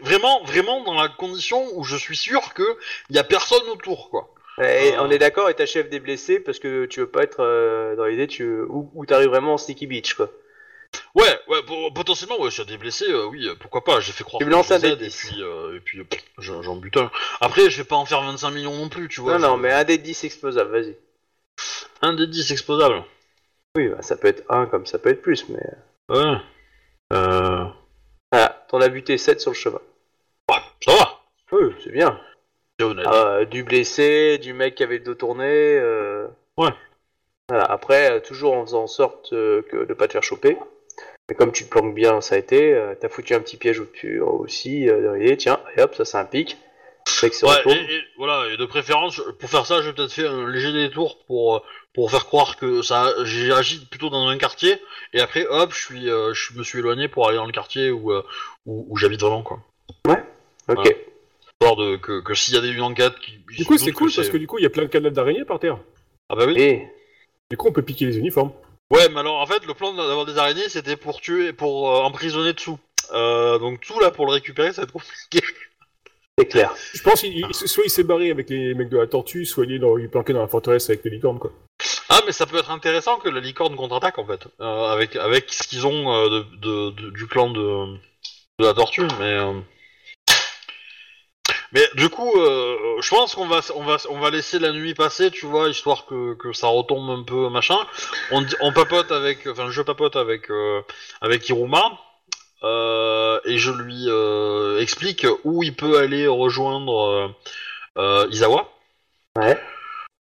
vraiment, 0.00 0.42
vraiment 0.44 0.82
dans 0.82 0.94
la 1.00 1.08
condition 1.08 1.64
où 1.74 1.84
je 1.84 1.96
suis 1.96 2.16
sûr 2.16 2.54
que 2.54 2.64
il 3.10 3.14
y 3.16 3.18
a 3.20 3.24
personne 3.24 3.62
autour, 3.68 4.10
quoi. 4.10 4.34
Et 4.62 4.94
Ah. 4.96 5.04
On 5.04 5.10
est 5.10 5.18
d'accord, 5.18 5.48
et 5.48 5.54
ta 5.54 5.64
chef 5.64 5.88
des 5.90 6.00
blessés 6.00 6.40
parce 6.40 6.58
que 6.58 6.84
tu 6.86 7.00
veux 7.00 7.08
pas 7.08 7.22
être 7.22 7.40
euh, 7.40 7.94
dans 7.96 8.04
l'idée 8.04 8.26
tu 8.26 8.44
où, 8.62 8.90
où 8.94 9.06
t'arrives 9.06 9.28
vraiment 9.30 9.54
en 9.54 9.58
sneaky 9.58 9.86
beach 9.86 10.14
quoi. 10.14 10.28
Ouais, 11.14 11.38
ouais, 11.48 11.62
po- 11.62 11.90
potentiellement, 11.90 12.40
ouais, 12.40 12.48
a 12.58 12.64
des 12.64 12.76
blessés, 12.78 13.10
euh, 13.10 13.26
oui, 13.26 13.46
euh, 13.46 13.54
pourquoi 13.58 13.84
pas, 13.84 14.00
j'ai 14.00 14.12
fait 14.12 14.24
croire 14.24 14.38
Tu 14.38 14.44
me 14.44 14.50
que 14.50 14.54
lances 14.56 14.70
un 14.70 14.80
aide, 14.80 15.00
et 15.02 15.06
10. 15.06 15.16
puis, 15.26 15.42
euh, 15.42 15.76
et 15.76 15.80
puis 15.80 16.02
pff, 16.04 16.22
j'en 16.38 16.62
j'en 16.62 16.76
bute 16.76 16.96
un. 16.96 17.10
Après, 17.40 17.68
je 17.70 17.78
vais 17.78 17.86
pas 17.88 17.96
en 17.96 18.04
faire 18.06 18.22
25 18.22 18.50
millions 18.50 18.76
non 18.76 18.88
plus, 18.88 19.08
tu 19.08 19.20
vois. 19.20 19.38
non 19.38 19.48
non, 19.50 19.56
mais 19.56 19.70
un 19.72 19.84
des 19.84 19.98
10 19.98 20.24
explosable, 20.24 20.70
vas-y. 20.70 20.96
Un 22.02 22.14
des 22.14 22.26
10 22.26 22.50
exposable. 22.52 23.04
Oui, 23.76 23.88
bah, 23.88 24.02
ça 24.02 24.16
peut 24.16 24.28
être 24.28 24.42
un 24.50 24.66
comme 24.66 24.86
ça 24.86 24.98
peut 24.98 25.10
être 25.10 25.22
plus, 25.22 25.48
mais. 25.48 25.62
Ouais. 26.08 26.36
Euh... 27.12 27.64
Ah, 28.32 28.64
t'en 28.68 28.80
as 28.80 28.88
buté 28.88 29.18
7 29.18 29.40
sur 29.40 29.50
le 29.52 29.56
chemin. 29.56 29.80
ouais, 30.50 30.56
ça 30.84 30.94
va, 30.96 31.20
Oui, 31.52 31.74
c'est 31.84 31.92
bien. 31.92 32.18
c'est 32.78 32.84
honnête. 32.86 33.06
Ah, 33.08 33.44
du 33.44 33.64
blessé, 33.64 34.38
du 34.38 34.52
mec 34.54 34.74
qui 34.74 34.82
avait 34.82 34.98
le 34.98 35.04
dos 35.04 35.14
tourné. 35.14 35.44
euh, 35.46 36.26
Ouais. 36.56 36.70
Voilà, 37.48 37.64
après, 37.64 38.12
euh, 38.12 38.20
toujours 38.20 38.54
en 38.54 38.64
faisant 38.64 38.84
en 38.84 38.86
sorte 38.86 39.32
euh, 39.32 39.62
que 39.70 39.84
de 39.84 39.94
pas 39.94 40.06
te 40.06 40.12
faire 40.12 40.22
choper. 40.22 40.56
Mais 41.32 41.36
comme 41.36 41.52
tu 41.52 41.64
te 41.64 41.70
planques 41.70 41.94
bien, 41.94 42.20
ça 42.20 42.34
a 42.34 42.38
été, 42.38 42.74
euh, 42.74 42.94
t'as 42.94 43.08
foutu 43.08 43.32
un 43.32 43.40
petit 43.40 43.56
piège 43.56 43.80
au 43.80 43.88
aussi, 44.26 44.86
euh, 44.86 45.16
l'idée, 45.16 45.38
tiens, 45.38 45.58
et 45.74 45.80
hop, 45.80 45.94
ça 45.94 46.04
c'est 46.04 46.18
un 46.18 46.26
pic. 46.26 46.58
Ouais, 47.22 47.30
et, 47.30 47.70
et 47.70 48.00
voilà, 48.18 48.52
et 48.52 48.58
de 48.58 48.66
préférence, 48.66 49.18
pour 49.38 49.48
faire 49.48 49.64
ça, 49.64 49.80
j'ai 49.80 49.94
peut-être 49.94 50.12
fait 50.12 50.26
un 50.26 50.46
léger 50.46 50.74
détour 50.74 51.24
pour, 51.26 51.56
euh, 51.56 51.60
pour 51.94 52.10
faire 52.10 52.26
croire 52.26 52.58
que 52.58 52.82
ça, 52.82 53.14
j'ai 53.24 53.50
agi 53.50 53.82
plutôt 53.86 54.10
dans 54.10 54.28
un 54.28 54.36
quartier, 54.36 54.76
et 55.14 55.20
après, 55.22 55.46
hop, 55.46 55.72
je 55.72 55.80
suis, 55.82 56.10
euh, 56.10 56.34
je 56.34 56.52
me 56.52 56.62
suis 56.62 56.80
éloigné 56.80 57.08
pour 57.08 57.26
aller 57.26 57.38
dans 57.38 57.46
le 57.46 57.52
quartier 57.52 57.90
où, 57.90 58.12
euh, 58.12 58.22
où, 58.66 58.84
où 58.90 58.98
j'habite 58.98 59.22
vraiment, 59.22 59.42
quoi. 59.42 59.60
Ok. 60.68 60.84
ouais. 60.84 61.06
Histoire 61.62 61.76
de, 61.76 61.96
que, 61.96 62.20
que 62.20 62.34
s'il 62.34 62.52
y 62.52 62.58
a 62.58 62.60
des, 62.60 62.72
une 62.72 62.82
enquête 62.82 63.18
qui. 63.20 63.38
Du 63.56 63.64
coup, 63.64 63.78
c'est 63.78 63.92
cool 63.92 64.12
parce 64.14 64.28
que 64.28 64.36
du 64.36 64.46
coup, 64.46 64.58
il 64.58 64.64
y 64.64 64.66
a 64.66 64.70
plein 64.70 64.82
de 64.82 64.88
cadavres 64.88 65.14
d'araignées 65.14 65.46
par 65.46 65.60
terre. 65.60 65.78
Ah 66.28 66.36
bah 66.36 66.44
oui. 66.46 66.60
Et 66.60 66.88
Du 67.50 67.56
coup, 67.56 67.68
on 67.68 67.72
peut 67.72 67.80
piquer 67.80 68.04
les 68.04 68.18
uniformes. 68.18 68.52
Ouais, 68.90 69.08
mais 69.08 69.20
alors 69.20 69.40
en 69.40 69.46
fait, 69.46 69.64
le 69.66 69.74
plan 69.74 69.92
d'avoir 69.94 70.26
des 70.26 70.36
araignées, 70.38 70.68
c'était 70.68 70.96
pour 70.96 71.20
tuer, 71.20 71.52
pour 71.52 71.90
euh, 71.90 72.00
emprisonner 72.02 72.52
dessous. 72.52 72.78
Euh, 73.12 73.58
donc 73.58 73.80
tout 73.80 73.98
là 74.00 74.10
pour 74.10 74.26
le 74.26 74.32
récupérer, 74.32 74.72
ça 74.72 74.82
va 74.82 74.84
être 74.84 74.92
compliqué. 74.92 75.40
c'est 76.38 76.46
clair. 76.46 76.74
Je 76.94 77.02
pense 77.02 77.20
qu'il 77.20 77.36
il- 77.38 77.54
soit 77.54 77.84
il 77.84 77.90
s'est 77.90 78.04
barré 78.04 78.30
avec 78.30 78.50
les 78.50 78.74
mecs 78.74 78.88
de 78.90 78.98
la 78.98 79.06
tortue, 79.06 79.44
soit 79.46 79.64
il 79.64 79.72
est, 79.72 79.78
dans, 79.78 79.96
il 79.98 80.04
est 80.04 80.08
planqué 80.08 80.32
dans 80.32 80.40
la 80.40 80.48
forteresse 80.48 80.88
avec 80.90 81.04
les 81.04 81.10
licornes, 81.10 81.38
quoi. 81.38 81.52
Ah, 82.10 82.20
mais 82.26 82.32
ça 82.32 82.46
peut 82.46 82.58
être 82.58 82.70
intéressant 82.70 83.16
que 83.18 83.28
la 83.28 83.40
licorne 83.40 83.74
contre-attaque 83.76 84.18
en 84.18 84.26
fait, 84.26 84.46
euh, 84.60 84.84
avec 84.92 85.16
avec 85.16 85.52
ce 85.52 85.66
qu'ils 85.66 85.86
ont 85.86 86.12
euh, 86.14 86.28
de, 86.28 86.56
de- 86.56 86.90
de- 86.90 87.10
du 87.10 87.26
clan 87.26 87.50
de, 87.50 87.86
de 88.58 88.64
la 88.64 88.74
tortue, 88.74 89.06
mais. 89.18 89.38
Mais 91.72 91.88
du 91.94 92.08
coup, 92.10 92.30
euh, 92.36 92.76
je 93.00 93.08
pense 93.10 93.34
qu'on 93.34 93.46
va, 93.46 93.60
on 93.74 93.82
va, 93.82 93.96
on 94.10 94.18
va 94.18 94.30
laisser 94.30 94.58
la 94.58 94.72
nuit 94.72 94.94
passer, 94.94 95.30
tu 95.30 95.46
vois, 95.46 95.68
histoire 95.68 96.04
que, 96.06 96.34
que 96.34 96.52
ça 96.52 96.66
retombe 96.66 97.08
un 97.10 97.22
peu, 97.22 97.48
machin. 97.48 97.78
On, 98.30 98.44
on 98.60 98.72
papote 98.72 99.10
avec, 99.10 99.46
enfin, 99.46 99.70
je 99.70 99.82
papote 99.82 100.16
avec, 100.16 100.50
euh, 100.50 100.82
avec 101.22 101.48
Iruma, 101.48 101.98
euh, 102.62 103.40
et 103.44 103.56
je 103.58 103.70
lui 103.70 104.04
euh, 104.08 104.80
explique 104.80 105.26
où 105.44 105.62
il 105.62 105.74
peut 105.74 105.98
aller 105.98 106.26
rejoindre 106.26 107.00
euh, 107.00 107.28
euh, 107.96 108.26
Izawa. 108.30 108.68
Ouais. 109.36 109.58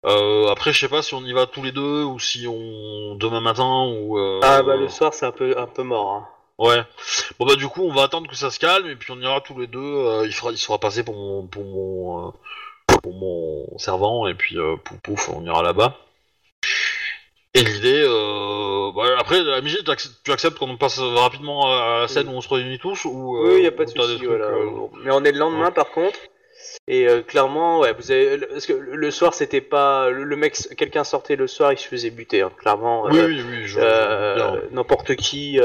Euh, 0.06 0.48
après, 0.48 0.72
je 0.72 0.80
sais 0.80 0.88
pas 0.88 1.02
si 1.02 1.14
on 1.14 1.26
y 1.26 1.34
va 1.34 1.46
tous 1.46 1.62
les 1.62 1.74
deux 1.74 2.04
ou 2.04 2.20
si 2.20 2.48
on 2.48 3.16
demain 3.16 3.42
matin 3.42 3.86
ou. 3.88 4.18
euh, 4.18 4.40
Ah 4.44 4.64
bah 4.64 4.78
le 4.78 4.88
soir 4.88 5.14
c'est 5.14 5.26
un 5.26 5.32
peu 5.32 5.58
un 5.58 5.68
peu 5.68 5.84
mort. 5.84 6.14
Hein. 6.14 6.28
Ouais. 6.60 6.84
Bon 7.40 7.46
bah 7.46 7.56
du 7.56 7.68
coup, 7.68 7.84
on 7.84 7.94
va 7.94 8.04
attendre 8.04 8.30
que 8.30 8.36
ça 8.36 8.52
se 8.52 8.60
calme 8.60 8.88
et 8.88 8.96
puis 8.96 9.12
on 9.12 9.20
ira 9.22 9.40
tous 9.42 9.58
les 9.60 9.68
deux. 9.68 9.80
euh, 9.80 10.26
il 10.28 10.34
fera, 10.34 10.52
il 10.52 10.58
sera 10.58 10.78
passé 10.78 11.04
pour 11.04 11.16
mon, 11.16 11.48
pour 11.48 11.64
mon, 11.64 12.28
euh, 12.28 12.32
pour 13.02 13.14
mon 13.14 13.78
servant 13.80 14.28
et 14.28 14.34
puis 14.36 14.58
euh, 14.58 14.76
pouf 14.76 14.98
pouf, 15.00 15.30
on 15.30 15.44
ira 15.46 15.64
là-bas. 15.64 15.96
Et 17.56 17.64
l'idée, 17.64 18.04
euh, 18.06 18.92
bah, 18.94 19.16
après, 19.18 19.42
la 19.42 19.62
MJ, 19.62 19.84
tu 19.84 19.90
acceptes, 19.90 20.16
tu 20.24 20.32
acceptes 20.32 20.58
qu'on 20.60 20.78
passe 20.78 21.00
rapidement 21.00 21.66
à 21.74 22.02
la 22.02 22.08
scène 22.08 22.28
où 22.28 22.32
on 22.34 22.42
se 22.42 22.54
réunit 22.54 22.78
tous 22.78 23.06
ou 23.06 23.38
euh, 23.38 23.56
oui, 23.56 23.64
y 23.64 23.68
a 23.68 23.72
pas 23.72 23.86
de 23.86 23.90
ou 23.90 23.94
t'as 23.94 24.02
des 24.08 24.14
souci. 24.14 24.26
trucs, 24.26 24.38
Voilà. 24.38 24.46
euh, 24.56 24.88
Mais 25.04 25.12
on 25.12 25.24
est 25.24 25.32
le 25.32 25.40
lendemain 25.40 25.72
par 25.72 25.90
contre. 25.92 26.20
Et 26.88 27.08
euh, 27.08 27.22
clairement, 27.22 27.80
ouais, 27.80 27.94
vous 27.94 28.12
avez 28.12 28.38
parce 28.48 28.66
que 28.66 28.74
le 28.74 29.12
soir 29.12 29.34
c'était 29.34 29.62
pas 29.62 30.10
le 30.10 30.36
mec, 30.36 30.56
quelqu'un 30.76 31.04
sortait 31.04 31.36
le 31.36 31.48
soir, 31.48 31.72
il 31.72 31.78
se 31.78 31.88
faisait 31.88 32.10
buter. 32.10 32.42
hein, 32.42 32.52
clairement. 32.58 33.04
Oui, 33.04 33.18
euh, 33.20 33.28
oui, 33.28 33.42
oui. 33.48 33.74
Euh, 33.78 34.62
n'importe 34.72 35.16
qui. 35.16 35.60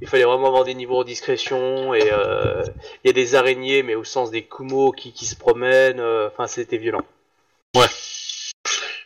il 0.00 0.08
fallait 0.08 0.24
vraiment 0.24 0.48
avoir 0.48 0.64
des 0.64 0.74
niveaux 0.74 1.02
de 1.02 1.08
discrétion 1.08 1.94
et 1.94 2.10
il 2.10 3.06
y 3.06 3.10
a 3.10 3.12
des 3.12 3.34
araignées, 3.34 3.82
mais 3.82 3.94
au 3.94 4.04
sens 4.04 4.30
des 4.30 4.42
kumo 4.42 4.92
qui, 4.92 5.12
qui 5.12 5.26
se 5.26 5.36
promènent. 5.36 6.00
Enfin, 6.00 6.46
c'était 6.46 6.78
violent. 6.78 7.04
Ouais, 7.74 7.82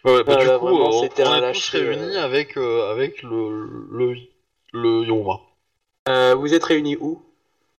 ouais, 0.04 0.24
bah, 0.24 0.34
Voilà, 0.34 0.54
du 0.54 0.58
coup, 0.58 0.66
vraiment, 0.66 0.88
on, 0.88 1.02
c'était 1.02 1.22
on 1.24 1.32
un 1.32 1.36
est 1.36 1.52
tous 1.52 1.72
lâcher, 1.72 1.78
réunis 1.78 2.16
avec, 2.16 2.56
avec 2.56 3.22
le, 3.22 3.68
le, 3.90 4.14
le 4.72 6.34
vous 6.34 6.54
êtes 6.54 6.64
réunis 6.64 6.96
où? 7.00 7.22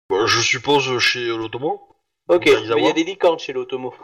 Bah, 0.08 0.24
je 0.26 0.40
suppose 0.40 0.98
chez 0.98 1.26
l'Otomo. 1.26 1.85
Ok, 2.28 2.44
Bah, 2.46 2.74
mais 2.74 2.82
il 2.82 2.86
y 2.86 2.90
a 2.90 2.92
des 2.92 3.04
licornes 3.04 3.38
chez 3.38 3.52
l'Otomo. 3.52 3.94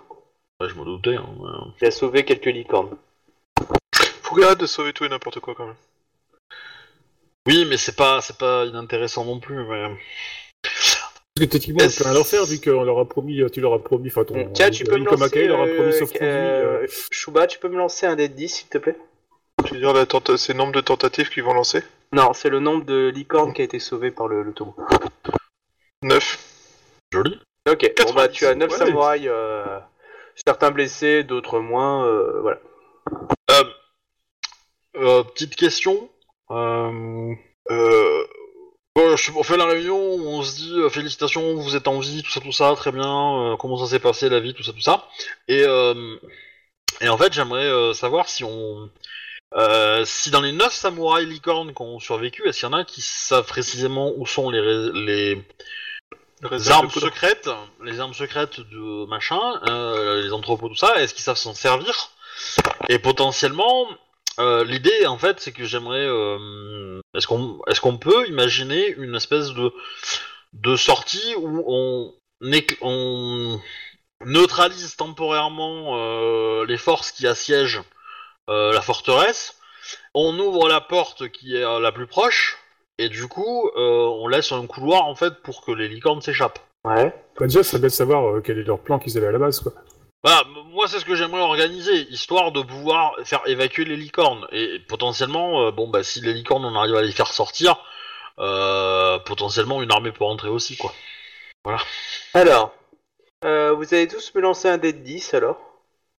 Ouais, 0.60 0.68
je 0.68 0.74
me 0.74 0.84
doutais. 0.84 1.16
Hein, 1.16 1.26
mais- 1.40 1.72
Il 1.80 1.86
a 1.88 1.90
sauvé 1.90 2.24
quelques 2.24 2.46
licornes. 2.46 2.96
Faut 4.22 4.34
qu'il 4.36 4.44
arrête 4.44 4.60
de 4.60 4.66
sauver 4.66 4.92
tout 4.92 5.04
et 5.04 5.08
n'importe 5.08 5.40
quoi 5.40 5.54
quand 5.54 5.66
même. 5.66 5.76
Oui, 7.46 7.64
mais 7.68 7.76
c'est 7.76 7.96
pas, 7.96 8.20
c'est 8.20 8.38
pas 8.38 8.64
inintéressant 8.66 9.24
non 9.24 9.40
plus. 9.40 9.56
Mais... 9.66 9.88
Parce 10.62 11.10
que 11.40 11.44
techniquement, 11.44 11.84
on 11.84 11.88
peut 11.88 12.04
rien 12.04 12.14
leur 12.14 12.26
faire 12.26 12.44
vu 12.44 12.60
qu'on 12.60 12.84
leur 12.84 12.98
a 12.98 13.08
promis, 13.08 13.40
tu 13.52 13.60
leur 13.60 13.72
as 13.72 13.82
promis, 13.82 14.08
enfin 14.08 14.24
ton. 14.24 14.52
Tiens, 14.52 14.70
tu 14.70 14.84
peux 14.84 14.98
me 14.98 15.04
lancer. 15.04 15.46
leur 15.48 15.62
a 15.62 15.66
promis 15.66 15.88
euh, 15.88 15.98
sauf 15.98 16.12
euh, 16.20 16.82
euh, 16.82 16.86
Shuba, 17.10 17.46
tu 17.46 17.58
peux 17.58 17.68
me 17.68 17.76
lancer 17.78 18.06
un 18.06 18.14
dé 18.14 18.28
de 18.28 18.34
10 18.34 18.48
s'il 18.48 18.68
te 18.68 18.78
plaît? 18.78 18.96
Tu 19.64 19.74
veux 19.74 19.80
dire 19.80 19.92
la 19.92 20.04
tenta- 20.06 20.36
c'est 20.36 20.52
le 20.52 20.58
nombre 20.58 20.72
de 20.72 20.80
tentatives 20.80 21.30
qu'ils 21.30 21.42
vont 21.42 21.54
lancer? 21.54 21.82
Non, 22.12 22.32
c'est 22.34 22.50
le 22.50 22.60
nombre 22.60 22.84
de 22.84 23.10
licornes 23.12 23.52
qui 23.54 23.62
a 23.62 23.64
été 23.64 23.78
sauvé 23.78 24.10
par 24.10 24.28
le 24.28 24.42
l'Otomo. 24.42 24.76
9. 26.02 26.38
Joli. 27.12 27.40
Ok, 27.68 27.92
bon 28.04 28.12
bah 28.12 28.28
tu 28.28 28.44
as 28.46 28.54
9 28.54 28.70
ouais. 28.70 28.76
samouraïs, 28.76 29.26
euh, 29.28 29.78
certains 30.46 30.70
blessés, 30.72 31.22
d'autres 31.22 31.60
moins, 31.60 32.06
euh, 32.06 32.40
voilà. 32.40 32.58
Euh, 34.96 35.22
petite 35.22 35.56
question. 35.56 36.10
Bon, 38.94 39.16
je- 39.16 39.32
on 39.34 39.42
fait 39.42 39.56
la 39.56 39.64
réunion, 39.64 39.96
on 39.98 40.42
se 40.42 40.54
dit 40.56 40.76
félicitations, 40.90 41.54
vous 41.54 41.76
êtes 41.76 41.88
en 41.88 41.98
vie, 42.00 42.22
tout 42.22 42.30
ça, 42.30 42.40
tout 42.40 42.52
ça, 42.52 42.74
très 42.76 42.92
bien. 42.92 43.56
comment 43.58 43.78
ça 43.78 43.86
s'est 43.90 44.00
passé 44.00 44.28
la 44.28 44.38
vie, 44.40 44.52
tout 44.54 44.62
ça, 44.62 44.72
tout 44.72 44.80
ça. 44.82 45.06
Et 45.48 45.62
et 47.00 47.08
en 47.08 47.16
fait, 47.16 47.32
j'aimerais 47.32 47.94
savoir 47.94 48.28
si 48.28 48.44
on 48.44 48.90
euh, 49.54 50.04
si 50.06 50.30
dans 50.30 50.40
les 50.40 50.52
9 50.52 50.72
samouraïs 50.72 51.28
licornes 51.28 51.74
qui 51.74 51.82
ont 51.82 52.00
survécu, 52.00 52.46
est-ce 52.48 52.60
qu'il 52.60 52.68
y 52.68 52.72
en 52.72 52.76
a 52.76 52.84
qui 52.84 53.02
savent 53.02 53.46
précisément 53.46 54.12
où 54.16 54.26
sont 54.26 54.48
les, 54.50 54.62
les, 54.94 55.42
les 56.50 56.70
armes 56.70 56.90
secrètes, 56.90 57.48
les 57.84 58.00
armes 58.00 58.14
secrètes 58.14 58.60
de 58.60 59.06
machin, 59.06 59.40
euh, 59.68 60.22
les 60.22 60.32
entrepôts, 60.32 60.68
tout 60.68 60.74
ça, 60.74 60.96
est-ce 60.96 61.14
qu'ils 61.14 61.22
savent 61.22 61.36
s'en 61.36 61.54
servir? 61.54 62.10
Et 62.88 62.98
potentiellement, 62.98 63.86
euh, 64.38 64.64
l'idée 64.64 65.06
en 65.06 65.18
fait, 65.18 65.40
c'est 65.40 65.52
que 65.52 65.64
j'aimerais, 65.64 66.04
euh, 66.04 67.00
est-ce 67.14 67.26
qu'on, 67.26 67.60
est-ce 67.68 67.80
qu'on 67.80 67.98
peut 67.98 68.26
imaginer 68.28 68.88
une 68.88 69.14
espèce 69.14 69.50
de 69.50 69.72
de 70.52 70.76
sortie 70.76 71.34
où 71.36 71.64
on, 71.66 72.12
on 72.82 73.60
neutralise 74.26 74.96
temporairement 74.96 75.96
les 76.64 76.76
forces 76.76 77.10
qui 77.10 77.26
assiègent 77.26 77.82
la 78.48 78.82
forteresse, 78.82 79.56
on 80.12 80.38
ouvre 80.38 80.68
la 80.68 80.82
porte 80.82 81.30
qui 81.30 81.56
est 81.56 81.80
la 81.80 81.90
plus 81.90 82.06
proche. 82.06 82.61
Et 83.02 83.08
du 83.08 83.26
coup, 83.26 83.68
euh, 83.76 84.06
on 84.20 84.28
laisse 84.28 84.52
un 84.52 84.64
couloir 84.68 85.06
en 85.06 85.16
fait 85.16 85.42
pour 85.42 85.64
que 85.64 85.72
les 85.72 85.88
licornes 85.88 86.20
s'échappent. 86.22 86.60
Ouais. 86.84 87.12
Bah, 87.36 87.46
déjà, 87.46 87.64
ça 87.64 87.70
serait 87.70 87.80
bien 87.80 87.88
de 87.88 87.92
savoir 87.92 88.28
euh, 88.28 88.40
quel 88.40 88.60
est 88.60 88.62
leur 88.62 88.78
plan 88.78 89.00
qu'ils 89.00 89.18
avaient 89.18 89.26
à 89.26 89.32
la 89.32 89.40
base, 89.40 89.58
quoi. 89.58 89.72
Bah, 90.22 90.44
moi, 90.70 90.86
c'est 90.86 91.00
ce 91.00 91.04
que 91.04 91.16
j'aimerais 91.16 91.40
organiser, 91.40 92.06
histoire 92.10 92.52
de 92.52 92.62
pouvoir 92.62 93.16
faire 93.24 93.42
évacuer 93.46 93.84
les 93.84 93.96
licornes. 93.96 94.46
Et, 94.52 94.78
potentiellement, 94.88 95.66
euh, 95.66 95.70
bon, 95.72 95.88
bah, 95.88 96.04
si 96.04 96.20
les 96.20 96.32
licornes, 96.32 96.64
on 96.64 96.76
arrive 96.76 96.94
à 96.94 97.02
les 97.02 97.10
faire 97.10 97.32
sortir, 97.32 97.76
euh, 98.38 99.18
potentiellement, 99.18 99.82
une 99.82 99.90
armée 99.90 100.12
peut 100.12 100.22
rentrer 100.22 100.48
aussi, 100.48 100.76
quoi. 100.76 100.92
Alors, 102.34 102.72
euh, 103.44 103.72
vous 103.72 103.94
allez 103.94 104.06
tous 104.06 104.32
me 104.36 104.40
lancer 104.42 104.68
un 104.68 104.78
dé 104.78 104.92
de 104.92 104.98
10 104.98 105.34
alors 105.34 105.58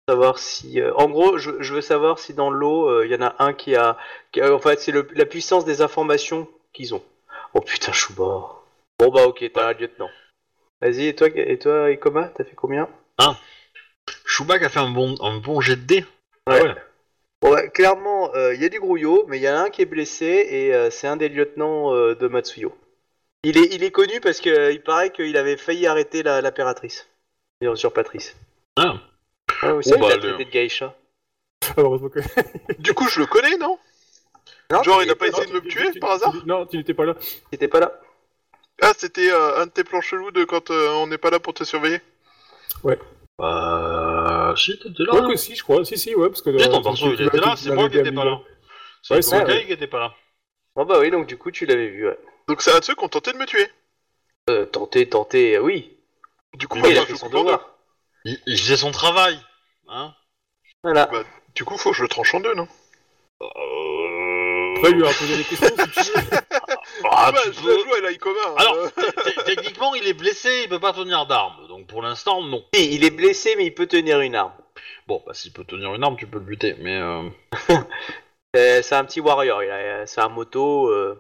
savoir 0.09 0.39
si 0.39 0.81
euh, 0.81 0.93
en 0.97 1.09
gros 1.09 1.39
je, 1.39 1.51
je 1.61 1.75
veux 1.75 1.81
savoir 1.81 2.19
si 2.19 2.35
dans 2.35 2.51
l'eau 2.51 2.89
euh, 2.89 3.07
il 3.07 3.13
y 3.13 3.15
en 3.15 3.23
a 3.23 3.37
un 3.39 3.53
qui 3.53 3.77
a, 3.77 3.97
qui 4.33 4.41
a- 4.41 4.53
en 4.53 4.59
fait 4.59 4.81
c'est 4.81 4.93
la 4.93 5.27
puissance 5.27 5.65
des 5.65 5.81
informations 5.81 6.49
qu'ils 6.73 6.95
ont 6.95 7.03
oh 7.55 7.61
putain 7.61 7.93
Chouba 7.93 8.63
bon 8.99 9.09
bah 9.11 9.27
ok 9.27 9.45
t'as 9.53 9.69
un 9.69 9.73
lieutenant 9.73 10.11
vas-y 10.81 11.07
et 11.09 11.15
toi 11.15 11.29
et 11.35 11.59
toi 11.59 11.91
Ikoma 11.91 12.29
t'as 12.29 12.45
fait 12.45 12.55
combien? 12.55 12.89
Chewbacca 14.27 14.67
a 14.67 14.69
fait 14.69 14.79
un 14.81 14.91
bon, 14.91 15.15
un 15.21 15.39
bon 15.39 15.61
jet 15.61 15.77
de 15.77 15.83
dés. 15.83 16.05
Ouais. 16.49 16.59
Ah 16.59 16.63
ouais. 16.63 16.75
Bon, 17.41 17.51
bah, 17.51 17.69
clairement 17.69 18.35
euh, 18.35 18.55
il 18.55 18.63
y 18.63 18.65
a 18.65 18.69
du 18.69 18.81
grouillot 18.81 19.25
mais 19.29 19.39
il 19.39 19.43
y 19.43 19.49
en 19.49 19.55
a 19.55 19.61
un 19.61 19.71
qui 19.71 19.83
est 19.83 19.87
blessé 19.87 20.47
et 20.49 20.75
euh, 20.75 20.91
c'est 20.91 21.07
un 21.07 21.17
des 21.17 21.29
lieutenants 21.29 21.95
euh, 21.95 22.15
de 22.15 22.29
Matsuyo 22.29 22.77
il 23.45 23.59
est, 23.59 23.75
il 23.75 23.83
est 23.83 23.91
connu 23.91 24.21
parce 24.21 24.41
que 24.41 24.51
euh, 24.51 24.73
il 24.73 24.83
paraît 24.83 25.11
qu'il 25.11 25.37
avait 25.37 25.57
failli 25.57 25.87
arrêter 25.87 26.23
la- 26.23 26.41
l'impératrice 26.41 27.09
la, 27.61 27.73
usurpatrice 27.73 28.37
Ah. 28.77 28.95
ah, 29.63 29.73
vous 29.73 29.83
savez, 29.83 30.01
bah, 30.01 30.07
il 30.09 30.13
a 30.13 30.17
le- 30.17 30.35
traité 30.35 30.45
de 30.45 30.51
geisha 30.51 30.95
Ah. 31.77 31.83
Du 32.79 32.93
coup, 32.95 33.09
je 33.09 33.21
le 33.21 33.27
connais, 33.27 33.57
non? 33.57 33.79
Non, 34.73 34.83
Genre, 34.83 35.03
il 35.03 35.11
a 35.11 35.15
pas 35.15 35.27
essayé 35.29 35.47
de 35.47 35.53
me 35.53 35.61
tuer, 35.61 36.01
par 36.01 36.13
hasard 36.13 36.35
Non, 36.47 36.67
tu 36.67 36.79
n'étais 36.79 36.95
pas 36.95 37.05
là. 37.05 37.15
T'étais 37.51 37.69
pas 37.69 37.79
là 37.81 37.93
Ah, 38.81 38.93
c'était 38.97 39.31
euh, 39.31 39.61
un 39.61 39.67
de 39.67 39.71
tes 39.71 39.85
plans 39.85 40.01
chelous 40.01 40.31
de 40.31 40.45
quand 40.45 40.71
euh, 40.71 40.89
on 40.93 41.07
n'est 41.07 41.19
pas 41.19 41.31
là 41.31 41.39
pour 41.41 41.53
te 41.53 41.63
surveiller 41.65 42.01
Euh, 43.41 44.57
si, 44.57 44.79
t'étais 44.79 45.03
là. 45.05 45.15
Ouais, 45.15 45.33
que 45.33 45.37
si, 45.37 45.55
je 45.55 45.63
crois. 45.63 45.85
Si, 45.85 45.99
si, 45.99 46.15
ouais, 46.15 46.29
parce 46.29 46.43
que... 46.43 46.51
Ton 46.51 46.79
euh, 46.79 46.83
perso, 46.83 47.13
il 47.13 47.21
était 47.23 47.37
là, 47.39 47.55
c'est 47.57 47.71
moi 47.75 47.85
qui 47.85 47.91
bien 47.91 48.01
étais 48.01 48.11
mis 48.11 48.17
pas 48.17 48.25
là. 48.25 48.31
là. 48.31 48.37
Ouais, 49.11 49.21
C'est 49.21 49.23
c'est 49.23 49.67
qui 49.67 49.73
était 49.73 49.87
pas 49.87 49.99
là. 50.01 50.15
Oh 50.75 50.87
bah 50.87 50.99
oui, 51.01 51.11
donc 51.11 51.27
du 51.27 51.37
coup 51.37 51.51
tu 51.51 51.67
l'avais 51.67 51.89
vu, 51.89 52.07
ouais. 52.09 52.19
Donc, 52.49 52.63
c'est 52.63 52.73
un 52.73 52.79
de 52.79 52.85
ceux 52.85 52.95
qui 52.95 53.05
ont 53.05 53.09
tenté 53.09 53.33
de 53.33 53.37
me 53.39 53.45
tuer. 53.47 53.69
Euh, 54.49 54.65
tenter, 54.67 55.09
tenter, 55.09 55.57
euh, 55.57 55.61
oui. 55.61 55.97
Du 56.55 56.67
coup, 56.67 56.77
Oui, 56.77 56.83
bah, 56.83 56.89
il 56.91 56.99
a 56.99 57.03
je 57.03 57.07
fait 57.07 57.17
son 57.17 57.29
devoir. 57.29 57.69
Il, 58.25 58.39
il 58.47 58.59
faisait 58.59 58.77
son 58.77 58.91
travail. 58.91 59.39
Hein 59.89 60.15
Voilà. 60.83 61.07
Bah, 61.07 61.25
Du 61.55 61.65
coup, 61.65 61.77
faut 61.77 61.91
que 61.91 61.97
je 61.97 62.03
le 62.03 62.09
tranche 62.09 62.35
en 62.35 62.41
deux, 62.41 62.55
non? 62.55 62.67
Euh... 63.43 63.47
Lui 64.91 65.03
posé 65.03 65.37
des 65.37 65.45
questions, 65.45 65.69
si 65.69 66.05
tu 66.13 66.19
veux. 66.19 66.39
Ah, 67.11 67.33
bah, 67.33 67.41
tu 67.45 67.63
peux- 67.63 67.73
hein. 68.47 68.55
Alors, 68.57 68.75
Euh, 68.77 68.89
t- 68.89 69.31
t- 69.33 69.45
techniquement, 69.55 69.95
il 69.95 70.07
est 70.07 70.13
blessé, 70.15 70.63
il 70.65 70.69
peut 70.69 70.81
pas 70.81 70.93
tenir 70.93 71.27
d'arme. 71.27 71.67
Donc 71.69 71.87
pour 71.87 72.03
l'instant, 72.03 72.43
non. 72.43 72.65
Il 72.75 73.05
est 73.05 73.11
blessé, 73.11 73.55
mais 73.57 73.67
il 73.67 73.75
peut 73.75 73.87
tenir 73.87 74.21
une 74.21 74.35
arme. 74.35 74.53
Bon, 75.07 75.23
bah 75.27 75.35
s'il 75.35 75.53
peut 75.53 75.65
tenir 75.65 75.95
une 75.95 76.03
arme, 76.05 76.17
tu 76.17 76.27
peux 76.27 76.39
le 76.39 76.45
buter. 76.45 76.75
Mais 76.81 76.97
euh... 76.97 77.23
Euh, 78.55 78.83
c'est 78.83 78.95
un 78.97 79.05
petit 79.07 79.21
warrior, 79.21 79.63
il 79.65 79.71
a, 79.71 80.07
c'est 80.07 80.21
un 80.21 80.29
moto. 80.29 80.89
euh. 80.91 81.19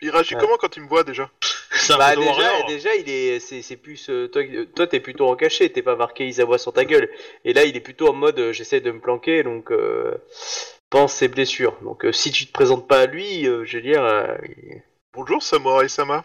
Il 0.00 0.08
réagit 0.08 0.34
Ouais. 0.34 0.40
comment 0.40 0.56
quand 0.56 0.74
il 0.78 0.82
me 0.84 0.88
voit 0.88 1.04
déjà? 1.04 1.30
C'est 1.72 1.92
un 1.92 1.98
Bah 1.98 2.14
Moto 2.16 2.22
déjà, 2.30 2.40
Warrior. 2.42 2.66
déjà, 2.68 2.94
il 2.94 3.10
est, 3.10 3.38
c'est, 3.38 3.60
c'est 3.60 3.76
plus, 3.76 4.08
euh, 4.08 4.28
toi, 4.28 4.40
euh, 4.42 4.64
toi, 4.74 4.86
t'es 4.86 5.00
plutôt 5.00 5.28
en 5.28 5.36
cachet, 5.36 5.68
t'es 5.68 5.82
pas 5.82 5.94
marqué 5.96 6.26
Isawa 6.26 6.56
sur 6.56 6.72
ta 6.72 6.86
gueule. 6.86 7.10
Et 7.44 7.52
là, 7.52 7.64
il 7.64 7.76
est 7.76 7.80
plutôt 7.80 8.08
en 8.08 8.14
mode, 8.14 8.38
euh, 8.38 8.52
j'essaie 8.54 8.80
de 8.80 8.90
me 8.90 8.98
planquer, 9.00 9.42
donc 9.42 9.70
euh, 9.72 10.14
pense 10.94 11.14
ses 11.14 11.26
blessures. 11.26 11.76
Donc 11.82 12.04
euh, 12.04 12.12
si 12.12 12.30
tu 12.30 12.46
te 12.46 12.52
présentes 12.52 12.86
pas 12.86 13.00
à 13.00 13.06
lui, 13.06 13.48
euh, 13.48 13.64
je 13.64 13.78
veux 13.78 13.82
dire, 13.82 14.04
euh, 14.04 14.36
il- 14.44 14.80
Bonjour, 15.12 15.42
Samurai 15.42 15.88
Sama. 15.88 16.24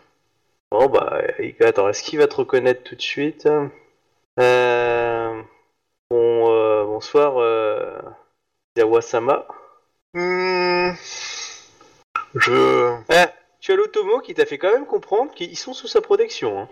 bon 0.72 0.88
bah, 0.90 1.22
il- 1.40 1.56
attends, 1.64 1.90
est-ce 1.90 2.04
qu'il 2.04 2.20
va 2.20 2.28
te 2.28 2.36
reconnaître 2.36 2.84
tout 2.84 2.96
de 2.96 3.02
suite? 3.02 3.48
Euh... 4.40 5.41
Bon, 6.12 6.52
euh, 6.52 6.86
bonsoir, 6.86 7.40
euh... 7.40 8.00
Isawa-sama. 8.78 9.48
Hmm, 10.14 10.91
Je. 12.36 12.96
Ah, 13.10 13.34
tu 13.60 13.72
as 13.72 13.76
l'Otomo 13.76 14.20
qui 14.20 14.36
t'a 14.36 14.46
fait 14.46 14.60
quand 14.60 14.72
même 14.72 14.86
comprendre 14.86 15.34
qu'ils 15.34 15.58
sont 15.58 15.74
sous 15.74 15.88
sa 15.88 16.02
protection. 16.02 16.60
Hein. 16.62 16.70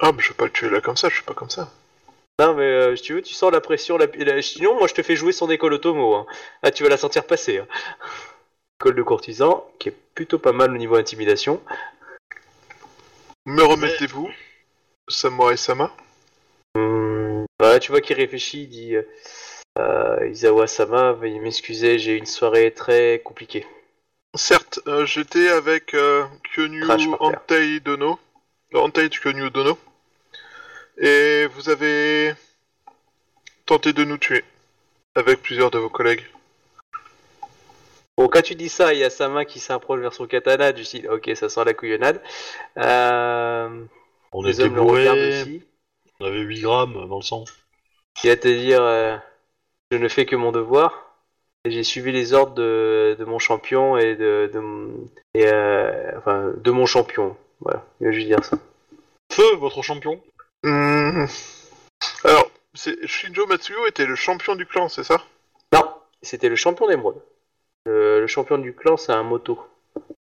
Ah, 0.00 0.10
mais 0.12 0.20
je 0.22 0.30
vais 0.30 0.34
pas 0.34 0.46
le 0.46 0.52
tuer 0.52 0.68
là 0.68 0.80
comme 0.80 0.96
ça, 0.96 1.08
je 1.08 1.14
suis 1.14 1.24
pas 1.24 1.34
comme 1.34 1.50
ça. 1.50 1.68
Non, 2.40 2.54
mais 2.54 2.62
euh, 2.64 2.96
si 2.96 3.02
tu 3.02 3.12
veux, 3.14 3.20
tu 3.22 3.34
sens 3.34 3.52
la 3.52 3.60
pression. 3.60 3.98
La... 3.98 4.06
la- 4.06 4.40
Sinon, 4.40 4.78
moi 4.78 4.88
je 4.88 4.94
te 4.94 5.02
fais 5.02 5.14
jouer 5.14 5.32
son 5.32 5.50
école 5.50 5.74
Otomo. 5.74 6.14
Hein. 6.14 6.26
Ah, 6.62 6.70
tu 6.70 6.82
vas 6.82 6.88
la 6.88 6.96
sentir 6.96 7.26
passer. 7.26 7.58
Hein. 7.58 7.66
École 8.80 8.94
de 8.94 9.02
courtisan, 9.02 9.70
qui 9.78 9.90
est 9.90 9.94
plutôt 10.14 10.38
pas 10.38 10.52
mal 10.52 10.72
au 10.72 10.78
niveau 10.78 10.94
intimidation. 10.96 11.62
Me 13.44 13.62
remettez-vous, 13.62 14.30
Samurai 15.08 15.58
Sama? 15.58 15.94
Voilà, 16.74 17.78
tu 17.78 17.90
vois 17.92 18.00
qu'il 18.00 18.16
réfléchit, 18.16 18.62
il 18.62 18.68
dit 18.68 18.96
euh, 18.96 19.02
euh, 19.78 20.28
Isawa-sama, 20.30 21.12
veuillez 21.12 21.40
m'excuser, 21.40 21.98
j'ai 21.98 22.12
eu 22.12 22.16
une 22.16 22.24
soirée 22.24 22.72
très 22.72 23.20
compliquée. 23.22 23.66
Certes, 24.34 24.80
euh, 24.86 25.04
j'étais 25.04 25.48
avec 25.50 25.92
euh, 25.92 26.24
Kyonyu 26.54 26.80
Crash 26.80 27.06
par 27.10 27.18
terre. 27.18 27.40
Antei 27.42 27.80
Dono. 27.80 28.18
euh, 28.74 28.78
Antei 28.78 29.10
Kyonyu 29.10 29.50
Dono. 29.50 29.76
Et 30.98 31.46
vous 31.54 31.68
avez 31.68 32.34
tenté 33.66 33.92
de 33.92 34.04
nous 34.04 34.18
tuer. 34.18 34.44
Avec 35.14 35.42
plusieurs 35.42 35.70
de 35.70 35.78
vos 35.78 35.88
collègues. 35.88 36.24
Bon, 38.16 38.28
quand 38.28 38.42
tu 38.42 38.54
dis 38.54 38.68
ça, 38.68 38.92
il 38.92 39.00
y 39.00 39.04
a 39.04 39.10
sa 39.10 39.28
main 39.28 39.44
qui 39.44 39.60
s'approche 39.60 40.00
vers 40.00 40.12
son 40.12 40.26
katana, 40.26 40.72
du 40.72 40.84
style, 40.84 41.08
ok, 41.08 41.30
ça 41.34 41.48
sent 41.48 41.64
la 41.64 41.74
couillonnade. 41.74 42.20
Euh, 42.76 43.84
On 44.32 44.42
les 44.42 44.52
était 44.52 44.64
hommes 44.64 44.74
le 44.74 44.80
regardent 44.82 45.18
bourrés, 45.18 45.40
aussi. 45.42 45.62
on 46.20 46.26
avait 46.26 46.40
8 46.40 46.60
grammes 46.60 47.08
dans 47.08 47.16
le 47.16 47.22
sang. 47.22 47.44
Il 48.22 48.28
va 48.28 48.36
te 48.36 48.48
dire 48.48 48.82
euh, 48.82 49.16
Je 49.90 49.96
ne 49.96 50.08
fais 50.08 50.26
que 50.26 50.36
mon 50.36 50.52
devoir. 50.52 51.06
Et 51.64 51.70
j'ai 51.70 51.82
suivi 51.82 52.12
les 52.12 52.32
ordres 52.32 52.54
de, 52.54 53.16
de 53.18 53.24
mon 53.24 53.38
champion 53.38 53.98
et 53.98 54.16
de, 54.16 54.50
et, 55.34 55.46
euh, 55.46 56.12
enfin, 56.18 56.52
de 56.56 56.70
mon 56.70 56.86
champion. 56.86 57.36
Voilà, 57.60 57.84
il 58.00 58.06
va 58.06 58.12
juste 58.12 58.26
dire 58.28 58.44
ça. 58.44 58.58
Feu, 59.32 59.56
votre 59.56 59.82
champion 59.82 60.20
Hmm. 60.62 61.26
Alors, 62.24 62.50
c'est- 62.74 63.06
Shinjo 63.06 63.46
Matsuyo 63.46 63.86
était 63.86 64.06
le 64.06 64.14
champion 64.16 64.54
du 64.56 64.66
clan, 64.66 64.88
c'est 64.88 65.04
ça? 65.04 65.22
Non, 65.72 65.84
c'était 66.22 66.48
le 66.48 66.56
champion 66.56 66.86
d'émeraude. 66.88 67.22
Le, 67.86 68.20
le 68.20 68.26
champion 68.26 68.58
du 68.58 68.74
clan, 68.74 68.96
c'est 68.96 69.12
un 69.12 69.22
moto. 69.22 69.58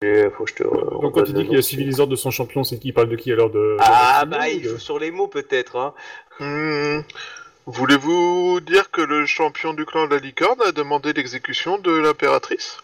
Et, 0.03 0.29
faut 0.37 0.45
que 0.45 0.51
je 0.51 0.55
te 0.57 0.63
re- 0.65 1.01
Donc 1.01 1.15
quand 1.15 1.21
redonne 1.21 1.27
il 1.29 1.33
le 1.35 1.59
dit 1.61 1.67
qu'il 1.67 1.81
nom. 1.81 1.87
les 1.87 2.01
ordres 2.01 2.11
de 2.11 2.17
son 2.17 2.31
champion, 2.31 2.65
c'est 2.65 2.79
qui 2.79 2.89
il 2.89 2.93
parle 2.95 3.09
de 3.09 3.17
qui 3.17 3.33
alors 3.33 3.51
de... 3.51 3.77
Ah 3.81 4.25
de- 4.25 4.31
bah 4.31 4.49
il 4.49 4.63
joue 4.63 4.79
sur 4.79 4.99
les 4.99 5.11
mots 5.11 5.29
peut-être. 5.29 5.77
Hein. 5.77 5.95
Hmm. 6.41 7.01
Voulez-vous 7.67 8.61
dire 8.61 8.91
que 8.91 9.01
le 9.01 9.25
champion 9.25 9.73
du 9.73 9.87
clan 9.87 10.07
de 10.07 10.15
la 10.15 10.21
licorne 10.21 10.61
a 10.63 10.73
demandé 10.73 11.13
l'exécution 11.15 11.79
de 11.79 11.91
l'impératrice? 11.93 12.79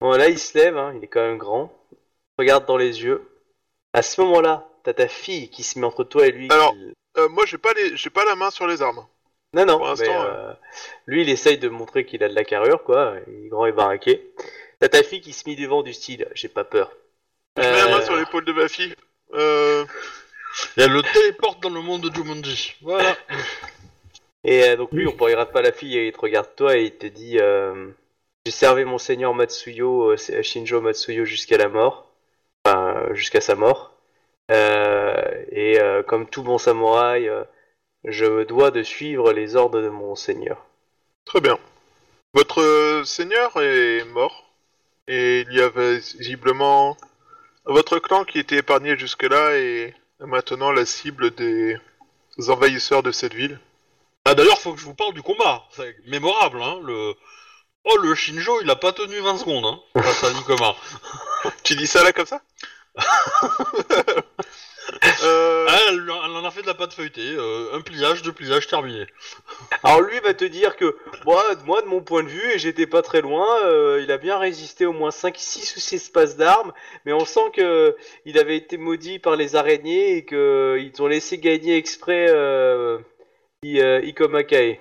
Bon 0.00 0.10
là 0.10 0.28
il 0.28 0.38
se 0.38 0.58
lève, 0.58 0.76
hein, 0.76 0.92
il 0.96 1.04
est 1.04 1.08
quand 1.08 1.22
même 1.22 1.38
grand. 1.38 1.72
Regarde 2.38 2.66
dans 2.66 2.76
les 2.76 3.02
yeux. 3.04 3.22
À 3.94 4.02
ce 4.02 4.20
moment-là, 4.20 4.68
t'as 4.82 4.92
ta 4.94 5.08
fille 5.08 5.48
qui 5.50 5.62
se 5.62 5.78
met 5.78 5.86
entre 5.86 6.04
toi 6.04 6.26
et 6.26 6.32
lui. 6.32 6.48
Alors, 6.50 6.72
qui- 6.72 6.92
Euh, 7.18 7.28
Moi, 7.28 7.44
j'ai 7.46 7.58
pas 7.58 7.74
les, 7.74 7.94
j'ai 7.96 8.08
pas 8.10 8.24
la 8.24 8.34
main 8.36 8.50
sur 8.50 8.66
les 8.66 8.80
armes. 8.80 9.04
Non, 9.54 9.66
non, 9.66 9.76
Pour 9.76 9.82
mais, 9.82 9.90
l'instant, 9.90 10.22
euh, 10.24 10.52
lui 11.06 11.20
il 11.22 11.28
essaye 11.28 11.58
de 11.58 11.68
montrer 11.68 12.06
qu'il 12.06 12.24
a 12.24 12.28
de 12.30 12.34
la 12.34 12.42
carrure, 12.44 12.82
quoi. 12.84 13.16
Il 13.26 13.44
est 13.46 13.48
grand 13.48 13.66
et 13.66 13.72
baraqué. 13.72 14.30
T'as 14.80 14.88
ta 14.88 15.02
fille 15.02 15.20
qui 15.20 15.34
se 15.34 15.46
met 15.48 15.54
devant 15.54 15.82
du 15.82 15.92
style, 15.92 16.26
j'ai 16.34 16.48
pas 16.48 16.64
peur. 16.64 16.90
Je 17.58 17.62
mets 17.62 17.70
la 17.76 17.88
main 17.88 17.98
Euh, 18.00 18.04
sur 18.04 18.16
l'épaule 18.16 18.46
de 18.46 18.52
ma 18.54 18.66
fille. 18.68 18.94
Euh, 19.34 19.84
Et 20.78 20.82
elle 20.82 20.92
le 20.92 21.02
téléporte 21.02 21.62
dans 21.62 21.68
le 21.68 21.82
monde 21.82 22.08
de 22.08 22.14
Jumanji. 22.14 22.76
Voilà. 22.80 23.14
Et 24.44 24.64
euh, 24.64 24.76
donc 24.76 24.90
lui, 24.92 25.06
on 25.06 25.28
il 25.28 25.34
rate 25.34 25.52
pas 25.52 25.62
la 25.62 25.72
fille 25.72 25.96
et 25.98 26.06
il 26.08 26.12
te 26.12 26.20
regarde 26.20 26.48
toi 26.56 26.76
et 26.76 26.84
il 26.84 26.96
te 26.96 27.06
dit 27.06 27.38
euh, 27.38 27.90
J'ai 28.46 28.52
servi 28.52 28.84
mon 28.86 28.98
seigneur 28.98 29.34
Matsuyo, 29.34 30.12
euh, 30.12 30.42
Shinjo 30.42 30.80
Matsuyo 30.80 31.24
jusqu'à 31.26 31.58
la 31.58 31.68
mort, 31.68 32.10
enfin 32.66 33.12
jusqu'à 33.12 33.40
sa 33.42 33.54
mort. 33.54 33.91
Euh, 34.50 35.44
et 35.50 35.78
euh, 35.80 36.02
comme 36.02 36.28
tout 36.28 36.42
bon 36.42 36.58
samouraï, 36.58 37.28
euh, 37.28 37.44
je 38.04 38.24
me 38.24 38.44
dois 38.44 38.70
de 38.70 38.82
suivre 38.82 39.32
les 39.32 39.56
ordres 39.56 39.80
de 39.80 39.88
mon 39.88 40.14
seigneur. 40.14 40.66
Très 41.24 41.40
bien. 41.40 41.58
Votre 42.34 43.02
seigneur 43.04 43.52
est 43.60 44.04
mort. 44.06 44.48
Et 45.08 45.40
il 45.40 45.56
y 45.56 45.60
avait 45.60 45.98
visiblement 45.98 46.96
votre 47.64 47.98
clan 47.98 48.24
qui 48.24 48.38
était 48.38 48.58
épargné 48.58 48.96
jusque-là 48.96 49.56
et 49.56 49.94
est 50.20 50.26
maintenant 50.26 50.70
la 50.70 50.86
cible 50.86 51.32
des 51.32 51.76
envahisseurs 52.48 53.02
de 53.02 53.10
cette 53.10 53.34
ville. 53.34 53.58
Ah 54.24 54.34
d'ailleurs, 54.34 54.60
faut 54.60 54.72
que 54.72 54.80
je 54.80 54.84
vous 54.84 54.94
parle 54.94 55.14
du 55.14 55.22
combat. 55.22 55.64
C'est 55.72 55.96
mémorable, 56.06 56.62
hein. 56.62 56.80
Le... 56.84 57.14
Oh, 57.84 57.96
le 57.96 58.14
Shinjo, 58.14 58.60
il 58.62 58.70
a 58.70 58.76
pas 58.76 58.92
tenu 58.92 59.18
20 59.18 59.38
secondes, 59.38 59.64
hein. 59.64 59.80
Face 60.00 60.22
à 60.22 60.32
Nikoma. 60.32 60.76
Tu 61.64 61.74
dis 61.74 61.88
ça 61.88 62.04
là 62.04 62.12
comme 62.12 62.26
ça? 62.26 62.40
Euh, 65.24 65.66
Ah, 65.68 65.78
elle, 65.88 66.10
en- 66.10 66.24
elle 66.24 66.30
en 66.32 66.44
a 66.44 66.50
fait 66.50 66.62
de 66.62 66.66
la 66.66 66.74
pâte 66.74 66.92
feuilletée, 66.92 67.34
euh, 67.36 67.74
un 67.74 67.80
pliage, 67.80 68.22
deux 68.22 68.32
pliages, 68.32 68.66
terminé. 68.66 69.06
Alors 69.82 70.00
lui 70.02 70.18
va 70.20 70.34
te 70.34 70.44
dire 70.44 70.76
que 70.76 70.96
moi, 71.24 71.42
moi 71.64 71.80
de 71.82 71.86
mon 71.86 72.02
point 72.02 72.22
de 72.22 72.28
vue, 72.28 72.50
et 72.52 72.58
j'étais 72.58 72.86
pas 72.86 73.00
très 73.02 73.20
loin, 73.20 73.46
euh, 73.64 74.00
il 74.02 74.10
a 74.12 74.18
bien 74.18 74.38
résisté 74.38 74.84
au 74.84 74.92
moins 74.92 75.10
5, 75.10 75.36
6 75.38 75.76
ou 75.76 75.80
6 75.80 76.08
passes 76.10 76.36
d'armes, 76.36 76.72
mais 77.04 77.12
on 77.12 77.24
sent 77.24 77.50
que 77.54 77.96
il 78.26 78.38
avait 78.38 78.56
été 78.56 78.76
maudit 78.76 79.18
par 79.18 79.36
les 79.36 79.54
araignées 79.56 80.16
et 80.18 80.24
que 80.24 80.78
ils 80.80 81.00
ont 81.00 81.06
laissé 81.06 81.38
gagner 81.38 81.76
exprès 81.76 82.26
euh, 82.30 82.98
I- 83.62 83.80
euh, 83.80 84.00
Ikomakae. 84.02 84.78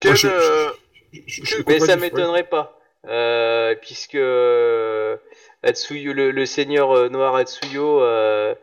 quel, 0.00 0.10
Moi, 0.10 0.14
je- 0.16 0.28
euh, 0.28 0.70
Je- 1.12 1.20
je- 1.26 1.44
je 1.44 1.62
Mais 1.66 1.80
ça 1.80 1.96
m'étonnerait 1.96 2.48
pas, 2.48 2.78
euh, 3.08 3.74
puisque 3.80 4.14
euh, 4.14 5.16
Atsuyo, 5.62 6.12
le, 6.12 6.30
le 6.30 6.46
seigneur 6.46 6.92
euh, 6.92 7.08
noir 7.08 7.34
Atsuyo, 7.36 8.02
euh, 8.02 8.54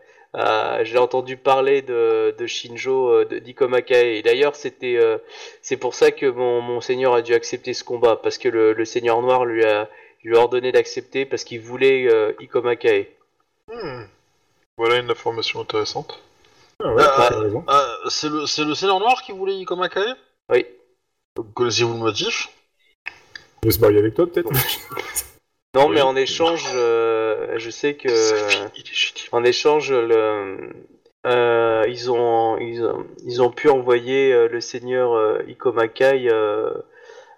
j'ai 0.84 0.98
entendu 0.98 1.38
parler 1.38 1.82
de, 1.82 2.36
de 2.38 2.48
Shinjo 2.48 3.26
de- 3.26 3.40
d'Ikomakae. 3.40 4.18
Et 4.18 4.22
d'ailleurs, 4.22 4.56
c'était, 4.56 4.98
euh, 4.98 5.18
c'est 5.62 5.78
pour 5.78 5.94
ça 5.94 6.12
que 6.12 6.26
mon, 6.26 6.62
mon 6.62 6.82
seigneur 6.82 7.14
a 7.14 7.22
dû 7.22 7.34
accepter 7.34 7.74
ce 7.74 7.84
combat, 7.84 8.16
parce 8.16 8.38
que 8.38 8.50
le, 8.50 8.74
le 8.74 8.86
seigneur 8.86 9.22
noir 9.22 9.46
lui 9.46 9.66
a, 9.66 9.90
lui 10.24 10.38
a 10.38 10.40
ordonné 10.40 10.72
d'accepter 10.72 11.26
parce 11.26 11.44
qu'il 11.44 11.62
voulait 11.62 12.08
euh, 12.08 12.34
Ikomakae. 12.40 13.08
hmm. 13.68 14.04
Voilà 14.78 14.98
une 14.98 15.12
information 15.12 15.60
intéressante. 15.62 16.20
Ah 16.84 16.94
ouais, 16.94 17.04
le, 18.30 18.46
c'est 18.48 18.64
le 18.64 18.74
Seigneur 18.74 19.00
Noir 19.00 19.22
qui 19.22 19.34
voulait 19.34 19.56
Ikomakae? 19.56 20.16
Oui. 20.50 20.66
Connaissez-vous 21.54 21.94
le 21.94 22.00
motif? 22.00 22.50
Il 23.64 23.68
veut 23.68 23.72
se 23.72 23.80
marier 23.80 24.00
avec 24.00 24.16
toi, 24.16 24.26
peut-être 24.26 24.50
Non, 25.76 25.90
mais 25.90 26.02
en 26.02 26.16
échange, 26.16 26.66
euh, 26.74 27.58
je 27.58 27.70
sais 27.70 27.96
que. 27.96 28.10
En 29.32 29.44
échange, 29.44 29.92
le, 29.92 30.74
euh, 31.28 31.86
ils, 31.88 32.10
ont, 32.10 32.58
ils, 32.58 32.84
ont, 32.84 33.06
ils 33.26 33.42
ont 33.42 33.52
pu 33.52 33.70
envoyer 33.70 34.34
euh, 34.34 34.48
le 34.48 34.60
seigneur 34.62 35.14
euh, 35.14 35.44
Ikomakai 35.48 36.28
euh, 36.32 36.74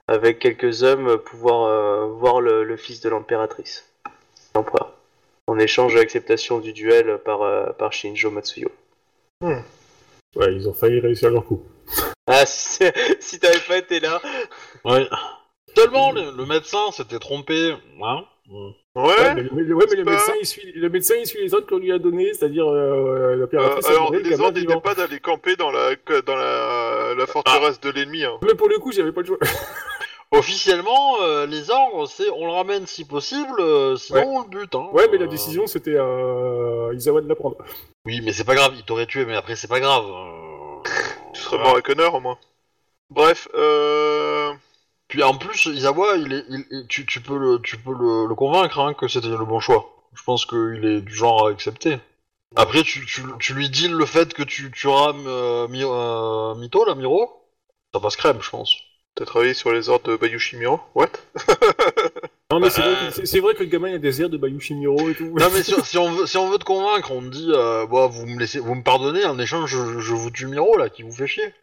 avec 0.08 0.40
quelques 0.40 0.84
hommes 0.84 1.18
pouvoir 1.18 1.64
euh, 1.66 2.06
voir 2.08 2.40
le, 2.40 2.64
le 2.64 2.78
fils 2.78 3.02
de 3.02 3.10
l'impératrice, 3.10 3.86
l'empereur. 4.56 4.94
En 5.48 5.60
échange 5.60 5.94
de 5.96 6.00
l'acceptation 6.00 6.60
du 6.60 6.72
duel 6.72 7.20
par, 7.26 7.42
euh, 7.42 7.66
par 7.74 7.92
Shinjo 7.92 8.32
Matsuyo. 8.32 8.72
Ouais, 9.42 10.56
ils 10.56 10.70
ont 10.70 10.74
failli 10.74 11.02
réussir 11.02 11.30
leur 11.30 11.44
coup. 11.44 11.62
Ah, 12.28 12.46
si, 12.46 12.82
si 13.20 13.40
t'avais 13.40 13.60
pas 13.68 13.78
été 13.78 14.00
là. 14.00 14.22
Ouais. 14.86 15.06
Tellement 15.76 16.12
le, 16.12 16.32
le 16.36 16.46
médecin 16.46 16.92
s'était 16.92 17.20
trompé. 17.20 17.76
Hein 18.04 18.24
Ouais, 18.50 19.04
Ouais. 19.04 19.34
mais, 19.36 19.44
mais- 19.54 19.74
ouais, 19.74 19.86
mais 19.90 19.96
le, 19.96 20.04
pas- 20.04 20.12
médecin, 20.12 20.34
il 20.40 20.46
suit, 20.46 20.72
le 20.76 20.90
médecin, 20.90 21.16
il 21.20 21.26
suit 21.26 21.40
les 21.42 21.54
ordres 21.56 21.66
qu'on 21.66 21.78
lui 21.78 21.92
a 21.92 21.98
donnés, 21.98 22.34
c'est-à-dire 22.34 22.68
euh, 22.70 23.32
Euh, 23.32 23.36
l'impératrice. 23.38 23.88
alors, 23.88 24.08
André, 24.08 24.20
le 24.22 24.30
les 24.30 24.40
ordres 24.40 24.60
n'étaient 24.60 24.82
pas 24.82 24.94
d'aller 24.96 25.20
camper 25.20 25.56
dans 25.56 25.72
la 25.72 25.96
dans 26.26 26.36
la, 26.36 27.16
la 27.18 27.26
forteresse 27.26 27.80
de 27.80 27.90
l'ennemi. 27.90 28.24
Hein. 28.24 28.38
Mais 28.44 28.54
pour 28.54 28.68
le 28.70 28.78
coup, 28.80 28.92
j'avais 28.92 29.12
pas 29.12 29.22
le 29.22 29.28
choix. 29.28 29.38
Officiellement, 30.32 31.22
euh, 31.22 31.46
les 31.46 31.70
ordres, 31.70 32.08
c'est 32.08 32.30
on 32.32 32.46
le 32.46 32.52
ramène 32.52 32.86
si 32.88 33.06
possible, 33.06 33.56
euh, 33.60 33.96
sinon 33.96 34.20
Ouais. 34.20 34.26
on 34.28 34.42
le 34.44 34.50
bute. 34.50 34.76
Hein. 34.76 34.90
Ouais, 34.92 35.08
mais 35.12 35.18
la 35.20 35.26
Euh, 35.26 35.28
décision, 35.28 35.66
c'était 35.68 35.98
à 35.98 36.90
Isawa 36.94 37.22
de 37.22 37.30
la 37.30 37.36
prendre. 37.36 37.56
Oui, 38.06 38.20
mais 38.24 38.34
c'est 38.34 38.44
pas 38.44 38.56
grave, 38.56 38.74
il 38.76 38.84
t'aurait 38.84 39.06
tué, 39.06 39.26
mais 39.26 39.36
après 39.36 39.56
c'est 39.56 39.68
pas 39.68 39.80
grave. 39.80 40.06
euh, 40.06 40.82
Tu 41.34 41.42
serais 41.42 41.58
voilà. 41.58 41.64
mort 41.66 41.74
avec 41.74 41.88
honneur 41.90 42.16
au 42.16 42.20
moins. 42.20 42.38
Bref, 43.12 43.48
euh... 43.56 44.52
Puis 45.14 45.22
en 45.22 45.36
plus, 45.36 45.68
Isawa, 45.68 46.18
il 46.18 46.34
est, 46.34 46.44
il- 46.50 46.66
il- 46.72 46.88
tu, 46.88 47.06
tu 47.06 47.22
peux 47.22 47.38
le, 47.38 47.60
tu 47.62 47.78
peux 47.78 47.94
le, 47.94 48.26
le 48.28 48.34
convaincre 48.34 48.80
hein, 48.80 48.96
que 48.96 49.08
c'était 49.08 49.28
le 49.28 49.46
bon 49.46 49.60
choix. 49.60 49.94
Je 50.16 50.24
pense 50.24 50.44
qu'il 50.48 50.84
est 50.84 51.02
du 51.02 51.14
genre 51.14 51.46
à 51.46 51.52
accepter. 51.52 52.00
Après, 52.56 52.82
tu, 52.82 53.06
tu, 53.06 53.22
tu 53.38 53.54
lui 53.54 53.70
dis 53.70 53.88
le 53.90 54.06
fait 54.08 54.34
que 54.34 54.42
tu, 54.42 54.72
tu 54.72 54.88
rames 54.88 55.26
euh, 55.28 55.68
Mi- 55.68 55.84
euh, 55.84 56.56
Mito, 56.56 56.84
là, 56.84 56.96
Miro, 56.96 57.30
ça 57.94 58.00
passe 58.00 58.16
crème, 58.16 58.40
je 58.42 58.50
pense. 58.50 58.74
t'as 59.14 59.26
travaillé 59.26 59.54
sur 59.54 59.72
les 59.72 59.88
ordres 59.88 60.10
de 60.10 60.16
Bayushi 60.18 60.56
Miro 60.56 60.80
What? 60.96 61.10
Non, 62.52 62.60
mais 62.60 62.72
c'est 62.72 62.82
Bah, 62.82 62.88
vrai, 62.96 63.12
que- 63.16 63.26
c'est- 63.28 63.40
vrai 63.40 63.54
que 63.54 63.60
le 63.60 63.70
gamin, 63.70 63.90
il 63.90 63.96
a 63.96 64.00
des 64.00 64.20
airs 64.20 64.30
de 64.32 64.38
Bayushi 64.38 64.74
Miro 64.74 65.10
et 65.10 65.14
tout. 65.14 65.26
Non, 65.40 65.50
mais 65.54 65.62
si, 65.64 65.76
si 65.84 65.98
on 66.00 66.12
veut, 66.12 66.26
si 66.26 66.38
on 66.38 66.50
veut 66.50 66.58
te 66.58 66.64
convaincre, 66.66 67.12
on 67.12 67.22
te 67.22 67.28
dit, 67.28 67.52
euh, 67.54 67.86
bon, 67.86 68.08
vous 68.08 68.26
me 68.26 68.40
laissez, 68.40 68.58
vous 68.58 68.74
me 68.74 68.82
pardonnez, 68.82 69.26
en 69.26 69.38
échange, 69.38 69.70
je, 69.70 70.00
je 70.00 70.14
vous 70.16 70.32
tue 70.32 70.48
Miro, 70.48 70.76
là, 70.76 70.90
qui 70.90 71.04
vous 71.04 71.12
fait 71.12 71.28
chier. 71.28 71.54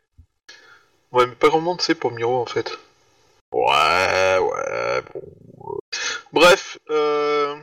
Ouais, 1.11 1.27
mais 1.27 1.35
pas 1.35 1.49
grand 1.49 1.61
monde 1.61 1.81
sait 1.81 1.97
pour 1.97 2.13
Miro 2.13 2.41
en 2.41 2.47
fait. 2.47 2.79
Ouais, 3.53 4.39
ouais, 4.39 5.03
bon. 5.13 5.79
Bref, 6.33 6.79
euh... 6.91 7.57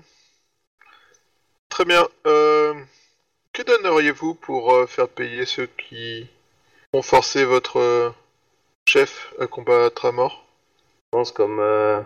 très 1.70 1.86
bien. 1.86 2.08
Euh... 2.26 2.74
Que 3.54 3.64
donneriez-vous 3.64 4.36
pour 4.36 4.74
euh, 4.74 4.86
faire 4.86 5.08
payer 5.08 5.46
ceux 5.46 5.68
qui 5.68 6.28
ont 6.94 7.02
forcé 7.02 7.46
votre 7.46 7.80
euh, 7.80 8.10
chef 8.88 9.34
à 9.40 9.48
combattre 9.48 10.06
à 10.06 10.12
mort? 10.12 10.46
Je 11.06 11.18
pense 11.18 11.32
comme. 11.32 11.60
Euh... 11.60 12.02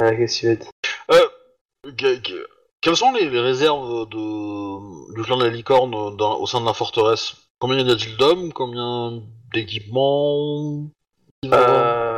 Ah, 0.00 0.14
qu'est-ce 0.14 0.42
que 0.42 0.62
tu 0.62 0.68
Euh, 1.10 1.28
que- 1.82 2.18
que- 2.20 2.48
quelles 2.82 2.96
sont 2.96 3.12
les, 3.12 3.28
les 3.30 3.40
réserves 3.40 4.08
de, 4.10 5.14
du 5.14 5.22
clan 5.24 5.38
de 5.38 5.44
la 5.44 5.50
licorne 5.50 6.16
dans- 6.16 6.38
au 6.38 6.46
sein 6.46 6.60
de 6.60 6.66
la 6.66 6.74
forteresse? 6.74 7.34
Combien 7.58 7.78
y 7.78 7.90
a-t-il 7.90 8.16
d'hommes? 8.18 8.52
Combien 8.52 9.22
d'équipements? 9.54 10.86
Euh... 11.46 12.15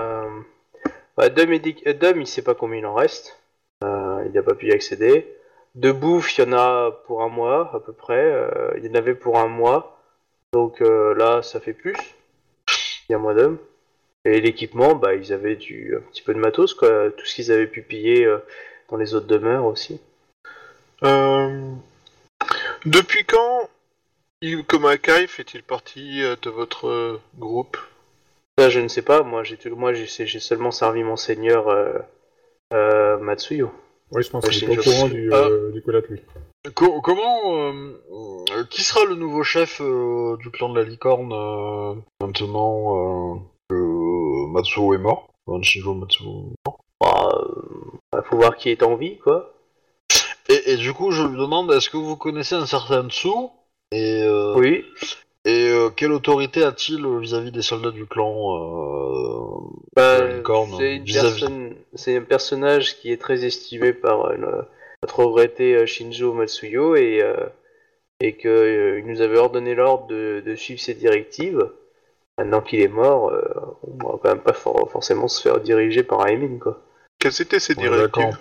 Bah, 1.18 1.30
Dom, 1.30 1.50
euh, 1.52 1.94
Dom, 1.94 2.20
il 2.20 2.28
sait 2.28 2.42
pas 2.42 2.54
combien 2.54 2.78
il 2.78 2.86
en 2.86 2.94
reste. 2.94 3.40
Euh, 3.82 4.22
il 4.26 4.30
n'a 4.30 4.42
pas 4.44 4.54
pu 4.54 4.68
y 4.68 4.72
accéder. 4.72 5.26
De 5.74 5.90
bouffe, 5.90 6.38
il 6.38 6.44
y 6.44 6.48
en 6.48 6.52
a 6.52 6.92
pour 6.92 7.24
un 7.24 7.28
mois 7.28 7.72
à 7.74 7.80
peu 7.80 7.92
près. 7.92 8.24
Euh, 8.24 8.70
il 8.76 8.86
y 8.86 8.88
en 8.88 8.94
avait 8.94 9.16
pour 9.16 9.36
un 9.36 9.48
mois. 9.48 10.00
Donc 10.52 10.78
là, 10.80 11.42
ça 11.42 11.58
fait 11.58 11.72
plus. 11.72 11.96
Il 13.08 13.12
y 13.12 13.14
a 13.16 13.18
moins 13.18 13.34
d'hommes. 13.34 13.58
Et 14.24 14.40
l'équipement, 14.40 14.94
bah, 14.94 15.14
ils 15.14 15.32
avaient 15.32 15.56
du, 15.56 15.96
un 15.96 16.00
petit 16.12 16.22
peu 16.22 16.32
de 16.34 16.38
matos, 16.38 16.72
quoi. 16.72 17.10
Tout 17.10 17.26
ce 17.26 17.34
qu'ils 17.34 17.50
avaient 17.50 17.66
pu 17.66 17.82
piller 17.82 18.32
dans 18.88 18.96
les 18.96 19.14
autres 19.14 19.26
demeures 19.26 19.66
aussi. 19.66 20.00
Depuis 22.86 23.24
quand 23.24 23.68
Ikomakai 24.40 25.26
fait-il 25.26 25.64
partie 25.64 26.22
de 26.42 26.48
votre 26.48 27.20
groupe? 27.38 27.76
Ça, 28.58 28.70
je 28.70 28.80
ne 28.80 28.88
sais 28.88 29.02
pas. 29.02 29.22
Moi, 29.22 29.44
j'ai 29.44 29.56
tout- 29.56 29.76
moi, 29.76 29.92
j'ai 29.92 30.26
j'ai 30.26 30.40
seulement 30.40 30.72
servi 30.72 31.04
mon 31.04 31.14
seigneur 31.14 31.68
euh, 31.68 31.92
euh, 32.74 33.16
Matsuyo. 33.18 33.70
Ouais, 34.10 34.22
je 34.22 34.30
pense 34.30 34.44
Ouais, 34.44 34.50
qu'il 34.50 34.64
est 34.64 34.78
au 34.78 34.82
courant 34.82 35.06
du, 35.06 35.32
euh, 35.32 35.70
du 35.70 35.80
collate, 35.80 36.08
lui. 36.08 36.20
Co- 36.74 37.00
comment 37.00 37.56
euh, 37.56 38.02
euh, 38.50 38.64
Qui 38.68 38.82
sera 38.82 39.04
le 39.04 39.14
nouveau 39.14 39.44
chef 39.44 39.80
euh, 39.80 40.36
du 40.38 40.50
clan 40.50 40.70
de 40.70 40.80
la 40.80 40.84
licorne 40.84 41.32
euh, 41.32 41.94
maintenant 42.20 43.36
euh, 43.36 43.38
que 43.70 44.46
Matsuo 44.52 44.92
est 44.92 44.98
mort? 44.98 45.28
Shinjo 45.62 45.94
Matsuo. 45.94 46.52
Bah, 47.00 47.28
euh, 48.14 48.22
faut 48.22 48.36
voir 48.38 48.56
qui 48.56 48.70
est 48.70 48.82
en 48.82 48.96
vie, 48.96 49.18
quoi. 49.18 49.54
Et, 50.48 50.72
et 50.72 50.76
du 50.76 50.92
coup, 50.92 51.12
je 51.12 51.22
lui 51.22 51.38
demande 51.38 51.70
est-ce 51.70 51.90
que 51.90 51.96
vous 51.96 52.16
connaissez 52.16 52.56
un 52.56 52.66
certain 52.66 53.08
Tsu? 53.08 53.28
Et, 53.92 54.22
euh, 54.24 54.54
Oui. 54.56 54.84
Et 55.44 55.68
euh, 55.68 55.90
quelle 55.90 56.12
autorité 56.12 56.62
a-t-il 56.64 57.06
vis-à-vis 57.18 57.52
des 57.52 57.62
soldats 57.62 57.90
du 57.90 58.06
clan 58.06 58.56
euh, 58.56 59.60
Bah, 59.96 60.18
c'est 60.78 60.96
une 60.96 61.04
vis-à-vis. 61.04 61.40
personne, 61.40 61.74
c'est 61.94 62.16
un 62.16 62.22
personnage 62.22 62.96
qui 62.98 63.10
est 63.12 63.20
très 63.20 63.44
estimé 63.44 63.92
par 63.92 64.26
euh, 64.26 64.34
le- 64.36 64.64
notre 65.02 65.24
regretté 65.24 65.74
euh, 65.76 65.86
Shinjo 65.86 66.32
Matsuyo 66.32 66.96
et 66.96 67.22
euh, 67.22 67.46
et 68.20 68.34
que 68.36 68.48
euh, 68.48 68.98
il 68.98 69.06
nous 69.06 69.20
avait 69.20 69.38
ordonné 69.38 69.74
l'ordre 69.74 70.08
de, 70.08 70.42
de 70.44 70.54
suivre 70.56 70.80
ses 70.80 70.94
directives. 70.94 71.70
Maintenant 72.36 72.60
qu'il 72.60 72.80
est 72.80 72.88
mort, 72.88 73.30
euh, 73.30 73.42
on 73.82 74.08
va 74.08 74.18
quand 74.22 74.28
même 74.28 74.40
pas 74.42 74.52
for- 74.52 74.90
forcément 74.90 75.28
se 75.28 75.40
faire 75.42 75.60
diriger 75.60 76.02
par 76.02 76.20
un 76.22 76.28
Emin, 76.28 76.58
quoi. 76.58 76.80
Quelles 77.18 77.40
étaient 77.40 77.58
Ouais, 77.76 77.82
directives? 77.82 78.36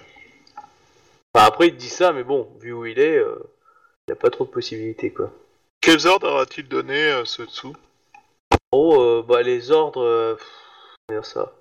Enfin, 1.33 1.45
après 1.47 1.67
il 1.67 1.73
te 1.73 1.79
dit 1.79 1.89
ça, 1.89 2.11
mais 2.11 2.23
bon, 2.23 2.47
vu 2.59 2.73
où 2.73 2.85
il 2.85 2.99
est, 2.99 3.17
euh, 3.17 3.37
il 4.07 4.11
n'y 4.11 4.13
a 4.13 4.15
pas 4.15 4.29
trop 4.29 4.45
de 4.45 4.49
possibilités, 4.49 5.11
quoi. 5.11 5.31
Quels 5.87 6.05
ordres 6.05 6.27
aura-t-il 6.29 6.67
donné 6.67 7.01
euh, 7.01 7.23
ce 7.23 7.43
Tsu 7.45 7.67
Oh, 8.73 9.01
euh, 9.01 9.23
bah 9.25 9.41
les 9.41 9.71
ordres, 9.71 10.03
euh, 10.03 10.35
pff, 10.35 10.45
comment 11.07 11.21
dire 11.21 11.25
ça? 11.25 11.53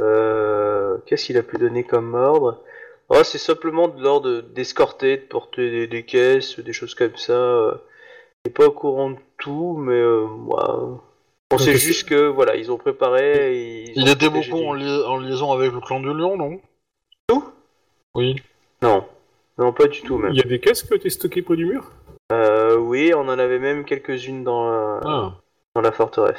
Euh, 0.00 0.96
Qu'est-ce 1.04 1.26
qu'il 1.26 1.36
a 1.36 1.42
pu 1.42 1.58
donner 1.58 1.84
comme 1.84 2.14
ordre? 2.14 2.62
Oh, 3.10 3.22
c'est 3.24 3.36
simplement 3.36 3.88
de 3.88 4.02
l'ordre 4.02 4.40
d'escorter, 4.40 5.18
de 5.18 5.22
porter 5.22 5.70
des, 5.70 5.86
des 5.86 6.06
caisses, 6.06 6.58
des 6.58 6.72
choses 6.72 6.94
comme 6.94 7.16
ça. 7.16 7.34
euh. 7.34 7.74
Il 8.46 8.48
est 8.48 8.54
pas 8.54 8.68
au 8.68 8.72
courant 8.72 9.10
de 9.10 9.18
tout, 9.36 9.76
mais 9.76 9.92
euh, 9.92 10.24
moi, 10.26 11.02
on 11.50 11.56
Donc, 11.58 11.60
sait 11.60 11.76
juste 11.76 12.08
que 12.08 12.26
voilà, 12.26 12.56
ils 12.56 12.72
ont 12.72 12.78
préparé. 12.78 13.54
et 13.54 13.90
ils 13.90 13.98
Il 14.00 14.04
ont 14.08 14.14
était 14.14 14.30
protégé 14.30 14.50
beaucoup 14.50 14.62
des- 14.62 14.66
en, 14.66 14.72
lia- 14.72 15.04
en 15.08 15.18
liaison 15.18 15.52
avec 15.52 15.72
le 15.72 15.80
clan 15.80 16.00
du 16.00 16.06
lion, 16.14 16.38
non? 16.38 16.58
Nous 17.30 17.44
Oui. 18.14 18.36
Non, 18.80 19.06
non, 19.58 19.74
pas 19.74 19.88
du 19.88 20.00
tout 20.00 20.16
même. 20.16 20.32
Il 20.32 20.38
y 20.38 20.40
a 20.40 20.48
des 20.48 20.58
caisses 20.58 20.84
qui 20.84 20.92
ont 20.94 20.96
été 20.96 21.10
stockées 21.10 21.42
près 21.42 21.56
du 21.56 21.66
mur? 21.66 21.92
Euh, 22.32 22.76
oui, 22.76 23.12
on 23.14 23.20
en 23.28 23.38
avait 23.38 23.58
même 23.58 23.84
quelques-unes 23.84 24.44
dans 24.44 24.70
la, 24.70 25.00
Ah. 25.04 25.34
dans 25.74 25.80
la 25.80 25.92
forteresse. 25.92 26.36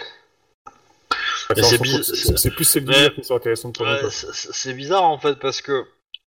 C'est 1.56 1.82
biz- 1.82 2.50
plus 2.56 2.64
celles 2.64 2.86
mur 2.86 3.16
qui 3.16 3.24
sont 3.24 3.36
intéressantes 3.36 3.76
pour. 3.76 3.86
Ouais, 3.88 4.00
c'est- 4.12 4.74
bizarre 4.74 5.04
en 5.06 5.18
fait 5.18 5.40
parce 5.40 5.62
que 5.62 5.84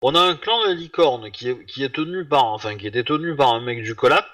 on 0.02 0.14
a 0.14 0.20
un 0.20 0.36
clan 0.36 0.62
de 0.64 0.68
la 0.68 0.74
licorne 0.74 1.32
qui 1.32 1.50
est, 1.50 1.66
qui 1.66 1.86
est 1.86 1.94
tenu 1.96 2.26
par 2.26 2.44
enfin 2.46 2.76
qui 2.76 2.86
était 2.88 3.04
tenu 3.06 3.34
par 3.34 3.54
un 3.54 3.62
mec 3.62 3.82
du 3.82 3.96
Colat 3.96 4.26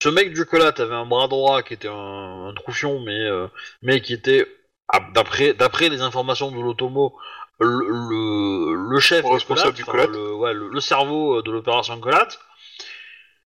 ce 0.00 0.08
mec 0.10 0.32
du 0.32 0.44
Colat 0.44 0.74
avait 0.78 0.94
un 0.94 1.06
bras 1.06 1.26
droit 1.26 1.62
qui 1.62 1.72
était 1.74 1.88
un, 1.88 2.48
un 2.48 2.54
troufion, 2.54 3.00
mais, 3.00 3.18
euh, 3.18 3.46
mais 3.82 4.02
qui 4.02 4.12
était, 4.12 4.46
ah, 4.92 5.00
d'après 5.14 5.54
d'après 5.54 5.88
les 5.88 6.02
informations 6.02 6.50
de 6.52 6.60
l'Automo, 6.60 7.16
le, 7.58 7.66
le, 7.88 8.90
le 8.90 9.00
chef 9.00 9.24
Le 9.24 9.30
responsable 9.30 9.72
du 9.74 9.82
enfin, 9.84 9.92
Colat. 9.92 10.06
le, 10.06 10.34
ouais, 10.34 10.52
le, 10.52 10.68
le 10.68 10.80
cerveau 10.80 11.40
de 11.40 11.50
l'opération 11.50 11.98
Colat. 11.98 12.28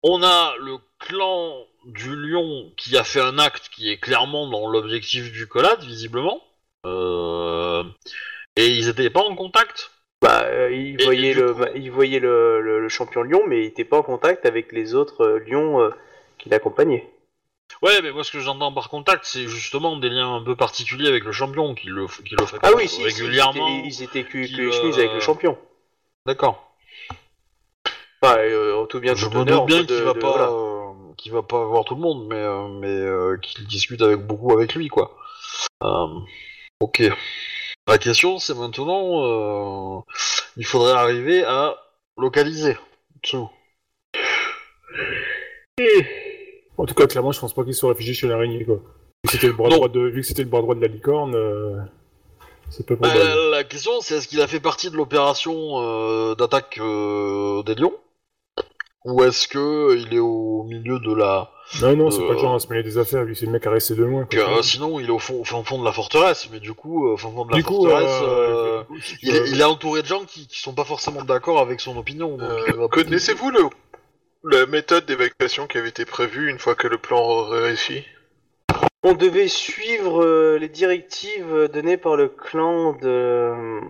On 0.06 0.22
a 0.22 0.55
le 0.60 0.76
clan 0.98 1.56
du 1.86 2.14
Lion 2.14 2.70
qui 2.76 2.97
a 2.97 3.05
fait 3.05 3.20
un 3.22 3.39
acte 3.39 3.70
qui 3.70 3.90
est 3.90 3.97
clairement 3.97 4.47
dans 4.48 4.68
l'objectif 4.68 5.32
du 5.32 5.47
Colat, 5.48 5.76
visiblement. 5.76 6.43
Euh, 6.85 7.82
et 8.56 8.68
ils 8.68 8.89
étaient 8.89 9.09
pas 9.09 9.22
en 9.22 9.35
contact. 9.35 9.90
Bah, 10.20 10.43
euh, 10.44 10.70
il, 10.70 11.02
voyait 11.02 11.32
le, 11.32 11.52
coup- 11.55 11.59
bah, 11.59 11.68
il 11.74 11.90
voyait 11.90 12.20
le, 12.20 12.60
le- 12.60 12.81
le 12.81 12.89
champion 12.90 13.22
Lyon, 13.22 13.43
mais 13.47 13.62
il 13.62 13.66
était 13.66 13.85
pas 13.85 13.98
en 13.98 14.02
contact 14.02 14.44
avec 14.44 14.72
les 14.72 14.94
autres 14.94 15.22
euh, 15.22 15.39
Lions 15.40 15.81
euh, 15.81 15.90
qui 16.39 16.51
l'accompagnaient. 16.51 17.10
Ouais, 17.81 18.02
mais 18.02 18.12
moi 18.12 18.24
ce 18.24 18.31
que 18.31 18.40
j'entends 18.40 18.72
par 18.74 18.90
contact, 18.90 19.24
c'est 19.24 19.48
justement 19.48 19.97
des 19.97 20.10
liens 20.10 20.35
un 20.35 20.43
peu 20.43 20.55
particuliers 20.55 21.09
avec 21.09 21.24
le 21.24 21.32
champion 21.32 21.74
qui 21.74 21.89
le, 21.89 22.06
qui 22.06 22.36
le 22.36 22.44
fait 22.44 22.59
Ah 22.62 22.72
oui, 22.76 22.89
si, 22.89 22.97
si, 22.97 23.02
régulièrement. 23.05 23.68
ils 23.68 23.86
étaient, 23.86 23.89
ils 23.89 24.02
étaient 24.05 24.24
cul, 24.24 24.47
qui, 24.47 24.55
cul 24.55 24.70
chemise 24.72 24.98
avec 24.98 25.12
le 25.14 25.20
champion. 25.20 25.59
D'accord. 26.26 26.73
Enfin, 28.24 28.38
euh, 28.38 28.76
en 28.82 28.86
tout 28.86 29.01
bien, 29.01 29.14
Je 29.14 29.26
tout 29.26 29.38
me 29.38 29.44
doute 29.44 29.66
bien 29.66 29.84
qu'il 29.84 30.02
va 30.02 30.14
de- 30.14 30.18
pas, 30.18 30.30
voilà. 30.30 30.51
euh, 30.51 30.92
qu'il 31.16 31.32
va 31.32 31.42
pas 31.42 31.64
voir 31.64 31.84
tout 31.84 31.94
le 31.94 32.01
monde, 32.01 32.26
mais 32.28 32.36
euh, 32.36 32.68
mais 32.68 32.86
euh, 32.88 33.36
qu'il 33.36 33.66
discute 33.66 34.01
avec 34.02 34.20
beaucoup 34.26 34.52
avec 34.52 34.74
lui, 34.74 34.88
quoi. 34.88 35.14
Euh, 35.82 36.06
ok. 36.80 37.02
La 37.86 37.98
question, 37.98 38.38
c'est 38.38 38.55
maintenant, 38.55 39.98
euh, 39.98 40.01
il 40.56 40.64
faudrait 40.64 40.92
arriver 40.92 41.44
à 41.44 41.76
localiser 42.16 42.78
Tsu. 43.22 43.36
En 46.76 46.86
tout 46.86 46.94
cas, 46.94 47.06
clairement, 47.06 47.32
je 47.32 47.40
pense 47.40 47.52
pas 47.55 47.62
qu'il 47.64 47.74
soit 47.74 47.90
réfugié 47.90 48.14
chez 48.14 48.26
l'araignée, 48.26 48.64
quoi. 48.64 48.76
Vu 48.76 48.80
que 49.26 49.32
c'était 49.32 49.46
le 49.48 49.52
bras 49.52 49.68
Non. 49.68 49.76
droit 49.76 49.88
de, 49.88 50.01
vu 50.01 50.20
que 50.22 50.26
c'était 50.26 50.42
le 50.42 50.48
bras 50.48 50.60
droit 50.62 50.74
de 50.74 50.80
la 50.80 50.88
licorne, 50.88 51.34
euh, 51.34 51.78
c'est 52.70 52.86
peu 52.86 52.96
Bah, 52.96 53.14
la, 53.14 53.34
la 53.51 53.64
question, 53.64 54.01
c'est 54.01 54.16
est-ce 54.16 54.28
qu'il 54.28 54.40
a 54.40 54.46
fait 54.46 54.60
partie 54.60 54.90
de 54.90 54.96
l'opération 54.96 55.55
euh, 55.82 56.34
d'attaque 56.34 56.78
euh, 56.80 57.62
des 57.62 57.74
lions? 57.74 57.92
Ou 59.05 59.22
est-ce 59.22 59.47
que 59.48 59.97
il 59.97 60.14
est 60.14 60.18
au 60.18 60.64
milieu 60.64 60.98
de 60.98 61.14
la 61.14 61.51
Non, 61.82 61.94
non, 61.97 62.10
c'est 62.10 62.22
euh, 62.22 62.26
pas 62.26 62.32
le 62.35 62.39
genre 62.39 62.55
à 62.55 62.59
se 62.59 62.68
mêler 62.68 62.82
des 62.82 62.97
affaires, 62.98 63.22
lui, 63.24 63.36
c'est 63.36 63.47
le 63.47 63.52
mec 63.52 63.66
à 63.66 63.70
rester 63.70 63.94
de 63.94 64.02
loin. 64.05 64.24
quoi. 64.31 64.59
euh, 64.59 64.62
sinon 64.62 64.98
il 65.01 65.06
est 65.06 65.10
au 65.10 65.18
fond, 65.18 65.40
au 65.40 65.44
fin 65.44 65.62
fond 65.62 65.78
de 65.78 65.85
la 65.85 65.93
forteresse 65.93 66.48
mais 66.52 66.60
du 66.60 66.72
coup 66.72 67.06
euh, 67.09 67.12
au 67.12 67.16
fin 67.16 67.31
fond 67.31 67.44
de 67.44 67.51
la 67.52 67.56
du 67.56 67.64
coup, 67.64 67.86
forteresse 67.86 68.20
euh, 68.22 68.78
euh, 68.81 68.82
il, 69.22 69.35
est, 69.36 69.51
il 69.51 69.60
est 69.60 69.64
entouré 69.64 70.02
de 70.02 70.06
gens 70.06 70.24
qui, 70.24 70.47
qui 70.47 70.59
sont 70.60 70.74
pas 70.74 70.85
forcément 70.85 71.22
d'accord 71.22 71.60
avec 71.60 71.81
son 71.81 71.97
opinion 71.97 72.36
donc 72.36 72.48
Euh, 72.51 72.89
Connaissez-vous 72.89 73.51
le... 73.51 73.60
la 74.51 74.66
méthode 74.66 75.05
d'évacuation 75.06 75.66
qui 75.66 75.78
avait 75.78 75.89
été 75.90 76.05
prévue 76.05 76.51
une 76.51 76.59
fois 76.59 76.74
que 76.74 76.86
le 76.89 76.98
plan 76.98 77.20
aurait 77.20 77.60
réussi? 77.62 78.05
On 79.02 79.12
devait 79.12 79.48
suivre 79.48 80.22
euh, 80.24 80.56
les 80.59 80.70
directives 80.70 81.68
données 81.72 81.98
par 81.98 82.16
le 82.16 82.28
clan 82.28 82.94
de 82.94 83.81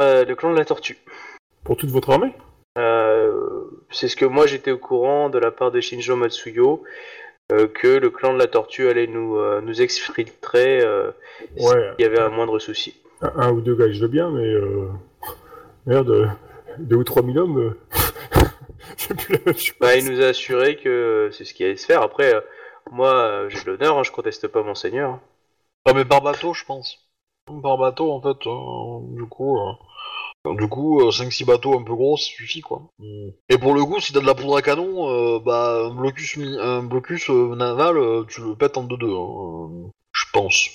euh, 0.00 0.24
le 0.26 0.34
clan 0.34 0.52
de 0.52 0.58
la 0.58 0.64
tortue. 0.66 0.98
Pour 1.64 1.76
toute 1.78 1.88
votre 1.90 2.10
armée? 2.10 2.32
Euh, 2.34 2.51
c'est 2.76 4.08
ce 4.08 4.16
que 4.16 4.24
moi 4.24 4.46
j'étais 4.46 4.70
au 4.70 4.78
courant 4.78 5.28
de 5.28 5.38
la 5.38 5.50
part 5.50 5.70
de 5.70 5.80
Shinjo 5.80 6.16
Matsuyo 6.16 6.82
euh, 7.52 7.66
que 7.68 7.88
le 7.88 8.10
clan 8.10 8.32
de 8.32 8.38
la 8.38 8.46
tortue 8.46 8.88
allait 8.88 9.06
nous 9.06 9.36
euh, 9.36 9.60
nous 9.60 9.82
exfiltrer 9.82 10.80
euh, 10.80 11.10
Ouais. 11.58 11.92
s'il 11.96 12.04
y 12.04 12.04
avait 12.04 12.20
un 12.20 12.28
moindre 12.30 12.58
souci. 12.58 12.94
Un, 13.20 13.32
un 13.36 13.52
ou 13.52 13.60
deux 13.60 13.74
gars, 13.74 13.90
je 13.90 14.00
veux 14.00 14.08
bien, 14.08 14.30
mais 14.30 14.46
euh... 14.46 14.88
merde, 15.86 16.10
euh, 16.10 16.26
deux 16.78 16.96
ou 16.96 17.04
trois 17.04 17.22
mille 17.22 17.38
hommes, 17.38 17.58
euh, 17.58 17.78
c'est 18.96 19.14
plus 19.16 19.34
la 19.34 19.40
même 19.44 19.54
chose. 19.56 19.74
Bah, 19.80 19.96
il 19.96 20.10
nous 20.10 20.22
a 20.22 20.26
assuré 20.26 20.76
que 20.76 21.28
c'est 21.32 21.44
ce 21.44 21.52
qui 21.52 21.64
allait 21.64 21.76
se 21.76 21.86
faire. 21.86 22.00
Après, 22.02 22.34
euh, 22.34 22.40
moi 22.90 23.12
euh, 23.12 23.48
j'ai 23.48 23.60
de 23.64 23.70
l'honneur, 23.70 23.98
hein, 23.98 24.02
je 24.02 24.12
conteste 24.12 24.48
pas 24.48 24.62
mon 24.62 24.74
seigneur. 24.74 25.18
Ah, 25.84 25.92
mais 25.94 26.04
par 26.04 26.22
bateau 26.22 26.54
je 26.54 26.64
pense 26.64 26.98
par 27.62 27.76
bateau 27.76 28.12
en 28.12 28.20
fait 28.22 28.46
euh, 28.46 29.16
du 29.16 29.24
coup 29.24 29.58
euh, 29.58 29.72
du 30.44 30.68
coup 30.68 31.10
5-6 31.12 31.44
bateaux 31.44 31.78
un 31.78 31.82
peu 31.84 31.94
gros 31.94 32.16
ça 32.16 32.24
suffit 32.24 32.60
quoi 32.60 32.82
Mm. 32.98 33.28
et 33.48 33.58
pour 33.58 33.74
le 33.74 33.84
coup 33.84 34.00
si 34.00 34.12
t'as 34.12 34.20
de 34.20 34.26
la 34.26 34.34
poudre 34.34 34.56
à 34.56 34.62
canon 34.62 35.08
euh, 35.10 35.38
bah 35.38 35.86
un 35.86 35.94
blocus 35.94 36.36
mi- 36.36 36.58
un 36.58 36.82
blocus 36.82 37.30
euh, 37.30 37.54
naval 37.54 37.96
euh, 37.96 38.24
tu 38.28 38.40
le 38.40 38.54
pètes 38.56 38.76
en 38.76 38.84
2-2 38.84 39.06
hein, 39.06 39.68
euh, 39.86 39.88
je 40.12 40.24
pense 40.32 40.68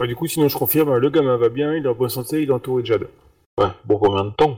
Ouais, 0.00 0.06
du 0.06 0.16
coup, 0.16 0.26
sinon, 0.26 0.48
je 0.48 0.56
confirme, 0.56 0.96
le 0.96 1.10
gamin 1.10 1.36
va 1.36 1.50
bien, 1.50 1.74
il 1.74 1.84
est 1.84 1.88
en 1.88 1.92
bonne 1.94 2.08
santé, 2.08 2.40
il 2.40 2.48
est 2.48 2.52
entouré 2.54 2.80
de 2.80 2.86
Jade. 2.86 3.06
Ouais, 3.58 3.66
bon, 3.84 3.98
combien 3.98 4.24
de 4.24 4.30
temps? 4.30 4.56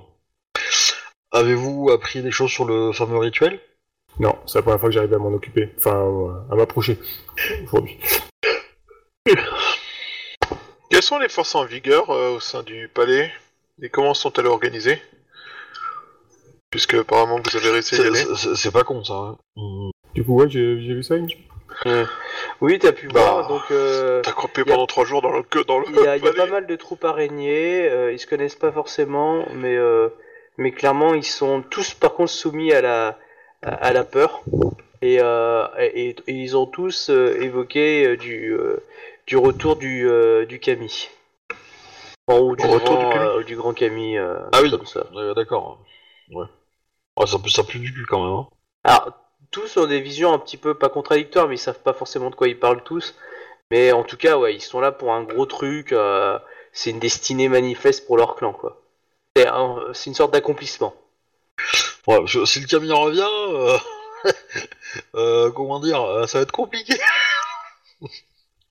Avez-vous 1.32 1.90
appris 1.90 2.22
des 2.22 2.30
choses 2.30 2.52
sur 2.52 2.64
le 2.64 2.93
fameux 2.93 3.18
rituel? 3.18 3.59
Non, 4.20 4.36
c'est 4.47 4.59
la 4.59 4.62
première 4.62 4.78
fois 4.78 4.89
que 4.89 4.94
j'arrive 4.94 5.12
à 5.14 5.18
m'en 5.18 5.32
occuper, 5.32 5.70
enfin, 5.76 5.97
euh, 5.97 6.32
à 6.48 6.55
m'approcher, 6.55 6.97
aujourd'hui. 7.64 7.98
Quelles 10.90 11.02
sont 11.02 11.18
les 11.18 11.28
forces 11.28 11.55
en 11.56 11.64
vigueur 11.64 12.10
euh, 12.10 12.36
au 12.36 12.40
sein 12.40 12.62
du 12.62 12.89
palais? 12.89 13.32
Et 13.81 13.89
comment 13.89 14.15
sont-elles 14.15 14.47
organisées? 14.47 15.01
Puisque 16.70 16.94
apparemment 16.94 17.39
vous 17.44 17.57
avez 17.57 17.70
réussi 17.70 17.94
à 17.94 17.99
y 17.99 18.01
C'est- 18.01 18.07
aller. 18.09 18.36
C'est 18.36 18.55
c'est 18.57 18.70
pas 18.73 18.82
con 18.85 19.05
ça. 19.05 19.15
hein. 19.15 19.90
Du 20.15 20.24
coup, 20.24 20.35
ouais, 20.40 20.49
j'ai 20.49 20.81
j'ai 20.81 20.94
vu 20.94 21.03
ça, 21.03 21.16
il 21.16 21.24
me 21.24 21.28
semble. 21.28 22.09
Oui, 22.61 22.78
t'as 22.78 22.93
pu 22.93 23.09
Bah, 23.09 23.20
voir. 23.20 23.49
Donc, 23.49 23.62
euh, 23.70 24.20
T'as 24.23 24.32
campé 24.32 24.61
y 24.61 24.62
a- 24.62 24.66
pendant 24.74 24.86
trois 24.86 25.05
jours 25.05 25.23
dans 25.23 25.32
le, 25.32 25.43
que 25.43 25.59
dans 25.65 25.78
le 25.78 25.86
il 25.89 25.97
y, 25.97 26.07
a, 26.07 26.16
il 26.16 26.24
y 26.24 26.28
a 26.28 26.32
palais. 26.32 26.44
pas 26.47 26.51
mal 26.51 26.66
de 26.66 26.77
troupes 26.77 27.05
araignées. 27.05 27.89
euh, 27.89 28.12
ils 28.12 28.19
se 28.19 28.27
connaissent 28.27 28.55
pas 28.57 28.73
forcément, 28.73 29.47
mais 29.55 29.74
euh, 29.77 30.09
mais 30.59 30.70
clairement, 30.73 31.15
ils 31.15 31.24
sont 31.24 31.62
tous 31.62 31.94
par 31.94 32.12
contre 32.15 32.31
soumis 32.31 32.73
à 32.73 32.81
la 32.82 33.19
à, 33.62 33.74
à 33.74 33.93
la 33.93 34.05
peur. 34.05 34.43
Et, 35.03 35.19
euh, 35.20 35.66
et, 35.78 36.11
et 36.11 36.32
ils 36.32 36.57
ont 36.57 36.66
tous 36.66 37.11
euh, 37.11 37.36
évoqué 37.40 38.07
euh, 38.07 38.16
du 38.16 38.53
euh, 38.55 38.77
du 39.27 39.36
retour 39.36 39.77
du 39.77 40.09
euh, 40.09 40.44
du 40.47 40.59
Kami. 40.61 41.09
Ou 42.40 42.56
du, 42.56 42.64
retour 42.66 42.98
grand, 42.98 43.10
du 43.12 43.18
euh, 43.18 43.42
du 43.44 43.56
grand 43.56 43.74
Kami. 43.74 44.16
euh, 44.16 44.38
Ah 44.52 44.60
oui. 44.62 44.70
comme 44.70 44.86
ça. 44.86 45.04
D'accord. 45.36 45.80
Ouais. 46.30 46.46
Ouais, 47.18 47.26
ça, 47.26 47.38
ça 47.48 47.64
pue 47.64 47.78
du 47.78 47.92
cul 47.92 48.06
quand 48.09 48.22
même. 48.24 48.32
hein. 48.34 48.48
Alors, 48.84 49.12
tous 49.50 49.76
ont 49.76 49.86
des 49.86 50.00
visions 50.00 50.32
un 50.32 50.38
petit 50.38 50.56
peu 50.56 50.74
pas 50.74 50.88
contradictoires, 50.88 51.46
mais 51.48 51.56
ils 51.56 51.59
savent 51.59 51.82
pas 51.82 51.92
forcément 51.92 52.30
de 52.30 52.34
quoi 52.34 52.48
ils 52.48 52.59
parlent 52.59 52.82
tous. 52.84 53.14
Mais 53.70 53.92
en 53.92 54.02
tout 54.04 54.16
cas, 54.16 54.36
ouais, 54.38 54.54
ils 54.54 54.60
sont 54.60 54.80
là 54.80 54.92
pour 54.92 55.12
un 55.12 55.22
gros 55.22 55.46
truc. 55.46 55.92
euh, 55.92 56.38
c'est 56.72 56.90
une 56.90 56.98
destinée 57.00 57.48
manifeste 57.48 58.06
pour 58.06 58.16
leur 58.16 58.34
clan, 58.36 58.52
quoi. 58.54 58.80
C'est 59.36 59.46
un- 59.46 59.92
c'est 59.92 60.09
une 60.10 60.14
sorte 60.14 60.32
d'accomplissement. 60.32 60.94
Ouais, 62.06 62.18
si 62.46 62.60
le 62.60 62.66
camion 62.66 62.96
revient, 63.00 63.78
comment 65.54 65.80
dire, 65.80 66.28
ça 66.28 66.38
va 66.38 66.42
être 66.42 66.52
compliqué. 66.52 66.94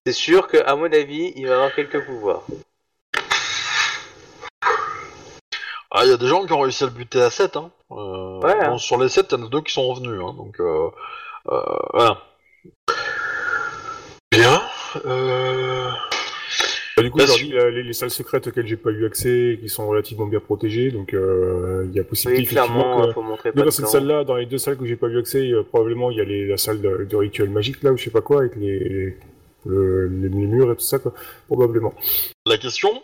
C'est 0.05 0.13
sûr 0.13 0.47
que, 0.47 0.57
à 0.57 0.75
mon 0.75 0.91
avis, 0.91 1.31
il 1.35 1.47
va 1.47 1.55
avoir 1.55 1.75
quelques 1.75 2.03
pouvoirs. 2.05 2.43
Ah, 5.91 6.01
il 6.05 6.09
y 6.09 6.13
a 6.13 6.17
des 6.17 6.27
gens 6.27 6.45
qui 6.45 6.53
ont 6.53 6.61
réussi 6.61 6.83
à 6.83 6.87
le 6.87 6.93
buter 6.93 7.21
à 7.21 7.29
7. 7.29 7.57
Hein. 7.57 7.71
Euh, 7.91 8.39
Ouais, 8.39 8.55
bon, 8.67 8.73
hein. 8.73 8.77
Sur 8.77 8.97
les 8.97 9.09
7, 9.09 9.27
il 9.31 9.37
y 9.37 9.41
en 9.41 9.45
a 9.45 9.49
deux 9.49 9.61
qui 9.61 9.73
sont 9.73 9.85
revenus. 9.87 10.19
Hein, 10.21 10.33
donc, 10.37 10.59
euh, 10.59 10.87
euh, 11.51 11.61
voilà. 11.93 12.17
Bien. 14.31 14.61
Euh... 15.05 15.89
Bah, 16.97 17.03
du 17.03 17.11
coup, 17.11 17.19
dis, 17.19 17.53
euh, 17.53 17.71
les, 17.71 17.83
les 17.83 17.93
salles 17.93 18.09
secrètes 18.09 18.47
auxquelles 18.47 18.67
j'ai 18.67 18.75
pas 18.77 18.91
eu 18.91 19.05
accès, 19.05 19.57
qui 19.61 19.69
sont 19.69 19.87
relativement 19.87 20.25
bien 20.27 20.39
protégées, 20.41 20.91
donc 20.91 21.13
euh, 21.13 21.85
il 21.89 21.95
y 21.95 21.99
a 21.99 22.03
possibilité 22.03 22.43
Oui, 22.43 22.47
clairement, 22.49 23.03
il 23.03 23.07
que... 23.07 23.13
faut 23.13 23.21
montrer 23.21 23.51
pas 23.53 23.63
Dans 23.63 23.71
cette 23.71 23.87
salle-là, 23.87 24.23
dans 24.25 24.35
les 24.35 24.45
deux 24.45 24.57
salles 24.57 24.77
que 24.77 24.85
j'ai 24.85 24.97
pas 24.97 25.07
eu 25.07 25.17
accès, 25.17 25.51
euh, 25.51 25.63
probablement 25.63 26.11
il 26.11 26.17
y 26.17 26.21
a 26.21 26.25
les, 26.25 26.45
la 26.47 26.57
salle 26.57 26.81
de, 26.81 27.05
de 27.09 27.15
rituel 27.15 27.49
magique 27.49 27.81
là, 27.81 27.91
ou 27.93 27.97
je 27.97 28.03
sais 28.03 28.09
pas 28.11 28.19
quoi, 28.21 28.39
avec 28.41 28.55
les, 28.57 28.77
les, 28.79 29.17
le- 29.65 30.07
les- 30.07 30.29
les 30.29 30.47
murs 30.47 30.69
et 30.71 30.75
tout 30.75 30.81
ça, 30.81 30.99
quoi. 30.99 31.13
Probablement. 31.47 31.93
La 32.45 32.57
question, 32.57 33.01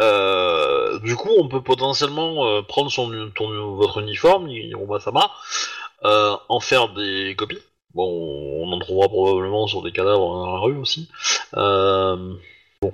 euh, 0.00 0.98
du 1.00 1.16
coup, 1.16 1.30
on 1.38 1.48
peut 1.48 1.62
potentiellement 1.62 2.46
euh, 2.46 2.62
prendre 2.62 2.90
son, 2.90 3.30
ton, 3.34 3.76
votre 3.76 3.98
uniforme, 3.98 4.48
Hiroma-sama, 4.48 5.30
euh, 6.04 6.36
en 6.48 6.60
faire 6.60 6.92
des 6.92 7.34
copies. 7.36 7.62
Bon, 7.94 8.04
on 8.62 8.72
en 8.72 8.78
trouvera 8.78 9.08
probablement 9.08 9.66
sur 9.66 9.82
des 9.82 9.92
cadavres 9.92 10.34
dans 10.34 10.52
la 10.52 10.58
rue 10.60 10.76
aussi. 10.76 11.08
Euh, 11.56 12.34
bon. 12.82 12.92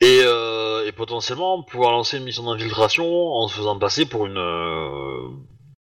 Et, 0.00 0.20
euh, 0.22 0.86
et 0.86 0.92
potentiellement 0.92 1.62
pouvoir 1.64 1.90
lancer 1.90 2.18
une 2.18 2.24
mission 2.24 2.44
d'infiltration 2.44 3.32
en 3.32 3.48
se 3.48 3.56
faisant 3.56 3.76
passer 3.76 4.06
pour 4.06 4.26
une 4.26 4.38
euh, 4.38 5.28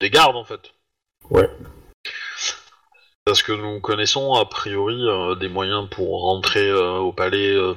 des 0.00 0.10
gardes 0.10 0.36
en 0.36 0.44
fait. 0.44 0.74
Ouais. 1.30 1.48
Parce 3.24 3.42
que 3.42 3.52
nous 3.52 3.80
connaissons 3.80 4.34
a 4.34 4.44
priori 4.44 5.06
des 5.40 5.48
moyens 5.48 5.88
pour 5.88 6.20
rentrer 6.22 6.70
au 6.72 7.12
palais 7.12 7.54
euh, 7.54 7.74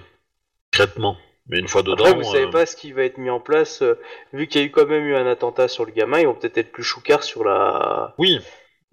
discrètement. 0.73 1.15
Mais 1.47 1.59
une 1.59 1.67
fois 1.67 1.83
dedans, 1.83 2.05
Après, 2.05 2.13
vous 2.15 2.23
savez 2.23 2.45
euh, 2.45 2.51
pas 2.51 2.65
ce 2.65 2.75
qui 2.75 2.91
va 2.91 3.03
être 3.03 3.17
mis 3.17 3.29
en 3.29 3.39
place. 3.39 3.81
euh, 3.81 3.99
vu 4.33 4.47
qu'il 4.47 4.61
y 4.61 4.63
a 4.63 4.67
eu 4.67 4.71
quand 4.71 4.87
même 4.87 5.05
eu 5.05 5.15
un 5.15 5.27
attentat 5.27 5.67
sur 5.67 5.85
le 5.85 5.91
gamin, 5.91 6.19
ils 6.19 6.27
vont 6.27 6.33
peut-être 6.33 6.57
être 6.57 6.71
plus 6.71 6.83
choucards 6.83 7.23
sur 7.23 7.43
la, 7.43 8.15
oui, 8.17 8.39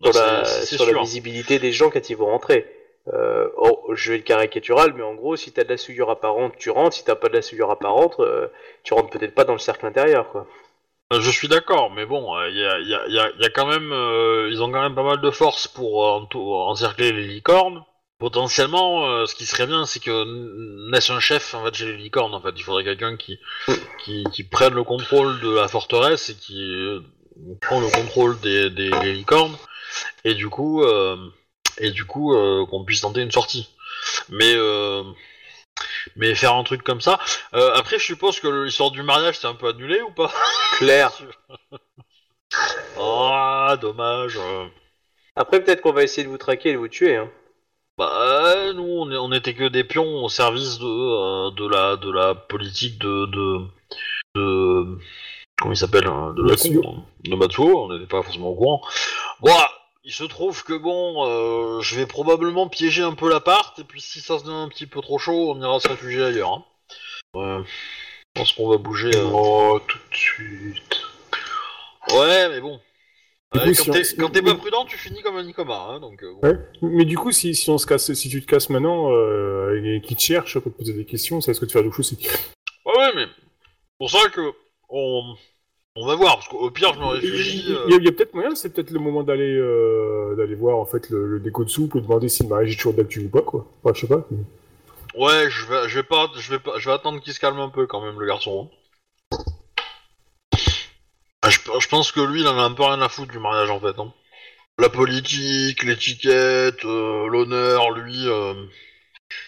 sur, 0.03 0.13
la, 0.13 0.45
sur 0.45 1.01
visibilité 1.01 1.59
des 1.59 1.73
gens 1.73 1.91
quand 1.91 2.11
ils 2.11 2.17
vont 2.17 2.27
rentrer. 2.27 2.67
Euh, 3.13 3.49
oh, 3.57 3.91
je 3.95 4.13
vais 4.13 4.19
le 4.19 4.23
caricatural, 4.23 4.93
mais 4.95 5.03
en 5.03 5.15
gros, 5.15 5.35
si 5.37 5.51
t'as 5.53 5.65
de 5.65 5.71
la 5.71 5.77
souillure 5.77 6.11
apparente, 6.11 6.55
tu 6.59 6.71
rentres. 6.71 6.95
Si 6.95 7.05
t'as 7.05 7.17
pas 7.17 7.29
de 7.29 7.35
la 7.35 7.43
souillure 7.43 7.71
apparente, 7.71 8.21
euh, 8.21 8.49
tu 8.85 8.95
rentres 8.95 9.11
peut-être 9.11 9.35
pas 9.35 9.45
dans 9.45 9.55
le 9.55 9.59
cercle 9.59 9.87
intérieur, 9.87 10.29
quoi. 10.31 10.47
Euh, 11.13 11.21
Je 11.21 11.31
suis 11.31 11.49
d'accord, 11.49 11.91
mais 11.91 12.07
bon, 12.07 12.35
il 12.49 12.57
y, 12.59 12.65
a, 12.65 12.79
y 12.81 12.95
a- 12.95 13.07
y 13.09 13.19
a- 13.19 13.31
y 13.39 13.45
a 13.45 13.51
quand 13.51 13.67
même, 13.67 13.93
euh, 13.93 14.49
ils 14.51 14.63
ont 14.63 14.71
quand 14.71 14.83
même 14.83 14.95
pas 14.95 15.03
mal 15.03 15.21
de 15.21 15.31
force 15.31 15.69
pour 15.69 16.05
encercler 16.69 17.13
les 17.13 17.27
licornes. 17.27 17.85
Potentiellement, 18.23 19.11
euh, 19.11 19.27
ce 19.27 19.35
qui 19.35 19.47
serait 19.47 19.67
bien, 19.67 19.85
c'est 19.85 19.99
que 19.99 20.91
naisse 20.93 21.11
un 21.11 21.19
chef 21.19 21.55
en 21.55 21.65
fait 21.65 21.75
chez 21.75 21.87
les 21.87 21.97
licornes. 21.97 22.33
En 22.35 22.41
fait, 22.41 22.53
il 22.57 22.63
faudrait 22.63 22.85
quelqu'un 22.85 23.17
qui, 23.17 23.41
qui 24.05 24.23
qui 24.33 24.45
prenne 24.45 24.75
le 24.75 24.85
contrôle 24.85 25.41
de 25.41 25.51
la 25.51 25.67
forteresse 25.67 26.29
et 26.29 26.37
qui 26.37 26.63
euh, 26.63 27.01
prend 27.61 27.81
le 27.81 27.89
contrôle 27.89 28.39
des, 28.39 28.71
des, 28.71 28.91
des 28.91 29.13
licornes. 29.13 29.57
Et 30.25 30.35
du 30.35 30.49
coup, 30.49 30.85
euh, 30.85 31.17
et 31.79 31.91
du 31.91 32.05
coup, 32.05 32.33
qu'on 32.71 32.85
puisse 32.85 33.01
tenter 33.01 33.23
une 33.23 33.33
sortie. 33.33 33.69
Mais 34.29 34.55
mais 36.15 36.35
faire 36.37 36.55
un 36.55 36.63
truc 36.63 36.83
comme 36.85 37.01
ça. 37.01 37.19
Après, 37.53 37.99
je 37.99 38.05
suppose 38.05 38.39
que 38.39 38.47
l'histoire 38.47 38.93
du 38.93 39.03
mariage, 39.03 39.39
c'est 39.41 39.49
un 39.49 39.55
peu 39.55 39.69
annulé 39.69 40.01
ou 40.03 40.13
pas? 40.13 40.33
Claire. 40.79 41.13
Ah, 42.99 43.77
dommage. 43.81 44.37
euh. 44.37 44.67
Après, 45.37 45.63
peut-être 45.65 45.81
qu'on 45.81 45.93
va 45.93 46.03
essayer 46.03 46.25
de 46.25 46.29
vous 46.29 46.39
traquer 46.39 46.71
et 46.71 46.73
de 46.75 46.79
vous 46.79 46.89
tuer. 46.89 47.17
Hein. 47.17 47.31
Bah, 48.07 48.73
nous, 48.75 48.83
on, 48.83 49.11
est- 49.11 49.17
on 49.17 49.33
était 49.33 49.55
que 49.55 49.69
des 49.69 49.85
pions 49.85 50.25
au 50.25 50.29
service 50.29 50.79
de, 50.79 50.87
euh, 50.87 51.51
de, 51.53 51.67
la, 51.69 51.97
de 51.97 52.11
la 52.11 52.35
politique 52.35 52.99
de. 52.99 53.27
de, 53.27 53.59
de 54.35 54.99
comment 55.61 55.73
il 55.73 55.77
s'appelle 55.77 56.07
hein, 56.07 56.35
De 56.37 56.43
la 56.43 56.49
Matsuo. 56.51 56.83
con, 56.83 56.97
hein, 56.99 57.05
De 57.25 57.37
Matsuo, 57.37 57.85
on 57.85 57.93
n'était 57.93 58.07
pas 58.07 58.23
forcément 58.23 58.49
au 58.51 58.55
courant. 58.57 58.83
Bon, 59.41 59.55
il 60.05 60.13
se 60.13 60.25
trouve 60.25 60.65
que 60.65 60.73
bon, 60.73 61.27
euh, 61.27 61.81
je 61.81 61.95
vais 61.97 62.07
probablement 62.07 62.69
piéger 62.69 63.03
un 63.03 63.15
peu 63.15 63.29
l'appart, 63.29 63.79
et 63.79 63.85
puis 63.85 64.01
si 64.01 64.21
ça 64.21 64.39
se 64.39 64.45
donne 64.45 64.55
un 64.57 64.69
petit 64.69 64.87
peu 64.87 65.01
trop 65.01 65.19
chaud, 65.19 65.53
on 65.55 65.61
ira 65.63 65.79
se 65.79 65.89
réfugier 65.89 66.25
ailleurs. 66.25 66.53
Hein. 66.55 66.65
Ouais, 67.35 67.65
je 67.65 68.41
pense 68.41 68.53
qu'on 68.53 68.69
va 68.69 68.79
bouger. 68.79 69.15
euh. 69.15 69.31
Oh, 69.33 69.81
tout 69.87 69.99
de 70.11 70.17
suite. 70.17 71.01
Ouais, 72.13 72.49
mais 72.49 72.61
bon. 72.61 72.81
Du 73.53 73.59
Ouais, 73.59 73.75
coup, 73.75 73.91
quand 74.19 74.31
t'es 74.31 74.41
pas 74.43 74.55
prudent, 74.55 74.85
tu 74.87 74.97
finis 74.97 75.21
comme 75.21 75.37
un 75.37 75.43
Nicoma, 75.43 75.89
hein, 75.91 76.01
donc. 76.01 76.23
euh, 76.23 76.33
bon. 76.41 76.49
Ouais. 76.49 76.59
Mais 76.81 77.05
du 77.05 77.19
coup, 77.19 77.33
si, 77.33 77.55
si 77.55 77.69
on 77.71 77.77
se 77.77 77.87
casse, 77.87 78.13
si 78.15 78.29
tu 78.31 78.41
te 78.41 78.47
casses 78.47 78.71
maintenant, 78.71 79.13
euh, 79.13 79.79
et 79.85 80.01
qu'ils 80.01 80.17
te 80.17 80.23
cherchent 80.23 80.59
pour 80.59 80.73
te 80.73 80.79
poser 80.79 80.95
des 80.95 81.05
questions, 81.05 81.41
ça 81.43 81.51
risque 81.51 81.67
de 81.67 81.71
faire 81.71 81.83
douche 81.83 81.99
aussi. 82.01 82.17
Ouais, 82.87 82.93
ouais, 82.97 83.11
mais 83.15 83.27
pour 83.99 84.11
ça 84.11 84.29
que 84.31 84.41
on, 84.89 85.35
on 85.97 86.07
va 86.07 86.15
voir, 86.15 86.37
parce 86.37 86.49
qu'au 86.49 86.71
pire, 86.71 86.95
je 86.95 86.99
me 86.99 87.05
Il 87.05 87.11
réfugie. 87.31 87.69
y 87.71 87.73
euh, 87.75 87.85
a, 87.85 87.99
il 87.99 88.05
y 88.05 88.09
a 88.09 88.13
peut-être 88.13 88.33
moyen, 88.33 88.55
c'est 88.55 88.73
peut-être 88.73 88.91
le 88.91 89.01
moment 89.01 89.23
d'aller 89.23 89.55
euh, 89.55 90.35
d'aller 90.37 90.55
voir 90.55 90.79
en 90.79 90.87
fait 90.87 91.11
le, 91.11 91.27
le 91.27 91.39
déco 91.41 91.65
de 91.65 91.69
soupe 91.71 91.95
et 91.97 92.01
demander 92.01 92.31
si 92.31 92.45
le 92.45 92.49
mariage 92.49 92.73
est 92.73 92.77
toujours 92.77 92.95
d'actu 92.95 93.21
ou 93.21 93.29
pas 93.29 93.43
quoi. 93.43 93.67
Enfin, 93.85 93.93
je 93.95 94.01
sais 94.01 94.07
pas. 94.09 94.27
mais- 94.31 94.39
Ouais, 95.15 95.51
je 95.51 95.67
vais, 95.67 95.89
je 95.91 95.97
vais 95.97 96.03
pas, 96.05 96.31
je 96.39 96.51
vais 96.51 96.59
pas, 96.59 96.79
je 96.79 96.89
vais 96.89 96.95
attendre 96.95 97.21
qu'il 97.21 97.35
se 97.35 97.39
calme 97.41 97.61
un 97.61 97.69
peu 97.69 97.87
quand 97.87 98.01
même, 98.01 98.19
le 98.19 98.27
garçon. 98.27 98.71
hein. 98.73 98.77
Je, 101.53 101.59
je 101.81 101.89
pense 101.89 102.13
que 102.13 102.21
lui, 102.21 102.41
il 102.41 102.49
en 102.49 102.59
a 102.59 102.63
un 102.63 102.73
peu 102.73 102.83
rien 102.85 103.01
à 103.01 103.09
foutre 103.09 103.31
du 103.33 103.39
mariage 103.39 103.71
en 103.71 103.81
fait. 103.81 103.99
hein. 103.99 104.13
La 104.79 104.89
politique, 104.89 105.83
l'étiquette, 105.83 106.85
euh, 106.85 107.29
l'honneur, 107.29 107.91
lui, 107.91 108.27
euh, 108.27 108.55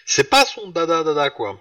c'est 0.05 0.29
pas 0.29 0.45
son 0.45 0.69
dada 0.69 1.03
dada 1.03 1.29
quoi. 1.31 1.59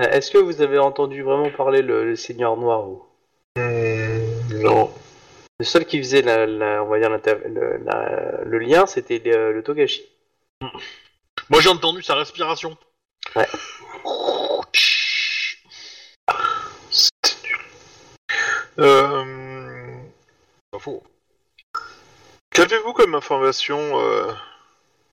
Euh, 0.00 0.04
Est-ce 0.10 0.30
que 0.30 0.38
vous 0.38 0.60
avez 0.60 0.78
entendu 0.78 1.22
vraiment 1.22 1.50
parler 1.50 1.82
le, 1.82 2.04
le 2.04 2.16
Seigneur 2.16 2.56
Noir 2.56 2.84
Hmm, 3.56 4.62
non. 4.62 4.92
Le 5.58 5.64
seul 5.64 5.84
qui 5.84 5.98
faisait 5.98 6.22
la, 6.22 6.46
la- 6.46 6.82
on 6.82 6.88
va 6.88 6.98
dire 6.98 7.10
le, 7.10 7.78
la- 7.84 8.42
le 8.44 8.58
lien, 8.58 8.86
c'était 8.86 9.20
le, 9.24 9.52
le 9.52 9.62
Togashi. 9.62 10.02
Moi, 11.50 11.60
j'ai 11.60 11.68
entendu 11.68 12.02
sa 12.02 12.14
respiration. 12.14 12.76
Ouais. 13.36 13.46
C'était 16.90 17.48
nul. 17.48 17.58
Euh... 18.78 19.31
Faux. 20.82 21.04
Qu'avez-vous 22.50 22.92
comme 22.92 23.14
information, 23.14 23.78
euh, 24.00 24.32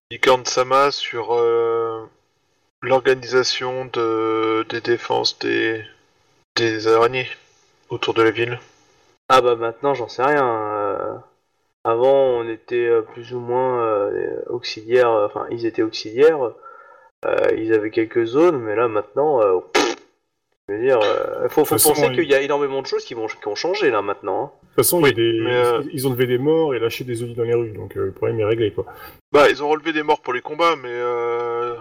Licorne 0.09 0.43
Sama, 0.45 0.89
sur 0.89 1.35
euh, 1.35 2.09
l'organisation 2.81 3.85
de, 3.85 4.65
des 4.67 4.81
défenses 4.81 5.37
des, 5.37 5.83
des 6.55 6.87
araignées 6.87 7.27
autour 7.89 8.15
de 8.15 8.23
la 8.23 8.31
ville? 8.31 8.59
Ah 9.29 9.41
bah 9.41 9.55
maintenant 9.55 9.93
j'en 9.93 10.07
sais 10.07 10.23
rien. 10.23 10.43
euh, 10.43 11.15
Avant 11.83 12.15
on 12.15 12.49
était 12.49 12.87
euh, 12.87 13.03
plus 13.03 13.35
ou 13.35 13.39
moins 13.39 13.85
euh, 13.85 14.41
auxiliaires, 14.47 15.11
enfin 15.11 15.45
ils 15.51 15.67
étaient 15.67 15.83
auxiliaires, 15.83 16.51
ils 17.55 17.75
avaient 17.75 17.91
quelques 17.91 18.25
zones, 18.25 18.57
mais 18.57 18.75
là 18.75 18.87
maintenant, 18.87 19.39
je 20.69 20.73
veux 20.75 20.81
dire, 20.81 20.99
euh, 21.01 21.49
faut, 21.49 21.65
façon, 21.65 21.89
penser 21.89 22.07
il- 22.07 22.15
qu'il 22.15 22.29
y 22.29 22.35
a 22.35 22.41
énormément 22.41 22.81
de 22.81 22.87
choses 22.87 23.03
qui 23.03 23.13
vont 23.15 23.27
qui 23.27 23.47
ont 23.47 23.55
changé 23.55 23.89
là 23.89 24.01
maintenant. 24.01 24.43
hein. 24.43 24.51
De 24.61 24.67
toute 24.67 24.75
façon, 24.75 25.01
Oui, 25.01 25.13
il 25.17 25.23
y 25.23 25.29
a 25.29 25.31
des, 25.33 25.39
mais, 25.41 25.55
euh, 25.55 25.83
ils, 25.91 26.07
ont 26.07 26.11
levé 26.11 26.27
des 26.27 26.37
morts 26.37 26.75
et 26.75 26.79
lâché 26.79 27.03
des 27.03 27.23
olives 27.23 27.35
dans 27.35 27.43
les 27.43 27.53
rues, 27.55 27.71
donc 27.71 27.97
euh, 27.97 28.05
le 28.05 28.11
problème 28.11 28.39
est 28.39 28.45
réglé 28.45 28.71
quoi. 28.71 28.85
Bah, 29.31 29.49
ils 29.49 29.61
ont 29.63 29.69
relevé 29.69 29.91
des 29.93 30.03
morts 30.03 30.21
pour 30.21 30.33
les 30.33 30.41
combats, 30.41 30.75
mais, 30.75 30.89
euh, 30.91 31.75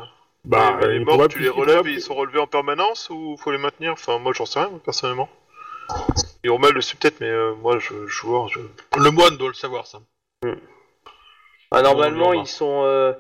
Bah, 0.45 0.77
mais- 0.81 0.87
mais 0.89 0.93
les 0.95 1.05
morts, 1.05 1.29
tu 1.29 1.37
plus- 1.37 1.45
les 1.45 1.51
relèves 1.51 1.87
et 1.87 1.93
ils 1.93 2.01
sont 2.01 2.15
relevés 2.15 2.41
en 2.41 2.47
permanence 2.47 3.11
ou 3.11 3.37
faut 3.39 3.53
les 3.53 3.59
maintenir? 3.59 3.93
Enfin, 3.93 4.19
moi, 4.19 4.33
j'en 4.35 4.47
sais 4.47 4.61
rien, 4.61 4.71
personnellement. 4.85 5.29
Et 6.45 6.49
Romal 6.49 6.73
le 6.73 6.81
sait 6.81 6.97
peut-être, 7.01 7.21
mais 7.21 7.29
euh, 7.31 7.55
moi, 7.63 7.79
je, 7.79 8.07
joueur, 8.07 8.49
je... 8.49 8.61
Le 8.99 9.11
moine 9.11 9.37
doit 9.37 9.49
le 9.49 9.55
savoir 9.55 9.87
ça. 9.87 9.99
Ah, 11.71 11.83
normalement, 11.83 12.33
ils 12.33 12.47
sont, 12.47 12.83
euh, 12.85 13.13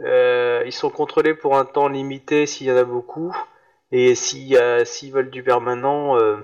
euh, 0.00 0.62
ils 0.66 0.72
sont 0.72 0.90
contrôlés 0.90 1.34
pour 1.34 1.56
un 1.56 1.64
temps 1.64 1.88
limité 1.88 2.44
s'il 2.46 2.66
y 2.66 2.72
en 2.72 2.76
a 2.76 2.84
beaucoup. 2.84 3.34
Et 3.96 4.16
s'il 4.16 4.56
euh, 4.56 4.84
s'ils 4.84 5.12
veulent 5.12 5.30
du 5.30 5.44
permanent, 5.44 6.18
euh, 6.18 6.38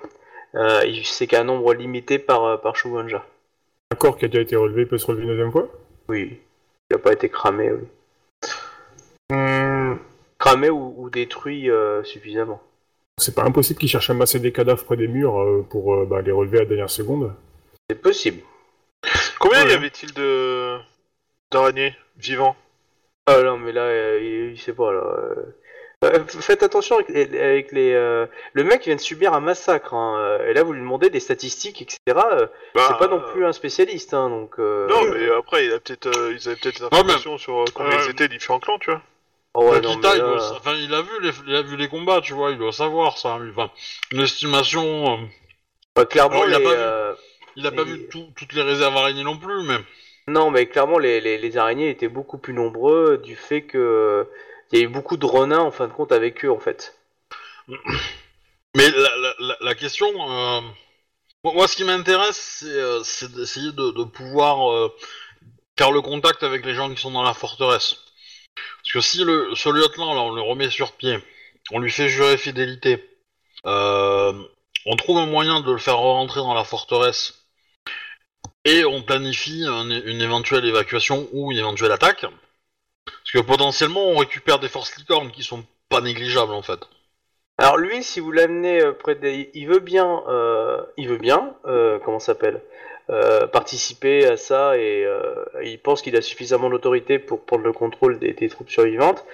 euh, 0.55 0.85
c'est 1.03 1.27
qu'un 1.27 1.43
nombre 1.43 1.75
limité 1.75 2.21
par, 2.21 2.61
par 2.61 2.77
Shugonja. 2.77 3.27
Un 3.91 3.97
corps 3.97 4.17
qui 4.17 4.25
a 4.25 4.29
déjà 4.29 4.43
été 4.43 4.55
relevé 4.55 4.87
peut 4.87 4.99
se 4.99 5.07
relever 5.07 5.25
une 5.25 5.31
deuxième 5.31 5.51
fois? 5.51 5.69
Oui. 6.09 6.39
Il 6.89 6.93
n'a 6.93 6.99
pas 6.99 7.13
été 7.13 7.29
cramé, 7.29 7.73
oui. 7.73 7.89
Hmm, 9.33 9.97
Cramé 10.39 10.71
ou, 10.71 10.95
ou 10.97 11.11
détruit 11.11 11.69
euh, 11.69 12.05
suffisamment. 12.05 12.63
C'est 13.19 13.35
pas 13.35 13.43
impossible 13.43 13.81
qu'ils 13.81 13.89
cherchent 13.89 14.11
à 14.11 14.15
masser 14.15 14.39
des 14.39 14.53
cadavres 14.53 14.85
près 14.85 14.97
des 14.97 15.09
murs 15.09 15.41
euh, 15.41 15.67
pour 15.69 15.95
euh, 15.95 16.07
bah, 16.07 16.23
les 16.23 16.31
relever 16.31 16.59
à 16.59 16.61
la 16.61 16.67
dernière 16.69 16.89
seconde. 16.89 17.35
C'est 17.91 18.01
possible. 18.01 18.43
Combien 19.41 19.67
y 19.67 19.73
avait-il 19.73 20.15
de 20.15 20.79
d'araignées 21.51 21.97
vivants? 22.17 22.55
Ah 23.27 23.43
non, 23.43 23.59
mais 23.59 23.73
là, 23.73 24.19
il, 24.19 24.53
il 24.53 24.59
sait 24.61 24.73
pas, 24.73 24.93
là. 24.93 25.35
Euh. 26.05 26.25
Faites 26.27 26.63
attention 26.63 26.97
avec 26.97 27.09
les... 27.09 27.41
avec 27.41 27.73
les, 27.73 27.93
euh, 27.93 28.27
Le 28.53 28.65
mec 28.65 28.85
vient 28.85 28.97
de 28.97 29.01
subir 29.01 29.35
un 29.35 29.41
massacre, 29.41 29.95
hein, 29.95 30.17
euh, 30.19 30.49
et 30.51 30.55
là, 30.55 30.63
vous 30.63 30.73
lui 30.73 30.81
demandez 30.81 31.11
des 31.11 31.21
statistiques, 31.21 31.83
etc. 31.83 31.99
euh, 32.33 32.47
Bah, 32.75 32.87
c'est 32.89 32.99
pas 32.99 33.09
non 33.09 33.21
plus 33.33 33.45
un 33.45 33.53
spécialiste, 33.53 34.15
hein, 34.15 34.29
donc... 34.31 34.59
euh, 34.59 34.87
Non, 34.89 35.03
mais 35.13 35.31
après, 35.37 35.67
il 35.67 35.73
a 35.73 35.81
peut-être, 35.81 36.07
euh, 36.07 36.33
ils 36.39 36.49
avaient 36.49 36.57
peut-être 36.59 36.79
des 36.79 36.85
informations 36.85 37.39
sur 37.39 37.61
euh, 37.61 37.65
combien 37.75 37.99
ils 38.05 38.11
étaient 38.11 38.25
les 38.29 38.37
différents 38.39 38.61
clans, 38.61 38.79
tu 38.79 38.91
vois. 38.91 39.03
oh, 39.55 39.71
ouais, 39.71 39.81
non, 39.81 39.93
il, 39.95 40.01
là- 40.03 40.17
doit 40.19 40.35
le- 40.35 40.57
enfin, 40.57 40.75
il 40.77 40.95
a 40.95 41.03
vu 41.03 41.11
les, 41.23 41.31
il 41.47 41.55
a 41.57 41.63
vu 41.63 41.77
les 41.77 41.89
combats, 41.89 42.21
tu 42.21 42.33
vois, 42.33 42.51
il 42.51 42.59
doit 42.59 42.73
savoir 42.73 43.19
ça. 43.19 43.39
Enfin, 43.51 43.71
une 44.13 44.21
estimation. 44.23 45.19
Bah, 45.97 46.05
clairement, 46.07 46.43
Alors, 46.43 46.49
il 46.49 46.55
a 46.55 46.59
les, 46.59 46.65
pas 46.65 46.75
vu. 47.13 47.17
il 47.57 47.67
a 47.67 47.73
pas 47.73 47.83
Et- 47.83 47.85
vu 47.85 48.09
tout- 48.09 48.29
toutes 48.37 48.53
les 48.55 48.63
réserves 48.63 48.97
araignées 48.97 49.25
non 49.25 49.37
plus, 49.37 49.63
mais. 49.67 49.77
Non, 50.29 50.51
mais 50.53 50.67
clairement, 50.67 50.99
les, 50.99 51.21
les, 51.21 51.39
les 51.39 51.57
araignées 51.57 51.91
étaient 51.91 52.07
beaucoup 52.09 52.39
plus 52.39 52.53
nombreux 52.53 53.19
du 53.19 53.35
fait 53.35 53.63
que 53.63 53.79
euh, 53.79 54.25
il 54.73 54.79
y 54.79 54.83
a 54.83 54.85
eu 54.85 54.89
beaucoup 54.89 55.17
de 55.17 55.27
renins 55.27 55.61
en 55.61 55.71
fin 55.71 55.89
de 55.89 55.93
compte 55.93 56.13
avec 56.13 56.45
eux, 56.45 56.51
en 56.51 56.59
fait. 56.61 56.97
Mais 58.77 58.89
la, 58.91 59.57
la, 59.61 59.75
question, 59.75 60.07
euh, 60.09 60.61
moi, 61.43 61.67
ce 61.67 61.75
qui 61.75 61.83
m'intéresse, 61.85 62.61
c'est 62.61 62.67
euh, 62.67 63.03
d'essayer 63.35 63.73
de, 63.73 64.05
pouvoir 64.05 64.71
euh, 64.71 64.95
faire 65.77 65.91
le 65.91 66.01
contact 66.01 66.45
avec 66.45 66.65
les 66.65 66.75
gens 66.75 66.89
qui 66.95 67.01
sont 67.01 67.11
dans 67.11 67.25
la 67.25 67.35
forteresse. 67.35 67.97
Parce 68.55 68.93
que 68.93 69.01
si 69.01 69.25
le, 69.25 69.55
ce 69.57 69.69
lieutenant 69.69 70.15
là, 70.15 70.21
on 70.21 70.31
le 70.33 70.43
remet 70.43 70.71
sur 70.71 70.93
pied, 70.93 71.19
on 71.73 71.81
lui 71.81 71.91
fait 71.91 72.09
jurer 72.09 72.37
fidélité, 72.37 73.05
on 73.65 74.97
trouve 74.97 75.19
un 75.19 75.27
moyen 75.27 75.61
de 75.61 75.71
le 75.73 75.79
faire 75.79 75.99
rentrer 75.99 76.41
dans 76.41 76.55
la 76.55 76.65
forteresse 76.65 77.47
et 78.65 78.85
on 78.85 79.03
planifie 79.03 79.65
un- 79.67 79.91
une 79.91 80.21
éventuelle 80.21 80.65
évacuation 80.65 81.29
ou 81.33 81.53
une 81.53 81.59
éventuelle 81.59 81.93
attaque. 81.93 82.25
Parce 83.33 83.45
que 83.45 83.49
potentiellement, 83.49 84.09
on 84.09 84.17
récupère 84.17 84.59
des 84.59 84.69
forces 84.69 84.97
licornes 84.97 85.31
qui 85.31 85.45
sont 85.45 85.63
pas 85.89 86.01
négligeables 86.01 86.53
en 86.53 86.63
fait. 86.63 86.81
Alors 87.59 87.77
lui, 87.77 88.03
si 88.03 88.19
vous 88.19 88.33
l'amenez 88.33 88.83
euh, 88.83 88.93
près 88.93 89.15
des... 89.15 89.51
Il 89.55 89.69
veut 89.69 89.79
bien, 89.79 90.25
euh, 90.29 90.83
il 90.97 91.09
veut 91.09 91.19
bien, 91.19 91.55
euh, 91.67 91.99
comment 92.05 92.19
ça 92.19 92.33
s'appelle 92.33 92.63
participer 93.53 94.25
à 94.27 94.37
ça 94.37 94.79
et 94.79 95.05
il 95.65 95.81
pense 95.81 96.01
qu'il 96.01 96.15
a 96.15 96.21
suffisamment 96.21 96.71
d'autorité 96.71 97.19
pour 97.19 97.45
prendre 97.45 97.65
le 97.65 97.73
contrôle 97.73 98.21
des, 98.21 98.49
troupes 98.49 98.71
survivantes, 98.71 99.25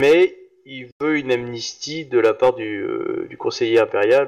mais 0.00 0.36
il 0.66 0.88
veut 1.00 1.18
une 1.18 1.30
amnistie 1.30 2.04
de 2.04 2.18
la 2.18 2.34
part 2.34 2.54
du, 2.54 3.36
conseiller 3.38 3.78
impérial, 3.78 4.26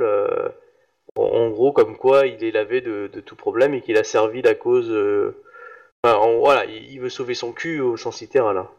en, 1.16 1.48
gros 1.48 1.72
comme 1.72 1.96
quoi 1.96 2.28
il 2.28 2.44
est 2.44 2.52
lavé 2.52 2.82
de, 2.82 3.08
tout 3.08 3.34
problème 3.34 3.74
et 3.74 3.80
qu'il 3.80 3.96
a 3.96 4.04
servi 4.04 4.42
la 4.42 4.54
cause... 4.54 4.94
voilà, 6.04 6.64
il, 6.66 6.92
il 6.92 7.00
veut 7.00 7.10
sauver 7.10 7.34
son 7.34 7.50
cul 7.50 7.80
au 7.80 7.96
sens 7.96 8.20
littéral. 8.20 8.58
hein. 8.58 8.70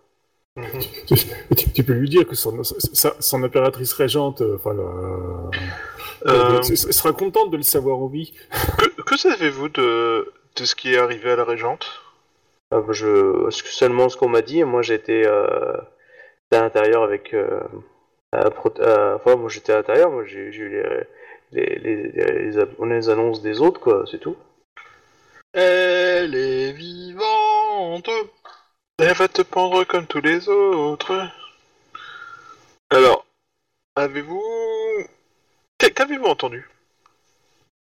Tu, 1.56 1.72
tu 1.73 1.84
peux 1.84 1.94
lui 1.94 2.10
dire 2.10 2.26
que 2.27 2.36
son, 2.36 2.64
sa- 2.64 3.15
son 3.19 3.44
impératrice 3.44 3.94
régente, 3.94 4.41
euh, 4.41 4.56
enfin, 4.56 4.76
euh, 4.77 5.52
Euh, 6.27 6.61
sera 6.64 7.11
contente 7.14 7.52
de 7.52 7.57
le 7.57 7.64
savoir 7.64 7.98
en 7.99 8.07
vie. 8.07 8.34
que, 9.06 9.18
savez-vous 9.18 9.69
de, 9.69 10.34
de 10.56 10.65
ce 10.65 10.76
qui 10.76 10.94
est 10.94 10.98
arrivé 10.98 11.30
à 11.32 11.36
la 11.36 11.44
régente? 11.44 12.02
Ah, 12.72 12.80
bah, 12.80 12.94
je... 12.94 13.48
seulement 13.52 14.10
ce 14.10 14.18
qu'on 14.18 14.30
m'a 14.30 14.41
dit. 14.41 14.64
Moi, 14.64 14.82
j'étais 14.82 15.23
euh, 15.27 15.77
à 16.52 16.61
l'intérieur 16.61 17.03
avec. 17.03 17.34
euh, 17.34 17.60
à 18.32 18.49
pro- 18.49 18.73
à- 18.82 19.15
Enfin, 19.15 19.36
moi, 19.36 19.49
j'étais 19.49 19.73
à 19.73 19.77
l'intérieur. 19.77 20.10
Moi, 20.10 20.23
j'ai 20.26 20.40
eu 20.40 20.69
les, 20.69 20.84
les, 21.52 21.80
les, 21.80 21.95
les, 22.11 22.52
les- 22.52 22.90
les 22.95 23.10
annonces 23.10 23.41
des 23.44 23.60
autres, 23.61 23.80
quoi. 23.82 24.06
C'est 24.10 24.19
tout. 24.19 24.36
Elle 25.53 26.34
est 26.34 26.72
vivante. 26.73 28.10
Elle 28.98 29.14
va 29.14 29.28
te 29.28 29.42
pendre 29.42 29.84
comme 29.84 30.08
tous 30.08 30.22
les 30.22 30.48
autres. 30.48 31.28
Alors, 32.90 33.26
avez-vous... 33.96 34.42
Qu'a- 35.78 35.90
Qu'avez-vous 35.90 36.26
entendu? 36.26 36.70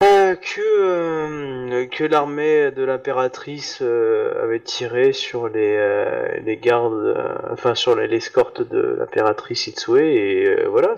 Euh, 0.02 0.34
que 0.34 0.60
euh, 0.60 1.86
que 1.86 2.02
l'armée 2.04 2.72
de 2.72 2.82
l'impératrice 2.82 3.78
euh, 3.80 4.42
avait 4.42 4.58
tiré 4.60 5.12
sur 5.12 5.48
les 5.48 6.40
les 6.44 6.56
gardes, 6.56 7.16
enfin 7.50 7.74
sur 7.76 7.94
les- 7.94 8.08
l'escorte 8.08 8.60
de 8.60 8.96
l'impératrice 8.98 9.68
Itsue 9.68 10.00
et 10.04 10.64
voilà. 10.66 10.96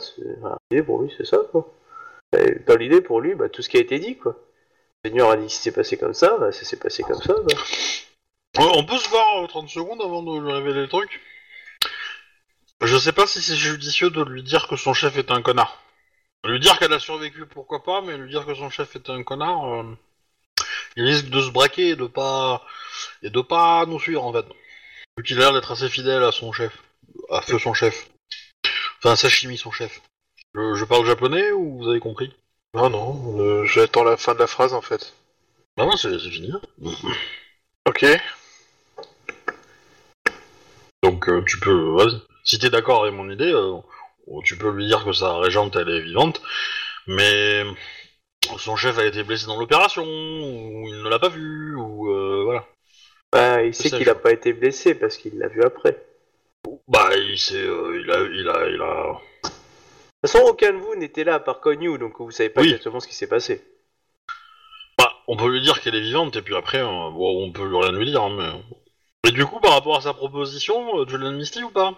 L'idée 0.70 0.82
pour 0.82 1.02
lui, 1.02 1.14
c'est 1.16 1.26
ça 1.26 1.38
quoi. 1.52 1.68
Dans 2.66 2.76
l'idée 2.76 3.02
pour 3.02 3.20
lui, 3.20 3.34
bah, 3.34 3.48
tout 3.50 3.60
ce 3.62 3.68
qui 3.68 3.76
a 3.76 3.80
été 3.80 3.98
dit 3.98 4.16
quoi. 4.16 4.34
Le 5.04 5.10
Seigneur 5.10 5.30
a 5.30 5.36
dit 5.36 5.46
que 5.46 5.52
c'est 5.52 5.72
passé 5.72 5.98
comme 5.98 6.14
ça, 6.14 6.36
bah, 6.38 6.50
ça 6.50 6.64
s'est 6.64 6.78
passé 6.78 7.02
comme 7.02 7.20
ça. 7.22 7.34
bah. 7.34 7.54
Euh, 8.58 8.62
On 8.74 8.84
peut 8.84 8.98
se 8.98 9.08
voir 9.08 9.42
euh, 9.42 9.46
30 9.46 9.68
secondes 9.68 10.00
avant 10.02 10.22
de 10.22 10.40
lui 10.40 10.52
révéler 10.52 10.82
le 10.82 10.88
truc 10.88 11.20
Je 12.82 12.96
sais 12.96 13.12
pas 13.12 13.26
si 13.26 13.40
c'est 13.42 13.56
judicieux 13.56 14.10
de 14.10 14.22
lui 14.22 14.42
dire 14.42 14.68
que 14.68 14.76
son 14.76 14.94
chef 14.94 15.16
est 15.16 15.30
un 15.30 15.42
connard. 15.42 15.82
Lui 16.44 16.60
dire 16.60 16.78
qu'elle 16.78 16.92
a 16.92 17.00
survécu, 17.00 17.44
pourquoi 17.46 17.82
pas, 17.82 18.02
mais 18.02 18.16
lui 18.16 18.30
dire 18.30 18.46
que 18.46 18.54
son 18.54 18.70
chef 18.70 18.94
est 18.94 19.10
un 19.10 19.22
connard, 19.24 19.64
euh, 19.64 19.98
il 20.96 21.04
risque 21.04 21.28
de 21.28 21.40
se 21.40 21.50
braquer 21.50 21.88
et 21.90 21.96
de 21.96 22.06
pas 22.06 22.62
et 23.22 23.30
de 23.30 23.40
pas 23.40 23.84
nous 23.86 23.98
suivre 23.98 24.24
en 24.24 24.32
fait. 24.32 24.46
Vu 25.18 25.24
qu'il 25.24 25.38
a 25.38 25.40
l'air 25.40 25.52
d'être 25.52 25.72
assez 25.72 25.88
fidèle 25.88 26.22
à 26.22 26.30
son 26.32 26.52
chef, 26.52 26.72
à 27.30 27.42
feu 27.42 27.58
son 27.58 27.74
chef. 27.74 28.08
Enfin, 28.98 29.12
à 29.12 29.16
Sashimi 29.16 29.58
son 29.58 29.72
chef. 29.72 30.00
Je, 30.54 30.74
je 30.74 30.84
parle 30.84 31.04
japonais 31.04 31.50
ou 31.52 31.78
vous 31.78 31.90
avez 31.90 32.00
compris? 32.00 32.32
Non, 32.74 32.90
non, 32.90 33.40
euh, 33.40 33.64
j'attends 33.64 34.04
la 34.04 34.16
fin 34.16 34.34
de 34.34 34.38
la 34.38 34.46
phrase 34.46 34.72
en 34.72 34.82
fait. 34.82 35.14
Bah 35.76 35.84
non, 35.84 35.96
c'est 35.96 36.18
c'est 36.18 36.30
fini. 36.30 36.52
Ok. 37.86 38.04
Donc 41.06 41.28
euh, 41.28 41.42
tu 41.46 41.58
peux, 41.60 41.94
vas-y. 41.96 42.20
si 42.44 42.58
t'es 42.58 42.70
d'accord 42.70 43.02
avec 43.02 43.14
mon 43.14 43.30
idée, 43.30 43.52
euh, 43.52 43.76
tu 44.44 44.56
peux 44.58 44.70
lui 44.70 44.86
dire 44.86 45.04
que 45.04 45.12
sa 45.12 45.36
régente 45.38 45.76
elle 45.76 45.88
est 45.88 46.00
vivante, 46.00 46.42
mais 47.06 47.62
son 48.58 48.74
chef 48.76 48.98
a 48.98 49.04
été 49.04 49.22
blessé 49.22 49.46
dans 49.46 49.58
l'opération, 49.58 50.02
ou 50.04 50.84
il 50.88 51.02
ne 51.02 51.08
l'a 51.08 51.18
pas 51.20 51.28
vu, 51.28 51.76
ou 51.76 52.10
euh, 52.10 52.42
voilà. 52.44 52.64
Bah, 53.32 53.62
il 53.62 53.74
sait 53.74 53.90
qu'il 53.90 54.04
je- 54.04 54.10
a 54.10 54.14
pas 54.14 54.32
été 54.32 54.52
blessé 54.52 54.94
parce 54.94 55.16
qu'il 55.16 55.38
l'a 55.38 55.48
vu 55.48 55.62
après. 55.62 56.02
Bah 56.88 57.10
il 57.16 57.38
s'est, 57.38 57.54
euh, 57.56 58.00
il 58.02 58.10
a, 58.10 58.20
il 58.22 58.48
a, 58.48 58.68
il 58.68 58.82
a. 58.82 59.12
De 59.44 59.48
toute 59.48 60.32
façon, 60.32 60.44
aucun 60.48 60.72
de 60.72 60.78
vous 60.78 60.96
n'était 60.96 61.22
là 61.22 61.34
à 61.34 61.40
part 61.40 61.60
Konyu, 61.60 61.98
donc 61.98 62.14
vous 62.18 62.32
savez 62.32 62.48
pas 62.50 62.62
Oui. 62.62 62.68
exactement 62.68 62.98
ce 62.98 63.06
qui 63.06 63.14
s'est 63.14 63.28
passé. 63.28 63.62
Bah, 64.98 65.12
on 65.28 65.36
peut 65.36 65.48
lui 65.50 65.60
dire 65.60 65.80
qu'elle 65.80 65.94
est 65.94 66.00
vivante 66.00 66.34
et 66.34 66.42
puis 66.42 66.56
après, 66.56 66.82
bon, 66.82 67.44
on 67.46 67.52
peut 67.52 67.64
lui 67.68 67.76
rien 67.76 67.92
lui 67.92 68.06
dire, 68.06 68.22
hein, 68.22 68.60
mais. 69.26 69.30
Et 69.30 69.32
du 69.32 69.46
coup, 69.46 69.60
par 69.60 69.72
rapport 69.72 69.96
à 69.96 70.00
sa 70.00 70.14
proposition, 70.14 71.00
euh, 71.00 71.04
tu 71.04 71.18
l'amnisties 71.18 71.62
ou 71.62 71.70
pas? 71.70 71.94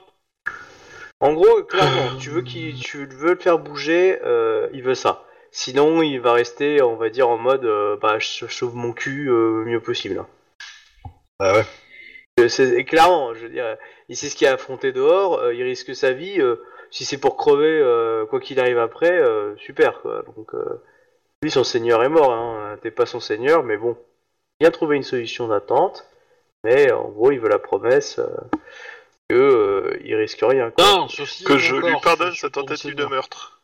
En 1.20 1.32
gros, 1.32 1.62
clairement, 1.64 2.16
tu 2.16 2.30
veux 2.30 2.42
qu'il, 2.42 2.78
tu 2.78 3.06
veux 3.06 3.34
le 3.34 3.40
faire 3.40 3.58
bouger, 3.58 4.20
euh, 4.22 4.68
il 4.72 4.82
veut 4.82 4.94
ça. 4.94 5.24
Sinon, 5.50 6.02
il 6.02 6.20
va 6.20 6.32
rester, 6.32 6.80
on 6.82 6.96
va 6.96 7.08
dire, 7.08 7.28
en 7.28 7.38
mode, 7.38 7.64
euh, 7.64 7.96
bah, 7.96 8.18
je 8.18 8.46
sauve 8.46 8.76
mon 8.76 8.92
cul 8.92 9.28
euh, 9.28 9.58
le 9.58 9.64
mieux 9.64 9.80
possible. 9.80 10.24
Ah 11.40 11.54
ouais. 11.54 11.64
Euh, 12.38 12.48
c'est- 12.48 12.78
et 12.78 12.84
clairement, 12.84 13.34
je 13.34 13.40
veux 13.40 13.48
dire, 13.48 13.76
il 14.08 14.16
sait 14.16 14.28
ce 14.28 14.36
qu'il 14.36 14.46
a 14.46 14.52
affronté 14.52 14.92
dehors, 14.92 15.40
euh, 15.40 15.54
il 15.54 15.62
risque 15.62 15.94
sa 15.94 16.12
vie. 16.12 16.40
euh, 16.40 16.56
si 16.90 17.04
c'est 17.04 17.18
pour 17.18 17.36
crever, 17.36 17.80
euh, 17.82 18.24
quoi 18.26 18.40
qu'il 18.40 18.60
arrive 18.60 18.78
après, 18.78 19.10
euh, 19.12 19.56
super, 19.56 20.00
quoi. 20.00 20.22
Donc, 20.36 20.54
euh, 20.54 20.82
lui, 21.42 21.50
son 21.50 21.64
seigneur 21.64 22.02
est 22.04 22.08
mort, 22.08 22.32
hein. 22.32 22.78
T'es 22.80 22.90
pas 22.90 23.06
son 23.06 23.20
seigneur, 23.20 23.64
mais 23.64 23.76
bon. 23.76 23.96
Bien 24.60 24.70
trouver 24.70 24.96
une 24.96 25.02
solution 25.02 25.48
d'attente. 25.48 26.06
Mais 26.64 26.90
en 26.92 27.08
gros, 27.08 27.30
il 27.30 27.40
veut 27.40 27.48
la 27.48 27.58
promesse 27.58 28.18
euh, 28.18 28.28
que 29.28 29.34
euh, 29.34 29.98
il 30.04 30.14
risque 30.16 30.40
rien. 30.42 30.70
Quoi. 30.70 30.84
Non, 30.84 31.08
ceci 31.08 31.44
Que 31.44 31.58
je 31.58 31.76
encore, 31.76 31.90
lui 31.90 31.96
pardonne 32.02 32.34
sa 32.34 32.50
tentative 32.50 32.94
de 32.94 33.04
meurtre. 33.04 33.62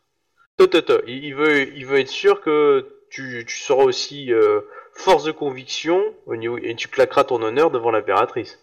Il, 1.06 1.34
veut, 1.34 1.68
il 1.74 1.86
veut 1.86 1.98
être 1.98 2.08
sûr 2.08 2.40
que 2.40 2.86
tu, 3.10 3.44
tu 3.46 3.56
seras 3.56 3.82
aussi 3.82 4.32
euh, 4.32 4.60
force 4.94 5.24
de 5.24 5.32
conviction 5.32 6.02
au 6.26 6.36
niveau, 6.36 6.58
et 6.58 6.74
tu 6.76 6.88
claqueras 6.88 7.24
ton 7.24 7.42
honneur 7.42 7.70
devant 7.70 7.90
l'impératrice. 7.90 8.60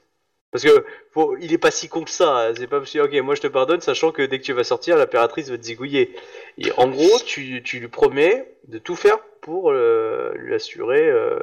Parce 0.51 0.63
que 0.65 0.85
faut, 1.13 1.37
il 1.37 1.53
est 1.53 1.57
pas 1.57 1.71
si 1.71 1.87
con 1.87 2.03
que 2.03 2.09
ça. 2.09 2.47
hein. 2.47 2.53
C'est 2.57 2.67
pas 2.67 2.79
que 2.81 2.99
ok, 2.99 3.13
moi 3.23 3.35
je 3.35 3.41
te 3.41 3.47
pardonne, 3.47 3.81
sachant 3.81 4.11
que 4.11 4.21
dès 4.21 4.39
que 4.39 4.43
tu 4.43 4.53
vas 4.53 4.63
sortir, 4.65 4.97
l'impératrice 4.97 5.49
va 5.49 5.57
te 5.57 5.63
zigouiller. 5.63 6.13
Et 6.57 6.71
en 6.77 6.89
gros, 6.89 7.19
tu, 7.25 7.63
tu 7.63 7.79
lui 7.79 7.87
promets 7.87 8.53
de 8.67 8.77
tout 8.77 8.95
faire 8.95 9.19
pour 9.41 9.71
euh, 9.71 10.33
lui 10.35 10.53
assurer, 10.53 11.09
euh, 11.09 11.39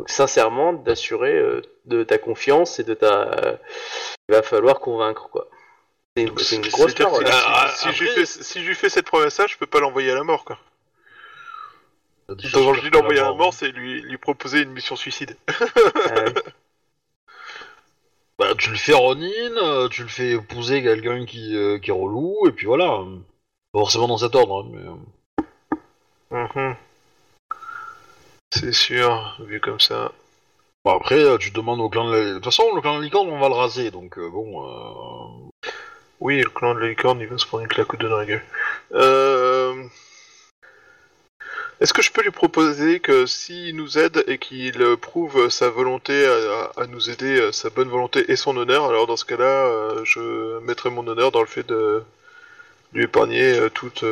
donc 0.00 0.08
sincèrement, 0.08 0.72
d'assurer 0.72 1.34
euh, 1.36 1.60
de 1.84 2.02
ta 2.04 2.16
confiance 2.16 2.78
et 2.78 2.84
de 2.84 2.94
ta. 2.94 3.30
euh, 3.44 3.56
il 4.30 4.34
va 4.34 4.42
falloir 4.42 4.80
convaincre 4.80 5.28
quoi. 5.28 5.46
C'est 6.16 6.22
une, 6.22 6.30
grosse 6.30 6.94
que 6.94 7.02
Ah, 7.26 7.68
Si, 7.76 7.88
si 7.88 7.92
je 7.94 8.02
lui 8.02 8.08
après- 8.10 8.24
fais, 8.24 8.42
si 8.42 8.62
je 8.62 8.68
lui 8.68 8.74
fais 8.74 8.88
cette 8.88 9.04
promesse-là, 9.06 9.46
je 9.46 9.58
peux 9.58 9.66
pas 9.66 9.78
l'envoyer 9.80 10.10
à 10.10 10.14
la 10.14 10.24
mort, 10.24 10.44
quoi. 10.46 10.58
Quand 12.28 12.74
je 12.74 12.80
dis 12.80 12.90
l'envoyer 12.90 13.20
à 13.20 13.24
la 13.24 13.32
mort, 13.34 13.52
c'est 13.52 13.68
lui, 13.72 14.00
lui 14.02 14.16
proposer 14.16 14.62
une 14.62 14.70
mission 14.72 14.96
suicide. 14.96 15.36
Ah 16.06 16.24
oui. 16.26 16.32
Bah, 18.38 18.54
tu 18.56 18.70
le 18.70 18.76
fais 18.76 18.94
Ronin, 18.94 19.28
euh, 19.62 19.88
tu 19.88 20.02
le 20.02 20.08
fais 20.08 20.30
épouser 20.30 20.82
quelqu'un 20.82 21.26
qui, 21.26 21.54
euh, 21.54 21.78
qui 21.78 21.90
est 21.90 21.92
relou, 21.92 22.48
et 22.48 22.52
puis 22.52 22.64
voilà. 22.66 23.04
Pas 23.72 23.80
forcément 23.80 24.08
dans 24.08 24.16
cet 24.16 24.34
ordre, 24.34 24.64
hein, 24.64 24.68
mais... 24.72 24.80
euh, 26.32 26.46
Mhm. 26.54 26.76
C'est 28.52 28.72
sûr, 28.72 29.36
vu 29.40 29.60
comme 29.60 29.80
ça. 29.80 30.12
Bon, 30.84 30.96
après, 30.96 31.22
euh, 31.22 31.38
tu 31.38 31.50
demandes 31.50 31.80
au 31.80 31.88
clan 31.88 32.08
de 32.10 32.16
la... 32.16 32.24
De 32.24 32.34
toute 32.34 32.44
façon, 32.44 32.74
le 32.74 32.80
clan 32.80 32.94
de 32.94 32.98
la 32.98 33.04
licorne, 33.04 33.28
on 33.28 33.38
va 33.38 33.48
le 33.48 33.54
raser, 33.54 33.90
donc 33.90 34.18
euh, 34.18 34.28
bon... 34.28 34.66
Euh... 34.66 35.70
Oui, 36.20 36.38
le 36.42 36.50
clan 36.50 36.74
de 36.74 36.80
la 36.80 36.88
licorne, 36.88 37.20
il 37.20 37.26
va 37.28 37.38
se 37.38 37.46
prendre 37.46 37.62
une 37.62 37.68
claque 37.68 37.96
deux 37.96 38.08
dans 38.08 38.18
la 38.18 38.26
gueule. 38.26 38.44
Euh... 38.92 39.84
Est-ce 41.80 41.94
que 41.94 42.02
je 42.02 42.12
peux 42.12 42.22
lui 42.22 42.30
proposer 42.30 43.00
que 43.00 43.24
s'il 43.24 43.74
nous 43.76 43.98
aide 43.98 44.22
et 44.26 44.36
qu'il 44.36 44.96
prouve 45.00 45.48
sa 45.48 45.70
volonté 45.70 46.26
à, 46.26 46.82
à- 46.82 46.86
nous 46.86 47.08
aider, 47.08 47.52
sa 47.52 47.70
bonne 47.70 47.88
volonté 47.88 48.30
et 48.30 48.36
son 48.36 48.54
honneur, 48.56 48.84
alors 48.86 49.06
dans 49.06 49.16
ce 49.16 49.24
cas-là, 49.24 50.04
je 50.04 50.58
mettrai 50.60 50.90
mon 50.90 51.06
honneur 51.06 51.32
dans 51.32 51.40
le 51.40 51.46
fait 51.46 51.66
de 51.66 52.02
lui 52.92 53.04
épargner 53.04 53.70
toute 53.72 54.04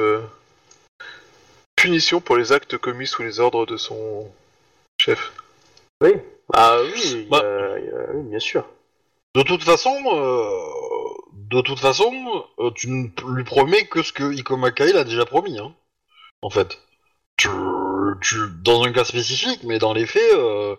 punition 1.83 2.21
pour 2.21 2.37
les 2.37 2.53
actes 2.53 2.77
commis 2.77 3.07
sous 3.07 3.23
les 3.23 3.41
ordres 3.41 3.65
de 3.67 3.77
son 3.77 4.27
chef. 5.01 5.33
Oui. 6.01 6.13
Ah 6.53 6.79
oui, 6.83 7.27
a- 7.27 7.31
Bah. 7.31 7.39
a- 7.45 8.15
oui, 8.15 8.29
bien 8.31 8.39
sûr. 8.41 8.65
De 9.35 9.43
toute 9.43 9.63
façon, 9.63 9.95
euh, 10.13 10.51
de 11.33 11.61
toute 11.61 11.79
façon, 11.79 12.13
euh, 12.59 12.71
tu 12.75 12.89
ne 12.91 13.09
lui 13.35 13.45
promets 13.45 13.87
que 13.87 14.03
ce 14.03 14.13
que 14.13 14.33
Ikomakai 14.33 14.93
l'a 14.93 15.05
déjà 15.05 15.25
promis, 15.25 15.59
hein. 15.59 15.73
En 16.43 16.51
fait, 16.51 16.79
tu, 17.37 17.49
tu, 18.23 18.37
dans 18.63 18.83
un 18.85 18.93
cas 18.93 19.05
spécifique, 19.05 19.63
mais 19.65 19.79
dans 19.79 19.93
les 19.93 20.07
faits, 20.07 20.35
euh, 20.35 20.77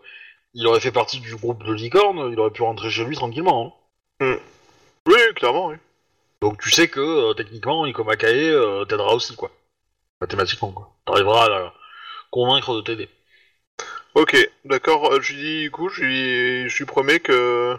il 0.53 0.65
aurait 0.67 0.79
fait 0.79 0.91
partie 0.91 1.19
du 1.19 1.35
groupe 1.35 1.63
de 1.63 1.73
licorne, 1.73 2.29
il 2.31 2.39
aurait 2.39 2.51
pu 2.51 2.63
rentrer 2.63 2.89
chez 2.89 3.05
lui 3.05 3.15
tranquillement. 3.15 3.77
hein. 4.21 4.37
Oui, 5.07 5.19
clairement, 5.35 5.67
oui. 5.67 5.75
Donc 6.41 6.61
tu 6.61 6.71
sais 6.71 6.87
que 6.87 6.99
euh, 6.99 7.33
techniquement, 7.33 7.85
Ikomakai 7.85 8.49
euh, 8.51 8.85
t'aidera 8.85 9.13
aussi, 9.13 9.35
quoi. 9.35 9.51
Mathématiquement, 10.21 10.71
quoi. 10.71 10.91
T'arriveras 11.05 11.45
à 11.45 11.49
la 11.49 11.73
convaincre 12.31 12.75
de 12.75 12.81
t'aider. 12.81 13.09
Ok, 14.15 14.35
d'accord. 14.65 15.13
euh, 15.13 15.21
Je 15.21 15.33
lui 15.33 15.41
dis, 15.41 15.61
du 15.61 15.71
coup, 15.71 15.89
je 15.89 16.01
lui, 16.01 16.69
je 16.69 16.77
lui 16.77 16.85
promets 16.85 17.19
que 17.19 17.77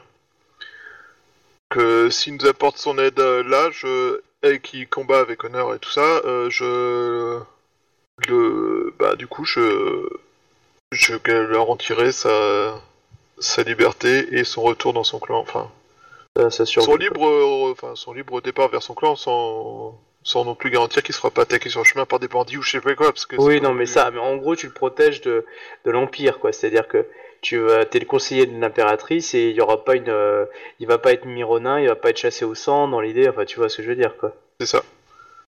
que 1.70 2.10
s'il 2.10 2.34
nous 2.34 2.46
apporte 2.46 2.76
son 2.78 2.98
aide 2.98 3.20
euh, 3.20 3.42
là, 3.44 3.70
je 3.70 4.20
et 4.42 4.60
qu'il 4.60 4.88
combat 4.88 5.20
avec 5.20 5.44
honneur 5.44 5.74
et 5.74 5.78
tout 5.78 5.90
ça, 5.90 6.00
euh, 6.24 6.50
je 6.50 7.40
le 8.28 8.94
bah 8.98 9.16
du 9.16 9.26
coup 9.26 9.44
je 9.44 10.08
je 10.92 11.14
leur 11.28 11.70
en 11.70 11.76
tirer 11.76 12.12
sa 12.12 12.80
sa 13.38 13.62
liberté 13.62 14.34
et 14.34 14.44
son 14.44 14.62
retour 14.62 14.92
dans 14.92 15.04
son 15.04 15.20
clan, 15.20 15.38
enfin 15.38 15.70
Ça, 16.36 16.50
ça 16.50 16.66
survit, 16.66 16.86
son 16.86 16.96
libre 16.96 17.26
euh, 17.26 17.72
enfin 17.72 17.94
son 17.94 18.12
libre 18.12 18.40
départ 18.40 18.68
vers 18.68 18.82
son 18.82 18.94
clan 18.94 19.14
sans 19.14 19.98
sans 20.22 20.44
non 20.44 20.54
plus 20.54 20.70
garantir 20.70 21.02
qu'il 21.02 21.14
se 21.14 21.18
fera 21.20 21.30
pas 21.30 21.42
attaquer 21.42 21.68
sur 21.70 21.80
le 21.80 21.84
chemin 21.86 22.04
par 22.04 22.18
des 22.18 22.28
bandits 22.28 22.56
ou 22.58 22.62
je 22.62 22.72
sais 22.72 22.80
pas 22.80 22.94
quoi 22.94 23.08
parce 23.12 23.26
que 23.26 23.36
Oui, 23.36 23.60
non, 23.60 23.70
mais 23.72 23.84
plus- 23.84 23.92
ça, 23.92 24.10
mais 24.10 24.18
en 24.20 24.36
gros, 24.36 24.54
tu 24.56 24.66
le 24.66 24.72
protèges 24.72 25.20
de, 25.22 25.44
de 25.84 25.90
l'Empire, 25.90 26.38
quoi. 26.38 26.52
C'est-à-dire 26.52 26.88
que 26.88 27.06
tu 27.40 27.58
vas, 27.58 27.84
t'es 27.86 27.98
le 27.98 28.04
conseiller 28.04 28.44
de 28.46 28.60
l'impératrice 28.60 29.32
et 29.34 29.48
il 29.48 29.56
y 29.56 29.60
aura 29.62 29.82
pas 29.84 29.96
une, 29.96 30.10
euh, 30.10 30.44
il 30.78 30.86
va 30.86 30.98
pas 30.98 31.12
être 31.12 31.24
mironin, 31.24 31.80
il 31.80 31.88
va 31.88 31.96
pas 31.96 32.10
être 32.10 32.18
chassé 32.18 32.44
au 32.44 32.54
sang 32.54 32.86
dans 32.88 33.00
l'idée. 33.00 33.28
Enfin, 33.28 33.44
tu 33.46 33.58
vois 33.58 33.68
ce 33.70 33.78
que 33.78 33.82
je 33.82 33.88
veux 33.88 33.96
dire, 33.96 34.16
quoi. 34.18 34.34
c'est 34.60 34.66
ça. 34.66 34.82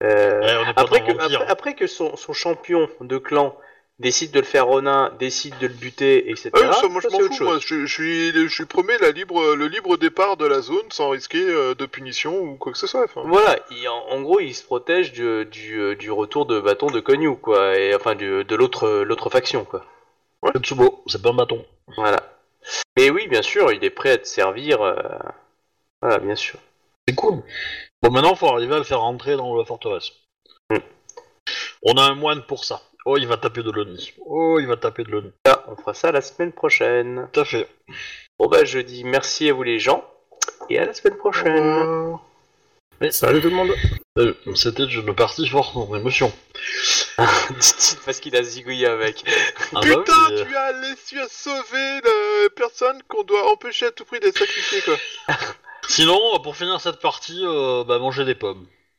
Euh, 0.03 0.39
Ouais, 0.39 0.55
on 0.65 0.69
est 0.69 0.73
pas 0.73 0.81
après 0.81 1.01
que, 1.03 1.11
après, 1.11 1.45
après 1.47 1.73
que 1.75 1.87
son, 1.87 2.15
son 2.15 2.33
champion 2.33 2.89
de 3.01 3.17
clan 3.17 3.55
décide 4.01 4.31
de 4.31 4.39
le 4.39 4.45
faire 4.45 4.65
Ronin, 4.67 5.11
décide 5.19 5.57
de 5.59 5.67
le 5.67 5.73
buter, 5.73 6.29
etc. 6.29 6.51
Ah 6.53 6.73
ça, 6.73 6.87
moi 6.89 7.01
je 7.01 7.07
m'en 7.07 7.19
c'est 7.19 7.27
fous, 7.37 7.43
moi 7.43 7.57
je, 7.59 7.85
je 7.85 7.93
suis, 7.93 8.31
je 8.31 8.47
suis 8.47 8.65
promets 8.65 8.97
la 8.97 9.11
libre, 9.11 9.55
le 9.55 9.67
libre 9.67 9.95
départ 9.97 10.35
de 10.37 10.45
la 10.45 10.61
zone 10.61 10.85
sans 10.91 11.09
risquer 11.09 11.41
euh, 11.43 11.73
de 11.75 11.85
punition 11.85 12.37
ou 12.39 12.55
quoi 12.55 12.71
que 12.71 12.77
ce 12.77 12.87
soit. 12.87 13.05
Voilà, 13.15 13.57
il- 13.71 13.87
en, 13.87 14.05
en 14.09 14.21
gros, 14.21 14.39
il 14.39 14.53
se 14.53 14.63
protège 14.63 15.11
du, 15.13 15.45
du, 15.45 15.79
euh, 15.79 15.95
du 15.95 16.11
retour 16.11 16.45
de 16.45 16.59
bâton 16.59 16.87
de 16.87 16.99
Konyu, 16.99 17.35
quoi, 17.37 17.77
et 17.77 17.95
enfin 17.95 18.15
du- 18.15 18.43
de 18.43 18.55
l'autre 18.55 18.89
l'autre 19.03 19.29
faction, 19.29 19.63
quoi. 19.63 19.85
Tetsubo, 20.53 21.03
c'est 21.07 21.21
pas 21.21 21.29
un 21.29 21.33
bâton. 21.33 21.63
Voilà. 21.95 22.17
Mais 22.97 23.09
oui, 23.09 23.27
bien 23.27 23.41
sûr, 23.43 23.71
il 23.71 23.83
est 23.83 23.89
prêt 23.91 24.11
à 24.11 24.17
te 24.17 24.27
servir. 24.27 24.81
euh, 24.81 24.95
Voilà, 26.01 26.17
bien 26.17 26.35
sûr. 26.35 26.57
C'est 27.07 27.15
cool. 27.15 27.43
Bon, 28.01 28.11
maintenant, 28.11 28.33
faut 28.35 28.47
arriver 28.47 28.73
à 28.73 28.77
le 28.79 28.83
faire 28.83 29.01
rentrer 29.01 29.35
dans 29.35 29.55
la 29.55 29.65
forteresse. 29.65 30.11
Hmm. 30.71 30.77
On 31.83 31.97
a 31.97 32.03
un 32.03 32.15
moine 32.15 32.43
pour 32.43 32.65
ça. 32.65 32.81
Oh, 33.05 33.17
il 33.17 33.27
va 33.27 33.37
taper 33.37 33.63
de 33.63 33.71
l'ONI. 33.71 34.13
Oh, 34.25 34.59
il 34.59 34.67
va 34.67 34.77
taper 34.77 35.03
de 35.03 35.11
l'ONI. 35.11 35.31
Ah, 35.45 35.63
on 35.67 35.75
fera 35.75 35.93
ça 35.93 36.11
la 36.11 36.21
semaine 36.21 36.51
prochaine. 36.51 37.27
Tout 37.33 37.39
à 37.39 37.45
fait. 37.45 37.67
Bon 38.37 38.47
bah, 38.47 38.63
je 38.63 38.79
dis 38.79 39.03
merci 39.03 39.49
à 39.49 39.53
vous 39.53 39.63
les 39.63 39.79
gens, 39.79 40.03
et 40.69 40.79
à 40.79 40.85
la 40.85 40.93
semaine 40.93 41.17
prochaine. 41.17 42.17
Salut 43.09 43.41
tout 43.41 43.49
le 43.49 43.55
monde. 43.55 43.71
Euh, 44.19 44.33
C'était 44.53 44.83
une 44.83 45.15
partie 45.15 45.47
forte 45.47 45.75
en 45.75 45.95
émotion. 45.95 46.31
Parce 47.17 48.19
qu'il 48.19 48.35
a 48.35 48.43
zigouillé 48.43 48.85
avec. 48.85 49.23
Ah 49.73 49.79
bah 49.79 49.81
Putain, 49.81 50.13
oui, 50.29 50.39
euh, 50.39 50.45
tu 50.45 50.55
as 50.55 50.71
laissé 50.73 51.15
sauver 51.29 52.01
la 52.03 52.49
personne 52.55 53.01
qu'on 53.07 53.23
doit 53.23 53.51
empêcher 53.51 53.87
à 53.87 53.91
tout 53.91 54.05
prix 54.05 54.19
d'être 54.19 54.37
sacrifiée, 54.37 54.81
quoi. 54.81 54.97
Sinon, 55.87 56.19
pour 56.43 56.55
finir 56.55 56.79
cette 56.79 56.99
partie, 56.99 57.41
euh, 57.43 57.83
bah, 57.83 57.97
manger 57.97 58.23
des 58.23 58.35
pommes. 58.35 58.67